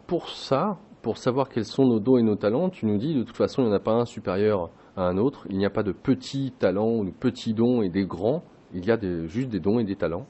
pour 0.06 0.28
ça, 0.28 0.78
pour 1.02 1.16
savoir 1.16 1.48
quels 1.48 1.64
sont 1.64 1.86
nos 1.86 2.00
dons 2.00 2.18
et 2.18 2.22
nos 2.22 2.36
talents, 2.36 2.68
tu 2.68 2.86
nous 2.86 2.98
dis 2.98 3.14
de 3.14 3.22
toute 3.22 3.36
façon 3.36 3.62
il 3.62 3.66
n'y 3.66 3.72
en 3.72 3.76
a 3.76 3.80
pas 3.80 3.92
un 3.92 4.04
supérieur 4.04 4.70
à 4.96 5.02
un 5.02 5.16
autre. 5.16 5.46
Il 5.48 5.56
n'y 5.56 5.64
a 5.64 5.70
pas 5.70 5.82
de 5.82 5.92
petits 5.92 6.52
talents 6.58 6.96
ou 6.96 7.04
de 7.04 7.10
petits 7.10 7.54
dons 7.54 7.82
et 7.82 7.88
des 7.88 8.04
grands. 8.04 8.42
Il 8.74 8.84
y 8.84 8.90
a 8.90 8.98
juste 9.26 9.48
des 9.48 9.60
dons 9.60 9.78
et 9.78 9.84
des 9.84 9.96
talents. 9.96 10.26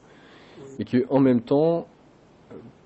Et 0.79 0.85
qu'en 0.85 1.19
même 1.19 1.41
temps, 1.41 1.87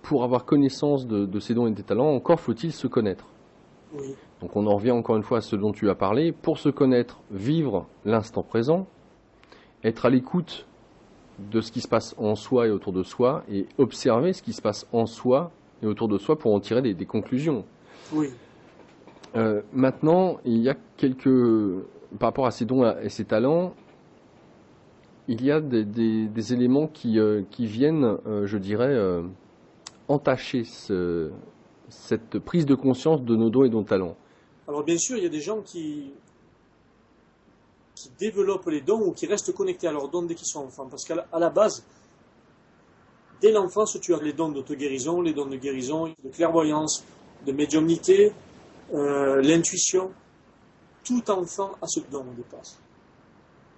pour 0.02 0.24
avoir 0.24 0.44
connaissance 0.44 1.06
de, 1.06 1.40
ces 1.40 1.54
dons 1.54 1.66
et 1.66 1.72
des 1.72 1.82
talents, 1.82 2.14
encore 2.14 2.40
faut-il 2.40 2.72
se 2.72 2.86
connaître. 2.86 3.26
Donc 4.40 4.56
on 4.56 4.66
en 4.66 4.76
revient 4.76 4.90
encore 4.90 5.16
une 5.16 5.22
fois 5.22 5.38
à 5.38 5.40
ce 5.40 5.56
dont 5.56 5.72
tu 5.72 5.88
as 5.90 5.94
parlé. 5.94 6.32
Pour 6.32 6.58
se 6.58 6.68
connaître, 6.68 7.20
vivre 7.30 7.86
l'instant 8.04 8.42
présent, 8.42 8.86
être 9.84 10.06
à 10.06 10.10
l'écoute 10.10 10.66
de 11.38 11.60
ce 11.60 11.72
qui 11.72 11.80
se 11.80 11.88
passe 11.88 12.14
en 12.18 12.34
soi 12.34 12.68
et 12.68 12.70
autour 12.70 12.92
de 12.92 13.02
soi, 13.02 13.44
et 13.50 13.66
observer 13.78 14.32
ce 14.32 14.42
qui 14.42 14.52
se 14.52 14.62
passe 14.62 14.86
en 14.92 15.06
soi 15.06 15.50
et 15.82 15.86
autour 15.86 16.08
de 16.08 16.18
soi 16.18 16.38
pour 16.38 16.54
en 16.54 16.60
tirer 16.60 16.82
des, 16.82 17.06
conclusions. 17.06 17.64
Oui. 18.12 18.28
Euh, 19.34 19.62
maintenant, 19.72 20.38
il 20.44 20.58
y 20.58 20.68
a 20.68 20.76
quelques. 20.96 21.30
Par 22.18 22.28
rapport 22.28 22.46
à 22.46 22.50
ces 22.50 22.66
dons 22.66 22.84
et 23.00 23.08
ces 23.08 23.24
talents, 23.24 23.74
il 25.28 25.42
y 25.42 25.50
a 25.50 25.60
des, 25.60 26.52
éléments 26.52 26.86
qui, 26.86 27.18
euh, 27.18 27.42
viennent, 27.58 28.18
euh, 28.26 28.46
je 28.46 28.58
dirais, 28.58 28.94
entacher 30.08 30.64
cette 31.92 32.38
prise 32.38 32.66
de 32.66 32.74
conscience 32.74 33.22
de 33.22 33.36
nos 33.36 33.50
dons 33.50 33.64
et 33.64 33.68
de 33.68 33.74
nos 33.74 33.82
talents 33.82 34.16
Alors, 34.66 34.82
bien 34.84 34.98
sûr, 34.98 35.16
il 35.16 35.22
y 35.22 35.26
a 35.26 35.30
des 35.30 35.40
gens 35.40 35.60
qui, 35.60 36.12
développent 38.18 38.66
les 38.66 38.80
dons 38.80 39.00
ou 39.06 39.12
qui 39.12 39.26
restent 39.26 39.54
connectés 39.54 39.86
à 39.86 39.92
leurs 39.92 40.08
dons 40.08 40.22
dès 40.22 40.34
qu'ils 40.34 40.46
sont 40.46 40.64
enfants. 40.64 40.88
Parce 40.88 41.04
qu'à 41.04 41.26
la 41.38 41.50
base, 41.50 41.84
Dès 43.42 43.50
l'enfance, 43.50 43.98
tu 44.00 44.14
as 44.14 44.22
les 44.22 44.32
dons 44.32 44.50
d'auto-guérison, 44.50 45.20
les 45.20 45.34
dons 45.34 45.46
de 45.46 45.56
guérison, 45.56 46.14
de 46.22 46.28
clairvoyance, 46.30 47.04
de 47.44 47.50
médiumnité, 47.50 48.32
euh, 48.94 49.42
l'intuition. 49.42 50.12
Tout 51.02 51.28
enfant 51.28 51.72
a 51.82 51.88
ce 51.88 51.98
don 52.08 52.20
au 52.20 52.34
départ. 52.36 52.62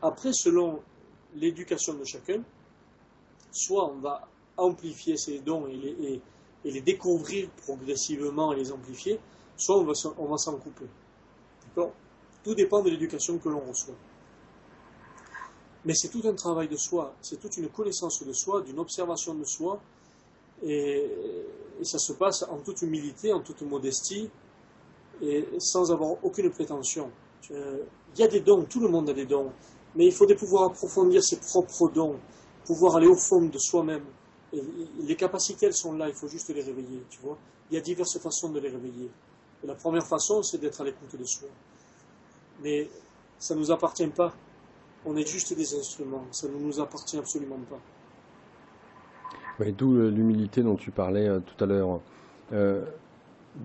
Après, 0.02 0.34
selon 0.34 0.82
l'éducation 1.34 1.94
de 1.94 2.04
chacun, 2.04 2.42
soit 3.50 3.90
on 3.90 4.00
va 4.00 4.28
amplifier 4.58 5.16
ces 5.16 5.38
dons 5.38 5.66
et 5.66 5.76
les, 5.76 6.20
découvrir 6.64 7.50
progressivement 7.62 8.52
et 8.52 8.56
les 8.56 8.72
amplifier, 8.72 9.20
soit 9.56 9.78
on 9.78 9.84
va 9.84 10.38
s'en 10.38 10.56
couper. 10.56 10.86
Tout 12.44 12.54
dépend 12.54 12.82
de 12.82 12.90
l'éducation 12.90 13.38
que 13.38 13.48
l'on 13.48 13.60
reçoit. 13.60 13.94
Mais 15.84 15.94
c'est 15.94 16.08
tout 16.08 16.22
un 16.24 16.34
travail 16.34 16.68
de 16.68 16.76
soi, 16.76 17.14
c'est 17.20 17.38
toute 17.38 17.56
une 17.58 17.68
connaissance 17.68 18.22
de 18.24 18.32
soi, 18.32 18.62
d'une 18.62 18.78
observation 18.78 19.34
de 19.34 19.44
soi, 19.44 19.80
et, 20.62 21.10
ça 21.82 21.98
se 21.98 22.12
passe 22.12 22.44
en 22.44 22.58
toute 22.58 22.80
humilité, 22.82 23.32
en 23.32 23.40
toute 23.40 23.60
modestie, 23.62 24.30
et 25.20 25.46
sans 25.58 25.90
avoir 25.92 26.24
aucune 26.24 26.50
prétention. 26.50 27.10
Il 27.50 28.18
y 28.18 28.22
a 28.22 28.28
des 28.28 28.40
dons, 28.40 28.64
tout 28.64 28.80
le 28.80 28.88
monde 28.88 29.10
a 29.10 29.12
des 29.12 29.26
dons, 29.26 29.52
mais 29.94 30.06
il 30.06 30.12
faut 30.12 30.26
pouvoir 30.34 30.70
approfondir 30.70 31.22
ses 31.22 31.38
propres 31.38 31.90
dons, 31.90 32.18
pouvoir 32.64 32.96
aller 32.96 33.06
au 33.06 33.16
fond 33.16 33.42
de 33.42 33.58
soi-même. 33.58 34.04
Et 34.54 34.62
les 35.02 35.16
capacités, 35.16 35.66
elles 35.66 35.74
sont 35.74 35.94
là, 35.94 36.08
il 36.08 36.14
faut 36.14 36.28
juste 36.28 36.48
les 36.54 36.62
réveiller, 36.62 37.02
tu 37.10 37.20
vois. 37.20 37.36
Il 37.70 37.74
y 37.74 37.78
a 37.78 37.80
diverses 37.80 38.18
façons 38.18 38.50
de 38.50 38.60
les 38.60 38.68
réveiller. 38.68 39.10
la 39.64 39.74
première 39.74 40.06
façon, 40.06 40.42
c'est 40.42 40.58
d'être 40.58 40.80
à 40.80 40.84
l'écoute 40.84 41.18
de 41.18 41.24
soi. 41.24 41.48
Mais 42.62 42.88
ça 43.38 43.54
ne 43.54 43.60
nous 43.60 43.70
appartient 43.70 44.06
pas 44.08 44.34
on 45.06 45.16
est 45.16 45.26
juste 45.26 45.56
des 45.56 45.74
instruments, 45.74 46.24
ça 46.30 46.48
ne 46.48 46.54
nous 46.54 46.80
appartient 46.80 47.18
absolument 47.18 47.58
pas. 47.68 47.78
d'où 49.70 49.92
l'humilité 49.92 50.62
dont 50.62 50.76
tu 50.76 50.90
parlais 50.90 51.28
euh, 51.28 51.40
tout 51.40 51.62
à 51.62 51.66
l'heure. 51.66 52.00
Euh, 52.52 52.84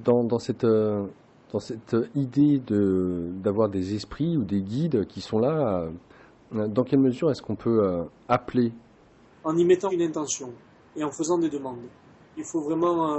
dans, 0.04 0.40
cette, 0.40 0.64
euh, 0.64 1.06
dans 1.52 1.60
cette 1.60 1.96
idée 2.16 2.62
d'avoir 2.68 3.70
des 3.70 3.96
esprits 3.96 4.38
ou 4.38 4.44
des 4.44 4.62
guides 4.62 5.06
qui 5.08 5.22
sont 5.22 5.40
là, 5.40 5.90
dans 6.52 6.84
quelle 6.84 7.00
mesure 7.00 7.32
est-ce 7.32 7.42
qu'on 7.42 7.56
peut 7.56 8.06
appeler? 8.28 8.72
En 9.44 9.58
y 9.58 9.66
mettant 9.66 9.90
une 9.90 10.04
intention 10.04 10.54
et 10.96 11.04
en 11.04 11.12
faisant 11.12 11.38
des 11.38 11.50
demandes. 11.50 11.78
Il 12.38 12.44
faut 12.44 12.62
vraiment 12.62 13.18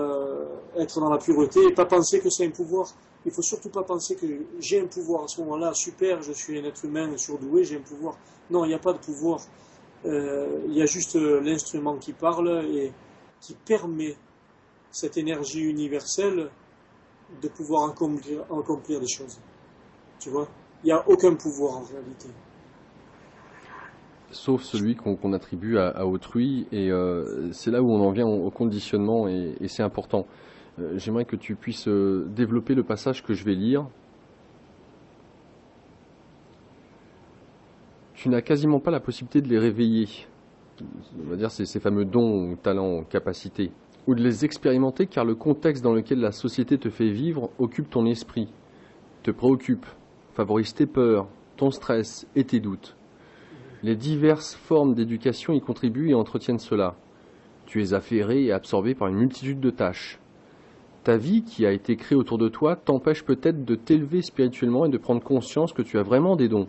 être 0.76 1.00
dans 1.00 1.10
la 1.10 1.18
pureté 1.18 1.60
et 1.66 1.74
pas 1.74 1.84
penser 1.84 2.20
que 2.20 2.30
c'est 2.30 2.46
un 2.46 2.50
pouvoir 2.50 2.94
il 3.26 3.32
faut 3.32 3.42
surtout 3.42 3.68
pas 3.68 3.82
penser 3.82 4.16
que 4.16 4.26
j'ai 4.60 4.80
un 4.80 4.86
pouvoir 4.86 5.24
à 5.24 5.28
ce 5.28 5.40
moment-là, 5.42 5.74
super, 5.74 6.22
je 6.22 6.32
suis 6.32 6.58
un 6.58 6.64
être 6.64 6.84
humain 6.84 7.16
surdoué, 7.16 7.64
j'ai 7.64 7.76
un 7.76 7.82
pouvoir. 7.82 8.16
Non, 8.50 8.64
il 8.64 8.68
n'y 8.68 8.74
a 8.74 8.78
pas 8.78 8.92
de 8.92 8.98
pouvoir. 8.98 9.40
Euh, 10.06 10.62
il 10.66 10.74
y 10.74 10.82
a 10.82 10.86
juste 10.86 11.16
euh, 11.16 11.40
l'instrument 11.40 11.98
qui 11.98 12.14
parle 12.14 12.64
et 12.72 12.92
qui 13.40 13.54
permet 13.54 14.16
cette 14.90 15.18
énergie 15.18 15.60
universelle 15.60 16.50
de 17.42 17.48
pouvoir 17.48 17.90
accomplir 17.90 19.00
des 19.00 19.08
choses. 19.08 19.38
Tu 20.18 20.30
vois? 20.30 20.48
Il 20.82 20.86
n'y 20.86 20.92
a 20.92 21.06
aucun 21.08 21.34
pouvoir 21.34 21.76
en 21.76 21.82
réalité. 21.82 22.28
Sauf 24.32 24.62
celui 24.62 24.94
qu'on 24.94 25.32
attribue 25.32 25.78
à, 25.78 26.06
autrui, 26.06 26.66
et 26.70 26.90
euh, 26.90 27.50
c'est 27.52 27.70
là 27.70 27.82
où 27.82 27.90
on 27.90 28.00
en 28.00 28.12
vient 28.12 28.26
au, 28.26 28.50
conditionnement, 28.50 29.26
et 29.26 29.66
c'est 29.66 29.82
important. 29.82 30.26
Euh, 30.78 30.96
j'aimerais 30.96 31.24
que 31.24 31.36
tu 31.36 31.54
puisses 31.54 31.88
euh, 31.88 32.26
développer 32.28 32.74
le 32.74 32.82
passage 32.82 33.22
que 33.22 33.34
je 33.34 33.44
vais 33.44 33.54
lire. 33.54 33.86
Tu 38.14 38.28
n'as 38.28 38.42
quasiment 38.42 38.80
pas 38.80 38.90
la 38.90 39.00
possibilité 39.00 39.40
de 39.40 39.48
les 39.48 39.58
réveiller, 39.58 40.08
on 41.18 41.30
va 41.30 41.36
dire 41.36 41.50
ces, 41.50 41.64
ces 41.64 41.80
fameux 41.80 42.04
dons, 42.04 42.56
talents, 42.62 43.02
capacités, 43.04 43.72
ou 44.06 44.14
de 44.14 44.22
les 44.22 44.44
expérimenter 44.44 45.06
car 45.06 45.24
le 45.24 45.34
contexte 45.34 45.82
dans 45.82 45.94
lequel 45.94 46.20
la 46.20 46.32
société 46.32 46.78
te 46.78 46.90
fait 46.90 47.10
vivre 47.10 47.50
occupe 47.58 47.88
ton 47.88 48.06
esprit, 48.06 48.48
te 49.22 49.30
préoccupe, 49.30 49.86
favorise 50.34 50.74
tes 50.74 50.86
peurs, 50.86 51.28
ton 51.56 51.70
stress 51.70 52.26
et 52.36 52.44
tes 52.44 52.60
doutes. 52.60 52.96
Les 53.82 53.96
diverses 53.96 54.54
formes 54.54 54.94
d'éducation 54.94 55.52
y 55.52 55.60
contribuent 55.60 56.10
et 56.10 56.14
entretiennent 56.14 56.58
cela. 56.58 56.96
Tu 57.66 57.82
es 57.82 57.94
affairé 57.94 58.44
et 58.44 58.52
absorbé 58.52 58.94
par 58.94 59.08
une 59.08 59.16
multitude 59.16 59.60
de 59.60 59.70
tâches 59.70 60.20
ta 61.04 61.16
vie 61.16 61.42
qui 61.42 61.66
a 61.66 61.72
été 61.72 61.96
créée 61.96 62.16
autour 62.16 62.38
de 62.38 62.48
toi 62.48 62.76
t'empêche 62.76 63.24
peut-être 63.24 63.64
de 63.64 63.74
t'élever 63.74 64.22
spirituellement 64.22 64.86
et 64.86 64.90
de 64.90 64.98
prendre 64.98 65.22
conscience 65.22 65.72
que 65.72 65.82
tu 65.82 65.98
as 65.98 66.02
vraiment 66.02 66.36
des 66.36 66.48
dons. 66.48 66.68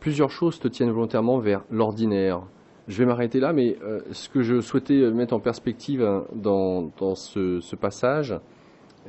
Plusieurs 0.00 0.30
choses 0.30 0.58
te 0.58 0.68
tiennent 0.68 0.90
volontairement 0.90 1.38
vers 1.38 1.64
l'ordinaire. 1.70 2.42
Je 2.86 2.98
vais 2.98 3.06
m'arrêter 3.06 3.40
là, 3.40 3.52
mais 3.52 3.76
euh, 3.82 4.00
ce 4.12 4.28
que 4.28 4.42
je 4.42 4.60
souhaitais 4.60 5.10
mettre 5.10 5.34
en 5.34 5.40
perspective 5.40 6.02
hein, 6.02 6.24
dans, 6.34 6.92
ce, 7.14 7.74
passage, 7.74 8.38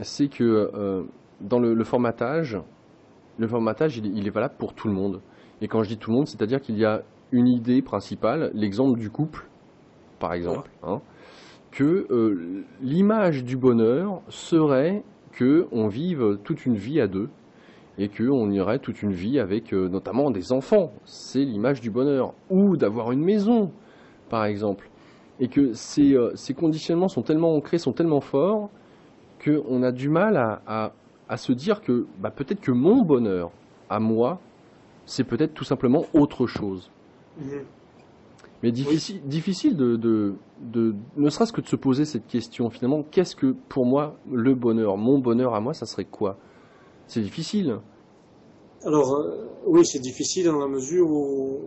c'est 0.01 0.29
que 0.29 0.43
euh, 0.43 1.03
dans 1.41 1.59
le, 1.59 1.83
formatage, 1.83 2.57
le 3.37 3.47
formatage, 3.47 3.97
il, 3.97 4.25
est 4.25 4.31
valable 4.31 4.55
pour 4.57 4.73
tout 4.73 4.87
le 4.87 4.95
monde. 4.95 5.21
Et 5.61 5.67
quand 5.67 5.83
je 5.83 5.89
dis 5.89 5.97
tout 5.97 6.11
le 6.11 6.17
monde, 6.17 6.27
c'est-à-dire 6.27 6.61
qu'il 6.61 6.77
y 6.77 6.85
a 6.85 7.01
une 7.31 7.47
idée 7.47 7.81
principale, 7.81 8.51
l'exemple 8.53 8.99
du 8.99 9.09
couple, 9.09 9.47
par 10.19 10.33
exemple. 10.33 10.69
Hein, 10.83 11.01
que 11.71 12.07
euh, 12.09 12.63
l'image 12.81 13.43
du 13.43 13.57
bonheur 13.57 14.21
serait 14.29 15.03
que 15.31 15.67
on 15.71 15.87
vive 15.87 16.37
toute 16.43 16.65
une 16.65 16.75
vie 16.75 16.99
à 16.99 17.07
deux 17.07 17.29
et 17.97 18.09
qu'on 18.09 18.49
irait 18.51 18.79
toute 18.79 19.01
une 19.01 19.11
vie 19.11 19.39
avec 19.39 19.73
euh, 19.73 19.89
notamment 19.89 20.31
des 20.31 20.51
enfants. 20.51 20.91
C'est 21.05 21.43
l'image 21.43 21.81
du 21.81 21.89
bonheur. 21.89 22.33
Ou 22.49 22.77
d'avoir 22.77 23.11
une 23.11 23.23
maison, 23.23 23.71
par 24.29 24.45
exemple. 24.45 24.89
Et 25.39 25.47
que 25.47 25.73
ces, 25.73 26.13
euh, 26.13 26.31
ces, 26.35 26.53
conditionnements 26.53 27.07
sont 27.07 27.21
tellement 27.21 27.53
ancrés, 27.53 27.77
sont 27.77 27.93
tellement 27.93 28.21
forts, 28.21 28.69
qu'on 29.43 29.83
a 29.83 29.91
du 29.91 30.09
mal 30.09 30.37
à, 30.37 30.93
à, 31.29 31.37
se 31.37 31.51
dire 31.51 31.81
que 31.81 32.07
bah, 32.19 32.31
peut-être 32.31 32.61
que 32.61 32.71
mon 32.71 33.03
bonheur, 33.03 33.51
à 33.89 33.99
moi, 33.99 34.39
c'est 35.07 35.23
peut-être 35.23 35.55
tout 35.55 35.63
simplement 35.63 36.05
autre 36.13 36.45
chose. 36.45 36.91
Mmh. 37.39 37.49
Mais 38.63 38.71
difficile, 38.71 39.21
difficile 39.23 39.77
de, 39.77 39.95
de, 39.95 40.35
de, 40.59 40.95
ne 41.15 41.29
serait-ce 41.29 41.53
que 41.53 41.61
de 41.61 41.67
se 41.67 41.75
poser 41.75 42.05
cette 42.05 42.27
question 42.27 42.69
finalement, 42.69 43.03
qu'est-ce 43.03 43.35
que 43.35 43.55
pour 43.69 43.85
moi 43.85 44.15
le 44.31 44.55
bonheur, 44.55 44.97
mon 44.97 45.19
bonheur 45.19 45.53
à 45.53 45.61
moi, 45.61 45.73
ça 45.73 45.85
serait 45.85 46.05
quoi? 46.05 46.37
C'est 47.07 47.21
difficile. 47.21 47.79
Alors 48.83 49.13
euh, 49.15 49.47
oui, 49.65 49.85
c'est 49.85 49.99
difficile 49.99 50.45
dans 50.45 50.59
la 50.59 50.67
mesure 50.67 51.09
où, 51.09 51.61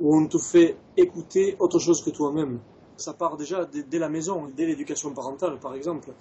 où 0.00 0.16
on 0.16 0.26
te 0.26 0.38
fait 0.38 0.76
écouter 0.96 1.56
autre 1.60 1.78
chose 1.78 2.02
que 2.04 2.10
toi-même. 2.10 2.58
Ça 2.96 3.14
part 3.14 3.36
déjà 3.36 3.64
dès, 3.64 3.84
dès 3.84 3.98
la 3.98 4.08
maison, 4.08 4.48
dès 4.54 4.66
l'éducation 4.66 5.14
parentale 5.14 5.58
par 5.60 5.74
exemple. 5.74 6.12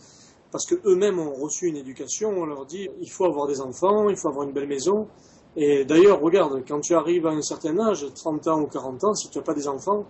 Parce 0.51 0.65
qu'eux-mêmes 0.65 1.19
ont 1.19 1.33
reçu 1.33 1.67
une 1.67 1.77
éducation, 1.77 2.29
on 2.29 2.45
leur 2.45 2.65
dit 2.65 2.87
il 3.01 3.09
faut 3.09 3.25
avoir 3.25 3.47
des 3.47 3.59
enfants, 3.59 4.07
il 4.09 4.17
faut 4.17 4.29
avoir 4.29 4.47
une 4.47 4.53
belle 4.53 4.67
maison, 4.67 5.07
et 5.55 5.83
d'ailleurs, 5.83 6.21
regarde, 6.21 6.63
quand 6.67 6.79
tu 6.79 6.93
arrives 6.93 7.25
à 7.25 7.31
un 7.31 7.41
certain 7.41 7.77
âge, 7.79 8.05
30 8.13 8.47
ans 8.47 8.61
ou 8.61 8.67
40 8.67 9.03
ans, 9.03 9.13
si 9.13 9.29
tu 9.29 9.37
n'as 9.37 9.43
pas 9.43 9.53
des 9.53 9.67
enfants, 9.67 10.05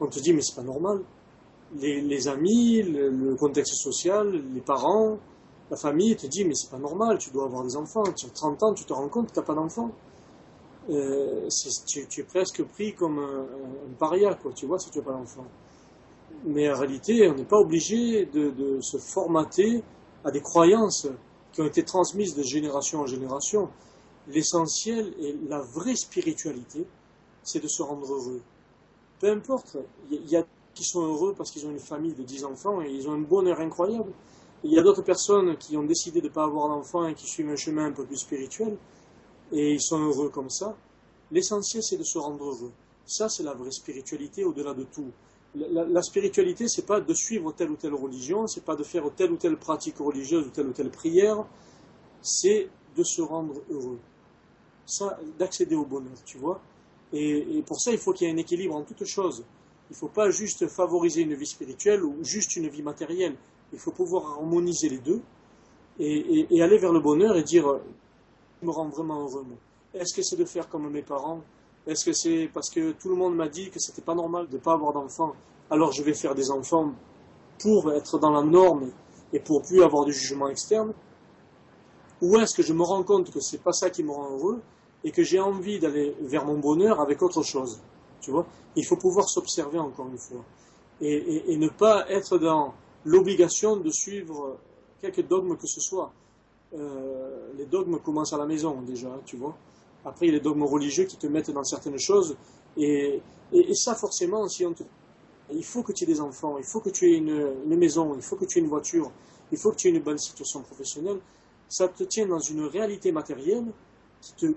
on 0.00 0.06
te 0.06 0.20
dit 0.20 0.32
mais 0.32 0.42
c'est 0.42 0.54
pas 0.54 0.62
normal. 0.62 1.00
Les, 1.78 2.28
amis, 2.28 2.82
le, 2.82 3.34
contexte 3.34 3.74
social, 3.74 4.40
les 4.54 4.60
parents, 4.60 5.18
la 5.70 5.76
famille 5.76 6.14
te 6.14 6.26
dit 6.28 6.44
mais 6.44 6.54
c'est 6.54 6.70
pas 6.70 6.78
normal, 6.78 7.18
tu 7.18 7.30
dois 7.30 7.44
avoir 7.44 7.64
des 7.64 7.76
enfants. 7.76 8.04
Tu 8.16 8.26
as 8.26 8.30
30 8.30 8.62
ans, 8.62 8.74
tu 8.74 8.84
te 8.84 8.92
rends 8.92 9.08
compte 9.08 9.28
que 9.28 9.32
tu 9.32 9.40
n'as 9.40 9.44
pas 9.44 9.54
d'enfants. 9.54 9.90
Euh, 10.88 11.48
tu, 11.88 12.20
es 12.20 12.22
presque 12.22 12.62
pris 12.62 12.94
comme 12.94 13.18
un, 13.18 13.44
paria, 13.98 14.34
quoi, 14.34 14.52
tu 14.52 14.66
vois, 14.66 14.78
si 14.78 14.88
tu 14.90 14.98
n'as 14.98 15.04
pas 15.04 15.12
d'enfants. 15.12 15.46
Mais 16.44 16.70
en 16.70 16.78
réalité, 16.78 17.28
on 17.28 17.34
n'est 17.34 17.44
pas 17.44 17.58
obligé 17.58 18.26
de, 18.26 18.50
de 18.50 18.80
se 18.80 18.98
formater 18.98 19.82
à 20.24 20.30
des 20.30 20.40
croyances 20.40 21.08
qui 21.52 21.60
ont 21.60 21.66
été 21.66 21.82
transmises 21.82 22.36
de 22.36 22.44
génération 22.44 23.00
en 23.00 23.06
génération 23.06 23.68
l'essentiel 24.28 25.14
et 25.20 25.36
la 25.48 25.60
vraie 25.60 25.96
spiritualité, 25.96 26.86
c'est 27.42 27.62
de 27.62 27.68
se 27.68 27.82
rendre 27.82 28.12
heureux. 28.12 28.42
Peu 29.20 29.30
importe, 29.30 29.78
il 30.10 30.28
y 30.28 30.36
a 30.36 30.44
qui 30.74 30.84
sont 30.84 31.00
heureux 31.00 31.34
parce 31.36 31.50
qu'ils 31.50 31.66
ont 31.66 31.70
une 31.70 31.80
famille 31.80 32.12
de 32.12 32.22
10 32.22 32.44
enfants 32.44 32.82
et 32.82 32.90
ils 32.90 33.08
ont 33.08 33.12
un 33.12 33.20
bonheur 33.20 33.60
incroyable. 33.60 34.12
Il 34.62 34.72
y 34.72 34.78
a 34.78 34.82
d'autres 34.82 35.02
personnes 35.02 35.56
qui 35.56 35.76
ont 35.76 35.84
décidé 35.84 36.20
de 36.20 36.28
ne 36.28 36.32
pas 36.32 36.44
avoir 36.44 36.68
d'enfants 36.68 37.06
et 37.06 37.14
qui 37.14 37.26
suivent 37.26 37.48
un 37.48 37.56
chemin 37.56 37.86
un 37.86 37.92
peu 37.92 38.04
plus 38.04 38.18
spirituel 38.18 38.76
et 39.52 39.72
ils 39.72 39.80
sont 39.80 39.98
heureux 39.98 40.28
comme 40.28 40.50
ça. 40.50 40.76
L'essentiel, 41.30 41.82
c'est 41.82 41.96
de 41.96 42.04
se 42.04 42.18
rendre 42.18 42.44
heureux. 42.44 42.72
Ça, 43.06 43.28
c'est 43.28 43.42
la 43.42 43.54
vraie 43.54 43.70
spiritualité 43.70 44.44
au-delà 44.44 44.74
de 44.74 44.84
tout. 44.84 45.10
La, 45.54 45.84
la 45.84 46.02
spiritualité, 46.02 46.68
c'est 46.68 46.84
pas 46.84 47.00
de 47.00 47.14
suivre 47.14 47.52
telle 47.52 47.70
ou 47.70 47.76
telle 47.76 47.94
religion, 47.94 48.46
c'est 48.46 48.64
pas 48.64 48.76
de 48.76 48.82
faire 48.82 49.04
telle 49.16 49.32
ou 49.32 49.36
telle 49.36 49.56
pratique 49.56 49.98
religieuse 49.98 50.46
ou 50.46 50.50
telle 50.50 50.66
ou 50.66 50.72
telle 50.72 50.90
prière, 50.90 51.46
c'est 52.20 52.68
de 52.96 53.02
se 53.02 53.22
rendre 53.22 53.54
heureux 53.70 53.98
d'accéder 55.38 55.74
au 55.74 55.84
bonheur, 55.84 56.16
tu 56.24 56.38
vois. 56.38 56.60
Et, 57.12 57.62
pour 57.66 57.80
ça, 57.80 57.92
il 57.92 57.98
faut 57.98 58.12
qu'il 58.12 58.26
y 58.26 58.30
ait 58.30 58.34
un 58.34 58.36
équilibre 58.36 58.74
en 58.74 58.82
toutes 58.82 59.04
choses. 59.04 59.44
Il 59.90 59.92
ne 59.92 59.96
faut 59.96 60.08
pas 60.08 60.30
juste 60.30 60.66
favoriser 60.68 61.22
une 61.22 61.34
vie 61.34 61.46
spirituelle 61.46 62.04
ou 62.04 62.16
juste 62.22 62.56
une 62.56 62.68
vie 62.68 62.82
matérielle. 62.82 63.36
Il 63.72 63.78
faut 63.78 63.92
pouvoir 63.92 64.32
harmoniser 64.32 64.88
les 64.88 64.98
deux 64.98 65.20
et, 65.98 66.62
aller 66.62 66.78
vers 66.78 66.92
le 66.92 67.00
bonheur 67.00 67.36
et 67.36 67.42
dire 67.42 67.66
je 68.60 68.66
me 68.66 68.72
rends 68.72 68.88
vraiment 68.88 69.22
heureux. 69.22 69.46
Est-ce 69.94 70.14
que 70.14 70.22
c'est 70.22 70.36
de 70.36 70.44
faire 70.44 70.68
comme 70.68 70.90
mes 70.90 71.02
parents? 71.02 71.40
Est-ce 71.86 72.04
que 72.04 72.12
c'est 72.12 72.50
parce 72.52 72.68
que 72.68 72.92
tout 72.92 73.08
le 73.08 73.14
monde 73.14 73.36
m'a 73.36 73.48
dit 73.48 73.70
que 73.70 73.78
c'était 73.78 74.02
pas 74.02 74.14
normal 74.14 74.48
de 74.48 74.56
ne 74.56 74.60
pas 74.60 74.72
avoir 74.72 74.92
d'enfants 74.92 75.34
Alors 75.70 75.92
je 75.92 76.02
vais 76.02 76.14
faire 76.14 76.34
des 76.34 76.50
enfants 76.50 76.92
pour 77.60 77.92
être 77.92 78.18
dans 78.18 78.32
la 78.32 78.42
norme 78.42 78.90
et 79.32 79.38
pour 79.38 79.62
plus 79.62 79.82
avoir 79.82 80.04
de 80.04 80.10
jugement 80.10 80.48
externe? 80.48 80.92
Ou 82.22 82.38
est-ce 82.38 82.54
que 82.54 82.62
je 82.62 82.72
me 82.72 82.82
rends 82.82 83.04
compte 83.04 83.30
que 83.30 83.40
c'est 83.40 83.62
pas 83.62 83.72
ça 83.72 83.90
qui 83.90 84.02
me 84.02 84.10
rend 84.10 84.30
heureux 84.32 84.62
et 85.06 85.12
que 85.12 85.22
j'ai 85.22 85.38
envie 85.38 85.78
d'aller 85.78 86.16
vers 86.20 86.44
mon 86.44 86.58
bonheur 86.58 87.00
avec 87.00 87.22
autre 87.22 87.44
chose. 87.44 87.80
Tu 88.20 88.32
vois 88.32 88.44
Il 88.74 88.84
faut 88.84 88.96
pouvoir 88.96 89.28
s'observer 89.28 89.78
encore 89.78 90.08
une 90.08 90.18
fois. 90.18 90.44
Et, 91.00 91.56
ne 91.56 91.68
pas 91.68 92.10
être 92.10 92.38
dans 92.38 92.74
l'obligation 93.04 93.76
de 93.76 93.90
suivre 93.90 94.58
quelque 95.00 95.20
dogme 95.20 95.56
que 95.56 95.68
ce 95.68 95.80
soit. 95.80 96.12
Euh, 96.74 97.52
les 97.56 97.66
dogmes 97.66 98.00
commencent 98.00 98.32
à 98.32 98.38
la 98.38 98.46
maison 98.46 98.82
déjà, 98.82 99.20
tu 99.24 99.36
vois. 99.36 99.56
Après, 100.04 100.26
il 100.26 100.30
y 100.30 100.32
a 100.32 100.38
les 100.38 100.42
dogmes 100.42 100.64
religieux 100.64 101.04
qui 101.04 101.16
te 101.16 101.28
mettent 101.28 101.52
dans 101.52 101.62
certaines 101.62 102.00
choses. 102.00 102.36
Et, 102.76 103.22
ça, 103.74 103.94
forcément, 103.94 104.48
si 104.48 104.64
il 105.52 105.64
faut 105.64 105.84
que 105.84 105.92
tu 105.92 106.02
aies 106.02 106.08
des 106.08 106.20
enfants, 106.20 106.58
il 106.58 106.64
faut 106.64 106.80
que 106.80 106.90
tu 106.90 107.12
aies 107.12 107.16
une, 107.18 107.76
maison, 107.76 108.16
il 108.16 108.22
faut 108.22 108.34
que 108.34 108.44
tu 108.44 108.58
aies 108.58 108.62
une 108.62 108.68
voiture, 108.68 109.12
il 109.52 109.58
faut 109.58 109.70
que 109.70 109.76
tu 109.76 109.86
aies 109.86 109.92
une 109.92 110.02
bonne 110.02 110.18
situation 110.18 110.62
professionnelle. 110.62 111.20
Ça 111.68 111.86
te 111.86 112.02
tient 112.02 112.26
dans 112.26 112.40
une 112.40 112.64
réalité 112.64 113.12
matérielle 113.12 113.66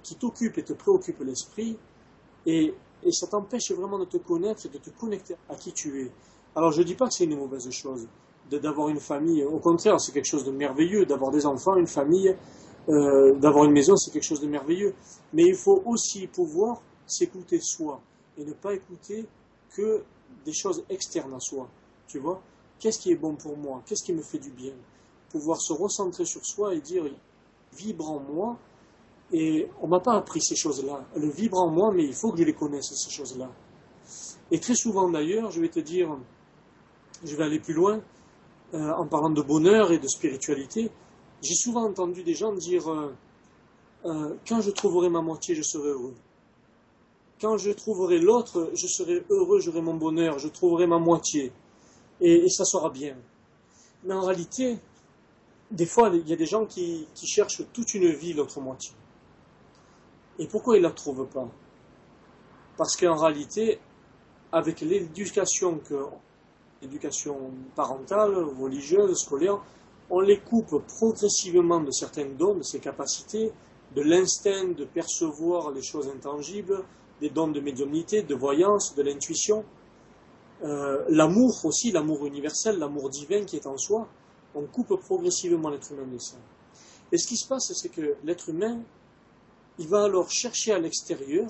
qui 0.04 0.16
t'occupe 0.16 0.58
et 0.58 0.64
te 0.64 0.74
préoccupe 0.74 1.20
l'esprit, 1.22 1.78
et, 2.46 2.74
ça 3.12 3.28
t'empêche 3.28 3.72
vraiment 3.72 3.98
de 3.98 4.06
te 4.06 4.18
connaître 4.18 4.66
et 4.66 4.70
de 4.70 4.78
te 4.78 4.90
connecter 4.90 5.36
à 5.48 5.56
qui 5.56 5.72
tu 5.72 6.02
es. 6.02 6.12
Alors 6.56 6.72
je 6.72 6.82
ne 6.82 6.86
dis 6.86 6.96
pas 6.96 7.08
que 7.08 7.14
c'est 7.14 7.24
une 7.24 7.38
mauvaise 7.38 7.70
chose 7.70 8.08
d'avoir 8.52 8.90
une 8.90 9.00
famille, 9.00 9.44
au 9.44 9.60
contraire, 9.60 10.02
c'est 10.02 10.12
quelque 10.12 10.26
chose 10.26 10.44
de 10.44 10.52
merveilleux, 10.52 11.06
d'avoir 11.06 11.32
des 11.32 11.46
enfants, 11.46 11.76
une 11.76 11.88
famille, 11.88 12.36
euh, 12.90 13.36
d'avoir 13.36 13.66
une 13.66 13.72
maison, 13.72 13.96
c'est 13.96 14.12
quelque 14.12 14.24
chose 14.24 14.42
de 14.42 14.48
merveilleux. 14.48 14.96
Mais 15.34 15.44
il 15.44 15.56
faut 15.56 15.84
aussi 15.86 16.28
pouvoir 16.28 16.82
s'écouter 17.06 17.60
soi 17.62 18.02
et 18.38 18.44
ne 18.44 18.54
pas 18.54 18.74
écouter 18.74 19.28
que 19.76 20.04
des 20.46 20.54
choses 20.54 20.84
externes 20.90 21.34
à 21.34 21.40
soi. 21.40 21.70
Tu 22.08 22.20
vois 22.20 22.42
Qu'est-ce 22.80 23.00
qui 23.00 23.12
est 23.12 23.16
bon 23.16 23.36
pour 23.36 23.58
moi? 23.58 23.84
Qu'est-ce 23.86 24.04
qui 24.04 24.14
me 24.14 24.22
fait 24.22 24.40
du 24.40 24.52
bien? 24.52 24.74
Pouvoir 25.30 25.60
se 25.62 25.74
recentrer 25.74 26.26
sur 26.26 26.46
soi 26.46 26.74
et 26.74 26.80
dire 26.80 27.04
vibre 27.78 28.10
en 28.10 28.20
moi 28.20 28.58
et 29.32 29.68
on 29.82 29.88
m'a 29.88 30.00
pas 30.00 30.16
appris 30.16 30.42
ces 30.42 30.56
choses-là. 30.56 31.06
Elles 31.16 31.30
vibrent 31.30 31.62
en 31.62 31.70
moi, 31.70 31.92
mais 31.94 32.04
il 32.04 32.14
faut 32.14 32.32
que 32.32 32.40
je 32.40 32.44
les 32.44 32.54
connaisse, 32.54 32.92
ces 32.94 33.12
choses-là. 33.12 33.50
Et 34.52 34.60
très 34.60 34.76
souvent 34.76 35.10
d'ailleurs, 35.10 35.52
je 35.52 35.62
vais 35.62 35.70
te 35.70 35.80
dire, 35.80 36.18
je 37.24 37.36
vais 37.36 37.44
aller 37.44 37.60
plus 37.60 37.74
loin, 37.74 38.02
euh, 38.74 38.92
en 38.94 39.08
parlant 39.08 39.30
de 39.30 39.42
bonheur 39.42 39.92
et 39.92 40.00
de 40.00 40.08
spiritualité, 40.08 40.92
j'ai 41.42 41.56
souvent 41.56 41.86
entendu 41.86 42.24
des 42.24 42.34
gens 42.34 42.54
dire, 42.54 42.88
euh, 42.88 43.14
euh, 44.06 44.36
quand 44.48 44.62
je 44.62 44.72
trouverai 44.72 45.10
ma 45.10 45.22
moitié, 45.22 45.56
je 45.56 45.62
serai 45.62 45.90
heureux. 45.90 46.16
Quand 47.40 47.58
je 47.58 47.72
trouverai 47.72 48.20
l'autre, 48.20 48.72
je 48.74 48.88
serai 48.88 49.24
heureux, 49.30 49.60
j'aurai 49.60 49.82
mon 49.82 49.96
bonheur, 49.96 50.40
je 50.40 50.50
trouverai 50.50 50.88
ma 50.88 51.00
moitié. 51.00 51.52
Et, 52.20 52.50
ça 52.50 52.66
sera 52.66 52.90
bien. 52.90 53.16
Mais 54.04 54.14
en 54.14 54.22
réalité, 54.22 54.78
des 55.72 55.86
fois, 55.86 56.12
il 56.14 56.28
y 56.28 56.34
a 56.34 56.36
des 56.36 56.46
gens 56.46 56.66
qui 56.66 57.08
cherchent 57.16 57.62
toute 57.72 57.94
une 57.94 58.12
vie 58.12 58.34
l'autre 58.34 58.60
moitié. 58.60 58.92
Et 60.40 60.48
pourquoi 60.48 60.78
ils 60.78 60.82
ne 60.82 60.88
la 60.88 60.94
trouvent 60.94 61.28
pas? 61.28 61.48
Parce 62.78 62.96
qu'en 62.96 63.16
réalité, 63.16 63.80
avec 64.52 64.82
l'éducation 64.82 65.80
que 65.80 66.06
l'éducation 66.82 67.52
parentale, 67.76 68.36
religieuse, 68.36 69.18
scolaire, 69.18 69.62
on 70.10 70.22
les 70.22 70.40
coupe 70.40 70.82
progressivement 70.88 71.82
de 71.82 71.92
certains 71.92 72.26
dons, 72.26 72.56
de 72.56 72.64
ses 72.64 72.80
capacités, 72.80 73.52
de 73.96 74.02
l'instinct 74.02 74.70
de 74.70 74.86
percevoir 74.86 75.72
les 75.72 75.84
choses 75.84 76.08
intangibles, 76.08 76.84
des 77.20 77.30
dons 77.30 77.50
de 77.50 77.60
médiumnité, 77.60 78.22
de 78.22 78.34
voyance, 78.34 78.96
de 78.96 79.04
l'intuition, 79.04 79.66
euh, 80.64 81.06
l'amour 81.10 81.66
aussi, 81.66 81.92
l'amour 81.92 82.26
universel, 82.26 82.80
l'amour 82.80 83.10
divin 83.10 83.44
qui 83.44 83.58
est 83.58 83.68
en 83.68 83.78
soi, 83.78 84.08
on 84.56 84.64
coupe 84.64 84.96
progressivement 85.02 85.70
l'être 85.70 85.92
humain 85.92 86.08
de 86.12 86.18
ça. 86.18 86.38
Et 87.12 87.18
ce 87.18 87.28
qui 87.28 87.38
se 87.38 87.48
passe, 87.48 87.72
c'est 87.74 87.90
que 87.90 88.16
l'être 88.24 88.50
humain 88.50 88.80
il 89.80 89.88
va 89.88 90.04
alors 90.04 90.30
chercher 90.30 90.74
à 90.74 90.80
l'extérieur, 90.80 91.50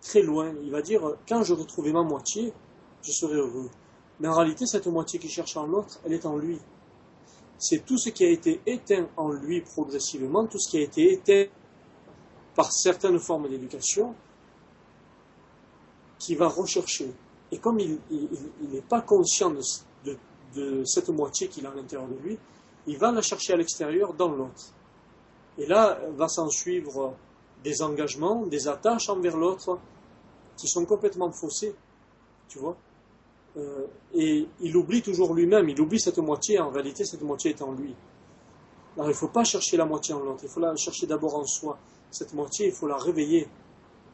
très 0.00 0.22
loin. 0.22 0.52
Il 0.64 0.70
va 0.70 0.82
dire, 0.82 1.16
quand 1.28 1.42
je 1.42 1.52
retrouverai 1.52 1.92
ma 1.92 2.02
moitié, 2.02 2.52
je 3.02 3.12
serai 3.12 3.34
heureux. 3.34 3.70
Mais 4.18 4.28
en 4.28 4.34
réalité, 4.34 4.66
cette 4.66 4.86
moitié 4.86 5.18
qui 5.18 5.28
cherche 5.28 5.56
en 5.56 5.66
l'autre, 5.66 6.00
elle 6.04 6.14
est 6.14 6.26
en 6.26 6.36
lui. 6.36 6.58
C'est 7.58 7.84
tout 7.84 7.98
ce 7.98 8.08
qui 8.08 8.24
a 8.24 8.30
été 8.30 8.60
éteint 8.66 9.08
en 9.16 9.30
lui 9.30 9.60
progressivement, 9.60 10.46
tout 10.46 10.58
ce 10.58 10.70
qui 10.70 10.78
a 10.78 10.80
été 10.80 11.12
éteint 11.12 11.44
par 12.54 12.72
certaines 12.72 13.18
formes 13.18 13.48
d'éducation, 13.48 14.14
qui 16.18 16.34
va 16.34 16.48
rechercher. 16.48 17.12
Et 17.52 17.58
comme 17.58 17.78
il 17.78 17.98
n'est 18.72 18.80
pas 18.80 19.02
conscient 19.02 19.50
de 19.50 20.84
cette 20.84 21.08
moitié 21.10 21.48
qu'il 21.48 21.66
a 21.66 21.70
à 21.70 21.74
l'intérieur 21.74 22.08
de 22.08 22.16
lui, 22.16 22.38
il 22.86 22.96
va 22.96 23.12
la 23.12 23.22
chercher 23.22 23.52
à 23.52 23.56
l'extérieur 23.56 24.14
dans 24.14 24.30
l'autre. 24.30 24.72
Et 25.58 25.66
là, 25.66 25.98
va 26.16 26.28
s'en 26.28 26.48
suivre 26.48 27.14
des 27.64 27.82
engagements, 27.82 28.46
des 28.46 28.68
attaches 28.68 29.08
envers 29.08 29.36
l'autre 29.36 29.78
qui 30.56 30.68
sont 30.68 30.84
complètement 30.84 31.30
faussées, 31.30 31.74
tu 32.48 32.58
vois. 32.58 32.76
Euh, 33.56 33.86
et 34.14 34.46
il 34.60 34.76
oublie 34.76 35.02
toujours 35.02 35.34
lui-même, 35.34 35.68
il 35.68 35.80
oublie 35.80 35.98
cette 35.98 36.18
moitié, 36.18 36.60
en 36.60 36.70
réalité 36.70 37.04
cette 37.04 37.22
moitié 37.22 37.50
est 37.50 37.62
en 37.62 37.72
lui. 37.72 37.94
Alors 38.94 39.06
il 39.06 39.12
ne 39.12 39.16
faut 39.16 39.28
pas 39.28 39.44
chercher 39.44 39.76
la 39.76 39.84
moitié 39.84 40.14
en 40.14 40.20
l'autre, 40.20 40.40
il 40.42 40.48
faut 40.48 40.60
la 40.60 40.74
chercher 40.76 41.06
d'abord 41.06 41.36
en 41.36 41.44
soi. 41.44 41.78
Cette 42.10 42.32
moitié, 42.34 42.66
il 42.66 42.72
faut 42.72 42.86
la 42.86 42.96
réveiller. 42.96 43.48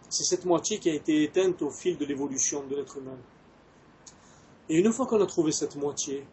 C'est 0.08 0.24
cette 0.24 0.44
moitié 0.44 0.78
qui 0.78 0.90
a 0.90 0.94
été 0.94 1.22
éteinte 1.22 1.62
au 1.62 1.70
fil 1.70 1.96
de 1.96 2.04
l'évolution 2.04 2.64
de 2.66 2.76
l'être 2.76 2.98
humain. 2.98 3.16
Et 4.68 4.78
une 4.78 4.92
fois 4.92 5.06
qu'on 5.06 5.20
a 5.22 5.26
trouvé 5.26 5.52
cette 5.52 5.76
moitié, 5.76 6.26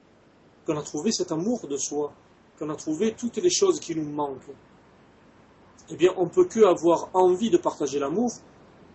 qu'on 0.66 0.78
a 0.78 0.82
trouvé 0.82 1.12
cet 1.12 1.32
amour 1.32 1.68
de 1.68 1.78
soi, 1.78 2.14
qu'on 2.58 2.70
a 2.70 2.76
trouvé 2.76 3.14
toutes 3.14 3.38
les 3.38 3.50
choses 3.50 3.80
qui 3.80 3.96
nous 3.96 4.10
manquent, 4.10 4.52
eh 5.92 5.96
bien, 5.96 6.12
on 6.18 6.28
peut 6.28 6.46
que 6.46 6.64
avoir 6.64 7.10
envie 7.14 7.50
de 7.50 7.58
partager 7.58 8.00
l'amour, 8.00 8.32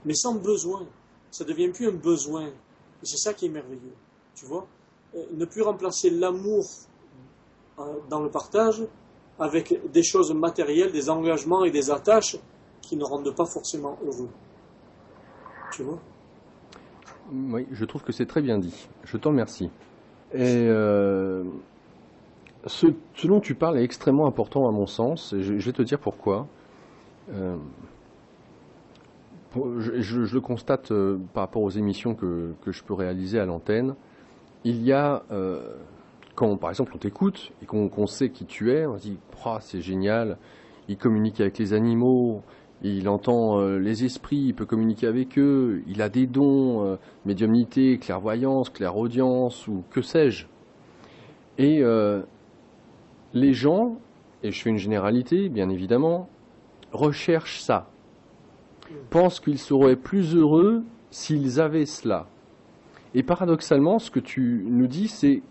mais 0.04 0.14
sans 0.14 0.34
besoin. 0.34 0.86
Ça 1.30 1.44
devient 1.44 1.68
plus 1.68 1.88
un 1.88 1.92
besoin. 1.92 2.46
Et 2.46 3.04
c'est 3.04 3.18
ça 3.18 3.34
qui 3.34 3.46
est 3.46 3.50
merveilleux. 3.50 3.94
Tu 4.34 4.46
vois 4.46 4.66
Ne 5.32 5.44
plus 5.44 5.62
remplacer 5.62 6.10
l'amour 6.10 6.64
euh, 7.78 7.82
dans 8.08 8.20
le 8.20 8.30
partage 8.30 8.82
avec 9.38 9.78
des 9.92 10.02
choses 10.02 10.32
matérielles, 10.32 10.92
des 10.92 11.10
engagements 11.10 11.64
et 11.64 11.70
des 11.70 11.90
attaches 11.90 12.38
qui 12.80 12.96
ne 12.96 13.04
rendent 13.04 13.34
pas 13.34 13.44
forcément 13.44 13.98
heureux. 14.02 14.30
Tu 15.72 15.82
vois? 15.82 15.98
Oui, 17.32 17.66
je 17.72 17.84
trouve 17.84 18.02
que 18.02 18.12
c'est 18.12 18.26
très 18.26 18.40
bien 18.40 18.58
dit. 18.58 18.88
Je 19.04 19.16
t'en 19.18 19.30
remercie. 19.30 19.68
Et 20.32 20.66
euh, 20.68 21.44
ce, 22.66 22.86
dont 23.24 23.40
tu 23.40 23.54
parles 23.54 23.78
est 23.78 23.84
extrêmement 23.84 24.26
important 24.26 24.66
à 24.68 24.70
mon 24.70 24.86
sens. 24.86 25.34
je, 25.38 25.52
vais 25.52 25.72
te 25.72 25.82
dire 25.82 25.98
pourquoi. 25.98 26.46
Euh, 27.32 27.56
je, 29.78 30.34
le 30.34 30.40
constate 30.40 30.92
euh, 30.92 31.18
par 31.32 31.44
rapport 31.44 31.62
aux 31.62 31.70
émissions 31.70 32.14
que, 32.14 32.54
je 32.66 32.82
peux 32.82 32.94
réaliser 32.94 33.38
à 33.38 33.46
l'antenne. 33.46 33.94
Il 34.64 34.82
y 34.82 34.92
a, 34.92 35.22
quand 36.34 36.56
par 36.56 36.70
exemple 36.70 36.92
on 36.96 36.98
t'écoute 36.98 37.52
et 37.62 37.66
qu'on 37.66 38.06
sait 38.06 38.30
qui 38.30 38.44
tu 38.46 38.72
es, 38.72 38.84
on 38.84 38.98
se 38.98 39.02
dit 39.02 39.18
oh, 39.46 39.56
c'est 39.60 39.80
génial, 39.80 40.38
il 40.88 40.96
communique 40.96 41.40
avec 41.40 41.56
les 41.58 41.72
animaux, 41.72 42.42
il 42.82 43.08
entend 43.08 43.60
les 43.60 44.04
esprits, 44.04 44.46
il 44.48 44.54
peut 44.54 44.66
communiquer 44.66 45.06
avec 45.06 45.38
eux, 45.38 45.84
il 45.86 46.02
a 46.02 46.08
des 46.08 46.26
dons, 46.26 46.98
médiumnité, 47.24 47.98
clairvoyance, 47.98 48.68
clairaudience 48.70 49.68
ou 49.68 49.84
que 49.90 50.02
sais-je. 50.02 50.46
Et 51.58 51.84
les 53.34 53.52
gens, 53.52 53.98
et 54.42 54.50
je 54.50 54.62
fais 54.62 54.70
une 54.70 54.78
généralité 54.78 55.48
bien 55.48 55.68
évidemment, 55.68 56.28
recherchent 56.96 57.60
ça, 57.60 57.88
pensent 59.10 59.40
qu'ils 59.40 59.58
seraient 59.58 59.96
plus 59.96 60.34
heureux 60.34 60.82
s'ils 61.10 61.60
avaient 61.60 61.86
cela. 61.86 62.26
Et 63.14 63.22
paradoxalement, 63.22 63.98
ce 63.98 64.10
que 64.10 64.20
tu 64.20 64.64
nous 64.68 64.86
dis, 64.86 65.08
c'est 65.08 65.42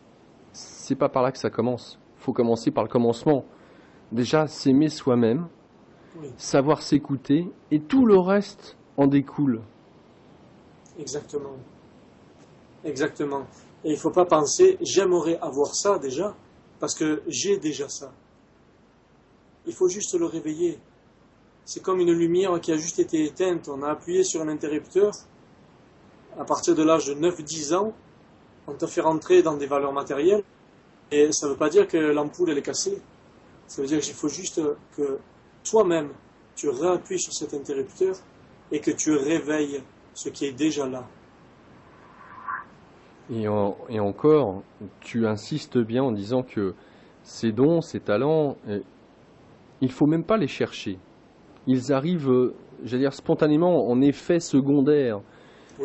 c'est 0.55 0.95
pas 0.95 1.09
par 1.09 1.23
là 1.23 1.31
que 1.31 1.37
ça 1.37 1.49
commence. 1.49 1.99
Il 2.17 2.23
faut 2.23 2.33
commencer 2.33 2.71
par 2.71 2.83
le 2.83 2.89
commencement. 2.89 3.43
Déjà, 4.11 4.47
s'aimer 4.47 4.89
soi-même, 4.89 5.47
savoir 6.37 6.81
s'écouter, 6.81 7.49
et 7.71 7.79
tout 7.79 8.05
le 8.05 8.17
reste 8.17 8.77
en 8.95 9.07
découle. 9.07 9.61
Exactement. 10.97 11.57
Exactement. 12.83 13.47
Et 13.83 13.89
il 13.89 13.93
ne 13.93 13.97
faut 13.97 14.11
pas 14.11 14.25
penser, 14.25 14.77
j'aimerais 14.81 15.37
avoir 15.41 15.75
ça 15.75 15.99
déjà, 15.99 16.35
parce 16.79 16.95
que 16.95 17.21
j'ai 17.27 17.57
déjà 17.57 17.89
ça. 17.89 18.13
Il 19.65 19.73
faut 19.73 19.89
juste 19.89 20.17
le 20.17 20.25
réveiller. 20.25 20.79
C'est 21.65 21.81
comme 21.81 21.99
une 21.99 22.11
lumière 22.11 22.59
qui 22.61 22.71
a 22.71 22.77
juste 22.77 22.99
été 22.99 23.25
éteinte. 23.25 23.67
On 23.69 23.81
a 23.81 23.89
appuyé 23.89 24.23
sur 24.23 24.41
un 24.41 24.47
interrupteur. 24.47 25.11
À 26.39 26.45
partir 26.45 26.75
de 26.75 26.83
l'âge 26.83 27.07
de 27.07 27.15
9-10 27.15 27.75
ans, 27.75 27.93
on 28.67 28.73
te 28.73 28.85
fait 28.85 29.01
rentrer 29.01 29.41
dans 29.41 29.57
des 29.57 29.65
valeurs 29.65 29.93
matérielles. 29.93 30.43
Et 31.11 31.31
ça 31.31 31.47
ne 31.47 31.53
veut 31.53 31.57
pas 31.57 31.69
dire 31.69 31.87
que 31.87 31.97
l'ampoule 31.97 32.51
est 32.51 32.61
cassée. 32.61 33.01
Ça 33.67 33.81
veut 33.81 33.87
dire 33.87 33.99
qu'il 33.99 34.13
faut 34.13 34.29
juste 34.29 34.61
que 34.95 35.17
toi-même, 35.63 36.09
tu 36.55 36.69
réappuies 36.69 37.19
sur 37.19 37.33
cet 37.33 37.53
interrupteur 37.55 38.15
et 38.71 38.79
que 38.79 38.91
tu 38.91 39.15
réveilles 39.15 39.81
ce 40.13 40.29
qui 40.29 40.45
est 40.45 40.53
déjà 40.53 40.87
là. 40.87 41.03
Et, 43.31 43.47
encore, 43.47 44.61
tu 45.01 45.25
insistes 45.25 45.79
bien 45.79 46.03
en 46.03 46.11
disant 46.11 46.43
que 46.43 46.75
ces 47.23 47.51
dons, 47.51 47.81
ces 47.81 47.99
talents, 47.99 48.55
il 49.81 49.91
faut 49.91 50.05
même 50.05 50.23
pas 50.23 50.37
les 50.37 50.47
chercher. 50.47 50.99
Ils 51.67 51.93
arrivent, 51.93 52.53
j'allais 52.83 53.03
dire, 53.03 53.13
spontanément 53.13 53.89
en 53.89 54.01
effet 54.01 54.39
secondaire. 54.39 55.21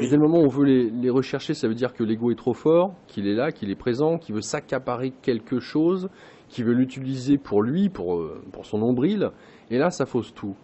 Et 0.00 0.08
dès 0.08 0.16
le 0.16 0.22
moment 0.22 0.38
où 0.38 0.44
on 0.44 0.48
veut 0.48 0.64
les, 0.64 1.10
rechercher, 1.10 1.52
ça 1.52 1.66
veut 1.66 1.74
dire 1.74 1.92
que 1.92 2.04
l'ego 2.04 2.30
est 2.30 2.36
trop 2.36 2.54
fort, 2.54 2.94
qu'il 3.08 3.26
est 3.26 3.34
là, 3.34 3.50
qu'il 3.50 3.70
est 3.70 3.76
présent, 3.76 4.18
qu'il 4.18 4.36
veut 4.36 4.40
s'accaparer 4.40 5.12
quelque 5.22 5.58
chose, 5.58 6.08
qu'il 6.48 6.64
veut 6.64 6.74
l'utiliser 6.74 7.38
pour 7.38 7.62
lui, 7.62 7.88
pour, 7.88 8.16
euh, 8.16 8.40
pour 8.52 8.66
son 8.66 8.78
nombril. 8.78 9.30
Et 9.70 9.78
là, 9.78 9.90
ça 9.90 10.06
fausse 10.06 10.32
tout. 10.32 10.54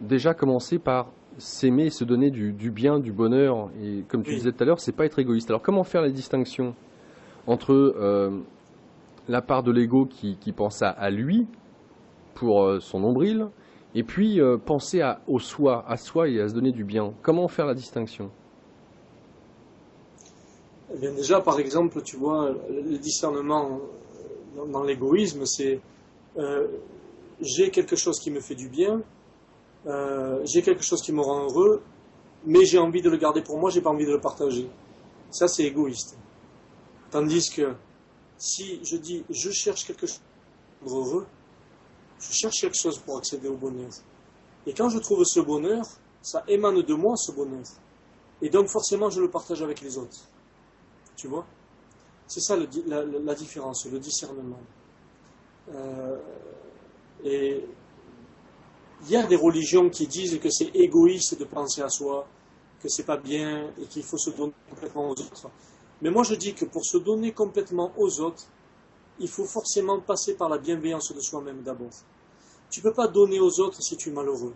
Déjà 0.00 0.34
commencer 0.34 0.78
par 0.78 1.08
s'aimer 1.38 1.90
se 1.90 2.04
donner 2.04 2.30
du, 2.30 2.70
bien, 2.70 2.98
du 2.98 3.12
bonheur. 3.12 3.70
Et 3.82 4.04
comme 4.08 4.22
tu 4.22 4.34
disais 4.34 4.52
tout 4.52 4.62
à 4.62 4.66
l'heure, 4.66 4.80
c'est 4.80 4.92
pas 4.92 5.04
être 5.04 5.18
égoïste. 5.18 5.50
Alors 5.50 5.62
comment 5.62 5.84
faire 5.84 6.02
la 6.02 6.10
distinction 6.10 6.74
entre 7.46 7.72
euh, 7.72 8.30
la 9.28 9.42
part 9.42 9.62
de 9.62 9.72
l'ego 9.72 10.06
qui, 10.06 10.52
pense 10.52 10.82
à, 10.82 11.10
lui 11.10 11.46
pour 12.34 12.62
euh, 12.62 12.80
son 12.80 13.00
nombril, 13.00 13.46
et 13.94 14.02
puis 14.02 14.40
euh, 14.40 14.56
penser 14.56 15.00
à, 15.00 15.20
au 15.26 15.38
soi, 15.38 15.84
à 15.88 15.96
soi 15.96 16.28
et 16.28 16.40
à 16.40 16.48
se 16.48 16.54
donner 16.54 16.72
du 16.72 16.84
bien. 16.84 17.12
Comment 17.22 17.48
faire 17.48 17.66
la 17.66 17.74
distinction? 17.74 18.30
Eh 20.94 20.98
bien 20.98 21.12
déjà, 21.12 21.40
par 21.40 21.58
exemple, 21.58 22.02
tu 22.02 22.16
vois, 22.16 22.50
le 22.68 22.98
discernement 22.98 23.80
dans 24.72 24.82
l'égoïsme, 24.82 25.46
c'est 25.46 25.80
j'ai 27.40 27.70
quelque 27.70 27.96
chose 27.96 28.18
qui 28.18 28.30
me 28.30 28.40
fait 28.40 28.54
du 28.54 28.68
bien, 28.68 29.02
euh, 29.86 30.40
j'ai 30.44 30.62
quelque 30.62 30.82
chose 30.82 31.00
qui 31.02 31.12
me 31.12 31.20
rend 31.20 31.44
heureux, 31.44 31.82
mais 32.44 32.64
j'ai 32.64 32.78
envie 32.78 33.02
de 33.02 33.10
le 33.10 33.16
garder 33.16 33.42
pour 33.42 33.58
moi, 33.58 33.70
j'ai 33.70 33.80
pas 33.80 33.90
envie 33.90 34.06
de 34.06 34.12
le 34.12 34.20
partager. 34.20 34.68
Ça, 35.30 35.48
c'est 35.48 35.64
égoïste. 35.64 36.18
Tandis 37.10 37.50
que 37.50 37.74
si 38.36 38.80
je 38.84 38.96
dis 38.96 39.24
je 39.30 39.50
cherche 39.50 39.86
quelque 39.86 40.06
chose 40.06 40.20
heureux, 40.86 41.26
je 42.20 42.32
cherche 42.32 42.60
quelque 42.60 42.76
chose 42.76 42.98
pour 42.98 43.18
accéder 43.18 43.48
au 43.48 43.56
bonheur. 43.56 43.90
Et 44.66 44.74
quand 44.74 44.88
je 44.88 44.98
trouve 44.98 45.24
ce 45.24 45.40
bonheur, 45.40 45.84
ça 46.22 46.44
émane 46.46 46.82
de 46.82 46.94
moi 46.94 47.16
ce 47.16 47.32
bonheur. 47.32 47.64
Et 48.42 48.48
donc 48.48 48.68
forcément, 48.68 49.10
je 49.10 49.20
le 49.20 49.30
partage 49.30 49.62
avec 49.62 49.80
les 49.80 49.96
autres. 49.98 50.18
Tu 51.16 51.28
vois? 51.28 51.46
C'est 52.26 52.40
ça 52.40 52.56
la, 52.56 53.34
différence, 53.34 53.86
le 53.86 53.98
discernement. 53.98 54.60
Euh, 55.74 56.18
et 57.24 57.64
il 59.02 59.10
y 59.10 59.16
a 59.16 59.26
des 59.26 59.36
religions 59.36 59.88
qui 59.90 60.06
disent 60.06 60.38
que 60.38 60.50
c'est 60.50 60.70
égoïste 60.74 61.38
de 61.38 61.44
penser 61.44 61.82
à 61.82 61.88
soi, 61.88 62.26
que 62.80 62.88
c'est 62.88 63.04
pas 63.04 63.16
bien 63.16 63.70
et 63.80 63.86
qu'il 63.86 64.02
faut 64.02 64.18
se 64.18 64.30
donner 64.30 64.52
complètement 64.68 65.08
aux 65.08 65.12
autres. 65.12 65.50
Mais 66.02 66.10
moi 66.10 66.22
je 66.22 66.34
dis 66.34 66.54
que 66.54 66.64
pour 66.64 66.84
se 66.84 66.98
donner 66.98 67.32
complètement 67.32 67.92
aux 67.96 68.20
autres, 68.20 68.44
il 69.20 69.28
faut 69.28 69.44
forcément 69.44 70.00
passer 70.00 70.34
par 70.34 70.48
la 70.48 70.58
bienveillance 70.58 71.12
de 71.14 71.20
soi-même 71.20 71.62
d'abord. 71.62 71.90
Tu 72.70 72.80
ne 72.80 72.84
peux 72.84 72.92
pas 72.92 73.06
donner 73.06 73.40
aux 73.40 73.60
autres 73.60 73.82
si 73.82 73.96
tu 73.96 74.08
es 74.08 74.12
malheureux. 74.12 74.54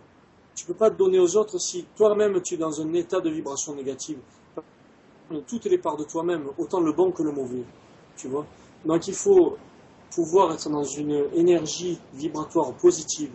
Tu 0.55 0.63
ne 0.63 0.67
peux 0.67 0.77
pas 0.77 0.89
donner 0.89 1.19
aux 1.19 1.35
autres 1.37 1.57
si 1.59 1.85
toi-même 1.95 2.41
tu 2.41 2.55
es 2.55 2.57
dans 2.57 2.81
un 2.81 2.93
état 2.93 3.19
de 3.19 3.29
vibration 3.29 3.75
négative. 3.75 4.19
Toutes 5.47 5.65
les 5.65 5.77
parts 5.77 5.97
de 5.97 6.03
toi-même, 6.03 6.49
autant 6.57 6.79
le 6.79 6.91
bon 6.91 7.11
que 7.11 7.23
le 7.23 7.31
mauvais. 7.31 7.63
Tu 8.17 8.27
vois? 8.27 8.45
Donc 8.85 9.07
il 9.07 9.15
faut 9.15 9.57
pouvoir 10.13 10.53
être 10.53 10.69
dans 10.69 10.83
une 10.83 11.27
énergie 11.33 11.99
vibratoire 12.13 12.73
positive 12.73 13.31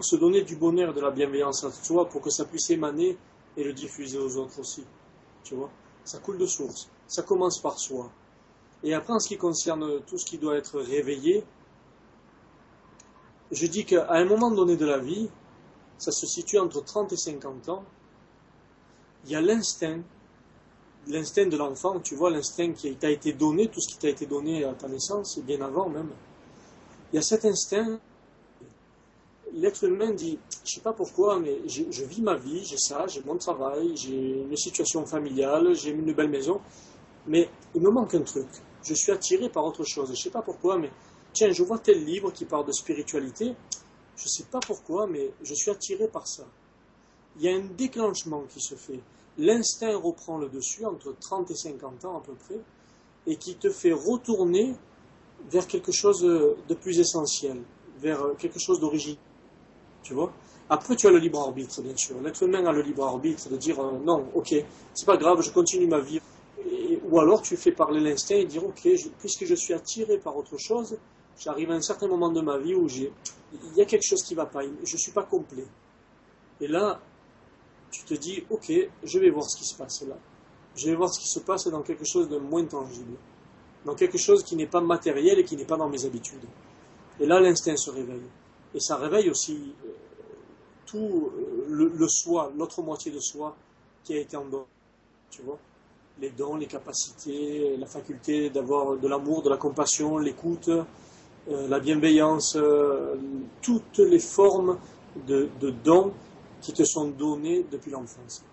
se 0.00 0.16
donner 0.16 0.42
du 0.42 0.56
bonheur, 0.56 0.94
de 0.94 1.00
la 1.00 1.10
bienveillance 1.10 1.64
à 1.64 1.70
soi 1.70 2.08
pour 2.08 2.22
que 2.22 2.30
ça 2.30 2.44
puisse 2.44 2.70
émaner 2.70 3.18
et 3.56 3.64
le 3.64 3.72
diffuser 3.72 4.18
aux 4.18 4.36
autres 4.36 4.60
aussi. 4.60 4.84
Tu 5.44 5.54
vois? 5.54 5.70
Ça 6.04 6.18
coule 6.18 6.38
de 6.38 6.46
source. 6.46 6.88
Ça 7.06 7.22
commence 7.22 7.60
par 7.60 7.78
soi. 7.78 8.10
Et 8.84 8.94
après, 8.94 9.12
en 9.12 9.18
ce 9.18 9.28
qui 9.28 9.36
concerne 9.36 10.00
tout 10.06 10.18
ce 10.18 10.24
qui 10.24 10.38
doit 10.38 10.56
être 10.56 10.80
réveillé, 10.80 11.44
je 13.50 13.66
dis 13.66 13.84
qu'à 13.84 14.10
un 14.10 14.24
moment 14.24 14.50
donné 14.50 14.76
de 14.76 14.84
la 14.84 14.98
vie, 14.98 15.28
ça 15.96 16.12
se 16.12 16.26
situe 16.26 16.58
entre 16.58 16.84
30 16.84 17.12
et 17.12 17.16
50 17.16 17.68
ans, 17.70 17.84
il 19.24 19.32
y 19.32 19.36
a 19.36 19.40
l'instinct, 19.40 20.00
l'instinct 21.08 21.46
de 21.46 21.56
l'enfant, 21.56 21.98
tu 22.00 22.14
vois, 22.14 22.30
l'instinct 22.30 22.72
qui 22.72 22.94
t'a 22.96 23.10
été 23.10 23.32
donné, 23.32 23.68
tout 23.68 23.80
ce 23.80 23.88
qui 23.88 23.98
t'a 23.98 24.08
été 24.08 24.26
donné 24.26 24.64
à 24.64 24.74
ta 24.74 24.88
naissance, 24.88 25.38
bien 25.40 25.60
avant 25.60 25.88
même. 25.88 26.10
Il 27.12 27.16
y 27.16 27.18
a 27.18 27.22
cet 27.22 27.44
instinct 27.44 27.98
l'être 29.54 29.84
humain 29.84 30.12
dit, 30.12 30.38
je 30.64 30.74
sais 30.74 30.80
pas 30.80 30.92
pourquoi, 30.92 31.38
mais 31.40 31.56
je, 31.66 32.04
vis 32.04 32.22
ma 32.22 32.34
vie, 32.34 32.64
j'ai 32.64 32.76
ça, 32.76 33.06
j'ai 33.06 33.22
mon 33.22 33.36
travail, 33.36 33.96
j'ai 33.96 34.42
une 34.42 34.56
situation 34.56 35.04
familiale, 35.06 35.74
j'ai 35.74 35.90
une 35.90 36.12
belle 36.12 36.28
maison, 36.28 36.60
mais 37.26 37.48
il 37.74 37.80
me 37.80 37.90
manque 37.90 38.14
un 38.14 38.20
truc. 38.20 38.46
Je 38.84 38.94
suis 38.94 39.12
attiré 39.12 39.48
par 39.48 39.64
autre 39.64 39.84
chose. 39.84 40.08
Je 40.08 40.12
ne 40.12 40.16
sais 40.16 40.30
pas 40.30 40.42
pourquoi, 40.42 40.78
mais 40.78 40.90
tiens, 41.32 41.50
je 41.50 41.62
vois 41.62 41.78
tel 41.78 42.04
livre 42.04 42.30
qui 42.32 42.44
parle 42.44 42.66
de 42.66 42.72
spiritualité. 42.72 43.54
Je 44.16 44.24
ne 44.24 44.28
sais 44.28 44.44
pas 44.44 44.60
pourquoi, 44.60 45.06
mais 45.06 45.30
je 45.42 45.54
suis 45.54 45.70
attiré 45.70 46.08
par 46.08 46.26
ça. 46.26 46.44
Il 47.36 47.42
y 47.42 47.48
a 47.48 47.56
un 47.56 47.64
déclenchement 47.76 48.42
qui 48.48 48.60
se 48.60 48.74
fait. 48.74 49.00
L'instinct 49.38 49.96
reprend 49.96 50.38
le 50.38 50.48
dessus 50.48 50.84
entre 50.84 51.14
30 51.20 51.50
et 51.50 51.54
50 51.54 52.04
ans 52.04 52.18
à 52.18 52.20
peu 52.20 52.34
près, 52.34 52.60
et 53.26 53.36
qui 53.36 53.54
te 53.54 53.70
fait 53.70 53.92
retourner 53.92 54.74
vers 55.50 55.66
quelque 55.66 55.92
chose 55.92 56.20
de 56.22 56.74
plus 56.74 56.98
essentiel, 56.98 57.62
vers 58.00 58.20
quelque 58.38 58.58
chose 58.58 58.80
d'original. 58.80 59.18
Tu 60.02 60.14
vois? 60.14 60.32
Après, 60.70 60.96
tu 60.96 61.06
as 61.06 61.10
le 61.10 61.18
libre 61.18 61.40
arbitre, 61.40 61.80
bien 61.80 61.96
sûr. 61.96 62.20
L'être 62.20 62.42
humain 62.42 62.64
a 62.66 62.72
le 62.72 62.82
libre 62.82 63.04
arbitre 63.04 63.48
de 63.48 63.56
dire 63.56 63.80
euh, 63.80 63.98
non, 64.04 64.26
ok, 64.34 64.54
c'est 64.92 65.06
pas 65.06 65.16
grave, 65.16 65.40
je 65.40 65.50
continue 65.50 65.86
ma 65.86 66.00
vie. 66.00 66.20
Ou 67.10 67.20
alors 67.20 67.42
tu 67.42 67.56
fais 67.56 67.72
parler 67.72 68.00
l'instinct 68.00 68.36
et 68.36 68.44
dire 68.44 68.64
ok, 68.64 68.88
puisque 69.18 69.44
je 69.44 69.54
suis 69.54 69.74
attiré 69.74 70.18
par 70.18 70.36
autre 70.36 70.56
chose, 70.58 70.98
j'arrive 71.38 71.70
à 71.70 71.74
un 71.74 71.82
certain 71.82 72.08
moment 72.08 72.30
de 72.30 72.40
ma 72.40 72.58
vie 72.58 72.74
où 72.74 72.88
j'ai, 72.88 73.12
il 73.52 73.76
y 73.76 73.82
a 73.82 73.84
quelque 73.84 74.06
chose 74.06 74.22
qui 74.22 74.34
va 74.34 74.46
pas, 74.46 74.62
je 74.84 74.96
suis 74.96 75.12
pas 75.12 75.22
complet. 75.22 75.66
Et 76.60 76.66
là, 76.66 77.00
tu 77.90 78.04
te 78.04 78.14
dis 78.14 78.44
ok, 78.50 78.72
je 79.02 79.18
vais 79.18 79.30
voir 79.30 79.48
ce 79.48 79.56
qui 79.56 79.64
se 79.64 79.74
passe 79.74 80.02
là. 80.02 80.16
je 80.76 80.86
vais 80.86 80.94
voir 80.94 81.12
ce 81.12 81.20
qui 81.20 81.28
se 81.28 81.40
passe 81.40 81.66
dans 81.68 81.82
quelque 81.82 82.04
chose 82.04 82.28
de 82.28 82.38
moins 82.38 82.64
tangible, 82.64 83.16
dans 83.84 83.94
quelque 83.94 84.18
chose 84.18 84.42
qui 84.42 84.56
n'est 84.56 84.66
pas 84.66 84.80
matériel 84.80 85.38
et 85.38 85.44
qui 85.44 85.56
n'est 85.56 85.64
pas 85.64 85.76
dans 85.76 85.88
mes 85.88 86.04
habitudes. 86.04 86.44
Et 87.20 87.26
là, 87.26 87.40
l'instinct 87.40 87.76
se 87.76 87.90
réveille. 87.90 88.28
Et 88.74 88.80
ça 88.80 88.96
réveille 88.96 89.30
aussi 89.30 89.74
euh, 89.84 89.90
tout 90.86 91.32
euh, 91.36 91.66
le, 91.68 92.08
soi, 92.08 92.52
l'autre 92.56 92.82
moitié 92.82 93.10
de 93.10 93.18
soi 93.18 93.56
qui 94.04 94.14
a 94.14 94.18
été 94.18 94.36
en 94.36 94.44
dehors. 94.44 94.68
Tu 95.30 95.42
vois 95.42 95.58
Les 96.20 96.30
dons, 96.30 96.56
les 96.56 96.66
capacités, 96.66 97.76
la 97.76 97.86
faculté 97.86 98.50
d'avoir 98.50 98.96
de 98.96 99.08
l'amour, 99.08 99.42
de 99.42 99.50
la 99.50 99.56
compassion, 99.56 100.18
l'écoute, 100.18 100.68
euh, 100.68 101.68
la 101.68 101.78
bienveillance, 101.78 102.58
toutes 103.62 103.98
les 103.98 104.18
formes 104.18 104.78
de, 105.26 105.48
dons 105.84 106.12
qui 106.60 106.72
te 106.72 106.82
sont 106.84 107.08
donnés 107.08 107.64
depuis 107.70 107.90
l'enfance. 107.90 108.44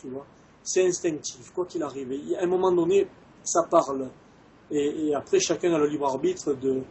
Tu 0.00 0.08
vois 0.08 0.26
c'est 0.68 0.86
instinctif, 0.86 1.50
quoi 1.54 1.64
qu'il 1.64 1.82
arrive. 1.82 2.12
à 2.38 2.44
un 2.44 2.46
moment 2.46 2.70
donné, 2.70 3.06
ça 3.42 3.62
parle. 3.62 4.10
Et, 4.70 5.14
après, 5.14 5.40
chacun 5.40 5.72
a 5.72 5.78
le 5.78 5.86
libre 5.86 6.06
arbitre 6.06 6.52
de, 6.52 6.82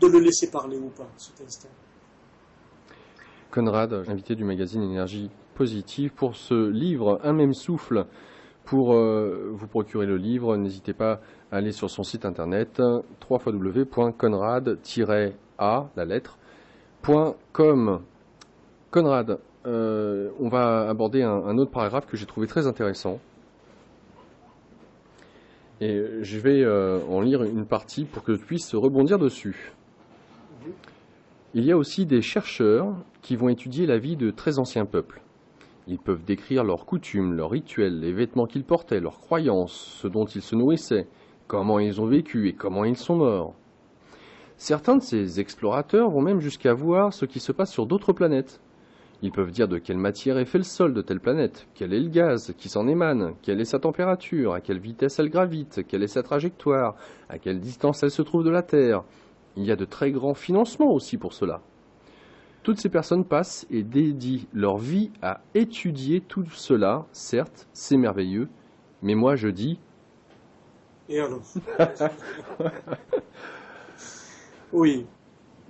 de 0.00 0.06
le 0.08 0.18
laisser 0.18 0.50
parler 0.50 0.76
ou 0.76 0.88
pas, 0.88 1.06
cet 1.16 1.40
instinct. 1.46 1.68
Conrad, 3.52 3.92
invité 4.08 4.34
du 4.34 4.42
magazine 4.42 4.82
Énergie 4.82 5.30
Positive, 5.54 6.12
pour 6.14 6.34
ce 6.34 6.68
livre 6.68 7.20
Un 7.22 7.32
même 7.32 7.54
souffle. 7.54 8.06
Pour 8.66 8.94
euh, 8.94 9.50
vous 9.52 9.66
procurer 9.68 10.06
le 10.06 10.16
livre, 10.16 10.56
n'hésitez 10.56 10.92
pas 10.92 11.20
à 11.52 11.58
aller 11.58 11.70
sur 11.70 11.88
son 11.88 12.02
site 12.02 12.24
internet 12.24 12.82
www.conrad-a, 13.30 15.88
la 15.96 16.04
lettre. 16.04 16.38
Conrad, 18.90 19.38
euh, 19.66 20.30
on 20.40 20.48
va 20.48 20.88
aborder 20.88 21.22
un, 21.22 21.56
autre 21.58 21.70
paragraphe 21.70 22.06
que 22.06 22.16
j'ai 22.16 22.26
trouvé 22.26 22.48
très 22.48 22.66
intéressant. 22.66 23.20
Et 25.80 26.02
je 26.22 26.40
vais 26.40 26.64
euh, 26.64 26.98
en 27.08 27.20
lire 27.20 27.44
une 27.44 27.66
partie 27.66 28.04
pour 28.04 28.24
que 28.24 28.34
je 28.34 28.40
puisse 28.40 28.74
rebondir 28.74 29.20
dessus. 29.20 29.74
Il 31.54 31.64
y 31.64 31.70
a 31.70 31.76
aussi 31.76 32.04
des 32.04 32.20
chercheurs 32.20 32.96
qui 33.22 33.36
vont 33.36 33.48
étudier 33.48 33.86
la 33.86 33.98
vie 33.98 34.16
de 34.16 34.32
très 34.32 34.58
anciens 34.58 34.86
peuples. 34.86 35.22
Ils 35.86 35.98
peuvent 35.98 36.24
décrire 36.24 36.64
leurs 36.64 36.86
coutumes, 36.86 37.34
leurs 37.34 37.50
rituels, 37.50 38.00
les 38.00 38.12
vêtements 38.12 38.46
qu'ils 38.46 38.64
portaient, 38.64 39.00
leurs 39.00 39.20
croyances, 39.20 39.98
ce 40.00 40.08
dont 40.08 40.24
ils 40.24 40.42
se 40.42 40.56
nourrissaient, 40.56 41.06
comment 41.46 41.78
ils 41.78 42.00
ont 42.00 42.06
vécu 42.06 42.48
et 42.48 42.54
comment 42.54 42.84
ils 42.84 42.96
sont 42.96 43.16
morts. 43.16 43.54
Certains 44.56 44.96
de 44.96 45.02
ces 45.02 45.38
explorateurs 45.38 46.10
vont 46.10 46.22
même 46.22 46.40
jusqu'à 46.40 46.74
voir 46.74 47.12
ce 47.12 47.24
qui 47.24 47.40
se 47.40 47.52
passe 47.52 47.72
sur 47.72 47.86
d'autres 47.86 48.12
planètes, 48.12 48.60
ils 49.22 49.32
peuvent 49.32 49.50
dire 49.50 49.66
de 49.66 49.78
quelle 49.78 49.96
matière 49.96 50.36
est 50.36 50.44
fait 50.44 50.58
le 50.58 50.64
sol 50.64 50.92
de 50.92 51.00
telle 51.00 51.20
planète, 51.20 51.66
quel 51.74 51.94
est 51.94 52.00
le 52.00 52.10
gaz 52.10 52.52
qui 52.58 52.68
s'en 52.68 52.86
émane, 52.86 53.34
quelle 53.40 53.60
est 53.60 53.64
sa 53.64 53.78
température, 53.78 54.52
à 54.52 54.60
quelle 54.60 54.78
vitesse 54.78 55.18
elle 55.18 55.30
gravite, 55.30 55.86
quelle 55.88 56.02
est 56.02 56.06
sa 56.06 56.22
trajectoire, 56.22 56.96
à 57.30 57.38
quelle 57.38 57.58
distance 57.58 58.02
elle 58.02 58.10
se 58.10 58.20
trouve 58.20 58.44
de 58.44 58.50
la 58.50 58.62
Terre. 58.62 59.04
Il 59.56 59.64
y 59.64 59.72
a 59.72 59.76
de 59.76 59.86
très 59.86 60.10
grands 60.10 60.34
financements 60.34 60.92
aussi 60.92 61.16
pour 61.16 61.32
cela. 61.32 61.62
Toutes 62.66 62.80
ces 62.80 62.88
personnes 62.88 63.24
passent 63.24 63.64
et 63.70 63.84
dédient 63.84 64.40
leur 64.52 64.76
vie 64.76 65.12
à 65.22 65.40
étudier 65.54 66.20
tout 66.20 66.44
cela. 66.50 67.06
Certes, 67.12 67.68
c'est 67.72 67.96
merveilleux, 67.96 68.48
mais 69.02 69.14
moi 69.14 69.36
je 69.36 69.46
dis. 69.46 69.78
Et 71.08 71.20
alors? 71.20 71.44
Oui, 74.72 75.06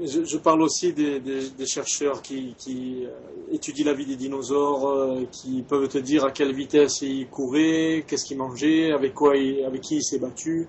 je, 0.00 0.38
parle 0.38 0.62
aussi 0.62 0.94
des, 0.94 1.66
chercheurs 1.66 2.22
qui, 2.22 2.56
euh, 3.04 3.10
étudient 3.52 3.84
la 3.84 3.92
vie 3.92 4.06
des 4.06 4.16
dinosaures, 4.16 4.88
euh, 4.88 5.26
qui 5.30 5.62
peuvent 5.68 5.88
te 5.88 5.98
dire 5.98 6.24
à 6.24 6.30
quelle 6.30 6.54
vitesse 6.54 7.02
ils 7.02 7.28
couraient, 7.28 8.06
qu'est-ce 8.08 8.24
qu'ils 8.24 8.38
mangeaient, 8.38 8.92
avec, 8.92 9.12
quoi 9.12 9.32
avec 9.32 9.82
qui 9.82 9.96
il 9.96 10.02
s'est 10.02 10.18
battu, 10.18 10.66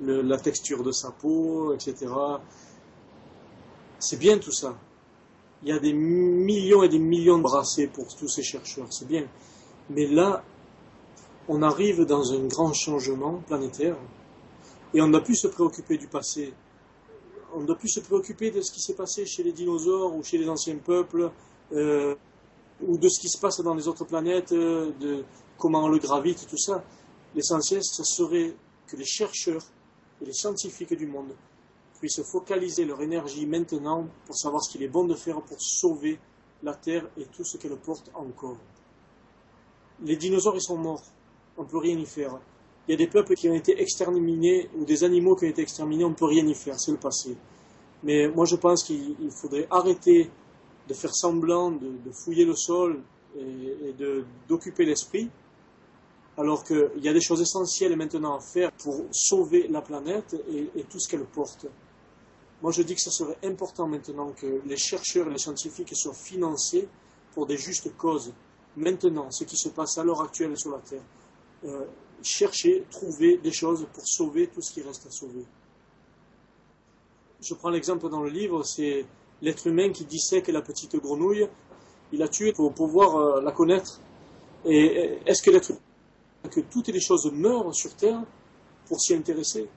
la 0.00 0.36
texture 0.36 0.82
de 0.82 0.90
sa 0.90 1.12
peau, 1.12 1.72
etc. 1.74 2.08
C'est 4.00 4.18
bien 4.18 4.36
tout 4.38 4.52
ça. 4.52 4.76
Il 5.62 5.68
y 5.68 5.72
a 5.72 5.78
des 5.78 5.92
millions 5.92 6.82
et 6.82 6.88
des 6.88 6.98
millions 6.98 7.38
de 7.38 7.42
brassés 7.42 7.86
pour 7.86 8.14
tous 8.16 8.28
ces 8.28 8.42
chercheurs, 8.42 8.86
c'est 8.90 9.06
bien. 9.06 9.26
Mais 9.90 10.06
là, 10.06 10.42
on 11.48 11.62
arrive 11.62 12.04
dans 12.04 12.32
un 12.32 12.46
grand 12.46 12.72
changement 12.72 13.42
planétaire 13.46 13.96
et 14.94 15.02
on 15.02 15.08
n'a 15.08 15.20
plus 15.20 15.36
se 15.36 15.48
préoccuper 15.48 15.98
du 15.98 16.06
passé 16.06 16.54
on 17.54 17.62
doit 17.62 17.76
plus 17.76 17.88
se 17.88 18.00
préoccuper 18.00 18.50
de 18.50 18.60
ce 18.60 18.70
qui 18.72 18.80
s'est 18.80 18.94
passé 18.94 19.26
chez 19.26 19.42
les 19.42 19.52
dinosaures 19.52 20.14
ou 20.14 20.22
chez 20.22 20.38
les 20.38 20.48
anciens 20.48 20.76
peuples, 20.76 21.30
euh, 21.72 22.14
ou 22.80 22.96
de 22.96 23.08
ce 23.08 23.20
qui 23.20 23.28
se 23.28 23.38
passe 23.38 23.60
dans 23.60 23.74
les 23.74 23.88
autres 23.88 24.04
planètes, 24.04 24.52
euh, 24.52 24.90
de 25.00 25.24
comment 25.58 25.84
on 25.84 25.88
le 25.88 25.98
gravite, 25.98 26.46
tout 26.48 26.58
ça. 26.58 26.82
L'essentiel, 27.34 27.82
ce 27.82 28.02
serait 28.04 28.54
que 28.86 28.96
les 28.96 29.04
chercheurs 29.04 29.62
et 30.22 30.24
les 30.24 30.32
scientifiques 30.32 30.96
du 30.96 31.06
monde 31.06 31.32
puissent 32.00 32.22
focaliser 32.22 32.84
leur 32.84 33.00
énergie 33.02 33.46
maintenant 33.46 34.08
pour 34.26 34.34
savoir 34.34 34.64
ce 34.64 34.72
qu'il 34.72 34.82
est 34.82 34.88
bon 34.88 35.04
de 35.04 35.14
faire 35.14 35.40
pour 35.42 35.60
sauver 35.60 36.18
la 36.62 36.74
Terre 36.74 37.08
et 37.16 37.24
tout 37.26 37.44
ce 37.44 37.58
qu'elle 37.58 37.76
porte 37.76 38.10
encore. 38.14 38.56
Les 40.02 40.16
dinosaures, 40.16 40.56
ils 40.56 40.62
sont 40.62 40.78
morts. 40.78 41.02
On 41.56 41.62
ne 41.62 41.68
peut 41.68 41.78
rien 41.78 41.98
y 41.98 42.06
faire. 42.06 42.38
Il 42.88 42.92
y 42.92 42.94
a 42.94 42.96
des 42.96 43.06
peuples 43.06 43.34
qui 43.34 43.48
ont 43.48 43.54
été 43.54 43.80
exterminés 43.80 44.68
ou 44.76 44.84
des 44.84 45.04
animaux 45.04 45.36
qui 45.36 45.44
ont 45.44 45.48
été 45.48 45.62
exterminés, 45.62 46.04
on 46.04 46.10
ne 46.10 46.14
peut 46.14 46.24
rien 46.24 46.46
y 46.46 46.54
faire, 46.54 46.80
c'est 46.80 46.90
le 46.90 46.96
passé. 46.96 47.36
Mais 48.02 48.28
moi 48.28 48.46
je 48.46 48.56
pense 48.56 48.82
qu'il 48.82 49.30
faudrait 49.30 49.68
arrêter 49.70 50.30
de 50.88 50.94
faire 50.94 51.14
semblant 51.14 51.70
de, 51.70 52.10
fouiller 52.10 52.44
le 52.44 52.56
sol 52.56 53.00
et, 53.38 53.94
d'occuper 54.48 54.86
l'esprit, 54.86 55.30
alors 56.36 56.64
qu'il 56.64 56.90
y 57.02 57.08
a 57.08 57.12
des 57.12 57.20
choses 57.20 57.42
essentielles 57.42 57.96
maintenant 57.96 58.36
à 58.36 58.40
faire 58.40 58.72
pour 58.72 59.04
sauver 59.12 59.68
la 59.68 59.82
planète 59.82 60.34
et, 60.50 60.80
et 60.80 60.84
tout 60.84 60.98
ce 60.98 61.08
qu'elle 61.08 61.26
porte. 61.26 61.66
Moi 62.62 62.72
je 62.72 62.82
dis 62.82 62.94
que 62.94 63.00
ce 63.00 63.10
serait 63.10 63.38
important 63.42 63.86
maintenant 63.86 64.32
que 64.32 64.60
les 64.66 64.76
chercheurs 64.76 65.28
et 65.28 65.30
les 65.30 65.38
scientifiques 65.38 65.94
soient 65.96 66.14
financés 66.14 66.88
pour 67.32 67.46
des 67.46 67.56
justes 67.56 67.96
causes. 67.96 68.32
Maintenant, 68.76 69.30
ce 69.30 69.44
qui 69.44 69.56
se 69.56 69.68
passe 69.68 69.98
à 69.98 70.04
l'heure 70.04 70.22
actuelle 70.22 70.56
sur 70.56 70.70
la 70.70 70.78
Terre. 70.78 71.02
Euh, 71.64 71.84
chercher, 72.22 72.84
trouver 72.90 73.38
des 73.38 73.52
choses 73.52 73.86
pour 73.92 74.06
sauver 74.06 74.46
tout 74.48 74.62
ce 74.62 74.72
qui 74.72 74.82
reste 74.82 75.06
à 75.06 75.10
sauver. 75.10 75.44
Je 77.40 77.54
prends 77.54 77.70
l'exemple 77.70 78.08
dans 78.10 78.22
le 78.22 78.30
livre, 78.30 78.62
c'est 78.62 79.06
l'être 79.40 79.66
humain 79.66 79.90
qui 79.90 80.04
dissèque 80.04 80.48
la 80.48 80.60
petite 80.60 80.96
grenouille. 80.96 81.48
Il 82.12 82.18
l'a 82.18 82.28
tuée 82.28 82.52
pour 82.52 82.72
pouvoir 82.74 83.16
euh, 83.16 83.40
la 83.40 83.52
connaître. 83.52 84.00
Et 84.64 85.18
est-ce 85.24 85.42
que 85.42 85.50
l'être 85.50 85.72
que 86.50 86.60
toutes 86.60 86.88
les 86.88 87.00
choses 87.00 87.30
meurent 87.32 87.74
sur 87.74 87.94
Terre 87.96 88.22
pour 88.86 89.00
s'y 89.00 89.14
intéresser? 89.14 89.68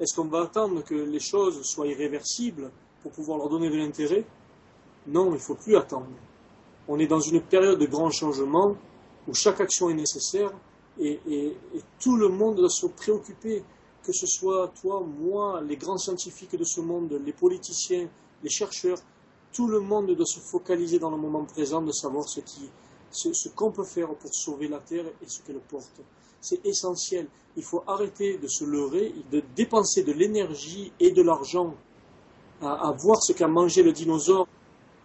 Est-ce 0.00 0.14
qu'on 0.14 0.26
va 0.26 0.42
attendre 0.42 0.82
que 0.84 0.94
les 0.94 1.20
choses 1.20 1.62
soient 1.62 1.86
irréversibles 1.86 2.70
pour 3.02 3.10
pouvoir 3.10 3.38
leur 3.38 3.48
donner 3.48 3.68
de 3.68 3.76
l'intérêt? 3.76 4.24
Non, 5.06 5.26
il 5.30 5.34
ne 5.34 5.38
faut 5.38 5.54
plus 5.54 5.76
attendre. 5.76 6.06
On 6.86 6.98
est 6.98 7.06
dans 7.06 7.20
une 7.20 7.40
période 7.40 7.78
de 7.78 7.86
grand 7.86 8.10
changement 8.10 8.76
où 9.26 9.34
chaque 9.34 9.60
action 9.60 9.90
est 9.90 9.94
nécessaire 9.94 10.52
et, 11.00 11.18
tout 12.00 12.16
le 12.16 12.28
monde 12.28 12.56
doit 12.56 12.70
se 12.70 12.86
préoccuper, 12.86 13.62
que 14.02 14.12
ce 14.12 14.26
soit 14.26 14.72
toi, 14.80 15.00
moi, 15.00 15.60
les 15.62 15.76
grands 15.76 15.98
scientifiques 15.98 16.56
de 16.56 16.64
ce 16.64 16.80
monde, 16.80 17.20
les 17.24 17.32
politiciens, 17.32 18.08
les 18.42 18.50
chercheurs, 18.50 18.98
tout 19.52 19.66
le 19.66 19.80
monde 19.80 20.10
doit 20.14 20.26
se 20.26 20.40
focaliser 20.40 20.98
dans 20.98 21.10
le 21.10 21.16
moment 21.16 21.44
présent 21.44 21.82
de 21.82 21.92
savoir 21.92 22.26
ce 22.28 23.48
qu'on 23.50 23.72
peut 23.72 23.84
faire 23.84 24.14
pour 24.14 24.34
sauver 24.34 24.68
la 24.68 24.78
Terre 24.78 25.06
et 25.06 25.28
ce 25.28 25.42
qu'elle 25.42 25.60
porte. 25.60 26.00
C'est 26.40 26.64
essentiel. 26.64 27.28
Il 27.56 27.62
faut 27.62 27.82
arrêter 27.86 28.38
de 28.38 28.46
se 28.46 28.64
leurrer, 28.64 29.14
de 29.32 29.42
dépenser 29.56 30.02
de 30.02 30.12
l'énergie 30.12 30.92
et 31.00 31.10
de 31.10 31.22
l'argent 31.22 31.74
à, 32.60 32.92
voir 32.92 33.22
ce 33.22 33.32
qu'a 33.32 33.48
mangé 33.48 33.82
le 33.82 33.92
dinosaure. 33.92 34.46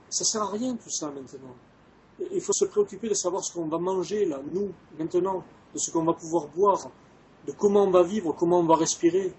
Ça 0.10 0.24
sert 0.24 0.44
à 0.44 0.52
rien 0.52 0.76
tout 0.76 0.90
ça 0.90 1.08
maintenant. 1.08 1.56
Il 2.32 2.42
faut 2.42 2.54
se 2.54 2.66
préoccuper 2.66 3.10
de 3.10 3.14
savoir 3.16 3.44
ce 3.44 3.54
qu'on 3.54 3.68
va 3.68 3.80
manger 3.80 4.26
là, 4.26 4.40
nous, 4.52 4.72
maintenant 5.00 5.44
de 5.74 5.80
ce 5.80 5.90
qu'on 5.90 6.04
va 6.04 6.14
pouvoir 6.14 6.48
boire, 6.48 6.92
de 7.48 7.52
comment 7.52 7.84
on 7.84 7.90
va 7.90 8.04
vivre, 8.04 8.34
comment 8.34 8.60
on 8.60 8.66
va 8.66 8.76
respirer. 8.76 9.34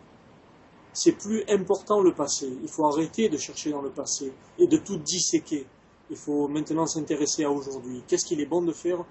C'est 0.92 1.12
plus 1.12 1.44
important 1.48 2.00
le 2.00 2.12
passé. 2.14 2.52
Il 2.62 2.68
faut 2.68 2.86
arrêter 2.86 3.28
de 3.28 3.36
chercher 3.36 3.70
dans 3.70 3.82
le 3.82 3.90
passé 3.90 4.32
et 4.58 4.66
de 4.66 4.76
tout 4.76 4.96
disséquer. 4.96 5.66
Il 6.10 6.16
faut 6.16 6.48
maintenant 6.48 6.86
s'intéresser 6.86 7.44
à 7.44 7.50
aujourd'hui. 7.50 8.02
Qu'est-ce 8.06 8.26
qu'il 8.26 8.40
est 8.40 8.46
bon 8.46 8.62
de 8.62 8.72
faire 8.72 9.04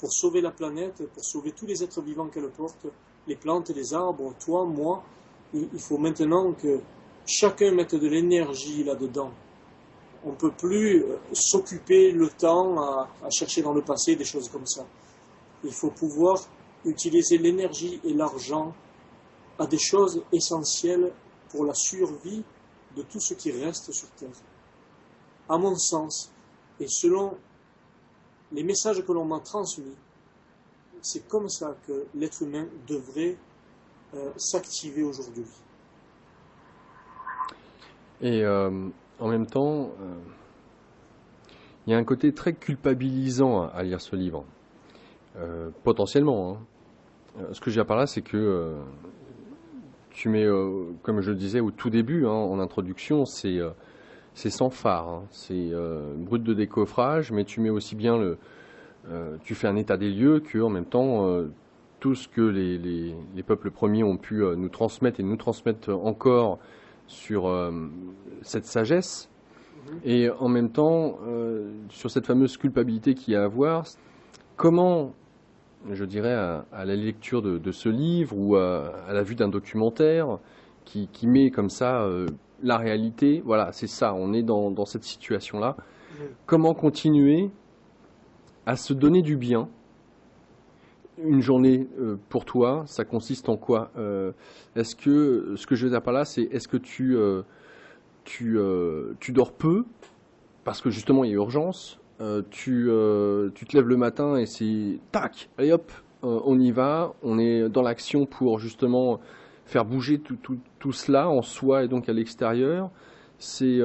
pour 0.00 0.12
sauver 0.12 0.40
la 0.40 0.50
planète, 0.50 1.06
pour 1.12 1.24
sauver 1.24 1.52
tous 1.52 1.66
les 1.66 1.84
êtres 1.84 2.00
vivants 2.00 2.28
qu'elle 2.28 2.48
porte, 2.50 2.86
les 3.28 3.36
plantes, 3.36 3.68
les 3.70 3.92
arbres, 3.92 4.34
toi, 4.40 4.64
moi. 4.64 5.04
Il 5.52 5.80
faut 5.80 5.98
maintenant 5.98 6.52
que 6.52 6.80
chacun 7.26 7.72
mette 7.72 7.94
de 7.94 8.08
l'énergie 8.08 8.82
là-dedans. 8.82 9.30
On 10.24 10.30
ne 10.30 10.36
peut 10.36 10.52
plus 10.52 11.02
euh, 11.02 11.16
s'occuper 11.32 12.12
le 12.12 12.28
temps 12.28 12.80
à, 12.80 13.08
à 13.24 13.30
chercher 13.30 13.62
dans 13.62 13.72
le 13.72 13.82
passé 13.82 14.16
des 14.16 14.24
choses 14.24 14.48
comme 14.48 14.66
ça. 14.66 14.86
Il 15.64 15.72
faut 15.72 15.90
pouvoir 15.90 16.38
utiliser 16.84 17.38
l'énergie 17.38 18.00
et 18.04 18.12
l'argent 18.12 18.74
à 19.58 19.66
des 19.66 19.78
choses 19.78 20.22
essentielles 20.32 21.12
pour 21.50 21.64
la 21.64 21.74
survie 21.74 22.42
de 22.96 23.02
tout 23.02 23.20
ce 23.20 23.34
qui 23.34 23.50
reste 23.50 23.92
sur 23.92 24.08
Terre. 24.10 24.28
À 25.48 25.58
mon 25.58 25.76
sens, 25.76 26.30
et 26.78 26.86
selon 26.88 27.36
les 28.52 28.62
messages 28.62 29.04
que 29.04 29.12
l'on 29.12 29.24
m'a 29.24 29.40
transmis, 29.40 29.94
c'est 31.02 31.26
comme 31.28 31.48
ça 31.48 31.76
que 31.86 32.06
l'être 32.14 32.42
humain 32.42 32.66
devrait 32.86 33.36
euh, 34.14 34.30
s'activer 34.36 35.02
aujourd'hui. 35.02 35.44
Et 38.20 38.44
euh, 38.44 38.88
en 39.18 39.28
même 39.28 39.46
temps, 39.46 39.92
euh, 40.00 40.14
il 41.86 41.92
y 41.92 41.94
a 41.94 41.98
un 41.98 42.04
côté 42.04 42.34
très 42.34 42.52
culpabilisant 42.52 43.68
à, 43.68 43.82
lire 43.82 44.00
ce 44.00 44.14
livre, 44.14 44.44
potentiellement. 45.84 46.58
Hein. 47.38 47.46
Ce 47.52 47.60
que 47.60 47.70
j'ai 47.70 47.80
à 47.80 47.84
par 47.84 47.96
là, 47.96 48.06
c'est 48.06 48.20
que 48.20 48.76
tu 50.10 50.28
mets, 50.28 50.46
comme 51.02 51.22
je 51.22 51.30
le 51.30 51.36
disais 51.36 51.60
au 51.60 51.70
tout 51.70 51.88
début, 51.88 52.26
hein, 52.26 52.32
en 52.32 52.58
introduction, 52.58 53.24
c'est 53.24 53.58
c'est 54.34 54.50
sans 54.50 54.70
phare, 54.70 55.08
hein. 55.08 55.22
c'est 55.30 55.72
brut 56.16 56.42
de 56.42 56.54
décoffrage, 56.54 57.32
mais 57.32 57.44
tu 57.44 57.60
mets 57.60 57.70
aussi 57.70 57.96
bien 57.96 58.16
le, 58.16 58.38
tu 59.42 59.54
fais 59.54 59.66
un 59.66 59.76
état 59.76 59.96
des 59.96 60.10
lieux 60.10 60.40
que 60.40 60.58
en 60.58 60.70
même 60.70 60.86
temps 60.86 61.26
tout 62.00 62.14
ce 62.14 62.26
que 62.26 62.40
les, 62.40 63.42
peuples 63.42 63.70
premiers 63.70 64.02
ont 64.02 64.16
pu 64.16 64.42
euh, 64.42 64.56
nous 64.56 64.70
transmettre 64.70 65.20
et 65.20 65.22
nous 65.22 65.36
transmettre 65.36 65.90
encore 65.90 66.58
sur 67.06 67.46
euh, 67.46 67.70
cette 68.42 68.64
sagesse. 68.64 69.30
Mhm. 69.86 69.98
Et 70.04 70.30
en 70.30 70.48
même 70.48 70.70
temps, 70.70 71.18
euh, 71.26 71.70
sur 71.90 72.10
cette 72.10 72.26
fameuse 72.26 72.56
culpabilité 72.56 73.14
qu'il 73.14 73.34
y 73.34 73.36
a 73.36 73.42
à 73.42 73.44
avoir, 73.44 73.84
comment, 74.56 75.12
je 75.90 76.04
dirais, 76.04 76.34
à, 76.34 76.84
la 76.84 76.96
lecture 76.96 77.42
de, 77.42 77.70
ce 77.70 77.88
livre 77.88 78.36
ou 78.36 78.56
à, 78.56 79.12
la 79.12 79.22
vue 79.22 79.34
d'un 79.34 79.48
documentaire 79.48 80.38
qui, 80.84 81.08
met 81.26 81.50
comme 81.50 81.70
ça 81.70 82.04
la 82.62 82.76
réalité, 82.78 83.42
voilà, 83.44 83.72
c'est 83.72 83.86
ça, 83.86 84.14
on 84.14 84.32
est 84.32 84.42
dans, 84.42 84.70
dans 84.70 84.84
cette 84.84 85.04
situation-là. 85.04 85.76
Comment 86.46 86.74
continuer 86.74 87.50
à 88.66 88.76
se 88.76 88.92
donner 88.92 89.22
du 89.22 89.36
bien 89.36 89.68
une 91.22 91.42
journée 91.42 91.86
euh, 91.98 92.16
pour 92.28 92.44
toi, 92.44 92.84
ça 92.86 93.04
consiste 93.04 93.48
en 93.48 93.56
quoi 93.56 93.90
euh, 93.98 94.32
Est-ce 94.76 94.96
que 94.96 95.54
ce 95.56 95.66
que 95.66 95.74
je 95.74 95.84
veux 95.84 95.90
dire 95.90 96.02
par 96.02 96.14
là, 96.14 96.24
c'est 96.24 96.42
est-ce 96.42 96.68
que 96.68 96.76
tu 96.76 97.16
euh, 97.16 97.42
tu, 98.24 98.58
tu 99.18 99.32
dors 99.32 99.52
peu 99.52 99.84
parce 100.62 100.80
que 100.80 100.90
justement 100.90 101.24
il 101.24 101.30
y 101.30 101.32
a 101.32 101.36
urgence 101.36 101.98
tu, 102.50 102.90
tu 103.54 103.64
te 103.66 103.76
lèves 103.76 103.88
le 103.88 103.96
matin 103.96 104.36
et 104.36 104.44
c'est 104.44 105.00
tac, 105.10 105.48
allez 105.56 105.72
hop, 105.72 105.90
on 106.22 106.60
y 106.60 106.70
va, 106.70 107.14
on 107.22 107.38
est 107.38 107.68
dans 107.70 107.80
l'action 107.82 108.26
pour 108.26 108.60
justement 108.60 109.20
faire 109.70 109.84
bouger 109.84 110.18
tout, 110.18 110.36
tout, 110.36 110.58
tout, 110.78 110.92
cela 110.92 111.28
en 111.28 111.42
soi 111.42 111.84
et 111.84 111.88
donc 111.88 112.08
à 112.08 112.12
l'extérieur. 112.12 112.90
C'est 113.38 113.80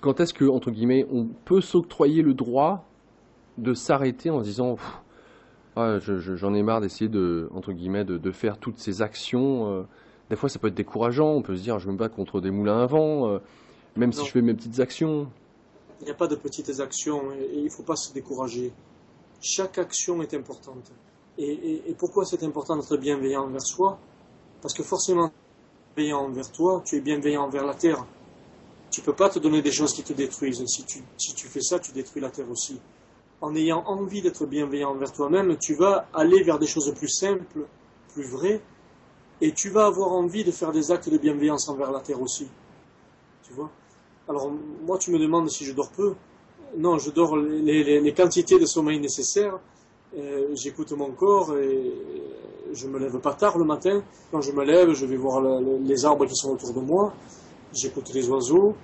quand 0.00 0.20
est-ce 0.20 0.32
que 0.32 0.44
entre 0.44 0.70
guillemets 0.70 1.06
on 1.10 1.26
peut 1.26 1.60
s'octroyer 1.60 2.22
le 2.22 2.34
droit 2.34 2.88
de 3.58 3.74
s'arrêter 3.74 4.30
en 4.30 4.40
se 4.40 4.44
disant 4.44 4.76
ah, 5.76 5.98
j'en 6.00 6.54
ai 6.54 6.62
marre 6.64 6.80
d'essayer 6.80 7.08
de 7.08 7.48
entre 7.54 7.72
guillemets 7.72 8.04
de, 8.04 8.30
faire 8.32 8.58
toutes 8.58 8.78
ces 8.78 9.00
actions. 9.00 9.72
Euh. 9.72 9.82
des 10.28 10.34
fois, 10.34 10.48
ça 10.48 10.58
peut 10.58 10.66
être 10.66 10.74
décourageant. 10.74 11.28
On 11.28 11.42
peut 11.42 11.56
se 11.56 11.62
dire 11.62 11.78
je 11.78 11.88
me 11.88 11.96
bats 11.96 12.08
contre 12.08 12.40
des 12.40 12.50
moulins 12.50 12.82
à 12.82 12.86
vent, 12.86 13.28
euh, 13.28 13.38
même 13.96 14.12
si 14.12 14.26
je 14.26 14.30
fais 14.32 14.42
mes 14.42 14.54
petites 14.54 14.80
actions. 14.80 15.28
Il 16.00 16.06
n'y 16.06 16.10
a 16.10 16.14
pas 16.14 16.26
de 16.26 16.34
petites 16.34 16.80
actions 16.80 17.32
et, 17.32 17.58
il 17.58 17.64
ne 17.64 17.70
faut 17.70 17.84
pas 17.84 17.94
se 17.94 18.12
décourager. 18.12 18.72
Chaque 19.40 19.78
action 19.78 20.20
est 20.20 20.34
importante. 20.34 20.92
Et, 21.38 21.94
pourquoi 21.96 22.24
c'est 22.24 22.42
important 22.42 22.76
d'être 22.76 22.96
bienveillant 22.96 23.44
envers 23.44 23.62
soi? 23.62 23.98
Parce 24.60 24.74
que 24.74 24.82
forcément, 24.82 25.30
bienveillant 25.96 26.24
envers 26.26 26.50
toi, 26.50 26.82
tu 26.84 26.96
es 26.96 27.00
bienveillant 27.00 27.44
envers 27.44 27.64
la 27.64 27.74
terre. 27.74 28.04
Tu 28.90 29.00
ne 29.00 29.06
peux 29.06 29.12
pas 29.12 29.28
te 29.28 29.38
donner 29.38 29.62
des 29.62 29.70
choses 29.70 29.92
qui 29.92 30.02
te 30.02 30.12
détruisent. 30.12 30.64
Si 30.66 30.84
tu, 30.84 31.02
si 31.16 31.34
tu 31.34 31.46
fais 31.46 31.60
ça, 31.60 31.78
tu 31.78 31.92
détruis 31.92 32.20
la 32.20 32.30
terre 32.30 32.50
aussi 32.50 32.80
en 33.40 33.54
ayant 33.54 33.84
envie 33.86 34.22
d'être 34.22 34.46
bienveillant 34.46 34.90
envers 34.90 35.12
toi-même, 35.12 35.56
tu 35.58 35.74
vas 35.74 36.08
aller 36.12 36.42
vers 36.42 36.58
des 36.58 36.66
choses 36.66 36.92
plus 36.94 37.08
simples, 37.08 37.66
plus 38.12 38.24
vraies, 38.24 38.60
et 39.40 39.52
tu 39.52 39.70
vas 39.70 39.86
avoir 39.86 40.12
envie 40.12 40.42
de 40.42 40.50
faire 40.50 40.72
des 40.72 40.90
actes 40.90 41.08
de 41.08 41.18
bienveillance 41.18 41.68
envers 41.68 41.92
la 41.92 42.00
terre 42.00 42.20
aussi. 42.20 42.48
Tu 43.44 43.52
vois? 43.52 43.70
Alors, 44.28 44.50
moi, 44.84 44.98
tu 44.98 45.10
me 45.12 45.18
demandes 45.18 45.48
si 45.48 45.64
je 45.64 45.72
dors 45.72 45.90
peu. 45.90 46.14
Non, 46.76 46.98
je 46.98 47.10
dors 47.10 47.36
les, 47.36 48.12
quantités 48.14 48.58
de 48.58 48.66
sommeil 48.66 48.98
nécessaires. 48.98 49.58
J'écoute 50.54 50.92
mon 50.92 51.12
corps 51.12 51.56
et 51.56 51.92
je 52.72 52.86
me 52.88 52.98
lève 52.98 53.18
pas 53.18 53.34
tard 53.34 53.58
le 53.58 53.64
matin. 53.64 54.02
Quand 54.30 54.40
je 54.40 54.52
me 54.52 54.64
lève, 54.64 54.92
je 54.92 55.06
vais 55.06 55.16
voir 55.16 55.40
les 55.40 56.04
arbres 56.04 56.26
qui 56.26 56.34
sont 56.34 56.52
autour 56.52 56.72
de 56.72 56.80
moi. 56.80 57.12
J'écoute 57.72 58.12
les 58.14 58.28
oiseaux. 58.28 58.74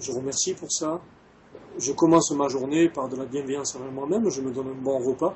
Je 0.00 0.12
remercie 0.12 0.54
pour 0.54 0.72
ça 0.72 1.00
je 1.78 1.92
commence 1.92 2.30
ma 2.32 2.48
journée 2.48 2.88
par 2.88 3.08
de 3.08 3.16
la 3.16 3.24
bienveillance 3.24 3.74
envers 3.76 3.92
moi-même, 3.92 4.28
je 4.30 4.40
me 4.40 4.50
donne 4.50 4.68
un 4.68 4.82
bon 4.82 4.98
repas, 4.98 5.34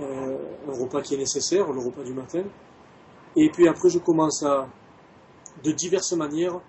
euh, 0.00 0.36
un 0.68 0.72
repas 0.72 1.02
qui 1.02 1.14
est 1.14 1.18
nécessaire, 1.18 1.70
le 1.72 1.80
repas 1.80 2.02
du 2.02 2.12
matin, 2.12 2.44
et 3.36 3.50
puis 3.50 3.68
après 3.68 3.88
je 3.88 3.98
commence 3.98 4.42
à, 4.42 4.68
de 5.64 5.72
diverses 5.72 6.12
manières, 6.12 6.60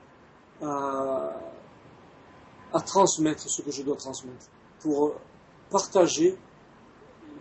à, 0.61 1.31
transmettre 2.85 3.49
ce 3.49 3.61
que 3.61 3.71
je 3.71 3.83
dois 3.83 3.95
transmettre, 3.95 4.45
pour 4.79 5.13
partager 5.69 6.37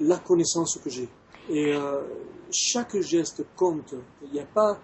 la 0.00 0.18
connaissance 0.18 0.78
que 0.82 0.90
j'ai. 0.90 1.08
Et 1.48 1.72
euh, 1.74 2.02
chaque 2.50 2.98
geste 3.00 3.44
compte, 3.56 3.94
il 4.24 4.32
n'y 4.32 4.40
a 4.40 4.46
pas 4.46 4.78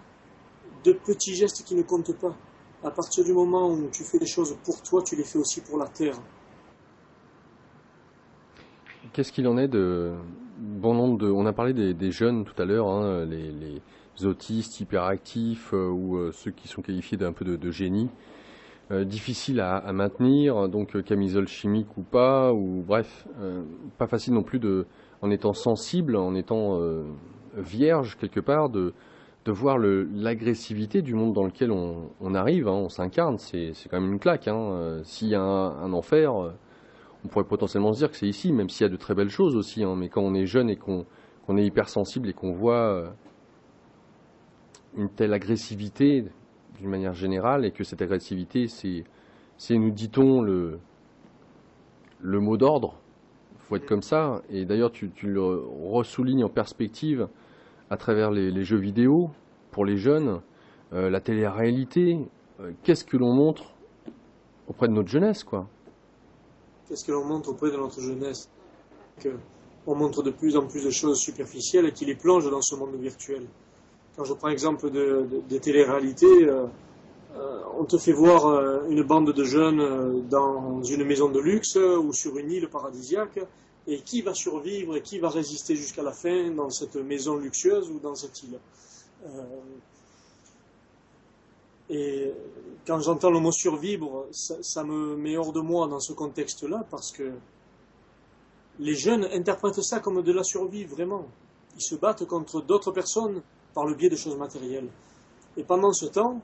de 0.83 0.93
petits 0.93 1.35
gestes 1.35 1.63
qui 1.63 1.75
ne 1.75 1.83
comptent 1.83 2.17
pas. 2.17 2.35
À 2.83 2.91
partir 2.91 3.23
du 3.23 3.33
moment 3.33 3.71
où 3.71 3.89
tu 3.91 4.03
fais 4.03 4.19
des 4.19 4.27
choses 4.27 4.55
pour 4.63 4.81
toi, 4.81 5.01
tu 5.03 5.15
les 5.15 5.23
fais 5.23 5.39
aussi 5.39 5.61
pour 5.61 5.77
la 5.77 5.87
terre. 5.87 6.17
Qu'est-ce 9.13 9.31
qu'il 9.31 9.47
en 9.47 9.57
est 9.57 9.67
de 9.67 10.13
bon 10.57 10.93
nombre 10.93 11.17
de. 11.17 11.29
On 11.29 11.45
a 11.45 11.53
parlé 11.53 11.73
des, 11.73 12.11
jeunes 12.11 12.45
tout 12.45 12.59
à 12.61 12.65
l'heure, 12.65 12.87
hein, 12.87 13.25
les, 13.25 13.81
autistes 14.25 14.79
hyperactifs 14.79 15.73
euh, 15.73 15.89
ou 15.89 16.17
euh, 16.17 16.31
ceux 16.31 16.49
qui 16.49 16.67
sont 16.67 16.81
qualifiés 16.81 17.17
d'un 17.17 17.33
peu 17.33 17.45
de, 17.45 17.71
génie. 17.71 18.09
Euh, 18.89 19.03
difficile 19.03 19.59
à, 19.59 19.91
maintenir, 19.91 20.69
donc 20.69 21.01
camisole 21.03 21.47
chimique 21.47 21.97
ou 21.97 22.03
pas, 22.03 22.53
ou 22.53 22.83
bref, 22.87 23.27
pas 23.97 24.07
facile 24.07 24.33
non 24.33 24.43
plus 24.43 24.59
de, 24.59 24.85
en 25.21 25.31
étant 25.31 25.53
sensible, 25.53 26.15
en 26.15 26.35
étant 26.35 26.79
vierge 27.55 28.17
quelque 28.17 28.39
part, 28.39 28.69
de, 28.69 28.93
de 29.45 29.51
voir 29.51 29.77
l'agressivité 29.77 31.01
du 31.01 31.13
monde 31.13 31.33
dans 31.33 31.45
lequel 31.45 31.71
on, 31.71 32.35
arrive, 32.35 32.67
hein, 32.67 32.73
on 32.73 32.89
s'incarne, 32.89 33.37
c'est 33.37 33.73
quand 33.89 33.99
même 34.01 34.11
une 34.11 34.19
claque. 34.19 34.47
Hein. 34.47 34.99
S'il 35.03 35.29
y 35.29 35.35
a 35.35 35.41
un 35.41 35.93
enfer, 35.93 36.33
on 37.23 37.27
pourrait 37.29 37.45
potentiellement 37.45 37.93
se 37.93 37.99
dire 37.99 38.11
que 38.11 38.17
c'est 38.17 38.27
ici, 38.27 38.51
même 38.51 38.69
s'il 38.69 38.85
y 38.85 38.89
a 38.89 38.91
de 38.91 38.97
très 38.97 39.15
belles 39.15 39.29
choses 39.29 39.55
aussi. 39.55 39.83
Hein, 39.83 39.95
mais 39.97 40.09
quand 40.09 40.21
on 40.21 40.33
est 40.33 40.45
jeune 40.45 40.69
et 40.69 40.75
qu'on 40.75 41.05
est 41.57 41.65
hypersensible 41.65 42.29
et 42.29 42.33
qu'on 42.33 42.51
voit 42.51 42.93
euh, 42.93 43.07
une 44.97 45.09
telle 45.09 45.33
agressivité 45.33 46.25
d'une 46.77 46.89
manière 46.89 47.13
générale, 47.13 47.65
et 47.65 47.71
que 47.71 47.83
cette 47.83 48.01
agressivité, 48.01 48.67
c'est, 48.67 49.03
nous 49.71 49.91
dit-on, 49.91 50.41
le 50.41 50.79
mot 52.21 52.57
d'ordre. 52.57 52.99
Faut 53.67 53.75
être 53.75 53.85
comme 53.85 54.01
ça. 54.01 54.41
Et 54.49 54.65
d'ailleurs, 54.65 54.91
tu, 54.91 55.11
le 55.23 55.41
ressoulignes 55.91 56.43
en 56.43 56.49
perspective 56.49 57.27
à 57.89 57.97
travers 57.97 58.31
les, 58.31 58.63
jeux 58.63 58.77
vidéo 58.77 59.29
pour 59.71 59.85
les 59.85 59.97
jeunes, 59.97 60.41
euh, 60.93 61.09
la 61.09 61.19
télé-réalité. 61.19 62.19
Euh, 62.61 62.71
qu'est-ce 62.83 63.03
que 63.03 63.17
l'on 63.17 63.33
montre 63.33 63.73
auprès 64.67 64.87
de 64.87 64.93
notre 64.93 65.09
jeunesse, 65.09 65.43
quoi? 65.43 65.67
Qu'est-ce 66.87 67.05
que 67.05 67.11
l'on 67.11 67.25
montre 67.25 67.49
auprès 67.49 67.69
de 67.69 67.77
notre 67.77 67.99
jeunesse? 67.99 68.49
On 69.85 69.95
montre 69.95 70.23
de 70.23 70.31
plus 70.31 70.55
en 70.55 70.65
plus 70.65 70.85
de 70.85 70.89
choses 70.89 71.19
superficielles 71.19 71.91
qui 71.91 72.05
les 72.05 72.15
plongent 72.15 72.49
dans 72.49 72.61
ce 72.61 72.75
monde 72.75 72.95
virtuel. 72.95 73.47
Quand 74.15 74.23
je 74.23 74.33
prends 74.33 74.47
l'exemple 74.47 74.89
de, 74.89 75.27
des 75.47 75.59
téléréalités, 75.59 76.47
euh, 76.47 76.65
on 77.77 77.85
te 77.85 77.97
fait 77.97 78.11
voir 78.11 78.47
euh, 78.47 78.81
une 78.89 79.03
bande 79.03 79.31
de 79.31 79.43
jeunes 79.43 80.27
dans 80.29 80.81
une 80.83 81.03
maison 81.03 81.29
de 81.29 81.39
luxe 81.39 81.75
ou 81.75 82.13
sur 82.13 82.37
une 82.37 82.51
île 82.51 82.69
paradisiaque, 82.69 83.39
et 83.87 84.01
qui 84.01 84.21
va 84.21 84.33
survivre 84.33 84.95
et 84.97 85.01
qui 85.01 85.19
va 85.19 85.29
résister 85.29 85.75
jusqu'à 85.75 86.03
la 86.03 86.11
fin 86.11 86.51
dans 86.51 86.69
cette 86.69 86.95
maison 86.95 87.37
luxueuse 87.37 87.89
ou 87.89 87.99
dans 87.99 88.15
cette 88.15 88.43
île? 88.43 88.59
Et 91.89 92.33
quand 92.85 92.99
j'entends 92.99 93.31
le 93.31 93.39
mot 93.39 93.51
survivre, 93.51 94.27
ça, 94.31 94.83
me 94.83 95.15
met 95.15 95.37
hors 95.37 95.53
de 95.53 95.61
moi 95.61 95.87
dans 95.87 95.99
ce 95.99 96.13
contexte-là 96.13 96.85
parce 96.89 97.11
que 97.11 97.31
les 98.79 98.95
jeunes 98.95 99.25
interprètent 99.33 99.81
ça 99.81 99.99
comme 99.99 100.21
de 100.21 100.31
la 100.31 100.43
survie, 100.43 100.85
vraiment. 100.85 101.25
Ils 101.75 101.81
se 101.81 101.95
battent 101.95 102.25
contre 102.25 102.61
d'autres 102.61 102.91
personnes 102.91 103.41
par 103.73 103.85
le 103.85 103.95
biais 103.95 104.09
de 104.09 104.15
choses 104.15 104.37
matérielles. 104.37 104.89
Et 105.55 105.63
pendant 105.63 105.93
ce 105.93 106.05
temps, 106.07 106.41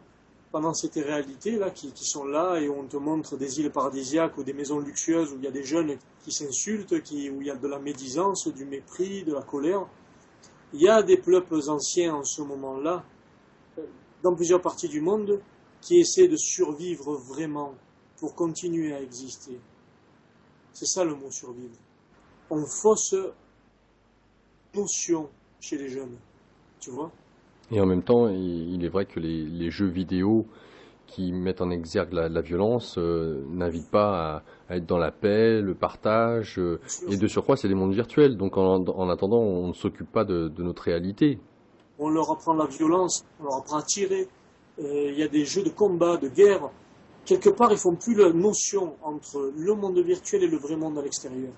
pendant 0.53 0.75
cette 0.75 0.93
réalité-là 0.93 1.71
qui, 1.71 1.91
sont 1.95 2.25
là 2.25 2.59
et 2.59 2.69
on 2.69 2.85
te 2.85 2.95
montre 2.95 3.37
des 3.37 3.59
îles 3.59 3.71
paradisiaques 3.71 4.37
ou 4.37 4.43
des 4.43 4.53
maisons 4.53 4.79
luxueuses 4.79 5.33
où 5.33 5.37
il 5.37 5.43
y 5.43 5.47
a 5.47 5.51
des 5.51 5.63
jeunes 5.63 5.97
qui 6.23 6.31
s'insultent, 6.31 6.91
où 6.91 7.41
il 7.41 7.47
y 7.47 7.49
a 7.49 7.55
de 7.55 7.67
la 7.67 7.79
médisance, 7.79 8.47
du 8.47 8.63
mépris, 8.63 9.23
de 9.23 9.33
la 9.33 9.41
colère, 9.41 9.87
il 10.71 10.79
y 10.79 10.87
a 10.87 11.01
des 11.01 11.17
peuples 11.17 11.59
anciens 11.69 12.13
en 12.13 12.23
ce 12.23 12.43
moment-là 12.43 13.03
dans 14.21 14.35
plusieurs 14.35 14.61
parties 14.61 14.87
du 14.87 15.01
monde 15.01 15.41
qui 15.81 15.99
essaient 15.99 16.27
de 16.27 16.37
survivre 16.37 17.15
vraiment 17.15 17.73
pour 18.17 18.35
continuer 18.35 18.93
à 18.93 19.01
exister. 19.01 19.59
C'est 20.71 20.85
ça 20.85 21.03
le 21.03 21.15
mot 21.15 21.31
survivre. 21.31 21.79
on 22.51 22.63
fausse 22.67 23.15
notion 24.75 25.31
chez 25.59 25.79
les 25.79 25.89
jeunes. 25.89 26.15
Tu 26.79 26.91
vois 26.91 27.11
Et 27.73 27.81
en 27.81 27.87
même 27.87 28.03
temps, 28.03 28.27
il 28.29 28.85
est 28.85 28.89
vrai 28.89 29.05
que 29.05 29.19
les, 29.19 29.71
jeux 29.71 29.87
vidéo 29.87 30.45
qui 31.07 31.31
mettent 31.31 31.61
en 31.61 31.71
exergue 31.71 32.13
la, 32.13 32.41
violence 32.41 32.95
euh, 32.99 33.43
n'invitent 33.49 33.89
pas 33.89 34.43
à, 34.69 34.75
être 34.75 34.85
dans 34.85 34.99
la 34.99 35.11
paix, 35.11 35.59
le 35.59 35.73
partage. 35.73 36.59
Euh, 36.59 36.79
et 37.09 37.17
de 37.17 37.27
surcroît, 37.27 37.57
c'est 37.57 37.67
des 37.67 37.73
mondes 37.73 37.93
virtuels. 37.93 38.37
Donc 38.37 38.57
en, 38.57 39.09
attendant, 39.09 39.39
on 39.39 39.69
ne 39.69 39.73
s'occupe 39.73 40.11
pas 40.11 40.23
de, 40.23 40.51
notre 40.59 40.83
réalité. 40.83 41.39
On 41.97 42.09
leur 42.09 42.31
apprend 42.31 42.53
la 42.53 42.67
violence, 42.67 43.25
on 43.39 43.45
leur 43.45 43.57
apprend 43.57 43.77
à 43.77 43.83
tirer. 43.83 44.27
Euh, 44.79 45.11
il 45.11 45.17
y 45.17 45.23
a 45.23 45.27
des 45.27 45.45
jeux 45.45 45.63
de 45.63 45.69
combat, 45.69 46.17
de 46.17 46.29
guerre. 46.29 46.69
Quelque 47.25 47.49
part, 47.49 47.71
ils 47.71 47.77
font 47.77 47.95
plus 47.95 48.13
la 48.13 48.31
notion 48.31 48.95
entre 49.01 49.51
le 49.55 49.73
monde 49.73 49.97
virtuel 49.97 50.43
et 50.43 50.47
le 50.47 50.57
vrai 50.57 50.75
monde 50.75 50.99
à 50.99 51.01
l'extérieur. 51.01 51.51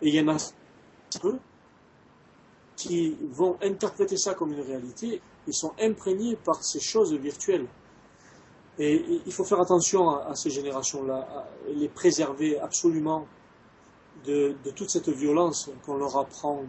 Et 0.00 0.08
il 0.08 0.14
y 0.14 0.20
en 0.20 0.28
a 0.28 0.36
peu 1.20 1.36
qui 2.78 3.16
vont 3.32 3.56
interpréter 3.62 4.16
ça 4.16 4.34
comme 4.34 4.52
une 4.52 4.60
réalité, 4.60 5.20
ils 5.48 5.54
sont 5.54 5.72
imprégnés 5.80 6.36
par 6.36 6.62
ces 6.62 6.78
choses 6.78 7.12
virtuelles. 7.14 7.66
Et 8.78 9.02
il 9.26 9.32
faut 9.32 9.44
faire 9.44 9.60
attention 9.60 10.10
à, 10.10 10.36
ces 10.36 10.50
générations-là, 10.50 11.48
les 11.74 11.88
préserver 11.88 12.60
absolument 12.60 13.26
de, 14.24 14.54
toute 14.76 14.90
cette 14.90 15.08
violence 15.08 15.70
qu'on 15.84 15.96
leur 15.96 16.16
apprend 16.16 16.62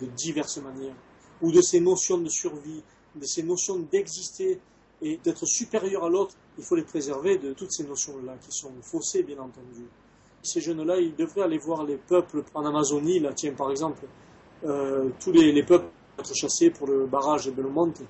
de 0.00 0.06
diverses 0.06 0.58
manières, 0.58 0.96
ou 1.40 1.52
de 1.52 1.62
ces 1.62 1.80
notions 1.80 2.18
de 2.18 2.28
survie, 2.28 2.82
de 3.14 3.24
ces 3.24 3.42
notions 3.42 3.78
d'exister 3.78 4.60
et 5.00 5.16
d'être 5.18 5.46
supérieur 5.46 6.04
à 6.04 6.10
l'autre. 6.10 6.34
Il 6.58 6.64
faut 6.64 6.76
les 6.76 6.82
préserver 6.82 7.38
de 7.38 7.54
toutes 7.54 7.72
ces 7.72 7.84
notions-là 7.84 8.36
qui 8.40 8.50
sont 8.50 8.72
faussées, 8.82 9.22
bien 9.22 9.38
entendu. 9.38 9.86
Ces 10.42 10.60
jeunes-là, 10.60 10.98
ils 10.98 11.14
devraient 11.14 11.42
aller 11.42 11.58
voir 11.58 11.84
les 11.84 11.96
peuples 11.96 12.44
en 12.52 12.66
Amazonie, 12.66 13.20
là, 13.20 13.32
tiens, 13.32 13.54
par 13.54 13.70
exemple, 13.70 14.06
euh, 14.64 15.08
tous 15.20 15.32
les, 15.32 15.62
peuples 15.62 15.86
être 16.18 16.34
chassés 16.34 16.70
pour 16.70 16.86
le 16.86 17.06
barrage 17.06 17.46
de 17.46 17.50
Belmonte. 17.50 18.02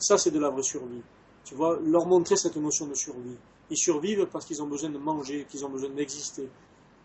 Ça, 0.00 0.18
c'est 0.18 0.30
de 0.30 0.40
la 0.40 0.50
vraie 0.50 0.62
survie. 0.62 1.02
Tu 1.44 1.54
vois, 1.54 1.78
leur 1.84 2.06
montrer 2.06 2.36
cette 2.36 2.56
notion 2.56 2.86
de 2.86 2.94
survie. 2.94 3.36
Ils 3.70 3.76
survivent 3.76 4.26
parce 4.26 4.44
qu'ils 4.44 4.62
ont 4.62 4.66
besoin 4.66 4.90
de 4.90 4.98
manger, 4.98 5.46
qu'ils 5.48 5.64
ont 5.64 5.68
besoin 5.68 5.90
d'exister. 5.90 6.48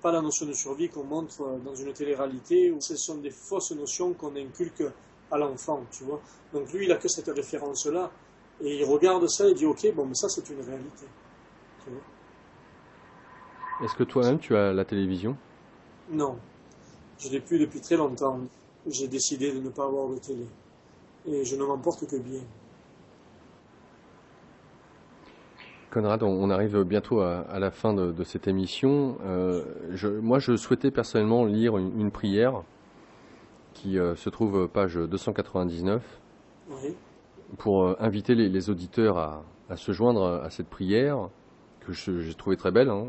Pas 0.01 0.11
la 0.11 0.21
notion 0.21 0.45
de 0.45 0.53
survie 0.53 0.89
qu'on 0.89 1.03
montre 1.03 1.59
dans 1.63 1.75
une 1.75 1.93
télé-réalité 1.93 2.71
où 2.71 2.81
ce 2.81 2.95
sont 2.95 3.17
des 3.17 3.31
fausses 3.31 3.71
notions 3.71 4.13
qu'on 4.13 4.35
inculque 4.35 4.83
à 5.31 5.37
l'enfant, 5.37 5.83
tu 5.91 6.03
vois. 6.03 6.21
Donc 6.53 6.71
lui, 6.73 6.85
il 6.85 6.91
a 6.91 6.97
que 6.97 7.07
cette 7.07 7.29
référence-là. 7.29 8.11
Et 8.61 8.77
il 8.79 8.85
regarde 8.85 9.27
ça 9.27 9.47
et 9.47 9.53
dit, 9.53 9.65
ok, 9.65 9.93
bon, 9.93 10.05
mais 10.05 10.15
ça, 10.15 10.29
c'est 10.29 10.49
une 10.49 10.61
réalité. 10.61 11.05
Est-ce 13.83 13.95
que 13.95 14.03
toi-même, 14.03 14.39
tu 14.39 14.55
as 14.55 14.71
la 14.71 14.85
télévision? 14.85 15.35
Non. 16.09 16.37
Je 17.19 17.29
l'ai 17.29 17.41
plus 17.41 17.59
depuis 17.59 17.81
très 17.81 17.97
longtemps 17.97 18.39
j'ai 18.87 19.07
décidé 19.07 19.51
de 19.51 19.59
ne 19.59 19.69
pas 19.69 19.85
avoir 19.85 20.09
de 20.09 20.17
télé. 20.17 20.45
Et 21.27 21.43
je 21.43 21.55
ne 21.55 21.63
m'en 21.63 21.77
porte 21.77 22.07
que 22.07 22.17
bien. 22.17 22.41
Conrad, 25.95 26.23
on 26.23 26.49
arrive 26.49 26.83
bientôt 26.83 27.21
à, 27.21 27.57
la 27.57 27.71
fin 27.71 27.93
de, 27.93 28.23
cette 28.25 28.49
émission. 28.49 29.17
Euh, 29.25 29.63
moi, 30.21 30.39
je 30.39 30.57
souhaitais 30.57 30.91
personnellement 30.91 31.45
lire 31.45 31.77
une, 31.77 32.11
prière 32.11 32.63
qui 33.73 33.97
euh, 33.97 34.13
se 34.15 34.29
trouve 34.29 34.67
page 34.67 34.95
299 34.95 36.03
pour 37.57 37.85
euh, 37.85 37.95
inviter 38.01 38.35
les, 38.35 38.69
auditeurs 38.69 39.17
à, 39.69 39.77
se 39.77 39.93
joindre 39.93 40.41
à 40.43 40.49
cette 40.49 40.67
prière 40.67 41.29
que 41.79 41.93
j'ai 41.93 42.33
trouvée 42.33 42.57
très 42.57 42.71
belle. 42.71 42.89
Hein. 42.89 43.07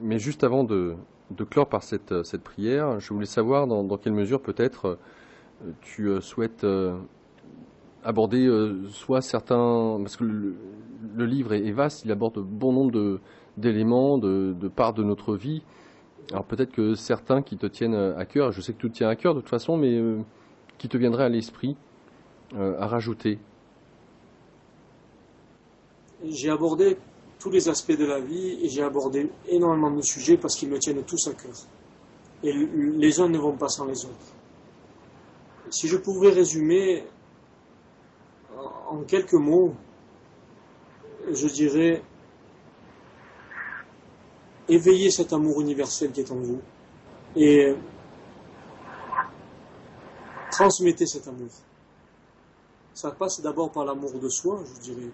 mais 0.00 0.20
juste 0.20 0.44
avant 0.44 0.62
de, 0.62 0.94
de 1.32 1.42
clore 1.42 1.68
par 1.68 1.82
cette, 1.82 2.22
cette 2.22 2.44
prière, 2.44 3.00
je 3.00 3.12
voulais 3.12 3.26
savoir 3.26 3.66
dans, 3.66 3.96
quelle 3.96 4.12
mesure 4.12 4.40
peut-être 4.40 4.98
tu 5.80 6.08
souhaites 6.20 6.62
euh, 6.62 6.96
aborder 8.04 8.48
soit 8.90 9.20
certains, 9.20 9.98
parce 10.00 10.16
que 10.16 10.22
le, 10.22 10.54
livre 11.18 11.52
est, 11.52 11.70
vaste, 11.72 12.04
il 12.04 12.12
aborde 12.12 12.38
bon 12.38 12.72
nombre 12.72 13.20
d'éléments, 13.56 14.18
de, 14.18 14.68
parts 14.68 14.94
de 14.94 15.02
notre 15.02 15.36
vie. 15.36 15.62
Alors 16.30 16.44
peut-être 16.44 16.72
que 16.72 16.94
certains 16.94 17.42
qui 17.42 17.56
te 17.56 17.66
tiennent 17.66 17.94
à 17.94 18.24
cœur, 18.24 18.52
je 18.52 18.60
sais 18.60 18.72
que 18.72 18.78
tout 18.78 18.88
tient 18.88 19.08
à 19.08 19.16
cœur 19.16 19.34
de 19.34 19.40
toute 19.40 19.48
façon, 19.48 19.76
mais 19.76 20.00
qui 20.78 20.88
te 20.88 20.96
viendraient 20.96 21.24
à 21.24 21.28
l'esprit 21.28 21.76
à 22.56 22.86
rajouter? 22.86 23.38
J'ai 26.24 26.50
abordé 26.50 26.98
tous 27.38 27.50
les 27.50 27.68
aspects 27.68 27.96
de 27.96 28.04
la 28.04 28.20
vie 28.20 28.58
et 28.62 28.68
j'ai 28.68 28.82
abordé 28.82 29.30
énormément 29.48 29.90
de 29.90 30.02
sujets 30.02 30.36
parce 30.36 30.54
qu'ils 30.56 30.68
me 30.68 30.78
tiennent 30.78 31.02
tous 31.02 31.28
à 31.28 31.32
cœur. 31.32 31.52
Et 32.42 32.52
les 32.52 33.20
uns 33.20 33.28
ne 33.28 33.38
vont 33.38 33.56
pas 33.56 33.68
sans 33.68 33.86
les 33.86 34.04
autres. 34.04 34.34
Si 35.70 35.88
je 35.88 35.96
pouvais 35.96 36.30
résumer 36.30 37.04
en 38.88 39.02
quelques 39.04 39.34
mots, 39.34 39.74
je 41.32 41.46
dirais 41.48 42.02
éveillez 44.70 45.10
cet 45.10 45.32
amour 45.32 45.60
universel 45.60 46.12
qui 46.12 46.20
est 46.20 46.30
en 46.30 46.36
vous 46.36 46.60
et 47.36 47.74
transmettez 50.50 51.06
cet 51.06 51.26
amour. 51.28 51.48
Ça 52.94 53.10
passe 53.12 53.40
d'abord 53.40 53.70
par 53.70 53.84
l'amour 53.84 54.12
de 54.18 54.28
soi, 54.28 54.62
je 54.74 54.80
dirais, 54.80 55.10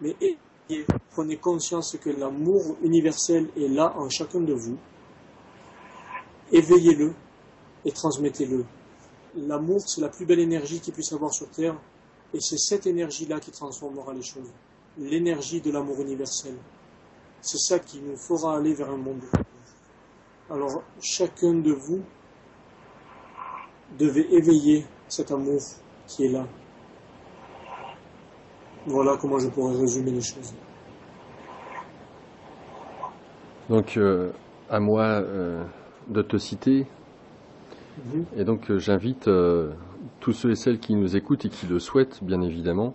mais 0.00 0.16
prenez 1.10 1.36
conscience 1.36 1.96
que 2.00 2.10
l'amour 2.10 2.76
universel 2.82 3.48
est 3.56 3.68
là 3.68 3.94
en 3.96 4.08
chacun 4.08 4.40
de 4.40 4.52
vous. 4.52 4.76
Éveillez-le 6.52 7.12
et 7.84 7.92
transmettez-le. 7.92 8.64
L'amour, 9.36 9.80
c'est 9.86 10.00
la 10.00 10.08
plus 10.08 10.24
belle 10.24 10.40
énergie 10.40 10.80
qu'il 10.80 10.94
puisse 10.94 11.12
avoir 11.12 11.32
sur 11.32 11.48
Terre, 11.50 11.76
et 12.32 12.40
c'est 12.40 12.58
cette 12.58 12.86
énergie-là 12.86 13.40
qui 13.40 13.50
transformera 13.50 14.12
les 14.14 14.22
choses. 14.22 14.50
L'énergie 14.98 15.60
de 15.60 15.70
l'amour 15.72 16.00
universel. 16.00 16.54
C'est 17.40 17.58
ça 17.58 17.78
qui 17.78 18.00
nous 18.00 18.16
fera 18.16 18.56
aller 18.56 18.74
vers 18.74 18.90
un 18.90 18.96
monde. 18.96 19.22
Alors, 20.50 20.82
chacun 21.00 21.54
de 21.54 21.72
vous 21.72 22.02
devait 23.98 24.26
éveiller 24.30 24.86
cet 25.08 25.30
amour 25.30 25.60
qui 26.06 26.24
est 26.24 26.28
là. 26.30 26.46
Voilà 28.86 29.16
comment 29.20 29.38
je 29.38 29.48
pourrais 29.48 29.76
résumer 29.76 30.10
les 30.10 30.20
choses. 30.20 30.54
Donc, 33.70 33.96
euh, 33.96 34.30
à 34.68 34.78
moi 34.78 35.04
euh, 35.04 35.64
de 36.08 36.22
te 36.22 36.36
citer. 36.36 36.86
Mhm. 38.04 38.24
Et 38.36 38.44
donc, 38.44 38.70
euh, 38.70 38.78
j'invite 38.78 39.30
tous 40.20 40.32
ceux 40.32 40.50
et 40.50 40.56
celles 40.56 40.78
qui 40.78 40.94
nous 40.94 41.16
écoutent 41.16 41.44
et 41.46 41.48
qui 41.48 41.66
le 41.66 41.78
souhaitent, 41.78 42.22
bien 42.22 42.42
évidemment, 42.42 42.94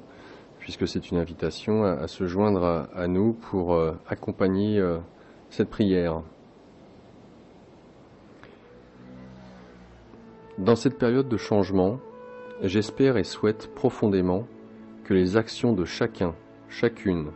puisque 0.69 0.87
c'est 0.87 1.09
une 1.09 1.17
invitation 1.17 1.83
à, 1.83 2.07
se 2.07 2.27
joindre 2.27 2.87
à, 2.93 3.07
nous 3.07 3.33
pour 3.33 3.75
accompagner 4.07 4.79
cette 5.49 5.71
prière. 5.71 6.21
Dans 10.59 10.75
cette 10.75 10.99
période 10.99 11.27
de 11.27 11.37
changement, 11.37 11.99
j'espère 12.61 13.17
et 13.17 13.23
souhaite 13.23 13.73
profondément 13.73 14.45
que 15.05 15.15
les 15.15 15.37
actions 15.37 15.73
de 15.73 15.85
chacun, 15.85 16.35
chacune, 16.67 17.31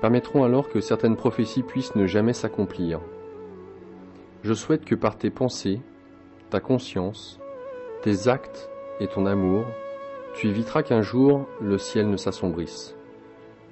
permettront 0.00 0.44
alors 0.44 0.68
que 0.68 0.78
certaines 0.78 1.16
prophéties 1.16 1.64
puissent 1.64 1.96
ne 1.96 2.06
jamais 2.06 2.32
s'accomplir. 2.32 3.00
Je 4.44 4.54
souhaite 4.54 4.84
que 4.84 4.94
par 4.94 5.18
tes 5.18 5.30
pensées, 5.30 5.80
ta 6.48 6.60
conscience, 6.60 7.40
tes 8.02 8.28
actes 8.28 8.70
et 9.00 9.08
ton 9.08 9.26
amour, 9.26 9.64
tu 10.34 10.48
éviteras 10.48 10.82
qu'un 10.82 11.02
jour 11.02 11.46
le 11.60 11.78
ciel 11.78 12.08
ne 12.08 12.16
s'assombrisse, 12.16 12.94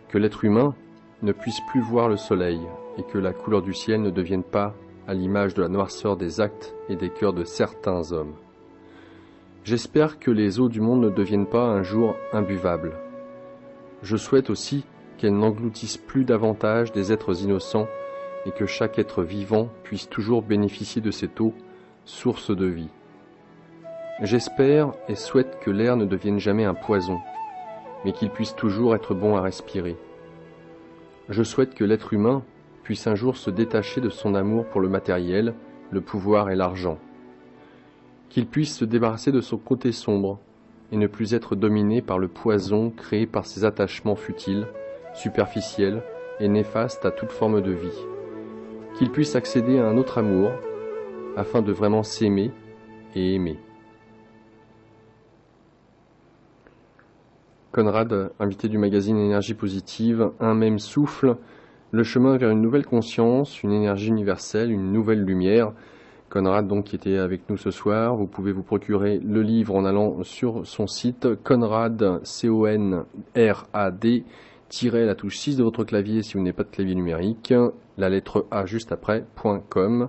que 0.09 0.19
l'être 0.19 0.45
humain 0.45 0.75
ne 1.23 1.33
puisse 1.33 1.61
plus 1.71 1.81
voir 1.81 2.09
le 2.09 2.17
soleil 2.17 2.61
et 2.99 3.03
que 3.03 3.19
la 3.19 3.33
couleur 3.33 3.63
du 3.63 3.75
ciel 3.75 4.03
ne 4.03 4.11
devienne 4.11 4.45
pas 4.45 4.75
à 5.07 5.15
l'image 5.15 5.55
de 5.55 5.63
la 5.63 5.69
noirceur 5.69 6.17
des 6.17 6.41
actes 6.41 6.75
et 6.89 6.97
des 6.97 7.11
cœurs 7.11 7.33
de 7.33 7.45
certains 7.45 8.13
hommes. 8.13 8.35
J'espère 9.65 10.19
que 10.19 10.31
les 10.31 10.61
eaux 10.61 10.69
du 10.69 10.81
monde 10.81 11.01
ne 11.01 11.11
deviennent 11.11 11.49
pas 11.49 11.65
un 11.65 11.83
jour 11.83 12.17
imbuvables 12.33 12.97
je 14.03 14.17
souhaite 14.17 14.51
aussi 14.51 14.85
qu'elle 15.19 15.37
n'engloutisse 15.37 15.99
plus 15.99 16.25
davantage 16.25 16.93
des 16.93 17.13
êtres 17.13 17.43
innocents 17.43 17.89
et 18.47 18.51
que 18.51 18.67
chaque 18.67 18.99
être 18.99 19.23
vivant 19.23 19.69
puisse 19.83 20.09
toujours 20.09 20.43
bénéficier 20.43 21.03
de 21.03 21.11
cette 21.11 21.41
eau, 21.41 21.53
source 22.05 22.57
de 22.57 22.67
vie. 22.67 22.89
J'espère 24.23 24.93
et 25.09 25.15
souhaite 25.15 25.61
que 25.61 25.71
l'air 25.71 25.97
ne 25.97 26.05
devienne 26.05 26.39
jamais 26.39 26.67
un 26.67 26.75
poison, 26.75 27.21
mais 28.05 28.13
qu'il 28.13 28.29
puisse 28.29 28.55
toujours 28.55 28.95
être 28.95 29.15
bon 29.15 29.35
à 29.35 29.41
respirer. 29.41 29.97
Je 31.31 31.43
souhaite 31.43 31.75
que 31.75 31.85
l'être 31.85 32.13
humain 32.13 32.43
puisse 32.83 33.07
un 33.07 33.15
jour 33.15 33.39
se 33.39 33.49
détacher 33.49 34.03
de 34.03 34.11
son 34.11 34.35
amour 34.35 34.67
pour 34.67 34.83
le 34.83 34.91
matériel, 34.91 35.55
le 35.91 36.03
pouvoir 36.03 36.51
et 36.51 36.55
l'argent. 36.55 36.99
Qu'il 38.29 38.47
puisse 38.47 38.77
se 38.77 38.85
débarrasser 38.85 39.33
de 39.33 39.41
son 39.41 39.57
côté 39.57 39.91
sombre 39.91 40.39
et 40.93 40.99
ne 40.99 41.07
plus 41.07 41.33
être 41.33 41.57
dominé 41.57 42.03
par 42.03 42.19
le 42.19 42.29
poison 42.29 42.91
créé 42.91 43.27
par 43.27 43.47
ses 43.47 43.65
attachements 43.65 44.17
futiles, 44.17 44.67
superficiels 45.15 46.03
et 46.41 46.49
néfastes 46.49 47.07
à 47.07 47.11
toute 47.11 47.33
forme 47.33 47.63
de 47.63 47.73
vie. 47.73 48.07
Qu'il 48.99 49.11
puisse 49.11 49.35
accéder 49.35 49.79
à 49.79 49.87
un 49.87 49.97
autre 49.97 50.19
amour, 50.19 50.51
afin 51.39 51.63
de 51.63 51.73
vraiment 51.73 52.03
s'aimer 52.03 52.51
et 53.15 53.35
aimer. 53.35 53.59
Conrad, 57.73 58.33
invité 58.41 58.69
du 58.69 58.79
magazine 58.79 59.17
Énergie 59.17 59.55
positive, 59.55 60.33
un 60.41 60.55
même 60.55 60.81
souffle, 60.81 61.37
le 61.93 62.03
chemin 62.03 62.37
vers 62.37 62.51
une 62.51 62.61
nouvelle 62.61 62.85
conscience, 62.85 63.63
une 63.63 63.71
énergie 63.71 64.09
universelle, 64.09 64.73
une 64.73 64.93
nouvelle 64.93 65.23
lumière. 65.23 65.73
Conrad, 66.31 66.67
donc, 66.67 66.87
qui 66.87 66.97
était 66.97 67.19
avec 67.19 67.49
nous 67.49 67.57
ce 67.57 67.71
soir, 67.71 68.17
vous 68.17 68.27
pouvez 68.27 68.51
vous 68.51 68.65
procurer 68.65 69.19
le 69.19 69.43
livre 69.43 69.77
en 69.77 69.85
allant 69.85 70.25
sur 70.25 70.67
son 70.67 70.89
site 70.89 71.29
Conrad, 71.45 72.19
C-O-N-R-A-D, 72.25 74.25
la 74.93 75.15
touche 75.15 75.39
6 75.39 75.57
de 75.57 75.63
votre 75.63 75.85
clavier 75.85 76.23
si 76.23 76.35
vous 76.35 76.41
n'avez 76.41 76.53
pas 76.53 76.65
de 76.65 76.71
clavier 76.71 76.97
numérique, 76.97 77.55
la 77.99 78.09
lettre 78.09 78.47
A 78.51 78.67
juste 78.67 78.91
après, 78.91 79.25
.com. 79.69 80.09